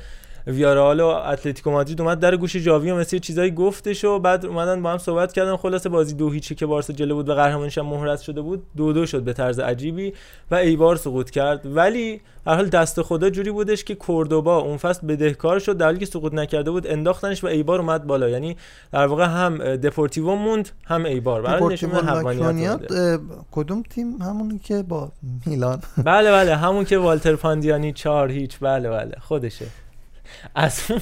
ویارال 0.46 1.00
و 1.00 1.06
اتلتیکو 1.06 1.70
مادرید 1.70 2.00
اومد 2.00 2.20
در 2.20 2.36
گوش 2.36 2.56
جاوی 2.56 2.90
و 2.90 2.96
مثل 2.96 3.18
چیزایی 3.18 3.50
گفتش 3.50 4.04
و 4.04 4.18
بعد 4.18 4.46
اومدن 4.46 4.82
با 4.82 4.90
هم 4.90 4.98
صحبت 4.98 5.32
کردن. 5.32 5.56
خلاصه 5.56 5.88
بازی 5.88 6.14
دو 6.14 6.30
هیچی 6.30 6.54
که 6.54 6.66
بارسا 6.66 6.92
جلو 6.92 7.14
بود 7.14 7.28
و 7.28 7.34
قهرمانیش 7.34 7.78
هم 7.78 7.86
مهرت 7.86 8.20
شده 8.20 8.40
بود 8.40 8.62
دو 8.76 8.92
دو 8.92 9.06
شد 9.06 9.22
به 9.22 9.32
طرز 9.32 9.58
عجیبی 9.58 10.12
و 10.50 10.54
ایبار 10.54 10.96
سقوط 10.96 11.30
کرد. 11.30 11.76
ولی 11.76 12.20
هر 12.46 12.54
حال 12.54 12.68
دست 12.68 13.02
خدا 13.02 13.30
جوری 13.30 13.50
بودش 13.50 13.84
که 13.84 13.94
کوردوبا 13.94 14.58
اون 14.58 14.76
فصل 14.76 15.06
بدهکار 15.06 15.58
شد. 15.58 15.76
در 15.76 15.86
حالی 15.86 15.98
که 15.98 16.06
سقوط 16.06 16.34
نکرده 16.34 16.70
بود 16.70 16.86
انداختنش 16.86 17.44
و 17.44 17.46
ایبار 17.46 17.80
اومد 17.80 18.06
بالا. 18.06 18.28
یعنی 18.28 18.56
در 18.92 19.06
واقع 19.06 19.24
هم 19.24 19.76
دپورتیو 19.76 20.34
موند 20.34 20.68
هم 20.84 21.04
ایبار 21.04 21.42
برای 21.42 21.72
نشون 21.72 21.90
کدوم 23.50 23.82
تیم؟ 23.82 24.22
همونی 24.22 24.58
که 24.58 24.82
با 24.82 25.12
میلان. 25.46 25.80
بله 26.04 26.30
بله. 26.30 26.56
همون 26.56 26.84
که 26.84 26.98
والتر 26.98 27.36
پاندیانی 27.36 27.92
4 27.92 28.30
هیچ. 28.30 28.58
بله 28.60 28.90
بله. 28.90 29.16
خودشه. 29.20 29.66
از 30.54 30.80
اون 30.90 31.00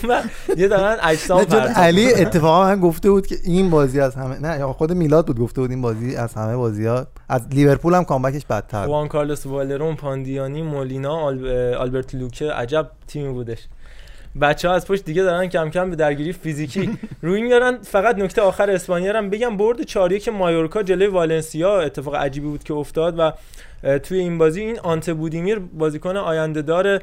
یه 0.56 0.68
دارن 0.68 0.96
اجسام 1.02 1.40
علی 1.76 2.14
اتفاقا 2.14 2.64
من 2.64 2.80
گفته 2.80 3.10
بود 3.10 3.26
که 3.26 3.36
این 3.44 3.70
بازی 3.70 4.00
از 4.00 4.14
همه 4.14 4.38
نه 4.38 4.66
خود 4.66 4.92
میلاد 4.92 5.26
بود 5.26 5.40
گفته 5.40 5.60
بود 5.60 5.70
این 5.70 5.82
بازی 5.82 6.16
از 6.16 6.34
همه 6.34 6.56
بازی 6.56 6.86
ها 6.86 7.06
از 7.28 7.48
لیورپول 7.50 7.94
هم 7.94 8.04
کامبکش 8.04 8.46
بدتر 8.46 8.86
وان 8.86 9.08
کارلوس 9.08 9.46
والرون 9.46 9.96
پاندیانی 9.96 10.62
مولینا 10.62 11.16
آلبرت 11.78 12.14
لوکه 12.14 12.52
عجب 12.52 12.90
تیمی 13.06 13.32
بودش. 13.32 13.58
بچه 14.40 14.68
ها 14.68 14.74
از 14.74 14.86
پشت 14.86 15.04
دیگه 15.04 15.22
دارن 15.22 15.46
کم 15.46 15.70
کم 15.70 15.90
به 15.90 15.96
درگیری 15.96 16.32
فیزیکی 16.32 16.98
روی 17.22 17.42
میارن. 17.42 17.78
فقط 17.82 18.16
نکته 18.16 18.42
آخر 18.42 18.70
اسپانیا 18.70 19.18
هم 19.18 19.30
بگم. 19.30 19.56
برد 19.56 19.82
4 19.82 20.18
که 20.18 20.30
مایورکا 20.30 20.82
جلوی 20.82 21.06
والنسیا 21.06 21.80
اتفاق 21.80 22.14
عجیبی 22.14 22.46
بود 22.46 22.64
که 22.64 22.74
افتاد 22.74 23.14
و 23.18 23.32
توی 24.02 24.18
این 24.18 24.38
بازی 24.38 24.60
این 24.60 24.78
آنته 24.80 25.14
بودیمیر 25.14 25.58
بازیکن 25.58 26.16
آینده 26.16 26.62
دار 26.62 27.00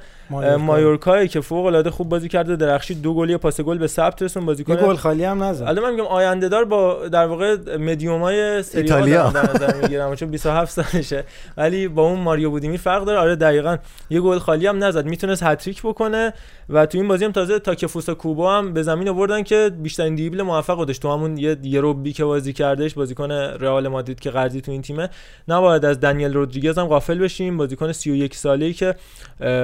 مایورکا. 0.57 1.25
که 1.25 1.41
فوق 1.41 1.65
العاده 1.65 1.89
خوب 1.89 2.09
بازی 2.09 2.29
کرده 2.29 2.55
درخشید 2.55 3.01
دو 3.01 3.13
گل 3.13 3.37
پاس 3.37 3.61
گل 3.61 3.77
به 3.77 3.87
ثبت 3.87 4.21
رسون. 4.21 4.45
بازیکن 4.45 4.75
گل 4.75 4.95
خالی 4.95 5.23
هم 5.23 5.43
نزد. 5.43 5.63
الان 5.63 5.83
من 5.83 5.91
میگم 5.91 6.05
آینده 6.05 6.49
دار 6.49 6.65
با 6.65 7.07
در 7.07 7.25
واقع 7.25 7.77
مدیومای 7.77 8.63
سری 8.63 8.81
ایتالیا. 8.81 9.29
در 9.29 9.55
نظر 9.55 9.81
می‌گیرم 9.81 10.15
چون 10.15 10.29
27 10.29 10.71
سالشه. 10.71 11.23
ولی 11.57 11.87
با 11.87 12.07
اون 12.07 12.19
ماریو 12.19 12.49
بودیمیر 12.49 12.79
فرق 12.79 13.03
داره. 13.03 13.19
آره 13.19 13.35
دقیقاً 13.35 13.77
یه 14.09 14.21
گل 14.21 14.37
خالی 14.39 14.67
هم 14.67 14.83
نزد. 14.83 15.05
می‌تونست 15.05 15.43
هتریک 15.43 15.81
بکنه 15.81 16.33
و 16.69 16.85
تو 16.85 16.97
این 16.97 17.07
بازی 17.07 17.25
هم 17.25 17.31
تازه 17.31 17.59
تاکفوسا 17.59 18.13
کوبا 18.13 18.57
هم 18.57 18.73
به 18.73 18.83
زمین 18.83 19.09
آوردن 19.09 19.43
که 19.43 19.71
بیشترین 19.79 20.15
دیبل 20.15 20.41
موفق 20.41 20.85
داشت. 20.85 21.01
تو 21.01 21.11
همون 21.11 21.37
یه 21.37 21.57
یروبی 21.63 22.13
که 22.13 22.23
بازی 22.25 22.53
کردش 22.53 22.93
بازیکن 22.93 23.31
رئال 23.31 23.87
مادرید 23.87 24.19
که 24.19 24.29
قرضی 24.29 24.61
تو 24.61 24.71
این 24.71 24.81
تیمه 24.81 25.09
نباید 25.47 25.85
از 25.85 25.99
دنیل 25.99 26.33
رودریگز 26.33 26.68
هم 26.77 26.87
غافل 26.87 27.17
بشیم. 27.17 27.57
بازیکن 27.57 27.91
31 27.91 28.35
ساله‌ای 28.35 28.73
که 28.73 28.95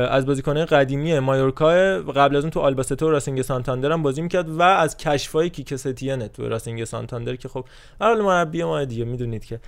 از 0.09 0.25
بازیکن‌های 0.25 0.65
قدیمی 0.65 1.19
مایورکا 1.19 1.69
قبل 2.01 2.35
از 2.35 2.43
اون 2.43 2.51
تو 2.51 2.59
آلباستو 2.59 3.09
راسینگ 3.09 3.41
سانتاندر 3.41 3.91
هم 3.91 4.03
بازی 4.03 4.21
می‌کرد 4.21 4.49
و 4.49 4.61
از 4.61 4.97
کشفای 4.97 5.49
کیک 5.49 5.73
تو 6.33 6.49
راسینگ 6.49 6.83
سانتاندر 6.83 7.35
که 7.35 7.47
خب 7.47 7.65
هر 8.01 8.15
مربی 8.15 8.63
ما 8.63 8.83
دیگه 8.83 9.05
می‌دونید 9.05 9.45
که 9.45 9.59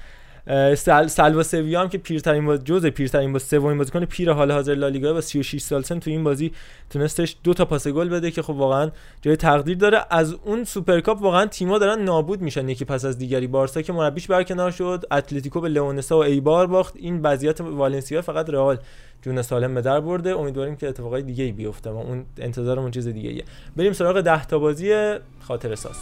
سل 0.76 1.08
سلوا 1.08 1.44
سویا 1.44 1.82
هم 1.82 1.90
که 1.90 1.98
پیرترین 1.98 2.46
با 2.46 2.58
جز 2.58 2.86
پیرترین 2.86 3.34
با 3.34 3.40
سومین 3.40 3.78
بازیکن 3.78 4.06
پیر 4.06 4.32
حال 4.32 4.52
حاضر 4.52 4.76
لالیگا 4.76 5.14
با 5.14 5.22
36 5.22 5.62
سال 5.62 5.82
سن 5.82 6.00
تو 6.00 6.10
این 6.10 6.24
بازی 6.24 6.52
تونستش 6.90 7.36
دو 7.44 7.54
تا 7.54 7.66
پاس 7.66 7.88
گل 7.88 8.10
بده 8.10 8.32
که 8.32 8.42
خب 8.42 8.54
واقعا 8.54 8.92
جای 9.22 9.36
تقدیر 9.36 9.78
داره. 9.78 10.06
از 10.10 10.34
اون 10.34 10.64
سوپرکاپ 10.64 11.22
واقعا 11.22 11.46
تیم‌ها 11.46 11.78
دارن 11.78 12.02
نابود 12.02 12.42
میشن 12.42 12.70
یکی 12.70 12.86
پس 12.86 13.06
از 13.06 13.18
دیگری. 13.18 13.48
بارسا 13.48 13.82
که 13.82 13.94
مربیش 13.94 14.28
برکنار 14.28 14.72
شد 14.72 15.06
اتلتیکو 15.12 15.62
به 15.62 15.70
لئونسا 15.70 16.18
و 16.18 16.24
ایبار 16.24 16.68
باخت. 16.68 16.94
این 16.98 17.22
وضعیت 17.22 17.62
والنسیا 17.62 18.22
فقط 18.22 18.50
رئال 18.50 18.78
جون 19.22 19.42
سالم 19.42 19.74
به 19.74 19.82
در 19.82 20.00
برده. 20.00 20.40
امیدواریم 20.40 20.76
که 20.76 20.88
اتفاقای 20.88 21.22
دیگه 21.22 21.44
ای 21.44 21.52
بیفته 21.52 21.90
و 21.90 21.98
اون 21.98 22.26
انتظارمون 22.38 22.92
چیز 22.92 23.08
دیگه 23.08 23.30
ایه 23.30 23.44
بریم 23.76 23.94
سراغ 23.94 24.22
10 24.22 24.46
تا 24.46 24.60
بازی 24.60 25.16
خاطر 25.40 25.76
ساز. 25.76 25.96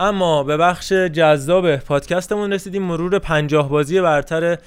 اما 0.00 0.42
به 0.42 0.56
بخش 0.56 0.92
جذاب 0.92 1.76
پادکستمون 1.76 2.52
رسیدیم. 2.52 2.82
مرور 2.82 3.18
پنجاه 3.18 3.68
بازی 3.68 4.00
برتر 4.00 4.58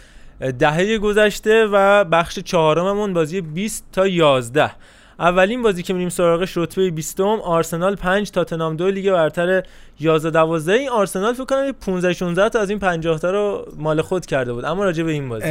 دهه 0.60 0.98
گذشته 0.98 1.66
و 1.66 2.04
بخش 2.04 2.40
چهارممون 2.40 3.14
بازی 3.14 3.42
20 3.42 3.86
تا 3.92 4.08
11 4.08 4.72
اولین 5.20 5.62
بازی 5.62 5.84
که 5.84 5.94
میریم 5.94 6.10
سراغش 6.10 6.58
رتبه 6.58 6.90
20 6.90 7.20
آرسنال 7.22 7.96
5 7.96 8.32
تاتنهام 8.32 8.76
2 8.76 8.88
لیگ 8.90 9.12
برتر 9.12 9.64
11 10.00 10.30
12 10.30 10.74
این 10.74 10.90
آرسنال 10.90 11.34
فکر 11.34 11.46
کنم 11.46 11.72
15 11.72 12.14
16 12.14 12.50
تا 12.50 12.60
از 12.60 12.70
این 12.70 12.80
50 12.80 13.20
تا 13.20 13.32
رو 13.32 13.68
مال 13.78 14.02
خود 14.02 14.26
کرده 14.26 14.54
بود. 14.54 14.66
اما 14.66 14.84
راجع 14.84 15.04
به 15.04 15.12
این 15.12 15.30
بازی. 15.30 15.46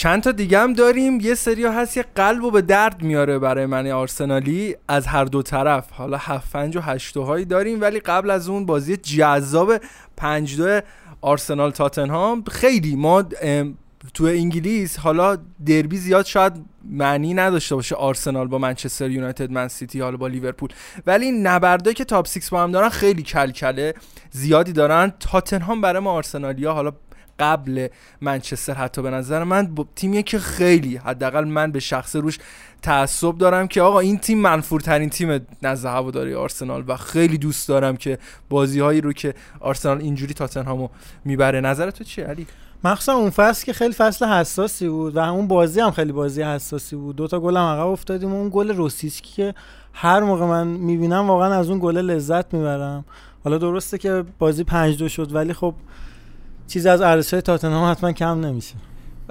چند 0.00 0.22
تا 0.22 0.32
دیگه 0.32 0.58
هم 0.58 0.72
داریم. 0.72 1.20
یه 1.20 1.34
سری 1.34 1.64
هست 1.64 1.94
که 1.94 2.04
قلب 2.14 2.44
و 2.44 2.50
به 2.50 2.62
درد 2.62 3.02
میاره 3.02 3.38
برای 3.38 3.66
من 3.66 3.86
آرسنالی 3.86 4.76
از 4.88 5.06
هر 5.06 5.24
دو 5.24 5.42
طرف. 5.42 5.90
حالا 5.90 6.16
7 6.16 6.52
5 6.52 6.76
و 6.76 6.80
8 6.80 7.16
هایی 7.16 7.44
داریم 7.44 7.80
ولی 7.80 8.00
قبل 8.00 8.30
از 8.30 8.48
اون 8.48 8.66
بازی 8.66 8.96
جذاب 8.96 9.72
5 10.16 10.56
2 10.56 10.80
آرسنال 11.20 11.70
تاتنهام. 11.70 12.44
خیلی 12.50 12.96
ما 12.96 13.22
تو 14.14 14.24
انگلیس 14.24 14.98
حالا 14.98 15.38
دربی 15.66 15.96
زیاد 15.96 16.26
شاید 16.26 16.52
معنی 16.84 17.34
نداشته 17.34 17.74
باشه 17.74 17.94
آرسنال 17.94 18.48
با 18.48 18.58
منچستر 18.58 19.10
یونایتد 19.10 19.50
من 19.50 19.68
سیتی 19.68 20.00
حالا 20.00 20.16
با 20.16 20.26
لیورپول. 20.26 20.70
ولی 21.06 21.32
نبرده 21.32 21.94
که 21.94 22.04
تاپ 22.04 22.28
6 22.28 22.48
با 22.48 22.62
هم 22.62 22.72
دارن 22.72 22.88
خیلی 22.88 23.22
کلکله. 23.22 23.94
زیادی 24.30 24.72
دارن. 24.72 25.12
تاتنهام 25.20 25.80
برای 25.80 26.02
ما 26.02 26.10
آرسنالیا 26.10 26.72
حالا 26.72 26.92
قبل 27.40 27.88
منچستر 28.20 28.74
حتی 28.74 29.02
به 29.02 29.10
نظر 29.10 29.44
من 29.44 29.74
تیمیه 29.96 30.22
که 30.22 30.38
خیلی 30.38 30.96
حداقل 30.96 31.44
من 31.44 31.72
به 31.72 31.80
شخص 31.80 32.16
روش 32.16 32.38
تعصب 32.82 33.38
دارم 33.38 33.68
که 33.68 33.82
آقا 33.82 34.00
این 34.00 34.18
تیم 34.18 34.38
منفورترین 34.38 35.10
تیم 35.10 35.46
نزد 35.62 35.88
هواداری 35.88 36.34
آرسنال 36.34 36.84
و 36.88 36.96
خیلی 36.96 37.38
دوست 37.38 37.68
دارم 37.68 37.96
که 37.96 38.18
بازی 38.48 38.80
هایی 38.80 39.00
رو 39.00 39.12
که 39.12 39.34
آرسنال 39.60 39.98
اینجوری 39.98 40.34
تاتنهامو 40.34 40.88
می‌بره. 41.24 41.60
نظر 41.60 41.90
تو 41.90 42.04
چیه 42.04 42.24
علی؟ 42.24 42.46
مخصوصا 42.84 43.12
اون 43.12 43.30
فصل 43.30 43.66
که 43.66 43.72
خیلی 43.72 43.92
فصل 43.92 44.26
حساسی 44.26 44.88
بود 44.88 45.16
و 45.16 45.18
اون 45.18 45.48
بازی 45.48 45.80
هم 45.80 45.90
خیلی 45.90 46.12
بازی 46.12 46.42
حساسی 46.42 46.96
بود. 46.96 47.16
دو 47.16 47.28
تا 47.28 47.40
گل 47.40 47.56
هم 47.56 47.62
عقب 47.62 47.86
افتادیم 47.86 48.32
اون 48.32 48.50
گل 48.52 48.70
روسیسکی 48.70 49.32
که 49.32 49.54
هر 49.92 50.20
موقع 50.20 50.46
من 50.46 50.66
می‌بینم 50.66 51.28
واقعا 51.28 51.54
از 51.54 51.70
اون 51.70 51.78
گل 51.82 51.98
لذت 51.98 52.54
می‌برم. 52.54 53.04
حالا 53.44 53.58
درسته 53.58 53.98
که 53.98 54.24
بازی 54.38 54.64
پنج 54.64 54.98
دو 54.98 55.08
شد 55.08 55.34
ولی 55.34 55.52
خب 55.52 55.74
چیزی 56.70 56.88
از 56.88 57.00
ارزش 57.00 57.30
تاتنهام 57.30 57.90
حتما 57.90 58.12
کم 58.12 58.40
نمیشه. 58.40 58.74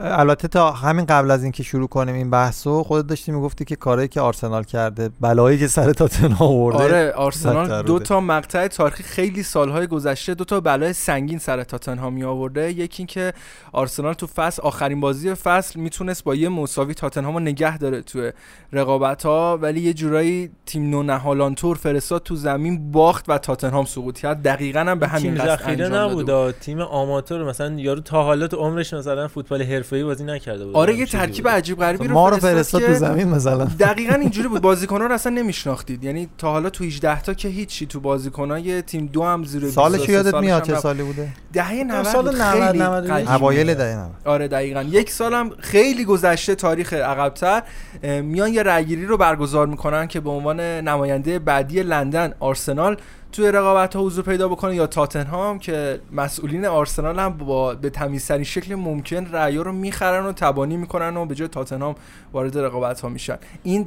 البته 0.01 0.47
تا 0.47 0.71
همین 0.71 1.05
قبل 1.05 1.31
از 1.31 1.43
اینکه 1.43 1.63
شروع 1.63 1.87
کنیم 1.87 2.15
این 2.15 2.29
بحثو 2.29 2.83
خودت 2.83 3.07
داشتی 3.07 3.31
می‌گفتی 3.31 3.65
که 3.65 3.75
کاری 3.75 4.07
که 4.07 4.21
آرسنال 4.21 4.63
کرده 4.63 5.09
بلایی 5.21 5.59
که 5.59 5.67
سر 5.67 5.93
تاتنهام 5.93 6.49
آورده 6.49 6.83
آره 6.83 7.11
آرسنال 7.11 7.83
دو. 7.83 7.99
تا 7.99 8.19
مقطع 8.19 8.67
تاریخی 8.67 9.03
خیلی 9.03 9.43
سالهای 9.43 9.87
گذشته 9.87 10.33
دو 10.33 10.45
تا 10.45 10.59
بلای 10.59 10.93
سنگین 10.93 11.39
سر 11.39 11.63
تاتنهام 11.63 12.13
می 12.13 12.23
آورده 12.23 12.71
یکی 12.71 13.01
اینکه 13.03 13.33
آرسنال 13.71 14.13
تو 14.13 14.27
فصل 14.27 14.61
آخرین 14.61 14.99
بازی 14.99 15.33
فصل 15.33 15.79
می‌تونست 15.79 16.23
با 16.23 16.35
یه 16.35 16.49
مساوی 16.49 16.93
تاتنهام 16.93 17.33
رو 17.33 17.39
نگه 17.39 17.77
داره 17.77 18.01
تو 18.01 18.31
رقابت 18.73 19.25
ها 19.25 19.57
ولی 19.61 19.81
یه 19.81 19.93
جورایی 19.93 20.49
تیم 20.65 20.89
نونهالان 20.89 21.55
تور 21.55 21.75
فرستاد 21.75 22.23
تو 22.23 22.35
زمین 22.35 22.91
باخت 22.91 23.25
و 23.27 23.37
تاتنهام 23.37 23.85
سقوط 23.85 24.19
کرد 24.19 24.43
دقیقا 24.43 24.79
هم 24.79 24.99
به 24.99 25.07
همین 25.07 25.35
تیم 25.35 25.45
قصد 25.45 25.69
انجام 25.69 25.95
نبود. 25.95 26.51
تیم 26.51 26.81
آماتور 26.81 27.43
مثلا 27.43 27.79
یارو 27.79 28.01
تا 28.01 28.23
حالا 28.23 28.47
تو 28.47 28.57
عمرش 28.57 28.93
مثلا 28.93 29.27
فوتبال 29.27 29.61
حرفه‌ای 29.89 30.03
بازی 30.03 30.23
نکرده 30.23 30.65
بود 30.65 30.75
آره 30.75 30.95
یه 30.95 31.05
ترکیب 31.05 31.45
بود. 31.45 31.53
عجیب 31.53 31.79
غریبی 31.79 32.07
رو 32.07 32.13
ما 32.13 32.29
رو 32.29 32.37
فرستاد 32.37 32.81
که 32.81 32.87
تو 32.87 32.93
زمین 32.93 33.27
مثلا 33.27 33.65
دقیقا 33.79 34.15
اینجوری 34.15 34.47
بود 34.47 34.61
بازیکن‌ها 34.61 35.07
رو 35.07 35.13
اصلا 35.13 35.31
نمیشناختید 35.33 36.03
یعنی 36.03 36.29
تا 36.37 36.51
حالا 36.51 36.69
تو 36.69 36.83
18 36.83 37.21
تا 37.21 37.33
که 37.33 37.47
هیچی 37.47 37.85
تو 37.85 37.99
بازیکن‌های 37.99 38.81
تیم 38.81 39.05
دو 39.05 39.23
هم 39.23 39.43
زیر 39.43 39.61
23 39.61 39.81
سالش 39.81 40.09
یادت 40.09 40.35
میاد 40.35 40.69
هم 40.69 40.75
چه. 40.75 40.81
سالی 40.81 41.03
بوده 41.03 41.29
دهه 41.53 41.83
90 41.83 42.03
سال 42.03 42.25
بود. 42.25 42.41
90 42.41 42.63
خیلی 42.65 42.79
91 42.83 43.11
قدیمی. 43.11 43.29
اوایل 43.29 43.73
دهه 43.73 43.97
90 43.97 44.11
آره 44.25 44.47
دقیقا 44.47 44.81
یک 44.81 45.11
سالم 45.11 45.51
خیلی 45.59 46.05
گذشته 46.05 46.55
تاریخ 46.55 46.93
عقبتر 46.93 47.63
میان 48.03 48.53
یه 48.53 48.63
رأیگیری 48.63 49.05
رو 49.05 49.17
برگزار 49.17 49.67
می‌کنن 49.67 50.07
که 50.07 50.19
به 50.19 50.29
عنوان 50.29 50.59
نماینده 50.59 51.39
بعدی 51.39 51.83
لندن 51.83 52.33
آرسنال 52.39 52.97
توی 53.31 53.51
رقابت 53.51 53.95
ها 53.95 54.01
حضور 54.01 54.23
پیدا 54.23 54.47
بکنه 54.47 54.75
یا 54.75 54.87
تاتنهام 54.87 55.59
که 55.59 56.01
مسئولین 56.11 56.65
آرسنال 56.65 57.19
هم 57.19 57.37
با 57.37 57.75
به 57.75 57.89
تمیزترین 57.89 58.43
شکل 58.43 58.75
ممکن 58.75 59.25
رأیا 59.25 59.61
رو 59.61 59.71
می‌خرن 59.71 60.25
و 60.25 60.31
تبانی 60.31 60.77
می‌کنن 60.77 61.17
و 61.17 61.25
به 61.25 61.35
جای 61.35 61.47
تاتنهام 61.47 61.95
وارد 62.33 62.57
رقابت 62.57 63.01
ها 63.01 63.09
میشن. 63.09 63.37
این 63.63 63.85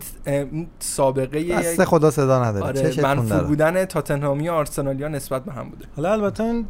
سابقه 0.79 1.59
دست 1.59 1.85
خدا 1.85 2.11
صدا 2.11 2.45
نداره. 2.45 2.67
آره 2.67 3.03
منفور. 3.03 3.45
بودن 3.45 3.85
تاتنهامی 3.85 4.49
و 4.49 4.53
آرسنالیا 4.53 5.09
نسبت 5.09 5.45
به 5.45 5.53
هم 5.53 5.69
بوده. 5.69 5.87
حالا 5.97 6.13
البته 6.13 6.45
این 6.45 6.67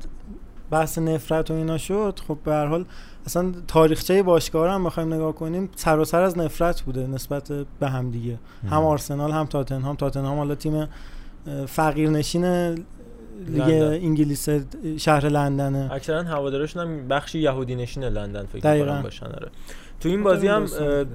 بحث 0.71 0.99
نفرت 0.99 1.51
و 1.51 1.55
اینا 1.55 1.79
شد. 1.79 2.21
خب 2.29 2.39
به 2.45 2.53
هر 2.53 2.67
حال 2.67 2.85
اصلا 3.27 3.53
تاریخچه 3.69 4.23
باشگاه 4.23 4.67
رو 4.67 4.73
هم 4.73 4.85
بخوایم 4.85 5.15
نگاه 5.15 5.33
کنیم 5.33 5.71
سراسر 5.77 6.23
از 6.23 6.39
نفرت 6.39 6.81
بوده 6.81 7.07
نسبت 7.07 7.53
به 7.81 7.89
هم 7.89 8.11
دیگه. 8.11 8.39
هم 8.71 8.85
آرسنال 8.85 9.31
هم 9.31 9.47
تاتنهام. 9.47 9.97
تاتنهام 9.97 10.39
حالا 10.39 10.55
تیم 10.55 10.89
فقیرنشین 11.67 12.45
لیگ. 13.49 13.71
انگلیس 14.03 14.49
شهر 14.99 15.29
لندنه 15.29 15.91
اکثرا 15.93 16.23
هوادارشون 16.23 16.83
هم 16.83 17.09
بخشی 17.09 17.39
یهودی 17.39 17.75
نشین 17.75 18.05
لندن 18.05 18.47
فکر. 18.47 18.75
می‌کنم 18.75 19.03
باشن 19.03 19.27
آره 19.27 19.49
تو 20.01 20.09
این 20.09 20.23
بازی 20.23 20.47
هم. 20.47 20.67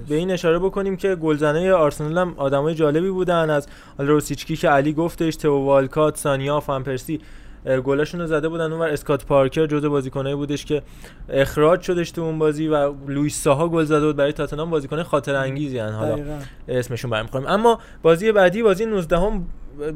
به 0.08 0.14
این 0.14 0.30
اشاره 0.30 0.58
بکنیم 0.58 0.96
که 0.96 1.14
گلزنه 1.14 1.72
آرسنال 1.72 2.18
هم 2.18 2.34
آدمای 2.36 2.74
جالبی 2.74 3.10
بودن 3.10 3.50
از 3.50 3.66
روسیچکی 3.98 4.56
که 4.56 4.68
علی 4.68 4.92
گفتش 4.92 5.36
تو 5.36 5.64
والکات 5.64 6.16
سانیا 6.16 6.60
فان 6.60 6.82
پرسی 6.84 7.20
اه، 7.66 7.80
گلاشون 7.80 8.20
رو 8.20 8.26
زده 8.26 8.48
بودن 8.48 8.72
اونور 8.72 8.88
اسکات 8.88 9.24
پارکر 9.24 9.66
جزو 9.66 9.90
بازیکنایی 9.90 10.34
بودش 10.34 10.64
که 10.64 10.82
اخراج 11.28 11.80
شدش 11.80 12.10
تو 12.10 12.22
اون 12.22 12.38
بازی 12.38 12.68
و 12.68 12.92
لوئیس 13.08 13.42
ساها 13.42 13.68
گل 13.68 13.84
زده 13.84 14.06
بود 14.06 14.16
برای 14.16 14.32
تاتنهام 14.32 14.70
بازیکن 14.70 15.02
خاطر 15.02 15.34
انگیزی 15.34 15.78
هن 15.78 15.92
حالا 15.92 16.14
دقیقاً. 16.14 16.38
اسمشون 16.68 17.10
برمیخوایم 17.10 17.46
اما 17.46 17.78
بازی 18.02 18.32
بعدی 18.32 18.62
بازی 18.62 18.86
19 18.86 19.18
هم 19.18 19.46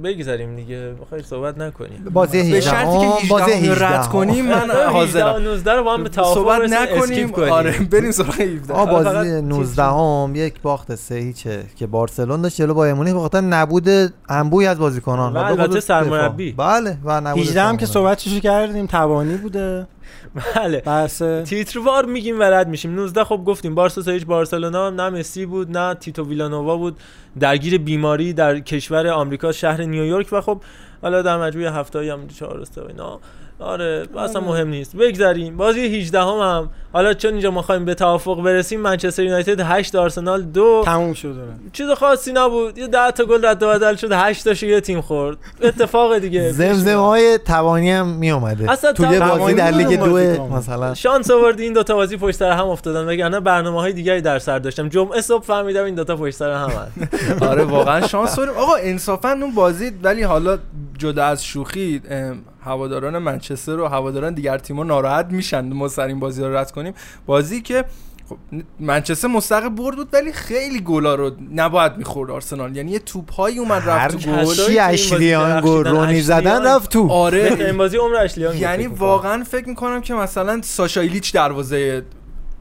بگذاریم 0.05 0.57
دیگه. 0.57 0.95
بخوای 1.03 1.23
صحبت 1.23 1.59
نکنیم 1.59 2.05
بازی 2.13 2.39
به 2.39 2.45
18 2.45 2.61
شرطی 2.61 2.99
که 3.21 3.29
بازی 3.29 3.51
18 3.53 3.75
رو 3.75 3.85
رد 3.85 3.93
18 3.93 4.13
کنیم 4.13 4.47
من 4.47 4.71
18 4.71 4.87
و 4.87 4.91
حاضرم 4.91 5.43
19 5.43 5.73
رو 5.73 5.85
با 5.85 5.95
هم 5.95 6.03
به 6.03 6.09
توافق 6.09 6.35
صحبت 6.35 6.73
نکنیم. 6.73 7.35
آره 7.35 7.79
بریم 7.79 8.11
سراغ 8.11 8.41
17 8.41 8.75
آ 8.75 8.87
بازی 8.87 9.23
چیز 9.23 9.33
19 9.33 9.83
هم 9.83 10.33
یک 10.35 10.55
باخت 10.63 10.95
سه 10.95 11.15
هیچه 11.15 11.65
که 11.77 11.87
بارسلون 11.87 12.43
داشت 12.43 12.57
جلو 12.57 12.75
بایر 12.75 12.95
مونیخ. 12.95 13.15
به 13.15 13.21
خاطر 13.21 13.41
نبود 13.41 13.89
انبوی 14.29 14.67
از 14.67 14.79
بازیکنان. 14.79 15.33
و 15.33 15.35
به 15.35 15.47
البته 15.47 15.81
سرمربی. 15.81 16.53
بله 16.53 16.99
و 17.05 17.21
نبود 17.21 17.43
18 17.43 17.63
هم 17.63 17.77
که. 17.77 17.87
صحبتشو 17.87 18.41
کردیم؟ 18.41 18.87
توانی 18.87 19.37
بوده. 19.37 19.87
بله. 20.57 20.81
بحث 20.81 21.23
تیتروار 21.23 22.05
میگیم 22.05 22.41
و 22.41 22.43
رد 22.43 22.69
میشیم. 22.69 22.95
19 22.95 23.25
خب 23.25 23.45
گفتیم 23.47 23.75
بارسا 23.75 24.13
هیچ 24.13 24.27
بارسلونا 24.27 24.91
نه 24.91 25.09
مسی 25.09 25.47
بود 25.47 25.79
نه 25.79 25.95
تیتو 25.95 26.29
ویلانووا 26.29 26.77
بود. 26.77 26.97
درگیر 27.41 27.79
بیماری 27.79 28.33
در 28.33 28.61
کشور 28.61 29.09
آمریکا 29.09 29.53
شهر 29.53 29.83
نیویورک 29.83 30.29
و 30.33 30.41
خب 30.41 30.63
حالا 31.03 31.23
در 31.23 31.37
مجموع 31.37 31.67
هفتهایی 31.67 32.11
هم 32.11 32.29
چهارسته 32.29 32.83
و 32.83 32.87
اینا. 32.87 33.21
آره 33.63 34.07
اصلا 34.19 34.41
مهم 34.41 34.69
نیست. 34.69 34.97
بگذریم. 34.97 35.57
بازی 35.57 35.81
18 35.81 36.21
هم, 36.21 36.27
هم 36.29 36.71
حالا 36.93 37.15
چون 37.15 37.33
اینجا 37.33 37.51
می‌خوایم 37.51 37.85
به 37.85 37.95
توافق 37.95 38.43
برسیم 38.43 38.81
منچستر 38.81 39.23
یونایتد 39.23 39.61
8 39.61 39.97
آرسنال 39.97 40.43
دو. 40.43 40.83
تموم 40.85 41.13
شده 41.13 41.41
چیز 41.73 41.91
خاصی 41.91 42.33
نبود. 42.33 42.79
یه 42.79 42.87
10 42.87 43.11
تا 43.11 43.25
گل 43.25 43.45
رد 43.45 43.63
و 43.63 43.69
بدل 43.69 43.95
شد 43.95 44.13
8 44.13 44.45
تاشو 44.45 44.67
یه 44.67 44.81
تیم 44.81 45.01
خورد. 45.01 45.37
اتفاق 45.63 46.19
دیگه. 46.19 46.53
زمزمه 46.63 46.95
های 46.95 47.39
توانی 47.39 47.91
هم 47.91 48.09
می 48.09 48.31
اومده 48.31 48.71
اصلا 48.71 48.93
توی 48.93 49.19
توانی 49.19 49.39
بازی 49.39 49.55
در 49.55 49.71
لیگ 49.71 50.05
دو. 50.05 50.47
مثلا. 50.47 50.95
شانس 50.95 51.31
آوردی 51.31 51.63
این 51.63 51.73
دوتا 51.73 51.95
بازی 51.95 52.17
پشت 52.17 52.37
سر 52.37 52.51
هم 52.53 52.67
افتادن. 52.67 53.09
وگرنه 53.09 53.41
برنامه 53.41 53.81
های 53.81 53.93
دیگری 53.93 54.21
در 54.21 54.39
سر 54.39 54.59
داشتم. 54.59 54.89
جمعه 54.89 55.21
صبح 55.21 55.45
فهمیدم 55.45 55.85
این 55.85 55.95
دوتا 55.95 56.17
پشت 56.17 56.35
سر 56.35 56.53
هم 56.53 56.71
آره 57.51 57.65
واقعا 57.65 58.07
شانس 58.07 58.37
داریم. 58.37 58.55
آقا 58.55 58.75
انصافا 58.75 59.31
اون 59.33 59.55
بازی 59.55 59.93
ولی 60.03 60.23
حالا 60.23 60.59
جدا 60.99 61.25
از 61.25 61.45
شوخی 61.45 62.03
هواداران 62.65 63.19
منچستر 63.19 63.81
و 63.81 63.89
هواداران 63.89 64.35
دیگر 64.35 64.59
تیم‌ها 64.59 64.85
ناراحت 64.85 65.27
میشن 65.27 65.73
ما 65.73 65.89
سر 65.89 66.07
این 66.07 66.21
بازی 66.21 66.43
رو 66.43 66.57
رد 66.57 66.71
کنیم. 66.71 66.95
بازی 67.27 67.63
که 67.63 67.85
خب 68.29 68.37
منچستر 68.81 69.29
مستحق 69.29 69.69
برد 69.69 69.97
بود 69.97 70.09
ولی 70.13 70.33
خیلی 70.33 70.81
گلا 70.81 71.15
رو 71.15 71.31
نباید 71.55 71.97
می‌خورد 71.97 72.31
آرسنال. 72.31 72.77
یعنی 72.77 72.91
یه 72.91 72.99
توپ 72.99 73.33
هایی 73.33 73.59
اومد 73.59 73.83
رفت 73.89 74.17
تو 74.19 74.31
گل 74.31 74.55
چی 74.55 74.63
این 74.71 74.81
اشلیان 74.81 75.61
گل 75.61 75.89
رونی. 75.89 76.21
زدن 76.21 76.67
رفت 76.67 76.91
تو. 76.91 76.99
این 76.99 77.11
آره. 77.11 77.73
بازی 77.73 77.97
عمر 77.97 78.17
اشلیان 78.17 78.57
یعنی. 78.57 78.87
واقعا 78.87 79.45
فکر 79.45 79.69
می‌کنم 79.69 80.01
که 80.01 80.15
مثلا 80.15 80.61
ساشا 80.63 81.01
ایلیچ 81.01 81.33
دروازه 81.33 82.03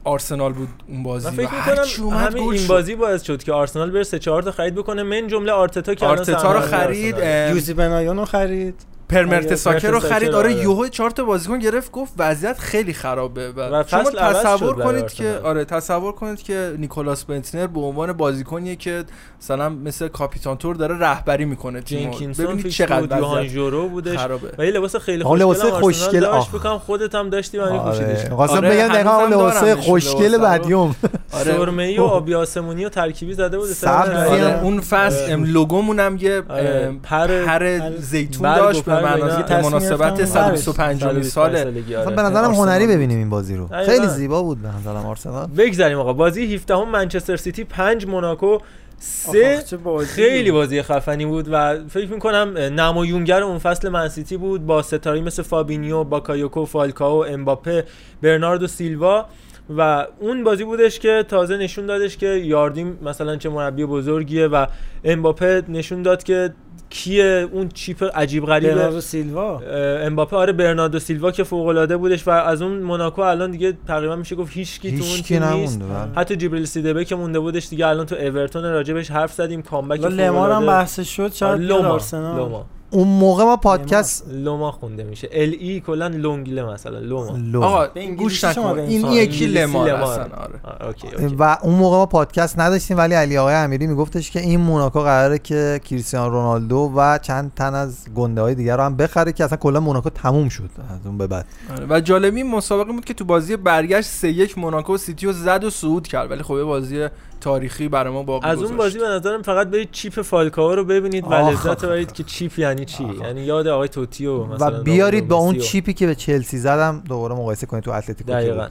آرسنال 0.04 0.52
بود 0.52 0.68
اون 0.88 1.02
بازی. 1.02 1.28
من 1.28 1.34
فکر 1.34 1.54
می‌کنم 1.54 2.16
همین 2.18 2.42
این 2.42 2.56
شد. 2.56 2.66
بازی 2.66 2.94
باعث 2.94 3.22
شد 3.22 3.42
که 3.42 3.52
آرسنال 3.52 3.90
بره 3.90 4.02
سه 4.02 4.18
چهار 4.18 4.42
تا 4.42 4.50
خرید 4.50 4.74
بکنه 4.74 5.02
من 5.02 5.26
جمله 5.26 5.52
آرتتا 5.52 5.94
که 5.94 6.06
آرتتا 6.06 6.52
رو 6.52 6.60
خرید 6.60 7.16
یوزی 7.50 7.74
بنایون 7.74 8.16
رو 8.16 8.24
خرید. 8.24 8.74
پرمرت 9.12 9.46
آره، 9.46 9.56
ساکر 9.56 9.90
رو 9.90 10.00
خرید 10.00 10.28
آره 10.28 10.54
آره. 10.54 10.62
یوهو 10.62 10.88
چهار 10.88 11.10
تا 11.10 11.24
بازیکن 11.24 11.58
گرفت 11.58 11.92
گفت 11.92 12.12
وضعیت 12.18 12.58
خیلی 12.58 12.92
خرابه 12.92 13.52
و, 13.52 13.80
و 13.80 13.84
شما 13.86 14.10
تصور 14.10 14.84
کنید 14.84 15.12
که. 15.12 15.40
آره 15.44 15.64
تصور 15.64 16.12
کنید 16.12 16.42
که 16.42 16.74
نیکولاس 16.78 17.24
بنتنر 17.24 17.66
به 17.66 17.80
عنوان 17.80 18.12
بازیکنیه 18.12 18.76
که 18.76 19.04
مثلا 19.40 19.68
مثل 19.68 20.08
کاپیتان 20.08 20.56
تور 20.56 20.76
داره 20.76 20.98
رهبری 20.98 21.44
می‌کنه 21.44 21.80
تیمو 21.80 22.12
جنکینسون 22.12 22.46
ببینید 22.46 22.68
چقدر 22.68 23.00
بود 23.00 23.18
یوهان 23.18 23.48
جورو 23.48 23.88
بودش 23.88 24.18
خرابه 24.18 24.50
و 24.58 24.66
یه 24.66 24.70
لباس 24.70 24.96
خیلی 24.96 25.24
خوشگل 25.24 25.42
لباس 25.42 25.64
خوشگل، 25.64 26.24
آه. 26.24 26.48
بکنم 26.50 26.78
خودت 26.78 27.14
هم 27.14 27.30
داشتی 27.30 27.58
و 27.58 27.62
آره. 27.62 27.72
میپوشیدش 27.72 28.30
خواستم 28.30 28.56
آره، 28.56 28.70
بگم 28.70 28.88
دقیقا 28.88 29.26
لباس 29.26 29.64
خوشگل 29.64 30.34
لباس 30.34 30.94
آره. 31.32 31.44
سرمه‌ای 31.44 31.98
و 31.98 32.02
آبی 32.02 32.34
آسمونی 32.34 32.84
و 32.84 32.88
ترکیبی 32.88 33.34
زده 33.34 33.58
بود. 33.58 33.66
سبزی 33.66 34.12
آره،. 34.12 34.62
اون 34.62 34.80
فصل 34.80 35.32
ام، 35.32 35.44
لوگومون 35.44 36.00
هم 36.00 36.16
یه 36.16 36.42
آره، 36.48 36.92
پر- 37.02 37.44
پر 37.44 37.90
زیتون 37.98 38.56
داشت 38.56 38.84
به 38.84 39.02
مناسبت 39.02 40.18
گرفتم 40.18 40.56
125 40.56 41.22
سال 41.24 41.56
آره. 41.56 41.70
به 42.16 42.22
نظرم 42.22 42.54
هنری. 42.54 42.86
ببینیم 42.86 43.18
این 43.18 43.30
بازی 43.30 43.56
رو. 43.56 43.68
خیلی 43.86 44.06
زیبا 44.06 44.42
بود 44.42 44.62
به 44.62 44.68
نظرم 44.68 45.06
آرسنال. 45.06 45.46
بگذریم 45.46 45.98
آقا. 45.98 46.12
بازی 46.12 46.54
17 46.54 46.74
هم 46.74 46.88
منچستر 46.88 47.36
سیتی 47.36 47.64
5 47.64 48.06
موناکو 48.06 48.58
سه 48.98 49.64
خیلی. 50.06 50.50
بازی 50.50 50.82
خفنی 50.82 51.26
بود 51.26 51.48
و 51.52 51.78
فکر 51.88 52.08
می‌کنم 52.08 52.58
نمایانگر 52.58 53.42
اون 53.42 53.58
فصل 53.58 53.88
منسیتی 53.88 54.36
بود 54.36 54.66
با 54.66 54.82
ستاره 54.82 55.20
مثل 55.20 55.42
فابینیو 55.42 56.04
باکایوکو 56.04 56.64
فالکاو 56.64 57.24
امباپه 57.26 57.84
برناردو 58.22 58.66
سیلوا. 58.66 59.26
و 59.70 60.06
اون 60.20 60.44
بازی 60.44 60.64
بودش 60.64 60.98
که 60.98 61.24
تازه 61.28 61.56
نشون 61.56 61.86
دادش 61.86 62.16
که 62.16 62.26
ژاردیم 62.26 62.98
مثلا 63.02 63.36
چه 63.36 63.48
مربی 63.48 63.84
بزرگیه 63.84 64.46
و 64.46 64.66
امباپه 65.04 65.62
نشون 65.68 66.02
داد 66.02 66.22
که 66.22 66.54
کیه 66.90 67.48
اون 67.52 67.68
chip 67.68 68.10
عجیب 68.14 68.46
غریبه. 68.46 68.74
برناردو 68.74 69.00
سیلوا؟ 69.00 69.60
امباپه 70.00 70.36
آره 70.36 70.52
برناردو 70.52 70.98
سیلوا 70.98 71.30
که 71.30 71.44
فوق 71.44 71.66
العاده 71.66 71.96
بودش 71.96 72.28
و 72.28 72.30
از 72.30 72.62
اون 72.62 72.78
موناکو 72.78 73.22
الان 73.22 73.50
دیگه 73.50 73.72
تقریبا 73.88 74.16
میشه 74.16 74.36
گفت 74.36 74.52
هیچ 74.52 74.80
کی 74.80 74.98
تو 74.98 75.04
اون 75.04 75.22
تیم 75.22 75.44
نیست. 75.44 75.78
بله. 75.80 75.88
حتی 76.16 76.36
جبریل 76.36 76.64
سیدبه 76.64 77.04
که 77.04 77.16
مونده 77.16 77.40
بودش 77.40 77.68
دیگه 77.68 77.86
الان 77.86 78.06
تو 78.06 78.14
اورتون 78.14 78.62
راجبش 78.62 79.10
حرف 79.10 79.32
زدیم 79.32 79.62
کامبک 79.62 80.00
لمار 80.00 80.50
هم 80.50 80.56
العاده. 80.56 80.66
بحث 80.66 81.00
شد 81.00 81.22
آره، 81.22 81.32
شاید 81.32 81.60
لوما 81.60 81.88
آرسنال. 81.88 82.36
لوما 82.36 82.66
اون 82.92 83.08
موقع 83.08 83.44
ما 83.44 83.56
پادکست 83.56 84.24
لوما 84.28 84.72
خونده 84.72 85.04
میشه. 85.04 85.28
ال 85.32 85.54
ای 85.60 85.80
کلا 85.80 86.06
لونگله 86.06 86.62
مثلا 86.62 86.98
لوما 86.98 87.36
لو. 87.36 87.62
آقا 87.62 87.86
گوش 88.18 88.44
شما 88.44 88.50
نکن. 88.50 88.76
به 88.76 88.82
این 88.82 89.06
یکی. 89.12 89.58
اصلا 89.58 90.22
آره. 90.22 90.86
اوکی 90.86 91.08
اوکی 91.08 91.36
و 91.38 91.58
اون 91.62 91.74
موقع 91.74 91.96
ما 91.96 92.06
پادکست 92.06 92.58
نداشتیم 92.58 92.98
ولی 92.98 93.14
علی 93.14 93.38
آقای 93.38 93.54
امیری 93.54 93.86
میگفتش 93.86 94.30
که 94.30 94.40
این 94.40 94.60
موناکو 94.60 95.00
قراره 95.00 95.38
که 95.38 95.80
کریستیانو 95.84 96.30
رونالدو 96.30 96.92
و 96.96 97.18
چند 97.18 97.52
تن 97.54 97.74
از 97.74 98.14
گنده 98.14 98.40
های 98.40 98.54
دیگر 98.54 98.76
رو 98.76 98.82
هم 98.82 98.96
بخره 98.96 99.32
که 99.32 99.44
اصلا 99.44 99.58
کلا 99.58 99.80
موناکو 99.80 100.10
تموم 100.10 100.48
شد 100.48 100.70
از 100.90 101.06
اون 101.06 101.18
به 101.18 101.26
بعد. 101.26 101.46
آره. 101.70 101.86
و 101.88 102.00
جالبی 102.00 102.42
این 102.42 102.50
مسابقه 102.50 102.92
بود 102.92 103.04
که 103.04 103.14
تو 103.14 103.24
بازی 103.24 103.56
برگشت 103.56 104.08
3 104.08 104.28
1 104.28 104.58
موناکو 104.58 104.96
سیتی 104.96 105.26
رو 105.26 105.32
زد 105.32 105.64
و 105.64 105.70
صعود 105.70 106.08
کرد 106.08 106.30
ولی 106.30 106.42
خب 106.42 106.56
یه 106.56 106.64
بازی 106.64 107.08
تاریخی 107.42 107.88
برای 107.88 108.12
ما 108.12 108.22
باقی 108.22 108.48
از 108.48 108.62
اون. 108.62 108.76
بازی 108.76 108.98
به 108.98 109.08
نظرم 109.08 109.42
فقط 109.42 109.66
برید 109.66 109.90
chip 109.90 110.22
فالکاو 110.22 110.74
رو 110.74 110.84
ببینید 110.84 111.24
و 111.24 111.34
لذت 111.34 111.66
آخ، 111.66 111.84
ببرید 111.84 112.12
که 112.12 112.22
chip 112.22 112.58
یعنی 112.58 112.84
چی 112.84 113.04
یعنی 113.20 113.40
یاد 113.40 113.68
آقای 113.68 113.88
توتیو 113.88 114.44
مثلا 114.44 114.80
و 114.80 114.82
بیارید 114.82 115.28
با 115.28 115.36
اون 115.36 115.58
chip 115.58 115.85
ی 115.85 115.92
که 115.92 116.06
به 116.06 116.14
چلسی 116.14 116.58
زدم 116.58 117.02
دوباره 117.08 117.34
مقایسه 117.34 117.66
کنید 117.66 117.84
تو 117.84 117.90
اتلتیکو 117.90 118.32
دقیقا. 118.32 118.68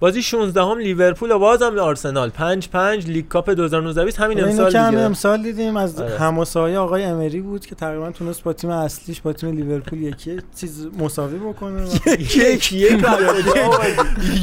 بازی 0.00 0.22
16 0.22 0.62
هم 0.62 0.78
لیورپول 0.78 1.30
و 1.30 1.38
بازم 1.38 1.78
آرسنال. 1.78 2.30
5 2.30 2.68
5 2.68 3.06
لیگ 3.06 3.28
کاپ 3.28 3.50
2019 3.50 4.24
همین 4.24 4.44
امسال 4.44 4.72
که 4.72 4.78
همین 4.78 4.90
دیگه. 4.90 5.02
امسال 5.02 5.42
دیدیم. 5.42 5.76
از 5.76 6.00
آره. 6.00 6.18
همسایه 6.18 6.78
آقای 6.78 7.04
امری 7.04 7.40
بود 7.40 7.66
که 7.66 7.74
تقریبا 7.74 8.10
تونست 8.10 8.42
با 8.42 8.52
تیم 8.52 8.70
اصلیش 8.70 9.20
با 9.20 9.32
تیم 9.32 9.56
لیورپول 9.56 10.00
یکی 10.02 10.38
چیز 10.60 10.86
مساوی 10.98 11.38
بکنه. 11.38 11.82
و 12.06 12.10
یک 12.20 12.72
یک 12.72 12.92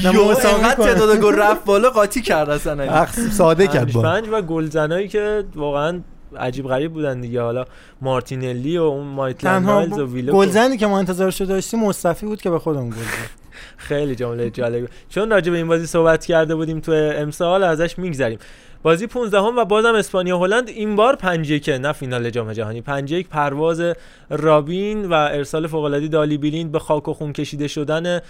نه، 0.04 0.14
یو 0.14 0.32
مساوی. 0.32 0.64
تعداد 0.64 1.18
گل 1.20 1.36
رفت 1.44 1.66
بالا 1.66 1.90
قاطی 1.90 2.22
کرد 2.22 2.50
اصلا. 2.50 3.06
ساده 3.32 3.68
کرد 3.68 3.84
پنج 3.84 3.94
با. 3.94 4.02
پنج 4.02 4.26
و 4.32 4.42
گلزنایی 4.42 5.08
که 5.08 5.44
واقعا 5.56 6.02
عجیب 6.40 6.68
غریب 6.68 6.94
بودن 6.94 7.22
دیگه. 7.22 7.42
حالا 7.42 7.66
مارتینلی 8.02 8.78
و 8.78 8.82
اون 8.84 9.08
مایتلند 9.08 10.00
و 10.00 10.14
ویلو 10.14 10.34
گلزنی 10.34 10.78
که 10.78 10.88
ما 10.88 11.00
انتظارشو 11.00 11.46
داشتیم 11.46 11.80
مصطفی 11.80 12.26
بود 12.26 12.42
که 12.42 12.50
به 12.50 12.60
خودمون 12.60 12.90
گل 12.90 12.96
زد. 12.96 13.47
خیلی 13.78 14.16
جمله 14.16 14.50
جالبی. 14.50 14.88
چون 15.10 15.30
راجع 15.30 15.52
به 15.52 15.58
این 15.58 15.68
بازی 15.68 15.86
صحبت 15.86 16.26
کرده 16.26 16.56
بودیم 16.56 16.80
تو 16.80 16.92
امسال 16.92 17.64
ازش 17.64 18.00
میگذریم. 18.00 18.40
بازی 18.84 19.08
15 19.08 19.38
هم 19.38 19.58
و 19.58 19.66
بازم 19.66 19.96
اسپانیا 19.96 20.38
هلند 20.38 20.70
این 20.70 20.96
بار 20.96 21.16
5 21.16 21.52
1 21.52 21.70
نه 21.70 21.92
فینال 21.92 22.30
جام 22.30 22.54
جهانی. 22.54 22.82
5 22.82 23.12
1 23.12 23.30
پرواز 23.30 23.82
رابین 24.30 25.06
و 25.06 25.14
ارسال 25.14 25.68
فوق 25.68 25.84
العاده 25.84 26.08
دالی 26.08 26.38
بیلیند 26.38 26.72
به 26.72 26.80
خاک 26.80 27.08
و 27.08 27.14
خون 27.14 27.34
کشیده 27.34 27.68
شدن 27.68 28.22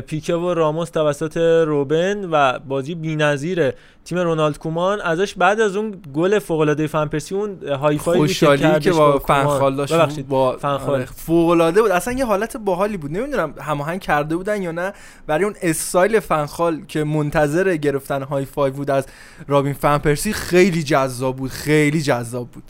پیکه 0.00 0.34
و 0.34 0.54
راموس 0.54 0.90
توسط 0.90 1.36
روبن 1.66 2.28
و 2.30 2.58
بازی 2.58 2.94
بی‌نظیر 2.94 3.72
تیم 4.04 4.18
رونالد 4.18 4.58
کومان. 4.58 5.00
ازش 5.00 5.34
بعد 5.34 5.60
از 5.60 5.76
اون 5.76 6.02
گل 6.14 6.38
فوق 6.38 6.60
العاده 6.60 6.86
فان 6.86 7.08
پرسی 7.08 7.34
اون 7.34 7.68
های 7.68 7.98
خوشحالی 7.98 8.80
که 8.80 8.92
با 8.92 9.18
کومان. 9.18 9.42
فنخال 9.42 9.76
داشت. 9.76 9.94
ببخشید 9.94 10.28
با 10.28 10.56
فنخال. 10.56 11.04
فوق 11.04 11.48
العاده 11.48 11.82
بود. 11.82 11.90
اصلا 11.90 12.14
یه 12.14 12.24
حالت 12.24 12.56
باحالی 12.56 12.96
بود. 12.96 13.12
نمی‌دونم 13.12 13.54
هماهنگ 13.60 14.00
کرده 14.00 14.36
بودن 14.36 14.62
یا 14.62 14.72
نه. 14.72 14.92
برای 15.26 15.44
اون 15.44 15.54
استایل 15.62 16.20
فنخال 16.20 16.84
که 16.88 17.04
منتظر 17.04 17.76
گرفتن 17.76 18.22
high 18.22 18.44
five 18.44 18.74
بود 18.74 18.90
از 18.90 19.06
رابین 19.48 19.72
فن 19.72 19.98
پرسی 19.98 20.32
خیلی 20.32 20.82
جذاب 20.82 21.36
بود. 21.36 21.50
خیلی 21.50 22.02
جذاب 22.02 22.48
بود. 22.50 22.62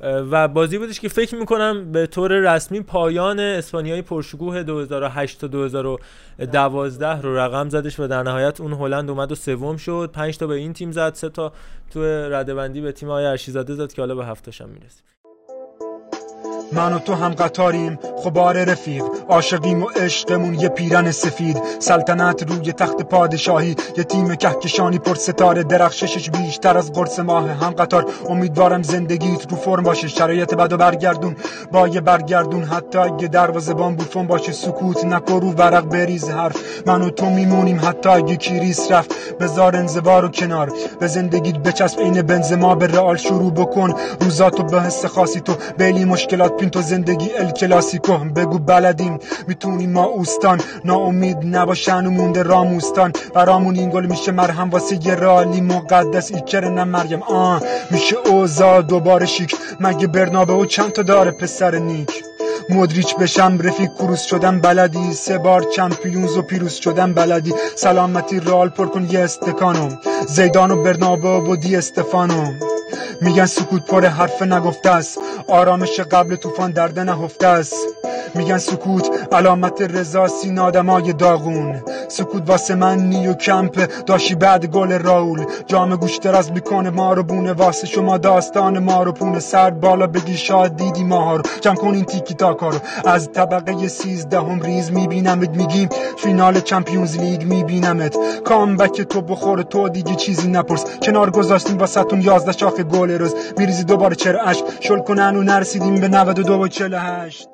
و 0.00 0.48
بازی 0.48 0.78
بودش 0.78 1.00
که 1.00 1.08
فکر 1.08 1.36
می‌کنم 1.36 1.92
به 1.92 2.06
طور 2.06 2.32
رسمی 2.32 2.80
پایان 2.80 3.40
اسپانیای 3.40 4.02
پرشکوه 4.02 4.62
2008 4.62 5.40
تا 5.40 5.46
2012 5.46 7.20
رو 7.20 7.38
رقم 7.38 7.68
زدش 7.68 8.00
و 8.00 8.06
در 8.06 8.22
نهایت 8.22 8.60
اون 8.60 8.72
هلند 8.72 9.10
اومد 9.10 9.32
و 9.32 9.34
سوم 9.34 9.76
شد. 9.76 10.10
5 10.12 10.38
تا 10.38 10.46
به 10.46 10.54
این 10.54 10.72
تیم 10.72 10.92
زد 10.92 11.14
سه 11.14 11.28
تا 11.28 11.52
تو 11.90 12.02
ردبندی 12.04 12.80
به 12.80 12.92
تیم 12.92 13.08
آقای 13.08 13.24
ارشیزاده 13.24 13.74
زد 13.74 13.92
که 13.92 14.02
حالا 14.02 14.14
به 14.14 14.26
هفتاش 14.26 14.60
هم 14.60 14.68
می‌رسیم. 14.68 15.02
من 16.72 16.92
و 16.92 16.98
تو 16.98 17.14
هم 17.14 17.32
قطاریم. 17.32 17.98
خبار 18.24 18.64
رفیق 18.64 19.04
عاشقیم 19.28 19.82
و 19.82 19.86
عشقمون 19.86 20.54
یه 20.54 20.68
پیرن 20.68 21.10
سفید. 21.10 21.62
سلطنت 21.78 22.42
روی 22.42 22.72
تخت 22.72 23.02
پادشاهی 23.02 23.76
یه 23.96 24.04
تیم 24.04 24.34
کهکشانی 24.34 24.98
پر 24.98 25.14
ستاره. 25.14 25.62
درخششش 25.62 26.30
بیشتر 26.30 26.78
از 26.78 26.92
قرص 26.92 27.18
ماه 27.18 27.48
هم 27.48 27.70
قطار. 27.70 28.06
امیدوارم 28.28 28.82
زندگیت 28.82 29.50
رو 29.50 29.56
فرم 29.56 29.82
باشه. 29.82 30.08
شرایط 30.08 30.54
بد 30.54 30.72
و 30.72 30.76
برگردون. 30.76 31.36
با 31.72 31.88
یه 31.88 32.00
برگردون 32.00 32.64
حتی 32.64 32.98
اگه 32.98 33.28
دروازه‌بان 33.28 33.96
بوفون 33.96 34.26
باشه. 34.26 34.52
سکوت 34.52 35.04
نکن 35.04 35.40
رو 35.40 35.52
ورق 35.52 35.84
بریز 35.84 36.28
حرف. 36.28 36.56
من 36.86 37.02
و 37.02 37.10
تو 37.10 37.30
میمونیم 37.30 37.80
حتی 37.84 38.08
اگه 38.08 38.36
کریس 38.36 38.92
رفت. 38.92 39.36
بذار 39.40 39.76
انزوا 39.76 40.20
رو 40.20 40.28
کنار. 40.28 40.72
به 41.00 41.06
زندگیت 41.06 41.58
بچسب 41.58 42.00
عین 42.00 42.22
بنزما 42.22 42.74
به 42.74 42.86
رئال 42.86 43.16
شروع 43.16 43.52
بکن. 43.52 43.94
روزاتو 44.20 44.62
به 44.62 44.80
حس 44.80 45.04
خاصی 45.04 45.40
تو. 45.40 45.52
بیلی 45.78 46.04
مشکلات 46.04 46.55
پین 46.56 46.70
تو 46.70 46.82
زندگی 46.82 47.30
ال 47.38 47.50
کلاسیکو. 47.50 48.18
بگو 48.18 48.58
بلدیم 48.58 49.18
می‌تونیم 49.48 49.92
ما 49.92 50.04
اوستان. 50.04 50.60
ناامید 50.84 51.36
نباشن 51.42 52.06
و 52.06 52.10
مونده 52.10 52.42
راموستان. 52.42 53.12
برامون 53.34 53.74
این 53.76 53.90
گل 53.90 54.06
میشه 54.06 54.32
مرهم 54.32 54.70
واسه 54.70 55.06
یه 55.06 55.14
رالی 55.14 55.60
مقدس. 55.60 56.32
ایکر 56.32 56.68
نه 56.68 56.84
مریم؟ 56.84 57.22
آه 57.22 57.62
میشه 57.90 58.16
اوزا 58.16 58.80
دوباره 58.80 59.26
شیک. 59.26 59.56
مگه 59.80 60.06
برنابه 60.06 60.52
و 60.52 60.64
چند 60.64 60.92
تا 60.92 61.02
داره 61.02 61.30
پسر 61.30 61.74
نیک؟ 61.74 62.24
مدریچ 62.70 63.16
بشم 63.16 63.58
رفیق 63.60 63.90
کروس 63.94 64.22
شدم 64.22 64.60
بلدی؟ 64.60 65.12
سه 65.12 65.38
بار 65.38 65.62
چمپیونز 65.62 66.36
و 66.36 66.42
پیروز 66.42 66.72
شدم 66.72 67.14
بلدی؟ 67.14 67.54
سلامتی 67.76 68.40
رال 68.40 68.68
پر 68.68 68.86
کن 68.86 69.08
یه 69.10 69.20
استکانو. 69.20 69.88
زیدان 70.28 70.70
و 70.70 70.82
برنابه 70.82 71.28
و 71.28 71.56
دی 71.56 71.76
استفانو. 71.76 72.52
میگن 73.20 73.46
سکوت 73.46 73.86
پر 73.86 74.04
حرف 74.04 74.42
نگفته 74.42 74.90
است. 74.90 75.18
آرامش 75.48 76.00
قبل 76.00 76.36
طوفان 76.46 76.70
درده 76.70 77.04
نهفته 77.04 77.46
است. 77.46 77.74
میگن 78.34 78.58
سکوت 78.58 79.10
علامت 79.32 79.82
رضا 79.82 80.28
سین 80.28 80.58
آدمای 80.58 81.12
داغون. 81.12 81.82
سکوت 82.08 82.50
واسه 82.50 82.74
من 82.74 82.98
نیو 82.98 83.34
کمپ 83.34 84.04
داشی 84.06 84.34
بعد 84.34 84.66
گل 84.66 84.92
راول. 84.92 85.44
جام 85.66 85.96
گوش 85.96 86.16
دراز 86.16 86.52
می‌کنه 86.52 86.90
ما 86.90 87.12
رو 87.12 87.22
بونه 87.22 87.52
واسه 87.52 87.86
شما 87.86 88.18
داستان 88.18 88.78
ما 88.78 89.02
رو 89.02 89.12
پونه. 89.12 89.40
سر 89.40 89.70
بالا 89.70 90.06
بگی 90.06 90.36
شاید 90.36 90.76
دیدی 90.76 91.04
ما 91.04 91.36
رو 91.36 91.42
جمع 91.60 91.74
کن 91.74 91.94
این 91.94 92.04
تیکی 92.04 92.34
تاکا 92.34 92.68
رو 92.68 92.78
از 93.04 93.32
طبقه 93.32 93.88
سیزدهم 93.88 94.60
ریز 94.60 94.92
میبینمت 94.92 95.50
میگیم 95.50 95.88
فینال 96.16 96.60
چمپیونز 96.60 97.16
لیگ 97.18 97.42
میبینمت. 97.42 98.16
comeback 98.44 99.02
تو 99.02 99.20
بخور 99.20 99.62
تو 99.62 99.88
دیگه 99.88 100.14
چیزی 100.14 100.48
نپرس. 100.48 100.84
کنار 101.02 101.30
گذاشتیم 101.30 101.78
واسهتون 101.78 102.20
یازده 102.20 102.52
شاخ 102.52 102.74
گل 102.80 103.10
روز. 103.10 103.34
میریزی 103.58 103.84
دوباره 103.84 104.14
چرا 104.14 104.42
اشک 104.42 104.64
شل 104.80 104.98
کنن 104.98 105.36
و 105.36 105.42
نرسیدیم 105.42 105.94
به 105.94 106.08
92 106.36 106.62
و 106.62 106.68
48 106.68 107.48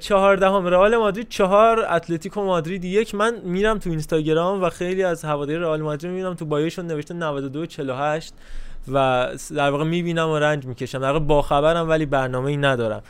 چهاردهم 0.00 0.66
رئال 0.66 0.96
مادرید 0.96 1.28
چهار 1.28 1.86
اتلتیکو 1.90 2.44
مادرید 2.44 2.84
یک. 2.84 3.14
من 3.14 3.34
میرم 3.44 3.78
تو 3.78 3.90
اینستاگرام 3.90 4.62
و 4.62 4.70
خیلی 4.70 5.02
از 5.04 5.24
هواداری 5.24 5.58
رئال 5.58 5.82
مادرید 5.82 6.10
می‌بینم. 6.12 6.34
تو 6.34 6.44
bio 6.44 6.62
شون 6.62 6.86
نوشته 6.86 7.14
92 7.14 7.66
48 7.66 8.34
و 8.92 9.28
در 9.56 9.70
واقع 9.70 9.84
می‌بینم 9.84 10.28
و 10.28 10.38
رنج 10.38 10.66
می‌کشم. 10.66 10.98
در 10.98 11.06
واقع 11.06 11.18
با 11.18 11.42
خبرم 11.42 11.88
ولی 11.88 12.06
برنامه 12.06 12.50
ای 12.50 12.56
ندارم. 12.56 13.02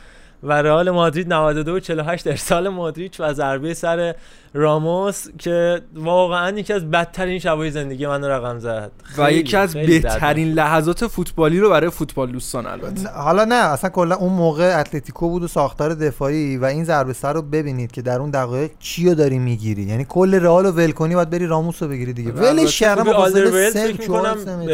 و 0.43 0.61
رئال 0.61 0.89
مادرید 0.89 1.33
92 1.33 1.79
48 1.79 2.27
ارسال 2.27 2.69
مادریچ 2.69 3.19
و 3.19 3.33
ضربه 3.33 3.73
سر 3.73 4.15
راموس 4.53 5.27
که 5.37 5.81
واقعا 5.95 6.57
یکی 6.59 6.73
از 6.73 6.91
بدترین 6.91 7.39
شبای 7.39 7.71
زندگی 7.71 8.07
من 8.07 8.23
رقم 8.23 8.59
زد. 8.59 8.91
و 9.17 9.31
یکی 9.31 9.57
از 9.57 9.73
بهترین 9.73 10.51
لحظات 10.51 11.07
فوتبالی 11.07 11.59
رو 11.59 11.69
برای 11.69 11.89
فوتبال 11.89 12.31
دوستان 12.31 12.65
البته. 12.65 13.09
حالا 13.09 13.45
نه 13.45 13.55
اصلا 13.55 13.89
کلا 13.89 14.15
اون 14.15 14.33
موقع 14.33 14.79
اتلتیکو 14.79 15.29
بود 15.29 15.43
و 15.43 15.47
ساختار 15.47 15.93
دفاعی 15.93 16.57
و 16.57 16.65
این 16.65 16.83
ضربه 16.83 17.13
سر 17.13 17.33
رو 17.33 17.41
ببینید 17.41 17.91
که 17.91 18.01
در 18.01 18.19
اون 18.19 18.29
دقایق 18.29 18.71
چی 18.79 19.09
رو 19.09 19.15
داری 19.15 19.39
می‌گیری؟ 19.39 19.83
یعنی 19.83 20.05
کل 20.09 20.35
رئال 20.35 20.65
رو 20.65 20.71
ول 20.71 20.91
کنی 20.91 21.15
باید 21.15 21.29
بری 21.29 21.47
راموس 21.47 21.83
رو 21.83 21.89
بگیری 21.89 22.13
دیگه. 22.13 22.31
ولش 22.31 22.79
کردم 22.79 23.03
با. 23.03 23.29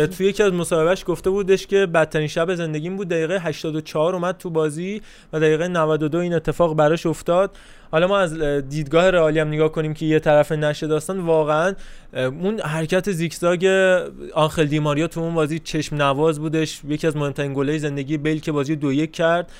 توی 0.07 0.27
یکی 0.27 0.43
از 0.43 0.53
مصاحبهش 0.53 1.03
گفته 1.07 1.29
بودش 1.29 1.67
که 1.67 1.85
بدترین 1.85 2.27
شب 2.27 2.55
زندگیم 2.55 2.97
بود 2.97 3.09
دقیقه 3.09 3.39
84 3.39 4.15
اومد 4.15 4.37
تو 4.37 4.49
بازی 4.49 5.01
و 5.33 5.39
دقیقه 5.39 5.67
92 5.67 6.17
این 6.17 6.33
اتفاق 6.33 6.75
براش 6.75 7.05
افتاد. 7.05 7.51
حالا 7.91 8.07
ما 8.07 8.17
از 8.17 8.39
دیدگاه 8.69 9.09
رئالی 9.09 9.39
هم 9.39 9.47
نگاه 9.47 9.71
کنیم 9.71 9.93
که 9.93 10.05
یه 10.05 10.19
طرف 10.19 10.51
نشه 10.51 10.87
داستان 10.87 11.19
واقعا 11.19 11.73
اون 12.13 12.59
حرکت 12.59 13.11
زیگزاگ 13.11 13.65
آنخل 14.33 14.65
دیماریا 14.65 15.07
تو 15.07 15.19
اون 15.19 15.33
بازی 15.33 15.59
چشم 15.59 15.95
نواز 15.95 16.39
بودش 16.39 16.81
یکی 16.87 17.07
از 17.07 17.17
مهمترین 17.17 17.77
زندگی 17.77 18.17
بیل 18.17 18.39
که 18.39 18.51
بازی 18.51 18.75
دو 18.75 18.93
یک 18.93 19.11
کرد 19.11 19.51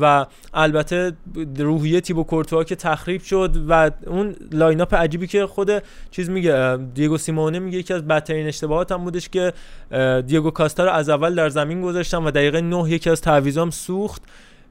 و 0.00 0.26
البته 0.54 1.12
روحیه 1.58 2.00
تیبو 2.00 2.24
کورتوا 2.24 2.64
که 2.64 2.76
تخریب 2.76 3.22
شد 3.22 3.56
و 3.68 3.90
اون 4.06 4.36
lineup 4.52 4.94
عجیبی 4.94 5.26
که 5.26 5.46
خود 5.46 5.82
چیز 6.10 6.30
میگه 6.30 6.78
دیگو 6.94 7.18
سیمونه 7.18 7.58
میگه 7.58 7.78
یکی 7.78 7.94
از 7.94 8.06
بدترین 8.06 8.46
اشتباهات 8.46 8.92
هم 8.92 9.04
بودش 9.04 9.28
که 9.28 9.52
دیگو 10.26 10.50
کاستا 10.50 10.84
رو 10.84 10.90
از 10.90 11.08
اول 11.08 11.34
در 11.34 11.48
زمین 11.48 11.82
گذاشتن 11.82 12.18
و 12.18 12.30
دقیقه 12.30 12.60
9 12.60 12.90
یکی 12.90 13.10
از 13.10 13.20
تعویضام 13.20 13.70
سوخت. 13.70 14.22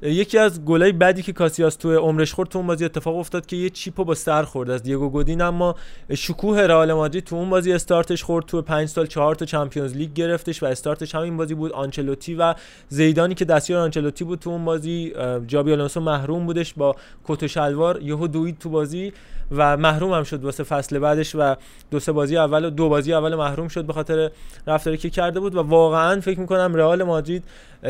یکی 0.02 0.38
از 0.38 0.66
گلای 0.66 0.92
بعدی 0.92 1.22
که 1.22 1.34
کاسیاس 1.34 1.76
تو 1.76 1.96
عمرش 1.96 2.34
خورد 2.34 2.50
تو 2.50 2.60
اون 2.60 2.68
بازی 2.68 2.86
اتفاق 2.86 3.16
افتاد 3.16 3.46
که 3.46 3.56
یه 3.56 3.70
چیپو 3.70 4.04
با 4.04 4.16
سر 4.16 4.44
خورد. 4.44 4.70
از 4.70 4.84
دیگو 4.84 5.10
گودین 5.10 5.42
اما 5.42 5.76
شکوه 6.16 6.62
رئال 6.62 6.94
مادرید 6.94 7.24
تو 7.24 7.36
اون 7.36 7.50
بازی 7.50 7.74
استارتش 7.74 8.24
خورد. 8.24 8.46
تو 8.46 8.62
5 8.62 8.88
سال 8.88 9.08
4 9.08 9.36
تا 9.36 9.46
چمپیونز 9.46 9.96
لیگ 9.96 10.14
گرفتش 10.14 10.64
و 10.64 10.66
استارتش 10.66 11.16
همین 11.16 11.38
بازی 11.38 11.54
بود. 11.54 11.72
آنچلوتی 11.72 12.36
و 12.36 12.56
زیدانی 12.90 13.36
که 13.36 13.46
دستیار 13.46 13.82
آنچلوتی 13.82 14.24
بود 14.24 14.40
تو 14.40 14.50
اون 14.50 14.66
بازی 14.66 15.14
جابی 15.48 15.72
آلونسو 15.72 16.00
محروم 16.00 16.46
بودش 16.46 16.74
با 16.74 16.96
کت 17.26 17.44
و 17.44 17.48
شلوار. 17.48 18.02
یهو 18.02 18.28
دوید 18.28 18.60
تو 18.60 18.70
بازی. 18.70 19.14
و 19.52 19.78
محروم 19.78 20.14
هم 20.14 20.24
شد 20.24 20.44
واسه 20.44 20.64
فصل 20.64 21.00
بعدش 21.00 21.36
و 21.36 21.56
دو 21.92 22.00
سه 22.00 22.12
بازی 22.12 22.38
اول 22.38 22.66
و 22.66 22.70
دو 22.70 22.90
بازی 22.90 23.14
اول 23.14 23.36
محروم 23.36 23.68
شد 23.68 23.86
به 23.86 23.94
خاطر 23.94 24.32
رفتاری 24.68 24.98
که 24.98 25.10
کرده 25.10 25.40
بود 25.40 25.56
و 25.56 25.62
واقعا 25.62 26.22
فکر 26.22 26.40
می‌کنم 26.40 26.76
رئال 26.76 27.04
مادرید 27.04 27.44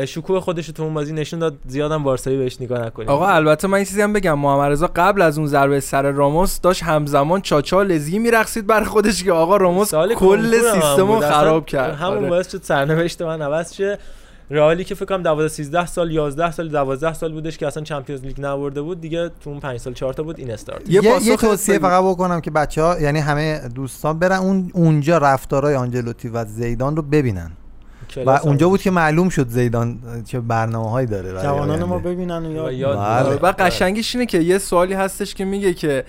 شکوه 0.06 0.40
خودش 0.40 0.66
تو 0.66 0.82
اون 0.82 0.94
بازی 0.94 1.12
نشون 1.12 1.38
داد. 1.38 1.54
زیادم 1.66 2.02
بارسایی 2.02 2.38
بهش 2.38 2.60
نگاه 2.60 2.86
نکنیم. 2.86 3.08
آقا 3.08 3.28
البته 3.28 3.68
من 3.68 3.74
این 3.74 3.84
چیزی 3.84 4.02
هم 4.02 4.12
بگم. 4.12 4.38
محمد 4.38 4.72
رضا 4.72 4.90
قبل 4.96 5.22
از 5.22 5.38
اون 5.38 5.46
ضربه 5.46 5.80
سر 5.80 6.10
راموس 6.10 6.60
داشت 6.60 6.82
همزمان 6.82 7.40
چاچا 7.40 7.82
لزی 7.82 8.18
میرقصید 8.18 8.66
بر 8.66 8.84
خودش 8.84 9.24
که 9.24 9.32
آقا 9.32 9.56
راموس 9.56 9.94
کل 9.94 10.52
سیستمو 10.52 11.20
خراب 11.20 11.66
کرد. 11.66 11.94
همون 11.94 12.18
آره. 12.18 12.28
باعث 12.28 12.52
شد 12.52 12.62
سرنوشت 12.62 13.22
من 13.22 13.42
عوض 13.42 13.74
شه. 13.74 13.98
رئالی 14.50 14.84
که 14.84 14.94
فکر 14.94 15.04
کنم 15.04 15.22
12 15.22 15.48
13 15.48 15.86
سال 15.86 16.12
11 16.12 16.50
سال 16.50 16.68
12 16.68 17.14
سال 17.14 17.32
بودش 17.32 17.58
که 17.58 17.66
اصلا 17.66 17.82
چمپیونز 17.82 18.22
لیگ 18.22 18.36
نبرده 18.40 18.82
بود 18.82 19.00
دیگه 19.00 19.30
تو 19.40 19.50
اون 19.50 19.60
5 19.60 19.80
سال 19.80 19.94
4 19.94 20.12
تا 20.12 20.22
بود 20.22 20.38
این 20.38 20.50
استارت. 20.50 20.90
یه, 20.90 21.02
یه, 21.22 21.36
توصیه 21.36 21.78
فقط 21.78 22.04
بکنم 22.04 22.40
که 22.40 22.50
بچه 22.50 22.82
ها 22.82 23.00
یعنی 23.00 23.18
همه 23.18 23.68
دوستان 23.74 24.18
برن 24.18 24.38
اون 24.38 24.70
اونجا 24.74 25.18
رفتارهای 25.18 25.74
آنجلوتی 25.74 26.28
و 26.28 26.44
زیدان 26.44 26.96
رو 26.96 27.02
ببینن. 27.02 27.50
و 28.16 28.30
اونجا 28.30 28.68
بود 28.68 28.82
که 28.82 28.90
معلوم 28.90 29.28
شد 29.28 29.48
زیدان 29.48 29.98
چه 30.24 30.40
برنامه 30.40 30.90
هایی 30.90 31.06
داره 31.06 31.42
جوانان 31.42 31.84
ما 31.84 31.98
ببینن 31.98 32.46
و 32.46 32.72
یاد 32.72 32.98
بله. 32.98 33.36
و 33.36 33.52
قشنگیش 33.58 34.14
اینه 34.14 34.26
که 34.26 34.38
یه 34.38 34.58
سوالی 34.58 34.94
هستش 34.94 35.34
که 35.34 35.44
میگه 35.44 35.74
که 35.74 36.04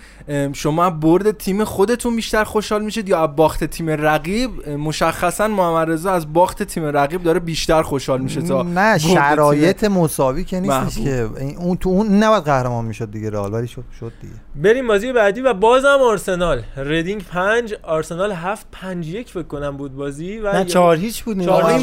شما 0.53 0.89
برد 0.89 1.37
تیم 1.37 1.63
خودتون 1.63 2.15
بیشتر 2.15 2.43
خوشحال 2.43 2.83
میشید 2.83 3.09
یا 3.09 3.27
باخت 3.27 3.63
تیم 3.63 3.89
رقیب؟ 3.89 4.69
مشخصا 4.69 5.47
محمد 5.47 5.89
رضا 5.89 6.11
از 6.11 6.33
باخت 6.33 6.63
تیم 6.63 6.85
رقیب 6.85 7.23
داره 7.23 7.39
بیشتر 7.39 7.81
خوشحال 7.81 8.21
میشه 8.21 8.41
تا 8.41 8.63
نه 8.63 8.97
شرایط 8.97 9.83
مساوی 9.83 10.43
که 10.43 10.59
نیستش 10.59 11.03
که. 11.03 11.29
اون 11.57 11.77
تو 11.77 11.89
اون 11.89 12.23
نباید 12.23 12.43
قهرمان 12.43 12.85
می‌شد 12.85 13.11
دیگه 13.11 13.29
رئال 13.29 13.53
ولی 13.53 13.67
شد 13.67 13.83
شد 13.99 14.11
دیگه. 14.21 14.33
بریم 14.55 14.87
بازی 14.87 15.13
بعدی 15.13 15.41
و 15.41 15.53
بازم 15.53 15.97
آرسنال. 16.01 16.61
ردینگ 16.77 17.23
5 17.23 17.73
آرسنال 17.83 18.31
7 18.31 18.67
5 18.71 19.07
1 19.07 19.27
فکر 19.27 19.43
کنم 19.43 19.77
بود 19.77 19.95
بازی 19.95 20.37
و 20.37 20.53
نه 20.53 20.65
4 20.65 20.97
هیچ 20.97 21.23
بود 21.23 21.37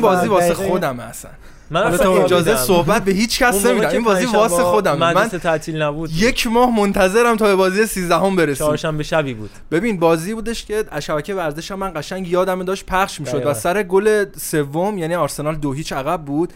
بازی 0.06 0.28
واسه 0.28 0.54
خودم 0.54 1.00
اصلا. 1.00 1.30
من 1.70 1.82
اصلا 1.82 2.24
اجازه 2.24 2.56
صحبت 2.56 3.04
به 3.04 3.12
هیچ 3.12 3.38
کس 3.42 3.66
نمیدم 3.66 3.88
این 3.88 4.04
بازی 4.04 4.26
واسه 4.26 4.62
خودم 4.62 4.98
من 4.98 5.28
تعطیل 5.28 5.82
نبود. 5.82 6.10
یک 6.12 6.46
ماه 6.46 6.76
منتظرم 6.76 7.36
تا 7.36 7.44
به 7.44 7.54
بازی 7.56 7.86
13 7.86 8.16
هم 8.16 8.36
برسیم. 8.36 8.54
چهارشنبه 8.54 9.02
شبی 9.02 9.34
بود. 9.34 9.50
ببین 9.70 9.98
بازی 9.98 10.34
بودش 10.34 10.64
که 10.64 10.84
از 10.90 11.04
شبکه 11.04 11.34
ورزش 11.34 11.72
من 11.72 11.92
قشنگ 11.96 12.28
یادم 12.28 12.62
داشت 12.62 12.86
پخش 12.86 13.20
می‌شد 13.20 13.46
و 13.46 13.54
سر 13.54 13.82
گل 13.82 14.24
سوم 14.36 14.98
یعنی 14.98 15.14
آرسنال 15.14 15.54
دو 15.54 15.72
هیچ 15.72 15.92
عقب 15.92 16.22
بود. 16.24 16.52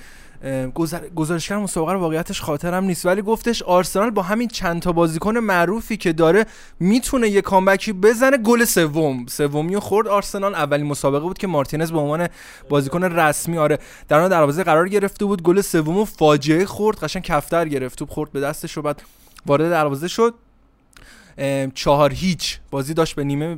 گزارشگر 1.15 1.57
مسابقه 1.57 1.93
رو 1.93 2.01
واقعیتش 2.01 2.41
خاطرم 2.41 2.85
نیست. 2.85 3.07
ولی 3.07 3.23
گفتش 3.23 3.63
آرسنال 3.63 4.11
با 4.11 4.23
همین 4.23 4.49
چند 4.49 4.83
تا 4.83 4.93
بازیکن 4.93 5.39
معروفی 5.39 5.97
که 5.97 6.13
داره 6.13 6.47
می‌تونه 6.81 7.29
یه 7.29 7.41
کامبکی 7.41 7.93
بزنه 7.93 8.37
گل 8.37 8.65
سوم. 8.65 9.27
سومی 9.27 9.77
خورد 9.77 10.09
آرسنال. 10.09 10.55
اولین 10.55 10.87
مسابقه 10.87 11.23
بود 11.23 11.39
که 11.39 11.47
مارتینز 11.47 11.93
به 11.93 11.99
عنوان 11.99 12.29
بازیکن 12.69 13.05
رسمی 13.05 13.59
آره 13.59 13.79
در 14.09 14.29
دروازه 14.29 14.65
قرار 14.65 14.89
گرفته 14.89 15.25
بود. 15.25 15.43
گل 15.43 15.61
سوم 15.61 16.05
فاجعه 16.05 16.67
خورد. 16.67 16.99
قشنگ 16.99 17.23
کفتر 17.23 17.69
گرفت. 17.69 17.99
توپ 17.99 18.11
خورد 18.11 18.33
به 18.33 18.41
دستش 18.41 18.79
و 18.79 18.83
بعد 18.83 19.03
وارد 19.47 19.71
دروازه 19.71 20.09
شد. 20.09 20.35
چهار 21.75 22.13
هیچ. 22.13 22.59
بازی 22.71 22.95
داشت 22.95 23.15
به 23.15 23.25
نیمه 23.25 23.55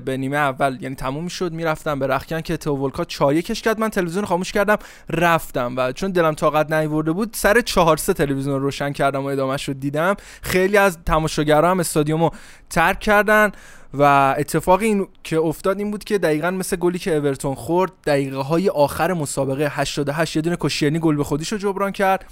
به 0.00 0.16
نیمه 0.16 0.36
اول. 0.36 0.78
یعنی 0.80 0.94
تموم 0.94 1.28
شد 1.28 1.52
می‌رفتم 1.52 1.98
به 1.98 2.06
رخکن 2.06 2.40
که 2.40 2.56
تو 2.56 2.76
ولکا 2.76 3.04
چهار 3.04 3.34
یکش 3.34 3.62
کرد. 3.62 3.78
من 3.78 3.88
تلویزیون 3.88 4.24
خاموش 4.24 4.52
کردم 4.52 4.76
رفتم. 5.10 5.74
و 5.76 5.92
چون 5.92 6.10
دلم 6.10 6.34
طاقت 6.34 6.72
نیورده 6.72 7.12
بود 7.12 7.30
سر 7.32 7.60
چهار 7.60 7.96
سه 7.96 8.12
تلویزیون 8.12 8.54
رو 8.54 8.62
روشن 8.62 8.92
کردم 8.92 9.22
و 9.22 9.26
ادامه 9.26 9.56
شد 9.56 9.80
دیدم. 9.80 10.14
خیلی 10.42 10.76
از 10.76 10.98
تماشاگرها 11.06 11.70
هم 11.70 11.80
استادیومو 11.80 12.30
ترک 12.70 13.00
کردن. 13.00 13.52
و 13.98 14.34
اتفاق 14.38 14.80
این 14.80 15.06
که 15.24 15.38
افتاد 15.38 15.78
این 15.78 15.90
بود 15.90 16.04
که 16.04 16.18
دقیقا 16.18 16.50
مثل 16.50 16.76
گلی 16.76 16.98
که 16.98 17.16
اورتون 17.16 17.54
خورد 17.54 17.92
دقیقه 18.06 18.38
های 18.38 18.68
آخر 18.68 19.12
مسابقه 19.12 19.68
88 19.70 20.36
یه 20.36 20.42
دونه 20.42 20.56
کشیرنی 20.60 20.98
گل 20.98 21.16
به 21.16 21.24
خودیش 21.24 21.52
رو 21.52 21.58
جبران 21.58 21.92
کرد 21.92 22.24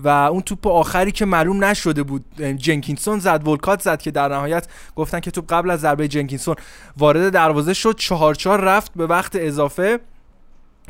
و 0.00 0.08
اون 0.08 0.40
توپ 0.40 0.66
آخری 0.66 1.12
که 1.12 1.24
معلوم 1.24 1.64
نشده 1.64 2.02
بود 2.02 2.24
جنکینسون 2.56 3.18
زد 3.18 3.48
ولکات 3.48 3.82
زد 3.82 4.02
که 4.02 4.10
در 4.10 4.28
نهایت 4.28 4.66
گفتن 4.96 5.20
که 5.20 5.30
توپ 5.30 5.52
قبل 5.52 5.70
از 5.70 5.80
ضربه 5.80 6.08
جنکینسون 6.08 6.56
وارد 6.96 7.32
دروازه 7.32 7.74
شد 7.74 7.96
چهار 7.96 8.34
چهار 8.34 8.60
رفت 8.60 8.92
به 8.96 9.06
وقت 9.06 9.32
اضافه 9.34 10.00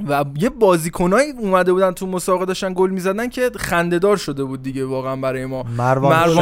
و 0.08 0.24
یه 0.38 0.48
بازیکنایی 0.48 1.30
اومده 1.30 1.72
بودن 1.72 1.92
تو 1.92 2.06
مسابقه 2.06 2.44
داشتن 2.44 2.72
گل 2.74 2.90
می‌زدن 2.90 3.28
که 3.28 3.50
خندهدار 3.56 4.16
شده 4.16 4.44
بود 4.44 4.62
دیگه 4.62 4.84
واقعا 4.84 5.16
برای 5.16 5.46
ما 5.46 5.62
مروان, 5.62 6.34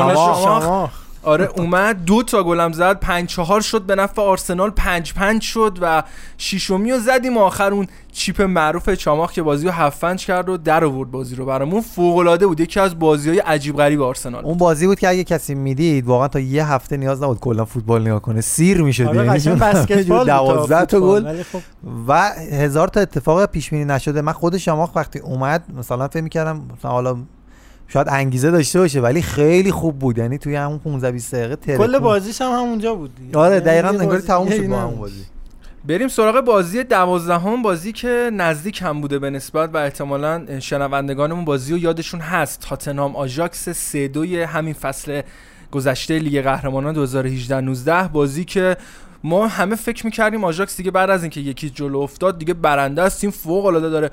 شما. 0.62 0.90
آره 1.22 1.48
اومد 1.56 2.04
دو 2.04 2.22
تا 2.22 2.42
گلم 2.42 2.72
زد 2.72 2.98
پنج 3.00 3.28
چهار 3.28 3.60
شد 3.60 3.82
به 3.82 3.94
نفع 3.94 4.22
آرسنال 4.22 4.70
پنج 4.70 5.14
پنج 5.14 5.42
شد 5.42 5.78
و 5.82 6.02
شیشمی 6.38 6.92
رو 6.92 6.98
زدیم. 6.98 7.38
آخر 7.38 7.72
اون 7.72 7.86
چیپ 8.12 8.42
معروف 8.42 8.90
چاماخ 8.90 9.32
که 9.32 9.42
بازی 9.42 9.66
رو 9.66 9.72
هفت 9.72 10.16
کرد 10.16 10.48
و 10.48 10.56
در 10.56 10.84
آورد 10.84 11.10
بازی 11.10 11.34
رو. 11.34 11.44
برامون 11.44 11.80
فوق 11.80 12.16
العاده 12.16 12.46
بود. 12.46 12.60
یکی 12.60 12.80
از 12.80 12.98
بازی 12.98 13.28
های 13.28 13.38
عجیب 13.38 13.76
غریب 13.76 14.02
آرسنال. 14.02 14.44
اون 14.44 14.58
بازی 14.58 14.86
بود 14.86 14.98
که 14.98 15.08
اگه 15.08 15.24
کسی 15.24 15.54
می‌دید 15.54 16.06
واقعا 16.06 16.28
تا 16.28 16.40
یه 16.40 16.66
هفته 16.66 16.96
نیاز 16.96 17.22
نبود 17.22 17.40
کلا 17.40 17.64
فوتبال 17.64 18.02
نگاه 18.02 18.22
کنه. 18.22 18.40
سیر 18.40 18.82
می‌شد. 18.82 19.04
آره 19.04 19.26
یعنی 19.26 20.04
12 20.04 20.84
تا 20.84 21.00
گل. 21.00 21.42
خب. 21.42 21.58
و 22.08 22.30
هزار 22.52 22.88
تا 22.88 23.00
اتفاق 23.00 23.46
پیش 23.46 23.70
بینی 23.70 23.84
نشده. 23.84 24.20
من 24.20 24.32
خود 24.32 24.56
شماخ 24.56 24.96
وقتی 24.96 25.18
اومد 25.18 25.64
مثلا 25.78 26.08
فکر 26.08 26.22
می‌کردم 26.22 26.62
مثلا 26.78 26.90
حالا 26.90 27.16
شاید 27.92 28.08
انگیزه 28.10 28.50
داشته 28.50 28.78
باشه 28.78 29.00
ولی 29.00 29.22
خیلی 29.22 29.72
خوب 29.72 29.98
بود. 29.98 30.18
یعنی 30.18 30.38
توی 30.38 30.54
همون 30.54 30.78
15 30.78 31.12
20 31.12 31.34
دقیقه 31.34 31.76
کل 31.76 31.98
بازیش 31.98 32.40
هم 32.40 32.50
همونجا 32.50 32.94
بود 32.94 33.14
دیگه. 33.14 33.38
آره 33.38 33.54
یعنی 33.54 33.64
دقیقاً 33.66 33.88
انگار 33.88 34.20
تموم 34.20 34.50
شد 34.50 34.66
با 34.66 34.78
همون 34.78 34.96
بازی. 34.96 35.24
بریم 35.84 36.08
سراغ 36.08 36.40
بازی 36.40 36.84
دوازدهم 36.84 37.62
بازی 37.62 37.92
که 37.92 38.30
نزدیک 38.32 38.82
هم 38.82 39.00
بوده 39.00 39.18
به 39.18 39.30
نسبت 39.30 39.70
و 39.74 39.76
احتمالا 39.76 40.60
شنوندگانمون 40.60 41.44
بازی 41.44 41.72
رو 41.72 41.78
یادشون 41.78 42.20
هست. 42.20 42.60
تاتنام 42.60 43.16
آژاکس 43.16 43.68
3 43.68 44.08
2 44.08 44.46
همین 44.46 44.74
فصل 44.74 45.22
گذشته 45.70 46.18
لیگ 46.18 46.42
قهرمانان 46.42 46.94
2018 46.94 47.60
19 47.60 48.08
بازی 48.08 48.44
که 48.44 48.76
ما 49.24 49.46
همه 49.46 49.76
فکر 49.76 50.06
می‌کردیم 50.06 50.44
آژاکس 50.44 50.76
دیگه 50.76 50.90
بعد 50.90 51.10
از 51.10 51.22
اینکه 51.22 51.40
یکی 51.40 51.70
جلو 51.70 51.98
افتاد 51.98 52.38
دیگه 52.38 52.54
برنده 52.54 53.02
است. 53.02 53.20
تیم 53.20 53.30
فوق 53.30 53.66
العاده 53.66 53.88
داره 53.88 54.10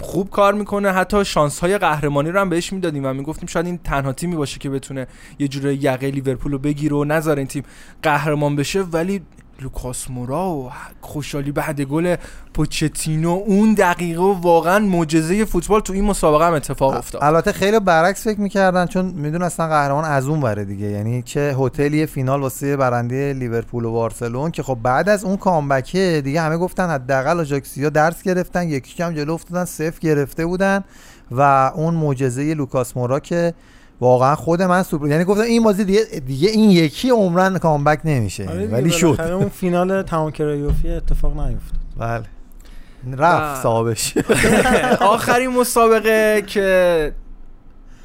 خوب 0.00 0.30
کار 0.30 0.54
می‌کنه. 0.54 0.92
حتی 0.92 1.24
شانس 1.24 1.58
های 1.58 1.78
قهرمانی 1.78 2.30
رو 2.30 2.40
هم 2.40 2.48
بهش 2.48 2.72
می‌دادیم 2.72 3.04
و 3.04 3.12
می‌گفتیم 3.12 3.46
شاید 3.46 3.66
این 3.66 3.78
تنها 3.78 4.12
تیمی 4.12 4.36
باشه 4.36 4.58
که 4.58 4.70
بتونه 4.70 5.06
یه 5.38 5.48
جوره 5.48 5.84
یقه 5.84 6.10
لیورپول 6.10 6.52
رو 6.52 6.58
بگیره 6.58 6.96
و 6.96 7.04
نذاره 7.04 7.38
این 7.38 7.48
تیم 7.48 7.62
قهرمان 8.02 8.56
بشه. 8.56 8.82
ولی 8.82 9.22
لوکاس 9.60 10.10
مورا 10.10 10.50
و 10.50 10.70
خوشحالی 11.00 11.52
بعد 11.52 11.80
گل 11.80 12.16
پوچتینو 12.54 13.42
اون 13.46 13.74
دقیقه 13.74 14.20
و 14.22 14.32
واقعا 14.32 14.78
معجزه 14.78 15.44
فوتبال 15.44 15.80
تو 15.80 15.92
این 15.92 16.04
مسابقه 16.04 16.46
هم 16.46 16.52
اتفاق 16.52 16.94
افتاد. 16.94 17.24
البته 17.24 17.52
خیلی 17.52 17.80
برعکس 17.80 18.24
فکر 18.24 18.40
می‌کردن 18.40 18.86
چون 18.86 19.04
می‌دونستن 19.04 19.68
قهرمان 19.68 20.04
از 20.04 20.26
اون 20.26 20.40
بره 20.40 20.64
دیگه. 20.64 20.86
یعنی 20.86 21.22
چه 21.22 21.54
هتلی 21.58 22.06
فینال 22.06 22.40
واسه 22.40 22.76
برنده 22.76 23.32
لیورپول 23.32 23.84
و 23.84 23.92
بارسلون 23.92 24.50
که 24.50 24.62
خب 24.62 24.78
بعد 24.82 25.08
از 25.08 25.24
اون 25.24 25.36
comeback 25.36 26.11
ه 26.11 26.20
دیگه 26.24 26.40
همه 26.40 26.56
گفتن 26.56 26.90
حداقل 26.90 27.40
آژاکسیا 27.40 27.88
درس 27.88 28.22
گرفتن 28.22 28.68
یکی 28.68 28.94
کم 28.94 29.14
جلو 29.14 29.34
افتادن 29.34 29.64
صفر 29.64 29.98
گرفته 30.00 30.46
بودن 30.46 30.84
و 31.30 31.72
اون 31.74 31.94
معجزه 31.94 32.54
لوکاس 32.54 32.96
مورا 32.96 33.20
که 33.20 33.54
واقعا 34.00 34.34
خود 34.34 34.62
من 34.62 34.82
سوپر 34.82 35.08
یعنی 35.08 35.24
گفتم 35.24 35.42
این 35.42 35.62
بازی 35.62 35.84
دیگه 35.84 36.04
دیگه 36.26 36.48
این 36.48 36.70
یکی 36.70 37.10
عمراً 37.10 37.58
comeback 37.58 38.00
نمیشه. 38.04 38.48
آره 38.48 38.66
ولی 38.66 38.90
شد. 38.90 39.20
اون 39.20 39.48
فینال 39.48 40.02
تمام 40.02 40.30
کرایوفی 40.30 40.90
اتفاق 40.90 41.40
نیفتاد. 41.40 41.80
بله. 41.98 42.24
رفت 43.16 43.62
صاحبش. 43.62 44.14
آخرین 45.00 45.50
مسابقه 45.50 46.42
که 46.46 47.12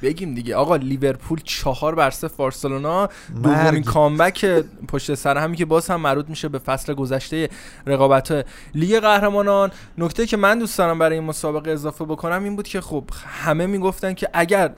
بگیم 0.02 0.34
دیگه. 0.34 0.56
آقا 0.56 0.76
لیورپول 0.76 1.40
چهار 1.44 1.96
بر 1.96 2.10
صفر 2.10 2.34
بارسلونا. 2.38 3.10
دومین 3.44 3.84
comeback 3.84 4.46
پشت 4.88 5.14
سر 5.14 5.38
همی 5.38 5.58
که 5.58 5.66
باز 5.66 5.88
هم 5.88 6.02
مربوط 6.02 6.30
میشه 6.30 6.50
به 6.50 6.60
فصل 6.60 6.94
گذشته 6.94 7.50
رقابت 7.88 8.46
لیگ 8.76 9.00
قهرمانان. 9.00 9.72
نکته 9.98 10.26
که 10.26 10.38
من 10.38 10.60
دوست 10.60 10.78
دارم 10.78 11.00
برای 11.00 11.18
این 11.18 11.28
مسابقه 11.28 11.72
اضافه 11.72 12.06
بکنم 12.06 12.44
این 12.44 12.56
بود 12.56 12.68
که 12.68 12.82
خب 12.82 13.04
همه 13.44 13.66
می‌گفتن 13.66 14.14
که 14.14 14.30
اگر 14.34 14.72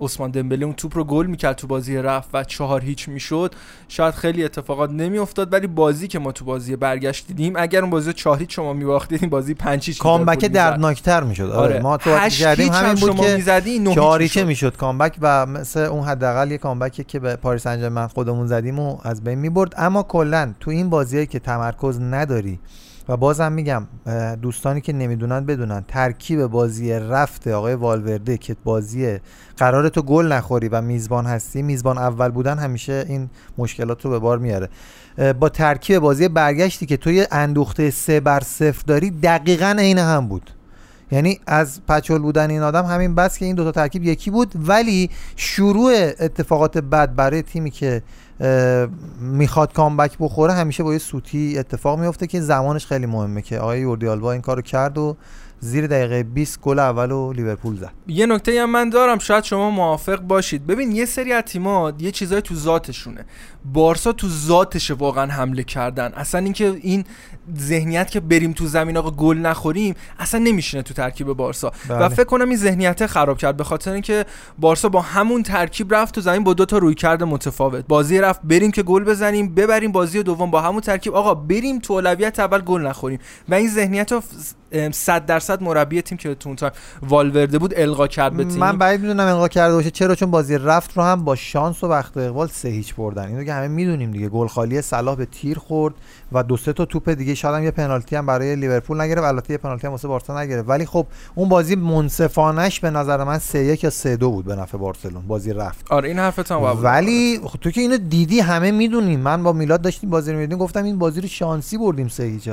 عثمان 0.00 0.30
دمبله 0.30 0.64
اون 0.64 0.74
توپ 0.74 0.96
رو 0.96 1.04
گل 1.04 1.26
می‌کرد 1.26 1.56
تو 1.56 1.66
بازی 1.66 1.96
رفت 1.96 2.28
و 2.32 2.44
چهار 2.44 2.80
هیچ 2.80 3.08
می‌شد 3.08 3.54
شاید 3.88 4.14
خیلی 4.14 4.44
اتفاقات 4.44 4.90
نمیافتاد 4.90 5.52
ولی 5.52 5.66
بازی 5.66 6.08
که 6.08 6.18
ما 6.18 6.32
تو 6.32 6.44
بازی 6.44 6.76
برگشت 6.76 7.26
دیدیم 7.26 7.52
اگر 7.56 7.80
اون 7.80 7.90
بازی 7.90 8.12
چهار 8.12 8.38
هیچ 8.38 8.56
شما 8.56 8.72
میباختید 8.72 9.18
این 9.22 9.30
بازی 9.30 9.54
پنج 9.54 9.86
هیچ 9.86 9.98
کامبک. 9.98 10.44
دردناکتر 10.44 11.22
می‌شد 11.22 11.42
آره. 11.42 11.74
آره. 11.74 11.82
ما 11.82 11.96
تو 11.96 12.28
کردیم 12.28 12.72
همین 12.72 12.94
بود 12.94 13.12
شما 13.12 13.24
که 13.24 13.36
می‌زدی، 13.36 13.78
نه 13.78 14.16
هیچ 14.18 14.38
می‌شد. 14.38 14.76
کامبک 14.76 15.16
و 15.20 15.46
مثل 15.46 15.80
اون 15.80 16.04
حداقل 16.04 16.50
یه 16.50 16.58
کامبکی 16.58 17.04
که 17.04 17.18
به 17.18 17.36
پاریس 17.36 17.66
انجرمن 17.66 18.06
خودمون 18.06 18.46
زدیم 18.46 18.78
و 18.78 18.98
از 19.02 19.24
بین 19.24 19.38
می‌برد 19.38 19.74
اما 19.76 20.02
کلا 20.02 20.54
تو 20.60 20.70
این 20.70 20.90
بازیایی 20.90 21.26
که 21.26 21.38
تمرکز 21.38 22.00
نداری 22.00 22.58
و 23.08 23.16
بازم 23.16 23.52
میگم 23.52 23.86
دوستانی 24.42 24.80
که 24.80 24.92
نمی‌دونن 24.92 25.44
بدونن. 25.44 25.84
ترکیب 25.88 26.46
بازی 26.46 26.92
رفت 26.92 27.48
آقای 27.48 27.74
والورده 27.74 28.38
که 28.38 28.56
بازی 28.64 29.18
قرار 29.56 29.88
تو 29.88 30.02
گل 30.02 30.32
نخوری 30.32 30.68
و 30.68 30.82
میزبان 30.82 31.26
هستی 31.26 31.62
میزبان 31.62 31.98
اول 31.98 32.28
بودن 32.28 32.58
همیشه 32.58 33.04
این 33.08 33.30
مشکلات 33.58 34.04
رو 34.04 34.10
به 34.10 34.18
بار 34.18 34.38
میاره. 34.38 34.68
با 35.40 35.48
ترکیب 35.48 35.98
بازی 35.98 36.28
برگشتی 36.28 36.86
که 36.86 36.96
توی 36.96 37.26
اندوخته 37.30 37.90
سه 37.90 38.20
بر 38.20 38.40
صفر 38.40 38.82
داری 38.86 39.10
دقیقا 39.10 39.76
عین 39.78 39.98
هم 39.98 40.28
بود. 40.28 40.50
یعنی 41.10 41.40
از 41.46 41.80
پچول 41.88 42.18
بودن 42.18 42.50
این 42.50 42.62
آدم 42.62 42.84
همین 42.84 43.14
بس 43.14 43.38
که 43.38 43.44
این 43.44 43.54
دوتا 43.54 43.72
ترکیب 43.72 44.04
یکی 44.04 44.30
بود. 44.30 44.52
ولی 44.56 45.10
شروع 45.36 45.92
اتفاقات 46.20 46.78
بد 46.78 47.14
برای 47.14 47.42
تیمی 47.42 47.70
که 47.70 48.02
می‌خواد 49.20 49.72
کامبک 49.72 50.16
بخوره 50.20 50.52
همیشه 50.52 50.82
با 50.82 50.92
یه 50.92 50.98
سوتی 50.98 51.58
اتفاق 51.58 51.98
میفته 51.98 52.26
که 52.26 52.40
زمانش 52.40 52.86
خیلی 52.86 53.06
مهمه 53.06 53.42
که 53.42 53.58
آقای 53.58 53.80
یوردی 53.80 54.08
آلبا 54.08 54.32
این 54.32 54.40
کارو 54.40 54.62
کرد 54.62 54.98
و 54.98 55.16
زیر 55.60 55.86
دقیقه 55.86 56.22
20 56.22 56.60
گل 56.60 56.78
اول 56.78 57.10
و 57.10 57.32
لیورپول 57.32 57.76
زد. 57.76 57.92
یه 58.06 58.26
نکته 58.26 58.62
هم 58.62 58.70
من 58.70 58.90
دارم 58.90 59.18
شاید 59.18 59.44
شما 59.44 59.70
موافق 59.70 60.20
باشید. 60.20 60.66
ببین 60.66 60.92
یه 60.92 61.04
سری 61.04 61.32
از 61.32 61.42
تیم‌ها 61.42 61.92
یه 61.98 62.10
چیزای 62.10 62.42
تو 62.42 62.54
ذاتشونه. 62.54 63.24
بارسا 63.72 64.12
تو 64.12 64.28
ذاتشه 64.28 64.94
واقعا 64.94 65.26
حمله 65.26 65.62
کردن. 65.62 66.12
اصلا 66.16 66.40
اینکه 66.40 66.76
این 66.82 67.04
ذهنیت 67.58 68.10
که 68.10 68.20
بریم 68.20 68.52
تو 68.52 68.66
زمین 68.66 68.96
آقا 68.96 69.10
گل 69.10 69.38
نخوریم 69.38 69.94
اصلا 70.18 70.40
نمیشینه 70.40 70.82
تو 70.82 70.94
ترکیب 70.94 71.26
بارسا. 71.26 71.72
بله. 71.88 71.98
و 71.98 72.08
فکر 72.08 72.24
کنم 72.24 72.48
این 72.48 72.58
ذهنیت 72.58 73.06
خراب 73.06 73.38
کرد 73.38 73.56
به 73.56 73.64
خاطر 73.64 73.92
اینکه 73.92 74.24
بارسا 74.58 74.88
با 74.88 75.00
همون 75.00 75.42
ترکیب 75.42 75.94
رفت 75.94 76.14
تو 76.14 76.20
زمین 76.20 76.44
با 76.44 76.54
دو 76.54 76.64
تا 76.64 76.78
رویکرد 76.78 77.24
متفاوت. 77.24 77.84
بازی 77.88 78.18
رفت 78.18 78.40
بریم 78.44 78.70
که 78.70 78.82
گل 78.82 79.04
بزنیم 79.04 79.54
ببریم 79.54 79.92
بازی 79.92 80.22
دوم 80.22 80.50
با 80.50 80.60
همون 80.60 80.80
ترکیب. 80.80 81.14
آقا 81.14 81.34
بریم 81.34 81.78
تو 81.78 81.92
اولویت 81.92 82.40
اول 82.40 82.60
گل 82.60 82.80
نخوریم. 82.80 83.18
و 83.48 83.54
این 83.54 83.68
ذهنیت 83.68 84.12
رو 84.12 84.22
100 84.92 85.26
درصد 85.26 85.62
مربی 85.62 86.02
تیم 86.02 86.18
که 86.18 86.34
تو 86.34 86.48
اون 86.48 86.56
تایم 86.56 86.72
والورده 87.02 87.58
بود 87.58 87.74
القا 87.76 88.06
کرد 88.06 88.36
به 88.36 88.44
تیم. 88.44 88.58
من 88.58 88.78
بعید 88.78 89.00
می‌دونم 89.00 89.26
القا 89.26 89.48
کرده 89.48 89.74
باشه 89.74 89.90
چرا 89.90 90.14
چون 90.14 90.30
بازی 90.30 90.58
رفت 90.58 90.96
رو 90.96 91.02
هم 91.02 91.24
با 91.24 91.34
شانس 91.34 91.84
و 91.84 91.88
بخت 91.88 92.16
و 92.16 92.20
اقبال 92.20 92.48
سه 92.48 92.68
هیچ 92.68 92.94
بردن. 92.94 93.26
اینو 93.26 93.44
که 93.44 93.52
همه 93.52 93.68
می‌دونیم 93.68 94.10
دیگه. 94.10 94.28
گل 94.28 94.46
خالی 94.46 94.82
صلاح 94.82 95.16
به 95.16 95.26
تیر 95.26 95.58
خورد 95.58 95.94
و 96.32 96.42
دو 96.42 96.56
سه 96.56 96.72
تا 96.72 96.84
توپ 96.84 97.10
دیگه 97.10 97.34
شاید 97.34 97.54
هم 97.54 97.64
یه 97.64 97.70
پنالتی 97.70 98.16
هم 98.16 98.26
برای 98.26 98.56
لیورپول 98.56 99.00
نگرفت. 99.00 99.24
البته 99.24 99.52
یه 99.52 99.58
پنالتی 99.58 99.86
هم 99.86 99.90
واسه 99.92 100.08
بارسا 100.08 100.40
نگرفت. 100.40 100.68
ولی 100.68 100.86
خب 100.86 101.06
اون 101.34 101.48
بازی 101.48 101.76
منصفانش 101.76 102.80
به 102.80 102.90
نظر 102.90 103.24
من 103.24 103.38
3 103.38 103.58
1 103.58 103.84
یا 103.84 103.90
3 103.90 104.16
2 104.16 104.30
بود 104.30 104.44
به 104.44 104.56
نفع 104.56 104.78
بارسلون. 104.78 105.26
بازی 105.26 105.52
رفت. 105.52 105.92
آره 105.92 106.08
این 106.08 106.18
حرفت 106.18 106.52
هم 106.52 106.78
ولی 106.82 107.40
خب 107.44 107.58
تو 107.58 107.70
که 107.70 107.80
اینو 107.80 107.96
دیدی 107.96 108.40
همه 108.40 108.70
می‌دونیم. 108.70 109.20
من 109.20 109.42
با 109.42 109.52
میلاد 109.52 109.82
داشتیم 109.82 110.10
بازی 110.10 110.32
رو 110.32 110.38
می‌دیدیم 110.38 110.58
گفتم 110.58 110.84
این 110.84 110.98
بازی 110.98 111.20
رو 111.20 111.28
شانسی 111.28 111.78
بردیم 111.78 112.08
سه 112.08 112.22
هیچ. 112.22 112.50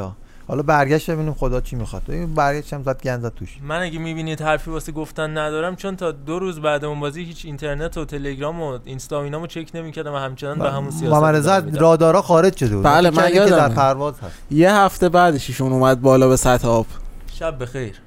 حالا 0.48 0.64
برگشت 0.64 1.12
ببینیم 1.12 1.34
خدا 1.34 1.62
چی 1.62 1.76
می‌خواد. 1.76 2.02
این 2.08 2.34
برگشت 2.34 2.74
هم 2.74 2.84
زد 2.84 3.02
گند 3.02 3.22
زد 3.22 3.34
توش 3.36 3.58
من 3.62 3.82
اگه 3.82 4.00
می‌بینید 4.00 4.42
حرفی 4.42 4.72
واسه 4.72 4.92
گفتن 4.92 5.38
ندارم 5.38 5.76
چون 5.76 5.96
تا 5.96 6.12
دو 6.12 6.40
روز 6.40 6.60
بعد 6.60 6.86
اون 6.86 7.00
بازی 7.00 7.24
هیچ 7.24 7.46
اینترنت 7.46 7.98
و 7.98 8.06
تلگرام 8.06 8.62
و 8.62 8.80
اینستا 8.86 9.20
و 9.20 9.24
اینامو 9.24 9.48
چک 9.48 9.70
نمی‌کردم 9.74 10.14
و 10.14 10.18
همچنان 10.18 10.60
به 10.60 10.72
همون 10.72 10.92
سیاست 10.92 11.16
محمد 11.16 11.36
رضا. 11.36 11.58
رادارا 11.58 12.22
خارج 12.22 12.58
شده 12.58 12.76
بود. 12.76 12.86
بله، 12.86 13.10
من 13.10 13.32
که 13.32 13.40
در. 13.40 13.70
پرواز 13.70 14.14
هست. 14.20 14.34
یه 14.52 14.74
هفته 14.74 15.10
بعدش 15.10 15.50
ایشون 15.50 15.72
اومد 15.72 16.02
بالا 16.02 16.30
به 16.30 16.36
سطح 16.36 16.68
آب. 16.68 16.86
شب 17.34 17.62
بخیر. 17.62 18.00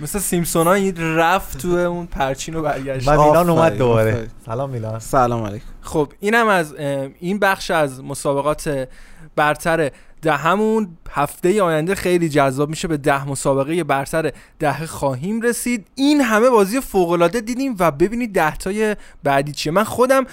مثل 0.00 0.18
سیمسونا 0.18 0.72
این 0.72 1.16
رفت 1.16 1.58
تو 1.58 1.68
اون 1.68 2.06
پرچین 2.06 2.54
و 2.54 2.62
برگشت. 2.62 3.08
و 3.08 3.26
میلان 3.26 3.50
اومد 3.50 3.76
دوباره. 3.76 4.28
سلام 4.46 4.70
میلان 4.70 4.98
سلام 4.98 5.44
علیکم. 5.44 5.66
خب 5.80 6.12
اینم 6.20 6.48
از 6.48 6.74
این 7.20 7.38
بخش 7.38 7.70
از 7.70 8.04
مسابقات 8.04 8.88
برتر 9.36 9.90
دهمون 10.22 10.88
هفته 11.10 11.62
آینده 11.62 11.94
خیلی 11.94 12.28
جذاب 12.28 12.68
میشه 12.68 12.88
به 12.88 12.96
ده 12.96 13.28
مسابقه 13.28 13.84
برتر 13.84 14.32
ده 14.58 14.86
خواهیم 14.86 15.40
رسید 15.40 15.86
این 15.94 16.20
همه 16.20 16.50
بازی 16.50 16.80
فوق 16.80 17.10
العاده 17.10 17.40
دیدیم 17.40 17.76
و 17.78 17.90
ببینید 17.90 18.34
ده 18.34 18.56
تای 18.56 18.96
بعدی 19.22 19.52
چیه 19.52 19.72
من 19.72 19.84
خودم 19.84 20.26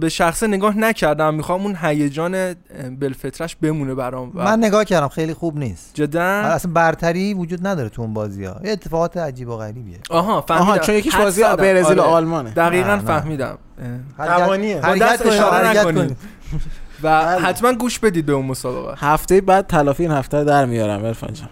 به 0.00 0.08
شخصه 0.08 0.46
نگاه 0.46 0.78
نکردم 0.78 1.34
می‌خوام 1.34 1.62
اون 1.62 1.76
هیجان 1.82 2.54
بلفترش 3.00 3.56
بمونه 3.56 3.94
برام 3.94 4.32
و 4.34 4.44
من 4.44 4.58
نگاه 4.58 4.84
کردم 4.84 5.08
خیلی 5.08 5.34
خوب 5.34 5.58
نیست 5.58 5.90
جدا 5.94 6.22
اصلا 6.22 6.72
برتری 6.72 7.34
وجود 7.34 7.66
نداره 7.66 7.88
تو 7.88 8.02
اون 8.02 8.14
بازی 8.14 8.44
ها 8.44 8.60
یه 8.64 8.72
اتفاقات 8.72 9.16
عجیب 9.16 9.48
و 9.48 9.56
غریبیه 9.56 9.98
آها 10.10 10.40
فهمیدم 10.40 10.66
آها 10.66 10.78
چون 10.78 10.94
یکیش 10.94 11.16
بازی. 11.16 11.42
برزیل 11.42 11.98
و 11.98 12.02
آره. 12.02 12.10
آلمانه 12.10 12.50
دقیقا 12.50 12.88
نه، 12.88 12.94
نه. 12.94 13.02
فهمیدم. 13.02 13.58
توانیه. 14.16 14.80
با 14.80 14.94
دست 14.94 15.26
اشاره 15.26 15.66
حرکت 15.66 15.86
نکنید. 15.86 16.16
و 17.02 17.24
بله. 17.24 17.40
حتما 17.40 17.72
گوش 17.72 17.98
بدید 17.98 18.26
به 18.26 18.32
اون 18.32 18.46
مسابقه. 18.46 18.94
هفته 18.98 19.40
بعد 19.40 19.66
تلافی 19.66 20.02
این 20.02 20.12
هفته 20.12 20.38
رو 20.38 20.44
در 20.44 20.64
میارم 20.66 21.04
عرفان 21.06 21.30
جان. 21.32 21.48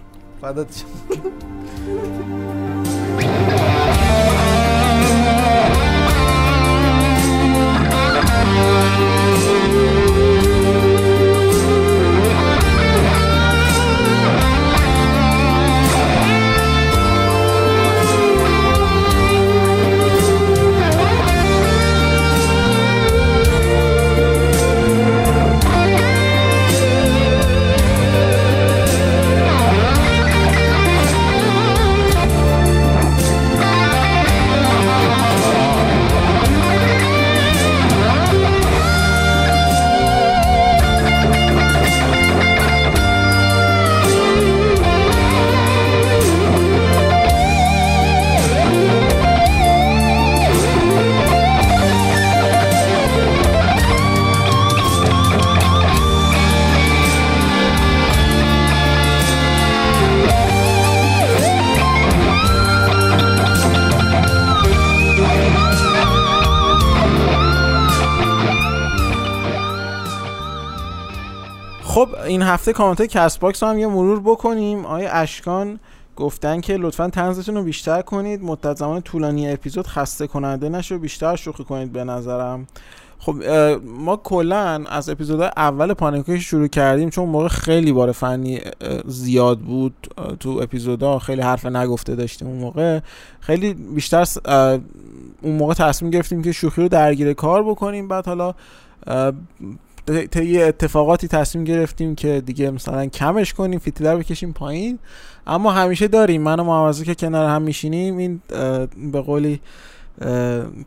این 72.31 72.43
هفته 72.43 72.73
کامنت 72.73 73.03
Castbox 73.03 73.63
هم 73.63 73.79
یه 73.79 73.87
مرور 73.87 74.21
بکنیم. 74.21 74.87
آقا 74.87 75.13
اشکان 75.13 75.81
گفتن 76.17 76.61
که 76.61 76.77
لطفا 76.77 77.09
طنزتون 77.09 77.55
رو 77.55 77.63
بیشتر 77.63 78.03
کنید. 78.03 78.43
مدت 78.43 78.77
زمان 78.77 79.01
طولانی 79.01 79.53
اپیزود 79.53 79.87
خسته 79.87 80.27
کننده 80.27 80.69
نشه 80.69 80.99
بیشتر 80.99 81.37
شوخی 81.37 81.65
کنید 81.65 81.93
به 81.93 82.05
نظرم. 82.05 82.67
خب 83.19 83.43
ما 83.85 84.17
کلا 84.17 84.85
از 84.91 85.09
اپیزود 85.09 85.41
اول 85.41 85.95
پانیکوش 85.95 86.45
شروع 86.45 86.67
کردیم 86.67 87.11
چون 87.11 87.29
موقع 87.29 87.49
خیلی 87.49 87.93
بار 87.93 88.13
فنی 88.13 88.61
زیاد 89.05 89.59
بود 89.59 90.15
تو 90.41 90.51
اپیزودا 90.63 91.19
خیلی 91.19 91.43
حرف 91.43 91.67
نگفته 91.67 92.15
داشتیم 92.15 92.49
اون 92.49 92.59
موقع. 92.59 93.01
خیلی 93.41 93.75
بیشتر 93.75 94.25
اون 95.43 95.57
موقع 95.57 95.75
تصمیم 95.75 96.11
گرفتیم 96.11 96.43
که 96.43 96.53
شوخی 96.53 96.83
رو 96.83 96.89
درگیر 96.89 97.33
کار 97.33 97.63
بکنیم. 97.63 98.09
بعد 98.09 98.27
حالا 98.27 98.55
طی 100.31 100.63
اتفاقاتی 100.63 101.29
تصمیم 101.29 101.65
گرفتیم 101.65 102.15
که 102.15 102.41
دیگه 102.41 102.71
مثلا 102.71 103.07
کمش 103.07 103.55
کنیم 103.55 103.79
فیتیلر 103.79 104.17
بکشیم 104.17 104.53
پایین. 104.53 104.99
اما 105.47 105.73
همیشه 105.73 106.09
داریم. 106.09 106.43
من 106.43 106.61
و 106.61 106.93
که 106.93 107.15
کنار 107.15 107.49
هم 107.49 107.63
میشینیم 107.63 108.17
این 108.17 108.41
به 109.13 109.21
قولی 109.21 109.61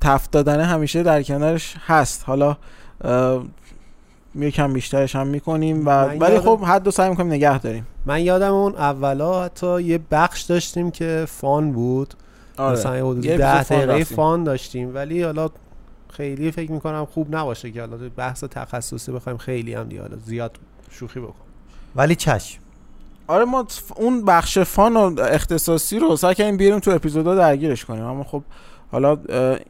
تفت 0.02 0.32
دادنه 0.32 0.64
همیشه 0.64 1.04
در 1.04 1.24
کنارش 1.24 1.76
هست. 1.86 2.24
حالا 2.28 2.58
یکم 4.36 4.74
بیشترش 4.74 5.16
هم 5.16 5.28
می‌کنیم 5.28 5.88
و 5.88 5.90
ولی 6.06 6.40
خب 6.40 6.60
حد 6.60 6.88
و 6.88 6.92
سعی 6.92 7.10
می‌کنیم 7.10 7.32
نگه 7.32 7.60
داریم. 7.60 7.88
من 8.06 8.22
یادم 8.22 8.54
اون 8.54 8.76
اولا 8.76 9.44
حتی 9.44 9.82
یه 9.82 10.00
بخش 10.12 10.42
داشتیم 10.42 10.92
که 10.92 11.26
فان 11.28 11.72
بود. 11.72 12.14
آره. 12.58 12.74
مثلا 12.74 12.98
یه 12.98 13.04
حدود 13.04 13.24
ده 13.24 13.64
دقیقه. 13.64 14.04
فان 14.04 14.44
داشتیم. 14.44 14.96
ولی 14.96 15.24
حالا 15.24 15.50
خیلی 16.14 16.52
فکر 16.52 16.72
می‌کنم 16.72 17.06
خوب 17.06 17.36
نباشه 17.36 17.72
که 17.72 17.80
حالا 17.80 17.98
بحث 18.18 18.44
تخصصی 18.44 19.12
بخوایم 19.12 19.38
خیلی 19.38 19.74
هم 19.74 19.84
دیگه 19.84 20.02
حالا 20.02 20.18
زیاد 20.18 20.58
شوخی 20.92 21.20
بکنیم. 21.20 21.54
ولی 21.96 22.16
چشم. 22.16 22.60
آره 23.28 23.46
ما 23.46 23.68
اون 23.96 24.26
بخش 24.26 24.60
فان 24.60 24.98
و 24.98 25.20
اختصاصی 25.20 26.00
رو 26.00 26.16
سعی 26.16 26.36
کردیم 26.36 26.58
بیاریم 26.58 26.80
تو 26.80 26.92
اپیزودا 26.92 27.36
درگیرش 27.36 27.86
کنیم. 27.86 28.04
اما 28.04 28.24
خب 28.24 28.44
حالا 28.92 29.18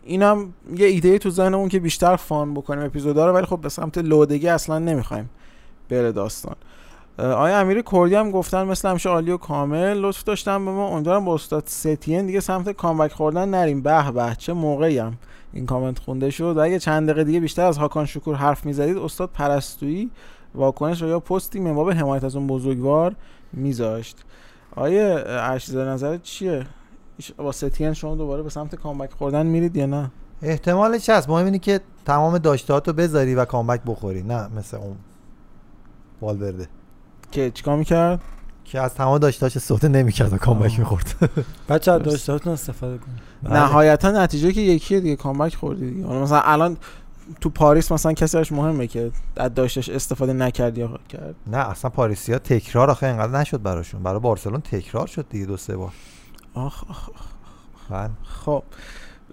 اینم 0.04 0.54
یه 0.76 0.88
ایده 0.88 1.18
تو 1.18 1.30
ذهنمون 1.30 1.70
که 1.70 1.80
بیشتر 1.80 2.16
فان 2.16 2.54
بکنیم 2.54 2.86
اپیزودا 2.86 3.28
رو 3.28 3.34
ولی 3.34 3.46
خب 3.46 3.62
به 3.62 3.70
سمت 3.70 3.98
لودگی 3.98 4.48
اصلا 4.48 4.80
نمی‌خوایم 4.80 5.30
بره 5.90 6.12
داستان. 6.12 6.56
آیا 7.18 7.60
امیر 7.60 7.82
کردی 7.82 8.16
هم 8.16 8.32
گفتن 8.32 8.64
مثل 8.64 8.90
همیشه 8.90 9.10
عالی 9.10 9.32
و 9.32 9.38
کامل. 9.38 9.98
لطف 9.98 10.24
داشتن 10.24 10.66
به 10.66 10.72
ما. 10.72 10.88
امیدوارم 10.88 11.26
با 11.26 11.34
استاد 11.34 11.64
ستین 11.66 12.26
دیگه 12.26 12.40
سمت 12.40 12.70
کامبک 12.70 13.12
خوردن 13.12 13.50
نریم. 13.50 13.82
به 13.82 14.12
به 14.12 14.36
چه 14.38 14.54
موقعی 14.54 14.98
هم. 14.98 15.14
این 15.54 15.66
کامنت 15.66 16.00
خونده 16.00 16.30
شد. 16.30 16.58
و 16.58 16.60
اگه 16.60 16.80
چند 16.80 17.10
دقیقه 17.10 17.24
دیگه 17.24 17.40
بیشتر 17.40 17.66
از 17.66 17.78
هاکان 17.78 18.06
شکور 18.06 18.36
حرف 18.36 18.66
می‌زدید 18.66 18.98
استاد 18.98 19.30
پرستویی 19.30 20.12
واکنش 20.56 21.02
رو 21.02 21.08
یا 21.08 21.20
پستی 21.20 21.60
من 21.60 21.76
باب 21.76 21.92
حمایت 21.92 22.24
از 22.24 22.36
اون 22.36 22.48
بزرگوار 22.48 23.16
میذاشت. 23.54 24.24
آیه 24.76 25.24
ارشیزه 25.28 25.86
نظرت 25.86 26.24
چیه؟ 26.24 26.66
با 27.38 27.52
ستین 27.52 27.94
شما 27.94 28.16
دوباره 28.16 28.44
به 28.44 28.50
سمت 28.50 28.76
کامبک 28.76 29.12
خوردن 29.12 29.46
میرید 29.46 29.78
یا 29.78 29.86
نه؟ 29.86 30.12
احتمالش 30.42 31.10
هست. 31.10 31.30
مهم 31.30 31.46
اینه 31.46 31.60
که 31.60 31.80
تمام 32.06 32.38
داشتهاتو 32.38 32.94
بذاری 32.94 33.36
و 33.36 33.46
کامبک 33.46 33.82
بخوری 33.86 34.24
نه 34.24 34.48
مثل 34.48 34.78
اون 34.78 34.96
والورده. 36.22 36.68
که 37.32 37.52
چیکار 37.52 37.78
می‌کرد؟ 37.78 38.22
که 38.66 38.82
از 38.82 38.94
تمام 38.94 39.18
داشتهاش 39.18 39.58
استفاده 39.58 39.88
نمی‌کرد 39.88 40.34
و 40.34 40.38
کامبک. 40.38 40.80
می‌خورد. 40.80 41.16
بچه 41.70 41.92
درست. 41.92 42.06
داشتهاتون 42.06 42.54
استفاده 42.54 42.98
کنید. 42.98 43.18
بله. 43.44 43.54
نهایتا 43.54 44.12
نتیجه 44.12 44.52
که 44.52 44.62
یکیه 44.62 45.00
دیگه 45.00 45.16
کامبک 45.16 45.56
خوردی 45.56 45.92
دیگه. 45.92 46.08
حالا 46.08 46.22
مثلا 46.22 46.42
الان 46.42 46.78
تو 47.42 47.50
پاریس 47.50 47.92
مثلا 47.92 48.14
کسی 48.14 48.38
براش 48.38 48.52
مهمه 48.52 48.88
که 48.88 49.12
از 49.36 49.54
داشتش 49.54 49.90
استفاده 49.90 50.34
نکرد 50.34 50.78
یا 50.78 51.00
کرد. 51.10 51.36
نه 51.48 51.58
اصلا 51.58 51.90
پاریسیا 51.90 52.40
تکرار 52.40 52.92
آخه 52.92 53.08
اینقدر 53.08 53.40
نشد 53.40 53.62
براشون. 53.62 54.04
برای 54.04 54.20
بارسلون 54.20 54.62
تکرار 54.62 55.08
شد 55.08 55.26
دیگه 55.30 55.46
دو 55.46 55.58
سه 55.58 55.78
بار. 55.78 55.92
آخ 56.54 56.84
آخ. 56.90 57.10
بله. 57.90 58.10
خب. 58.24 58.64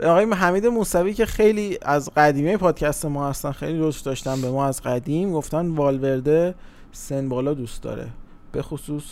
آقای 0.02 0.25
حمید 0.25 0.67
موسوی 0.67 1.15
که 1.15 1.26
خیلی 1.26 1.78
از 1.83 2.10
قدیمی 2.17 2.57
پادکست 2.57 3.07
ما 3.07 3.28
هستن 3.28 3.52
خیلی 3.52 3.78
دوست 3.78 4.05
داشتن 4.05 4.41
به 4.41 4.50
ما 4.50 4.67
از 4.67 4.83
قدیم 4.83 5.33
گفتن 5.33 5.68
والورده 5.68 6.55
سن 6.92 7.28
بالا 7.28 7.55
دوست 7.55 7.83
داره. 7.83 8.07
به 8.52 8.62
خصوص 8.62 9.04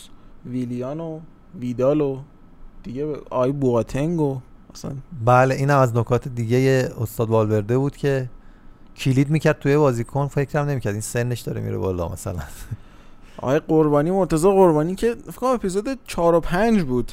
ویلیان 0.45 0.99
و 0.99 1.19
ویدال 1.59 2.01
و 2.01 2.19
دیگه 2.83 3.15
آی 3.29 3.51
بواتنگ 3.51 4.21
و 4.21 4.39
مثلا 4.73 4.91
بله 5.25 5.55
این 5.55 5.69
هم 5.69 5.79
از 5.79 5.95
نکات 5.95 6.27
دیگه 6.27 6.89
استاد 7.01 7.29
والورده 7.29 7.77
بود 7.77 7.97
که 7.97 8.29
کلید 8.97 9.29
می‌کرد 9.29 9.59
توی 9.59 9.77
بازیکن 9.77 10.27
فکرم 10.27 10.65
نمی‌کرد. 10.65 10.93
این 10.93 11.01
سنش 11.01 11.41
داره 11.41 11.61
میره 11.61 11.77
بالا 11.77 12.07
مثلا. 12.07 12.39
آقای 13.37 13.59
قربانی 13.59 14.11
مرتضی 14.11 14.47
قربانی 14.47 14.95
که 14.95 15.15
فکر 15.15 15.31
کنم 15.31 15.49
اپیزود 15.49 15.99
4 16.07 16.35
و 16.35 16.39
5 16.39 16.83
بود 16.83 17.11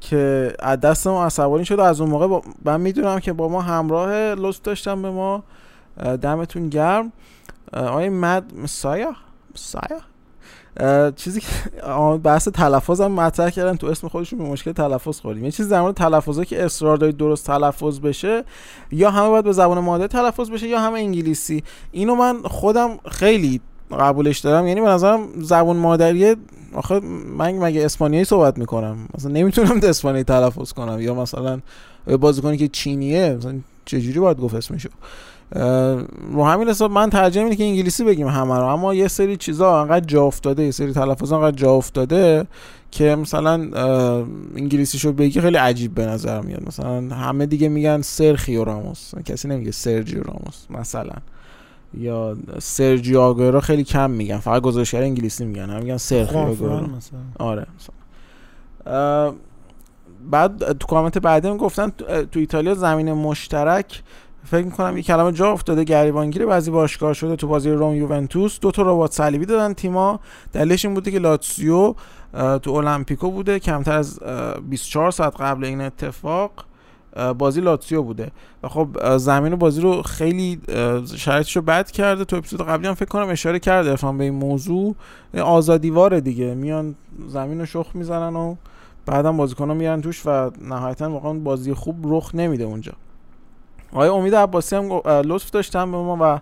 که 0.00 0.52
از 0.58 0.80
دست 0.80 1.06
ما 1.06 1.24
عصبانی 1.24 1.64
شد. 1.64 1.78
و 1.78 1.82
از 1.82 2.00
اون 2.00 2.10
موقع 2.10 2.26
با... 2.26 2.42
من 2.64 2.80
می‌دونم 2.80 3.18
که 3.18 3.32
با 3.32 3.48
ما 3.48 3.62
همراه 3.62 4.10
لطف 4.34 4.60
داشتن 4.62 5.02
به 5.02 5.10
ما. 5.10 5.44
دمتون 6.22 6.68
گرم. 6.68 7.12
آقای 7.72 8.08
مد 8.08 8.54
مسایا 8.62 9.14
مسایا 9.54 10.00
چیزی 11.16 11.40
که 11.40 11.46
بحث 12.24 12.48
تلفظ 12.48 13.00
هم 13.00 13.12
مطرح 13.12 13.50
کردن. 13.50 13.76
تو 13.76 13.86
اسم 13.86 14.08
خودشون 14.08 14.38
به 14.38 14.44
مشکل 14.44 14.72
تلفظ 14.72 15.20
خوردیم. 15.20 15.44
یه 15.44 15.50
چیز 15.50 15.68
در 15.68 15.80
مورد 15.80 16.44
که 16.46 16.64
اصرار 16.64 16.96
دارید 16.96 17.16
درست 17.16 17.46
تلفظ 17.46 18.00
بشه 18.00 18.44
یا 18.92 19.10
همه 19.10 19.28
باید 19.28 19.44
به 19.44 19.52
زبان 19.52 19.78
مادر 19.78 20.06
تلفظ 20.06 20.50
بشه 20.50 20.68
یا 20.68 20.80
همه 20.80 20.98
انگلیسی. 20.98 21.64
اینو 21.92 22.14
من 22.14 22.42
خودم 22.42 22.98
خیلی 23.10 23.60
قبولش 24.00 24.38
دارم. 24.38 24.66
یعنی 24.66 24.80
به 24.80 24.86
نظرم 24.86 25.28
زبان 25.42 25.76
مادریه 25.76 26.36
آخه 26.74 27.00
من 27.36 27.52
مگه 27.52 27.84
اسپانیایی 27.84 28.24
صحبت 28.24 28.58
می‌کنم؟ 28.58 28.96
مثلا 29.14 29.32
نمی‌تونم 29.32 29.80
اسپانیایی 29.82 30.24
تلفظ 30.24 30.72
کنم. 30.72 31.00
یا 31.00 31.14
مثلا 31.14 31.60
بازیکنی 32.20 32.56
که 32.56 32.68
چینیه 32.68 33.34
مثلا 33.34 33.60
چجوری 33.84 34.20
باید 34.20 34.40
گفت 34.40 34.54
اسمشو؟ 34.54 34.88
رو 36.32 36.44
همین 36.44 36.68
حساب 36.68 36.90
من 36.90 37.10
ترجیح 37.10 37.42
اینه 37.42 37.56
که 37.56 37.64
انگلیسی 37.64 38.04
بگیم 38.04 38.28
همه 38.28 38.54
رو. 38.58 38.64
اما 38.66 38.94
یه 38.94 39.08
سری 39.08 39.36
چیزا 39.36 39.80
انقدر 39.80 40.06
جا 40.06 40.24
افتاده 40.24 40.64
یه 40.64 40.70
سری 40.70 40.92
تلفظ 40.92 41.32
انقدر 41.32 41.56
جا 41.56 41.72
افتاده 41.72 42.46
که 42.90 43.14
مثلا 43.14 43.68
اه، 43.74 44.26
انگلیسیشو 44.56 45.12
بگی 45.12 45.40
خیلی 45.40 45.56
عجیب 45.56 45.94
به 45.94 46.06
نظر 46.06 46.40
میاد. 46.40 46.66
مثلا 46.66 47.14
همه 47.14 47.46
دیگه 47.46 47.68
میگن 47.68 48.02
سرخیو 48.02 48.64
راموس. 48.64 49.14
کسی 49.24 49.48
نمیگه 49.48 49.70
سرجیو 49.70 50.22
راموس 50.22 50.66
مثلا. 50.70 51.14
یا 51.98 52.36
سرجیو 52.58 53.20
آگورو 53.20 53.60
خیلی 53.60 53.84
کم 53.84 54.10
میگن. 54.10 54.38
فقط 54.38 54.62
گزارشگر 54.62 55.02
انگلیسی 55.02 55.44
میگن. 55.44 55.70
هم 55.70 55.82
میگن 55.82 55.96
سرخیو 55.96 56.38
آگورو 56.38 56.70
خوافان 56.70 56.90
مثلا. 56.96 57.18
آره 57.38 57.66
مثلا. 57.76 59.34
بعد 60.30 60.78
تو 60.78 60.86
کامنت 60.86 61.18
بعدی 61.18 61.48
گفتن 61.48 61.88
تو 62.32 62.40
ایتالیا 62.40 62.74
زمین 62.74 63.12
مشترک 63.12 64.02
فکر 64.50 64.64
می‌کنم 64.64 64.96
یه 64.96 65.02
کلمه 65.02 65.32
جا 65.32 65.52
افتاده 65.52 65.84
گریبانگیر 65.84 66.46
بعضی 66.46 66.70
باشگاه 66.70 67.12
شده 67.12 67.36
تو 67.36 67.48
بازی 67.48 67.70
روم 67.70 67.94
یوونتوس. 67.94 68.60
دو 68.60 68.70
تا 68.70 68.82
ربات 68.82 69.12
صلیبی 69.12 69.46
دادن 69.46 69.72
تیما. 69.74 70.20
دلیلش 70.52 70.84
این 70.84 70.94
بوده 70.94 71.10
که 71.10 71.18
لاتسیو 71.18 71.94
تو 72.62 72.72
المپیکو 72.72 73.30
بوده. 73.30 73.58
کمتر 73.58 73.96
از 73.96 74.22
اه، 74.22 74.60
24 74.60 75.10
ساعت 75.10 75.40
قبل 75.40 75.64
این 75.64 75.80
اتفاق 75.80 76.50
بازی 77.38 77.60
لاتسیو 77.60 78.02
بوده. 78.02 78.30
و 78.62 78.68
خب 78.68 79.16
زمین 79.16 79.56
بازی 79.56 79.80
رو 79.80 80.02
خیلی 80.02 80.60
شرایطش 81.16 81.56
رو 81.56 81.62
بد 81.62 81.90
کرده. 81.90 82.24
تو 82.24 82.36
اپیزود 82.36 82.62
قبلی 82.62 82.88
هم 82.88 82.94
فکر 82.94 83.08
کنم 83.08 83.28
اشاره 83.28 83.58
کرده 83.58 83.90
ارفان 83.90 84.18
به 84.18 84.24
این 84.24 84.34
موضوع. 84.34 84.94
آزادیواره 85.42 86.20
دیگه. 86.20 86.54
میان 86.54 86.94
زمین 87.28 87.60
رو 87.60 87.66
شخ 87.66 87.86
می‌زنن 87.94 88.36
و 88.36 88.54
بعدم 89.06 89.36
بازیکن‌ها 89.36 89.74
میرن 89.74 90.00
توش 90.00 90.22
و 90.26 90.50
نهایتا 90.68 91.10
واقعا 91.10 91.32
بازی 91.32 91.74
خوب 91.74 91.96
رخ 92.04 92.34
نمیده 92.34 92.64
اونجا. 92.64 92.92
آقای 93.92 94.08
امید 94.08 94.34
عباسی 94.34 94.76
هم 94.76 95.00
لطف 95.06 95.50
داشتن 95.50 95.90
به 95.92 95.96
ما 95.96 96.18
و 96.20 96.40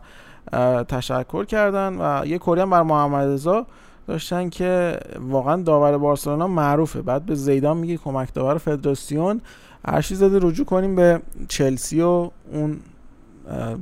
تشکر 0.84 1.44
کردن 1.44 1.96
و 2.00 2.26
یه 2.26 2.38
کری 2.38 2.60
هم 2.60 2.70
بر 2.70 2.82
محمد 2.82 3.28
رضا 3.28 3.66
داشتن 4.06 4.48
که 4.48 5.00
واقعا 5.20 5.62
داور 5.62 5.98
بارسلونا 5.98 6.46
معروفه. 6.46 7.02
بعد 7.02 7.26
به 7.26 7.34
زیدان 7.34 7.76
میگه 7.76 7.96
کمک 7.96 8.34
داور 8.34 8.58
فدراسیون. 8.58 9.40
هرچی 9.88 10.14
زده 10.14 10.38
رجوع 10.42 10.66
کنیم 10.66 10.96
به 10.96 11.22
چلسی 11.48 12.00
و 12.00 12.30
اون 12.52 12.80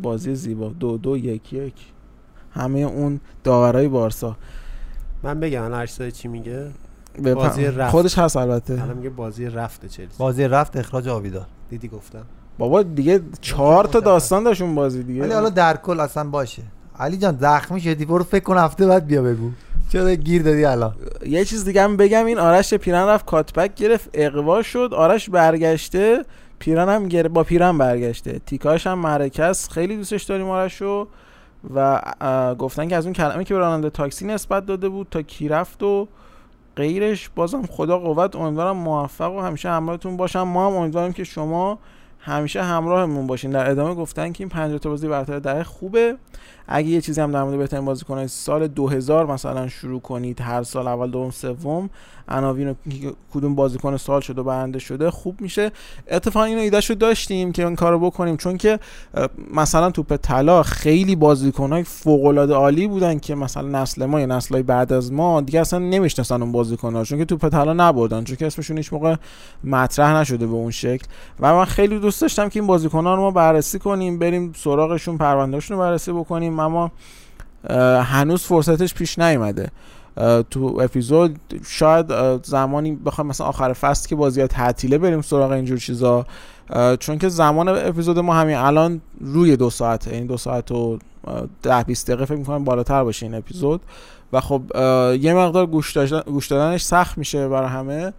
بازی 0.02 0.34
زیبا. 0.34 0.68
دو 0.68 0.98
دو 0.98 1.16
یک 1.16 1.52
یک. 1.52 1.74
همه 2.50 2.78
اون 2.78 3.20
داورای 3.44 3.88
بارسا. 3.88 4.36
من 5.22 5.40
بگم 5.40 5.72
ارشد 5.72 6.08
چی 6.08 6.28
میگه؟ 6.28 6.70
بازی 7.34 7.66
رفت. 7.66 7.90
خودش 7.90 8.18
هست 8.18 8.36
البته. 8.36 8.82
الان 8.82 8.96
میگه 8.96 9.10
بازی 9.10 9.46
رفت 9.46 9.86
چلسی. 9.86 10.18
بازی 10.18 10.48
رفت 10.48 10.76
اخراج 10.76 11.08
آویدال 11.08 11.46
دیدی 11.70 11.88
گفتم؟ 11.88 12.24
بابا 12.58 12.82
دیگه 12.82 13.20
چهار 13.40 13.84
تا 13.84 14.00
داستان 14.00 14.44
داشت 14.44 14.62
اون 14.62 14.74
بازی 14.74 15.02
دیگه. 15.02 15.22
ولی 15.22 15.32
حالا 15.32 15.48
در 15.48 15.76
کل 15.76 16.00
اصلا 16.00 16.24
باشه. 16.24 16.62
علی 16.98 17.16
جان 17.16 17.36
زخمی 17.40 17.80
شدی. 17.80 18.04
برو 18.04 18.24
فکر 18.24 18.44
کن 18.44 18.58
هفته 18.58 18.86
بعد 18.86 19.06
بیا 19.06 19.22
بگو. 19.22 19.50
چرا 19.92 20.14
گیر 20.14 20.42
دادی 20.42 20.64
الان؟ 20.64 20.94
یه 21.26 21.44
چیز 21.44 21.64
دیگه 21.64 21.82
هم 21.82 21.96
بگم 21.96 22.26
این 22.26 22.38
آرش 22.38 22.74
پیرن 22.74 23.06
رفت 23.06 23.26
کاتبک 23.26 23.74
گرفت 23.74 24.10
اقوا 24.14 24.62
شد 24.62 24.90
آرش 24.96 25.30
برگشته 25.30 26.24
پیرن 26.58 26.88
هم 26.88 27.08
گره 27.08 27.28
با 27.28 27.42
پیرن 27.42 27.78
برگشته. 27.78 28.40
تیکاش 28.46 28.86
هم 28.86 29.04
است. 29.04 29.70
خیلی 29.70 29.96
دوستش 29.96 30.22
داریم 30.22 30.48
آرشو 30.48 31.08
و 31.74 32.02
گفتن 32.58 32.88
که 32.88 32.96
از 32.96 33.04
اون 33.04 33.12
کلمه 33.12 33.44
که 33.44 33.54
به 33.54 33.60
راننده 33.60 33.90
تاکسی 33.90 34.26
نسبت 34.26 34.66
داده 34.66 34.88
بود 34.88 35.06
تا 35.10 35.22
کی 35.22 35.48
رفت 35.48 35.82
و 35.82 36.08
غیرش. 36.76 37.30
بازم 37.36 37.62
خدا 37.62 37.98
قوت 37.98 38.36
امیدوارم 38.36 38.76
موفق 38.76 39.32
و 39.32 39.40
همیشه 39.40 39.68
همراهتون 39.68 40.16
باشم. 40.16 40.42
ما 40.42 40.66
هم 40.66 40.76
امیدواریم 40.76 41.12
که 41.12 41.24
شما 41.24 41.78
همیشه 42.24 42.62
همراهمون 42.62 43.26
باشین. 43.26 43.50
در 43.50 43.70
ادامه 43.70 43.94
گفتن 43.94 44.32
که 44.32 44.44
این 44.44 44.48
50 44.48 44.78
تا 44.78 44.90
بازی 44.90 45.08
برتر 45.08 45.38
دهه 45.38 45.62
خوبه. 45.62 46.16
اگه 46.68 46.88
یه 46.88 47.00
چیزی 47.00 47.20
هم 47.20 47.32
در 47.32 47.42
مورد 47.42 47.58
بهترین 47.58 47.84
بازیکن‌های 47.84 48.28
سال 48.28 48.66
2000 48.66 49.26
مثلا 49.26 49.68
شروع 49.68 50.00
کنید 50.00 50.40
هر 50.40 50.62
سال 50.62 50.88
اول 50.88 51.10
دوم 51.10 51.30
سوم 51.30 51.90
عناوین 52.28 52.76
کدوم 53.34 53.54
بازیکن 53.54 53.96
سال 53.96 54.20
شده 54.20 54.40
و 54.40 54.44
برنده 54.44 54.78
شده 54.78 55.10
خوب 55.10 55.40
میشه. 55.40 55.70
اتفاقا 56.08 56.44
اینو 56.44 56.60
ایدهشو 56.60 56.94
داشتیم 56.94 57.52
که 57.52 57.66
این 57.66 57.76
کارو 57.76 57.98
بکنیم. 57.98 58.36
چون 58.36 58.56
که 58.56 58.78
مثلا 59.54 59.90
توپ 59.90 60.16
طلا 60.16 60.62
خیلی 60.62 61.16
بازیکن‌های 61.16 61.82
فوق‌العاده 61.82 62.54
عالی 62.54 62.88
بودن 62.88 63.18
که 63.18 63.34
مثلا 63.34 63.68
نسل 63.82 64.06
ما 64.06 64.20
یا 64.20 64.26
نسل‌های 64.26 64.62
بعد 64.62 64.92
از 64.92 65.12
ما 65.12 65.40
دیگه 65.40 65.60
اصلا 65.60 65.78
نمی‌شناسن 65.78 66.42
اون 66.42 66.52
بازیکن‌ها. 66.52 67.04
چون 67.04 67.18
که 67.18 67.24
توپ 67.24 67.48
طلا 67.48 67.72
نبردن. 67.72 68.24
چون 68.24 68.36
که 68.36 68.46
اسمشون 68.46 68.76
هیچ 68.76 68.92
موقع 68.92 69.16
مطرح 69.64 70.16
نشده 70.16 70.46
به 70.46 70.52
اون 70.52 70.70
شکل. 70.70 71.06
و 71.40 71.54
من 71.54 71.64
خیلی 71.64 71.98
داشتم 72.20 72.48
که 72.48 72.60
این 72.60 72.66
بازیکن‌ها 72.66 73.14
رو 73.14 73.20
ما 73.20 73.30
بررسی 73.30 73.78
کنیم 73.78 74.18
بریم 74.18 74.52
سراغشون 74.56 75.18
پروندهشون 75.18 75.76
رو 75.76 75.82
بررسی 75.82 76.12
بکنیم 76.12 76.60
اما 76.60 76.92
هنوز 78.02 78.42
فرصتش 78.42 78.94
پیش 78.94 79.18
نیومده. 79.18 79.70
تو 80.50 80.78
اپیزود 80.82 81.38
شاید 81.66 82.06
زمانی 82.42 82.92
بخوایم 82.92 83.28
مثلا 83.28 83.46
آخر 83.46 83.72
فصل 83.72 84.08
که 84.08 84.16
بازی 84.16 84.46
تعطیله 84.46 84.98
بریم 84.98 85.22
سراغ 85.22 85.50
اینجور 85.50 85.78
چیزا. 85.78 86.26
چون 87.00 87.18
که 87.18 87.28
زمان 87.28 87.68
اپیزود 87.68 88.18
ما 88.18 88.34
همین 88.34 88.56
الان 88.56 89.00
روی 89.20 89.56
دو 89.56 89.70
ساعته 89.70 90.10
این 90.10 90.26
دو 90.26 90.36
ساعت 90.36 90.72
و 90.72 90.98
ده 91.62 91.82
20 91.82 92.06
دقیقه 92.06 92.24
فکر 92.24 92.38
می‌کنم 92.38 92.64
بالاتر 92.64 93.04
باشه 93.04 93.26
این 93.26 93.34
اپیزود. 93.34 93.80
و 94.32 94.40
خب 94.40 94.62
یه 95.20 95.34
مقدار 95.34 95.66
گوش, 95.66 95.98
گوش 96.26 96.46
دادنش 96.46 96.82
سخت 96.82 97.18
میشه 97.18 97.48
برای 97.48 97.68
همه. 97.68 98.12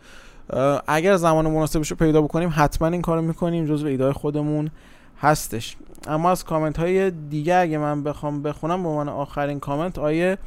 اگر 0.88 1.16
زمان 1.16 1.48
مناسبش 1.48 1.92
رو 1.92 1.98
پیدا 1.98 2.22
بکنیم 2.22 2.54
حتما 2.56 2.88
این 2.88 3.02
کارو 3.02 3.22
می‌کنیم 3.22 3.66
جزو 3.66 3.88
ایده 3.88 4.14
خودمون 4.14 4.72
هستش. 5.22 5.78
اما 6.08 6.32
از 6.32 6.44
کامنت 6.44 6.80
های 6.80 7.12
دیگه 7.12 7.56
اگه 7.56 7.78
من 7.78 8.04
بخوام 8.04 8.44
بخونم 8.44 8.84
به 8.84 8.90
عنوان 8.90 9.10
آخرین 9.10 9.60
کامنت 9.60 10.00
آیه 10.00 10.38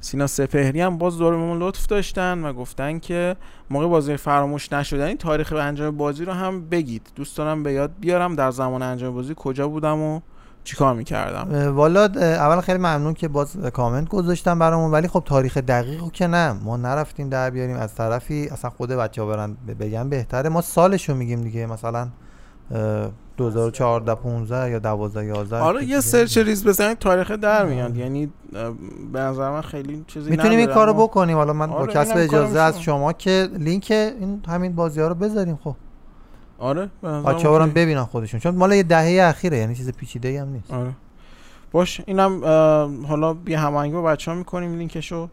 سینا 0.00 0.26
سپهری 0.26 0.80
هم 0.80 0.98
باز 0.98 1.18
دورمون 1.18 1.58
لطف 1.58 1.86
داشتن 1.86 2.44
و 2.44 2.52
گفتن 2.52 2.98
که 2.98 3.36
موقع 3.70 3.86
بازی 3.86 4.16
فراموش 4.16 4.72
نشدنی 4.72 5.14
تاریخ 5.14 5.52
انجام 5.52 5.96
بازی 5.96 6.24
رو 6.24 6.32
هم 6.32 6.68
بگید. 6.68 7.10
دوست 7.14 7.36
دارم 7.36 7.62
به 7.62 7.72
یاد 7.72 7.90
بیارم 8.00 8.34
در 8.34 8.50
زمان 8.50 8.82
انجام 8.82 9.14
بازی 9.14 9.34
کجا 9.36 9.68
بودم 9.68 10.00
و 10.00 10.20
چیکار 10.64 10.94
می‌کردم؟ 10.94 11.74
والا 11.76 12.04
اول 12.14 12.60
خیلی 12.60 12.78
ممنون 12.78 13.14
که 13.14 13.28
باز 13.28 13.56
کامنت 13.56 14.08
گذاشتن 14.08 14.58
برامون 14.58 14.90
ولی 14.90 15.08
خب 15.08 15.22
تاریخ 15.26 15.56
دقیق 15.56 16.02
که 16.12 16.26
نه. 16.26 16.52
ما 16.52 16.76
نرفتیم 16.76 17.28
در 17.28 17.50
بیاریم. 17.50 17.76
از 17.76 17.94
طرفی 17.94 18.48
اصلا 18.48 18.70
خود 18.70 18.90
بچه 18.90 19.22
ها 19.22 19.28
برن 19.28 19.56
بگن 19.80 20.08
بهتره. 20.08 20.48
ما 20.48 20.60
سالش 20.60 21.08
رو 21.08 21.14
میگیم 21.14 21.42
دیگه. 21.42 21.66
مثلا 21.66 22.08
اه، 22.70 23.10
2014 23.36 24.14
15 24.14 24.70
یا 24.70 24.78
12 24.78 25.24
11 25.24 25.56
آره 25.56 25.84
یه. 25.84 26.00
سرچ 26.00 26.38
ریز 26.38 26.64
بزنید 26.66 26.98
تاریخ 26.98 27.30
در 27.30 27.66
میاد. 27.66 27.96
یعنی 27.96 28.32
به 29.12 29.20
نظر 29.20 29.50
من 29.50 29.60
خیلی 29.60 30.04
چیزی 30.06 30.30
می‌تونیم 30.30 30.58
این 30.58 30.66
کارو 30.66 30.94
بکنیم. 30.94 31.36
حالا 31.36 31.52
من 31.52 31.66
با 31.66 31.74
آره، 31.74 31.92
کسب 31.92 32.14
اجازه 32.16 32.60
از 32.60 32.80
شما. 32.80 32.96
شما 32.98 33.12
که 33.12 33.48
لینک 33.58 33.86
این 33.90 34.42
همین 34.48 34.74
بازی 34.74 35.00
ها 35.00 35.08
رو 35.08 35.14
بذاریم. 35.14 35.58
خب. 35.64 35.76
آره 36.62 36.90
بچه 37.02 37.48
ها. 37.48 37.66
ببینن 37.66 38.04
خودشون 38.04 38.40
چون 38.40 38.54
مال 38.54 38.72
یه 38.72 38.82
دهه 38.82 39.28
اخیره 39.28 39.58
یعنی 39.58 39.74
چیز 39.74 39.92
پیچیده 39.92 40.40
هم 40.40 40.48
نیست. 40.48 40.72
آره. 40.72 40.90
باش 41.72 42.00
اینم 42.06 42.44
حالا 43.08 43.34
بی 43.34 43.54
هماهنگی 43.54 43.92
با 43.92 44.02
بچه 44.02 44.30
ها 44.30 44.36
می‌کنیم 44.36 44.78
لینکشو. 44.78 45.28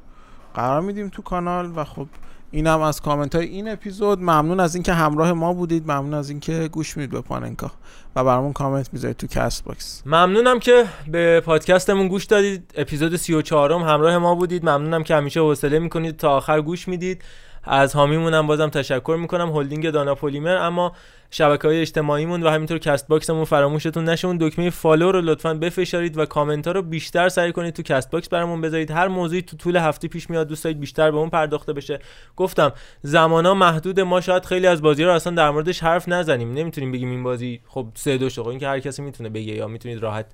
قرار 0.53 0.81
میدیم 0.81 1.09
تو 1.09 1.21
کانال 1.21 1.71
و 1.75 1.83
خب 1.83 2.07
اینم 2.51 2.81
از 2.81 3.01
کامنت 3.01 3.35
های 3.35 3.45
این 3.45 3.69
اپیزود. 3.69 4.19
ممنون 4.19 4.59
از 4.59 4.75
اینکه 4.75 4.93
همراه 4.93 5.33
ما 5.33 5.53
بودید. 5.53 5.83
ممنون 5.83 6.13
از 6.13 6.29
اینکه 6.29 6.67
گوش 6.67 6.97
می‌دید 6.97 7.11
به 7.11 7.21
پاننکا 7.21 7.71
و 8.15 8.23
برامون 8.23 8.53
کامنت 8.53 8.89
می‌ذارید 8.93 9.17
تو 9.17 9.27
Castbox. 9.27 10.03
ممنونم 10.05 10.59
که 10.59 10.85
به 11.07 11.41
پادکستمون 11.45 12.07
گوش 12.07 12.25
دادید. 12.25 12.73
اپیزود 12.75 13.15
34 13.15 13.75
م 13.77 13.81
همراه 13.81 14.17
ما 14.17 14.35
بودید. 14.35 14.63
ممنونم 14.63 15.03
که 15.03 15.15
همیشه 15.15 15.39
حوصله 15.39 15.79
می‌کنید. 15.79 16.17
تا 16.17 16.29
آخر 16.29 16.61
گوش 16.61 16.87
می‌دید. 16.87 17.21
از 17.63 17.95
حامیمونم 17.95 18.47
بازم 18.47 18.69
تشکر 18.69 19.17
می‌کنم. 19.21 19.51
هلدینگ 19.51 19.89
دانا 19.89 20.15
پلیمر. 20.15 20.55
اما 20.55 20.91
شبکه 21.31 21.67
های 21.67 21.81
اجتماعیمون 21.81 22.43
و 22.43 22.49
همینطور 22.49 22.77
Castbox 22.77 23.07
مون 23.07 23.45
فراموشتون 23.45 24.03
نشه. 24.03 24.27
اون 24.27 24.37
دکمه 24.41 24.69
follow 24.69 25.11
رو 25.11 25.21
لطفا 25.21 25.53
بفشارید 25.53 26.17
و 26.17 26.25
کامنت 26.25 26.67
ها 26.67 26.73
رو 26.73 26.81
بیشتر 26.81 27.29
سعی 27.29 27.51
کنید 27.51 27.73
تو 27.73 27.83
Castbox 27.83 28.29
برامون 28.29 28.61
بذارید. 28.61 28.91
هر 28.91 29.07
موضوعی 29.07 29.41
تو 29.41 29.57
طول 29.57 29.77
هفته 29.77 30.07
پیش 30.07 30.29
میاد 30.29 30.47
دوست 30.47 30.63
دارید 30.63 30.79
بیشتر 30.79 31.11
به 31.11 31.17
اون 31.17 31.29
پرداخته 31.29 31.73
بشه. 31.73 31.99
گفتم 32.35 32.71
زمانا 33.01 33.53
محدود 33.53 33.99
ما 33.99 34.21
شاید 34.21 34.45
خیلی 34.45 34.67
از 34.67 34.81
بازی 34.81 35.03
رو 35.03 35.11
اصلا 35.11 35.33
در 35.33 35.49
موردش 35.49 35.83
حرف 35.83 36.09
نزنیم. 36.09 36.53
نمی‌تونیم 36.53 36.91
بگیم 36.91 37.11
این 37.11 37.23
بازی 37.23 37.61
خب 37.67 37.87
سه 37.95 38.17
دو 38.17 38.29
شد 38.29 38.45
این 38.47 38.59
که 38.59 38.67
هر 38.67 38.79
کسی 38.79 39.01
می‌تونه 39.01 39.29
بگه 39.29 39.53
یا 39.53 39.67
می‌تونید 39.67 40.03
راحت 40.03 40.25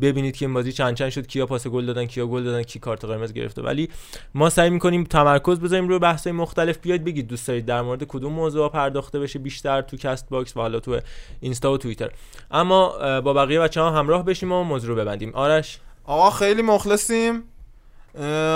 ببینید 0.00 0.36
که 0.36 0.46
این 0.46 0.54
بازی 0.54 0.72
چند 0.72 0.94
چند 0.94 1.10
شد 1.10 1.26
کیا 1.26 1.46
پاس 1.46 1.66
گل 1.66 1.86
دادن 1.86 2.06
کیا 2.06 2.26
گل 2.26 2.44
دادن 2.44 2.62
کی 2.62 2.78
کارت 2.78 3.04
قرمز 3.04 3.32
گرفته. 3.32 3.62
ولی 3.62 3.88
ما 4.34 4.50
سعی 4.50 4.70
می‌کنیم 4.70 5.04
تمرکز 5.04 5.60
بذاریم 5.60 5.88
روی 5.88 5.98
بحث 5.98 6.26
مختلف. 6.26 6.78
بیاید 6.78 7.04
بگید 7.04 7.26
دوست 7.26 7.48
دارید 7.48 7.66
در 7.66 7.82
مورد 7.82 8.04
کدوم 8.04 8.32
موضوع 8.32 8.68
پرداخته 8.68 9.18
بشه 9.18 9.38
بیشتر 9.38 9.82
تو 9.82 9.96
Castbox 9.96 10.41
و 10.56 10.60
حالا 10.60 10.80
تو 10.80 11.00
اینستا 11.40 11.72
و 11.72 11.78
توییتر. 11.78 12.10
اما 12.50 13.20
با 13.20 13.32
بقیه 13.32 13.60
بچه 13.60 13.80
ها 13.80 13.90
همراه 13.90 14.24
بشیم 14.24 14.52
و 14.52 14.62
موضوع 14.62 14.88
رو 14.88 14.96
ببندیم. 14.96 15.34
آرش؟ 15.34 15.78
آقا 16.04 16.30
خیلی 16.30 16.62
مخلصیم. 16.62 17.44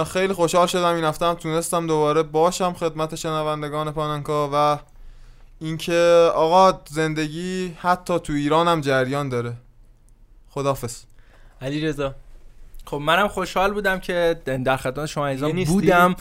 خیلی 0.06 0.32
خوشحال 0.32 0.66
شدم 0.66 0.94
این 0.94 1.04
هفته 1.04 1.26
هم. 1.26 1.34
تونستم 1.34 1.86
دوباره 1.86 2.22
باشم 2.22 2.72
خدمت 2.72 3.14
شنوندگان 3.14 3.92
پاننکا 3.92 4.50
و 4.52 4.78
اینکه 5.60 6.30
آقا 6.34 6.80
زندگی 6.88 7.76
حتی 7.78 8.18
تو 8.18 8.32
ایران 8.32 8.68
هم 8.68 8.80
جریان 8.80 9.28
داره. 9.28 9.52
خدافظ 10.50 11.02
علی 11.60 11.80
رضا 11.80 12.14
خب 12.86 12.96
منم 12.96 13.28
خوشحال 13.28 13.72
بودم 13.72 13.98
که 13.98 14.36
در 14.64 14.76
خدمت 14.76 15.06
شما 15.06 15.28
عزیزان؟ 15.28 15.64
بودم. 15.64 16.14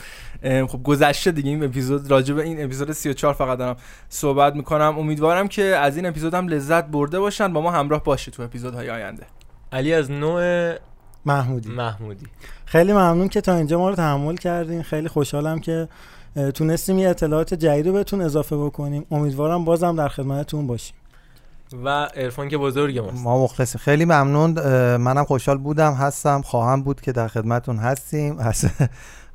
خب 0.43 0.83
گذشته 0.83 1.31
دیگه 1.31 1.49
این 1.49 1.63
اپیزود 1.63 2.11
راجع 2.11 2.33
به 2.33 2.43
این 2.43 2.63
اپیزود 2.63 2.91
34 2.91 3.33
فقط 3.33 3.57
دارم 3.57 3.75
صحبت 4.09 4.55
می‌کنم. 4.55 4.99
امیدوارم 4.99 5.47
که 5.47 5.63
از 5.63 5.95
این 5.95 6.05
اپیزود 6.05 6.33
هم 6.33 6.47
لذت 6.47 6.85
برده 6.85 7.19
باشن. 7.19 7.53
با 7.53 7.61
ما 7.61 7.71
همراه 7.71 8.03
باشید 8.03 8.33
تو 8.33 8.43
اپیزودهای 8.43 8.89
آینده. 8.89 9.23
علی 9.71 9.93
از 9.93 10.11
نوع 10.11 10.73
محمودی. 11.25 11.69
محمودی. 11.69 12.25
خیلی 12.65 12.93
ممنون 12.93 13.27
که 13.27 13.41
تا 13.41 13.55
اینجا 13.55 13.79
ما 13.79 13.89
رو 13.89 13.95
تحمل 13.95 14.35
کردین. 14.35 14.83
خیلی 14.83 15.07
خوشحالم 15.07 15.59
که 15.59 15.87
تونستیم 16.53 16.99
یه 16.99 17.09
اطلاعات 17.09 17.53
جدید 17.53 17.87
رو 17.87 17.93
بهتون 17.93 18.21
اضافه 18.21 18.57
بکنیم. 18.57 19.05
امیدوارم 19.11 19.65
بازم 19.65 19.95
در 19.95 20.07
خدمتتون 20.07 20.67
باشیم. 20.67 20.95
و 21.73 21.89
عرفان 21.89 22.49
که 22.49 22.57
بزرگ 22.57 22.99
ماست. 22.99 23.23
ما 23.23 23.43
مخلصیم 23.43 23.81
خیلی 23.83 24.05
ممنون. 24.05 24.51
منم 24.97 25.23
خوشحال 25.23 25.57
بودم 25.57 25.93
هستم 25.93 26.41
خواهم 26.41 26.83
بود 26.83 27.01
که 27.01 27.11
در 27.11 27.27
خدمتون 27.27 27.77
هستیم. 27.77 28.39
از 28.39 28.65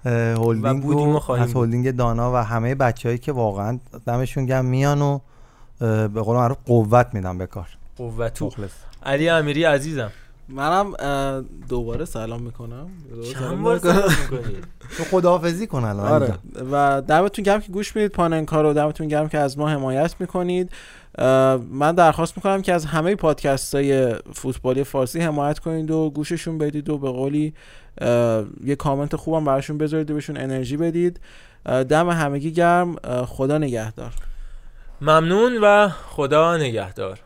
هلدینگ 0.04 0.66
از 0.66 0.80
بود. 0.80 1.56
هلدینگ 1.56 1.90
دانا 1.90 2.32
و 2.32 2.36
همه 2.36 2.74
بچههایی 2.74 3.18
که 3.18 3.32
واقعا 3.32 3.78
دمشون 4.06 4.46
گم 4.46 4.64
میان 4.64 5.02
و 5.02 5.18
به 5.80 6.08
قول 6.08 6.36
معروف 6.36 6.56
قوت 6.66 7.06
میدن 7.12 7.38
به 7.38 7.46
کار. 7.46 7.68
قوتو 7.96 8.46
مخلص. 8.46 8.70
علی 9.02 9.28
امیری 9.28 9.64
عزیزم. 9.64 10.10
منم 10.50 10.92
دوباره 11.68 12.04
سلام 12.04 12.42
می‌کنم. 12.42 12.90
چند 13.32 13.62
بار 13.62 13.78
سلام 13.78 14.10
می‌کنی؟ 14.22 14.56
تو 14.96 15.04
خداحافظی 15.04 15.66
کن 15.66 15.84
الان. 15.84 16.06
آره. 16.06 16.34
و 16.72 17.02
دمتون 17.08 17.42
گرم 17.42 17.60
که 17.60 17.72
گوش 17.72 17.96
می‌دید 17.96 18.12
پاننکا 18.12 18.62
رو 18.62 18.72
دمتون 18.72 19.08
گرم 19.08 19.28
که 19.28 19.38
از 19.38 19.58
ما 19.58 19.68
حمایت 19.68 20.14
می‌کنید. 20.20 20.72
من 21.70 21.94
درخواست 21.96 22.36
می‌کنم 22.36 22.62
که 22.62 22.72
از 22.72 22.84
همه 22.84 23.14
پادکست 23.14 23.74
های 23.74 24.14
فوتبالی 24.32 24.84
فارسی 24.84 25.20
حمایت 25.20 25.58
کنید 25.58 25.90
و 25.90 26.10
گوششون 26.10 26.58
بدید 26.58 26.88
و 26.88 26.98
به 26.98 27.10
قولی 27.10 27.54
یه 28.64 28.76
کامنت 28.78 29.16
خوبم 29.16 29.44
براشون 29.44 29.78
بذارید 29.78 30.10
و 30.10 30.14
بهشون 30.14 30.36
انرژی 30.36 30.76
بدید. 30.76 31.20
دم 31.64 32.10
همگی 32.10 32.52
گرم. 32.52 32.96
خدا 33.26 33.58
نگهدار. 33.58 34.12
ممنون 35.00 35.58
و 35.62 35.88
خدا 35.88 36.56
نگهدار. 36.56 37.18